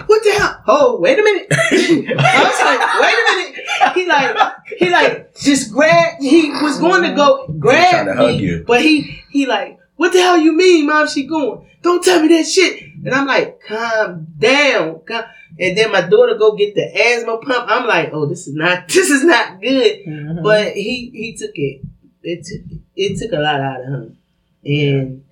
what 0.07 0.23
the 0.23 0.33
hell? 0.33 0.63
Oh, 0.67 1.01
wait 1.01 1.19
a 1.19 1.23
minute. 1.23 1.47
I 1.51 2.43
was 2.45 2.61
like, 2.61 2.81
wait 3.01 3.17
a 3.19 3.37
minute. 3.37 3.66
He 3.95 4.07
like, 4.07 4.37
he 4.79 4.91
like, 4.91 5.35
just 5.37 5.73
grab, 5.73 6.21
he 6.21 6.51
was 6.51 6.79
going 6.79 7.03
to 7.03 7.15
go 7.15 7.47
grab 7.59 8.07
trying 8.07 8.07
to 8.07 8.15
me, 8.15 8.33
hug 8.33 8.41
you. 8.41 8.65
but 8.67 8.81
he, 8.83 9.23
he 9.31 9.47
like, 9.47 9.79
what 9.97 10.13
the 10.13 10.19
hell 10.21 10.39
you 10.39 10.53
mean, 10.57 10.87
mom? 10.87 11.09
She 11.09 11.27
going, 11.27 11.67
don't 11.83 12.05
tell 12.05 12.21
me 12.23 12.29
that 12.37 12.47
shit. 12.47 12.83
And 13.05 13.15
I'm 13.15 13.27
like, 13.27 13.61
calm 13.61 14.27
down. 14.39 15.01
Calm. 15.07 15.25
And 15.59 15.77
then 15.79 15.91
my 15.93 16.03
daughter 16.03 16.35
go 16.37 16.55
get 16.57 16.75
the 16.75 16.85
asthma 16.85 17.39
pump. 17.39 17.65
I'm 17.71 17.87
like, 17.87 18.11
oh, 18.13 18.27
this 18.27 18.47
is 18.47 18.55
not, 18.55 18.89
this 18.89 19.11
is 19.11 19.25
not 19.25 19.61
good. 19.61 20.01
Mhm. 20.07 20.43
But 20.43 20.73
he, 20.73 21.11
he 21.15 21.37
took 21.37 21.53
it. 21.55 21.83
It 22.23 22.45
took, 22.45 22.79
it 22.97 23.19
took 23.19 23.33
a 23.33 23.41
lot 23.41 23.61
out 23.61 23.81
of 23.81 23.87
him. 23.87 24.19
And 24.65 25.23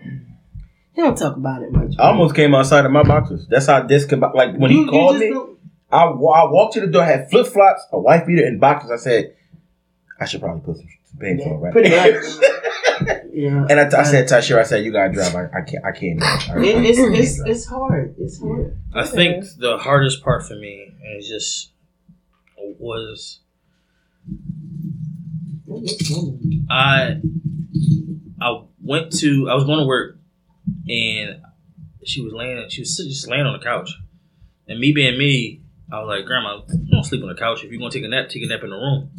he 0.94 1.02
don't 1.02 1.18
talk 1.18 1.36
about 1.36 1.62
it 1.62 1.72
much. 1.72 1.94
I 1.98 2.04
almost 2.08 2.34
came 2.36 2.54
outside 2.54 2.84
of 2.86 2.92
my 2.92 3.02
boxers. 3.02 3.46
That's 3.48 3.66
how 3.66 3.82
disconnect. 3.82 4.34
Like 4.34 4.56
when 4.56 4.70
You- 4.70 4.78
he 4.78 4.84
you 4.84 4.90
called 4.90 5.14
just 5.16 5.24
me, 5.24 5.30
don't- 5.30 5.53
I, 5.94 6.04
I 6.04 6.50
walked 6.50 6.74
to 6.74 6.80
the 6.80 6.86
door, 6.88 7.02
I 7.02 7.06
had 7.06 7.30
flip 7.30 7.46
flops, 7.46 7.82
a 7.92 7.98
wife 7.98 8.26
beater, 8.26 8.44
and 8.44 8.60
boxes. 8.60 8.90
I 8.90 8.96
said, 8.96 9.36
I 10.20 10.24
should 10.26 10.40
probably 10.40 10.62
put 10.62 10.76
some, 10.76 10.88
some 11.10 11.18
pants 11.20 11.44
on, 11.46 11.60
right? 11.60 11.72
Pretty 11.72 11.90
much. 11.90 12.24
Yeah. 13.32 13.66
and 13.68 13.80
I, 13.80 13.88
t- 13.88 13.96
I 13.96 14.04
said, 14.04 14.28
Tashira, 14.28 14.60
I 14.60 14.62
said, 14.62 14.84
you 14.84 14.92
gotta 14.92 15.12
drive. 15.12 15.34
I, 15.34 15.46
I 15.58 15.62
can't. 15.62 15.84
I 15.84 15.90
can't. 15.90 16.20
do. 16.20 16.24
I- 16.24 16.62
It, 16.62 16.76
I 16.76 16.80
it's, 16.84 16.98
can't 16.98 17.14
it's, 17.16 17.36
drive." 17.36 17.48
it's 17.48 17.66
hard. 17.66 18.14
It's 18.16 18.40
hard. 18.40 18.78
I 18.94 19.04
think 19.04 19.44
the 19.58 19.76
hardest 19.78 20.22
part 20.22 20.46
for 20.46 20.54
me 20.54 20.94
is 21.18 21.26
just 21.28 21.72
was 22.78 23.40
I 26.70 27.20
I 28.40 28.62
went 28.82 29.12
to 29.18 29.48
I 29.50 29.54
was 29.54 29.64
going 29.64 29.80
to 29.80 29.86
work 29.86 30.18
and 30.88 31.40
she 32.04 32.20
was 32.22 32.32
laying 32.32 32.68
she 32.68 32.82
was 32.82 32.96
just 32.96 33.28
laying 33.28 33.46
on 33.46 33.58
the 33.58 33.64
couch 33.64 33.90
and 34.68 34.78
me 34.78 34.92
being 34.92 35.18
me 35.18 35.62
I 35.92 36.00
was 36.00 36.08
like 36.08 36.26
grandma 36.26 36.60
don't 36.90 37.04
sleep 37.04 37.22
on 37.22 37.28
the 37.28 37.34
couch 37.34 37.64
if 37.64 37.70
you're 37.70 37.78
gonna 37.78 37.90
take 37.90 38.04
a 38.04 38.08
nap 38.08 38.28
take 38.28 38.42
a 38.42 38.46
nap 38.46 38.62
in 38.62 38.70
the 38.70 38.76
room 38.76 39.10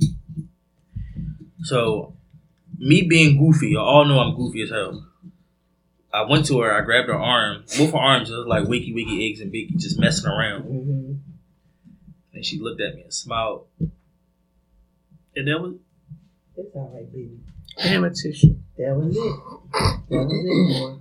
so 1.65 2.15
me 2.77 3.01
being 3.01 3.37
goofy, 3.37 3.69
you 3.69 3.79
all 3.79 4.05
know 4.05 4.19
I'm 4.19 4.35
goofy 4.35 4.61
as 4.61 4.69
hell. 4.69 5.07
I 6.13 6.21
went 6.23 6.45
to 6.45 6.61
her, 6.61 6.71
I 6.71 6.81
grabbed 6.81 7.09
her 7.09 7.19
arm, 7.19 7.65
both 7.77 7.91
her 7.91 7.97
arms 7.97 8.29
just 8.29 8.47
like 8.47 8.67
wiki 8.67 8.93
wiki 8.93 9.29
eggs 9.29 9.41
and 9.41 9.51
biggie, 9.51 9.77
just 9.77 9.99
messing 9.99 10.29
around. 10.29 10.63
Mm-hmm. 10.63 11.13
And 12.33 12.45
she 12.45 12.59
looked 12.59 12.81
at 12.81 12.95
me 12.95 13.01
and 13.01 13.13
smiled. 13.13 13.65
And 15.35 15.47
that 15.47 15.59
was 15.59 15.73
It's 16.55 16.75
all 16.75 16.91
right, 16.93 17.11
baby. 17.11 17.39
Damn 17.81 18.05
it, 18.05 18.15
tissue. 18.15 18.55
That 18.77 18.95
was 18.95 19.17
it. 19.17 19.35
That 20.09 20.25
was 20.25 20.31
it, 20.31 20.99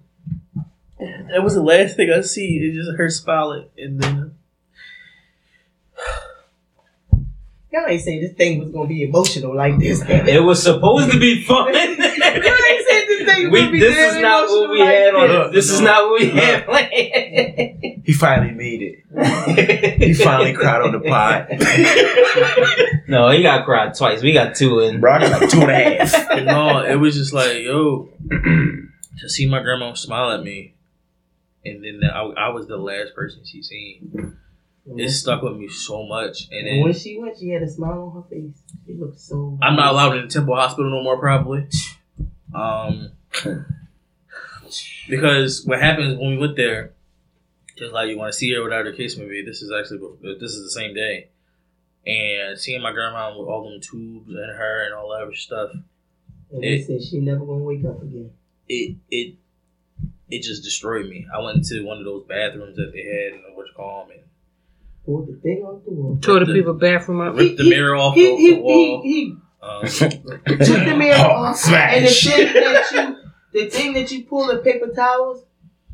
boy. 0.99 1.09
that 1.31 1.45
was 1.45 1.55
the 1.55 1.63
last 1.63 1.97
thing 1.97 2.11
I 2.11 2.23
see. 2.23 2.57
It 2.57 2.75
just 2.75 2.97
her 2.97 3.11
smiling 3.11 3.69
and 3.77 4.01
then 4.01 4.34
Y'all 7.75 7.89
ain't 7.89 8.03
saying 8.03 8.21
this 8.21 8.35
thing 8.35 8.61
was 8.61 8.71
gonna 8.71 8.87
be 8.87 9.03
emotional 9.03 9.53
like 9.53 9.77
this. 9.81 10.01
It 10.07 10.41
was 10.45 10.63
supposed 10.63 11.11
to 11.11 11.19
be 11.19 11.43
fun. 11.43 11.75
Y'all 11.75 11.83
ain't 11.83 11.99
saying 11.99 13.07
this 13.09 13.25
thing 13.27 13.51
was 13.51 13.51
we, 13.51 13.59
gonna 13.59 13.73
be 13.73 13.81
this 13.81 13.97
damn 13.97 14.17
is 14.17 14.23
not 14.23 14.49
what 14.49 14.71
we 14.71 14.81
emotional 14.81 15.21
had 15.21 15.41
on. 15.41 15.53
this. 15.53 15.67
This 15.67 15.75
is 15.75 15.81
not 15.81 16.09
what 16.09 16.21
we 16.21 16.31
had 16.31 16.67
planned. 16.67 18.03
He 18.05 18.13
finally 18.13 18.53
made 18.53 18.81
it. 18.81 19.99
He 19.99 20.15
finally 20.15 20.53
cried 20.53 20.83
on 20.83 20.93
the 20.93 21.01
pod. 21.01 21.49
no, 23.09 23.31
he 23.31 23.43
got 23.43 23.65
cried 23.65 23.93
twice. 23.97 24.23
We 24.23 24.33
got 24.33 24.55
two 24.55 24.79
in. 24.79 25.01
Bro, 25.01 25.13
I 25.15 25.19
got 25.19 25.41
like 25.41 25.51
two 25.51 25.63
and 25.63 25.71
a 25.73 26.05
half. 26.05 26.29
no, 26.45 26.79
it 26.79 26.95
was 26.95 27.17
just 27.17 27.33
like, 27.33 27.57
yo, 27.57 28.09
to 28.31 29.29
see 29.29 29.49
my 29.49 29.61
grandma 29.61 29.95
smile 29.95 30.31
at 30.31 30.45
me, 30.45 30.77
and 31.65 31.83
then 31.83 32.09
I, 32.09 32.21
I 32.21 32.49
was 32.51 32.69
the 32.69 32.77
last 32.77 33.17
person 33.17 33.41
she 33.45 33.65
seen. 33.65 34.39
It 34.87 35.11
stuck 35.11 35.43
with 35.43 35.57
me 35.57 35.69
so 35.69 36.05
much, 36.07 36.47
and 36.51 36.69
And 36.69 36.83
when 36.83 36.93
she 36.93 37.19
went, 37.19 37.39
she 37.39 37.49
had 37.49 37.63
a 37.63 37.69
smile 37.69 38.13
on 38.15 38.23
her 38.23 38.29
face. 38.29 38.63
She 38.87 38.93
looked 38.95 39.19
so. 39.19 39.59
I'm 39.63 39.77
not 39.77 39.93
allowed 39.93 40.17
in 40.17 40.23
the 40.27 40.29
Temple 40.29 40.55
Hospital 40.57 40.91
no 40.91 41.03
more, 41.03 41.19
probably. 41.19 41.67
Um, 42.55 43.13
because 45.09 45.65
what 45.65 45.81
happens 45.81 46.19
when 46.19 46.31
we 46.31 46.39
went 46.39 46.57
there, 46.57 46.93
just 47.77 47.93
like 47.93 48.09
you 48.09 48.19
want 48.19 48.33
to 48.33 48.39
see 48.39 48.53
her, 48.55 48.63
whatever 48.63 48.91
the 48.91 48.97
case 48.97 49.17
may 49.17 49.27
be. 49.29 49.43
This 49.45 49.63
is 49.63 49.73
actually 49.73 50.01
this 50.39 50.53
is 50.53 50.63
the 50.63 50.71
same 50.71 50.95
day, 50.95 51.29
and 52.07 52.59
seeing 52.59 52.83
my 52.83 52.93
grandma 52.93 53.37
with 53.37 53.49
all 53.49 53.69
them 53.69 53.81
tubes 53.81 54.29
and 54.29 54.37
her 54.57 54.85
and 54.87 54.95
all 54.95 55.09
that 55.11 55.23
other 55.23 55.35
stuff. 55.35 55.71
And 56.53 56.63
they 56.63 56.83
said 56.83 57.03
she 57.03 57.21
never 57.21 57.45
gonna 57.45 57.65
wake 57.65 57.85
up 57.85 58.03
again. 58.03 58.31
it 58.69 58.97
it 59.11 59.35
it 60.31 60.43
just 60.43 60.63
destroyed 60.63 61.07
me. 61.07 61.27
I 61.35 61.41
went 61.43 61.59
into 61.59 61.85
one 61.85 61.99
of 61.99 62.05
those 62.05 62.25
bathrooms 62.25 62.77
that 62.77 62.93
they 62.93 63.03
had 63.03 63.33
in 63.35 63.43
the 63.43 63.55
what 63.55 63.67
you 63.67 63.73
call 63.75 64.05
'em 64.05 64.13
and 64.13 64.21
Pulled 65.05 65.29
the 65.29 65.35
thing 65.41 65.63
off 65.65 65.85
the 65.85 65.91
wall. 65.93 66.19
Tore 66.21 66.41
the 66.41 66.53
people 66.53 66.75
bathroom 66.75 67.21
up. 67.21 67.37
ripped 67.37 67.59
the 67.59 67.69
mirror 67.69 67.95
off 67.97 68.15
He, 68.15 68.27
the, 68.31 68.37
he, 68.37 68.55
the 68.55 68.61
wall. 68.61 69.03
he, 69.03 69.11
he 69.25 69.37
Um, 69.63 69.83
took 69.87 70.85
the 70.85 70.95
mirror 70.99 71.17
Oh, 71.19 71.31
off, 71.31 71.57
smash. 71.59 71.95
and 71.97 72.07
the 72.07 72.11
thing 72.11 72.53
that 72.55 72.91
you, 72.93 73.17
the 73.65 73.71
thing 73.71 73.93
that 73.95 74.11
you 74.13 74.25
pull 74.25 74.47
the 74.47 74.59
paper 74.59 74.89
towels, 74.95 75.45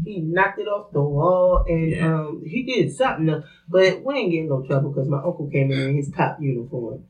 he 0.05 0.21
knocked 0.21 0.59
it 0.59 0.67
off 0.69 0.93
the 0.93 1.03
wall, 1.03 1.65
and 1.69 1.91
Yeah. 1.91 2.21
um, 2.21 2.43
he 2.47 2.63
did 2.63 2.93
something. 2.95 3.29
Else. 3.29 3.45
But 3.69 4.03
we 4.05 4.15
ain't 4.15 4.31
getting 4.33 4.49
no 4.49 4.63
trouble 4.63 4.91
because 4.91 5.09
my 5.09 5.19
uncle 5.19 5.49
came 5.53 5.71
in 5.73 5.79
in 5.79 5.97
his 5.97 6.11
cop 6.15 6.39
uniform, 6.41 7.05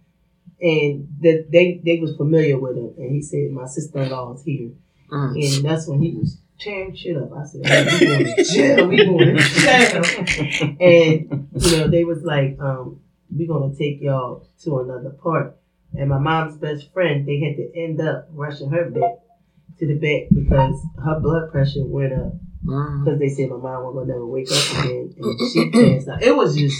and 0.60 1.08
the, 1.20 1.46
they 1.50 1.80
they 1.84 1.98
was 2.00 2.16
familiar 2.16 2.58
with 2.58 2.76
him, 2.76 2.92
and 2.98 3.12
he 3.14 3.22
said 3.22 3.50
my 3.52 3.66
sister 3.66 4.00
in 4.02 4.10
law 4.10 4.34
is 4.34 4.42
here, 4.42 4.70
Mm. 5.10 5.34
and 5.56 5.64
that's 5.64 5.86
when 5.88 6.00
he 6.02 6.14
was 6.14 6.38
tearing 6.60 6.94
shit 6.94 7.16
up. 7.16 7.30
I 7.32 7.44
said, 7.44 7.60
we 8.00 8.06
going 8.06 8.36
to 8.36 8.44
jail, 8.44 8.86
we 8.88 8.96
going 9.04 9.36
to 9.36 9.42
jail, 9.42 10.76
and 10.80 11.48
you 11.54 11.76
know 11.78 11.88
they 11.88 12.04
was 12.04 12.22
like, 12.22 12.56
um, 12.60 13.00
we 13.36 13.46
gonna 13.46 13.74
take 13.74 14.00
y'all 14.00 14.46
to 14.64 14.80
another 14.80 15.10
part. 15.10 15.56
And 15.94 16.08
my 16.08 16.18
mom's 16.18 16.56
best 16.56 16.92
friend, 16.92 17.26
they 17.26 17.40
had 17.40 17.56
to 17.56 17.70
end 17.76 18.00
up 18.00 18.28
rushing 18.32 18.70
her 18.70 18.90
back 18.90 19.18
to 19.78 19.86
the 19.86 19.94
back 19.94 20.28
because 20.32 20.80
her 21.04 21.18
blood 21.20 21.50
pressure 21.50 21.84
went 21.84 22.12
up 22.12 22.32
Mm. 22.62 23.04
because 23.04 23.18
they 23.18 23.30
said 23.30 23.48
my 23.48 23.56
mom 23.56 23.84
was 23.84 23.94
gonna 23.94 24.12
never 24.12 24.26
wake 24.26 24.46
up 24.52 24.84
again, 24.84 25.14
and 25.16 25.50
she 25.50 25.70
passed 25.70 26.08
out. 26.08 26.22
It 26.22 26.36
was 26.36 26.54
just, 26.54 26.76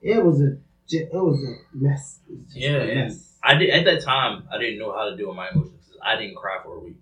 it 0.00 0.24
was 0.24 0.40
a, 0.40 0.56
it 0.90 1.12
was 1.12 1.44
a 1.44 1.76
mess. 1.76 2.20
Was 2.26 2.56
yeah, 2.56 2.70
a 2.70 2.80
and 2.80 3.00
mess. 3.08 3.34
I 3.44 3.54
did 3.56 3.68
at 3.68 3.84
that 3.84 4.02
time. 4.02 4.48
I 4.50 4.56
didn't 4.56 4.78
know 4.78 4.90
how 4.96 5.10
to 5.10 5.14
deal 5.14 5.28
with 5.28 5.36
my 5.36 5.50
emotions. 5.50 5.74
I 6.02 6.16
didn't 6.16 6.36
cry 6.36 6.60
for 6.64 6.76
a 6.76 6.80
week. 6.80 6.96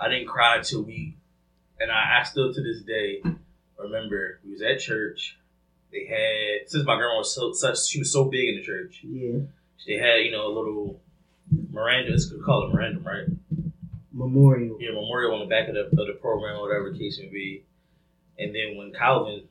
Nope. 0.00 0.06
I 0.06 0.12
didn't 0.12 0.28
cry 0.28 0.56
until 0.58 0.82
we, 0.82 1.16
and 1.78 1.90
I, 1.90 2.20
I 2.20 2.24
still 2.24 2.52
to 2.52 2.62
this 2.62 2.82
day 2.82 3.22
remember 3.78 4.40
we 4.44 4.52
was 4.52 4.62
at 4.62 4.80
church. 4.80 5.36
They 5.92 6.04
had 6.06 6.68
since 6.70 6.84
my 6.84 6.96
grandma 6.96 7.18
was 7.18 7.34
so 7.34 7.52
such 7.52 7.86
she 7.88 7.98
was 7.98 8.12
so 8.12 8.24
big 8.24 8.48
in 8.48 8.56
the 8.56 8.62
church. 8.62 9.00
Yeah, 9.02 9.38
They 9.86 9.94
had 9.94 10.24
you 10.24 10.30
know 10.32 10.46
a 10.46 10.54
little 10.54 11.00
Miranda. 11.70 12.12
It's 12.12 12.32
called 12.44 12.70
a 12.70 12.74
Miranda, 12.74 13.00
right? 13.00 13.26
memorial. 14.12 14.76
yeah, 14.80 14.90
memorial 14.90 15.34
on 15.34 15.40
the 15.40 15.46
back 15.46 15.68
of 15.68 15.74
the, 15.74 15.82
of 16.00 16.06
the 16.06 16.18
program, 16.20 16.56
or 16.56 16.62
whatever 16.68 16.90
the 16.92 16.98
case 16.98 17.18
may 17.18 17.28
be. 17.28 17.64
And 18.38 18.54
then 18.54 18.76
when 18.76 18.92
Calvin, 18.92 19.42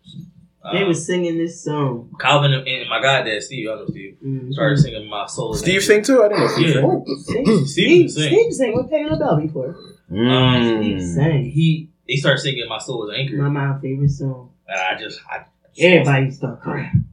uh, 0.64 0.74
They 0.74 0.84
was 0.84 1.06
singing 1.06 1.38
this 1.38 1.64
song. 1.64 2.14
Calvin 2.20 2.54
and, 2.54 2.68
and 2.68 2.90
my 2.90 3.02
goddad 3.02 3.42
Steve, 3.44 3.70
I 3.70 3.76
know 3.76 3.86
Steve, 3.88 4.18
Mhm. 4.26 4.54
started 4.54 4.78
singing 4.80 5.08
"My 5.10 5.26
Soul." 5.28 5.54
Steve 5.54 5.84
sing 5.84 6.04
too? 6.04 6.24
I 6.24 6.28
didn't 6.30 6.42
know 6.42 6.48
Steve 6.48 6.68
Yeah. 6.68 6.74
sang. 6.74 6.86
Oh, 6.86 7.04
Steve, 7.06 7.46
Steve 7.46 7.68
Steve, 7.68 8.12
sang. 8.12 8.28
Steve 8.34 8.54
sang. 8.54 8.74
What 8.76 8.90
Peggy 8.90 9.10
LaBelle 9.10 9.42
before? 9.42 9.76
Steve 10.10 10.98
Mm. 10.98 11.14
sang. 11.16 11.46
He 11.46 11.90
he 12.06 12.18
started 12.18 12.40
singing 12.40 12.68
"My 12.68 12.80
Soul 12.80 13.08
Is 13.10 13.16
Anchored," 13.18 13.40
My 13.40 13.50
my 13.50 13.80
favorite 13.80 14.10
song. 14.10 14.52
and 14.68 14.80
I 14.80 15.00
just, 15.02 15.20
I, 15.30 15.46
Everybody 15.78 16.32
start 16.32 16.62
crying. 16.62 17.06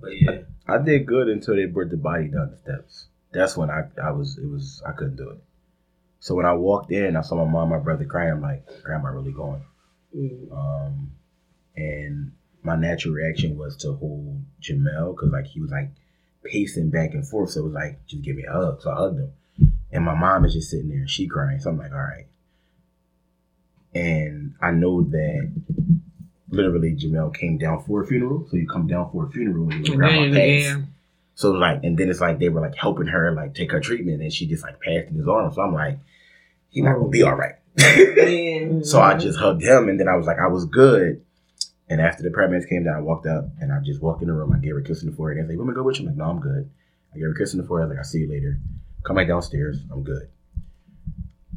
But 0.00 0.10
yeah, 0.20 0.38
I 0.66 0.78
did 0.78 1.06
good 1.06 1.28
until 1.28 1.56
they 1.56 1.66
brought 1.66 1.90
the 1.90 1.96
body 1.96 2.28
down 2.28 2.50
the 2.50 2.56
steps. 2.56 3.06
That's 3.32 3.56
when 3.56 3.70
I, 3.70 3.84
I 4.02 4.10
was 4.12 4.38
it 4.38 4.46
was 4.48 4.82
I 4.86 4.92
couldn't 4.92 5.16
do 5.16 5.30
it. 5.30 5.42
So 6.20 6.34
when 6.34 6.46
I 6.46 6.52
walked 6.54 6.90
in, 6.92 7.16
I 7.16 7.20
saw 7.22 7.44
my 7.44 7.50
mom, 7.50 7.68
my 7.70 7.78
brother 7.78 8.04
crying. 8.04 8.32
I'm 8.32 8.40
like, 8.42 8.64
Grandma 8.82 9.08
really 9.10 9.32
going. 9.32 9.62
Mm. 10.16 10.52
Um, 10.52 11.12
and 11.76 12.32
my 12.62 12.76
natural 12.76 13.14
reaction 13.14 13.58
was 13.58 13.76
to 13.78 13.92
hold 13.94 14.42
Jamel 14.60 15.14
because 15.16 15.30
like 15.32 15.46
he 15.46 15.60
was 15.60 15.70
like 15.70 15.90
pacing 16.44 16.90
back 16.90 17.12
and 17.14 17.26
forth. 17.26 17.50
So 17.50 17.60
it 17.60 17.64
was 17.64 17.72
like, 17.72 18.06
just 18.06 18.22
give 18.22 18.36
me 18.36 18.44
a 18.44 18.52
hug. 18.52 18.80
So 18.82 18.90
I 18.90 18.94
hugged 18.96 19.18
him. 19.20 19.32
And 19.92 20.04
my 20.04 20.14
mom 20.14 20.44
is 20.44 20.54
just 20.54 20.70
sitting 20.70 20.88
there 20.88 20.98
and 20.98 21.10
she 21.10 21.26
crying. 21.26 21.60
So 21.60 21.70
I'm 21.70 21.78
like, 21.78 21.92
all 21.92 21.98
right. 21.98 22.26
And 23.94 24.54
I 24.60 24.70
know 24.70 25.02
that 25.02 25.52
literally 26.48 26.94
Jamel 26.96 27.34
came 27.34 27.58
down 27.58 27.82
for 27.84 28.02
a 28.02 28.06
funeral. 28.06 28.46
So 28.50 28.56
you 28.56 28.66
come 28.66 28.86
down 28.86 29.10
for 29.12 29.26
a 29.26 29.30
funeral 29.30 29.66
when 29.66 29.84
your 29.84 29.96
grandma 29.96 30.22
Yeah, 30.22 30.34
passed. 30.34 30.78
yeah. 30.78 30.84
So 31.34 31.50
like, 31.52 31.82
and 31.82 31.98
then 31.98 32.08
it's 32.08 32.20
like 32.20 32.38
they 32.38 32.48
were 32.48 32.60
like 32.60 32.74
helping 32.76 33.06
her 33.08 33.32
like 33.32 33.54
take 33.54 33.72
her 33.72 33.80
treatment, 33.80 34.22
and 34.22 34.32
she 34.32 34.46
just 34.46 34.62
like 34.62 34.80
passed 34.80 35.08
in 35.08 35.16
his 35.16 35.28
arms. 35.28 35.56
So 35.56 35.62
I'm 35.62 35.74
like, 35.74 35.98
he 36.68 36.80
not 36.82 36.96
gonna 36.98 37.08
be 37.08 37.22
oh. 37.22 37.28
all 37.28 37.34
right. 37.36 37.54
So 38.84 39.00
I 39.00 39.16
just 39.16 39.38
hugged 39.38 39.62
him, 39.62 39.88
and 39.88 39.98
then 39.98 40.08
I 40.08 40.16
was 40.16 40.26
like, 40.26 40.38
I 40.38 40.48
was 40.48 40.64
good. 40.66 41.22
And 41.88 42.00
after 42.00 42.22
the 42.22 42.30
paramedics 42.30 42.68
came 42.68 42.84
down, 42.84 42.96
I 42.96 43.00
walked 43.00 43.26
up 43.26 43.48
and 43.60 43.72
I 43.72 43.80
just 43.80 44.00
walked 44.00 44.22
in 44.22 44.28
the 44.28 44.34
room. 44.34 44.52
I 44.52 44.58
gave 44.58 44.72
her 44.72 44.78
a 44.78 44.84
kiss 44.84 45.02
in 45.02 45.10
the 45.10 45.16
forehead. 45.16 45.38
And 45.40 45.48
they 45.50 45.54
like, 45.54 45.58
"Want 45.58 45.68
me 45.68 45.74
to 45.74 45.80
go 45.80 45.82
with 45.82 45.96
you?" 46.00 46.02
I'm 46.08 46.16
like, 46.16 46.16
"No, 46.16 46.24
I'm 46.30 46.40
good." 46.40 46.70
I 47.12 47.16
gave 47.16 47.24
her 47.24 47.32
a 47.32 47.36
kiss 47.38 47.52
in 47.52 47.60
the 47.60 47.66
forehead. 47.66 47.86
I 47.86 47.88
was 47.88 47.96
like, 47.96 47.98
"I'll 47.98 48.10
see 48.10 48.20
you 48.20 48.30
later." 48.30 48.58
Come 49.04 49.16
back 49.16 49.28
downstairs. 49.28 49.78
I'm 49.90 50.02
good. 50.02 50.28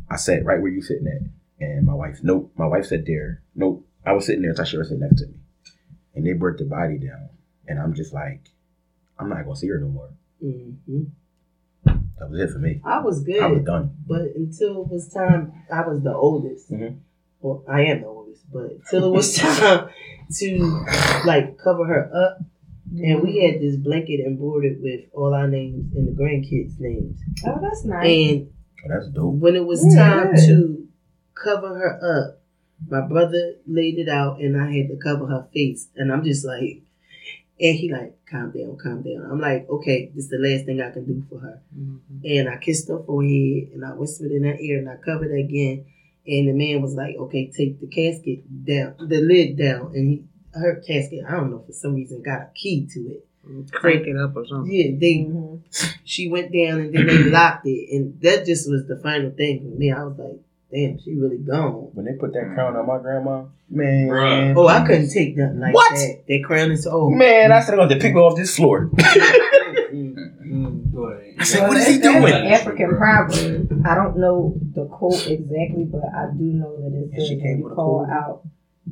I 0.09 0.15
sat 0.17 0.45
right 0.45 0.61
where 0.61 0.71
you 0.71 0.81
sitting 0.81 1.07
at, 1.07 1.21
and 1.65 1.85
my 1.85 1.93
wife. 1.93 2.19
Nope. 2.23 2.51
My 2.57 2.67
wife 2.67 2.85
sat 2.85 3.05
there. 3.05 3.41
Nope. 3.55 3.85
I 4.05 4.13
was 4.13 4.25
sitting 4.25 4.41
there. 4.41 4.53
Tasha 4.53 4.77
was 4.77 4.89
sitting 4.89 5.01
next 5.01 5.21
to 5.21 5.27
me, 5.27 5.33
and 6.15 6.25
they 6.25 6.33
brought 6.33 6.57
the 6.57 6.63
body 6.65 6.97
down, 6.97 7.29
and 7.67 7.79
I'm 7.79 7.93
just 7.93 8.13
like, 8.13 8.49
I'm 9.19 9.29
not 9.29 9.43
gonna 9.43 9.55
see 9.55 9.67
her 9.67 9.79
no 9.79 9.87
more. 9.87 10.09
hmm 10.41 11.03
That 11.85 12.29
was 12.29 12.39
it 12.39 12.51
for 12.51 12.59
me. 12.59 12.81
I 12.83 12.99
was 13.01 13.23
good. 13.23 13.41
I 13.41 13.47
was 13.47 13.63
done. 13.63 13.95
But 14.07 14.35
until 14.35 14.81
it 14.83 14.89
was 14.89 15.07
time, 15.11 15.53
I 15.71 15.81
was 15.87 16.01
the 16.03 16.13
oldest. 16.13 16.71
Mhm. 16.71 16.97
Well, 17.41 17.63
I 17.67 17.81
am 17.85 18.01
the 18.01 18.07
oldest, 18.07 18.43
but 18.51 18.71
until 18.71 19.05
it 19.05 19.11
was 19.11 19.35
time 19.37 19.89
to 20.37 20.85
like 21.25 21.57
cover 21.57 21.85
her 21.85 22.11
up, 22.13 22.43
and 23.03 23.21
we 23.21 23.29
mm-hmm. 23.29 23.53
had 23.53 23.61
this 23.61 23.75
blanket 23.77 24.19
embroidered 24.25 24.81
with 24.81 25.01
all 25.13 25.33
our 25.33 25.47
names 25.47 25.93
and 25.95 26.07
the 26.07 26.11
grandkids' 26.11 26.79
names. 26.79 27.19
Oh, 27.45 27.59
that's 27.61 27.83
nice. 27.85 28.07
And 28.07 28.49
Oh, 28.85 28.89
that's 28.89 29.07
dope. 29.09 29.35
when 29.35 29.55
it 29.55 29.65
was 29.65 29.83
Yeah. 29.83 29.95
time 29.95 30.35
to 30.47 30.87
cover 31.33 31.69
her 31.69 32.19
up, 32.19 32.41
my 32.87 33.01
brother 33.01 33.55
laid 33.65 33.97
it 33.97 34.09
out, 34.09 34.39
and 34.41 34.55
I 34.55 34.71
had 34.71 34.89
to 34.89 34.97
cover 34.97 35.25
her 35.27 35.47
face, 35.53 35.89
and 35.95 36.11
I'm 36.11 36.23
just 36.23 36.45
like, 36.45 36.83
and 37.59 37.75
he 37.75 37.91
like, 37.91 38.17
calm 38.29 38.51
down, 38.51 38.77
calm 38.77 39.01
down. 39.01 39.29
I'm 39.31 39.39
like, 39.39 39.69
okay, 39.69 40.11
this 40.13 40.25
is 40.25 40.29
the 40.29 40.37
last 40.37 40.65
thing 40.65 40.81
I 40.81 40.91
can 40.91 41.05
do 41.05 41.23
for 41.29 41.39
her. 41.39 41.61
Mm-hmm. 41.77 42.17
And 42.25 42.49
I 42.49 42.57
kissed 42.57 42.89
her 42.89 42.99
forehead 42.99 43.69
and 43.73 43.85
I 43.85 43.93
whispered 43.93 44.31
in 44.31 44.43
her 44.43 44.57
ear 44.59 44.79
and 44.79 44.89
I 44.89 44.97
covered 44.97 45.29
her 45.29 45.37
again. 45.37 45.85
And 46.27 46.49
the 46.49 46.53
man 46.53 46.81
was 46.81 46.95
like, 46.95 47.15
okay, 47.15 47.51
take 47.55 47.79
the 47.79 47.87
casket 47.87 48.43
down, 48.65 48.95
the 49.07 49.21
lid 49.21 49.57
down. 49.57 49.93
And 49.95 50.09
he, 50.09 50.23
her 50.55 50.75
casket, 50.85 51.23
I 51.27 51.31
don't 51.31 51.51
know, 51.51 51.63
for 51.65 51.73
some 51.73 51.95
reason 51.95 52.21
got 52.21 52.41
a 52.41 52.49
key 52.55 52.87
to 52.93 52.99
it. 53.01 53.25
Crank 53.71 54.07
it 54.07 54.17
up 54.17 54.35
or 54.35 54.45
something. 54.47 54.71
Yeah, 54.73 54.97
they, 54.99 55.17
Mhm. 55.29 55.59
she 56.03 56.29
went 56.29 56.51
down 56.51 56.79
and 56.81 56.93
then 56.95 57.05
they 57.05 57.23
locked 57.29 57.67
it. 57.67 57.89
And 57.95 58.19
that 58.21 58.45
just 58.45 58.67
was 58.69 58.87
the 58.87 58.97
final 58.97 59.29
thing 59.31 59.59
for 59.59 59.77
me. 59.77 59.91
I 59.91 60.03
was 60.03 60.17
like, 60.17 60.39
damn, 60.71 60.99
she 60.99 61.13
really 61.13 61.37
gone. 61.37 61.89
When 61.93 62.05
they 62.07 62.13
put 62.13 62.33
that 62.33 62.53
crown 62.55 62.75
on 62.75 62.87
my 62.87 62.97
grandma, 62.97 63.43
man. 63.69 64.07
Bruh. 64.09 64.53
Oh, 64.57 64.67
I 64.67 64.83
couldn't 64.87 65.11
take 65.11 65.37
nothing 65.37 65.59
like 65.59 65.75
What? 65.75 65.91
that. 65.93 66.23
That 66.27 66.43
crown 66.43 66.71
is 66.71 66.87
old. 66.87 67.13
Man, 67.13 67.51
I 67.51 67.59
said 67.59 67.73
I'm 67.75 67.87
going 67.87 67.89
to 67.89 67.99
pick 67.99 68.15
me 68.15 68.19
off 68.21 68.35
this 68.35 68.55
floor. 68.55 68.89
I 68.97 69.89
mm. 69.93 70.83
Boy. 70.91 71.35
said, 71.43 71.67
what 71.67 71.77
is 71.77 71.87
he 71.87 71.99
doing? 71.99 72.23
an 72.25 72.47
African 72.47 72.97
proverb. 72.97 73.83
I 73.85 73.93
don't 73.95 74.17
know 74.17 74.57
the 74.73 74.85
quote 74.85 75.27
exactly, 75.27 75.85
but 75.85 76.01
I 76.15 76.31
do 76.35 76.43
know 76.45 76.75
that 76.77 76.97
it 76.97 77.11
says 77.19 77.37
when 77.41 77.59
you 77.59 77.71
call 77.75 78.07
out 78.11 78.41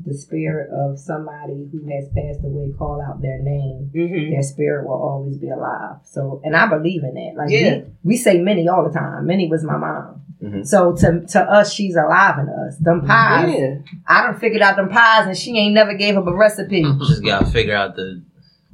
the 0.05 0.13
spirit 0.13 0.69
of 0.71 0.97
somebody 0.99 1.67
who 1.71 1.85
has 1.91 2.07
passed 2.09 2.43
away, 2.43 2.71
call 2.77 2.99
out 3.01 3.21
their 3.21 3.39
name. 3.39 3.91
Mhm. 3.93 4.31
Their 4.31 4.41
spirit 4.41 4.87
will 4.87 4.95
always 5.01 5.37
be 5.37 5.49
alive. 5.49 5.97
So, 6.03 6.41
and 6.43 6.55
I 6.55 6.67
believe 6.67 7.03
in 7.03 7.13
that. 7.13 7.33
Like 7.37 7.51
Yeah. 7.51 7.77
we, 8.03 8.11
we 8.11 8.17
say 8.17 8.41
Minnie 8.41 8.67
all 8.67 8.83
the 8.83 8.89
time. 8.97 9.27
Minnie 9.27 9.49
was 9.49 9.63
my 9.63 9.77
mom. 9.77 10.21
Mhm. 10.41 10.65
So 10.65 10.93
to 10.93 11.21
to 11.27 11.39
us, 11.41 11.71
she's 11.71 11.95
alive 11.95 12.39
in 12.39 12.49
us. 12.49 12.77
Them 12.77 13.01
pies, 13.05 13.53
Yeah. 13.57 13.75
I 14.07 14.25
done 14.27 14.39
figured 14.39 14.61
out 14.63 14.75
them 14.77 14.89
pies, 14.89 15.27
and 15.27 15.37
she 15.37 15.55
ain't 15.57 15.73
never 15.75 15.93
gave 15.93 16.17
up 16.17 16.27
a 16.27 16.35
recipe. 16.35 16.83
Just 17.07 17.23
gotta 17.23 17.45
figure 17.45 17.75
out 17.75 17.95
the 17.95 18.21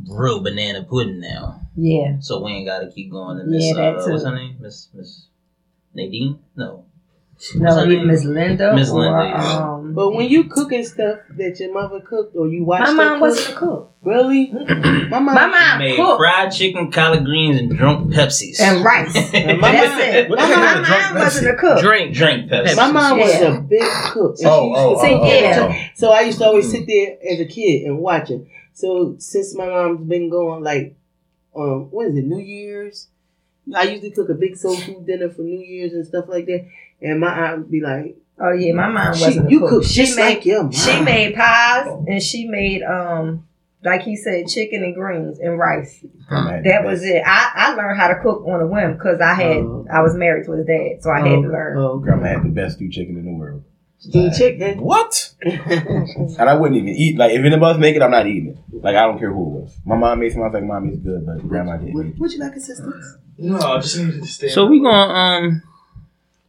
real 0.09 0.41
banana 0.41 0.83
pudding 0.83 1.19
now. 1.19 1.59
Yeah, 1.75 2.17
So 2.19 2.41
we 2.43 2.51
ain't 2.53 2.65
gotta 2.65 2.87
keep 2.87 3.11
going 3.11 3.37
to 3.37 3.43
Miss 3.43 3.65
Yeah, 3.65 3.73
that 3.75 3.95
uh, 3.97 4.05
too. 4.05 4.11
what's 4.13 4.23
her 4.25 4.33
name? 4.35 4.55
Miss 4.59 4.87
Miss 4.93 5.27
Nadine? 5.93 6.39
No. 6.55 6.85
No, 7.55 7.75
What's 7.75 7.77
her? 7.87 8.05
Miss 8.05 8.23
Linda 8.25 8.75
Miss 8.75 8.89
or 8.91 8.99
Linda, 9.01 9.23
yeah. 9.29 9.57
um. 9.75 9.93
But 9.93 10.11
when 10.13 10.27
you 10.29 10.43
cooking 10.45 10.83
stuff 10.85 11.19
that 11.37 11.59
your 11.59 11.73
mother 11.73 11.99
cooked 12.01 12.35
or 12.35 12.47
you 12.47 12.63
watch 12.65 12.81
My 12.81 12.91
mom 12.91 13.13
cook, 13.13 13.21
wasn't 13.21 13.55
a 13.55 13.59
cook. 13.59 13.93
really? 14.03 14.51
My 15.09 15.19
mom, 15.19 15.25
My 15.35 15.47
mom 15.47 15.79
Made 15.79 15.95
cooked 15.95 16.17
fried 16.19 16.51
chicken, 16.51 16.91
collard 16.91 17.23
greens, 17.25 17.59
and 17.59 17.75
drunk 17.77 18.13
Pepsis. 18.13 18.59
and 18.59 18.83
rice. 18.83 19.15
And 19.33 19.59
my 19.61 19.71
That's 19.71 19.89
mom- 19.91 20.01
it. 20.01 20.29
What 20.29 20.39
My 20.39 20.47
the 20.47 20.55
hell 20.55 20.81
is 20.83 20.89
mom 20.89 21.15
wasn't 21.15 21.47
Pepsi? 21.47 21.53
a 21.53 21.57
cook. 21.57 21.79
Drink. 21.81 22.15
Drink 22.15 22.51
Pepsi. 22.51 22.75
My 22.75 22.91
mom 22.91 23.19
was 23.19 23.33
Yeah. 23.33 23.57
a 23.57 23.61
big 23.61 23.81
cook. 24.05 24.35
And 24.39 24.47
Oh, 24.47 24.61
she 24.61 24.67
used 24.69 24.79
oh, 24.79 24.93
to 24.95 24.99
See, 25.01 25.13
cook 25.13 25.21
oh, 25.23 25.25
yeah. 25.27 25.67
time. 25.67 25.89
So 25.95 26.09
I 26.11 26.21
used 26.21 26.37
to 26.39 26.45
always 26.45 26.69
sit 26.69 26.85
there 26.87 27.17
as 27.31 27.39
a 27.39 27.45
kid 27.45 27.83
and 27.85 27.99
watch 27.99 28.29
it. 28.31 28.45
So 28.73 29.15
since 29.17 29.55
my 29.55 29.65
mom's 29.67 30.07
been 30.07 30.29
going 30.29 30.63
like, 30.63 30.95
um, 31.55 31.89
what 31.91 32.07
is 32.07 32.15
it, 32.17 32.25
New 32.25 32.39
Year's? 32.39 33.07
I 33.75 33.83
usually 33.83 34.09
to 34.09 34.15
cook 34.15 34.29
a 34.29 34.33
big 34.33 34.55
soul 34.57 34.75
food 34.75 35.05
dinner 35.05 35.29
for 35.29 35.41
New 35.41 35.59
Year's 35.59 35.93
and 35.93 36.05
stuff 36.05 36.25
like 36.27 36.45
that. 36.47 36.65
And 37.01 37.19
my 37.19 37.31
aunt 37.51 37.59
would 37.59 37.71
be 37.71 37.81
like, 37.81 38.17
Oh 38.41 38.51
yeah, 38.53 38.73
my 38.73 38.89
mom 38.89 39.13
she, 39.15 39.23
wasn't 39.25 39.47
a 39.47 39.51
"You 39.51 39.59
cook. 39.59 39.69
cook 39.69 39.83
she 39.83 40.05
just 40.05 40.15
made 40.15 40.35
like 40.35 40.45
your 40.45 40.63
mom." 40.63 40.71
she 40.71 41.01
made 41.01 41.35
pies 41.35 41.87
and 42.07 42.23
she 42.23 42.47
made 42.47 42.83
um 42.83 43.45
like 43.83 44.01
he 44.03 44.15
said 44.15 44.47
chicken 44.47 44.83
and 44.83 44.95
greens 44.95 45.39
and 45.39 45.57
rice. 45.59 46.03
That 46.29 46.83
was 46.85 47.03
it. 47.03 47.21
I, 47.25 47.51
I 47.53 47.73
learned 47.75 47.99
how 47.99 48.07
to 48.09 48.19
cook 48.21 48.45
on 48.45 48.61
a 48.61 48.67
whim 48.67 48.93
because 48.93 49.19
I 49.19 49.33
had 49.33 49.57
Oh. 49.57 49.85
I 49.91 50.01
was 50.01 50.15
married 50.15 50.45
to 50.45 50.53
his 50.53 50.65
dad, 50.65 51.01
so 51.01 51.09
I 51.11 51.19
had 51.19 51.41
to 51.41 51.49
learn. 51.49 51.77
Oh, 51.77 51.97
Grandma 51.99 52.27
had 52.27 52.43
the 52.43 52.49
best 52.49 52.75
stewed 52.77 52.91
chicken 52.91 53.17
in 53.17 53.25
the 53.25 53.31
world. 53.33 53.63
steamed 53.97 54.33
chicken. 54.35 54.81
What? 54.81 55.33
And 55.43 56.41
I 56.41 56.53
wouldn't 56.55 56.77
even 56.77 56.93
eat. 56.95 57.17
Like, 57.17 57.31
if 57.33 57.43
any 57.43 57.55
of 57.55 57.63
us 57.63 57.77
make 57.77 57.95
it, 57.95 58.01
I'm 58.01 58.11
not 58.11 58.27
eating 58.27 58.49
it. 58.71 58.83
Like, 58.83 58.95
I 58.95 59.01
don't 59.01 59.17
care 59.19 59.31
who 59.33 59.43
it 59.57 59.61
was. 59.63 59.77
My 59.85 59.95
mom 59.97 60.19
made 60.19 60.31
some. 60.31 60.41
I 60.41 60.45
was 60.45 60.53
like, 60.53 60.63
Mom, 60.63 60.87
it's 60.89 60.97
good, 60.99 61.25
but 61.25 61.45
Grandma 61.47 61.77
didn't. 61.77 61.93
Would, 61.93 62.19
would 62.19 62.31
you 62.33 62.39
like 62.39 62.53
assistance? 62.55 63.17
No, 63.37 63.57
I 63.59 63.79
just 63.79 63.97
needed 63.97 64.21
to 64.21 64.27
stay. 64.27 64.49
So 64.49 64.65
we 64.67 64.81
gonna 64.81 65.13
um 65.13 65.63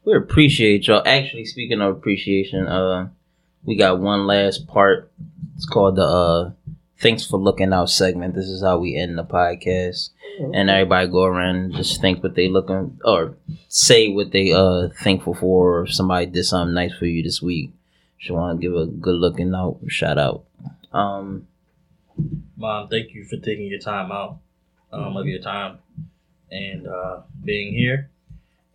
we 0.04 0.16
appreciate 0.16 0.86
y'all. 0.86 1.02
Actually, 1.06 1.44
speaking 1.44 1.80
of 1.80 1.96
appreciation, 1.96 2.66
uh, 2.66 3.08
we 3.64 3.76
got 3.76 4.00
one 4.00 4.26
last 4.26 4.66
part. 4.66 5.10
It's 5.56 5.66
called 5.66 5.96
the 5.96 6.04
uh 6.04 6.50
thanks 6.98 7.26
for 7.26 7.38
looking 7.38 7.72
out 7.72 7.90
segment. 7.90 8.34
This 8.34 8.46
is 8.46 8.62
how 8.62 8.78
we 8.78 8.96
end 8.96 9.18
the 9.18 9.24
podcast, 9.24 10.10
and 10.54 10.70
everybody 10.70 11.08
go 11.08 11.24
around 11.24 11.56
and 11.56 11.74
just 11.74 12.00
think 12.00 12.22
what 12.22 12.34
they 12.34 12.48
looking 12.48 12.98
or 13.04 13.36
say 13.68 14.08
what 14.08 14.32
they 14.32 14.52
uh 14.52 14.88
thankful 15.02 15.34
for. 15.34 15.80
Or 15.80 15.86
somebody 15.86 16.26
did 16.26 16.44
something 16.44 16.74
nice 16.74 16.94
for 16.94 17.06
you 17.06 17.22
this 17.22 17.42
week, 17.42 17.72
just 18.18 18.32
want 18.32 18.60
to 18.60 18.62
give 18.66 18.76
a 18.76 18.86
good 18.86 19.16
looking 19.16 19.54
out 19.54 19.78
shout 19.88 20.18
out. 20.18 20.44
Um, 20.92 21.46
Mom, 22.56 22.88
thank 22.88 23.14
you 23.14 23.24
for 23.24 23.36
taking 23.36 23.66
your 23.66 23.80
time 23.80 24.12
out 24.12 24.38
um, 24.92 25.16
of 25.16 25.26
your 25.26 25.40
time 25.40 25.78
and 26.50 26.86
uh, 26.86 27.20
being 27.44 27.72
here. 27.74 28.10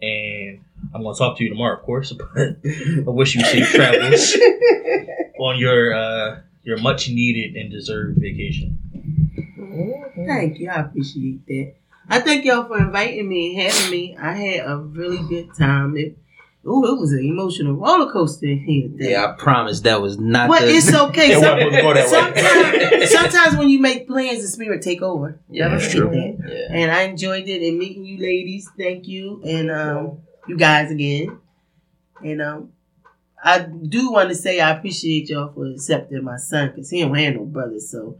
And 0.02 0.65
I'm 0.94 1.02
going 1.04 1.14
to 1.16 1.20
talk 1.20 1.38
to 1.38 1.44
you 1.44 1.50
tomorrow, 1.50 1.78
of 1.78 1.84
course. 1.84 2.14
But 2.36 2.58
I 2.66 3.10
wish 3.10 3.36
you 3.36 3.42
safe 3.44 3.70
travels 3.72 4.36
on 5.40 5.58
your 5.60 5.94
uh, 5.94 6.40
your 6.64 6.78
much 6.78 7.10
needed 7.10 7.56
and 7.56 7.72
deserved 7.72 8.18
vacation. 8.20 8.80
Thank 10.16 10.60
you. 10.60 10.70
I 10.70 10.82
appreciate 10.82 11.46
that. 11.48 11.74
I 12.08 12.20
thank 12.20 12.46
y'all 12.46 12.66
for 12.66 12.78
inviting 12.78 13.28
me 13.28 13.60
and 13.60 13.72
having 13.72 13.92
me. 13.92 14.16
I 14.18 14.32
had 14.34 14.66
a 14.70 14.78
really 14.78 15.28
good 15.28 15.54
time. 15.58 15.98
It, 15.98 16.18
oh, 16.66 16.86
it 16.86 17.00
was 17.00 17.12
an 17.14 17.20
emotional 17.26 17.74
roller 17.74 18.12
coaster 18.12 18.46
here 18.48 18.88
today. 18.90 19.12
yeah, 19.12 19.26
I 19.26 19.32
promise 19.34 19.82
that 19.82 20.02
was 20.02 20.18
not. 20.20 20.48
But 20.50 20.62
the, 20.62 20.70
it's 20.70 20.94
okay. 20.94 21.34
Some- 21.34 21.42
wasn't 21.42 21.72
gonna 21.72 21.82
go 21.82 21.94
that 21.96 22.12
way. 22.12 23.00
sometimes, 23.02 23.12
sometimes 23.12 23.58
when 23.58 23.70
you 23.70 23.80
make 23.80 24.08
plans, 24.08 24.42
the 24.44 24.48
spirit 24.48 24.82
take 24.84 25.02
over. 25.02 25.40
Yeah, 25.50 25.68
Never 25.68 25.80
that's 25.80 25.92
true. 25.94 26.10
that. 26.10 26.38
Yeah. 26.48 26.78
And 26.78 26.92
I 26.92 27.02
enjoyed 27.04 27.48
it 27.50 27.68
and 27.68 27.78
meeting 27.80 28.06
you 28.06 28.18
ladies. 28.20 28.70
Thank 28.78 29.08
you. 29.08 29.42
And 29.44 29.72
um, 29.72 30.20
you 30.48 30.58
guys 30.58 30.92
again. 30.92 31.40
And 32.24 32.42
um, 32.42 32.72
I 33.44 33.60
do 33.60 34.12
want 34.12 34.30
to 34.30 34.36
say 34.36 34.60
I 34.60 34.72
appreciate 34.72 35.30
y'all 35.30 35.52
for 35.54 35.66
accepting 35.68 36.24
my 36.24 36.38
son 36.38 36.70
because 36.70 36.90
he 36.90 37.02
don't 37.02 37.14
have 37.16 37.36
no 37.36 37.46
brothers. 37.46 37.90
So 37.90 38.18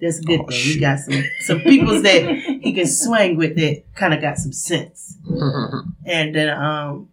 that's 0.00 0.18
a 0.18 0.22
good 0.22 0.40
Oh, 0.40 0.46
thing. 0.46 0.58
shoot. 0.58 0.74
He 0.74 0.80
got 0.80 0.98
some 1.00 1.24
some 1.40 1.60
peoples 1.60 2.02
that 2.02 2.22
he 2.62 2.72
can 2.72 2.86
swing 2.86 3.36
with 3.36 3.56
that 3.56 3.82
kind 3.94 4.14
of 4.14 4.20
got 4.20 4.38
some 4.38 4.52
sense. 4.52 5.16
And 6.06 6.34
then 6.34 6.48
um, 6.48 7.08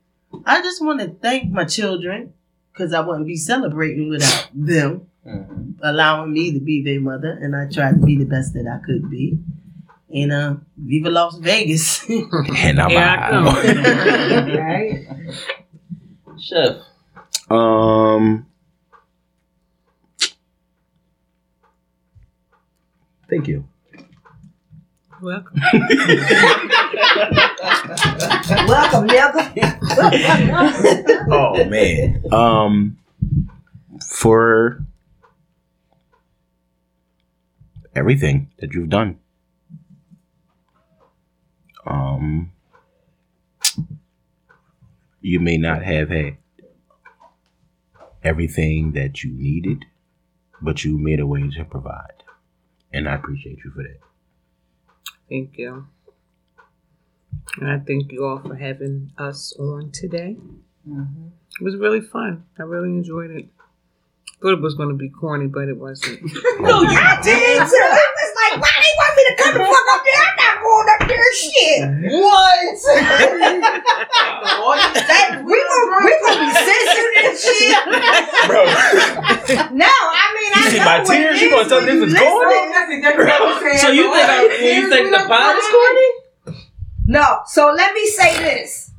I 0.45 0.61
just 0.61 0.84
want 0.84 1.02
to 1.02 1.10
thank 1.10 1.52
my 1.52 1.66
children 1.66 2.34
because 2.72 2.94
I 2.94 3.02
wouldn't 3.02 3.27
be 3.27 3.36
celebrating 3.36 4.10
without 4.10 4.50
them 4.53 5.08
Mhm. 5.26 5.74
allowing 5.82 6.32
me 6.32 6.53
to 6.53 6.60
be 6.61 6.82
their 6.82 7.02
mother, 7.02 7.30
and 7.42 7.53
I 7.53 7.68
tried 7.69 8.00
to 8.00 8.06
be 8.06 8.16
the 8.18 8.24
best 8.26 8.53
that 8.53 8.66
I 8.66 8.77
could 8.86 9.10
be. 9.11 9.38
And 10.14 10.32
uh, 10.32 10.56
Viva 10.77 11.10
Las 11.10 11.38
Vegas. 11.40 12.06
And 12.10 12.80
I'm 12.80 12.90
Here 12.90 13.00
I 13.00 13.30
come. 13.30 13.48
out. 13.48 13.64
right? 14.58 15.08
Chef. 16.40 16.77
Um. 17.50 18.45
Thank 23.30 23.48
you. 23.48 23.68
Welcome. 25.22 25.60
Welcome, 28.68 29.08
nigga. 29.10 29.77
Oh 31.30 31.66
man. 31.66 32.24
Um. 32.32 32.98
For 34.06 34.80
everything 37.95 38.50
that 38.60 38.74
you've 38.74 38.90
done. 38.90 39.18
Um. 41.88 42.51
You 45.22 45.40
may 45.40 45.57
not 45.57 45.83
have 45.83 46.09
had 46.09 46.38
everything 48.24 48.93
that 48.93 49.24
you 49.24 49.32
needed, 49.33 49.85
but 50.61 50.83
you 50.83 50.98
made 50.98 51.19
a 51.19 51.25
way 51.25 51.49
to 51.49 51.66
provide. 51.66 52.24
And 52.93 53.09
I 53.09 53.16
appreciate 53.16 53.57
you 53.64 53.72
for 53.72 53.83
that. 53.83 53.99
Thank 55.30 55.57
you. 55.57 55.88
And 57.59 57.69
I 57.69 57.80
thank 57.80 58.11
you 58.11 58.25
all 58.25 58.40
for 58.40 58.56
having 58.56 59.11
us 59.17 59.53
on 59.59 59.91
today. 59.91 60.38
It 60.85 61.64
was 61.64 61.75
really 61.75 62.01
fun. 62.01 62.45
I 62.57 62.64
really 62.64 62.90
enjoyed 62.90 63.32
it. 63.32 63.48
Thought 64.41 64.53
it 64.53 64.61
was 64.61 64.75
going 64.75 64.90
to 64.90 64.95
be 64.95 65.09
corny, 65.09 65.48
but 65.48 65.67
it 65.67 65.77
wasn't. 65.77 66.22
No, 66.59 66.82
you 66.83 66.90
did 67.24 67.24
too. 67.24 67.33
It 67.33 67.59
was 67.59 68.33
like, 68.38 68.61
why 68.61 68.72
they 68.77 68.93
want 68.98 69.14
me 69.17 69.24
to 69.24 69.25
come 69.38 69.53
the 69.53 69.64
fuck 69.64 69.88
up 69.93 70.01
there? 70.03 70.22
I'm 70.25 70.35
not 70.38 70.56
going 70.61 70.88
up 70.93 71.01
there. 71.07 71.30
Shit. 71.38 71.82
What? 72.17 72.77
that, 75.07 75.41
we 75.45 75.57
gonna 75.57 75.88
we 76.06 76.11
gonna 76.24 76.41
be 76.41 76.49
censored 76.53 77.14
and 77.24 77.35
shit. 77.38 77.77
Bro. 78.48 78.61
no, 79.77 79.88
I 79.88 80.25
mean 80.35 80.51
I 80.53 80.61
You 80.66 80.69
see 80.72 80.80
know 80.80 80.85
my 80.85 81.03
tears? 81.03 81.41
You 81.41 81.48
is 81.48 81.53
gonna 81.53 81.69
tell 81.69 81.77
when 81.80 81.88
this 81.88 82.01
is 82.07 82.14
listen. 82.14 82.27
corny? 82.27 82.61
That's 82.74 82.91
exactly 82.91 83.25
what 83.25 83.33
I 83.33 83.45
was 83.45 83.57
saying. 83.61 83.77
So 83.80 83.90
you 83.91 84.03
think 84.14 84.27
I, 84.30 84.43
you 84.75 84.90
think 84.90 85.06
the 85.11 85.24
pod 85.27 85.56
is 85.57 85.67
corny? 85.72 86.09
No, 87.07 87.40
so 87.48 87.72
let 87.75 87.93
me 87.93 88.06
say 88.07 88.38
this. 88.40 88.91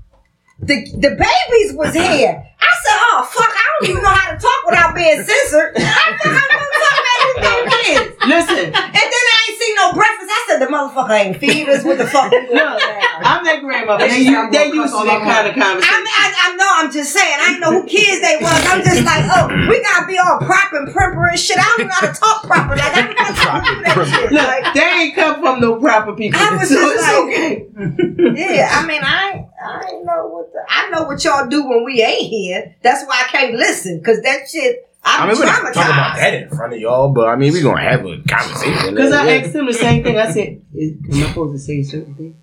The 0.60 0.75
the 0.97 1.10
babies 1.15 1.73
was 1.76 1.94
here. 1.94 2.34
I 2.58 2.70
said, 2.83 2.99
oh 3.15 3.23
fuck, 3.31 3.49
I 3.49 3.62
don't 3.78 3.91
even 3.91 4.02
know 4.02 4.10
how 4.10 4.33
to 4.33 4.39
talk 4.39 4.60
without 4.67 4.94
being 4.94 5.23
censored. 5.23 5.73
I 5.76 6.18
thought 6.18 6.34
I 6.34 6.44
was 6.50 6.67
gonna 6.67 6.83
talk 6.83 6.99
about 6.99 7.18
this 7.23 7.36
baby 7.47 7.78
is. 7.94 8.02
Listen, 8.28 8.65
And 8.75 9.08
then 9.12 9.25
I 9.33 9.36
ain't 9.49 9.58
seen 9.60 9.68
no 9.79 9.95
breakfast. 9.95 10.31
I 10.31 10.45
said 10.49 10.59
the 10.59 10.67
motherfucker 10.67 11.15
ain't 11.15 11.37
feed 11.39 11.69
us. 11.69 11.85
What 11.85 11.99
the 11.99 12.07
fuck? 12.07 12.31
no. 12.53 12.77
I'm 13.23 13.45
that 13.47 13.61
grandmother. 13.63 14.05
And 14.05 14.13
They, 14.13 14.25
she 14.27 14.35
they 14.51 14.67
used 14.75 14.91
to 14.95 15.05
that 15.07 15.23
kind 15.23 15.47
of 15.47 15.55
conversation. 15.55 15.87
I 15.87 15.95
conversation. 15.95 16.03
mean, 16.03 16.17
I, 16.19 16.27
I 16.35 16.49
know. 16.59 16.71
I'm 16.83 16.91
just 16.93 17.11
saying. 17.13 17.39
I 17.39 17.47
didn't 17.55 17.61
know 17.63 17.73
who 17.81 17.87
kids 17.87 18.21
they 18.21 18.37
was. 18.43 18.61
I'm 18.67 18.83
just 18.83 19.03
like, 19.07 19.25
oh, 19.31 19.47
we 19.71 19.83
gotta 19.83 20.07
be 20.07 20.19
all 20.19 20.39
proper 20.43 20.83
and 20.83 20.93
proper 20.93 21.27
and 21.29 21.39
shit. 21.39 21.59
I 21.59 21.65
don't 21.77 21.87
know 21.87 21.95
how 21.95 22.07
to 22.07 22.15
talk 22.15 22.43
proper. 22.45 22.75
Like 22.77 22.93
I 22.95 23.03
don't 23.07 23.15
know 23.15 23.23
how 23.23 23.61
to 23.63 23.75
do 23.75 23.83
that 23.83 23.95
shit. 24.07 24.33
Look, 24.33 24.43
Like, 24.49 24.75
they 24.75 24.89
ain't 25.07 25.15
come 25.15 25.41
from 25.41 25.61
no 25.61 25.79
proper 25.81 26.15
people. 26.15 26.39
I 26.41 26.57
was 26.57 26.69
so 26.69 26.75
just 26.75 26.95
it's 26.95 27.03
like- 27.03 27.25
okay. 27.25 28.55
yeah, 28.55 28.69
I 28.73 28.87
mean, 28.87 29.03
I 29.03 29.47
I 29.63 30.01
know 30.05 30.27
what 30.29 30.53
the, 30.53 30.61
I 30.69 30.91
know 30.91 31.05
what 31.05 31.23
y'all 31.25 31.47
do 31.49 31.67
when 31.69 31.85
we 31.85 32.03
ain't 32.03 32.27
here. 32.29 32.77
That's 32.83 33.05
why 33.07 33.25
I 33.27 33.29
can't 33.31 33.55
listen 33.55 33.99
because 33.99 34.23
that 34.23 34.49
shit. 34.51 34.85
I 35.09 35.23
I'm 35.23 35.28
mean, 35.28 35.39
we're 35.39 35.47
not 35.47 35.75
talking 35.75 35.93
about 35.93 36.17
that 36.17 36.35
in 36.35 36.49
front 36.51 36.73
of 36.75 36.78
y'all, 36.81 37.12
but 37.12 37.28
I 37.28 37.37
mean, 37.37 37.53
we're 37.53 37.62
gonna 37.62 37.83
have 37.83 38.05
a 38.05 38.19
conversation. 38.23 38.91
Because 38.95 39.12
I 39.12 39.27
Yeah. 39.27 39.43
asked 39.45 39.55
him 39.55 39.67
the 39.67 39.73
same 39.75 40.03
thing. 40.03 40.19
I 40.19 40.31
said, 40.31 40.62
"Am 40.75 41.23
I 41.25 41.28
supposed 41.28 41.55
to 41.55 41.59
say 41.59 41.83
certain 41.83 42.15
things?" 42.15 42.37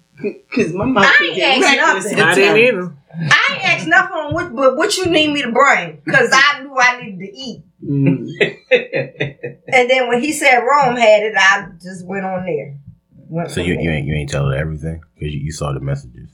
Cause 0.53 0.74
my 0.74 0.85
mom 0.85 1.03
I 1.06 1.14
could 1.18 1.38
ain't 1.38 1.64
asked 1.64 2.06
nothing. 2.06 2.19
I 2.22 2.35
didn't 2.35 2.58
either. 2.58 2.95
I 3.18 3.53
ain't 3.53 3.66
asked 3.80 3.88
nothing 3.88 4.16
on 4.18 4.34
what, 4.34 4.56
but 4.56 4.77
what 4.77 4.98
you 4.98 5.06
need 5.08 5.32
me 5.34 5.42
to 5.44 5.52
bring, 5.52 6.02
cause 6.10 6.30
I 6.34 6.61
knew 6.64 6.76
I 6.77 7.02
needed 7.03 7.19
to 7.19 7.38
eat. 7.38 7.64
Mm. 7.84 8.30
And 9.68 9.90
then 9.90 10.08
when 10.08 10.22
he 10.22 10.32
said 10.32 10.60
Rome 10.60 10.95
had 10.95 11.24
it, 11.24 11.34
I 11.38 11.68
just 11.82 12.06
went 12.06 12.26
on 12.26 12.45
there. 12.45 12.77
Went 13.27 13.52
So 13.52 13.60
you, 13.61 13.74
there. 13.76 13.84
you 13.84 13.90
ain't 13.92 14.08
you 14.08 14.14
ain't 14.16 14.30
tell 14.30 14.48
her 14.50 14.56
everything 14.56 15.02
because 15.16 15.34
you, 15.34 15.42
you 15.42 15.52
saw 15.52 15.74
the 15.74 15.80
messages. 15.82 16.30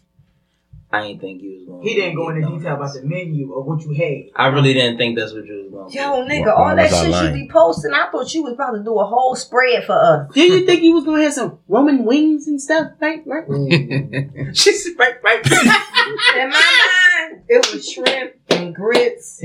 I 0.93 1.03
ain't 1.03 1.21
think 1.21 1.41
you 1.41 1.51
was 1.53 1.65
going. 1.67 1.81
He 1.83 1.95
didn't 1.95 2.15
go 2.15 2.29
into 2.29 2.41
detail 2.41 2.75
about 2.75 2.93
the 2.93 3.01
menu 3.03 3.51
or 3.53 3.63
what 3.63 3.81
you 3.83 3.93
had. 3.93 4.31
I 4.35 4.47
really 4.47 4.73
didn't 4.73 4.97
think 4.97 5.17
that's 5.17 5.33
what 5.33 5.45
you 5.45 5.69
was 5.71 5.71
going. 5.71 5.91
Yo, 5.91 6.25
nigga, 6.27 6.47
Why- 6.47 6.61
why 6.61 6.69
all 6.71 6.75
that 6.75 6.89
shit 6.89 7.09
lying? 7.09 7.35
you 7.37 7.43
be 7.45 7.49
posting, 7.49 7.93
I 7.93 8.09
thought 8.11 8.33
you 8.33 8.43
was 8.43 8.53
about 8.53 8.71
to 8.71 8.83
do 8.83 8.99
a 8.99 9.05
whole 9.05 9.35
spread 9.35 9.85
for 9.85 9.93
us. 9.93 10.33
Did 10.33 10.51
you 10.51 10.65
think 10.65 10.83
you 10.83 10.93
was 10.93 11.05
gonna 11.05 11.23
have 11.23 11.33
some 11.33 11.59
Roman 11.67 12.03
wings 12.05 12.47
and 12.47 12.61
stuff? 12.61 12.91
Right, 12.99 13.21
right. 13.25 13.47
Mm. 13.47 14.55
She's 14.55 14.89
right, 14.97 15.15
right. 15.23 15.45
In 16.37 16.49
my 16.49 17.29
mind, 17.29 17.43
it 17.47 17.73
was 17.73 17.89
shrimp 17.89 18.33
and 18.49 18.75
grits 18.75 19.39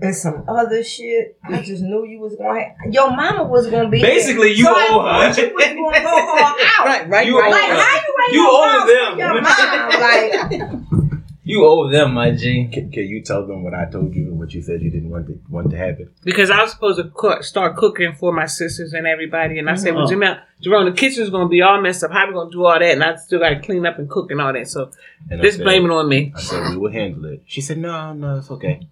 and 0.00 0.14
some 0.14 0.44
other 0.48 0.82
shit. 0.84 1.38
I 1.44 1.62
just 1.62 1.82
knew 1.82 2.04
you 2.04 2.20
was 2.20 2.34
gonna. 2.36 2.64
Your 2.90 3.10
mama 3.16 3.44
was 3.44 3.66
gonna 3.68 3.88
be. 3.88 4.00
Basically, 4.02 4.48
there. 4.48 4.58
you 4.58 4.64
so 4.64 4.74
I 4.74 4.88
owe 4.90 5.32
her. 5.32 5.42
You 5.42 5.54
was 5.54 5.64
gonna 5.64 6.02
go 6.02 6.08
all 6.08 6.56
out. 6.60 6.86
right, 6.86 7.08
right, 7.08 7.26
You 7.26 7.38
right. 7.40 7.50
Like 7.50 7.70
owe 7.70 7.80
how 7.80 7.96
you 7.96 8.14
ain't 8.24 8.32
You 8.32 8.48
owe 8.50 8.86
them. 8.86 9.18
Your 9.18 9.42
mom, 9.42 10.70
like 11.00 11.02
You 11.44 11.64
owe 11.64 11.88
them, 11.90 12.12
my 12.14 12.32
G. 12.32 12.68
Can, 12.72 12.90
can 12.90 13.04
you 13.04 13.22
tell 13.22 13.46
them 13.46 13.62
what 13.62 13.72
I 13.72 13.84
told 13.88 14.14
you 14.16 14.24
and 14.26 14.38
what 14.38 14.52
you 14.52 14.60
said 14.62 14.82
you 14.82 14.90
didn't 14.90 15.10
want 15.10 15.28
to 15.28 15.38
want 15.48 15.70
to 15.70 15.76
happen? 15.76 16.10
Because 16.24 16.50
I 16.50 16.60
was 16.62 16.72
supposed 16.72 16.98
to 16.98 17.08
cook, 17.14 17.44
start 17.44 17.76
cooking 17.76 18.14
for 18.14 18.32
my 18.32 18.46
sisters 18.46 18.92
and 18.94 19.06
everybody, 19.06 19.58
and 19.60 19.70
I 19.70 19.76
said, 19.76 19.92
Oh. 19.94 19.98
"Well, 19.98 20.06
Jerome, 20.08 20.38
Jerome, 20.60 20.84
the 20.86 20.92
kitchen's 20.96 21.30
gonna 21.30 21.48
be 21.48 21.62
all 21.62 21.80
messed 21.80 22.02
up. 22.02 22.10
How 22.10 22.26
we 22.26 22.32
gonna 22.34 22.50
do 22.50 22.64
all 22.66 22.78
that? 22.78 22.90
And 22.90 23.02
I 23.04 23.14
still 23.16 23.38
got 23.38 23.50
to 23.50 23.60
clean 23.60 23.86
up 23.86 23.98
and 23.98 24.10
cook 24.10 24.30
and 24.32 24.40
all 24.40 24.52
that. 24.52 24.66
So 24.68 24.90
And 25.30 25.40
I 25.40 25.44
just 25.44 25.58
said- 25.58 25.64
blame 25.64 25.84
it 25.86 25.90
on 25.92 26.08
me. 26.08 26.32
I 26.34 26.40
said 26.40 26.70
we 26.70 26.76
will 26.78 26.92
handle 26.92 27.24
it. 27.26 27.42
She 27.46 27.60
said 27.60 27.78
no, 27.78 28.12
no, 28.12 28.38
it's 28.38 28.50
okay. 28.50 28.88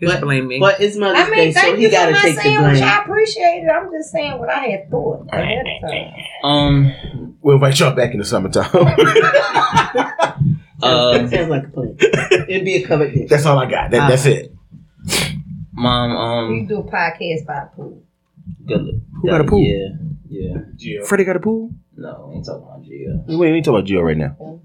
Just 0.00 0.14
But- 0.14 0.20
blame 0.22 0.48
me. 0.48 0.58
But 0.60 0.80
it's 0.80 0.96
Mother's 0.96 1.18
I 1.18 1.30
mean, 1.30 1.38
Day, 1.38 1.52
so 1.52 1.60
thank 1.60 1.76
he 1.78 1.82
you 1.84 1.88
for 1.90 1.92
gotta 1.96 2.12
my 2.12 2.20
take 2.20 2.36
the 2.36 2.42
sandwich. 2.42 2.72
blame. 2.78 2.84
I 2.84 3.02
appreciate 3.02 3.62
it. 3.64 3.68
I'm 3.70 3.90
just 3.92 4.10
saying 4.10 4.38
what 4.38 4.48
I 4.50 4.58
had 4.64 4.90
thought 4.90 5.28
ahead 5.32 5.64
of 5.66 5.90
time. 5.90 6.12
Um. 6.44 6.92
We'll 7.44 7.54
invite 7.56 7.80
y'all 7.80 7.92
back 7.92 8.12
in 8.12 8.18
the 8.20 8.24
summertime. 8.24 8.70
Uh, 10.82 11.28
Sounds 11.28 11.48
like 11.48 11.64
a 11.64 11.68
plan. 11.68 11.96
It'd 12.48 12.64
be 12.64 12.74
a 12.82 12.84
covered 12.86 13.14
dish. 13.14 13.30
that's 13.30 13.46
all 13.46 13.56
I 13.56 13.66
got. 13.70 13.92
That, 13.92 14.08
that's 14.08 14.26
it. 14.26 14.52
mom. 15.72 16.10
um, 16.10 16.52
We 16.52 16.60
Um. 16.62 16.66
do 16.66 16.78
a 16.78 16.82
podcast 16.82 17.46
by 17.46 17.60
the 17.64 17.70
pool. 17.76 18.02
Good. 18.66 19.02
Who 19.22 19.28
got 19.28 19.40
a 19.42 19.44
pool? 19.44 19.60
Yeah. 19.62 20.58
Yeah. 20.76 21.04
Freddie 21.04 21.22
got 21.22 21.36
a 21.36 21.40
pool. 21.40 21.70
No, 21.96 22.26
we 22.30 22.36
ain't 22.36 22.44
talking 22.46 22.62
about 22.64 22.82
Gio. 22.82 23.38
Wait, 23.38 23.50
we 23.52 23.56
ain't 23.58 23.64
talking 23.64 23.78
about 23.78 23.88
Gio 23.88 24.02
right 24.04 24.16
now. 24.16 24.60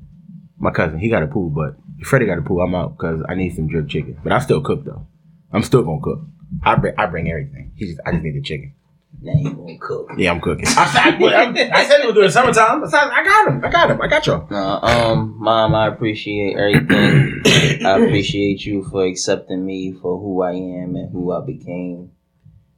My 0.58 0.72
cousin, 0.72 0.98
he 0.98 1.08
got 1.10 1.22
a 1.22 1.28
pool, 1.28 1.50
but 1.52 1.76
if 1.76 1.87
Freddie 2.04 2.26
got 2.26 2.36
to 2.36 2.42
pool, 2.42 2.62
I'm 2.62 2.76
out 2.76 2.98
because 2.98 3.24
I 3.28 3.36
need 3.36 3.56
some 3.56 3.70
jerk 3.70 3.90
chicken. 3.90 4.18
But 4.24 4.32
I 4.34 4.40
still 4.40 4.62
cook 4.62 4.86
though. 4.86 5.08
I'm 5.52 5.64
still 5.64 5.84
gonna 5.84 6.02
cook. 6.02 6.22
I 6.64 6.76
bring, 6.76 6.94
I 6.98 7.06
bring 7.08 7.30
everything. 7.30 7.72
He 7.76 7.86
just, 7.88 8.00
I 8.06 8.12
just 8.12 8.24
need 8.24 8.36
the 8.36 8.42
chicken. 8.42 8.74
Now 9.22 9.34
you 9.36 9.54
gonna 9.54 9.78
cook. 9.80 10.12
Yeah, 10.18 10.32
I'm 10.32 10.40
cooking. 10.42 10.66
I, 10.68 10.86
said- 10.86 11.22
I, 11.24 11.72
I 11.80 11.86
said 11.86 12.02
it 12.02 12.06
was 12.06 12.14
during 12.16 12.30
summertime. 12.30 12.84
I, 12.84 12.88
said, 12.88 13.00
I 13.00 13.24
got 13.24 13.48
him. 13.48 13.66
I 13.66 13.70
got 13.72 13.90
him. 13.92 14.02
I 14.02 14.08
got 14.08 14.28
y'all. 14.28 14.48
No, 14.52 14.58
um, 14.82 15.36
mom, 15.40 15.74
I 15.74 15.88
appreciate 15.88 16.56
everything. 16.56 17.42
I 17.86 17.98
appreciate 18.04 18.64
you 18.66 18.84
for 18.84 19.06
accepting 19.06 19.66
me 19.66 19.94
for 19.94 20.20
who 20.20 20.42
I 20.44 20.52
am 20.52 20.96
and 20.96 21.12
who 21.12 21.32
I 21.32 21.44
became. 21.44 22.12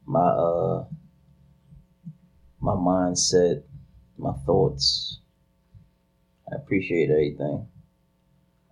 My 0.06 0.20
uh, 0.20 0.84
my 2.60 2.72
mindset, 2.72 3.62
my 4.18 4.32
thoughts. 4.46 5.18
I 6.50 6.56
appreciate 6.56 7.10
everything. 7.10 7.66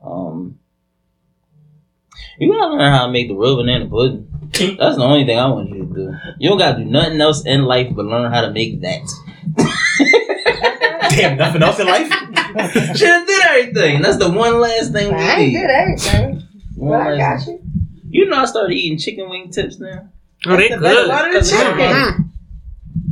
Um, 0.03 0.59
you 2.39 2.53
gotta 2.53 2.73
learn 2.75 2.93
how 2.93 3.07
to 3.07 3.13
make 3.13 3.29
the 3.29 3.35
real 3.35 3.57
banana 3.57 3.87
pudding. 3.87 4.27
That's 4.53 4.97
the 4.97 5.03
only 5.03 5.25
thing 5.27 5.39
I 5.39 5.47
want 5.49 5.69
you 5.71 5.87
to 5.87 5.95
do. 5.95 6.15
You 6.39 6.49
don't 6.51 6.59
gotta 6.59 6.79
do 6.79 6.85
nothing 6.91 7.21
else 7.21 7.45
in 7.45 7.65
life 7.65 7.89
but 7.95 8.05
learn 8.07 8.33
how 8.33 8.43
to 8.43 8.51
make 8.51 8.81
that. 8.83 9.09
Damn, 11.11 11.37
nothing 11.37 11.63
else 11.63 11.79
in 11.81 11.87
life. 11.87 12.09
Should 12.97 13.09
have 13.09 13.27
did 13.27 13.45
everything. 13.47 14.03
That's 14.03 14.19
the 14.19 14.31
one 14.31 14.61
last 14.61 14.93
thing 14.93 15.09
we 15.09 15.21
I 15.21 15.35
ain't 15.37 15.53
need. 15.53 15.59
did 15.59 15.71
everything, 15.71 16.43
One 16.77 16.99
but 16.99 17.07
I 17.09 17.11
last- 17.15 17.47
got 17.47 17.53
you. 17.53 17.61
You 18.11 18.27
know, 18.27 18.37
I 18.39 18.45
started 18.47 18.75
eating 18.75 18.99
chicken 18.99 19.29
wing 19.29 19.51
tips 19.51 19.79
now. 19.79 20.09
oh, 20.47 20.57
they 20.57 20.69
the 20.69 20.79
best 20.79 21.11
part 21.11 21.35
of 21.35 21.45
the 21.45 21.51
chicken. 21.51 22.33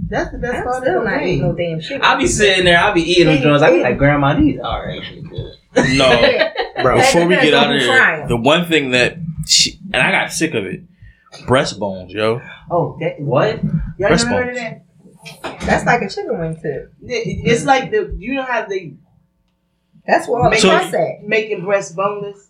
That's 0.08 0.31
the 0.32 0.39
best 0.39 0.55
I'm 0.58 0.62
part 0.65 0.76
of 0.78 0.84
the 0.84 1.10
not 1.10 1.23
eating 1.23 1.42
wing. 1.42 1.42
no 1.42 1.52
damn 1.55 1.81
chicken. 1.81 2.02
I 2.02 2.16
be 2.16 2.26
sitting 2.26 2.65
there, 2.65 2.78
I 2.78 2.92
be 2.92 3.02
eating 3.02 3.26
them 3.26 3.42
joints. 3.42 3.62
I 3.62 3.73
be 3.73 3.82
like, 3.82 3.98
Grandma, 3.98 4.39
these 4.39 4.58
are 4.60 4.89
actually 4.90 5.23
good. 5.23 5.52
No, 5.97 6.83
Bro, 6.83 6.99
before 6.99 7.27
we 7.27 7.35
get 7.37 7.55
out 7.55 7.75
of 7.75 7.81
here, 7.81 8.27
the 8.29 8.37
one 8.37 8.67
thing 8.67 8.91
that 8.93 9.17
she, 9.47 9.79
and 9.93 10.03
I 10.03 10.11
got 10.11 10.33
sick 10.33 10.55
of 10.55 10.65
it, 10.65 10.83
breastbones, 11.47 12.11
yo. 12.11 12.41
Oh, 12.71 12.97
that 13.01 13.19
is 13.21 13.27
What? 13.27 13.63
Y'all 13.63 13.73
never 13.99 14.09
Breast 14.09 14.27
heard 14.27 14.49
of 14.49 14.55
bones. 14.57 14.59
that? 15.43 15.61
That's 15.67 15.85
like 15.85 16.03
a 16.03 16.09
chicken 16.09 16.39
wing 16.39 16.55
tip. 16.61 16.93
It- 17.03 17.43
It's 17.51 17.65
like 17.65 17.91
the 17.91 18.15
you 18.19 18.35
know 18.35 18.43
how 18.45 18.67
they 18.67 18.95
That's 20.07 20.29
what 20.29 20.39
all 20.43 20.45
the 20.45 20.51
Make- 20.51 20.61
press 20.63 20.95
at. 20.95 21.23
making 21.27 21.65
breast 21.65 21.97
boneless, 21.97 22.49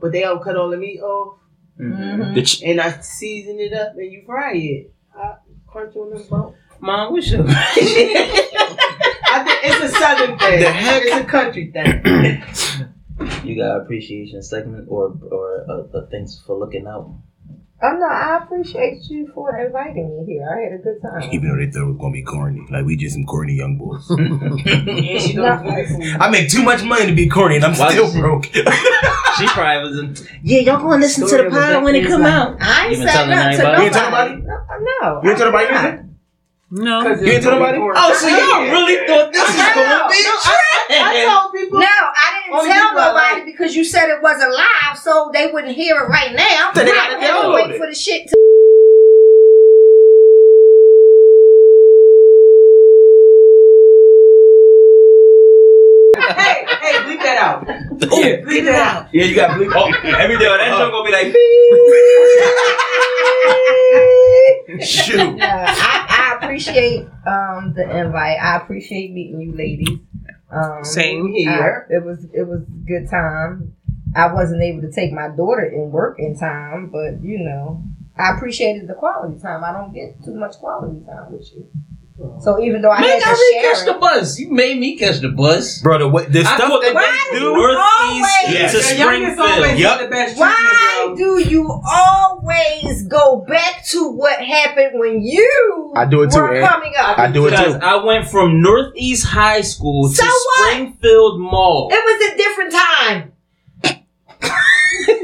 but 0.00 0.12
they 0.12 0.20
don't 0.22 0.42
cut 0.42 0.56
all 0.56 0.70
the 0.70 0.76
meat 0.78 1.00
off, 1.00 1.38
Mhm. 1.80 2.46
Ch- 2.46 2.62
and 2.62 2.80
I 2.80 2.92
season 3.00 3.58
it 3.60 3.72
up 3.74 3.92
and 3.96 4.10
you 4.10 4.22
fry 4.24 4.54
it. 4.54 4.92
I 5.16 5.34
crunch 5.66 5.94
on 5.96 6.10
them 6.10 6.22
bones. 6.30 6.54
Mom, 6.80 7.12
we 7.12 7.20
should. 7.22 7.40
I 7.48 9.42
think 9.44 9.58
it's 9.64 9.80
a 9.84 9.88
southern 9.98 10.38
thing. 10.38 10.60
The 10.60 10.70
heck? 10.70 11.02
It's 11.04 11.16
a 11.16 11.24
country 11.24 11.70
thing. 11.72 12.42
you 13.44 13.56
got 13.56 13.80
appreciation 13.82 14.42
segment 14.42 14.86
or 14.88 15.16
or 15.30 15.64
uh, 15.68 15.96
uh, 15.98 16.06
thanks 16.10 16.42
for 16.46 16.58
looking 16.58 16.86
out. 16.86 17.14
Oh 17.82 17.90
no, 17.98 18.06
I 18.06 18.38
appreciate 18.42 19.02
you 19.10 19.30
for 19.34 19.58
inviting 19.58 20.08
me 20.16 20.32
here. 20.32 20.48
I 20.48 20.62
had 20.62 20.80
a 20.80 20.82
good 20.82 21.02
time. 21.02 21.28
Even 21.34 21.48
though 21.50 21.56
they 21.56 21.70
thought 21.70 21.82
it 21.82 21.86
was 21.92 21.96
gonna 22.00 22.12
be 22.12 22.22
corny, 22.22 22.66
like 22.70 22.84
we 22.86 22.96
just 22.96 23.14
some 23.14 23.26
corny 23.26 23.54
young 23.54 23.76
boys. 23.76 24.06
Yeah, 25.04 25.18
she 25.18 25.34
No. 25.34 25.44
I 25.44 26.30
make 26.30 26.48
too 26.48 26.62
much 26.62 26.82
money 26.82 27.06
to 27.06 27.12
be 27.14 27.28
corny, 27.28 27.56
and 27.56 27.64
I'm 27.64 27.74
Why 27.76 27.90
still 27.92 28.10
she- 28.10 28.20
broke. 28.20 28.46
She 29.36 29.48
probably 29.48 29.90
was 29.90 29.98
in. 29.98 30.28
Yeah, 30.44 30.60
y'all 30.60 30.76
gonna 30.80 30.98
listen 31.02 31.26
Story 31.26 31.46
of 31.48 31.52
Rebecca 31.52 31.80
is 31.98 32.18
like- 32.18 32.32
out. 32.32 32.56
I 32.60 32.86
You 32.86 32.90
ain't 32.90 32.98
been 33.00 33.08
said 33.08 33.14
telling 33.14 33.30
nothing 33.30 33.58
to 33.58 33.66
anybody? 33.66 33.90
nobody. 33.90 33.90
You 33.90 33.90
ain't 33.90 33.92
tell 33.92 34.06
nobody? 34.06 34.30
No, 34.30 35.02
no. 35.02 35.20
You 35.20 35.30
ain't 35.30 35.38
tell 35.38 35.48
I 35.48 35.50
nobody 35.50 35.74
not. 35.74 35.84
either? 35.84 36.08
No. 36.70 37.02
You 37.02 37.32
ain't 37.34 37.42
tell 37.42 37.58
nobody? 37.58 37.78
Oh, 37.82 38.14
so 38.14 38.28
y'all 38.30 38.62
really 38.70 39.06
thought 39.10 39.32
this 39.34 39.42
was 39.42 39.74
gonna 39.74 40.06
be 40.06 40.22
I 40.94 41.26
told 41.26 41.52
people. 41.52 41.80
No, 41.80 41.86
I 41.86 42.33
didn't 42.62 42.70
Only 42.70 42.72
tell 42.72 42.94
nobody 42.94 43.34
like. 43.36 43.44
because 43.46 43.74
you 43.76 43.84
said 43.84 44.08
it 44.08 44.22
wasn't 44.22 44.52
live, 44.52 44.98
so 44.98 45.30
they 45.32 45.50
wouldn't 45.52 45.74
hear 45.74 45.96
it 46.02 46.08
right 46.08 46.34
now. 46.34 46.70
So 46.74 46.80
they 46.84 46.90
gotta 46.92 47.18
had 47.20 47.30
download 47.30 47.54
wait 47.54 47.70
it. 47.72 47.78
for 47.78 47.86
the 47.88 47.94
shit 47.94 48.28
to. 48.28 48.34
hey, 56.16 56.64
hey, 56.80 56.92
bleep 57.04 57.18
that 57.22 57.38
out. 57.38 57.66
Yeah. 58.14 58.40
Bleep 58.42 58.64
that 58.66 58.74
out. 58.96 59.08
Yeah, 59.14 59.24
you 59.24 59.34
got 59.34 59.50
bleep. 59.58 59.72
Oh, 59.74 59.86
every 60.18 60.38
day 60.38 60.44
Yo, 60.44 60.56
that 60.56 60.78
joke 60.78 60.92
gonna 60.92 61.04
be 61.04 61.12
like. 61.12 61.34
Shoot. 64.86 65.36
Yeah, 65.38 65.66
I, 65.68 66.36
I 66.38 66.44
appreciate 66.44 67.06
um 67.26 67.72
the 67.74 67.84
invite. 67.98 68.38
I 68.40 68.56
appreciate 68.56 69.12
meeting 69.12 69.40
you, 69.40 69.52
ladies. 69.56 69.98
Um, 70.54 70.84
Same 70.84 71.26
I- 71.34 71.38
here. 71.38 71.86
it 71.90 72.04
was 72.04 72.24
it 72.32 72.46
was 72.46 72.62
good 72.86 73.08
time. 73.10 73.74
I 74.16 74.32
wasn't 74.32 74.62
able 74.62 74.82
to 74.82 74.92
take 74.92 75.12
my 75.12 75.28
daughter 75.28 75.64
in 75.64 75.90
work 75.90 76.18
in 76.20 76.38
time, 76.38 76.90
but 76.90 77.22
you 77.22 77.40
know, 77.40 77.82
I 78.16 78.34
appreciated 78.36 78.86
the 78.86 78.94
quality 78.94 79.40
time. 79.40 79.64
I 79.64 79.72
don't 79.72 79.92
get 79.92 80.22
too 80.24 80.34
much 80.34 80.56
quality 80.58 81.04
time 81.04 81.32
with 81.32 81.50
you. 81.54 81.66
So 82.40 82.60
even 82.62 82.80
though 82.80 82.90
I 82.92 83.00
Man, 83.00 83.10
had 83.10 83.18
to 83.18 83.24
didn't 83.24 83.62
share 83.62 83.72
catch 83.74 83.84
the 83.86 83.94
it, 83.96 84.00
bus. 84.00 84.38
You 84.38 84.52
made 84.52 84.78
me 84.78 84.96
catch 84.96 85.18
the 85.18 85.30
bus. 85.30 85.82
Bro, 85.82 85.98
the, 85.98 86.08
what, 86.08 86.30
the 86.32 86.40
I 86.40 86.42
stuff 86.44 86.58
thought 86.68 86.82
that 86.82 86.94
Why 86.94 87.28
they 87.32 87.38
do 87.38 87.44
do. 87.44 87.46
you 87.46 87.56
Northeast 87.56 88.46
always- 88.46 88.72
to 88.72 88.78
The 88.94 88.98
youngest 88.98 89.36
Springfield. 89.38 89.78
get 89.78 90.00
the 90.00 90.06
best 90.08 90.38
why 90.38 91.02
bro. 91.08 91.16
do 91.16 91.38
you 91.50 91.80
always 91.84 93.08
go 93.08 93.44
back 93.48 93.84
to 93.86 94.10
what 94.12 94.40
happened 94.40 94.90
when 95.00 95.22
you 95.22 95.92
I 95.96 96.04
do 96.04 96.22
it 96.22 96.30
too, 96.30 96.38
were 96.40 96.60
coming 96.60 96.92
up? 96.96 97.18
I 97.18 97.32
do 97.32 97.46
it 97.48 97.50
Because 97.50 97.74
too. 97.74 97.80
I 97.82 98.04
went 98.04 98.28
from 98.28 98.62
Northeast 98.62 99.26
High 99.26 99.62
School 99.62 100.08
So 100.08 100.22
to 100.22 100.28
what? 100.28 100.70
Springfield 100.70 101.40
Mall. 101.40 101.88
It 101.92 101.96
was 102.04 102.32
a 102.32 102.36
different 102.36 102.72
time. 102.72 103.32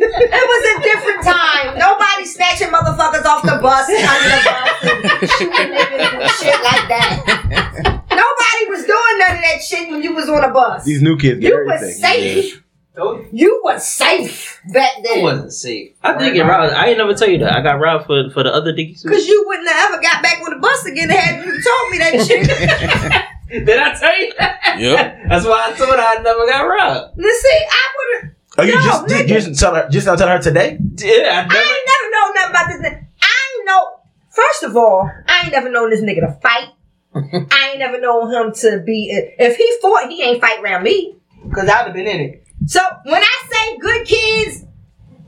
It 0.01 0.45
was 0.49 0.63
a 0.71 0.83
different 0.83 1.23
time. 1.25 1.79
Nobody 1.79 2.25
snatching 2.27 2.69
motherfuckers 2.69 3.25
off 3.25 3.43
the 3.43 3.59
bus 3.61 3.89
and 3.89 4.05
under 4.09 4.29
the 4.31 4.43
bus 4.45 5.21
and 5.21 5.31
shooting 5.31 5.71
niggas 5.77 6.13
and 6.21 6.31
shit 6.41 6.59
like 6.65 6.89
that. 6.89 8.03
Nobody 8.11 8.71
was 8.71 8.85
doing 8.87 9.19
none 9.19 9.37
of 9.37 9.43
that 9.43 9.63
shit 9.63 9.91
when 9.91 10.03
you 10.03 10.15
was 10.15 10.29
on 10.29 10.45
a 10.45 10.53
bus. 10.53 10.85
These 10.85 11.03
new 11.03 11.17
kids 11.19 11.41
get 11.41 11.49
you 11.53 11.65
was 11.67 11.75
everything. 11.83 12.01
safe. 12.01 12.65
Oh. 12.97 13.25
You 13.33 13.61
was 13.65 13.87
safe 13.87 14.61
back 14.75 14.91
It 14.99 15.05
then. 15.05 15.23
wasn't 15.23 15.53
safe. 15.53 15.93
I 16.03 16.19
think 16.19 16.37
it 16.37 16.43
robbed. 16.43 16.75
I 16.75 16.89
ain't 16.89 16.99
never 16.99 17.15
tell 17.15 17.29
you 17.31 17.39
that. 17.39 17.55
I 17.57 17.63
got 17.63 17.79
robbed 17.81 18.07
for 18.07 18.29
for 18.31 18.43
the 18.43 18.53
other 18.53 18.73
dickies. 18.73 19.03
Cause 19.09 19.27
you 19.27 19.45
wouldn't 19.47 19.69
have 19.71 19.93
ever 19.93 20.03
got 20.03 20.23
back 20.23 20.41
with 20.43 20.53
the 20.55 20.59
bus 20.59 20.85
again 20.87 21.09
had 21.09 21.45
you 21.45 21.53
told 21.53 21.91
me 21.91 21.99
that 21.99 22.27
shit. 22.27 22.47
Did 23.67 23.79
I 23.79 23.95
tell 23.95 24.21
you 24.21 24.33
that? 24.39 24.77
Yep. 24.79 25.19
That's 25.29 25.45
why 25.47 25.71
I 25.73 25.77
told 25.77 25.91
her 25.91 25.97
I 25.99 26.17
never 26.23 26.47
got 26.47 26.63
robbed. 26.63 27.17
Let's 27.19 27.41
see, 27.43 27.65
I 27.71 27.89
would 27.97 28.23
have. 28.23 28.31
Oh, 28.61 28.65
you 28.65 28.75
No, 28.75 28.81
just 28.83 29.05
nigga. 29.05 29.09
did 29.09 29.31
you 29.31 29.41
just 29.41 29.61
tell 29.61 29.75
her 29.75 29.89
just 29.89 30.07
now 30.07 30.17
tell 30.17 30.29
her 30.29 30.39
today? 30.39 30.79
Yeah, 30.97 31.47
I 31.51 31.57
I 31.57 31.77
ain't 31.77 31.89
never 31.93 32.11
known 32.13 32.35
nothing 32.35 32.51
about 32.51 32.67
this. 32.69 32.81
nigga. 32.81 33.07
I 33.23 33.57
ain't 33.57 33.67
know. 33.67 33.87
First 34.31 34.63
of 34.65 34.77
all, 34.77 35.11
I 35.27 35.43
ain't 35.45 35.53
never 35.53 35.69
known 35.71 35.91
this 35.91 36.01
nigga 36.03 36.21
to 36.21 36.41
fight. 36.41 36.69
I 37.15 37.69
ain't 37.71 37.79
never 37.79 38.01
known 38.01 38.33
him 38.33 38.53
to 38.55 38.83
be. 38.85 39.11
If 39.39 39.57
he 39.57 39.79
fought, 39.83 40.09
he 40.09 40.23
ain't 40.23 40.41
fight 40.41 40.61
around 40.63 40.83
me. 40.85 41.17
Cause 41.55 41.69
I'd 41.69 41.85
have 41.87 41.93
been 41.95 42.07
in 42.07 42.21
it. 42.21 42.45
So 42.67 42.81
when 43.05 43.23
I 43.23 43.43
say 43.51 43.79
good 43.79 44.07
kids, 44.07 44.65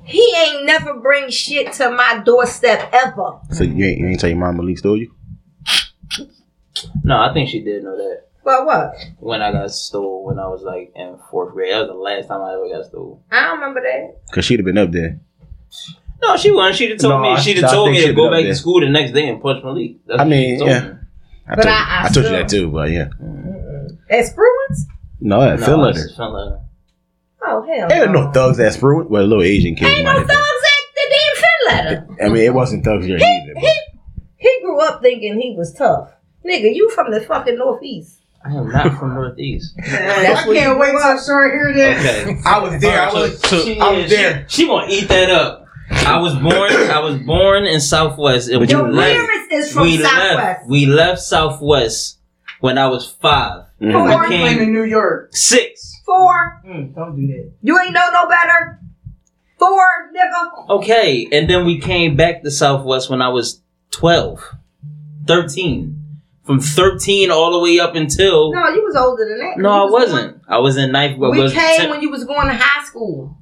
he 0.05 0.35
ain't 0.47 0.67
never 0.67 0.95
bring 1.01 1.31
shit 1.31 1.73
to 1.75 1.91
my 1.91 2.23
doorstep 2.25 2.91
ever. 2.93 3.41
So 3.51 3.65
you 3.65 3.85
ain't, 3.87 3.99
you 3.99 4.07
ain't 4.09 4.21
tell 4.21 4.29
your 4.31 4.39
mom 4.39 4.59
Malik 4.59 4.79
stole 4.79 4.99
you? 4.99 5.13
No, 7.05 7.17
I 7.19 7.33
think 7.33 7.49
she 7.49 7.63
did 7.63 7.83
know 7.85 7.97
that. 7.97 8.25
But 8.45 8.67
what? 8.67 8.95
When 9.21 9.41
I 9.43 9.53
got 9.53 9.71
stole 9.71 10.25
when 10.25 10.39
I 10.39 10.49
was 10.49 10.63
like 10.63 10.93
in 10.97 11.17
fourth 11.31 11.53
grade. 11.53 11.73
That 11.73 11.81
was 11.81 11.89
the 11.89 11.95
last 11.95 12.27
time 12.29 12.41
I 12.43 12.55
ever 12.55 12.69
got 12.69 12.87
stole. 12.87 13.23
I 13.31 13.43
don't 13.47 13.61
remember 13.61 13.81
that. 13.83 14.21
Cause 14.33 14.45
she'd 14.45 14.59
have 14.59 14.67
been 14.67 14.79
up 14.79 14.91
there. 14.91 15.21
No, 16.23 16.37
she 16.37 16.51
wasn't. 16.51 16.77
She'd 16.77 16.91
have 16.91 16.99
told 17.01 17.23
No, 17.23 17.35
me 17.35 17.41
she'd 17.41 17.59
have 17.59 17.71
told 17.71 17.91
me 17.91 18.05
to 18.05 18.13
go 18.13 18.31
back 18.31 18.43
there. 18.43 18.53
to 18.53 18.55
school 18.55 18.81
the 18.81 18.89
next 18.89 19.13
day 19.13 19.29
and 19.29 19.41
punch 19.43 19.63
Malik. 19.65 19.97
That's 20.07 20.21
I 20.21 20.25
mean, 20.25 20.61
yeah. 20.61 20.81
me. 20.81 20.95
I 21.49 21.55
But 21.57 21.63
told, 21.63 21.67
I- 21.75 21.79
I, 22.03 22.03
I 22.05 22.09
told 22.09 22.27
you 22.27 22.33
that 22.33 22.49
too, 22.49 22.71
but 22.71 22.91
yeah. 22.91 23.09
At 24.11 24.25
Spruance? 24.27 24.81
No, 25.21 25.41
that 25.41 25.61
No, 25.61 25.67
feel 25.67 25.85
it's 25.87 25.97
letter. 25.99 26.07
just 26.07 26.17
felt 26.17 26.33
like- 26.35 26.59
Oh 27.45 27.63
hell. 27.63 27.93
Ain't 27.93 28.13
no 28.13 28.31
thugs 28.33 28.61
at 28.61 28.73
Spruant. 28.73 29.09
Well, 29.11 29.23
a 29.23 29.27
little 29.27 29.43
Asian 29.43 29.75
kid. 29.75 29.87
Ain't 29.87 30.05
no 30.05 30.15
thugs 30.15 30.29
been. 30.29 30.37
at 30.37 30.85
the 30.95 31.97
damn 31.97 32.07
fin. 32.07 32.27
I 32.27 32.29
mean, 32.29 32.43
it 32.45 32.55
wasn't 32.55 32.85
thugs 32.85 33.07
there 33.07 33.17
either. 33.17 33.55
He 33.57 33.73
he 34.37 34.61
grew 34.63 34.81
up 34.81 35.03
thinking 35.03 35.41
he 35.41 35.55
was 35.57 35.73
tough. 35.75 36.13
Nigga, 36.47 36.73
you 36.75 36.89
from 36.91 37.11
the 37.13 37.21
fucking 37.21 37.57
northeast. 37.59 38.21
I 38.45 38.51
am 38.55 38.69
not 38.71 38.99
from 38.99 39.15
Northeast. 39.15 39.75
That's 39.77 40.41
I 40.41 40.53
can't 40.55 40.79
wait 40.79 40.91
grew 40.91 41.01
till 41.01 41.09
up. 41.11 41.25
Short 41.25 41.53
hear 41.53 41.73
that. 41.75 42.27
Okay. 42.27 42.41
I 42.45 42.59
was 42.59 42.81
there. 42.81 43.01
I 43.01 43.13
was. 43.13 43.41
She, 43.49 43.81
I 43.81 43.91
yeah, 43.93 44.01
was 44.03 44.11
there. 44.11 44.47
She, 44.49 44.63
she 44.63 44.69
gonna 44.69 44.87
eat 44.91 45.09
that 45.09 45.31
up. 45.31 45.67
I 45.91 46.19
was 46.19 46.35
born. 46.35 46.73
I 46.91 46.99
was 47.01 47.19
born 47.23 47.65
in 47.67 47.81
Southwest, 47.81 48.49
and 48.49 48.61
we 48.61 48.67
Your 48.69 48.91
left. 48.91 49.15
parents 49.15 49.53
is 49.53 49.73
from 49.73 49.83
We 49.83 49.99
left. 49.99 50.15
Southwest. 50.15 50.69
We 50.69 50.87
left 50.87 51.21
Southwest 51.21 52.19
when 52.61 52.79
I 52.79 52.89
was 52.89 53.07
five. 53.21 53.65
Mhm. 53.81 53.93
Four. 53.93 54.09
I 54.11 54.27
I'm 54.27 54.59
in 54.61 54.73
New 54.73 54.85
York. 54.85 55.29
six. 55.33 56.01
Four. 56.05 56.63
Mm, 56.67 56.95
don't 56.95 57.15
do 57.17 57.27
that. 57.29 57.53
You 57.63 57.79
ain't 57.81 57.93
know 57.93 58.09
no 58.13 58.29
better. 58.29 58.81
Four, 59.59 59.85
nigga. 60.17 60.69
Okay, 60.81 61.29
and 61.31 61.49
then 61.49 61.65
we 61.65 61.79
came 61.79 62.17
back 62.17 62.43
to 62.43 62.51
Southwest 62.51 63.09
when 63.09 63.23
I 63.23 63.29
was 63.29 63.61
12, 63.93 64.43
13. 65.27 66.02
From 66.45 66.59
13 66.61 67.31
all 67.31 67.53
the 67.53 67.61
way 67.61 67.79
up 67.79 67.95
until. 67.95 68.53
No, 68.53 68.69
you 68.69 68.83
was 68.85 68.97
older 68.97 69.29
than 69.29 69.39
that. 69.39 69.59
No, 69.59 69.75
You 69.75 69.81
I 69.81 69.85
was 69.85 69.93
wasn't. 69.93 70.43
I 70.49 70.59
was 70.59 70.77
in 70.77 70.91
ninth 70.93 71.19
grade. 71.19 71.33
We 71.33 71.41
was 71.41 71.53
came 71.53 71.77
ten- 71.77 71.91
when 71.91 72.03
you 72.03 72.11
was 72.11 72.25
going 72.25 72.49
to 72.49 72.55
high 72.55 72.85
school. 72.85 73.39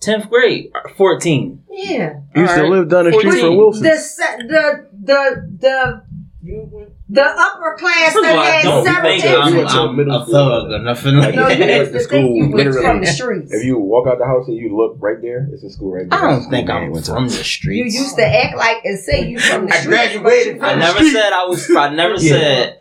10th 0.00 0.28
grade. 0.30 0.72
14. 0.96 1.62
Yeah. 1.70 2.20
You 2.34 2.42
used 2.42 2.54
to 2.54 2.66
live 2.66 2.88
down 2.88 3.04
the 3.04 3.12
street 3.12 3.40
from 3.40 3.56
Wilson. 3.56 3.82
The 3.84 3.96
se- 3.96 4.36
the 4.48 4.86
the 5.04 5.48
the 5.60 6.02
the 7.12 7.22
upper 7.24 7.74
class 7.76 8.12
First 8.12 8.16
of 8.18 8.22
that 8.22 8.36
all, 8.36 8.44
had 8.44 8.62
don't 8.62 8.84
several 8.84 9.10
think 9.10 9.24
You 9.24 9.36
I'm, 9.36 9.56
went 9.56 9.68
to 9.70 9.76
I'm 9.80 9.96
middle 9.96 10.16
a 10.16 10.24
school. 10.24 10.32
thug 10.32 10.70
or 10.70 10.78
nothing 10.78 11.14
like 11.16 11.34
No, 11.34 11.48
you 11.48 11.56
that. 11.58 11.78
used 11.80 11.92
to 11.92 11.98
think 12.00 12.36
you 12.36 12.48
was 12.64 12.76
from 12.78 13.00
the 13.00 13.06
streets. 13.06 13.52
If 13.52 13.64
you 13.64 13.78
walk 13.78 14.06
out 14.06 14.18
the 14.18 14.26
house 14.26 14.46
and 14.46 14.56
you 14.56 14.76
look 14.76 14.96
right 15.00 15.20
there, 15.20 15.48
it's 15.52 15.64
a 15.64 15.70
school 15.70 15.92
right 15.92 16.08
there. 16.08 16.18
I 16.18 16.30
don't 16.30 16.48
think 16.48 16.70
I'm 16.70 16.82
man 16.82 16.90
went 16.92 17.06
to. 17.06 17.12
from 17.12 17.24
the 17.26 17.42
streets. 17.44 17.94
You 17.94 18.00
used 18.02 18.16
to 18.16 18.24
act 18.24 18.56
like 18.56 18.84
and 18.84 18.98
say 18.98 19.28
you 19.28 19.40
from 19.40 19.66
the 19.66 19.72
I 19.74 19.78
streets. 19.78 19.86
graduated 19.86 20.60
but 20.60 20.66
you 20.66 20.66
I 20.66 20.70
from 20.70 20.78
never 20.80 20.98
the 21.00 21.10
said 21.10 21.32
I 21.32 21.44
was. 21.46 21.70
I 21.76 21.94
never 21.94 22.14
Yeah. 22.14 22.32
said. 22.32 22.76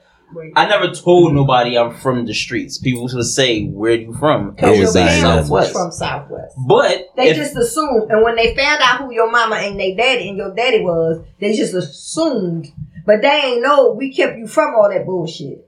I 0.55 0.67
never 0.67 0.91
told 0.93 1.33
nobody 1.33 1.75
I'm 1.75 1.95
from 1.95 2.27
the 2.27 2.35
streets. 2.35 2.77
People 2.77 3.01
would 3.11 3.25
say, 3.25 3.65
"Where 3.65 3.93
you 3.95 4.13
from?" 4.13 4.49
I 4.49 4.61
Because 4.61 4.79
was 4.79 4.93
your 4.95 5.03
in 5.03 5.09
parents 5.09 5.49
was 5.49 5.65
Southwest. 5.65 5.73
from 5.73 5.91
Southwest. 5.91 6.55
But 6.67 7.07
They 7.17 7.29
if- 7.29 7.37
just 7.37 7.55
assumed, 7.55 8.11
and 8.11 8.21
when 8.21 8.35
they 8.35 8.53
found 8.55 8.79
out 8.83 8.99
who 9.01 9.11
your 9.11 9.31
mama 9.31 9.55
and 9.55 9.79
they 9.79 9.95
daddy 9.95 10.29
and 10.29 10.37
your 10.37 10.53
daddy 10.53 10.81
was, 10.83 11.23
they 11.39 11.53
just 11.57 11.73
assumed. 11.73 12.67
But 13.09 13.23
they 13.23 13.41
ain't 13.43 13.63
know 13.63 13.89
we 13.93 14.13
kept 14.13 14.37
you 14.37 14.45
from 14.45 14.75
all 14.75 14.87
that 14.87 15.03
bullshit. 15.03 15.65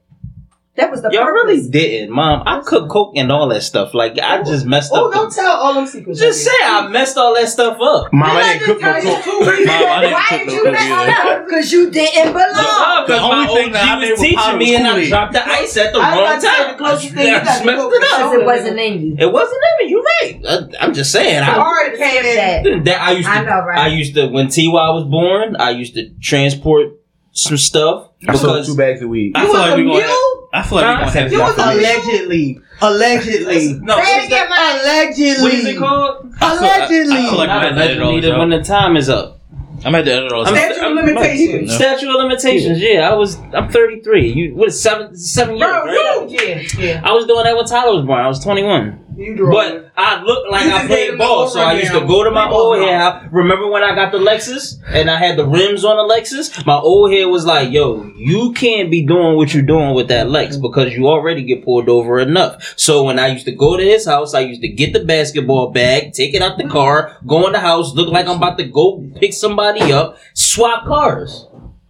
That 0.75 0.91
was 0.91 1.01
the 1.01 1.09
y'all 1.09 1.23
purpose. 1.23 1.43
really 1.57 1.69
didn't, 1.71 2.11
Mom. 2.13 2.43
I 2.45 2.61
cook 2.61 2.87
coke 2.87 3.13
and 3.17 3.31
all 3.31 3.49
that 3.49 3.63
stuff. 3.63 3.95
Like 3.95 4.19
I 4.19 4.39
oh, 4.39 4.43
just 4.43 4.63
messed 4.67 4.93
up. 4.93 5.05
Oh, 5.05 5.11
don't 5.11 5.33
tell 5.33 5.51
all 5.51 5.73
them 5.73 5.87
secrets. 5.87 6.19
just 6.19 6.45
say 6.45 6.51
I 6.63 6.87
messed 6.87 7.17
all 7.17 7.33
that 7.33 7.49
stuff 7.49 7.81
up. 7.81 8.13
Mom, 8.13 8.29
I 8.29 8.53
didn't 8.53 8.65
cook 8.67 8.81
no 8.81 8.91
Tell 8.93 9.01
cook. 9.01 9.25
you 9.25 9.39
the 9.39 9.51
truth. 9.51 9.67
Mom, 9.67 9.83
I 9.89 10.01
didn't 10.01 10.13
Why 10.13 10.27
cook 10.29 10.37
did 10.37 10.47
no 10.47 10.53
you 10.53 10.59
cookie 10.61 10.71
mess 10.71 10.91
either. 10.91 11.11
it 11.11 11.17
up? 11.17 11.45
Because 11.47 11.71
you 11.71 11.89
didn't 11.89 12.33
belong. 12.33 12.47
No, 12.53 13.03
because 13.07 13.21
The 13.21 13.27
my 13.27 13.33
only 13.33 13.47
thing 13.55 13.67
OG 13.69 13.73
that 13.73 13.89
I 13.89 14.11
was 14.11 14.19
teaching 14.21 14.57
me, 14.59 14.75
and 14.75 14.87
I 14.87 15.09
dropped 15.09 15.33
the 15.33 15.43
ice 15.49 15.77
at 15.77 15.93
the 15.93 15.99
I 15.99 16.11
wrong 16.13 16.19
about 16.21 16.35
to 16.35 16.41
say 16.41 16.47
time. 16.57 16.71
the 16.71 16.77
closest 16.77 17.13
thing 17.15 17.17
I 17.33 17.39
you 17.39 17.43
got 17.43 17.57
to 17.57 17.65
messed 17.65 17.81
cook 17.81 17.91
it 17.91 18.03
is 18.05 18.13
up. 18.13 18.17
Because 18.21 18.33
it 18.37 18.45
wasn't 18.45 18.79
in 18.79 19.01
you. 19.01 19.15
It 19.17 19.31
wasn't 19.33 19.61
in 19.65 19.85
me. 19.85 19.91
You're 19.91 20.03
right. 20.21 20.41
I, 20.45 20.85
I'm 20.85 20.93
just 20.93 21.11
saying. 21.11 21.41
I, 21.41 21.57
Already 21.57 21.97
came 21.97 22.23
in. 22.23 22.35
That. 22.37 22.85
that 22.85 23.01
I 23.01 23.11
used 23.13 23.27
to. 23.27 23.33
I 23.33 23.43
know, 23.43 23.65
right? 23.65 23.79
I 23.79 23.87
used 23.87 24.13
to 24.13 24.27
when 24.27 24.47
Ty 24.47 24.61
was 24.69 25.05
born. 25.09 25.55
I 25.55 25.71
used 25.71 25.95
to 25.95 26.11
transport 26.21 27.00
some 27.34 27.58
stuff 27.58 28.10
I 28.27 28.35
sold 28.35 28.66
two 28.66 28.76
bags 28.76 29.01
of 29.01 29.10
weed. 29.10 29.32
I 29.35 29.42
You 29.43 29.48
feel 29.48 29.53
was 29.61 29.69
like 29.69 29.76
we 29.77 29.82
a 29.84 29.85
gonna. 29.85 30.06
mule? 30.06 30.50
I 30.53 30.64
feel 30.64 30.77
like 30.80 30.98
we 30.98 31.06
gonna 31.06 31.11
have 31.11 31.32
You 31.32 31.40
was 31.40 31.58
allegedly. 31.58 32.60
Allegedly. 32.82 33.74
no. 33.82 33.95
Say 34.03 34.18
it 34.22 34.26
again, 34.26 34.50
man. 34.50 34.80
Allegedly. 34.82 35.43
What 35.43 35.53
is 35.53 35.66
it 35.66 35.77
called? 35.77 36.34
I 36.42 36.58
feel- 36.58 36.66
I- 36.68 36.77
Allegedly. 36.77 37.16
I 37.18 37.30
feel 37.30 37.38
like 37.38 37.48
Not 37.48 37.66
I'm 37.66 37.66
at 37.72 37.76
the 37.76 37.82
edit 37.84 38.01
all 38.03 38.10
allegedly, 38.11 38.38
when 38.40 38.50
y'all. 38.51 38.60
the 38.60 38.66
time 38.66 38.98
is 38.98 39.10
up. 39.10 39.38
I'm 39.84 39.95
at 39.95 40.06
the 40.06 40.14
edit 40.14 40.32
all 40.32 40.43
this. 40.43 40.53
I'm- 40.53 40.74
Statute 40.74 40.85
of 40.92 40.95
limitations. 41.06 41.69
No. 41.69 41.76
Statute 41.76 42.10
of 42.10 42.16
limitations. 42.16 42.80
Yeah, 42.82 43.10
I 43.10 43.14
was. 43.16 43.38
I'm 43.53 43.69
33. 43.69 44.32
You 44.32 44.56
what? 44.56 44.68
is 44.68 44.80
Seven 44.82 45.16
seven 45.16 45.58
years. 45.58 45.69
Bro, 45.72 45.85
right? 45.85 46.26
you. 46.30 46.38
Yeah, 46.40 46.61
yeah. 46.77 47.01
I 47.03 47.14
was 47.14 47.26
doing 47.26 47.43
that 47.45 47.56
when 47.56 47.66
Tyler 47.66 47.95
was 47.95 48.06
born. 48.06 48.19
I 48.19 48.27
was 48.27 48.43
21. 48.43 49.00
You 49.15 49.35
drove. 49.35 49.51
But 49.51 49.91
I 49.98 50.22
looked 50.23 50.49
like 50.51 50.65
I 50.65 50.88
played 50.88 51.17
ball, 51.17 51.48
so 51.48 51.59
I 51.59 51.73
used 51.73 51.91
to 51.91 51.99
go 52.01 52.23
to 52.23 52.31
my 52.31 52.49
old 52.49 52.80
head. 52.80 53.30
Remember 53.31 53.67
when 53.67 53.83
I 53.83 53.93
got 53.93 54.11
the 54.11 54.17
Lexus 54.17 54.77
and 54.88 55.09
I 55.09 55.17
had 55.17 55.38
the 55.38 55.45
rims 55.45 55.83
on 55.83 55.98
the 55.98 56.14
Lexus? 56.14 56.65
My 56.65 56.77
old 56.77 57.11
head 57.11 57.25
was 57.25 57.45
like, 57.45 57.72
"Yo, 57.72 58.09
you 58.15 58.53
can't 58.53 58.90
be 58.90 59.06
doing 59.06 59.35
what 59.35 59.53
you're 59.53 59.64
doing 59.64 59.93
with 59.93 60.07
that 60.07 60.30
Lex 60.30 60.57
because 60.57 60.93
you 60.93 61.07
already 61.07 61.43
get 61.43 61.64
pulled 61.65 61.90
over 61.90 62.19
enough." 62.19 62.73
So 62.77 63.03
when 63.03 63.19
I 63.19 63.27
used 63.27 63.45
to 63.45 63.51
go 63.51 63.77
to 63.77 63.83
his 63.83 64.06
house, 64.06 64.33
I 64.33 64.41
used 64.41 64.61
to 64.61 64.69
get 64.69 64.93
the 64.93 65.03
basketball 65.03 65.72
bag, 65.72 66.14
take 66.14 66.33
it 66.33 66.41
out 66.41 66.57
the 66.57 66.67
car, 66.67 67.17
go 67.27 67.45
in 67.48 67.53
the 67.53 67.59
house, 67.59 67.93
look 67.93 68.09
like 68.09 68.27
I'm 68.27 68.38
about 68.38 68.57
to 68.59 68.64
go 68.65 69.03
pick 69.19 69.33
somebody 69.33 69.91
up, 69.91 70.17
swap 70.33 70.85
cars, 70.85 71.48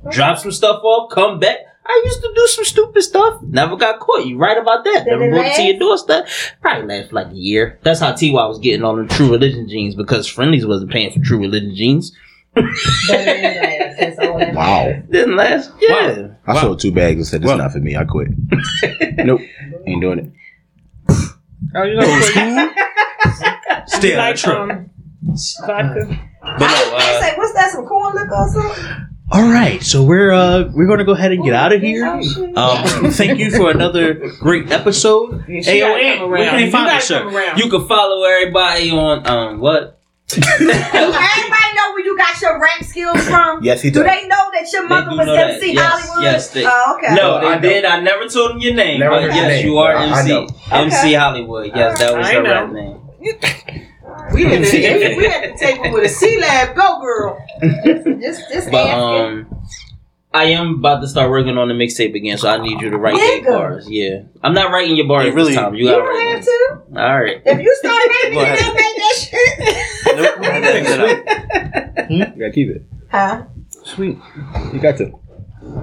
drop 0.09 0.37
some 0.39 0.51
stuff 0.51 0.81
off, 0.83 1.11
come 1.11 1.39
back. 1.39 1.57
I 1.85 2.01
used 2.05 2.21
to 2.21 2.31
do 2.35 2.47
some 2.47 2.65
stupid 2.65 3.01
stuff. 3.01 3.41
Never 3.41 3.75
got 3.75 3.99
caught. 3.99 4.25
You 4.25 4.37
right 4.37 4.57
about 4.57 4.83
that. 4.85 5.03
Did 5.05 5.11
Never 5.11 5.23
it 5.25 5.31
brought 5.31 5.45
it 5.45 5.55
to 5.55 5.61
last? 5.61 5.63
your 5.65 5.79
doorstep. 5.79 6.27
Probably 6.61 6.87
last 6.87 7.11
like 7.11 7.27
a 7.31 7.35
year. 7.35 7.79
That's 7.83 7.99
how 7.99 8.11
Ty 8.13 8.31
was 8.31 8.59
getting 8.59 8.83
on 8.85 9.05
the 9.05 9.13
True 9.13 9.31
Religion 9.31 9.67
jeans 9.67 9.95
because 9.95 10.27
Friendlies 10.27 10.65
wasn't 10.65 10.91
paying 10.91 11.11
for 11.11 11.19
True 11.19 11.39
Religion 11.39 11.75
jeans. 11.75 12.15
But 12.53 12.65
anyway, 13.11 13.95
that's 13.99 14.19
all 14.19 14.37
that 14.37 14.53
Wow. 14.53 15.01
Didn't 15.09 15.35
last. 15.37 15.71
Yeah. 15.79 16.27
I 16.45 16.53
Wow. 16.53 16.61
sold 16.61 16.79
two 16.81 16.91
bags 16.91 17.15
and 17.17 17.25
said, 17.27 17.41
"This 17.41 17.47
Wow. 17.47 17.53
is 17.55 17.59
not 17.59 17.71
for 17.71 17.79
me." 17.79 17.95
I 17.95 18.03
quit. 18.03 18.27
nope, 19.25 19.41
ain't 19.87 20.01
doing 20.01 20.19
it. 20.19 20.31
Oh, 21.75 21.83
you 21.83 21.95
know, 21.95 22.01
Stay 23.87 24.09
you 24.09 24.15
out 24.15 24.19
like 24.19 24.35
of 24.35 24.39
trouble. 24.41 24.71
um, 24.71 24.89
vodka? 25.65 26.29
But 26.41 26.59
no, 26.59 26.67
I 26.67 27.17
uh, 27.17 27.21
say, 27.21 27.33
what's 27.37 27.53
that? 27.53 27.71
Some 27.71 27.85
corn 27.85 28.15
liquor 28.15 28.35
or 28.35 28.49
something? 28.49 29.07
All 29.31 29.43
right. 29.49 29.81
So 29.81 30.03
we're 30.03 30.31
uh 30.31 30.69
we're 30.73 30.87
gonna 30.87 31.03
go 31.05 31.13
ahead 31.13 31.31
and 31.31 31.43
get 31.43 31.53
out 31.53 31.73
of 31.73 31.81
here. 31.81 32.05
Oh. 32.55 33.01
Um, 33.05 33.11
thank 33.11 33.39
you 33.39 33.51
for 33.51 33.71
another 33.71 34.13
great 34.39 34.71
episode. 34.71 35.45
Yeah, 35.47 35.61
Hey, 35.63 35.79
yo, 35.79 35.87
gotta 35.87 36.03
Ant, 36.03 36.19
come 36.19 36.31
where 36.31 36.49
can 36.49 36.57
they 36.59 36.65
You 36.65 36.71
find 36.71 36.85
gotta 36.87 36.97
us, 36.97 37.05
sir? 37.07 37.27
around. 37.27 37.57
You 37.59 37.69
can 37.69 37.87
follow 37.87 38.23
everybody 38.25 38.91
on 38.91 39.25
um 39.27 39.59
what? 39.59 39.97
Do 40.27 40.39
everybody 40.39 41.75
know 41.75 41.91
where 41.91 42.05
you 42.05 42.17
got 42.17 42.39
your 42.41 42.59
rap 42.61 42.83
skills 42.83 43.21
from? 43.27 43.63
Yes, 43.63 43.81
he 43.81 43.89
does. 43.89 44.03
Do 44.03 44.09
they 44.09 44.27
know 44.27 44.49
that 44.53 44.69
your 44.71 44.87
mother 44.87 45.09
do 45.11 45.17
was 45.17 45.27
know 45.27 45.35
that. 45.35 45.51
MC 45.55 45.73
Yes, 45.73 46.07
Hollywood? 46.07 46.23
yes, 46.23 46.49
they- 46.51 46.65
oh, 46.65 46.95
okay. 46.97 47.15
No, 47.15 47.35
I 47.37 47.41
they 47.41 47.55
know. 47.55 47.61
did. 47.61 47.85
I 47.85 47.99
never 47.99 48.27
told 48.29 48.51
them 48.51 48.59
your 48.59 48.73
name, 48.73 48.99
Never 49.01 49.15
but 49.27 49.35
yes, 49.35 49.47
name, 49.47 49.65
you 49.65 49.77
are 49.77 49.93
but 49.93 50.17
MC. 50.19 50.29
know. 50.29 50.47
MC 50.71 50.97
Okay. 50.97 51.13
Hollywood. 51.15 51.71
Yes, 51.75 51.99
that 51.99 52.17
was 52.17 52.27
I 52.27 52.33
her 52.35 52.43
rap 52.43 52.71
name. 52.71 52.97
We 54.33 54.43
had 54.43 54.63
the, 54.63 55.15
we 55.17 55.25
had 55.25 55.53
the 55.53 55.57
table 55.57 55.91
with 55.91 56.05
a 56.05 56.09
C 56.09 56.39
lab. 56.39 56.75
Go, 56.75 57.01
girl. 57.01 57.45
Just, 58.21 58.49
just 58.51 58.71
But 58.71 58.89
um, 58.89 59.47
I 60.33 60.45
am 60.45 60.75
about 60.75 61.01
to 61.01 61.07
start 61.07 61.29
working 61.29 61.57
on 61.57 61.67
the 61.67 61.73
mixtape 61.73 62.15
again, 62.15 62.37
so 62.37 62.49
I 62.49 62.61
need 62.61 62.79
you 62.81 62.89
to 62.89 62.97
write 62.97 63.19
eight 63.19 63.45
bars. 63.45 63.87
Yeah, 63.89 64.21
I'm 64.41 64.53
not 64.53 64.71
writing 64.71 64.95
your 64.95 65.07
bars 65.07 65.25
You 65.25 65.33
really- 65.33 65.51
this 65.53 65.61
time. 65.61 65.75
You 65.75 65.85
you 65.85 65.91
gotta 65.91 66.01
don't 66.03 66.09
write 66.15 66.35
have 66.35 66.45
them. 66.45 66.93
to. 66.93 67.01
All 67.01 67.21
right. 67.21 67.41
If 67.45 67.59
you 67.61 67.75
start 67.79 68.07
writing, 68.07 68.33
Go 68.33 68.41
it, 68.41 68.43
ahead. 68.43 68.59
don't 68.59 68.75
make 68.75 68.95
that 68.95 69.15
shit. 69.17 70.15
Nope, 70.17 70.35
pick 70.41 70.85
that 70.85 71.97
up. 71.97 72.07
You 72.11 72.25
gotta 72.25 72.51
keep 72.51 72.69
it. 72.69 72.83
Huh? 73.09 73.43
Sweet. 73.85 74.17
You 74.73 74.79
got 74.79 74.97
to. 74.97 75.17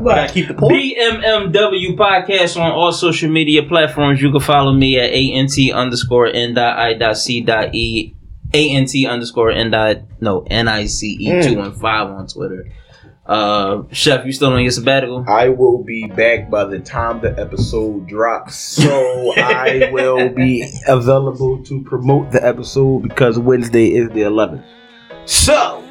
Gotta 0.04 0.32
keep 0.32 0.48
the 0.48 0.54
poll. 0.54 0.70
BMMW 0.70 1.96
podcast 1.96 2.60
on 2.60 2.70
all 2.72 2.92
social 2.92 3.30
media 3.30 3.62
platforms. 3.62 4.20
You 4.20 4.30
can 4.30 4.40
follow 4.40 4.72
me 4.72 4.98
at 4.98 5.10
ANT 5.12 5.56
underscore 5.72 6.26
N 6.26 6.54
dot 6.54 6.78
I 6.78 6.94
dot 6.94 7.16
C 7.16 7.40
dot 7.40 7.74
E 7.74 8.14
ANT 8.54 8.90
underscore 9.06 9.50
N 9.50 9.70
dot 9.70 9.98
no 10.20 10.44
N 10.48 10.68
I 10.68 10.86
C 10.86 11.16
E 11.20 11.42
two 11.42 11.56
one 11.58 11.72
five 11.72 12.08
on 12.08 12.26
Twitter. 12.26 12.70
Uh 13.26 13.82
Chef, 13.92 14.24
you 14.24 14.32
still 14.32 14.52
on 14.52 14.62
your 14.62 14.70
sabbatical? 14.70 15.24
I 15.28 15.50
will 15.50 15.84
be 15.84 16.06
back 16.06 16.48
by 16.50 16.64
the 16.64 16.78
time 16.78 17.20
the 17.20 17.38
episode 17.38 18.08
drops, 18.08 18.54
so 18.54 19.32
I 19.36 19.90
will 19.92 20.30
be 20.30 20.66
available 20.86 21.62
to 21.64 21.82
promote 21.82 22.30
the 22.32 22.44
episode 22.44 23.02
because 23.02 23.38
Wednesday 23.38 23.94
is 23.94 24.08
the 24.10 24.22
11th. 24.22 24.64
So, 25.26 25.84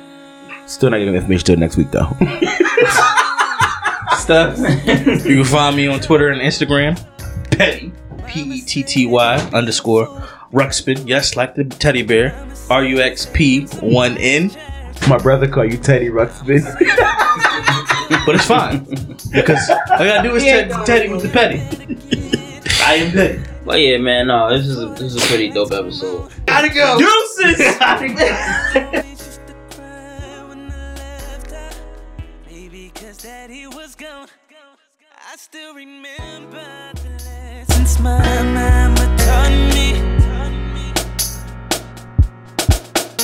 still 0.66 0.90
not 0.90 0.98
getting 0.98 1.14
information 1.14 1.46
till 1.46 1.58
next 1.58 1.78
week 1.78 1.92
though. 1.92 2.10
Stuff. 4.18 4.58
You 4.58 5.36
can 5.36 5.44
find 5.46 5.76
me 5.76 5.88
on 5.88 6.00
Twitter 6.00 6.30
and 6.30 6.42
Instagram. 6.42 7.00
Petty. 7.52 7.94
P 8.28 8.42
E 8.42 8.62
T 8.62 8.82
T 8.84 9.06
Y 9.06 9.36
underscore 9.54 10.08
Ruxpin. 10.52 11.08
Yes, 11.08 11.36
like 11.36 11.56
the 11.56 11.64
teddy 11.66 12.04
bear. 12.04 12.48
R 12.70 12.84
U 12.84 13.00
X 13.00 13.28
P 13.34 13.66
1 13.82 14.18
N. 14.18 14.52
My 15.08 15.18
brother 15.18 15.48
called 15.48 15.72
you 15.72 15.78
Teddy 15.78 16.10
Ruxpin. 16.10 16.64
But 18.26 18.36
it's 18.36 18.46
fine. 18.46 18.84
Because 19.34 19.70
all 19.70 19.78
I 20.02 20.06
gotta 20.08 20.28
do 20.30 20.36
is 20.36 20.44
Yeah. 20.44 20.68
te- 20.68 20.86
Teddy 20.86 21.10
with 21.10 21.22
the 21.24 21.30
petty. 21.30 21.60
I 22.84 22.96
am 22.96 23.12
petty. 23.12 23.40
But 23.66 23.80
yeah, 23.82 23.98
man, 23.98 24.28
no, 24.28 24.50
this 24.50 24.66
is 24.68 24.78
a, 24.82 24.88
this 24.88 25.14
is 25.14 25.24
a 25.24 25.28
pretty 25.28 25.50
dope 25.50 25.72
episode. 25.72 26.30
Gotta 26.46 26.68
go. 26.70 26.98
Deuces. 26.98 27.58
Baby, 32.50 32.92
cause 32.96 33.18
daddy 33.18 33.68
was 33.68 33.96
gone. 33.96 34.28
I 35.32 35.36
still 35.38 35.74
remember 35.74 36.64
the 36.96 37.10
lessons 37.24 38.00
my 38.00 38.44
mama 38.44 39.16
taught 39.18 39.52
me. 39.74 39.77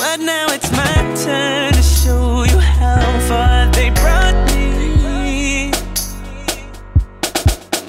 But 0.04 0.20
now 0.20 0.46
it's 0.50 0.70
my 0.70 0.96
turn 1.24 1.72
to 1.72 1.82
show 1.82 2.44
you 2.44 2.58
how 2.58 3.18
far 3.26 3.70
they 3.72 3.88
brought 3.88 4.36
me. 4.52 5.72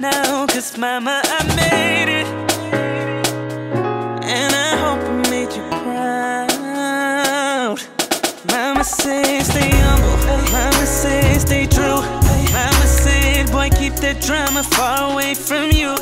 now, 0.00 0.46
cause 0.46 0.78
mama, 0.78 1.20
I 1.24 1.44
made 1.56 2.08
it. 2.20 2.26
And 4.24 4.54
I 4.54 4.76
hope 4.80 5.00
I 5.04 5.30
made 5.30 5.52
you 5.52 5.62
proud. 5.84 7.78
Mama 8.50 8.84
said 8.84 9.42
stay 9.42 9.70
humble, 9.70 10.16
mama 10.52 10.86
said 10.86 11.40
stay 11.40 11.66
true. 11.66 12.00
Mama 12.52 12.86
said, 12.86 13.52
boy, 13.52 13.68
keep 13.76 13.94
that 13.96 14.22
drama 14.22 14.62
far 14.62 15.12
away 15.12 15.34
from 15.34 15.70
you. 15.70 15.94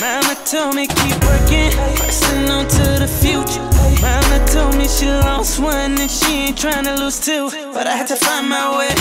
Mama 0.00 0.34
told 0.46 0.76
me 0.76 0.86
keep 0.86 1.18
working, 1.26 1.72
pressing 1.98 2.48
on 2.48 2.68
to 2.68 2.98
the 3.02 3.08
future. 3.08 3.66
Mama 4.00 4.46
told 4.46 4.76
me 4.76 4.86
she 4.86 5.06
lost 5.06 5.58
one 5.58 5.98
and 5.98 6.10
she 6.10 6.46
ain't 6.46 6.58
trying 6.58 6.84
to 6.84 6.94
lose 6.94 7.18
two. 7.18 7.50
But 7.74 7.88
I 7.88 7.96
had 7.96 8.06
to 8.08 8.16
find 8.16 8.48
my 8.48 8.78
way, 8.78 8.94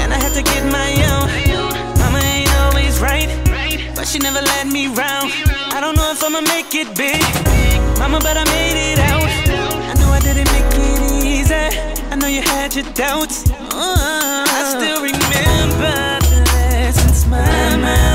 and 0.00 0.14
I 0.14 0.18
had 0.22 0.32
to 0.34 0.42
get 0.42 0.64
my 0.70 0.90
own. 1.12 1.28
Mama 1.98 2.18
ain't 2.20 2.52
always 2.62 3.00
right, 3.00 3.28
but 4.04 4.10
she 4.10 4.18
never 4.18 4.42
let 4.42 4.66
me 4.66 4.86
round. 4.88 5.32
I 5.72 5.80
don't 5.80 5.96
know 5.96 6.10
if 6.10 6.22
I'ma 6.22 6.42
make 6.42 6.74
it 6.74 6.94
big, 6.94 7.22
Mama, 7.98 8.18
but 8.20 8.36
I 8.36 8.44
made 8.44 8.92
it 8.92 8.98
out. 8.98 9.30
I 9.90 9.94
know 9.98 10.10
I 10.12 10.20
didn't 10.20 10.50
make 10.52 10.72
it 10.76 11.24
easy. 11.24 11.64
I 12.12 12.14
know 12.16 12.26
you 12.26 12.42
had 12.42 12.74
your 12.74 12.84
doubts. 12.92 13.48
Uh, 13.50 14.44
I 14.46 14.60
still 14.76 15.00
remember 15.00 16.20
the 16.28 16.40
lessons 16.52 17.26
my 17.26 17.76
mama 17.78 18.13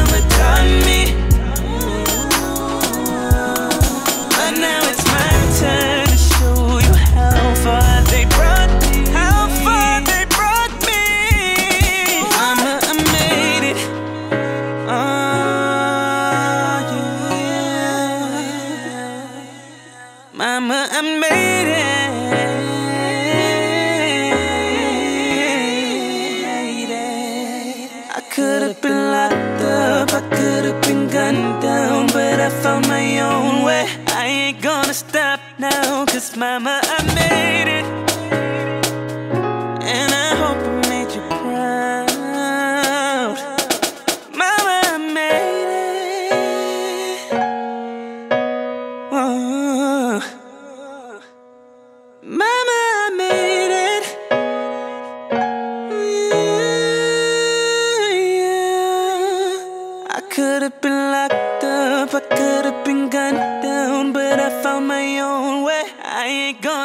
gonna 34.89 34.97
stop 34.97 35.39
now, 35.59 36.03
cause 36.07 36.35
mama, 36.35 36.81
I 36.83 37.03
made 37.13 37.58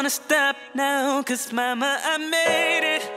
gonna 0.05 0.09
stop 0.11 0.55
now, 0.75 1.23
cause 1.23 1.51
mama, 1.51 1.99
I 2.03 2.17
made 2.19 2.97
it. 2.97 3.14